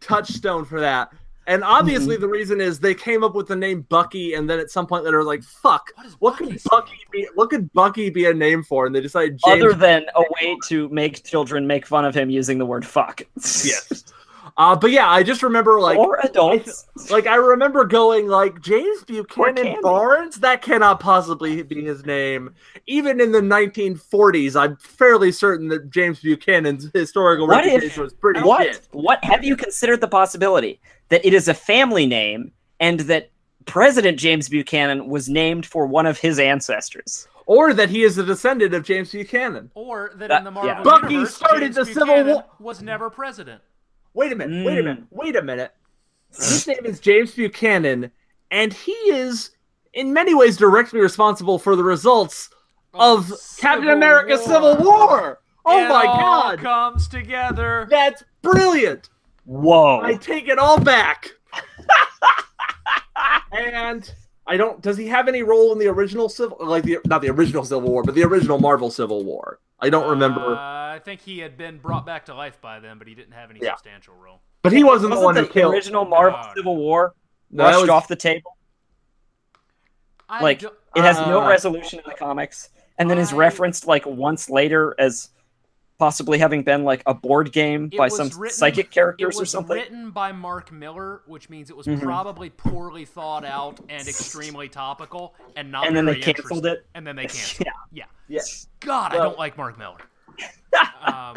touchstone 0.00 0.64
for 0.64 0.80
that. 0.80 1.12
And 1.48 1.62
obviously, 1.62 2.14
Mm-hmm. 2.16 2.22
the 2.22 2.28
reason 2.28 2.60
is 2.60 2.80
they 2.80 2.94
came 2.94 3.22
up 3.22 3.34
with 3.34 3.46
the 3.46 3.56
name 3.56 3.82
Bucky, 3.88 4.34
and 4.34 4.50
then 4.50 4.58
at 4.58 4.70
some 4.70 4.86
point 4.86 5.04
they 5.04 5.10
were 5.10 5.22
like, 5.24 5.42
"Fuck, 5.42 5.92
What 5.96 6.06
is 6.06 6.16
what 6.18 6.36
could 6.38 6.48
Bucky 6.48 6.68
Bucky 6.70 7.06
be? 7.12 7.28
What 7.34 7.50
could 7.50 7.72
Bucky 7.72 8.10
be 8.10 8.26
a 8.26 8.34
name 8.34 8.62
for?" 8.64 8.86
And 8.86 8.94
they 8.94 9.00
decided 9.00 9.38
James. 9.44 9.62
Other 9.62 9.72
than 9.72 10.06
a 10.14 10.20
way 10.20 10.56
to 10.68 10.88
make 10.88 11.24
children 11.24 11.66
make 11.66 11.86
fun 11.86 12.04
of 12.04 12.14
him 12.14 12.30
using 12.30 12.58
the 12.58 12.66
word 12.66 12.84
"fuck." 12.84 13.22
yes. 13.36 14.04
Uh, 14.58 14.74
but 14.74 14.90
yeah, 14.90 15.06
I 15.08 15.22
just 15.22 15.42
remember 15.42 15.78
like, 15.80 15.98
or 15.98 16.18
adults. 16.24 16.86
like 17.10 17.26
I 17.26 17.34
remember 17.36 17.84
going 17.84 18.26
like 18.26 18.62
James 18.62 19.04
Buchanan 19.04 19.54
Candy. 19.64 19.80
Barnes. 19.82 20.36
That 20.36 20.62
cannot 20.62 20.98
possibly 20.98 21.62
be 21.62 21.84
his 21.84 22.06
name. 22.06 22.54
Even 22.86 23.20
in 23.20 23.32
the 23.32 23.42
1940s, 23.42 24.58
I'm 24.58 24.76
fairly 24.76 25.30
certain 25.30 25.68
that 25.68 25.90
James 25.90 26.20
Buchanan's 26.20 26.88
historical 26.94 27.46
What 27.46 27.66
if- 27.66 27.74
reputation 27.74 28.02
was 28.02 28.14
pretty 28.14 28.40
What? 28.40 28.62
shit. 28.62 28.88
What 28.92 29.22
have 29.24 29.44
you 29.44 29.56
considered 29.56 30.00
the 30.00 30.08
possibility 30.08 30.80
that 31.10 31.24
it 31.26 31.34
is 31.34 31.48
a 31.48 31.54
family 31.54 32.06
name 32.06 32.52
and 32.80 33.00
that 33.00 33.30
President 33.66 34.18
James 34.18 34.48
Buchanan 34.48 35.08
was 35.08 35.28
named 35.28 35.66
for 35.66 35.86
one 35.86 36.06
of 36.06 36.18
his 36.18 36.38
ancestors? 36.38 37.28
Or 37.44 37.72
that 37.74 37.90
he 37.90 38.02
is 38.04 38.16
a 38.18 38.24
descendant 38.24 38.72
of 38.74 38.84
James 38.84 39.12
Buchanan. 39.12 39.70
Or 39.74 40.12
that, 40.16 40.28
That- 40.30 40.38
in 40.38 40.44
the 40.44 40.50
Marvel 40.50 40.72
yeah. 40.74 40.82
Bucky 40.82 41.12
universe, 41.12 41.34
started 41.36 41.60
James 41.74 41.76
the 41.76 41.84
Civil 41.84 42.06
Buchanan 42.06 42.26
War- 42.34 42.44
Was 42.58 42.80
never 42.82 43.10
president. 43.10 43.60
Wait 44.16 44.32
a 44.32 44.34
minute. 44.34 44.64
Wait 44.64 44.78
a 44.78 44.80
Mm. 44.80 44.84
minute. 44.84 45.04
Wait 45.10 45.36
a 45.36 45.42
minute. 45.42 45.72
His 46.34 46.66
name 46.66 46.84
is 46.84 47.00
James 47.00 47.34
Buchanan, 47.34 48.10
and 48.50 48.72
he 48.72 48.92
is, 48.92 49.50
in 49.92 50.12
many 50.12 50.34
ways, 50.34 50.56
directly 50.56 51.00
responsible 51.00 51.58
for 51.58 51.76
the 51.76 51.84
results 51.84 52.48
of 52.94 53.28
Captain 53.58 53.82
Civil 53.84 53.94
America: 53.94 54.36
War. 54.36 54.44
Civil 54.44 54.76
War. 54.76 55.40
Oh 55.66 55.84
It 55.84 55.88
my 55.88 56.06
all 56.06 56.18
God, 56.20 56.58
comes 56.60 57.08
together. 57.08 57.86
that's 57.90 58.24
brilliant. 58.40 59.10
Whoa! 59.44 60.00
I 60.02 60.14
take 60.14 60.48
it 60.48 60.58
all 60.58 60.80
back. 60.80 61.32
and 63.52 64.12
I 64.46 64.56
don't. 64.56 64.80
Does 64.80 64.96
he 64.96 65.06
have 65.08 65.28
any 65.28 65.42
role 65.42 65.72
in 65.72 65.78
the 65.78 65.88
original 65.88 66.28
Civil, 66.28 66.58
like 66.60 66.84
the 66.84 66.98
not 67.04 67.22
the 67.22 67.30
original 67.30 67.64
Civil 67.64 67.88
War, 67.90 68.02
but 68.02 68.14
the 68.14 68.24
original 68.24 68.58
Marvel 68.58 68.90
Civil 68.90 69.24
War? 69.24 69.58
I 69.80 69.90
don't 69.90 70.08
remember. 70.08 70.54
Uh, 70.56 70.94
I 70.94 71.00
think 71.04 71.20
he 71.20 71.38
had 71.38 71.58
been 71.58 71.78
brought 71.78 72.06
back 72.06 72.26
to 72.26 72.34
life 72.34 72.60
by 72.60 72.80
then, 72.80 72.98
but 72.98 73.06
he 73.06 73.14
didn't 73.14 73.32
have 73.34 73.50
any 73.50 73.60
Yeah. 73.62 73.74
substantial 73.74 74.14
role. 74.14 74.40
but 74.62 74.72
he 74.72 74.82
wasn't, 74.82 75.10
the 75.12 75.16
one 75.16 75.26
Wasn't 75.36 75.46
who 75.46 75.52
killed. 75.52 75.74
original 75.74 76.04
Marvel 76.04 76.40
No, 76.40 76.46
no. 76.48 76.52
Civil 76.56 76.76
War 76.76 77.14
No, 77.50 77.64
rushed 77.64 77.80
was- 77.82 77.88
off 77.90 78.08
the 78.08 78.16
table? 78.16 78.56
I 80.28 80.42
Like 80.42 80.62
it 80.64 80.72
has 80.96 81.18
no 81.18 81.42
Uh, 81.42 81.48
resolution 81.48 82.00
in 82.00 82.04
the 82.08 82.16
comics, 82.16 82.70
and 82.98 83.08
then 83.08 83.16
is 83.18 83.32
referenced 83.32 83.86
like 83.86 84.04
once 84.06 84.50
later 84.50 84.94
as 84.98 85.30
possibly 85.98 86.38
having 86.38 86.62
been 86.62 86.84
like 86.84 87.02
a 87.06 87.14
board 87.14 87.52
game 87.52 87.88
It 87.92 87.96
by 87.96 88.08
some 88.08 88.28
written- 88.36 88.56
psychic 88.56 88.90
characters 88.90 89.40
or 89.40 89.46
something. 89.46 89.76
written 89.76 90.10
by 90.10 90.32
Mark 90.32 90.70
Millar, 90.70 91.22
which 91.26 91.48
means 91.48 91.70
it 91.70 91.76
was 91.76 91.86
Mhm. 91.86 92.02
probably 92.02 92.50
poorly 92.50 93.04
thought 93.04 93.44
out 93.44 93.80
and 93.88 94.06
extremely 94.06 94.68
topical, 94.68 95.34
and 95.56 95.72
not. 95.72 95.86
And 95.86 95.96
then 95.96 96.04
they 96.04 96.16
canceled 96.16 96.66
it. 96.66 96.86
And 96.94 97.06
then 97.06 97.16
they 97.16 97.22
canceled. 97.26 97.66
Yeah. 97.66 97.72
yeah. 97.92 98.04
Yeah. 98.28 98.42
God, 98.80 99.12
I 99.14 99.16
don't 99.18 99.38
like 99.38 99.56
Mark 99.56 99.78
Millar. 99.78 99.98
um, 101.02 101.36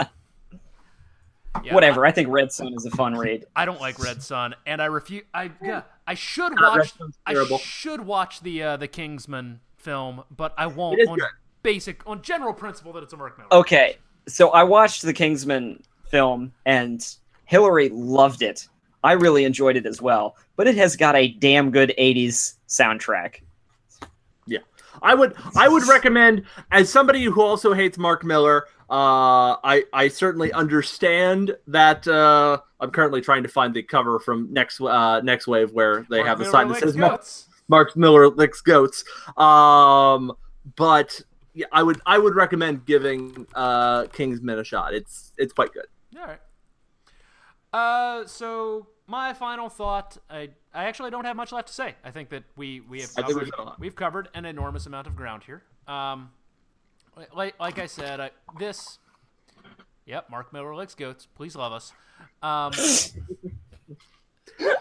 yeah, 1.64 1.74
Whatever. 1.74 2.06
I 2.06 2.12
think 2.12 2.30
Red 2.30 2.52
Son 2.52 2.74
is 2.74 2.86
a 2.86 2.92
fun 2.92 3.16
read. 3.16 3.46
I, 3.56 3.64
I 3.64 3.66
don't 3.66 3.82
like 3.82 3.98
Red 4.00 4.22
Son, 4.22 4.56
and 4.66 4.82
I 4.82 4.86
refuse. 4.86 5.24
I 5.34 5.52
yeah, 5.62 5.82
I 6.08 6.14
should 6.14 6.52
Red 6.60 6.62
watch. 6.62 6.94
I 7.26 7.58
should 7.58 8.02
watch 8.02 8.42
the 8.42 8.62
uh, 8.64 8.78
the 8.78 8.88
Kingsman 8.88 9.60
film, 9.78 10.24
but 10.36 10.54
I 10.58 10.68
won't 10.68 11.00
on 11.08 11.18
good. 11.18 11.28
basic 11.64 12.06
on 12.08 12.22
general 12.22 12.54
principle 12.54 12.94
that 12.94 13.04
it's 13.04 13.14
a 13.14 13.18
Mark 13.18 13.38
Miller. 13.38 13.50
Okay, 13.52 13.98
so 14.28 14.50
I 14.50 14.64
watched 14.64 15.02
the 15.02 15.14
Kingsman 15.14 15.84
film, 16.10 16.52
and 16.66 17.06
Hillary 17.46 17.90
loved 17.90 18.42
it. 18.42 18.68
I 19.04 19.14
really 19.14 19.46
enjoyed 19.46 19.78
it 19.78 19.86
as 19.86 20.02
well, 20.02 20.36
but 20.56 20.68
it 20.68 20.76
has 20.76 20.96
got 20.96 21.16
a 21.16 21.30
damn 21.30 21.72
good 21.72 21.94
'80s 21.98 22.56
soundtrack. 22.68 23.42
Yeah. 24.46 24.60
I 25.02 25.16
would 25.16 25.36
I 25.56 25.68
would 25.68 25.88
recommend 25.88 26.44
as 26.72 26.90
somebody 26.90 27.24
who 27.24 27.42
also 27.42 27.74
hates 27.74 27.98
Mark 27.98 28.24
Millar. 28.24 28.68
Uh, 28.90 29.56
I 29.64 29.84
I 29.94 30.08
certainly 30.08 30.52
understand 30.52 31.56
that. 31.68 32.08
Uh, 32.08 32.60
I'm 32.80 32.92
currently 32.92 33.22
trying 33.22 33.44
to 33.44 33.50
find 33.50 33.74
the 33.74 33.84
cover 33.84 34.20
from 34.20 34.52
next 34.52 34.82
uh, 34.82 35.22
Nextwave 35.22 35.72
where 35.72 36.06
they 36.10 36.18
Mark 36.18 36.28
have 36.28 36.38
the 36.40 36.46
Millar 36.46 36.52
sign 36.52 36.68
that 36.70 36.80
says 36.80 36.98
Mark, 36.98 37.12
goats. 37.12 37.48
Mark 37.68 37.96
Millar 37.96 38.30
licks 38.30 38.62
goats. 38.62 39.04
Um, 39.38 40.34
but 40.76 41.22
yeah, 41.54 41.66
I 41.72 41.84
would 41.84 42.02
I 42.06 42.18
would 42.18 42.36
recommend 42.36 42.86
giving 42.86 43.48
uh, 43.56 44.06
Kingsman 44.08 44.60
a 44.60 44.64
shot. 44.64 44.94
It's 44.94 45.34
it's 45.38 45.54
quite 45.54 45.74
good. 45.74 45.86
All 46.18 46.26
right. 46.26 46.40
Uh, 47.72 48.26
so 48.26 48.88
my 49.08 49.34
final 49.34 49.70
thought, 49.70 50.18
I 50.30 50.50
I 50.74 50.86
actually 50.86 51.12
don't 51.12 51.26
have 51.26 51.36
much 51.36 51.52
left 51.52 51.68
to 51.68 51.74
say. 51.74 51.96
I 52.04 52.12
think 52.12 52.30
that 52.30 52.44
we 52.56 52.82
we 52.82 53.02
have 53.02 53.14
covered, 53.16 53.36
we've 53.36 53.52
done 53.52 53.60
a 53.60 53.64
lot. 53.64 53.80
we've 53.80 53.96
covered 53.96 54.30
an 54.34 54.46
enormous 54.46 54.86
amount 54.86 55.08
of 55.08 55.16
ground 55.16 55.44
here. 55.44 55.64
Um, 55.88 56.30
like 57.34 57.60
like 57.60 57.80
I 57.80 57.88
said, 57.88 58.20
I, 58.20 58.32
this. 58.58 59.00
Yep, 60.06 60.30
Mark 60.32 60.52
Millar 60.54 60.74
likes 60.74 60.96
goats. 60.96 61.28
Please 61.36 61.56
love 61.56 61.72
us. 61.72 61.94
Um, 62.42 62.72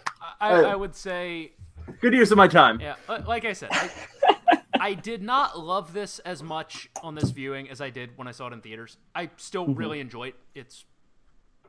I, 0.40 0.54
I 0.62 0.74
would 0.74 0.94
say 0.94 1.52
Good 2.00 2.14
use 2.14 2.30
of 2.30 2.36
my 2.38 2.48
time. 2.48 2.80
yeah, 2.80 2.94
like 3.26 3.44
I 3.44 3.52
said, 3.52 3.70
I, 3.72 3.90
I 4.80 4.94
did 4.94 5.22
not 5.22 5.58
love 5.58 5.92
this 5.92 6.18
as 6.20 6.42
much 6.42 6.88
on 7.02 7.14
this 7.14 7.30
viewing 7.30 7.68
as 7.70 7.80
I 7.80 7.90
did 7.90 8.16
when 8.16 8.28
I 8.28 8.32
saw 8.32 8.46
it 8.48 8.52
in 8.52 8.60
theaters. 8.60 8.96
I 9.14 9.30
still 9.36 9.66
really 9.66 10.00
enjoy 10.00 10.28
it. 10.28 10.34
It's 10.54 10.84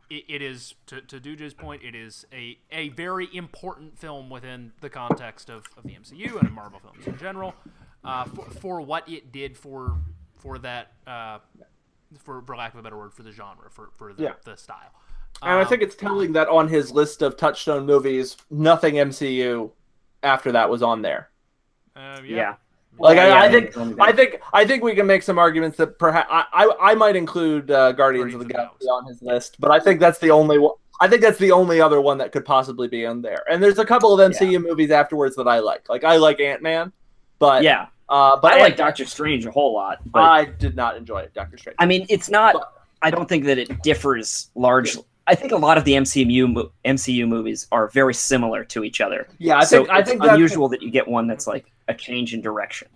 it, 0.09 0.23
it 0.27 0.41
is 0.41 0.73
to 0.87 1.01
to 1.01 1.19
Duja's 1.19 1.53
point, 1.53 1.83
it 1.83 1.95
is 1.95 2.25
a 2.33 2.57
a 2.71 2.89
very 2.89 3.27
important 3.33 3.97
film 3.97 4.29
within 4.29 4.71
the 4.81 4.89
context 4.89 5.49
of, 5.49 5.65
of 5.77 5.83
the 5.83 5.91
MCU 5.91 6.37
and 6.37 6.47
of 6.47 6.51
Marvel 6.51 6.79
films 6.79 7.05
in 7.07 7.17
general. 7.17 7.53
Uh, 8.03 8.23
for, 8.23 8.45
for 8.49 8.81
what 8.81 9.07
it 9.09 9.31
did 9.33 9.57
for 9.57 9.97
for 10.37 10.57
that 10.59 10.93
uh, 11.05 11.39
for 12.17 12.41
for 12.41 12.55
lack 12.55 12.73
of 12.73 12.79
a 12.79 12.83
better 12.83 12.97
word 12.97 13.13
for 13.13 13.23
the 13.23 13.31
genre 13.31 13.69
for 13.69 13.89
for 13.97 14.13
the, 14.13 14.23
Yeah. 14.23 14.33
the 14.45 14.55
style. 14.55 14.93
And 15.41 15.51
I 15.53 15.61
Um, 15.61 15.67
think 15.67 15.81
it's 15.81 15.95
telling 15.95 16.31
that 16.33 16.47
on 16.47 16.67
his 16.69 16.91
list 16.91 17.21
of 17.21 17.37
touchstone 17.37 17.85
movies, 17.85 18.35
nothing 18.49 18.95
MCU 18.95 19.71
after 20.23 20.51
that 20.53 20.69
was 20.69 20.81
on 20.81 21.01
there. 21.01 21.29
uh, 21.95 22.21
Yeah. 22.23 22.35
yeah. 22.35 22.55
Like 22.97 23.17
Yeah, 23.17 23.35
I, 23.35 23.45
I 23.45 23.51
think. 23.51 23.99
I 23.99 24.11
think, 24.11 24.41
I 24.53 24.65
think 24.65 24.83
we 24.83 24.95
can 24.95 25.07
make 25.07 25.23
some 25.23 25.37
arguments 25.37 25.77
that 25.77 25.99
perhaps 25.99 26.27
I, 26.31 26.45
I, 26.51 26.91
I 26.91 26.95
might 26.95 27.15
include 27.15 27.71
uh, 27.71 27.91
Guardians, 27.93 28.33
of 28.33 28.39
the 28.39 28.53
Galaxy 28.53 28.87
on 28.87 29.05
his 29.05 29.21
list, 29.21 29.57
but 29.59 29.71
I 29.71 29.79
think 29.79 29.99
that's 29.99 30.19
the 30.19 30.31
only 30.31 30.57
one. 30.57 30.73
I 31.01 31.07
think 31.07 31.21
that's 31.21 31.39
the 31.39 31.51
only 31.51 31.79
other 31.79 32.01
one 32.01 32.17
that 32.17 32.33
could 32.33 32.43
possibly 32.43 32.89
be 32.89 33.05
on 33.05 33.21
there. 33.21 33.43
And 33.49 33.63
there's 33.63 33.79
a 33.79 33.85
couple 33.85 34.19
of 34.19 34.31
MCU 34.31 34.61
movies 34.61 34.91
afterwards 34.91 35.35
that 35.37 35.47
I 35.47 35.59
like. 35.59 35.87
Like 35.87 36.03
I 36.03 36.17
like 36.17 36.41
Ant 36.41 36.61
Man, 36.61 36.91
but 37.39 37.63
Yeah, 37.63 37.87
uh, 38.09 38.37
but 38.37 38.53
I 38.53 38.59
like 38.59 38.75
Doctor 38.75 39.05
Strange 39.05 39.45
a 39.45 39.51
whole 39.51 39.73
lot. 39.73 39.99
But 40.05 40.23
I 40.23 40.45
did 40.45 40.75
not 40.75 40.97
enjoy 40.97 41.19
it, 41.19 41.33
Doctor 41.33 41.57
Strange. 41.57 41.77
I 41.79 41.85
mean, 41.85 42.05
it's 42.09 42.29
not. 42.29 42.73
I 43.01 43.11
don't 43.11 43.29
think 43.29 43.45
that 43.45 43.57
it 43.57 43.81
differs 43.81 44.49
largely. 44.55 45.03
I 45.25 45.35
think 45.35 45.51
a 45.51 45.57
lot 45.57 45.77
of 45.77 45.83
the 45.85 45.93
MCU 45.93 46.71
MCU 46.85 47.27
movies 47.27 47.67
are 47.71 47.87
very 47.89 48.15
similar 48.15 48.65
to 48.65 48.83
each 48.83 48.99
other. 48.99 49.27
yeah, 49.37 49.59
I 49.59 49.63
so 49.63 49.77
think 49.77 49.89
I 49.89 49.99
it's 49.99 50.09
think 50.09 50.23
unusual 50.23 50.67
that 50.69 50.81
you 50.81 50.89
get 50.89 51.07
one 51.07 51.27
that's 51.27 51.45
like 51.45 51.71
a 51.89 51.93
change 51.93 52.33
in 52.33 52.39
direction. 52.41 52.87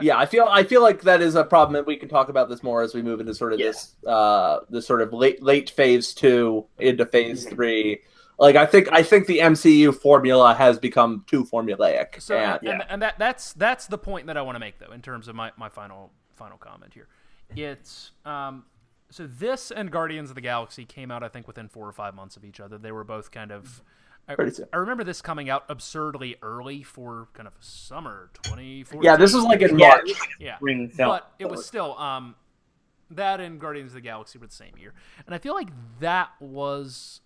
Yeah, 0.00 0.16
I 0.16 0.24
feel 0.24 0.46
I 0.48 0.64
feel 0.64 0.80
like 0.80 1.02
that 1.02 1.20
is 1.20 1.34
a 1.34 1.44
problem, 1.44 1.76
and 1.76 1.86
we 1.86 1.96
can 1.96 2.08
talk 2.08 2.30
about 2.30 2.48
this 2.48 2.62
more 2.62 2.82
as 2.82 2.94
we 2.94 3.02
move 3.02 3.20
into 3.20 3.34
sort 3.34 3.52
of 3.52 3.60
Yeah. 3.60 3.66
this 3.66 3.94
uh 4.06 4.60
this 4.70 4.86
sort 4.86 5.02
of 5.02 5.12
late 5.12 5.42
late 5.42 5.68
phase 5.68 6.14
two 6.14 6.66
into 6.78 7.04
phase 7.04 7.44
three. 7.44 8.00
Like 8.38 8.56
I 8.56 8.64
think 8.64 8.90
I 8.90 9.02
think 9.02 9.26
the 9.26 9.40
MCU 9.40 9.94
formula 9.94 10.54
has 10.54 10.78
become 10.78 11.24
too 11.26 11.44
formulaic. 11.44 12.22
So 12.22 12.36
and, 12.38 12.58
and, 12.62 12.68
and, 12.72 12.84
and 12.88 13.02
that 13.02 13.18
that's 13.18 13.52
that's 13.52 13.86
the 13.86 13.98
point 13.98 14.28
that 14.28 14.36
I 14.38 14.42
want 14.42 14.56
to 14.56 14.60
make 14.60 14.78
though 14.78 14.92
in 14.92 15.02
terms 15.02 15.28
of 15.28 15.34
my, 15.34 15.52
my 15.58 15.68
final 15.68 16.10
final 16.36 16.56
comment 16.56 16.94
here. 16.94 17.08
It's 17.54 18.12
um 18.24 18.64
so 19.10 19.26
this 19.26 19.70
and 19.70 19.90
Guardians 19.90 20.30
of 20.30 20.36
the 20.36 20.40
Galaxy 20.40 20.86
came 20.86 21.10
out 21.10 21.22
I 21.22 21.28
think 21.28 21.46
within 21.46 21.68
4 21.68 21.86
or 21.86 21.92
5 21.92 22.14
months 22.14 22.38
of 22.38 22.46
each 22.46 22.60
other. 22.60 22.78
They 22.78 22.92
were 22.92 23.04
both 23.04 23.30
kind 23.30 23.52
of 23.52 23.82
I, 24.32 24.34
Pretty 24.34 24.52
soon. 24.52 24.66
I 24.72 24.78
remember 24.78 25.04
this 25.04 25.22
coming 25.22 25.50
out 25.50 25.64
absurdly 25.68 26.36
early 26.42 26.82
for 26.82 27.28
kind 27.34 27.46
of 27.46 27.54
summer 27.60 28.30
2014. 28.42 29.02
yeah, 29.02 29.16
this 29.16 29.34
was 29.34 29.44
like 29.44 29.62
in 29.62 29.76
March. 29.76 30.10
yeah. 30.40 30.56
Spring 30.56 30.88
film. 30.88 31.10
But 31.10 31.32
it 31.38 31.48
was 31.48 31.64
still 31.64 31.96
um 31.98 32.34
that 33.10 33.40
and 33.40 33.60
Guardians 33.60 33.90
of 33.90 33.94
the 33.94 34.00
Galaxy 34.00 34.38
were 34.38 34.46
the 34.46 34.52
same 34.52 34.72
year. 34.78 34.94
And 35.26 35.34
I 35.34 35.38
feel 35.38 35.54
like 35.54 35.68
that 36.00 36.30
was 36.40 37.20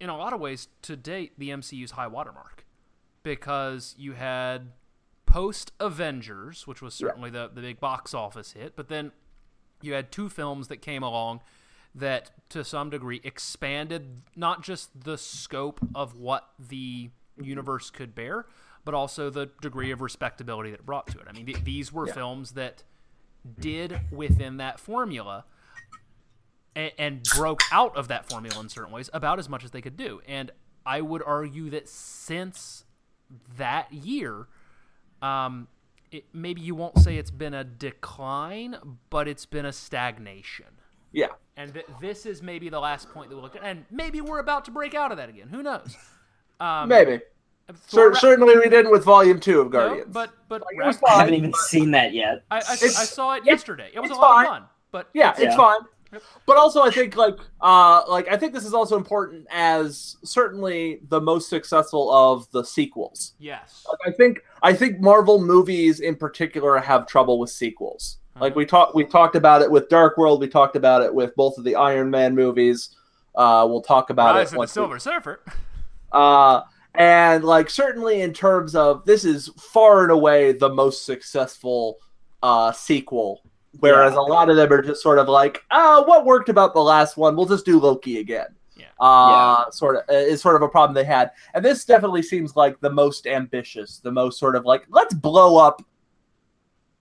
in 0.00 0.08
a 0.08 0.16
lot 0.16 0.32
of 0.32 0.40
ways 0.40 0.68
to 0.82 0.96
date 0.96 1.32
the 1.38 1.50
MCU's 1.50 1.92
high 1.92 2.06
watermark 2.06 2.64
because 3.22 3.94
you 3.98 4.12
had 4.12 4.72
post 5.26 5.72
Avengers, 5.80 6.66
which 6.66 6.80
was 6.80 6.94
certainly 6.94 7.30
the 7.30 7.50
the 7.52 7.60
big 7.60 7.80
box 7.80 8.14
office 8.14 8.52
hit, 8.52 8.74
but 8.76 8.88
then 8.88 9.12
you 9.80 9.92
had 9.92 10.10
two 10.10 10.28
films 10.28 10.68
that 10.68 10.78
came 10.78 11.02
along 11.02 11.40
that 11.94 12.30
to 12.50 12.64
some 12.64 12.90
degree 12.90 13.20
expanded 13.24 14.22
not 14.36 14.62
just 14.62 15.04
the 15.04 15.18
scope 15.18 15.80
of 15.94 16.14
what 16.16 16.48
the 16.58 17.10
universe 17.40 17.90
could 17.90 18.14
bear, 18.14 18.46
but 18.84 18.94
also 18.94 19.30
the 19.30 19.50
degree 19.60 19.90
of 19.90 20.00
respectability 20.00 20.70
that 20.70 20.80
it 20.80 20.86
brought 20.86 21.06
to 21.08 21.18
it. 21.18 21.26
I 21.28 21.32
mean, 21.32 21.46
th- 21.46 21.64
these 21.64 21.92
were 21.92 22.06
Yeah. 22.06 22.14
films 22.14 22.52
that 22.52 22.84
did 23.60 24.00
within 24.10 24.56
that 24.58 24.78
formula 24.80 25.44
and, 26.74 26.92
and 26.98 27.22
broke 27.36 27.60
out 27.72 27.96
of 27.96 28.08
that 28.08 28.28
formula 28.28 28.60
in 28.60 28.68
certain 28.68 28.92
ways 28.92 29.10
about 29.12 29.38
as 29.38 29.48
much 29.48 29.64
as 29.64 29.70
they 29.72 29.80
could 29.80 29.96
do. 29.96 30.20
And 30.26 30.50
I 30.86 31.00
would 31.00 31.22
argue 31.24 31.70
that 31.70 31.88
since 31.88 32.84
that 33.56 33.92
year, 33.92 34.46
um, 35.20 35.68
it, 36.10 36.24
maybe 36.32 36.60
you 36.60 36.74
won't 36.74 36.98
say 36.98 37.16
it's 37.16 37.30
been 37.30 37.54
a 37.54 37.64
decline, 37.64 38.76
but 39.10 39.28
it's 39.28 39.44
been 39.46 39.66
a 39.66 39.72
stagnation. 39.72 40.66
Yeah. 41.12 41.28
And 41.58 41.74
th- 41.74 41.86
this 42.00 42.24
is 42.24 42.40
maybe 42.40 42.68
the 42.68 42.78
last 42.78 43.10
point 43.10 43.28
that 43.28 43.34
we'll 43.34 43.42
look 43.42 43.56
at, 43.56 43.62
and 43.64 43.84
maybe 43.90 44.20
we're 44.20 44.38
about 44.38 44.64
to 44.66 44.70
break 44.70 44.94
out 44.94 45.10
of 45.10 45.16
that 45.18 45.28
again. 45.28 45.48
Who 45.48 45.62
knows? 45.62 45.96
Um, 46.60 46.88
Maybe. 46.88 47.20
Thor 47.88 48.14
Cer- 48.14 48.20
certainly, 48.20 48.56
we 48.56 48.68
didn't 48.68 48.90
with 48.90 49.04
Volume 49.04 49.38
Two 49.40 49.60
of 49.60 49.66
no, 49.66 49.70
Guardians. 49.72 50.08
but 50.12 50.30
but 50.48 50.62
Like, 50.62 50.76
it 50.82 50.86
was 50.86 50.96
Rag- 50.96 51.04
I 51.12 51.18
haven't 51.18 51.34
even 51.34 51.52
seen 51.68 51.90
that 51.90 52.12
yet. 52.14 52.44
I, 52.50 52.56
I, 52.58 52.60
I 52.70 52.74
saw 52.76 53.34
it 53.34 53.44
yesterday. 53.44 53.90
It 53.92 54.00
was 54.00 54.10
a 54.10 54.14
lot 54.14 54.34
fine. 54.34 54.44
of 54.46 54.50
fun. 54.52 54.64
But 54.92 55.08
yeah, 55.14 55.30
it's- 55.30 55.42
it's 55.42 55.52
Yeah. 55.52 55.56
fine. 55.56 55.80
But 56.46 56.56
also, 56.56 56.80
I 56.82 56.90
think 56.90 57.16
like 57.16 57.36
uh 57.60 58.02
like 58.08 58.28
I 58.28 58.36
think 58.38 58.54
this 58.54 58.64
is 58.64 58.72
also 58.72 58.96
important 58.96 59.46
as 59.50 60.16
certainly 60.24 61.00
the 61.10 61.20
most 61.20 61.50
successful 61.50 62.10
of 62.10 62.50
the 62.50 62.64
sequels. 62.64 63.34
yes, 63.38 63.84
Like, 63.86 64.14
I 64.14 64.16
think 64.16 64.40
I 64.62 64.72
think 64.72 65.00
Marvel 65.00 65.38
movies 65.38 66.00
in 66.00 66.16
particular 66.16 66.78
have 66.78 67.06
trouble 67.06 67.38
with 67.38 67.50
sequels. 67.50 68.18
Like 68.40 68.54
we 68.54 68.64
talked 68.66 68.94
we 68.94 69.04
talked 69.04 69.36
about 69.36 69.62
it 69.62 69.70
with 69.70 69.88
Dark 69.88 70.16
World. 70.18 70.40
We 70.40 70.48
talked 70.48 70.76
about 70.76 71.02
it 71.02 71.12
with 71.14 71.34
both 71.36 71.58
of 71.58 71.64
the 71.64 71.74
Iron 71.76 72.10
Man 72.10 72.34
movies. 72.34 72.90
Uh, 73.34 73.66
we'll 73.68 73.82
talk 73.82 74.10
about 74.10 74.34
Rise 74.34 74.42
it 74.42 74.44
of 74.46 74.50
the 74.52 74.58
once 74.58 74.70
we- 74.70 74.74
Silver 74.74 74.98
Surfer. 74.98 75.40
uh, 76.12 76.62
and 76.94 77.44
like 77.44 77.70
certainly 77.70 78.22
in 78.22 78.32
terms 78.32 78.74
of 78.74 79.04
this 79.04 79.24
is 79.24 79.48
far 79.58 80.02
and 80.02 80.10
away 80.10 80.52
the 80.52 80.68
most 80.68 81.04
successful 81.04 81.98
uh, 82.42 82.72
sequel. 82.72 83.42
Whereas 83.80 84.14
Yeah. 84.14 84.20
a 84.20 84.22
lot 84.22 84.48
of 84.50 84.56
them 84.56 84.72
are 84.72 84.82
just 84.82 85.02
sort 85.02 85.18
of 85.18 85.28
like, 85.28 85.62
oh, 85.70 86.02
what 86.02 86.24
worked 86.24 86.48
about 86.48 86.74
the 86.74 86.80
last 86.80 87.16
one? 87.16 87.36
We'll 87.36 87.46
just 87.46 87.66
do 87.66 87.78
Loki 87.78 88.18
again. 88.18 88.46
Yeah. 88.76 88.86
Uh, 88.98 89.70
sort 89.70 89.96
of 89.96 90.02
is 90.08 90.40
sort 90.40 90.56
of 90.56 90.62
a 90.62 90.68
problem 90.68 90.94
they 90.94 91.04
had, 91.04 91.30
and 91.54 91.64
this 91.64 91.84
definitely 91.84 92.22
seems 92.22 92.56
like 92.56 92.80
the 92.80 92.90
most 92.90 93.26
ambitious, 93.26 93.98
the 93.98 94.10
most 94.10 94.38
sort 94.38 94.56
of 94.56 94.64
like 94.64 94.84
let's 94.88 95.14
blow 95.14 95.56
up 95.56 95.82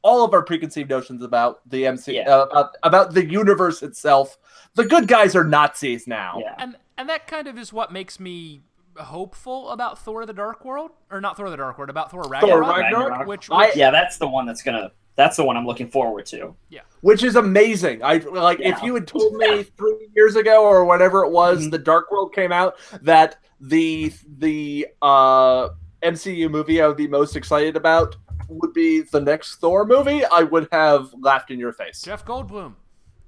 all 0.07 0.23
of 0.23 0.34
our 0.34 0.41
preconceived 0.41 0.89
notions 0.89 1.21
about 1.21 1.59
the 1.69 1.85
MC 1.85 2.15
Yeah. 2.15 2.29
uh, 2.29 2.45
about 2.45 2.75
about 2.84 3.13
the 3.13 3.25
universe 3.29 3.84
itself. 3.84 4.38
The 4.75 4.85
good 4.85 5.07
guys 5.07 5.35
are 5.35 5.43
Nazis 5.43 6.07
now. 6.07 6.39
Yeah. 6.41 6.55
and 6.57 6.75
and 6.97 7.09
that 7.09 7.27
kind 7.27 7.47
of 7.47 7.57
is 7.57 7.71
what 7.73 7.91
makes 7.91 8.19
me 8.19 8.61
hopeful 8.97 9.69
about 9.69 9.99
Thor: 9.99 10.25
The 10.25 10.34
Dark 10.34 10.65
World, 10.65 10.91
or 11.11 11.21
not 11.21 11.38
Thor: 11.38 11.49
The 11.49 11.57
Dark 11.57 11.77
World, 11.77 11.89
about 11.89 12.09
Thor 12.09 12.23
Ragnarok, 12.23 12.77
Ragnarok? 12.77 13.27
which, 13.27 13.49
I- 13.51 13.71
Yeah, 13.75 13.91
that's 13.91 14.17
the 14.17 14.27
one 14.27 14.45
that's 14.45 14.63
gonna. 14.63 14.91
That's 15.15 15.35
the 15.35 15.43
one 15.43 15.57
I'm 15.57 15.65
looking 15.65 15.88
forward 15.88 16.27
to. 16.27 16.55
Yeah. 16.69 16.81
which 17.01 17.23
is 17.23 17.35
amazing. 17.35 18.03
I 18.03 18.17
like 18.17 18.59
if 18.59 18.81
you 18.84 18.93
had 18.93 19.07
told 19.07 19.34
me 19.35 19.63
three 19.63 20.09
years 20.15 20.35
ago 20.35 20.63
or 20.63 20.85
whatever 20.85 21.23
it 21.25 21.31
was, 21.31 21.65
Mhm. 21.67 21.71
the 21.71 21.79
Dark 21.79 22.11
World 22.11 22.34
came 22.35 22.51
out 22.51 22.75
that 23.01 23.38
the 23.59 24.13
the 24.38 24.88
uh, 25.01 25.69
MCU 26.03 26.49
movie 26.49 26.81
I 26.84 26.88
would 26.88 26.97
be 26.97 27.07
most 27.07 27.35
excited 27.35 27.75
about 27.75 28.15
would 28.49 28.74
be 28.74 29.02
the 29.02 29.19
next 29.19 29.56
Thor 29.57 29.86
movie, 29.86 30.24
I 30.26 30.44
would 30.44 30.68
have 30.72 31.14
laughed 31.19 31.52
in 31.52 31.60
your 31.60 31.74
face. 31.74 32.02
Jeff 32.02 32.26
Goldblum. 32.26 32.74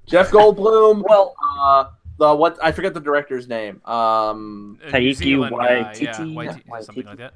Jeff 0.06 0.30
Goldblum. 0.32 1.04
Well, 1.08 1.36
uh, 1.60 1.86
the 2.18 2.36
what 2.36 2.58
I 2.62 2.72
forget 2.72 2.94
the 2.94 3.00
director's 3.00 3.48
name. 3.48 3.82
Um, 3.86 4.80
a 4.84 4.92
Taiki 4.92 5.16
Zealand 5.16 5.56
guy, 5.56 5.78
yeah, 6.00 6.14
Waititi? 6.14 6.34
Waititi, 6.34 6.64
Yeah, 6.68 6.82
something 6.82 7.06
like 7.06 7.18
that. 7.18 7.34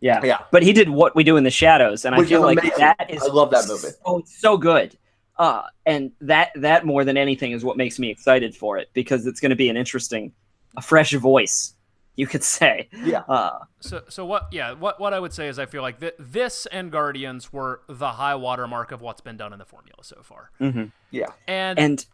yeah, 0.00 0.20
yeah, 0.24 0.38
but 0.50 0.62
he 0.62 0.72
did 0.72 0.88
what 0.88 1.14
we 1.14 1.22
do 1.24 1.36
in 1.36 1.44
the 1.44 1.50
shadows, 1.50 2.04
and 2.04 2.14
I 2.14 2.24
feel 2.24 2.40
like 2.42 2.58
amazing. 2.58 2.78
that 2.78 3.10
is. 3.10 3.22
I 3.22 3.26
love 3.26 3.50
that 3.50 3.66
movie. 3.68 3.88
Oh, 4.04 4.18
it's 4.18 4.38
so 4.40 4.56
good. 4.56 4.96
Uh, 5.38 5.62
and 5.86 6.12
that 6.20 6.50
that 6.56 6.84
more 6.84 7.04
than 7.04 7.16
anything 7.16 7.52
is 7.52 7.64
what 7.64 7.76
makes 7.76 7.98
me 7.98 8.10
excited 8.10 8.54
for 8.54 8.76
it 8.78 8.90
because 8.92 9.26
it's 9.26 9.40
going 9.40 9.50
to 9.50 9.56
be 9.56 9.70
an 9.70 9.76
interesting, 9.76 10.32
a 10.76 10.82
fresh 10.82 11.12
voice, 11.12 11.74
you 12.16 12.26
could 12.26 12.44
say. 12.44 12.88
Yeah. 13.04 13.20
Uh, 13.28 13.60
So, 13.80 14.02
so 14.08 14.26
what? 14.26 14.48
Yeah, 14.52 14.72
what 14.72 15.00
what 15.00 15.14
I 15.14 15.20
would 15.20 15.32
say 15.32 15.48
is 15.48 15.58
I 15.58 15.66
feel 15.66 15.82
like 15.82 16.00
th- 16.00 16.14
this 16.18 16.66
and 16.66 16.90
Guardians 16.92 17.52
were 17.52 17.82
the 17.88 18.10
high 18.12 18.34
watermark 18.34 18.92
of 18.92 19.00
what's 19.00 19.20
been 19.20 19.36
done 19.36 19.52
in 19.52 19.58
the 19.58 19.64
formula 19.64 20.02
so 20.02 20.20
far. 20.22 20.50
mhm. 20.60 20.92
yeah. 21.10 21.26
And, 21.48 21.78
And 21.78 22.06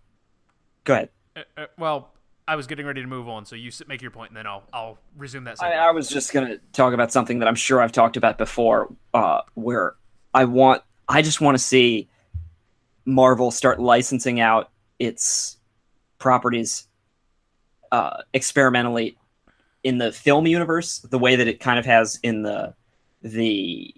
go 0.84 0.94
ahead. 0.94 1.08
uh, 1.36 1.40
uh, 1.56 1.66
well, 1.78 2.12
I 2.48 2.54
was 2.54 2.68
getting 2.68 2.86
ready 2.86 3.00
to 3.02 3.08
move 3.08 3.28
on, 3.28 3.44
so 3.44 3.56
you 3.56 3.72
make 3.88 4.00
your 4.02 4.12
point, 4.12 4.30
and 4.30 4.36
then 4.36 4.46
I'll 4.46 4.62
I'll 4.72 4.98
resume 5.16 5.44
that. 5.44 5.60
I, 5.60 5.72
I 5.72 5.90
was 5.90 6.08
just 6.08 6.32
going 6.32 6.46
to 6.46 6.58
talk 6.72 6.94
about 6.94 7.10
something 7.10 7.40
that 7.40 7.48
I'm 7.48 7.56
sure 7.56 7.80
I've 7.82 7.90
talked 7.92 8.16
about 8.16 8.38
before, 8.38 8.94
uh, 9.14 9.40
where 9.54 9.96
I 10.32 10.44
want, 10.44 10.82
I 11.08 11.22
just 11.22 11.40
want 11.40 11.56
to 11.56 11.62
see 11.62 12.08
Marvel 13.04 13.50
start 13.50 13.80
licensing 13.80 14.38
out 14.38 14.70
its 15.00 15.56
properties 16.18 16.86
uh, 17.90 18.22
experimentally 18.32 19.18
in 19.86 19.98
the 19.98 20.10
film 20.10 20.46
universe, 20.48 20.98
the 20.98 21.18
way 21.18 21.36
that 21.36 21.46
it 21.46 21.60
kind 21.60 21.78
of 21.78 21.86
has 21.86 22.18
in 22.24 22.42
the 22.42 22.74
the 23.22 23.94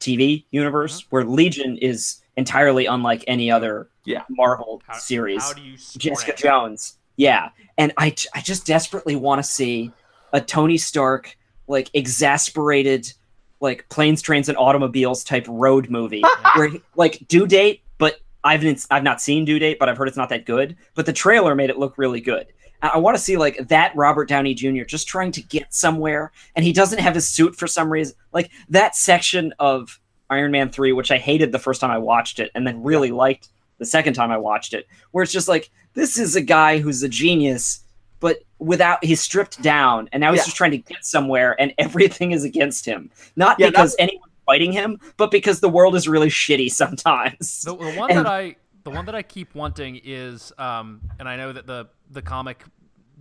TV 0.00 0.44
universe, 0.50 0.98
uh-huh. 0.98 1.06
where 1.10 1.24
Legion 1.24 1.78
is 1.78 2.22
entirely 2.36 2.86
unlike 2.86 3.22
any 3.28 3.50
other 3.50 3.88
Yeah. 4.04 4.22
Marvel 4.28 4.82
How- 4.86 4.98
series. 4.98 5.42
How 5.42 5.52
do 5.52 5.62
you 5.62 5.76
Jessica? 5.96 6.34
Jones. 6.36 6.98
Yeah, 7.16 7.50
and 7.78 7.92
I 7.98 8.14
I 8.34 8.40
just 8.40 8.66
desperately 8.66 9.14
want 9.16 9.38
to 9.38 9.48
see 9.48 9.92
a 10.32 10.40
Tony 10.40 10.76
Stark 10.78 11.36
like 11.68 11.88
exasperated 11.94 13.12
like 13.60 13.88
planes, 13.90 14.20
trains, 14.22 14.48
and 14.48 14.58
automobiles 14.58 15.22
type 15.22 15.46
road 15.48 15.88
movie 15.88 16.22
where 16.56 16.68
he- 16.68 16.82
like 16.96 17.22
due 17.28 17.46
date, 17.46 17.82
but 17.98 18.20
I've 18.42 18.64
I've 18.90 19.04
not 19.04 19.20
seen 19.22 19.44
due 19.44 19.60
date, 19.60 19.78
but 19.78 19.88
I've 19.88 19.96
heard 19.96 20.08
it's 20.08 20.16
not 20.16 20.30
that 20.30 20.46
good. 20.46 20.76
But 20.96 21.06
the 21.06 21.12
trailer 21.12 21.54
made 21.54 21.70
it 21.70 21.78
look 21.78 21.96
really 21.96 22.20
good. 22.20 22.46
I, 22.82 22.98
want 22.98 23.16
to 23.16 23.22
see 23.22 23.36
like 23.36 23.68
that 23.68 23.94
Robert 23.96 24.28
Downey 24.28 24.54
Jr. 24.54 24.82
just 24.84 25.06
trying 25.08 25.32
to 25.32 25.42
get 25.42 25.72
somewhere, 25.72 26.32
and 26.56 26.64
he 26.64 26.72
doesn't 26.72 26.98
have 26.98 27.14
his 27.14 27.28
suit 27.28 27.54
for 27.56 27.66
some 27.66 27.90
reason. 27.90 28.16
Like 28.32 28.50
that 28.70 28.96
section 28.96 29.52
of 29.58 29.98
Iron 30.30 30.50
Man 30.50 30.70
three, 30.70 30.92
which 30.92 31.10
I 31.10 31.18
hated 31.18 31.52
the 31.52 31.58
first 31.58 31.80
time 31.80 31.90
I 31.90 31.98
watched 31.98 32.38
it, 32.40 32.50
and 32.54 32.66
then 32.66 32.82
really 32.82 33.10
liked 33.12 33.48
the 33.78 33.86
second 33.86 34.14
time 34.14 34.30
I 34.30 34.38
watched 34.38 34.74
it, 34.74 34.86
where 35.10 35.22
it's 35.22 35.32
just 35.32 35.48
like 35.48 35.70
this 35.94 36.18
is 36.18 36.36
a 36.36 36.40
guy 36.40 36.78
who's 36.78 37.02
a 37.02 37.08
genius, 37.08 37.80
but 38.20 38.38
without 38.58 39.04
he's 39.04 39.20
stripped 39.20 39.60
down, 39.62 40.08
and 40.12 40.20
now 40.20 40.32
he's 40.32 40.40
Yeah. 40.40 40.44
just 40.46 40.56
trying 40.56 40.70
to 40.72 40.78
get 40.78 41.04
somewhere, 41.04 41.54
and 41.60 41.72
everything 41.78 42.32
is 42.32 42.44
against 42.44 42.84
him. 42.86 43.10
Not 43.36 43.58
Yeah, 43.60 43.68
because 43.68 43.94
anyone's 43.98 44.32
fighting 44.46 44.72
him, 44.72 44.98
but 45.16 45.30
because 45.30 45.60
the 45.60 45.68
world 45.68 45.94
is 45.94 46.08
really 46.08 46.28
shitty 46.28 46.70
sometimes. 46.72 47.62
The, 47.62 47.76
the 47.76 47.92
one 47.92 48.10
And- 48.10 48.20
that 48.20 48.26
I 48.26 48.56
the 48.84 48.90
one 48.90 49.04
that 49.06 49.14
I 49.14 49.22
keep 49.22 49.54
wanting 49.54 50.00
is, 50.02 50.52
um, 50.58 51.00
and 51.18 51.28
I 51.28 51.36
know 51.36 51.52
that 51.52 51.66
the 51.66 51.88
the 52.10 52.22
comic 52.22 52.64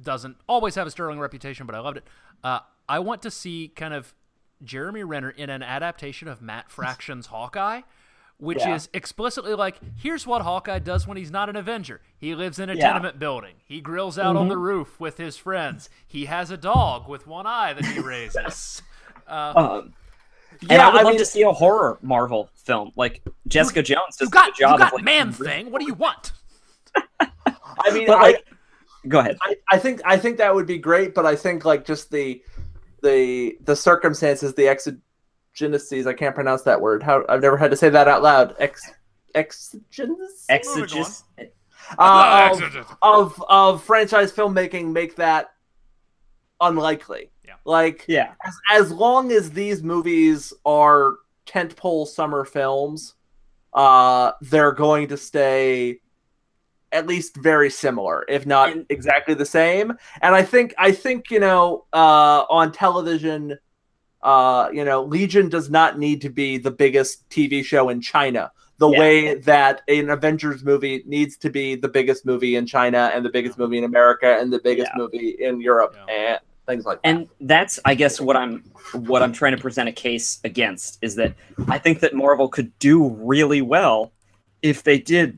doesn't 0.02 0.38
always 0.48 0.76
have 0.76 0.88
a 0.88 0.92
sterling 0.92 1.20
reputation, 1.20 1.66
but 1.66 1.76
I 1.76 1.80
loved 1.80 1.98
it. 1.98 2.04
Uh, 2.44 2.60
I 2.90 3.00
want 3.00 3.22
to 3.24 3.32
see 3.32 3.68
kind 3.76 3.94
of 3.94 4.14
Jeremy 4.64 5.04
Renner 5.04 5.30
in 5.30 5.50
an 5.50 5.62
adaptation 5.64 6.28
of 6.28 6.42
Matt 6.42 6.70
Fraction's 6.72 7.28
Hawkeye. 7.28 7.82
Which 8.38 8.58
Yeah. 8.66 8.74
is 8.74 8.90
explicitly 8.92 9.54
like, 9.54 9.80
here's 9.98 10.26
what 10.26 10.42
Hawkeye 10.42 10.80
does 10.80 11.06
when 11.06 11.16
he's 11.16 11.30
not 11.30 11.48
an 11.48 11.56
Avenger. 11.56 12.02
He 12.18 12.34
lives 12.34 12.58
in 12.58 12.72
a 12.72 12.74
Yeah. 12.74 12.94
tenement 12.94 13.20
building. 13.20 13.54
He 13.66 13.82
grills 13.82 14.18
out 14.18 14.36
on 14.36 14.48
the 14.48 14.58
roof 14.58 15.00
with 15.00 15.18
his 15.20 15.38
friends. 15.38 15.92
He 16.08 16.26
has 16.26 16.50
a 16.50 16.58
dog 16.58 17.08
with 17.08 17.28
one 17.28 17.46
eye 17.46 17.74
that 17.74 17.86
he 17.86 18.00
raises. 18.04 18.82
Uh, 19.28 19.54
Um, 19.56 19.94
and 20.62 20.72
Yeah, 20.72 20.88
I 20.88 20.92
would 20.92 21.00
I 21.00 21.04
love 21.04 21.12
mean- 21.14 21.20
to 21.20 21.26
see 21.26 21.42
a 21.44 21.52
horror 21.52 21.98
Marvel 22.02 22.50
film. 22.56 22.92
Like 22.96 23.22
Jessica 23.48 23.82
Jones 23.84 24.18
does 24.18 24.28
you 24.28 24.32
got, 24.32 24.50
a 24.50 24.52
good 24.52 24.58
job 24.60 24.72
you 24.74 24.78
got 24.80 24.88
of 24.90 24.94
like 24.98 25.04
man 25.04 25.32
thing. 25.32 25.72
What 25.72 25.80
do 25.80 25.88
you 25.88 25.94
want? 25.96 26.32
I 27.20 27.92
mean, 27.94 28.06
But 28.08 28.18
I, 28.18 28.22
like, 28.22 28.46
go 29.08 29.20
ahead. 29.20 29.38
I, 29.42 29.56
I 29.72 29.78
think 29.80 30.02
I 30.06 30.18
think 30.18 30.38
that 30.38 30.54
would 30.54 30.68
be 30.68 30.78
great, 30.78 31.16
but 31.16 31.26
I 31.26 31.36
think 31.36 31.66
like 31.66 31.86
just 31.86 32.12
the 32.12 32.42
the 33.02 33.58
the 33.64 33.76
circumstances, 33.76 34.54
the 34.54 34.68
exigencies. 34.68 36.06
I 36.08 36.14
can't 36.14 36.36
pronounce 36.36 36.62
that 36.64 36.80
word. 36.80 37.02
How 37.02 37.24
I've 37.30 37.42
never 37.42 37.58
had 37.58 37.72
to 37.72 37.78
say 37.78 37.90
that 37.90 38.08
out 38.08 38.22
loud. 38.22 38.56
Ex 38.60 38.92
exigencies 39.34 40.46
Exegesis. 40.50 41.24
uh, 41.98 42.50
of, 42.54 42.96
of 43.02 43.44
of 43.50 43.84
franchise 43.84 44.32
filmmaking 44.32 44.92
make 44.92 45.16
that 45.16 45.52
unlikely. 46.62 47.32
Yeah. 47.46 47.56
Like 47.66 48.06
Yeah. 48.08 48.34
as, 48.46 48.56
as 48.72 48.92
long 48.92 49.32
as 49.32 49.52
these 49.52 49.84
movies 49.84 50.54
are 50.66 51.16
tentpole 51.46 52.08
summer 52.08 52.46
films, 52.46 53.16
uh, 53.74 54.32
they're 54.42 54.72
going 54.74 55.08
to 55.10 55.18
stay 55.18 56.00
at 56.94 57.08
least 57.08 57.38
very 57.38 57.70
similar, 57.70 58.26
if 58.28 58.46
not 58.46 58.72
And- 58.72 58.86
exactly 58.90 59.34
the 59.34 59.46
same. 59.46 59.92
And 60.22 60.36
I 60.36 60.44
think 60.44 60.74
I 60.78 60.92
think 60.92 61.32
you 61.32 61.40
know 61.40 61.86
uh, 61.94 62.44
on 62.50 62.72
television, 62.72 63.58
uh, 64.22 64.70
you 64.74 64.84
know, 64.86 65.04
Legion 65.04 65.50
does 65.50 65.70
not 65.70 65.98
need 65.98 66.22
to 66.22 66.30
be 66.30 66.58
the 66.58 66.72
biggest 66.72 67.28
TV 67.30 67.64
show 67.64 67.90
in 67.90 68.02
China. 68.02 68.52
The 68.78 68.90
Yeah. 68.90 69.00
way 69.00 69.36
that 69.36 69.84
an 69.88 70.10
Avengers 70.10 70.64
movie 70.66 71.04
needs 71.06 71.38
to 71.38 71.50
be 71.50 71.76
the 71.76 71.88
biggest 71.88 72.26
movie 72.26 72.56
in 72.56 72.66
China 72.66 73.10
and 73.14 73.24
the 73.24 73.30
biggest 73.30 73.58
movie 73.58 73.78
in 73.78 73.84
America 73.84 74.38
and 74.40 74.52
the 74.52 74.60
biggest 74.60 74.92
Yeah. 74.94 74.98
movie 75.02 75.30
in 75.40 75.62
Europe. 75.62 75.96
Yeah. 76.08 76.14
And 76.14 76.40
things 76.72 76.86
like 76.86 77.02
that. 77.02 77.10
and 77.10 77.28
that's 77.42 77.80
i 77.86 77.94
guess 77.94 78.20
what 78.22 78.36
i'm 78.38 78.64
what 78.94 79.22
i'm 79.22 79.34
trying 79.34 79.56
to 79.56 79.62
present 79.62 79.90
a 79.90 79.92
case 79.92 80.40
against 80.44 80.98
is 81.02 81.16
that 81.16 81.34
i 81.68 81.78
think 81.78 82.00
that 82.00 82.14
marvel 82.14 82.48
could 82.48 82.78
do 82.80 83.10
really 83.10 83.62
well 83.62 84.12
if 84.62 84.84
they 84.84 84.98
did 84.98 85.38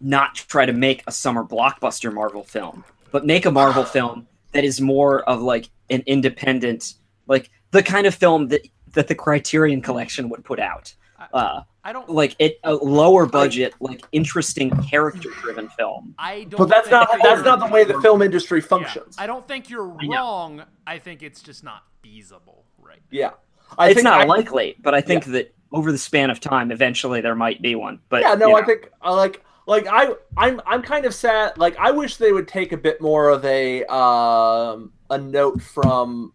not 0.00 0.34
try 0.34 0.66
to 0.66 0.72
make 0.72 1.04
a 1.06 1.12
summer 1.12 1.44
blockbuster 1.44 2.12
marvel 2.12 2.42
film 2.42 2.84
but 3.12 3.24
make 3.24 3.46
a 3.46 3.50
marvel 3.50 3.84
film 3.84 4.26
that 4.52 4.64
is 4.64 4.80
more 4.80 5.22
of 5.28 5.40
like 5.40 5.70
an 5.90 6.02
independent 6.06 6.94
like 7.28 7.50
the 7.70 7.82
kind 7.82 8.06
of 8.06 8.14
film 8.14 8.48
that 8.48 8.66
that 8.92 9.08
the 9.08 9.14
criterion 9.14 9.80
collection 9.80 10.28
would 10.28 10.44
put 10.44 10.58
out 10.58 10.94
uh 11.32 11.62
I 11.84 11.92
don't. 11.92 12.08
like 12.08 12.36
it 12.38 12.60
a 12.64 12.74
lower 12.74 13.26
budget 13.26 13.74
like 13.80 14.04
interesting 14.12 14.70
character 14.84 15.30
driven 15.40 15.68
film 15.70 16.14
I 16.18 16.44
don't. 16.44 16.58
but 16.58 16.68
that's 16.68 16.90
not 16.90 17.08
that's 17.22 17.42
not 17.44 17.58
the 17.58 17.66
way 17.66 17.84
the 17.84 18.00
film 18.00 18.22
industry 18.22 18.60
Yeah, 18.60 18.66
functions. 18.66 19.16
I 19.18 19.26
don't 19.26 19.46
think 19.48 19.68
you're 19.68 19.86
wrong. 19.88 20.62
I 20.86 20.98
think 20.98 21.22
it's 21.22 21.42
just 21.42 21.64
not 21.64 21.82
feasible 22.02 22.64
right 22.80 23.00
now. 23.10 23.18
Yeah, 23.18 23.30
I 23.78 23.86
it's 23.88 23.96
think 23.96 24.04
not 24.04 24.20
I- 24.22 24.24
likely, 24.26 24.76
but 24.80 24.94
I 24.94 25.00
think 25.00 25.24
that 25.26 25.52
over 25.72 25.90
the 25.90 25.98
span 25.98 26.30
of 26.30 26.38
time, 26.38 26.70
eventually 26.70 27.20
there 27.20 27.34
might 27.34 27.60
be 27.62 27.74
one. 27.74 27.98
But 28.10 28.22
yeah, 28.22 28.34
no, 28.34 28.48
you 28.50 28.56
I 28.56 28.64
think 28.64 28.90
uh, 29.04 29.14
like 29.16 29.42
like 29.66 29.86
I 29.90 30.14
I'm 30.36 30.60
I'm 30.66 30.82
kind 30.82 31.04
of 31.04 31.14
sad. 31.14 31.58
Like 31.58 31.76
I 31.78 31.90
wish 31.90 32.16
they 32.16 32.30
would 32.32 32.46
take 32.46 32.70
a 32.72 32.76
bit 32.76 33.00
more 33.00 33.28
of 33.30 33.44
a 33.44 33.84
um 33.86 34.92
a 35.10 35.18
note 35.18 35.60
from 35.62 36.32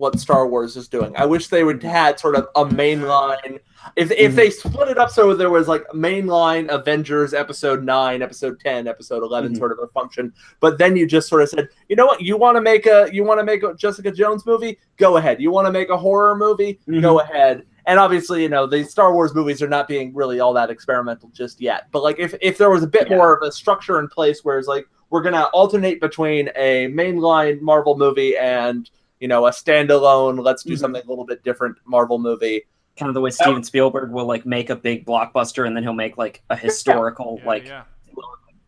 what 0.00 0.18
Star 0.18 0.46
Wars 0.48 0.76
is 0.76 0.88
doing. 0.88 1.12
I 1.16 1.26
wish 1.26 1.48
they 1.48 1.62
would 1.62 1.82
had 1.82 2.18
sort 2.18 2.34
of 2.34 2.48
a 2.56 2.64
mainline. 2.64 3.60
If 3.96 4.10
if 4.12 4.34
they 4.34 4.48
split 4.50 4.88
it 4.88 4.96
up 4.98 5.10
so 5.10 5.34
there 5.34 5.50
was 5.50 5.68
like 5.68 5.84
mainline 5.94 6.68
Avengers 6.70 7.34
episode 7.34 7.84
nine, 7.84 8.22
episode 8.22 8.58
ten, 8.60 8.86
episode 8.88 9.22
11 9.22 9.52
Mhm. 9.54 9.58
sort 9.58 9.72
of 9.72 9.78
a 9.78 9.86
function, 9.88 10.32
but 10.60 10.78
then 10.78 10.96
you 10.96 11.06
just 11.06 11.28
sort 11.28 11.42
of 11.42 11.50
said, 11.50 11.68
you 11.88 11.96
know 11.96 12.06
what, 12.06 12.22
you 12.22 12.36
want 12.38 12.56
to 12.56 12.60
make 12.62 12.86
a 12.86 13.08
you 13.12 13.24
want 13.24 13.40
to 13.40 13.44
make 13.44 13.62
a 13.62 13.74
Jessica 13.74 14.10
Jones 14.10 14.46
movie, 14.46 14.78
go 14.96 15.18
ahead. 15.18 15.40
You 15.40 15.50
want 15.50 15.66
to 15.66 15.72
make 15.72 15.90
a 15.90 15.96
horror 15.98 16.34
movie, 16.34 16.80
go 17.00 17.20
ahead. 17.20 17.64
And 17.86 17.98
obviously, 17.98 18.42
you 18.42 18.48
know, 18.48 18.66
the 18.66 18.84
Star 18.84 19.12
Wars 19.12 19.34
movies 19.34 19.60
are 19.62 19.68
not 19.68 19.86
being 19.88 20.14
really 20.14 20.40
all 20.40 20.52
that 20.54 20.70
experimental 20.70 21.30
just 21.34 21.60
yet. 21.60 21.88
But 21.92 22.02
like, 22.02 22.18
if 22.18 22.34
if 22.40 22.56
there 22.56 22.70
was 22.70 22.82
a 22.82 22.86
bit 22.86 23.08
Yeah. 23.10 23.16
more 23.16 23.34
of 23.36 23.42
a 23.42 23.52
structure 23.52 23.98
in 23.98 24.08
place, 24.08 24.44
where 24.44 24.58
it's 24.58 24.68
like 24.68 24.86
we're 25.10 25.22
gonna 25.22 25.44
alternate 25.52 26.00
between 26.00 26.48
a 26.56 26.88
mainline 26.88 27.60
Marvel 27.60 27.96
movie 27.98 28.36
and 28.36 28.88
you 29.20 29.28
know 29.28 29.46
a 29.46 29.50
standalone, 29.50 30.42
let's 30.42 30.62
do 30.64 30.72
Mhm. 30.74 30.78
something 30.78 31.02
a 31.04 31.08
little 31.08 31.24
bit 31.26 31.44
different 31.44 31.76
Marvel 31.86 32.18
movie. 32.18 32.64
kind 32.98 33.08
of 33.08 33.14
the 33.14 33.20
way 33.20 33.30
Steven 33.30 33.62
Spielberg 33.62 34.10
will 34.10 34.26
like 34.26 34.44
make 34.44 34.68
a 34.68 34.76
big 34.76 35.06
blockbuster 35.06 35.66
and 35.66 35.74
then 35.74 35.82
he'll 35.82 35.94
make 35.94 36.18
like 36.18 36.42
a 36.50 36.56
historical 36.56 37.38
Yeah, 37.40 37.46
like 37.48 37.64
yeah. 37.66 37.82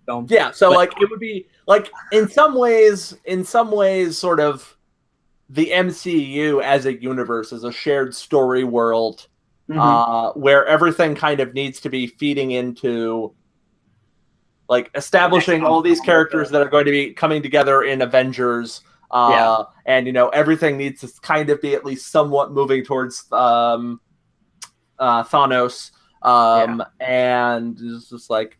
film. 0.06 0.26
Yeah, 0.30 0.52
so 0.52 0.70
But- 0.70 0.76
like 0.76 1.02
it 1.02 1.10
would 1.10 1.20
be 1.20 1.48
like 1.66 1.90
in 2.12 2.28
some 2.30 2.54
ways, 2.54 3.14
in 3.26 3.44
some 3.44 3.70
ways, 3.70 4.16
sort 4.16 4.40
of 4.40 4.76
the 5.50 5.70
MCU 5.72 6.62
as 6.62 6.86
a 6.86 6.94
universe 7.02 7.52
is 7.52 7.64
a 7.64 7.72
shared 7.72 8.14
story 8.14 8.64
world 8.64 9.26
Mhm. 9.68 9.76
uh, 9.78 10.32
where 10.32 10.64
everything 10.66 11.14
kind 11.14 11.40
of 11.40 11.52
needs 11.52 11.78
to 11.80 11.90
be 11.90 12.06
feeding 12.06 12.52
into 12.52 13.34
like 14.70 14.90
establishing 14.94 15.62
all 15.62 15.82
these 15.82 16.00
characters 16.00 16.48
that 16.50 16.62
are 16.62 16.70
going 16.70 16.86
to 16.86 16.90
be 16.92 17.12
coming 17.12 17.42
together 17.42 17.82
in 17.82 18.00
Avengers. 18.00 18.80
Uh, 19.12 19.28
Yeah. 19.30 19.64
and 19.84 20.06
you 20.06 20.12
know 20.12 20.28
everything 20.30 20.76
needs 20.78 21.00
to 21.02 21.20
kind 21.20 21.50
of 21.50 21.60
be 21.60 21.74
at 21.74 21.84
least 21.84 22.10
somewhat 22.10 22.52
moving 22.52 22.84
towards 22.84 23.30
um, 23.32 24.00
uh, 24.98 25.22
Thanos. 25.24 25.90
Um, 26.22 26.82
and 27.00 27.76
it's 27.80 28.08
just 28.08 28.30
like, 28.30 28.56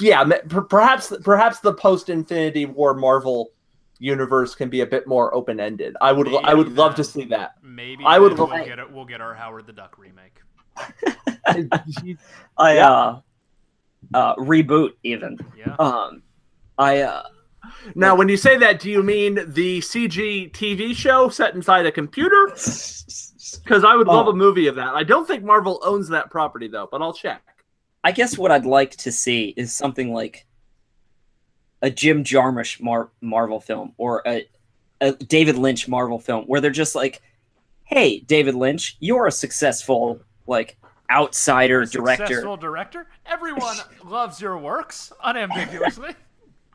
yeah, 0.00 0.24
ma- 0.24 0.62
perhaps 0.68 1.12
perhaps 1.22 1.60
the 1.60 1.72
post 1.72 2.08
Infinity 2.08 2.66
War 2.66 2.94
Marvel 2.94 3.52
universe 3.98 4.54
can 4.54 4.68
be 4.70 4.80
a 4.80 4.86
bit 4.86 5.06
more 5.06 5.32
open 5.34 5.60
ended. 5.60 5.96
I 6.00 6.10
would 6.12 6.26
I 6.44 6.52
would 6.54 6.68
Maybe 6.68 6.76
love 6.78 6.94
to 6.96 7.04
see 7.04 7.24
that. 7.26 7.52
Maybe 7.62 8.02
I 8.04 8.18
would 8.18 8.36
we'll 8.36 8.48
like- 8.48 8.66
get 8.66 8.78
it. 8.78 8.90
We'll 8.90 9.04
get 9.04 9.20
our 9.20 9.34
Howard 9.34 9.66
the 9.66 9.72
Duck 9.72 9.96
remake. 9.98 10.36
I 12.58 12.78
uh, 12.78 13.20
uh 14.14 14.34
reboot 14.36 14.90
even. 15.02 15.38
Yeah. 15.56 15.76
Um, 15.78 16.22
I 16.78 17.00
uh, 17.02 17.22
Now, 17.94 18.14
when 18.14 18.28
you 18.28 18.36
say 18.36 18.56
that, 18.58 18.80
do 18.80 18.90
you 18.90 19.02
mean 19.02 19.34
the 19.52 19.80
CG 19.80 20.50
TV 20.52 20.94
show 20.94 21.28
set 21.28 21.54
inside 21.54 21.86
a 21.86 21.92
computer? 21.92 22.46
Because 22.48 23.84
I 23.84 23.94
would 23.96 24.06
love 24.06 24.26
Oh. 24.28 24.30
a 24.30 24.34
movie 24.34 24.66
of 24.68 24.76
that. 24.76 24.94
I 24.94 25.02
don't 25.02 25.26
think 25.26 25.42
Marvel 25.44 25.80
owns 25.84 26.08
that 26.08 26.30
property 26.30 26.68
though, 26.68 26.88
but 26.90 27.02
I'll 27.02 27.12
check. 27.12 27.42
I 28.04 28.12
guess 28.12 28.38
what 28.38 28.50
I'd 28.50 28.64
like 28.66 28.92
to 28.96 29.12
see 29.12 29.52
is 29.56 29.72
something 29.74 30.12
like 30.12 30.46
a 31.82 31.90
Jim 31.90 32.24
Jarmusch 32.24 32.80
Mar- 32.80 33.10
Marvel 33.20 33.60
film 33.60 33.92
or 33.96 34.22
a, 34.26 34.46
a 35.00 35.12
David 35.12 35.56
Lynch 35.56 35.88
Marvel 35.88 36.18
film 36.18 36.44
where 36.44 36.60
they're 36.60 36.70
just 36.70 36.94
like, 36.94 37.20
"Hey, 37.84 38.20
David 38.20 38.54
Lynch, 38.54 38.96
you're 39.00 39.26
a 39.26 39.32
successful 39.32 40.20
like 40.46 40.76
outsider 41.10 41.84
director. 41.86 42.26
Successful 42.26 42.56
director. 42.56 43.08
Everyone 43.26 43.76
loves 44.04 44.40
your 44.40 44.56
works 44.58 45.12
unambiguously. 45.24 46.14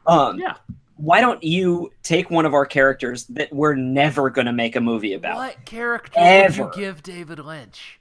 Um, 0.05 0.37
Yeah. 0.39 0.55
Why 0.97 1.19
don't 1.21 1.43
you 1.43 1.91
take 2.03 2.29
one 2.29 2.45
of 2.45 2.53
our 2.53 2.65
characters 2.65 3.25
that 3.27 3.51
we're 3.53 3.75
never 3.75 4.29
going 4.29 4.47
to 4.47 4.53
make 4.53 4.75
a 4.75 4.81
movie 4.81 5.13
about? 5.13 5.37
What 5.37 5.65
character 5.65 6.13
Ever. 6.17 6.65
would 6.65 6.75
you 6.75 6.81
give 6.81 7.03
David 7.03 7.39
Lynch? 7.39 7.99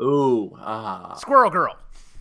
Ooh, 0.00 0.56
ah. 0.60 1.14
Squirrel 1.14 1.50
Girl. 1.50 1.76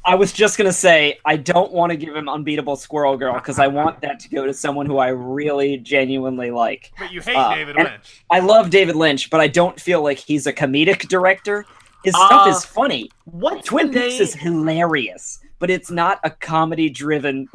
I 0.08 0.14
was 0.14 0.32
just 0.32 0.58
gonna 0.60 0.72
say 0.72 1.18
I 1.26 1.36
don't 1.36 1.72
want 1.72 1.90
to 1.90 1.98
give 1.98 2.16
him 2.16 2.30
Unbeatable 2.30 2.76
Squirrel 2.76 3.18
Girl 3.18 3.34
because 3.34 3.58
I 3.58 3.66
want 3.66 4.02
that 4.02 4.20
to 4.20 4.30
go 4.30 4.46
to 4.46 4.54
someone 4.54 4.86
who 4.86 5.00
I 5.00 5.08
really 5.08 5.78
genuinely 5.78 6.52
like. 6.52 6.92
But 7.00 7.12
you 7.12 7.22
hate 7.22 7.36
Uh, 7.36 7.56
David 7.56 7.76
Lynch. 7.76 8.24
I 8.30 8.40
love 8.40 8.70
David 8.70 8.96
Lynch, 8.96 9.32
but 9.32 9.42
I 9.42 9.48
don't 9.48 9.80
feel 9.80 10.04
like 10.04 10.20
he's 10.20 10.46
a 10.46 10.54
comedic 10.54 11.08
director. 11.10 11.66
His 12.04 12.14
stuff 12.16 12.46
Uh, 12.46 12.50
is 12.52 12.64
funny. 12.64 13.10
What 13.24 13.66
Twin 13.66 13.88
Peaks 13.92 14.14
name- 14.14 14.22
is 14.22 14.34
hilarious, 14.36 15.40
but 15.58 15.72
it's 15.72 15.90
not 15.90 16.20
a 16.24 16.30
comedy-driven 16.30 17.48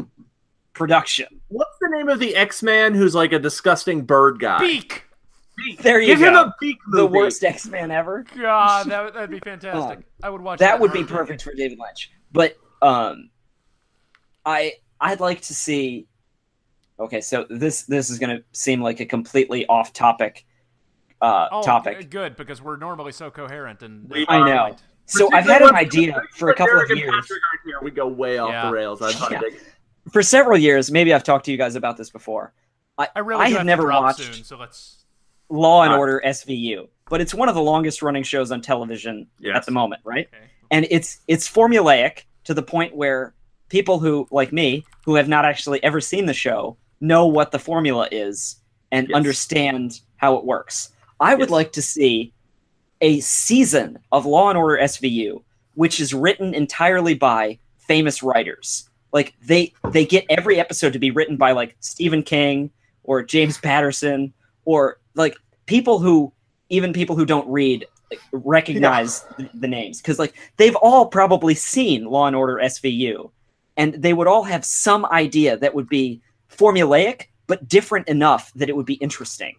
production. 0.72 1.26
What's 1.48 1.76
the 1.80 1.88
name 1.88 2.08
of 2.08 2.18
the 2.18 2.34
X 2.36 2.62
Man 2.62 2.94
who's 2.94 3.14
like 3.14 3.32
a 3.32 3.38
disgusting 3.38 4.02
bird 4.02 4.38
guy? 4.40 4.58
Beak. 4.60 5.04
There 5.80 6.00
you 6.00 6.06
go. 6.06 6.12
Give 6.14 6.20
go. 6.20 6.28
him 6.28 6.34
a 6.36 6.54
beak 6.58 6.78
the 6.92 7.06
worst 7.06 7.44
X-Man 7.44 7.90
ever. 7.90 8.24
God, 8.34 8.86
that 8.88 9.04
would 9.04 9.14
that'd 9.14 9.30
be 9.30 9.40
fantastic. 9.40 9.98
Um, 9.98 10.04
I 10.22 10.30
would 10.30 10.40
watch 10.40 10.58
that 10.60 10.80
would 10.80 10.92
be 10.92 11.04
perfect 11.04 11.42
for 11.42 11.52
David 11.52 11.78
Lynch. 11.78 12.10
But 12.32 12.56
um, 12.80 13.28
I 14.46 14.74
I'd 15.00 15.20
like 15.20 15.42
to 15.42 15.54
see. 15.54 16.06
Okay, 16.98 17.20
so 17.20 17.46
this 17.50 17.82
this 17.82 18.08
is 18.10 18.18
going 18.18 18.36
to 18.38 18.42
seem 18.52 18.80
like 18.82 19.00
a 19.00 19.06
completely 19.06 19.66
off-topic 19.66 20.46
uh, 21.20 21.48
Oh, 21.52 21.62
topic. 21.62 22.08
good 22.10 22.36
because 22.36 22.62
we're 22.62 22.76
normally 22.76 23.12
so 23.12 23.30
coherent 23.30 23.82
and 23.82 24.08
We 24.08 24.26
I 24.28 24.38
are. 24.38 24.46
know. 24.46 24.76
So 25.06 25.30
I've 25.32 25.44
had 25.46 25.60
an 25.62 25.74
idea 25.74 26.22
for 26.36 26.50
a 26.50 26.54
couple 26.54 26.74
of 26.74 26.80
Eric 26.80 26.90
and 26.90 26.98
years. 27.00 27.28
Here. 27.66 27.74
We 27.82 27.90
go 27.90 28.06
way 28.06 28.38
off 28.38 28.50
Yeah. 28.50 28.66
the 28.66 28.72
rails. 28.72 29.02
I'm 29.02 29.12
Yeah. 29.32 29.40
Finding. 30.04 30.12
For 30.12 30.22
several 30.22 30.58
years, 30.58 30.90
maybe 30.90 31.12
I've 31.14 31.24
talked 31.24 31.44
to 31.46 31.52
you 31.52 31.56
guys 31.58 31.74
about 31.76 31.96
this 31.96 32.10
before. 32.10 32.52
I, 32.98 33.08
I 33.16 33.18
really 33.20 33.42
I 33.44 33.48
have, 33.48 33.58
have 33.58 33.66
never 33.66 33.82
to 33.82 33.86
drop 33.88 34.02
watched 34.02 34.20
soon, 34.34 34.44
so 34.44 34.56
let's. 34.58 34.96
Law 35.48 35.82
and 35.82 35.92
Order 35.94 36.22
SVU, 36.24 36.88
but 37.08 37.20
it's 37.20 37.34
one 37.34 37.48
of 37.48 37.56
the 37.56 37.62
longest 37.62 38.02
running 38.02 38.22
shows 38.22 38.52
on 38.52 38.60
television 38.60 39.26
Yes. 39.40 39.56
at 39.56 39.64
the 39.66 39.72
moment, 39.72 40.00
right? 40.04 40.28
Okay. 40.32 40.44
and 40.70 40.86
it's 40.90 41.18
it's 41.26 41.50
formulaic 41.50 42.22
to 42.44 42.54
the 42.54 42.62
point 42.62 42.94
where 42.94 43.34
people 43.68 43.98
who 43.98 44.28
like 44.30 44.52
me 44.52 44.84
who 45.04 45.16
have 45.16 45.28
not 45.28 45.44
actually 45.44 45.82
ever 45.82 46.00
seen 46.00 46.26
the 46.26 46.34
show 46.34 46.76
know 47.00 47.26
what 47.26 47.50
the 47.50 47.58
formula 47.58 48.06
is 48.12 48.56
and 48.92 49.08
Yes. 49.08 49.16
understand 49.16 50.00
how 50.16 50.36
it 50.36 50.44
works 50.44 50.90
i 51.20 51.34
would 51.34 51.48
Yes. 51.48 51.50
like 51.50 51.72
to 51.72 51.82
see 51.82 52.32
a 53.00 53.18
season 53.20 53.98
of 54.12 54.26
law 54.26 54.48
and 54.50 54.58
order 54.58 54.76
svu 54.82 55.42
which 55.74 55.98
is 56.00 56.12
written 56.14 56.54
entirely 56.54 57.14
by 57.14 57.58
famous 57.78 58.22
writers 58.22 58.88
like 59.12 59.34
they 59.42 59.72
they 59.90 60.04
get 60.04 60.24
every 60.28 60.58
episode 60.58 60.92
to 60.92 60.98
be 60.98 61.10
written 61.10 61.36
by 61.36 61.52
like 61.52 61.76
stephen 61.80 62.22
king 62.22 62.70
or 63.02 63.22
james 63.22 63.58
patterson 63.58 64.32
or 64.64 64.98
like 65.14 65.36
people 65.66 65.98
who 65.98 66.32
even 66.68 66.92
people 66.92 67.16
who 67.16 67.26
don't 67.26 67.48
read 67.48 67.86
like, 68.10 68.20
recognize 68.32 69.22
the, 69.36 69.48
the 69.54 69.68
names 69.68 70.00
because 70.00 70.18
like 70.18 70.34
they've 70.56 70.76
all 70.76 71.06
probably 71.06 71.54
seen 71.54 72.06
Law 72.06 72.26
and 72.26 72.36
Order 72.36 72.56
SVU, 72.56 73.30
and 73.76 73.94
they 73.94 74.12
would 74.12 74.26
all 74.26 74.42
have 74.42 74.64
some 74.64 75.04
idea 75.06 75.56
that 75.56 75.74
would 75.74 75.88
be 75.88 76.20
formulaic 76.50 77.26
but 77.46 77.68
different 77.68 78.08
enough 78.08 78.52
that 78.54 78.68
it 78.68 78.76
would 78.76 78.86
be 78.86 78.94
interesting, 78.94 79.56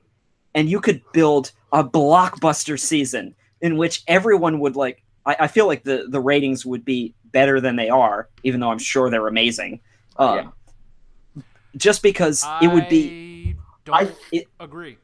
and 0.53 0.69
you 0.69 0.81
could 0.81 1.01
build 1.13 1.51
a 1.71 1.83
blockbuster 1.83 2.79
season 2.79 3.35
in 3.61 3.77
which 3.77 4.03
everyone 4.07 4.59
would 4.59 4.75
like. 4.75 5.03
I, 5.25 5.35
I 5.41 5.47
feel 5.47 5.67
like 5.67 5.83
the 5.83 6.07
the 6.09 6.19
ratings 6.19 6.65
would 6.65 6.83
be 6.83 7.13
better 7.31 7.59
than 7.61 7.75
they 7.75 7.89
are, 7.89 8.27
even 8.43 8.59
though 8.59 8.71
I'm 8.71 8.79
sure 8.79 9.09
they're 9.09 9.27
amazing. 9.27 9.79
Um, 10.17 10.35
Yeah. 10.35 11.41
Just 11.77 12.03
because 12.03 12.45
it 12.61 12.67
would 12.67 12.89
be 12.89 13.55
I 13.55 13.83
don't 13.85 13.95
I- 13.95 14.15
it- 14.33 14.47
agree. 14.59 14.97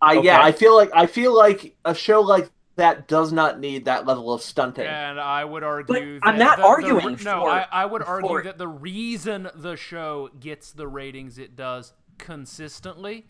I 0.00 0.14
yeah, 0.14 0.40
I 0.42 0.50
feel 0.52 0.74
like 0.74 0.90
I 0.94 1.04
feel 1.06 1.36
like 1.36 1.76
a 1.84 1.94
show 1.94 2.22
like 2.22 2.50
that 2.76 3.06
does 3.06 3.32
not 3.32 3.60
need 3.60 3.84
that 3.84 4.06
level 4.06 4.32
of 4.32 4.40
stunting. 4.40 4.86
And 4.86 5.20
I 5.20 5.44
would 5.44 5.62
argue. 5.62 6.18
I'm 6.22 6.38
not 6.38 6.56
the- 6.56 6.62
the- 6.62 6.68
arguing 6.68 7.18
no, 7.22 7.42
for- 7.42 7.50
I, 7.50 7.66
I 7.70 7.84
would 7.84 8.02
argue 8.02 8.42
that 8.44 8.56
the 8.56 8.66
reason 8.68 9.50
the 9.54 9.76
show 9.76 10.30
gets 10.40 10.72
the 10.72 10.88
ratings 10.88 11.36
it 11.36 11.54
does 11.54 11.92
consistently 12.16 13.26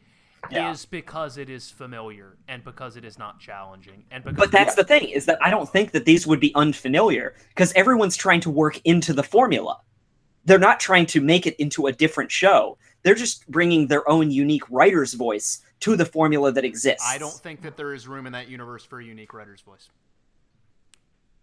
Yeah. 0.50 0.72
is 0.72 0.84
because 0.86 1.36
it 1.36 1.48
is 1.50 1.70
familiar 1.70 2.36
and 2.48 2.64
because 2.64 2.96
it 2.96 3.04
is 3.04 3.18
not 3.18 3.38
challenging 3.40 4.04
and 4.10 4.24
because 4.24 4.38
But 4.38 4.50
that's 4.50 4.74
the 4.74 4.84
thing 4.84 5.08
is 5.08 5.26
that 5.26 5.38
I 5.42 5.50
don't 5.50 5.68
think 5.68 5.92
that 5.92 6.04
these 6.04 6.26
would 6.26 6.40
be 6.40 6.52
unfamiliar 6.54 7.34
because 7.50 7.72
everyone's 7.74 8.16
trying 8.16 8.40
to 8.40 8.50
work 8.50 8.80
into 8.84 9.12
the 9.12 9.22
formula. 9.22 9.80
They're 10.46 10.58
not 10.58 10.80
trying 10.80 11.06
to 11.06 11.20
make 11.20 11.46
it 11.46 11.54
into 11.56 11.86
a 11.86 11.92
different 11.92 12.30
show. 12.30 12.78
They're 13.02 13.14
just 13.14 13.48
bringing 13.50 13.86
their 13.86 14.08
own 14.08 14.30
unique 14.30 14.68
writer's 14.70 15.14
voice 15.14 15.60
to 15.80 15.96
the 15.96 16.04
formula 16.06 16.52
that 16.52 16.64
exists. 16.64 17.04
I 17.06 17.18
don't 17.18 17.32
think 17.32 17.62
that 17.62 17.76
there 17.76 17.94
is 17.94 18.08
room 18.08 18.26
in 18.26 18.32
that 18.32 18.48
universe 18.48 18.84
for 18.84 19.00
a 19.00 19.04
unique 19.04 19.32
writer's 19.34 19.60
voice. 19.60 19.88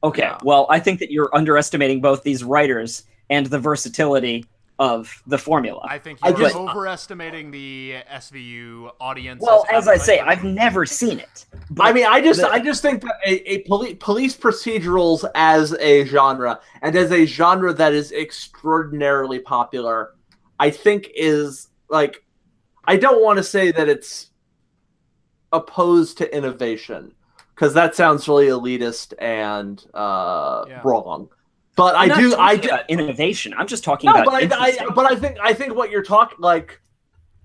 Okay, 0.03 0.23
Yeah. 0.23 0.37
well, 0.43 0.67
I 0.69 0.79
think 0.79 0.99
that 0.99 1.11
you're 1.11 1.29
underestimating 1.33 2.01
both 2.01 2.23
these 2.23 2.43
writers 2.43 3.03
and 3.29 3.45
the 3.47 3.59
versatility 3.59 4.45
of 4.79 5.23
the 5.25 5.37
formula. 5.37 5.81
I 5.89 5.97
think 5.97 6.19
you're 6.23 6.37
just- 6.37 6.55
overestimating 6.55 7.49
the 7.51 7.95
SVU 8.11 8.91
audience. 8.99 9.41
well, 9.41 9.65
as 9.71 9.87
I 9.87 9.97
say, 9.97 10.19
I've 10.19 10.43
never 10.43 10.85
seen 10.85 11.19
it. 11.19 11.45
But 11.71 11.87
I 11.87 11.93
mean, 11.93 12.05
I 12.05 12.21
just 12.21 12.41
the- 12.41 12.49
I 12.51 12.59
just 12.59 12.81
think 12.83 13.01
that 13.01 13.15
a, 13.25 13.53
a 13.53 13.63
poli- 13.63 13.95
police 13.95 14.35
procedurals 14.37 15.25
as 15.33 15.73
a 15.79 16.05
genre 16.05 16.59
and 16.83 16.95
as 16.95 17.11
a 17.11 17.25
genre 17.25 17.73
that 17.73 17.93
is 17.93 18.11
extraordinarily 18.11 19.39
popular, 19.39 20.13
I 20.59 20.69
think 20.69 21.09
is 21.15 21.69
like 21.89 22.23
I 22.85 22.97
don't 22.97 23.23
want 23.23 23.37
to 23.37 23.43
say 23.43 23.71
that 23.71 23.89
it's 23.89 24.29
opposed 25.51 26.17
to 26.19 26.35
innovation 26.35 27.13
because 27.55 27.73
that 27.73 27.95
sounds 27.95 28.27
really 28.27 28.47
elitist 28.47 29.13
and 29.19 29.83
uh, 29.93 30.65
Yeah. 30.67 30.81
wrong. 30.83 31.29
But 31.77 31.95
I'm 31.95 32.11
I 32.11 32.17
do 32.17 32.35
I 32.35 32.57
do 32.57 32.67
about 32.67 32.89
innovation. 32.89 33.53
I'm 33.55 33.67
just 33.67 33.85
talking 33.85 34.07
no, 34.07 34.21
about 34.21 34.25
but 34.25 34.53
I. 34.53 34.77
I 34.79 34.89
but 34.93 35.09
I 35.09 35.15
think 35.15 35.37
I 35.41 35.53
think 35.53 35.75
what 35.75 35.91
you're 35.91 36.03
talking 36.03 36.37
like 36.39 36.81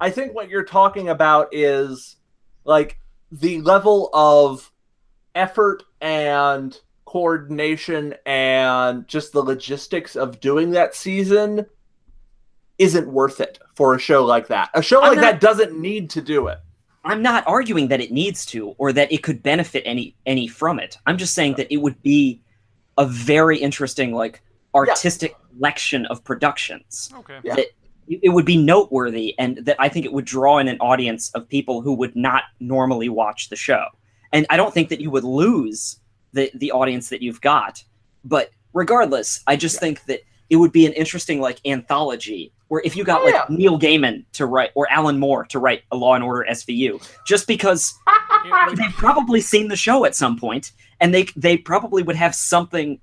I 0.01 0.11
think 0.11 0.35
what 0.35 0.49
you're 0.49 0.65
talking 0.65 1.11
about 1.11 1.49
is 1.53 2.17
like 2.65 2.99
the 3.31 3.61
level 3.61 4.11
of 4.13 4.73
effort 5.35 5.85
and 6.01 6.77
coordination 7.05 8.15
and 8.25 9.07
just 9.07 9.33
the 9.33 9.43
logistics 9.43 10.17
of 10.17 10.41
doing 10.41 10.71
that 10.71 10.95
season 10.95 11.67
isn't 12.79 13.07
worth 13.07 13.41
it 13.41 13.59
for 13.75 13.95
a 13.95 13.99
show 13.99 14.25
like 14.25 14.49
that. 14.49 14.71
A 14.75 14.83
show 14.83 15.03
I'm 15.03 15.11
like 15.11 15.17
not- 15.17 15.23
that 15.23 15.41
doesn't 15.41 15.79
need 15.79 16.11
to 16.11 16.23
do 16.23 16.49
it. 16.49 16.59
I'm 17.05 17.21
not 17.21 17.45
arguing 17.47 17.89
that 17.89 18.01
it 18.01 18.13
needs 18.13 18.47
to 18.47 18.71
or 18.79 18.93
that 18.93 19.13
it 19.13 19.23
could 19.23 19.43
benefit 19.43 19.83
any 19.85 20.17
any 20.25 20.49
from 20.49 20.79
it. 20.79 20.97
I'm 21.07 21.19
just 21.19 21.35
saying 21.35 21.55
that 21.57 21.73
it 21.73 21.79
would 21.79 22.01
be 22.03 22.41
a 22.99 23.07
very 23.07 23.59
interesting 23.59 24.13
like 24.15 24.43
artistic 24.75 25.35
collection 25.57 26.07
of 26.07 26.23
productions. 26.25 27.11
Okay. 27.19 27.39
Yeah. 27.45 27.57
That 27.57 27.67
it 28.09 28.21
it 28.23 28.29
would 28.31 28.45
be 28.45 28.57
noteworthy 28.57 29.35
and 29.39 29.59
that 29.59 29.77
I 29.79 29.89
think 29.89 30.05
it 30.07 30.13
would 30.13 30.25
draw 30.25 30.59
in 30.59 30.69
an 30.69 30.77
audience 30.81 31.31
of 31.35 31.49
people 31.49 31.81
who 31.83 31.95
would 31.95 32.15
not 32.17 32.45
normally 32.61 33.09
watch 33.09 33.49
the 33.49 33.57
show. 33.57 33.85
And 34.33 34.47
I 34.51 34.57
don't 34.57 34.73
think 34.75 34.89
that 34.89 35.01
you 35.01 35.11
would 35.11 35.25
lose 35.25 35.99
the 36.33 36.51
the 36.55 36.73
audience 36.73 37.09
that 37.11 37.23
you've 37.23 37.41
got. 37.41 37.83
But 38.25 38.51
regardless, 38.73 39.41
I 39.47 39.57
just 39.57 39.79
think 39.79 40.05
that 40.07 40.21
it 40.51 40.57
would 40.57 40.73
be 40.73 40.85
an 40.87 40.93
interesting 40.95 41.41
like 41.41 41.61
anthology 41.67 42.53
where 42.69 42.83
if 42.85 42.97
you 42.97 43.05
got 43.05 43.21
Oh, 43.21 43.25
like 43.27 43.35
yeah. 43.35 43.45
Neil 43.51 43.79
Gaiman 43.79 44.25
to 44.33 44.47
write 44.47 44.71
or 44.75 44.91
Alan 44.91 45.19
Moore 45.19 45.45
to 45.47 45.59
write 45.59 45.83
a 45.93 45.97
Law 45.97 46.15
and 46.15 46.25
Order 46.25 46.47
SVU, 46.51 47.07
just 47.27 47.47
because 47.47 47.95
It 48.45 48.69
would- 48.69 48.77
they've 48.79 48.91
probably 48.93 49.41
seen 49.41 49.69
the 49.69 49.77
show 49.77 50.05
at 50.05 50.15
some 50.17 50.37
point 50.39 50.73
and 51.03 51.13
they 51.13 51.25
they 51.37 51.59
probably 51.59 52.03
would 52.03 52.17
have 52.17 52.35
something 52.35 52.99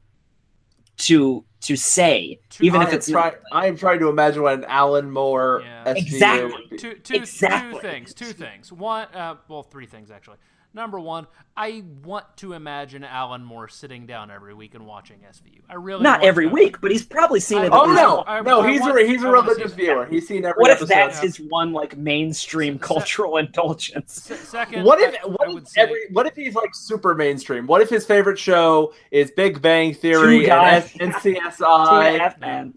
to 0.97 1.45
to 1.61 1.75
say 1.75 2.39
To- 2.51 2.65
even 2.65 2.79
I 2.81 2.83
if 2.85 2.89
am 2.89 2.95
it's 2.95 3.09
trying 3.11 3.33
I 3.51 3.67
am 3.67 3.77
trying 3.77 3.99
to 3.99 4.07
imagine 4.09 4.41
what 4.41 4.53
an 4.55 4.65
Alan 4.65 5.11
Moore 5.11 5.61
Yeah. 5.63 5.93
Exactly. 5.95 6.51
would 6.51 6.69
be. 6.69 6.77
two, 6.77 6.93
two, 6.95 7.15
Exactly. 7.15 7.73
two 7.73 7.79
things. 7.87 8.13
Two 8.13 8.25
things. 8.33 8.71
One, 8.71 9.07
uh, 9.13 9.35
well, 9.47 9.63
three 9.63 9.85
things 9.85 10.09
actually. 10.11 10.37
Number 10.71 10.99
one, 10.99 11.25
I 11.57 11.83
want 12.03 12.25
to 12.37 12.53
imagine 12.53 13.03
Alan 13.03 13.43
Moore 13.43 13.67
sitting 13.67 14.05
down 14.05 14.29
every 14.29 14.53
week 14.53 14.75
and 14.75 14.85
watching 14.85 15.17
SVU. 15.27 15.61
I 15.67 15.73
really 15.73 16.03
not 16.03 16.23
every 16.23 16.47
to. 16.47 16.53
week 16.53 16.79
but 16.79 16.91
he's 16.91 17.03
probably 17.03 17.39
seen 17.39 17.57
I- 17.57 17.63
it 17.63 17.65
at 17.67 17.73
Oh 17.73 17.85
no, 17.85 18.23
I- 18.27 18.41
no, 18.41 18.61
I 18.61 18.71
he's 18.71 18.79
want- 18.81 18.99
a 18.99 19.05
he's 19.07 19.23
I 19.23 19.29
a 19.29 19.31
religious 19.31 19.73
viewer. 19.73 20.05
He's 20.05 20.27
seen 20.27 20.45
every 20.45 20.61
what 20.61 20.69
if 20.69 20.77
episode. 20.77 20.89
that's 20.95 21.19
his 21.19 21.39
one 21.39 21.73
like 21.73 21.97
mainstream 21.97 22.75
Se- 22.75 22.79
se- 22.81 22.85
cultural 22.87 23.37
indulgence 23.37 24.13
Se- 24.23 24.35
second, 24.35 24.83
What 24.85 25.01
if 25.01 25.15
I- 25.15 25.27
I 25.27 25.27
what 25.27 25.49
if, 25.63 25.67
say- 25.69 25.81
every, 25.81 26.01
what 26.11 26.27
if 26.27 26.35
he's 26.35 26.53
like 26.53 26.75
super 26.75 27.15
mainstream? 27.15 27.65
What 27.65 27.81
if 27.81 27.89
his 27.89 28.05
favorite 28.05 28.37
show 28.37 28.93
is 29.09 29.31
Big 29.31 29.59
Bang 29.61 29.95
Theory 29.95 30.35
Two 30.35 30.37
and, 30.41 30.45
guys. 30.45 30.91
And 30.99 31.13
Two 31.21 31.29
and 31.35 31.51
CSI? 31.51 32.19
half 32.19 32.39
man. 32.39 32.75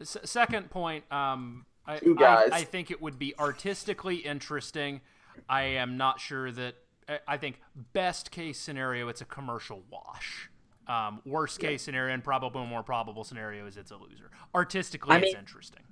S- 0.00 0.16
second 0.24 0.70
point, 0.70 1.04
um, 1.12 1.66
I, 1.86 1.98
Two 1.98 2.16
I. 2.18 2.48
I 2.50 2.64
think 2.64 2.90
it 2.90 3.02
would 3.02 3.18
be 3.18 3.34
artistically 3.38 4.16
interesting. 4.16 5.02
I 5.50 5.62
am 5.62 5.98
not 5.98 6.18
sure 6.18 6.50
that. 6.52 6.76
I- 7.10 7.18
I 7.26 7.36
think 7.36 7.60
best 7.92 8.30
case 8.30 8.58
scenario, 8.58 9.08
it's 9.08 9.20
a 9.20 9.24
commercial 9.24 9.82
wash. 9.90 10.48
Um, 10.86 11.20
worst 11.24 11.60
case 11.60 11.82
scenario, 11.82 12.14
and 12.14 12.22
probably 12.24 12.66
more 12.66 12.82
probable 12.82 13.22
scenario 13.24 13.66
is 13.66 13.76
it's 13.76 13.90
a 13.90 13.96
loser. 13.96 14.30
Artistically, 14.54 15.14
I 15.14 15.18
it's 15.18 15.26
mean- 15.26 15.36
interesting. 15.36 15.82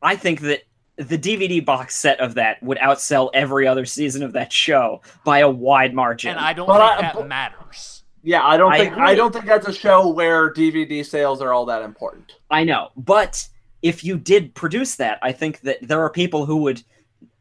I 0.00 0.16
think 0.16 0.40
that 0.40 0.62
the 0.96 1.18
DVD 1.18 1.60
box 1.64 1.96
set 1.96 2.18
of 2.20 2.34
that 2.34 2.62
would 2.62 2.78
outsell 2.78 3.30
every 3.34 3.66
other 3.66 3.84
season 3.84 4.22
of 4.22 4.32
that 4.32 4.52
show 4.52 5.00
by 5.24 5.40
a 5.40 5.48
wide 5.50 5.94
margin. 5.94 6.30
And 6.30 6.40
I 6.40 6.52
don't 6.52 6.66
But 6.66 6.78
think 6.88 6.98
I- 6.98 7.02
that 7.02 7.14
but- 7.14 7.28
matters. 7.28 8.04
Yeah, 8.22 8.44
I 8.44 8.56
don't 8.56 8.72
I 8.72 8.78
think 8.78 8.92
agree. 8.92 9.04
I 9.06 9.14
don't 9.14 9.32
think 9.32 9.46
that's 9.46 9.68
a 9.68 9.72
show 9.72 10.08
where 10.08 10.52
DVD 10.52 11.04
sales 11.04 11.40
are 11.40 11.52
all 11.52 11.64
that 11.66 11.82
important. 11.82 12.32
I 12.50 12.64
know, 12.64 12.90
but 12.96 13.48
if 13.82 14.02
you 14.02 14.18
did 14.18 14.54
produce 14.54 14.96
that, 14.96 15.18
I 15.22 15.30
think 15.32 15.60
that 15.60 15.78
there 15.82 16.00
are 16.02 16.10
people 16.10 16.44
who 16.46 16.56
would 16.58 16.82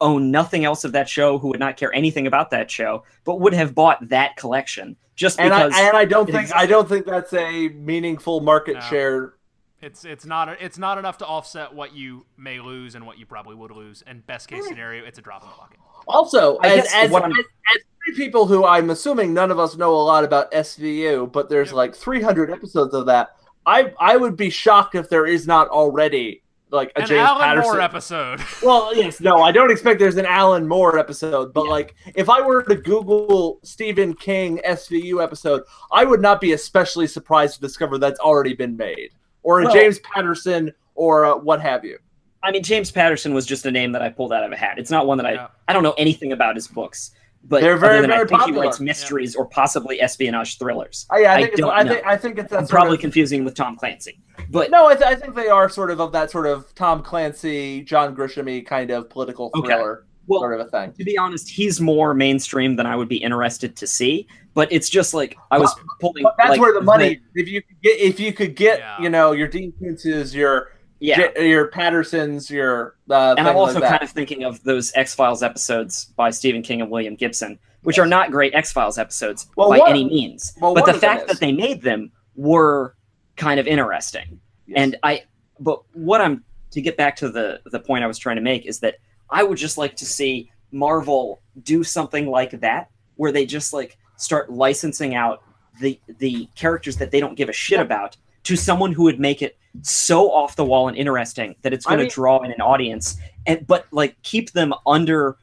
own 0.02 0.32
nothing 0.32 0.66
else 0.66 0.84
of 0.84 0.92
that 0.94 1.10
show, 1.10 1.38
who 1.40 1.48
would 1.50 1.60
not 1.60 1.78
care 1.78 1.94
anything 1.94 2.28
about 2.28 2.50
that 2.52 2.70
show, 2.70 3.04
but 3.24 3.40
would 3.40 3.54
have 3.54 3.74
bought 3.76 4.10
that 4.10 4.36
collection 4.36 4.96
just 5.16 5.40
And 5.40 5.54
I 5.54 5.68
because. 5.68 5.80
and 5.82 5.98
I 5.98 6.06
don't 6.06 6.30
it 6.30 6.32
think 6.32 6.56
I 6.56 6.66
don't 6.66 6.88
think 6.88 7.06
that's 7.06 7.34
a 7.34 7.70
meaningful 7.70 8.42
market 8.42 8.76
No. 8.76 8.80
share. 8.82 9.34
It's 9.82 10.06
it's 10.06 10.26
not 10.26 10.50
it's 10.62 10.78
not 10.78 10.98
enough 10.98 11.18
to 11.20 11.26
offset 11.26 11.74
what 11.74 11.96
you 11.96 12.26
may 12.36 12.60
lose 12.60 12.96
and 12.96 13.06
what 13.06 13.18
you 13.20 13.26
probably 13.26 13.56
would 13.56 13.72
lose. 13.72 14.04
And 14.08 14.26
best 14.26 14.48
case 14.48 14.68
scenario, 14.68 15.06
it's 15.06 15.20
a 15.20 15.22
drop 15.22 15.44
in 15.44 15.50
the 15.50 15.56
bucket. 15.56 15.80
Also, 16.08 16.58
I 16.64 16.68
as 16.70 16.86
as, 16.94 17.12
as, 17.12 17.14
as 17.14 17.82
three 18.06 18.16
people 18.16 18.48
who 18.48 18.66
I'm 18.66 18.90
assuming 18.90 19.34
none 19.34 19.52
of 19.52 19.60
us 19.60 19.76
know 19.76 19.94
a 19.94 20.02
lot 20.02 20.24
about 20.24 20.52
SVU, 20.52 21.32
but 21.32 21.50
there's 21.50 21.70
Yep. 21.70 21.76
like 21.76 21.96
300 21.96 22.50
episodes 22.50 22.94
of 22.94 23.06
that. 23.08 23.36
I 23.66 23.94
I 24.00 24.18
would 24.18 24.36
be 24.38 24.50
shocked 24.50 24.96
if 24.96 25.10
there 25.10 25.26
is 25.28 25.46
not 25.46 25.68
already 25.70 26.42
like 26.70 26.92
a 26.96 27.02
An 27.02 27.08
James 27.08 27.20
Alan 27.22 27.42
Patterson. 27.42 27.72
Moore 27.72 27.82
episode. 27.82 28.42
Well, 28.64 28.96
yes, 28.96 29.20
no, 29.22 29.42
I 29.42 29.52
don't 29.52 29.72
expect 29.72 30.00
there's 30.00 30.18
an 30.18 30.26
Alan 30.26 30.68
Moore 30.68 30.98
episode, 31.00 31.54
but 31.54 31.66
Yeah. 31.66 31.72
like 31.72 31.96
if 32.16 32.30
I 32.30 32.42
were 32.42 32.64
to 32.64 32.76
Google 32.76 33.60
Stephen 33.64 34.14
King 34.14 34.60
SVU 34.66 35.24
episode, 35.24 35.64
I 35.92 36.04
would 36.06 36.22
not 36.22 36.42
be 36.42 36.54
especially 36.54 37.08
surprised 37.08 37.56
to 37.56 37.62
discover 37.62 37.98
that's 37.98 38.20
already 38.20 38.54
been 38.54 38.76
made, 38.76 39.12
or 39.44 39.62
a 39.62 39.66
Well- 39.66 39.74
James 39.74 40.00
Patterson, 40.00 40.74
or 40.96 41.26
uh, 41.26 41.36
what 41.38 41.62
have 41.62 41.86
you. 41.86 42.00
I 42.44 42.52
mean, 42.52 42.64
James 42.64 42.92
Patterson 42.92 43.34
was 43.34 43.46
just 43.46 43.66
a 43.66 43.72
name 43.72 43.92
that 43.94 44.02
I 44.02 44.10
pulled 44.10 44.32
out 44.32 44.44
of 44.44 44.52
a 44.52 44.56
hat. 44.56 44.78
It's 44.78 44.92
not 44.92 45.08
one 45.08 45.18
that 45.18 45.26
I. 45.26 45.34
Yeah. 45.34 45.48
I 45.68 45.74
don't 45.74 45.84
know 45.84 45.96
anything 45.98 46.32
about 46.34 46.56
his 46.56 46.68
books, 46.68 47.12
but 47.50 47.62
They're 47.62 47.78
very, 47.78 47.94
other 48.00 48.02
than 48.02 48.12
I 48.12 48.16
very 48.18 48.28
think 48.28 48.40
popular. 48.42 48.62
he 48.64 48.68
writes 48.68 48.80
mysteries 48.80 49.36
or 49.36 49.46
possibly 49.48 50.02
espionage 50.02 50.58
thrillers. 50.58 51.06
Oh, 51.10 51.18
yeah, 51.18 51.32
I 51.32 51.36
I 51.36 51.42
think 51.42 51.52
it's, 51.54 51.62
don't 51.62 51.72
I 51.72 51.84
know. 51.84 51.94
think 51.94 52.06
I 52.06 52.18
think 52.18 52.38
it's 52.40 52.54
I'm 52.54 52.68
probably 52.68 52.96
of- 52.96 53.02
confusing 53.02 53.46
with 53.46 53.56
Tom 53.56 53.76
Clancy, 53.78 54.20
but 54.50 54.70
No, 54.72 54.88
I, 54.88 54.96
th- 54.96 55.06
I 55.06 55.16
think 55.16 55.34
they 55.36 55.48
are 55.48 55.70
sort 55.70 55.92
of 55.92 56.00
of 56.02 56.12
that 56.12 56.30
sort 56.32 56.46
of 56.46 56.74
Tom 56.76 57.02
Clancy, 57.04 57.82
John 57.84 58.16
Grishamy 58.16 58.66
kind 58.66 58.92
of 58.92 59.10
political 59.10 59.52
Okay. 59.56 59.68
thriller 59.68 60.06
well, 60.28 60.42
sort 60.42 60.60
of 60.60 60.68
a 60.68 60.70
thing. 60.70 60.92
to 60.92 61.06
be 61.06 61.18
honest, 61.18 61.50
he's 61.50 61.80
more 61.80 62.14
mainstream 62.14 62.76
than 62.76 62.86
I 62.86 62.98
would 62.98 63.08
be 63.08 63.16
interested 63.16 63.78
to 63.78 63.88
see. 63.88 64.28
But 64.54 64.70
it's 64.74 64.90
just 64.90 65.14
like 65.14 65.38
I 65.52 65.58
was 65.60 65.74
pulling. 66.02 66.24
But 66.24 66.36
that's 66.38 66.50
like, 66.52 66.60
where 66.60 66.74
the 66.74 66.82
money. 66.82 67.22
if 67.36 67.48
you 67.48 67.62
could 67.62 67.82
get, 67.82 67.98
if 68.00 68.20
you 68.20 68.34
could 68.34 68.56
get, 68.56 68.80
Yeah. 68.80 69.02
you 69.02 69.10
know, 69.10 69.32
your 69.32 69.48
Dean 69.48 69.72
Koontzes, 69.82 70.34
your 70.34 70.72
yeah. 71.00 71.30
J- 71.36 71.50
your 71.50 71.68
Pattersons, 71.68 72.50
your 72.50 72.96
uh, 73.10 73.36
and 73.38 73.48
I'm 73.48 73.56
also 73.56 73.80
like 73.80 73.90
kind 73.90 74.04
of 74.04 74.10
thinking 74.10 74.44
of 74.44 74.64
those 74.64 74.92
X 74.96 75.14
Files 75.16 75.44
episodes 75.44 76.06
by 76.16 76.30
Stephen 76.30 76.62
King 76.62 76.82
and 76.82 76.90
William 76.92 77.16
Gibson, 77.16 77.60
which 77.84 78.00
are 78.00 78.06
not 78.06 78.32
great 78.32 78.54
X 78.56 78.72
Files 78.72 78.98
episodes 78.98 79.48
Well, 79.56 79.70
by 79.70 79.80
one- 79.80 79.90
any 79.90 80.06
means. 80.06 80.54
well, 80.60 80.74
but 80.74 80.86
the 80.86 80.94
fact 80.94 81.28
that 81.28 81.40
they 81.40 81.52
made 81.52 81.82
them 81.82 82.12
were 82.36 82.96
kind 83.36 83.60
of 83.60 83.68
interesting. 83.68 84.40
Yes. 84.66 84.78
And 84.78 84.96
I, 85.04 85.24
but 85.60 85.82
what 85.94 86.22
I'm 86.22 86.44
to 86.72 86.82
get 86.82 86.98
back 86.98 87.16
to 87.18 87.30
the 87.30 87.62
the 87.72 87.80
point 87.80 88.04
I 88.04 88.08
was 88.08 88.18
trying 88.18 88.36
to 88.38 88.42
make 88.42 88.66
is 88.66 88.80
that 88.80 88.96
I 89.30 89.44
would 89.44 89.58
just 89.58 89.78
like 89.78 89.96
to 89.98 90.06
see 90.06 90.52
Marvel 90.72 91.42
do 91.64 91.84
something 91.84 92.28
like 92.28 92.52
that, 92.62 92.90
where 93.16 93.32
they 93.32 93.46
just 93.46 93.72
like 93.74 93.98
start 94.18 94.52
licensing 94.52 95.16
out 95.16 95.44
the 95.80 96.00
the 96.20 96.50
characters 96.56 96.98
that 96.98 97.12
they 97.12 97.20
don't 97.20 97.36
give 97.36 97.50
a 97.50 97.54
shit 97.54 97.80
about 97.80 98.18
to 98.48 98.56
someone 98.56 98.94
who 98.94 99.04
would 99.04 99.20
make 99.20 99.42
it 99.42 99.58
so 99.82 100.32
off 100.32 100.56
the 100.56 100.64
wall 100.66 100.88
and 100.88 100.96
interesting 100.98 101.54
that 101.64 101.74
it's 101.74 101.86
I 101.86 101.96
going 101.96 102.08
to 102.08 102.14
draw 102.14 102.42
in 102.44 102.52
an 102.52 102.62
audience, 102.62 103.18
and 103.46 103.68
but 103.68 103.86
like 103.92 104.16
keep 104.24 104.52
them 104.54 104.74
under 104.86 105.38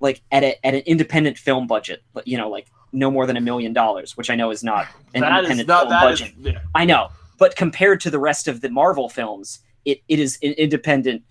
like 0.00 0.20
at 0.32 0.42
a, 0.44 0.66
at 0.66 0.74
an 0.74 0.82
independent 0.86 1.38
film 1.38 1.66
budget, 1.68 2.02
but 2.12 2.26
you 2.26 2.36
know, 2.36 2.50
like 2.50 2.66
no 2.92 3.10
more 3.10 3.26
than 3.26 3.36
a 3.36 3.40
million 3.40 3.72
dollars, 3.72 4.16
which 4.16 4.28
I 4.30 4.34
know 4.34 4.50
is 4.50 4.64
not 4.64 4.86
an 5.14 5.20
That 5.20 5.44
is 5.44 5.50
independent 5.50 5.68
not 5.68 5.80
film 5.82 5.90
that 5.90 6.12
is- 6.12 6.20
budget. 6.20 6.34
yeah. 6.40 6.58
I 6.74 6.84
know, 6.84 7.08
but 7.38 7.54
compared 7.54 8.00
to 8.02 8.10
the 8.10 8.18
rest 8.18 8.48
of 8.48 8.60
the 8.60 8.70
Marvel 8.70 9.08
films, 9.08 9.60
it, 9.84 10.02
it 10.08 10.18
is 10.18 10.36
an 10.42 10.52
independent. 10.52 11.22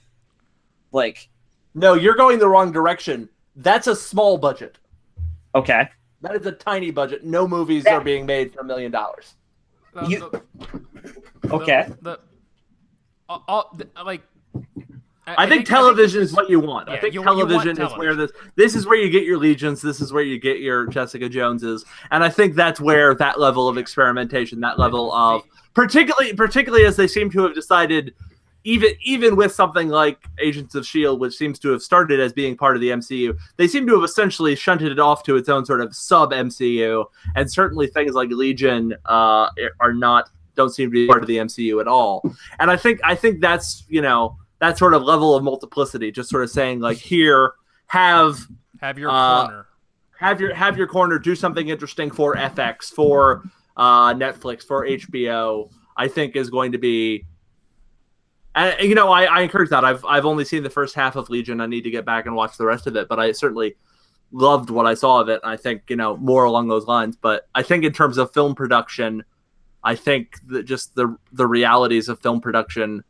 Like 0.94 1.28
No, 1.76 1.94
you're 1.94 2.16
going 2.16 2.40
the 2.40 2.48
wrong 2.48 2.72
direction. 2.72 3.28
That's 3.58 3.88
a 3.88 3.96
small 3.96 4.38
budget. 4.38 4.78
Okay. 5.54 5.90
That 6.22 6.36
is 6.36 6.46
a 6.46 6.52
tiny 6.54 6.92
budget. 6.92 7.24
No 7.26 7.48
movies 7.48 7.84
Yeah. 7.86 7.98
are 7.98 8.02
being 8.02 8.26
made 8.26 8.54
for 8.54 8.62
a 8.62 8.64
million 8.64 8.92
dollars. 8.92 9.36
You- 10.08 10.30
the- 10.32 10.42
Okay. 11.52 11.88
The, 11.88 11.96
the 12.02 12.20
all- 13.30 13.44
all- 13.48 13.76
the- 13.78 13.88
like. 14.04 14.22
I, 15.30 15.46
think, 15.46 15.66
television 15.68 16.22
is 16.22 16.32
what 16.32 16.50
you 16.50 16.62
want. 16.62 16.88
I 16.88 16.96
think 16.98 17.14
you- 17.14 17.20
you 17.20 17.26
television 17.26 17.82
is 17.82 17.92
where 17.98 18.16
this 18.16 18.32
this 18.56 18.76
is 18.76 18.86
where 18.88 18.96
you 18.98 19.10
get 19.10 19.24
your 19.26 19.38
legions. 19.38 19.82
This 19.82 20.00
is 20.00 20.14
where 20.14 20.24
you 20.24 20.40
get 20.40 20.60
your 20.60 20.88
Jessica 20.88 21.28
Joneses, 21.28 21.84
and 22.12 22.24
I 22.24 22.30
think 22.30 22.56
that's 22.56 22.80
where 22.80 23.14
that 23.16 23.38
level 23.38 23.68
of 23.68 23.78
experimentation, 23.78 24.62
that 24.62 24.80
level 24.80 25.14
of 25.14 25.44
particularly 25.74 26.34
particularly 26.34 26.86
as 26.86 26.96
they 26.96 27.08
seem 27.10 27.30
to 27.32 27.42
have 27.42 27.54
decided, 27.54 28.14
even 28.64 28.92
even 29.02 29.36
with 29.36 29.52
something 29.54 29.90
like 29.90 30.18
Agents 30.40 30.76
of 30.76 30.88
Shield, 30.88 31.20
which 31.20 31.36
seems 31.36 31.60
to 31.60 31.72
have 31.72 31.82
started 31.82 32.22
as 32.22 32.32
being 32.32 32.56
part 32.56 32.78
of 32.78 32.82
the 32.82 32.92
MCU, 32.92 33.38
they 33.58 33.68
seem 33.68 33.86
to 33.88 33.96
have 33.96 34.06
essentially 34.06 34.56
shunted 34.56 34.94
it 34.94 35.00
off 35.00 35.24
to 35.24 35.36
its 35.36 35.50
own 35.50 35.66
sort 35.66 35.82
of 35.82 35.94
sub 35.94 36.32
MCU, 36.32 37.04
and 37.36 37.52
certainly 37.52 37.88
things 37.88 38.14
like 38.14 38.30
Legion 38.30 38.96
uh, 39.08 39.50
are 39.82 39.94
not 39.94 40.30
don't 40.58 40.72
seem 40.72 40.88
to 40.88 40.92
be 40.92 41.08
part 41.08 41.22
of 41.22 41.28
the 41.28 41.38
MCU 41.38 41.80
at 41.80 41.88
all. 41.88 42.22
And 42.60 42.70
I 42.70 42.76
think 42.76 43.00
I 43.04 43.16
think 43.16 43.40
that's 43.40 43.86
you 43.88 44.02
know 44.02 44.38
that 44.60 44.78
sort 44.78 44.94
of 44.94 45.04
level 45.04 45.36
of 45.36 45.44
multiplicity, 45.44 46.12
just 46.12 46.30
sort 46.30 46.44
of 46.44 46.50
saying 46.50 46.80
like 46.82 46.98
here 46.98 47.54
have 47.88 48.40
have 48.82 48.98
your 48.98 49.10
uh, 49.10 49.46
corner. 49.46 49.66
have 50.20 50.42
your 50.42 50.54
have 50.54 50.78
your 50.78 50.88
corner 50.88 51.20
do 51.20 51.36
something 51.36 51.70
interesting 51.70 52.12
for 52.12 52.36
FX 52.36 52.86
for 52.86 53.44
uh, 53.78 54.14
Netflix 54.14 54.64
for 54.64 54.86
HBO. 54.86 55.70
I 55.96 56.08
think 56.08 56.36
is 56.36 56.50
going 56.50 56.74
to 56.74 56.78
be. 56.78 57.26
And 58.56 58.76
you 58.82 58.96
know, 58.96 59.12
I, 59.12 59.26
I 59.26 59.42
encourage 59.42 59.70
that. 59.70 59.86
I've 59.86 60.04
I've 60.06 60.26
only 60.26 60.46
seen 60.46 60.64
the 60.64 60.70
first 60.70 60.96
half 60.96 61.16
of 61.16 61.30
Legion. 61.30 61.62
I 61.62 61.68
need 61.68 61.84
to 61.84 61.92
get 61.92 62.06
back 62.06 62.26
and 62.26 62.36
watch 62.36 62.58
the 62.58 62.66
rest 62.66 62.88
of 62.88 62.96
it. 62.96 63.08
But 63.08 63.20
I 63.20 63.32
certainly 63.32 63.76
loved 64.32 64.70
what 64.70 64.86
I 64.86 64.94
saw 64.94 65.22
of 65.22 65.30
it. 65.30 65.40
And 65.44 65.52
I 65.52 65.58
think 65.58 65.84
you 65.90 65.96
know 65.96 66.18
more 66.18 66.44
along 66.44 66.68
those 66.68 66.88
lines. 66.88 67.16
But 67.16 67.48
I 67.54 67.62
think 67.62 67.84
in 67.84 67.94
terms 67.94 68.18
of 68.18 68.34
film 68.34 68.56
production, 68.56 69.24
I 69.84 69.96
think 69.96 70.40
that 70.48 70.64
just 70.64 70.96
the 70.96 71.16
the 71.32 71.48
realities 71.48 72.10
of 72.10 72.20
film 72.20 72.42
production 72.42 73.04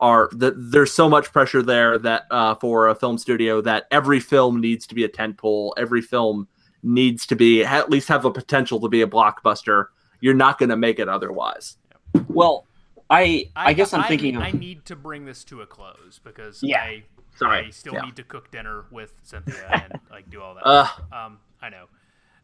are 0.00 0.28
that 0.32 0.54
there's 0.56 0.92
so 0.92 1.08
much 1.08 1.32
pressure 1.32 1.62
there 1.62 1.98
that 1.98 2.24
uh, 2.30 2.54
for 2.56 2.88
a 2.88 2.94
film 2.94 3.16
studio 3.18 3.60
that 3.62 3.84
every 3.90 4.20
film 4.20 4.60
needs 4.60 4.86
to 4.88 4.94
be 4.94 5.04
a 5.04 5.08
tentpole. 5.08 5.72
Every 5.76 6.02
film 6.02 6.48
needs 6.82 7.26
to 7.26 7.36
be 7.36 7.64
at 7.64 7.88
least 7.90 8.08
have 8.08 8.24
a 8.24 8.30
potential 8.30 8.80
to 8.80 8.88
be 8.88 9.00
a 9.02 9.06
blockbuster. 9.06 9.86
You're 10.20 10.34
not 10.34 10.58
going 10.58 10.68
to 10.68 10.76
make 10.76 10.98
it 10.98 11.08
otherwise. 11.08 11.76
Well, 12.28 12.66
I 13.10 13.50
I, 13.56 13.72
guess 13.72 13.92
I'm 13.92 14.04
thinking 14.04 14.36
I 14.36 14.50
need 14.50 14.84
to 14.86 14.96
bring 14.96 15.24
this 15.24 15.44
to 15.44 15.62
a 15.62 15.66
close 15.66 16.20
because 16.22 16.62
Yeah. 16.62 16.82
I, 16.82 17.04
Sorry. 17.36 17.66
I 17.66 17.70
still 17.70 17.94
Yeah. 17.94 18.02
need 18.02 18.16
to 18.16 18.22
cook 18.24 18.50
dinner 18.50 18.84
with 18.90 19.12
Cynthia 19.22 19.66
and 19.90 20.00
like 20.10 20.28
do 20.30 20.40
all 20.40 20.54
that. 20.54 20.62
Ugh. 20.64 21.02
um, 21.12 21.38
I 21.62 21.68
know. 21.68 21.86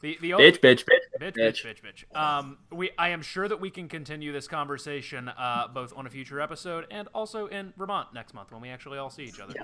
The 0.00 0.16
the 0.20 0.32
only, 0.32 0.50
Bitch, 0.50 0.60
bitch, 0.60 0.84
bitch, 0.84 1.20
bitch, 1.20 1.34
bitch, 1.36 1.64
bitch, 1.64 2.04
bitch. 2.14 2.18
Um, 2.18 2.56
we 2.72 2.90
I 2.96 3.10
am 3.10 3.20
sure 3.20 3.46
that 3.46 3.60
we 3.60 3.68
can 3.70 3.86
continue 3.86 4.32
this 4.32 4.48
conversation 4.48 5.28
uh, 5.28 5.68
both 5.68 5.92
on 5.94 6.06
a 6.06 6.10
future 6.10 6.40
episode 6.40 6.86
and 6.90 7.06
also 7.14 7.46
in 7.48 7.74
Vermont 7.76 8.14
next 8.14 8.32
month 8.32 8.50
when 8.50 8.62
we 8.62 8.70
actually 8.70 8.96
all 8.96 9.10
see 9.10 9.24
each 9.24 9.40
other. 9.40 9.54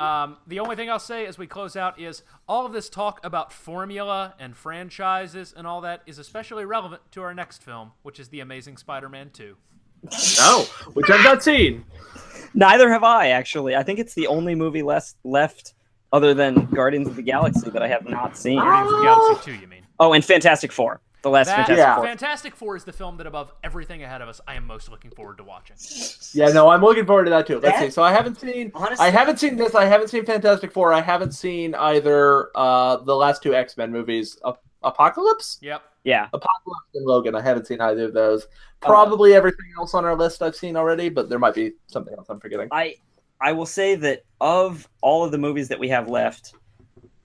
Um, 0.00 0.38
the 0.48 0.58
only 0.58 0.74
thing 0.74 0.90
I'll 0.90 0.98
say 0.98 1.26
as 1.26 1.38
we 1.38 1.46
close 1.46 1.76
out 1.76 2.00
is 2.00 2.22
all 2.48 2.66
of 2.66 2.72
this 2.72 2.88
talk 2.88 3.24
about 3.24 3.52
formula 3.52 4.34
and 4.40 4.56
franchises 4.56 5.54
and 5.56 5.64
all 5.66 5.80
that 5.82 6.02
is 6.06 6.18
especially 6.18 6.64
relevant 6.64 7.02
to 7.12 7.22
our 7.22 7.32
next 7.32 7.62
film, 7.62 7.92
which 8.02 8.18
is 8.18 8.28
The 8.30 8.40
Amazing 8.40 8.78
Spider-Man 8.78 9.30
2. 9.32 9.56
No, 10.38 10.62
which 10.94 11.10
I've 11.10 11.24
not 11.24 11.42
seen. 11.42 11.84
neither 12.54 12.90
have 12.90 13.02
I 13.04 13.28
actually. 13.30 13.74
I 13.76 13.82
think 13.82 13.98
it's 13.98 14.14
the 14.14 14.28
only 14.28 14.54
movie 14.54 14.82
less 14.82 15.16
left 15.24 15.74
other 16.12 16.34
than 16.34 16.66
Guardians 16.66 17.08
of 17.08 17.16
the 17.16 17.22
Galaxy 17.22 17.70
that 17.70 17.82
I 17.82 17.88
have 17.88 18.08
not 18.08 18.36
seen. 18.36 18.58
Guardians 18.58 18.92
of 18.92 18.98
the 18.98 19.04
Galaxy 19.04 19.52
2, 19.52 19.58
you 19.60 19.66
mean? 19.66 19.82
Oh, 20.00 20.12
and 20.12 20.24
Fantastic 20.24 20.72
Four. 20.72 21.00
The 21.22 21.30
last 21.30 21.46
That- 21.48 21.56
Fantastic 21.66 21.76
Yeah. 21.78 21.94
Four. 21.96 22.04
Fantastic 22.04 22.56
Four 22.56 22.76
is 22.76 22.84
the 22.84 22.92
film 22.92 23.16
that 23.16 23.26
above 23.26 23.50
everything 23.64 24.04
ahead 24.04 24.22
of 24.22 24.28
us 24.28 24.40
I 24.46 24.54
am 24.54 24.66
most 24.66 24.88
looking 24.88 25.10
forward 25.10 25.36
to 25.38 25.44
watching. 25.44 25.76
Yeah, 26.32 26.50
no, 26.52 26.68
I'm 26.68 26.80
looking 26.80 27.04
forward 27.06 27.24
to 27.24 27.30
that 27.30 27.46
too. 27.46 27.58
Let's 27.58 27.78
That- 27.78 27.84
see. 27.86 27.90
So 27.90 28.02
I 28.04 28.12
haven't 28.12 28.38
seen. 28.38 28.70
Honestly- 28.74 29.04
I 29.04 29.10
haven't 29.10 29.38
seen 29.40 29.56
this. 29.56 29.74
I 29.74 29.84
haven't 29.86 30.08
seen 30.08 30.24
Fantastic 30.24 30.72
Four. 30.72 30.92
I 30.92 31.00
haven't 31.00 31.32
seen 31.32 31.74
either 31.74 32.50
uh, 32.54 32.98
the 32.98 33.16
last 33.16 33.42
two 33.42 33.54
X 33.54 33.76
Men 33.76 33.90
movies, 33.90 34.38
Ap- 34.46 34.60
Apocalypse, 34.84 35.58
Yep. 35.60 35.82
Yeah. 36.04 36.26
Apocalypse, 36.32 36.86
and 36.94 37.04
Logan. 37.04 37.34
I 37.34 37.40
haven't 37.42 37.66
seen 37.66 37.80
either 37.80 38.04
of 38.04 38.14
those. 38.14 38.46
Probably 38.80 39.34
everything 39.34 39.66
else 39.76 39.94
on 39.94 40.04
our 40.04 40.14
list 40.14 40.40
I've 40.40 40.54
seen 40.54 40.76
already, 40.76 41.08
but 41.08 41.28
there 41.28 41.40
might 41.40 41.54
be 41.54 41.72
something 41.88 42.14
else 42.16 42.28
I'm 42.30 42.38
forgetting. 42.38 42.68
I 42.70 42.94
I 43.40 43.52
will 43.52 43.66
say 43.66 43.94
that 43.94 44.24
of 44.40 44.88
all 45.00 45.24
of 45.24 45.32
the 45.32 45.38
movies 45.38 45.68
that 45.68 45.78
we 45.78 45.88
have 45.88 46.08
left, 46.08 46.54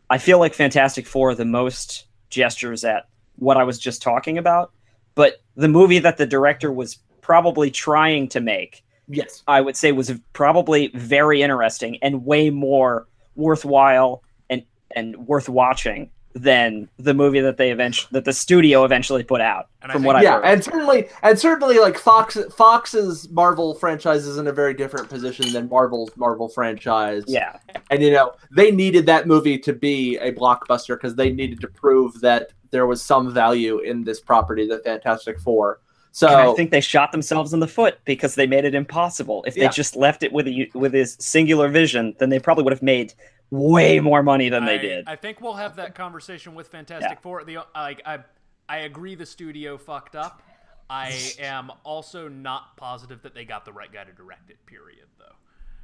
I 0.09 0.17
feel 0.17 0.39
like 0.39 0.53
Fantastic 0.53 1.07
Four 1.07 1.33
the 1.35 1.45
most 1.45 2.05
gestures 2.29 2.83
at 2.83 3.07
what 3.37 3.57
I 3.57 3.63
was 3.63 3.79
just 3.79 4.01
talking 4.01 4.37
about. 4.37 4.71
But 5.15 5.41
the 5.55 5.67
movie 5.67 5.99
that 5.99 6.17
the 6.17 6.25
director 6.25 6.71
was 6.71 6.99
probably 7.21 7.71
trying 7.71 8.27
to 8.29 8.39
make, 8.39 8.83
Yes. 9.07 9.43
I 9.47 9.61
would 9.61 9.75
say 9.75 9.91
was 9.91 10.11
probably 10.33 10.87
very 10.93 11.41
interesting 11.41 11.97
and 12.01 12.25
way 12.25 12.49
more 12.49 13.07
worthwhile 13.35 14.23
and 14.49 14.63
and 14.95 15.15
worth 15.27 15.49
watching 15.49 16.09
than 16.33 16.89
the 16.97 17.13
movie 17.13 17.39
that 17.39 17.57
they 17.57 17.71
eventually 17.71 18.09
that 18.11 18.25
the 18.25 18.33
studio 18.33 18.83
eventually 18.85 19.23
put 19.23 19.39
out. 19.41 19.67
And 19.81 19.91
I 19.91 19.93
from 19.93 20.01
think- 20.01 20.07
what 20.07 20.15
I've 20.15 20.23
yeah, 20.23 20.35
heard. 20.37 20.45
and 20.45 20.63
certainly, 20.63 21.07
and 21.21 21.37
certainly, 21.39 21.79
like 21.79 21.97
Fox, 21.97 22.37
Fox's 22.55 23.29
Marvel 23.29 23.75
franchise 23.75 24.25
is 24.25 24.37
in 24.37 24.47
a 24.47 24.51
very 24.53 24.73
different 24.73 25.09
position 25.09 25.51
than 25.53 25.69
Marvel's 25.69 26.11
Marvel 26.17 26.49
franchise. 26.49 27.23
yeah. 27.27 27.57
and 27.91 28.01
you 28.01 28.11
know 28.11 28.33
they 28.51 28.71
needed 28.71 29.05
that 29.05 29.27
movie 29.27 29.59
to 29.59 29.73
be 29.73 30.17
a 30.17 30.31
blockbuster 30.33 30.95
because 30.95 31.15
they 31.15 31.31
needed 31.31 31.61
to 31.61 31.67
prove 31.67 32.19
that 32.21 32.51
there 32.71 32.87
was 32.87 33.01
some 33.03 33.31
value 33.31 33.79
in 33.79 34.03
this 34.03 34.19
property, 34.19 34.67
the 34.67 34.79
Fantastic 34.79 35.39
Four. 35.39 35.79
So 36.15 36.27
And 36.27 36.35
I 36.49 36.53
think 36.53 36.69
they 36.71 36.81
shot 36.81 37.11
themselves 37.11 37.53
in 37.53 37.59
the 37.59 37.67
foot 37.67 37.97
because 38.05 38.35
they 38.35 38.45
made 38.47 38.65
it 38.65 38.75
impossible. 38.75 39.43
If 39.47 39.55
Yeah. 39.57 39.67
they 39.67 39.73
just 39.73 39.95
left 39.95 40.21
it 40.23 40.31
with 40.31 40.47
a 40.47 40.69
with 40.73 40.93
his 40.93 41.15
singular 41.19 41.69
vision, 41.69 42.15
then 42.19 42.29
they 42.29 42.39
probably 42.39 42.63
would 42.63 42.73
have 42.73 42.83
made 42.83 43.13
way 43.53 43.99
more 43.99 44.23
money 44.23 44.49
than 44.49 44.65
they 44.65 44.77
did. 44.79 45.07
I 45.07 45.15
think 45.15 45.39
we'll 45.41 45.53
have 45.53 45.75
that 45.75 45.93
conversation 45.95 46.55
with 46.55 46.67
Fantastic 46.69 47.11
Yeah. 47.11 47.19
Four. 47.21 47.43
The 47.43 47.59
like 47.75 48.01
I 48.05 48.19
I 48.67 48.77
agree 48.79 49.15
the 49.15 49.25
studio 49.25 49.77
fucked 49.77 50.15
up. 50.15 50.41
I 50.89 51.17
am 51.39 51.71
also 51.83 52.27
not 52.27 52.75
positive 52.77 53.21
that 53.21 53.33
they 53.35 53.45
got 53.45 53.63
the 53.65 53.71
right 53.73 53.91
guy 53.91 54.03
to 54.03 54.11
direct 54.11 54.49
it. 54.49 54.57
Period, 54.65 55.05
though. 55.19 55.35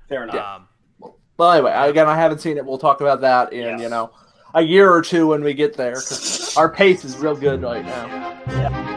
Fair 0.07 0.23
enough. 0.23 0.35
Um, 1.01 1.11
well, 1.37 1.51
anyway, 1.51 1.71
again, 1.73 2.07
I 2.07 2.15
haven't 2.15 2.39
seen 2.39 2.57
it. 2.57 2.65
We'll 2.65 2.77
talk 2.79 3.01
about 3.01 3.21
that 3.21 3.53
in 3.53 3.61
Yes. 3.61 3.81
you 3.81 3.89
know 3.89 4.11
a 4.55 4.61
year 4.63 4.91
or 4.91 5.01
two 5.03 5.27
when 5.27 5.43
we 5.43 5.53
get 5.53 5.77
there. 5.77 5.93
'cause 5.93 6.57
our 6.57 6.67
pace 6.69 7.05
is 7.05 7.17
real 7.17 7.35
good 7.35 7.61
right 7.61 7.85
now. 7.85 8.95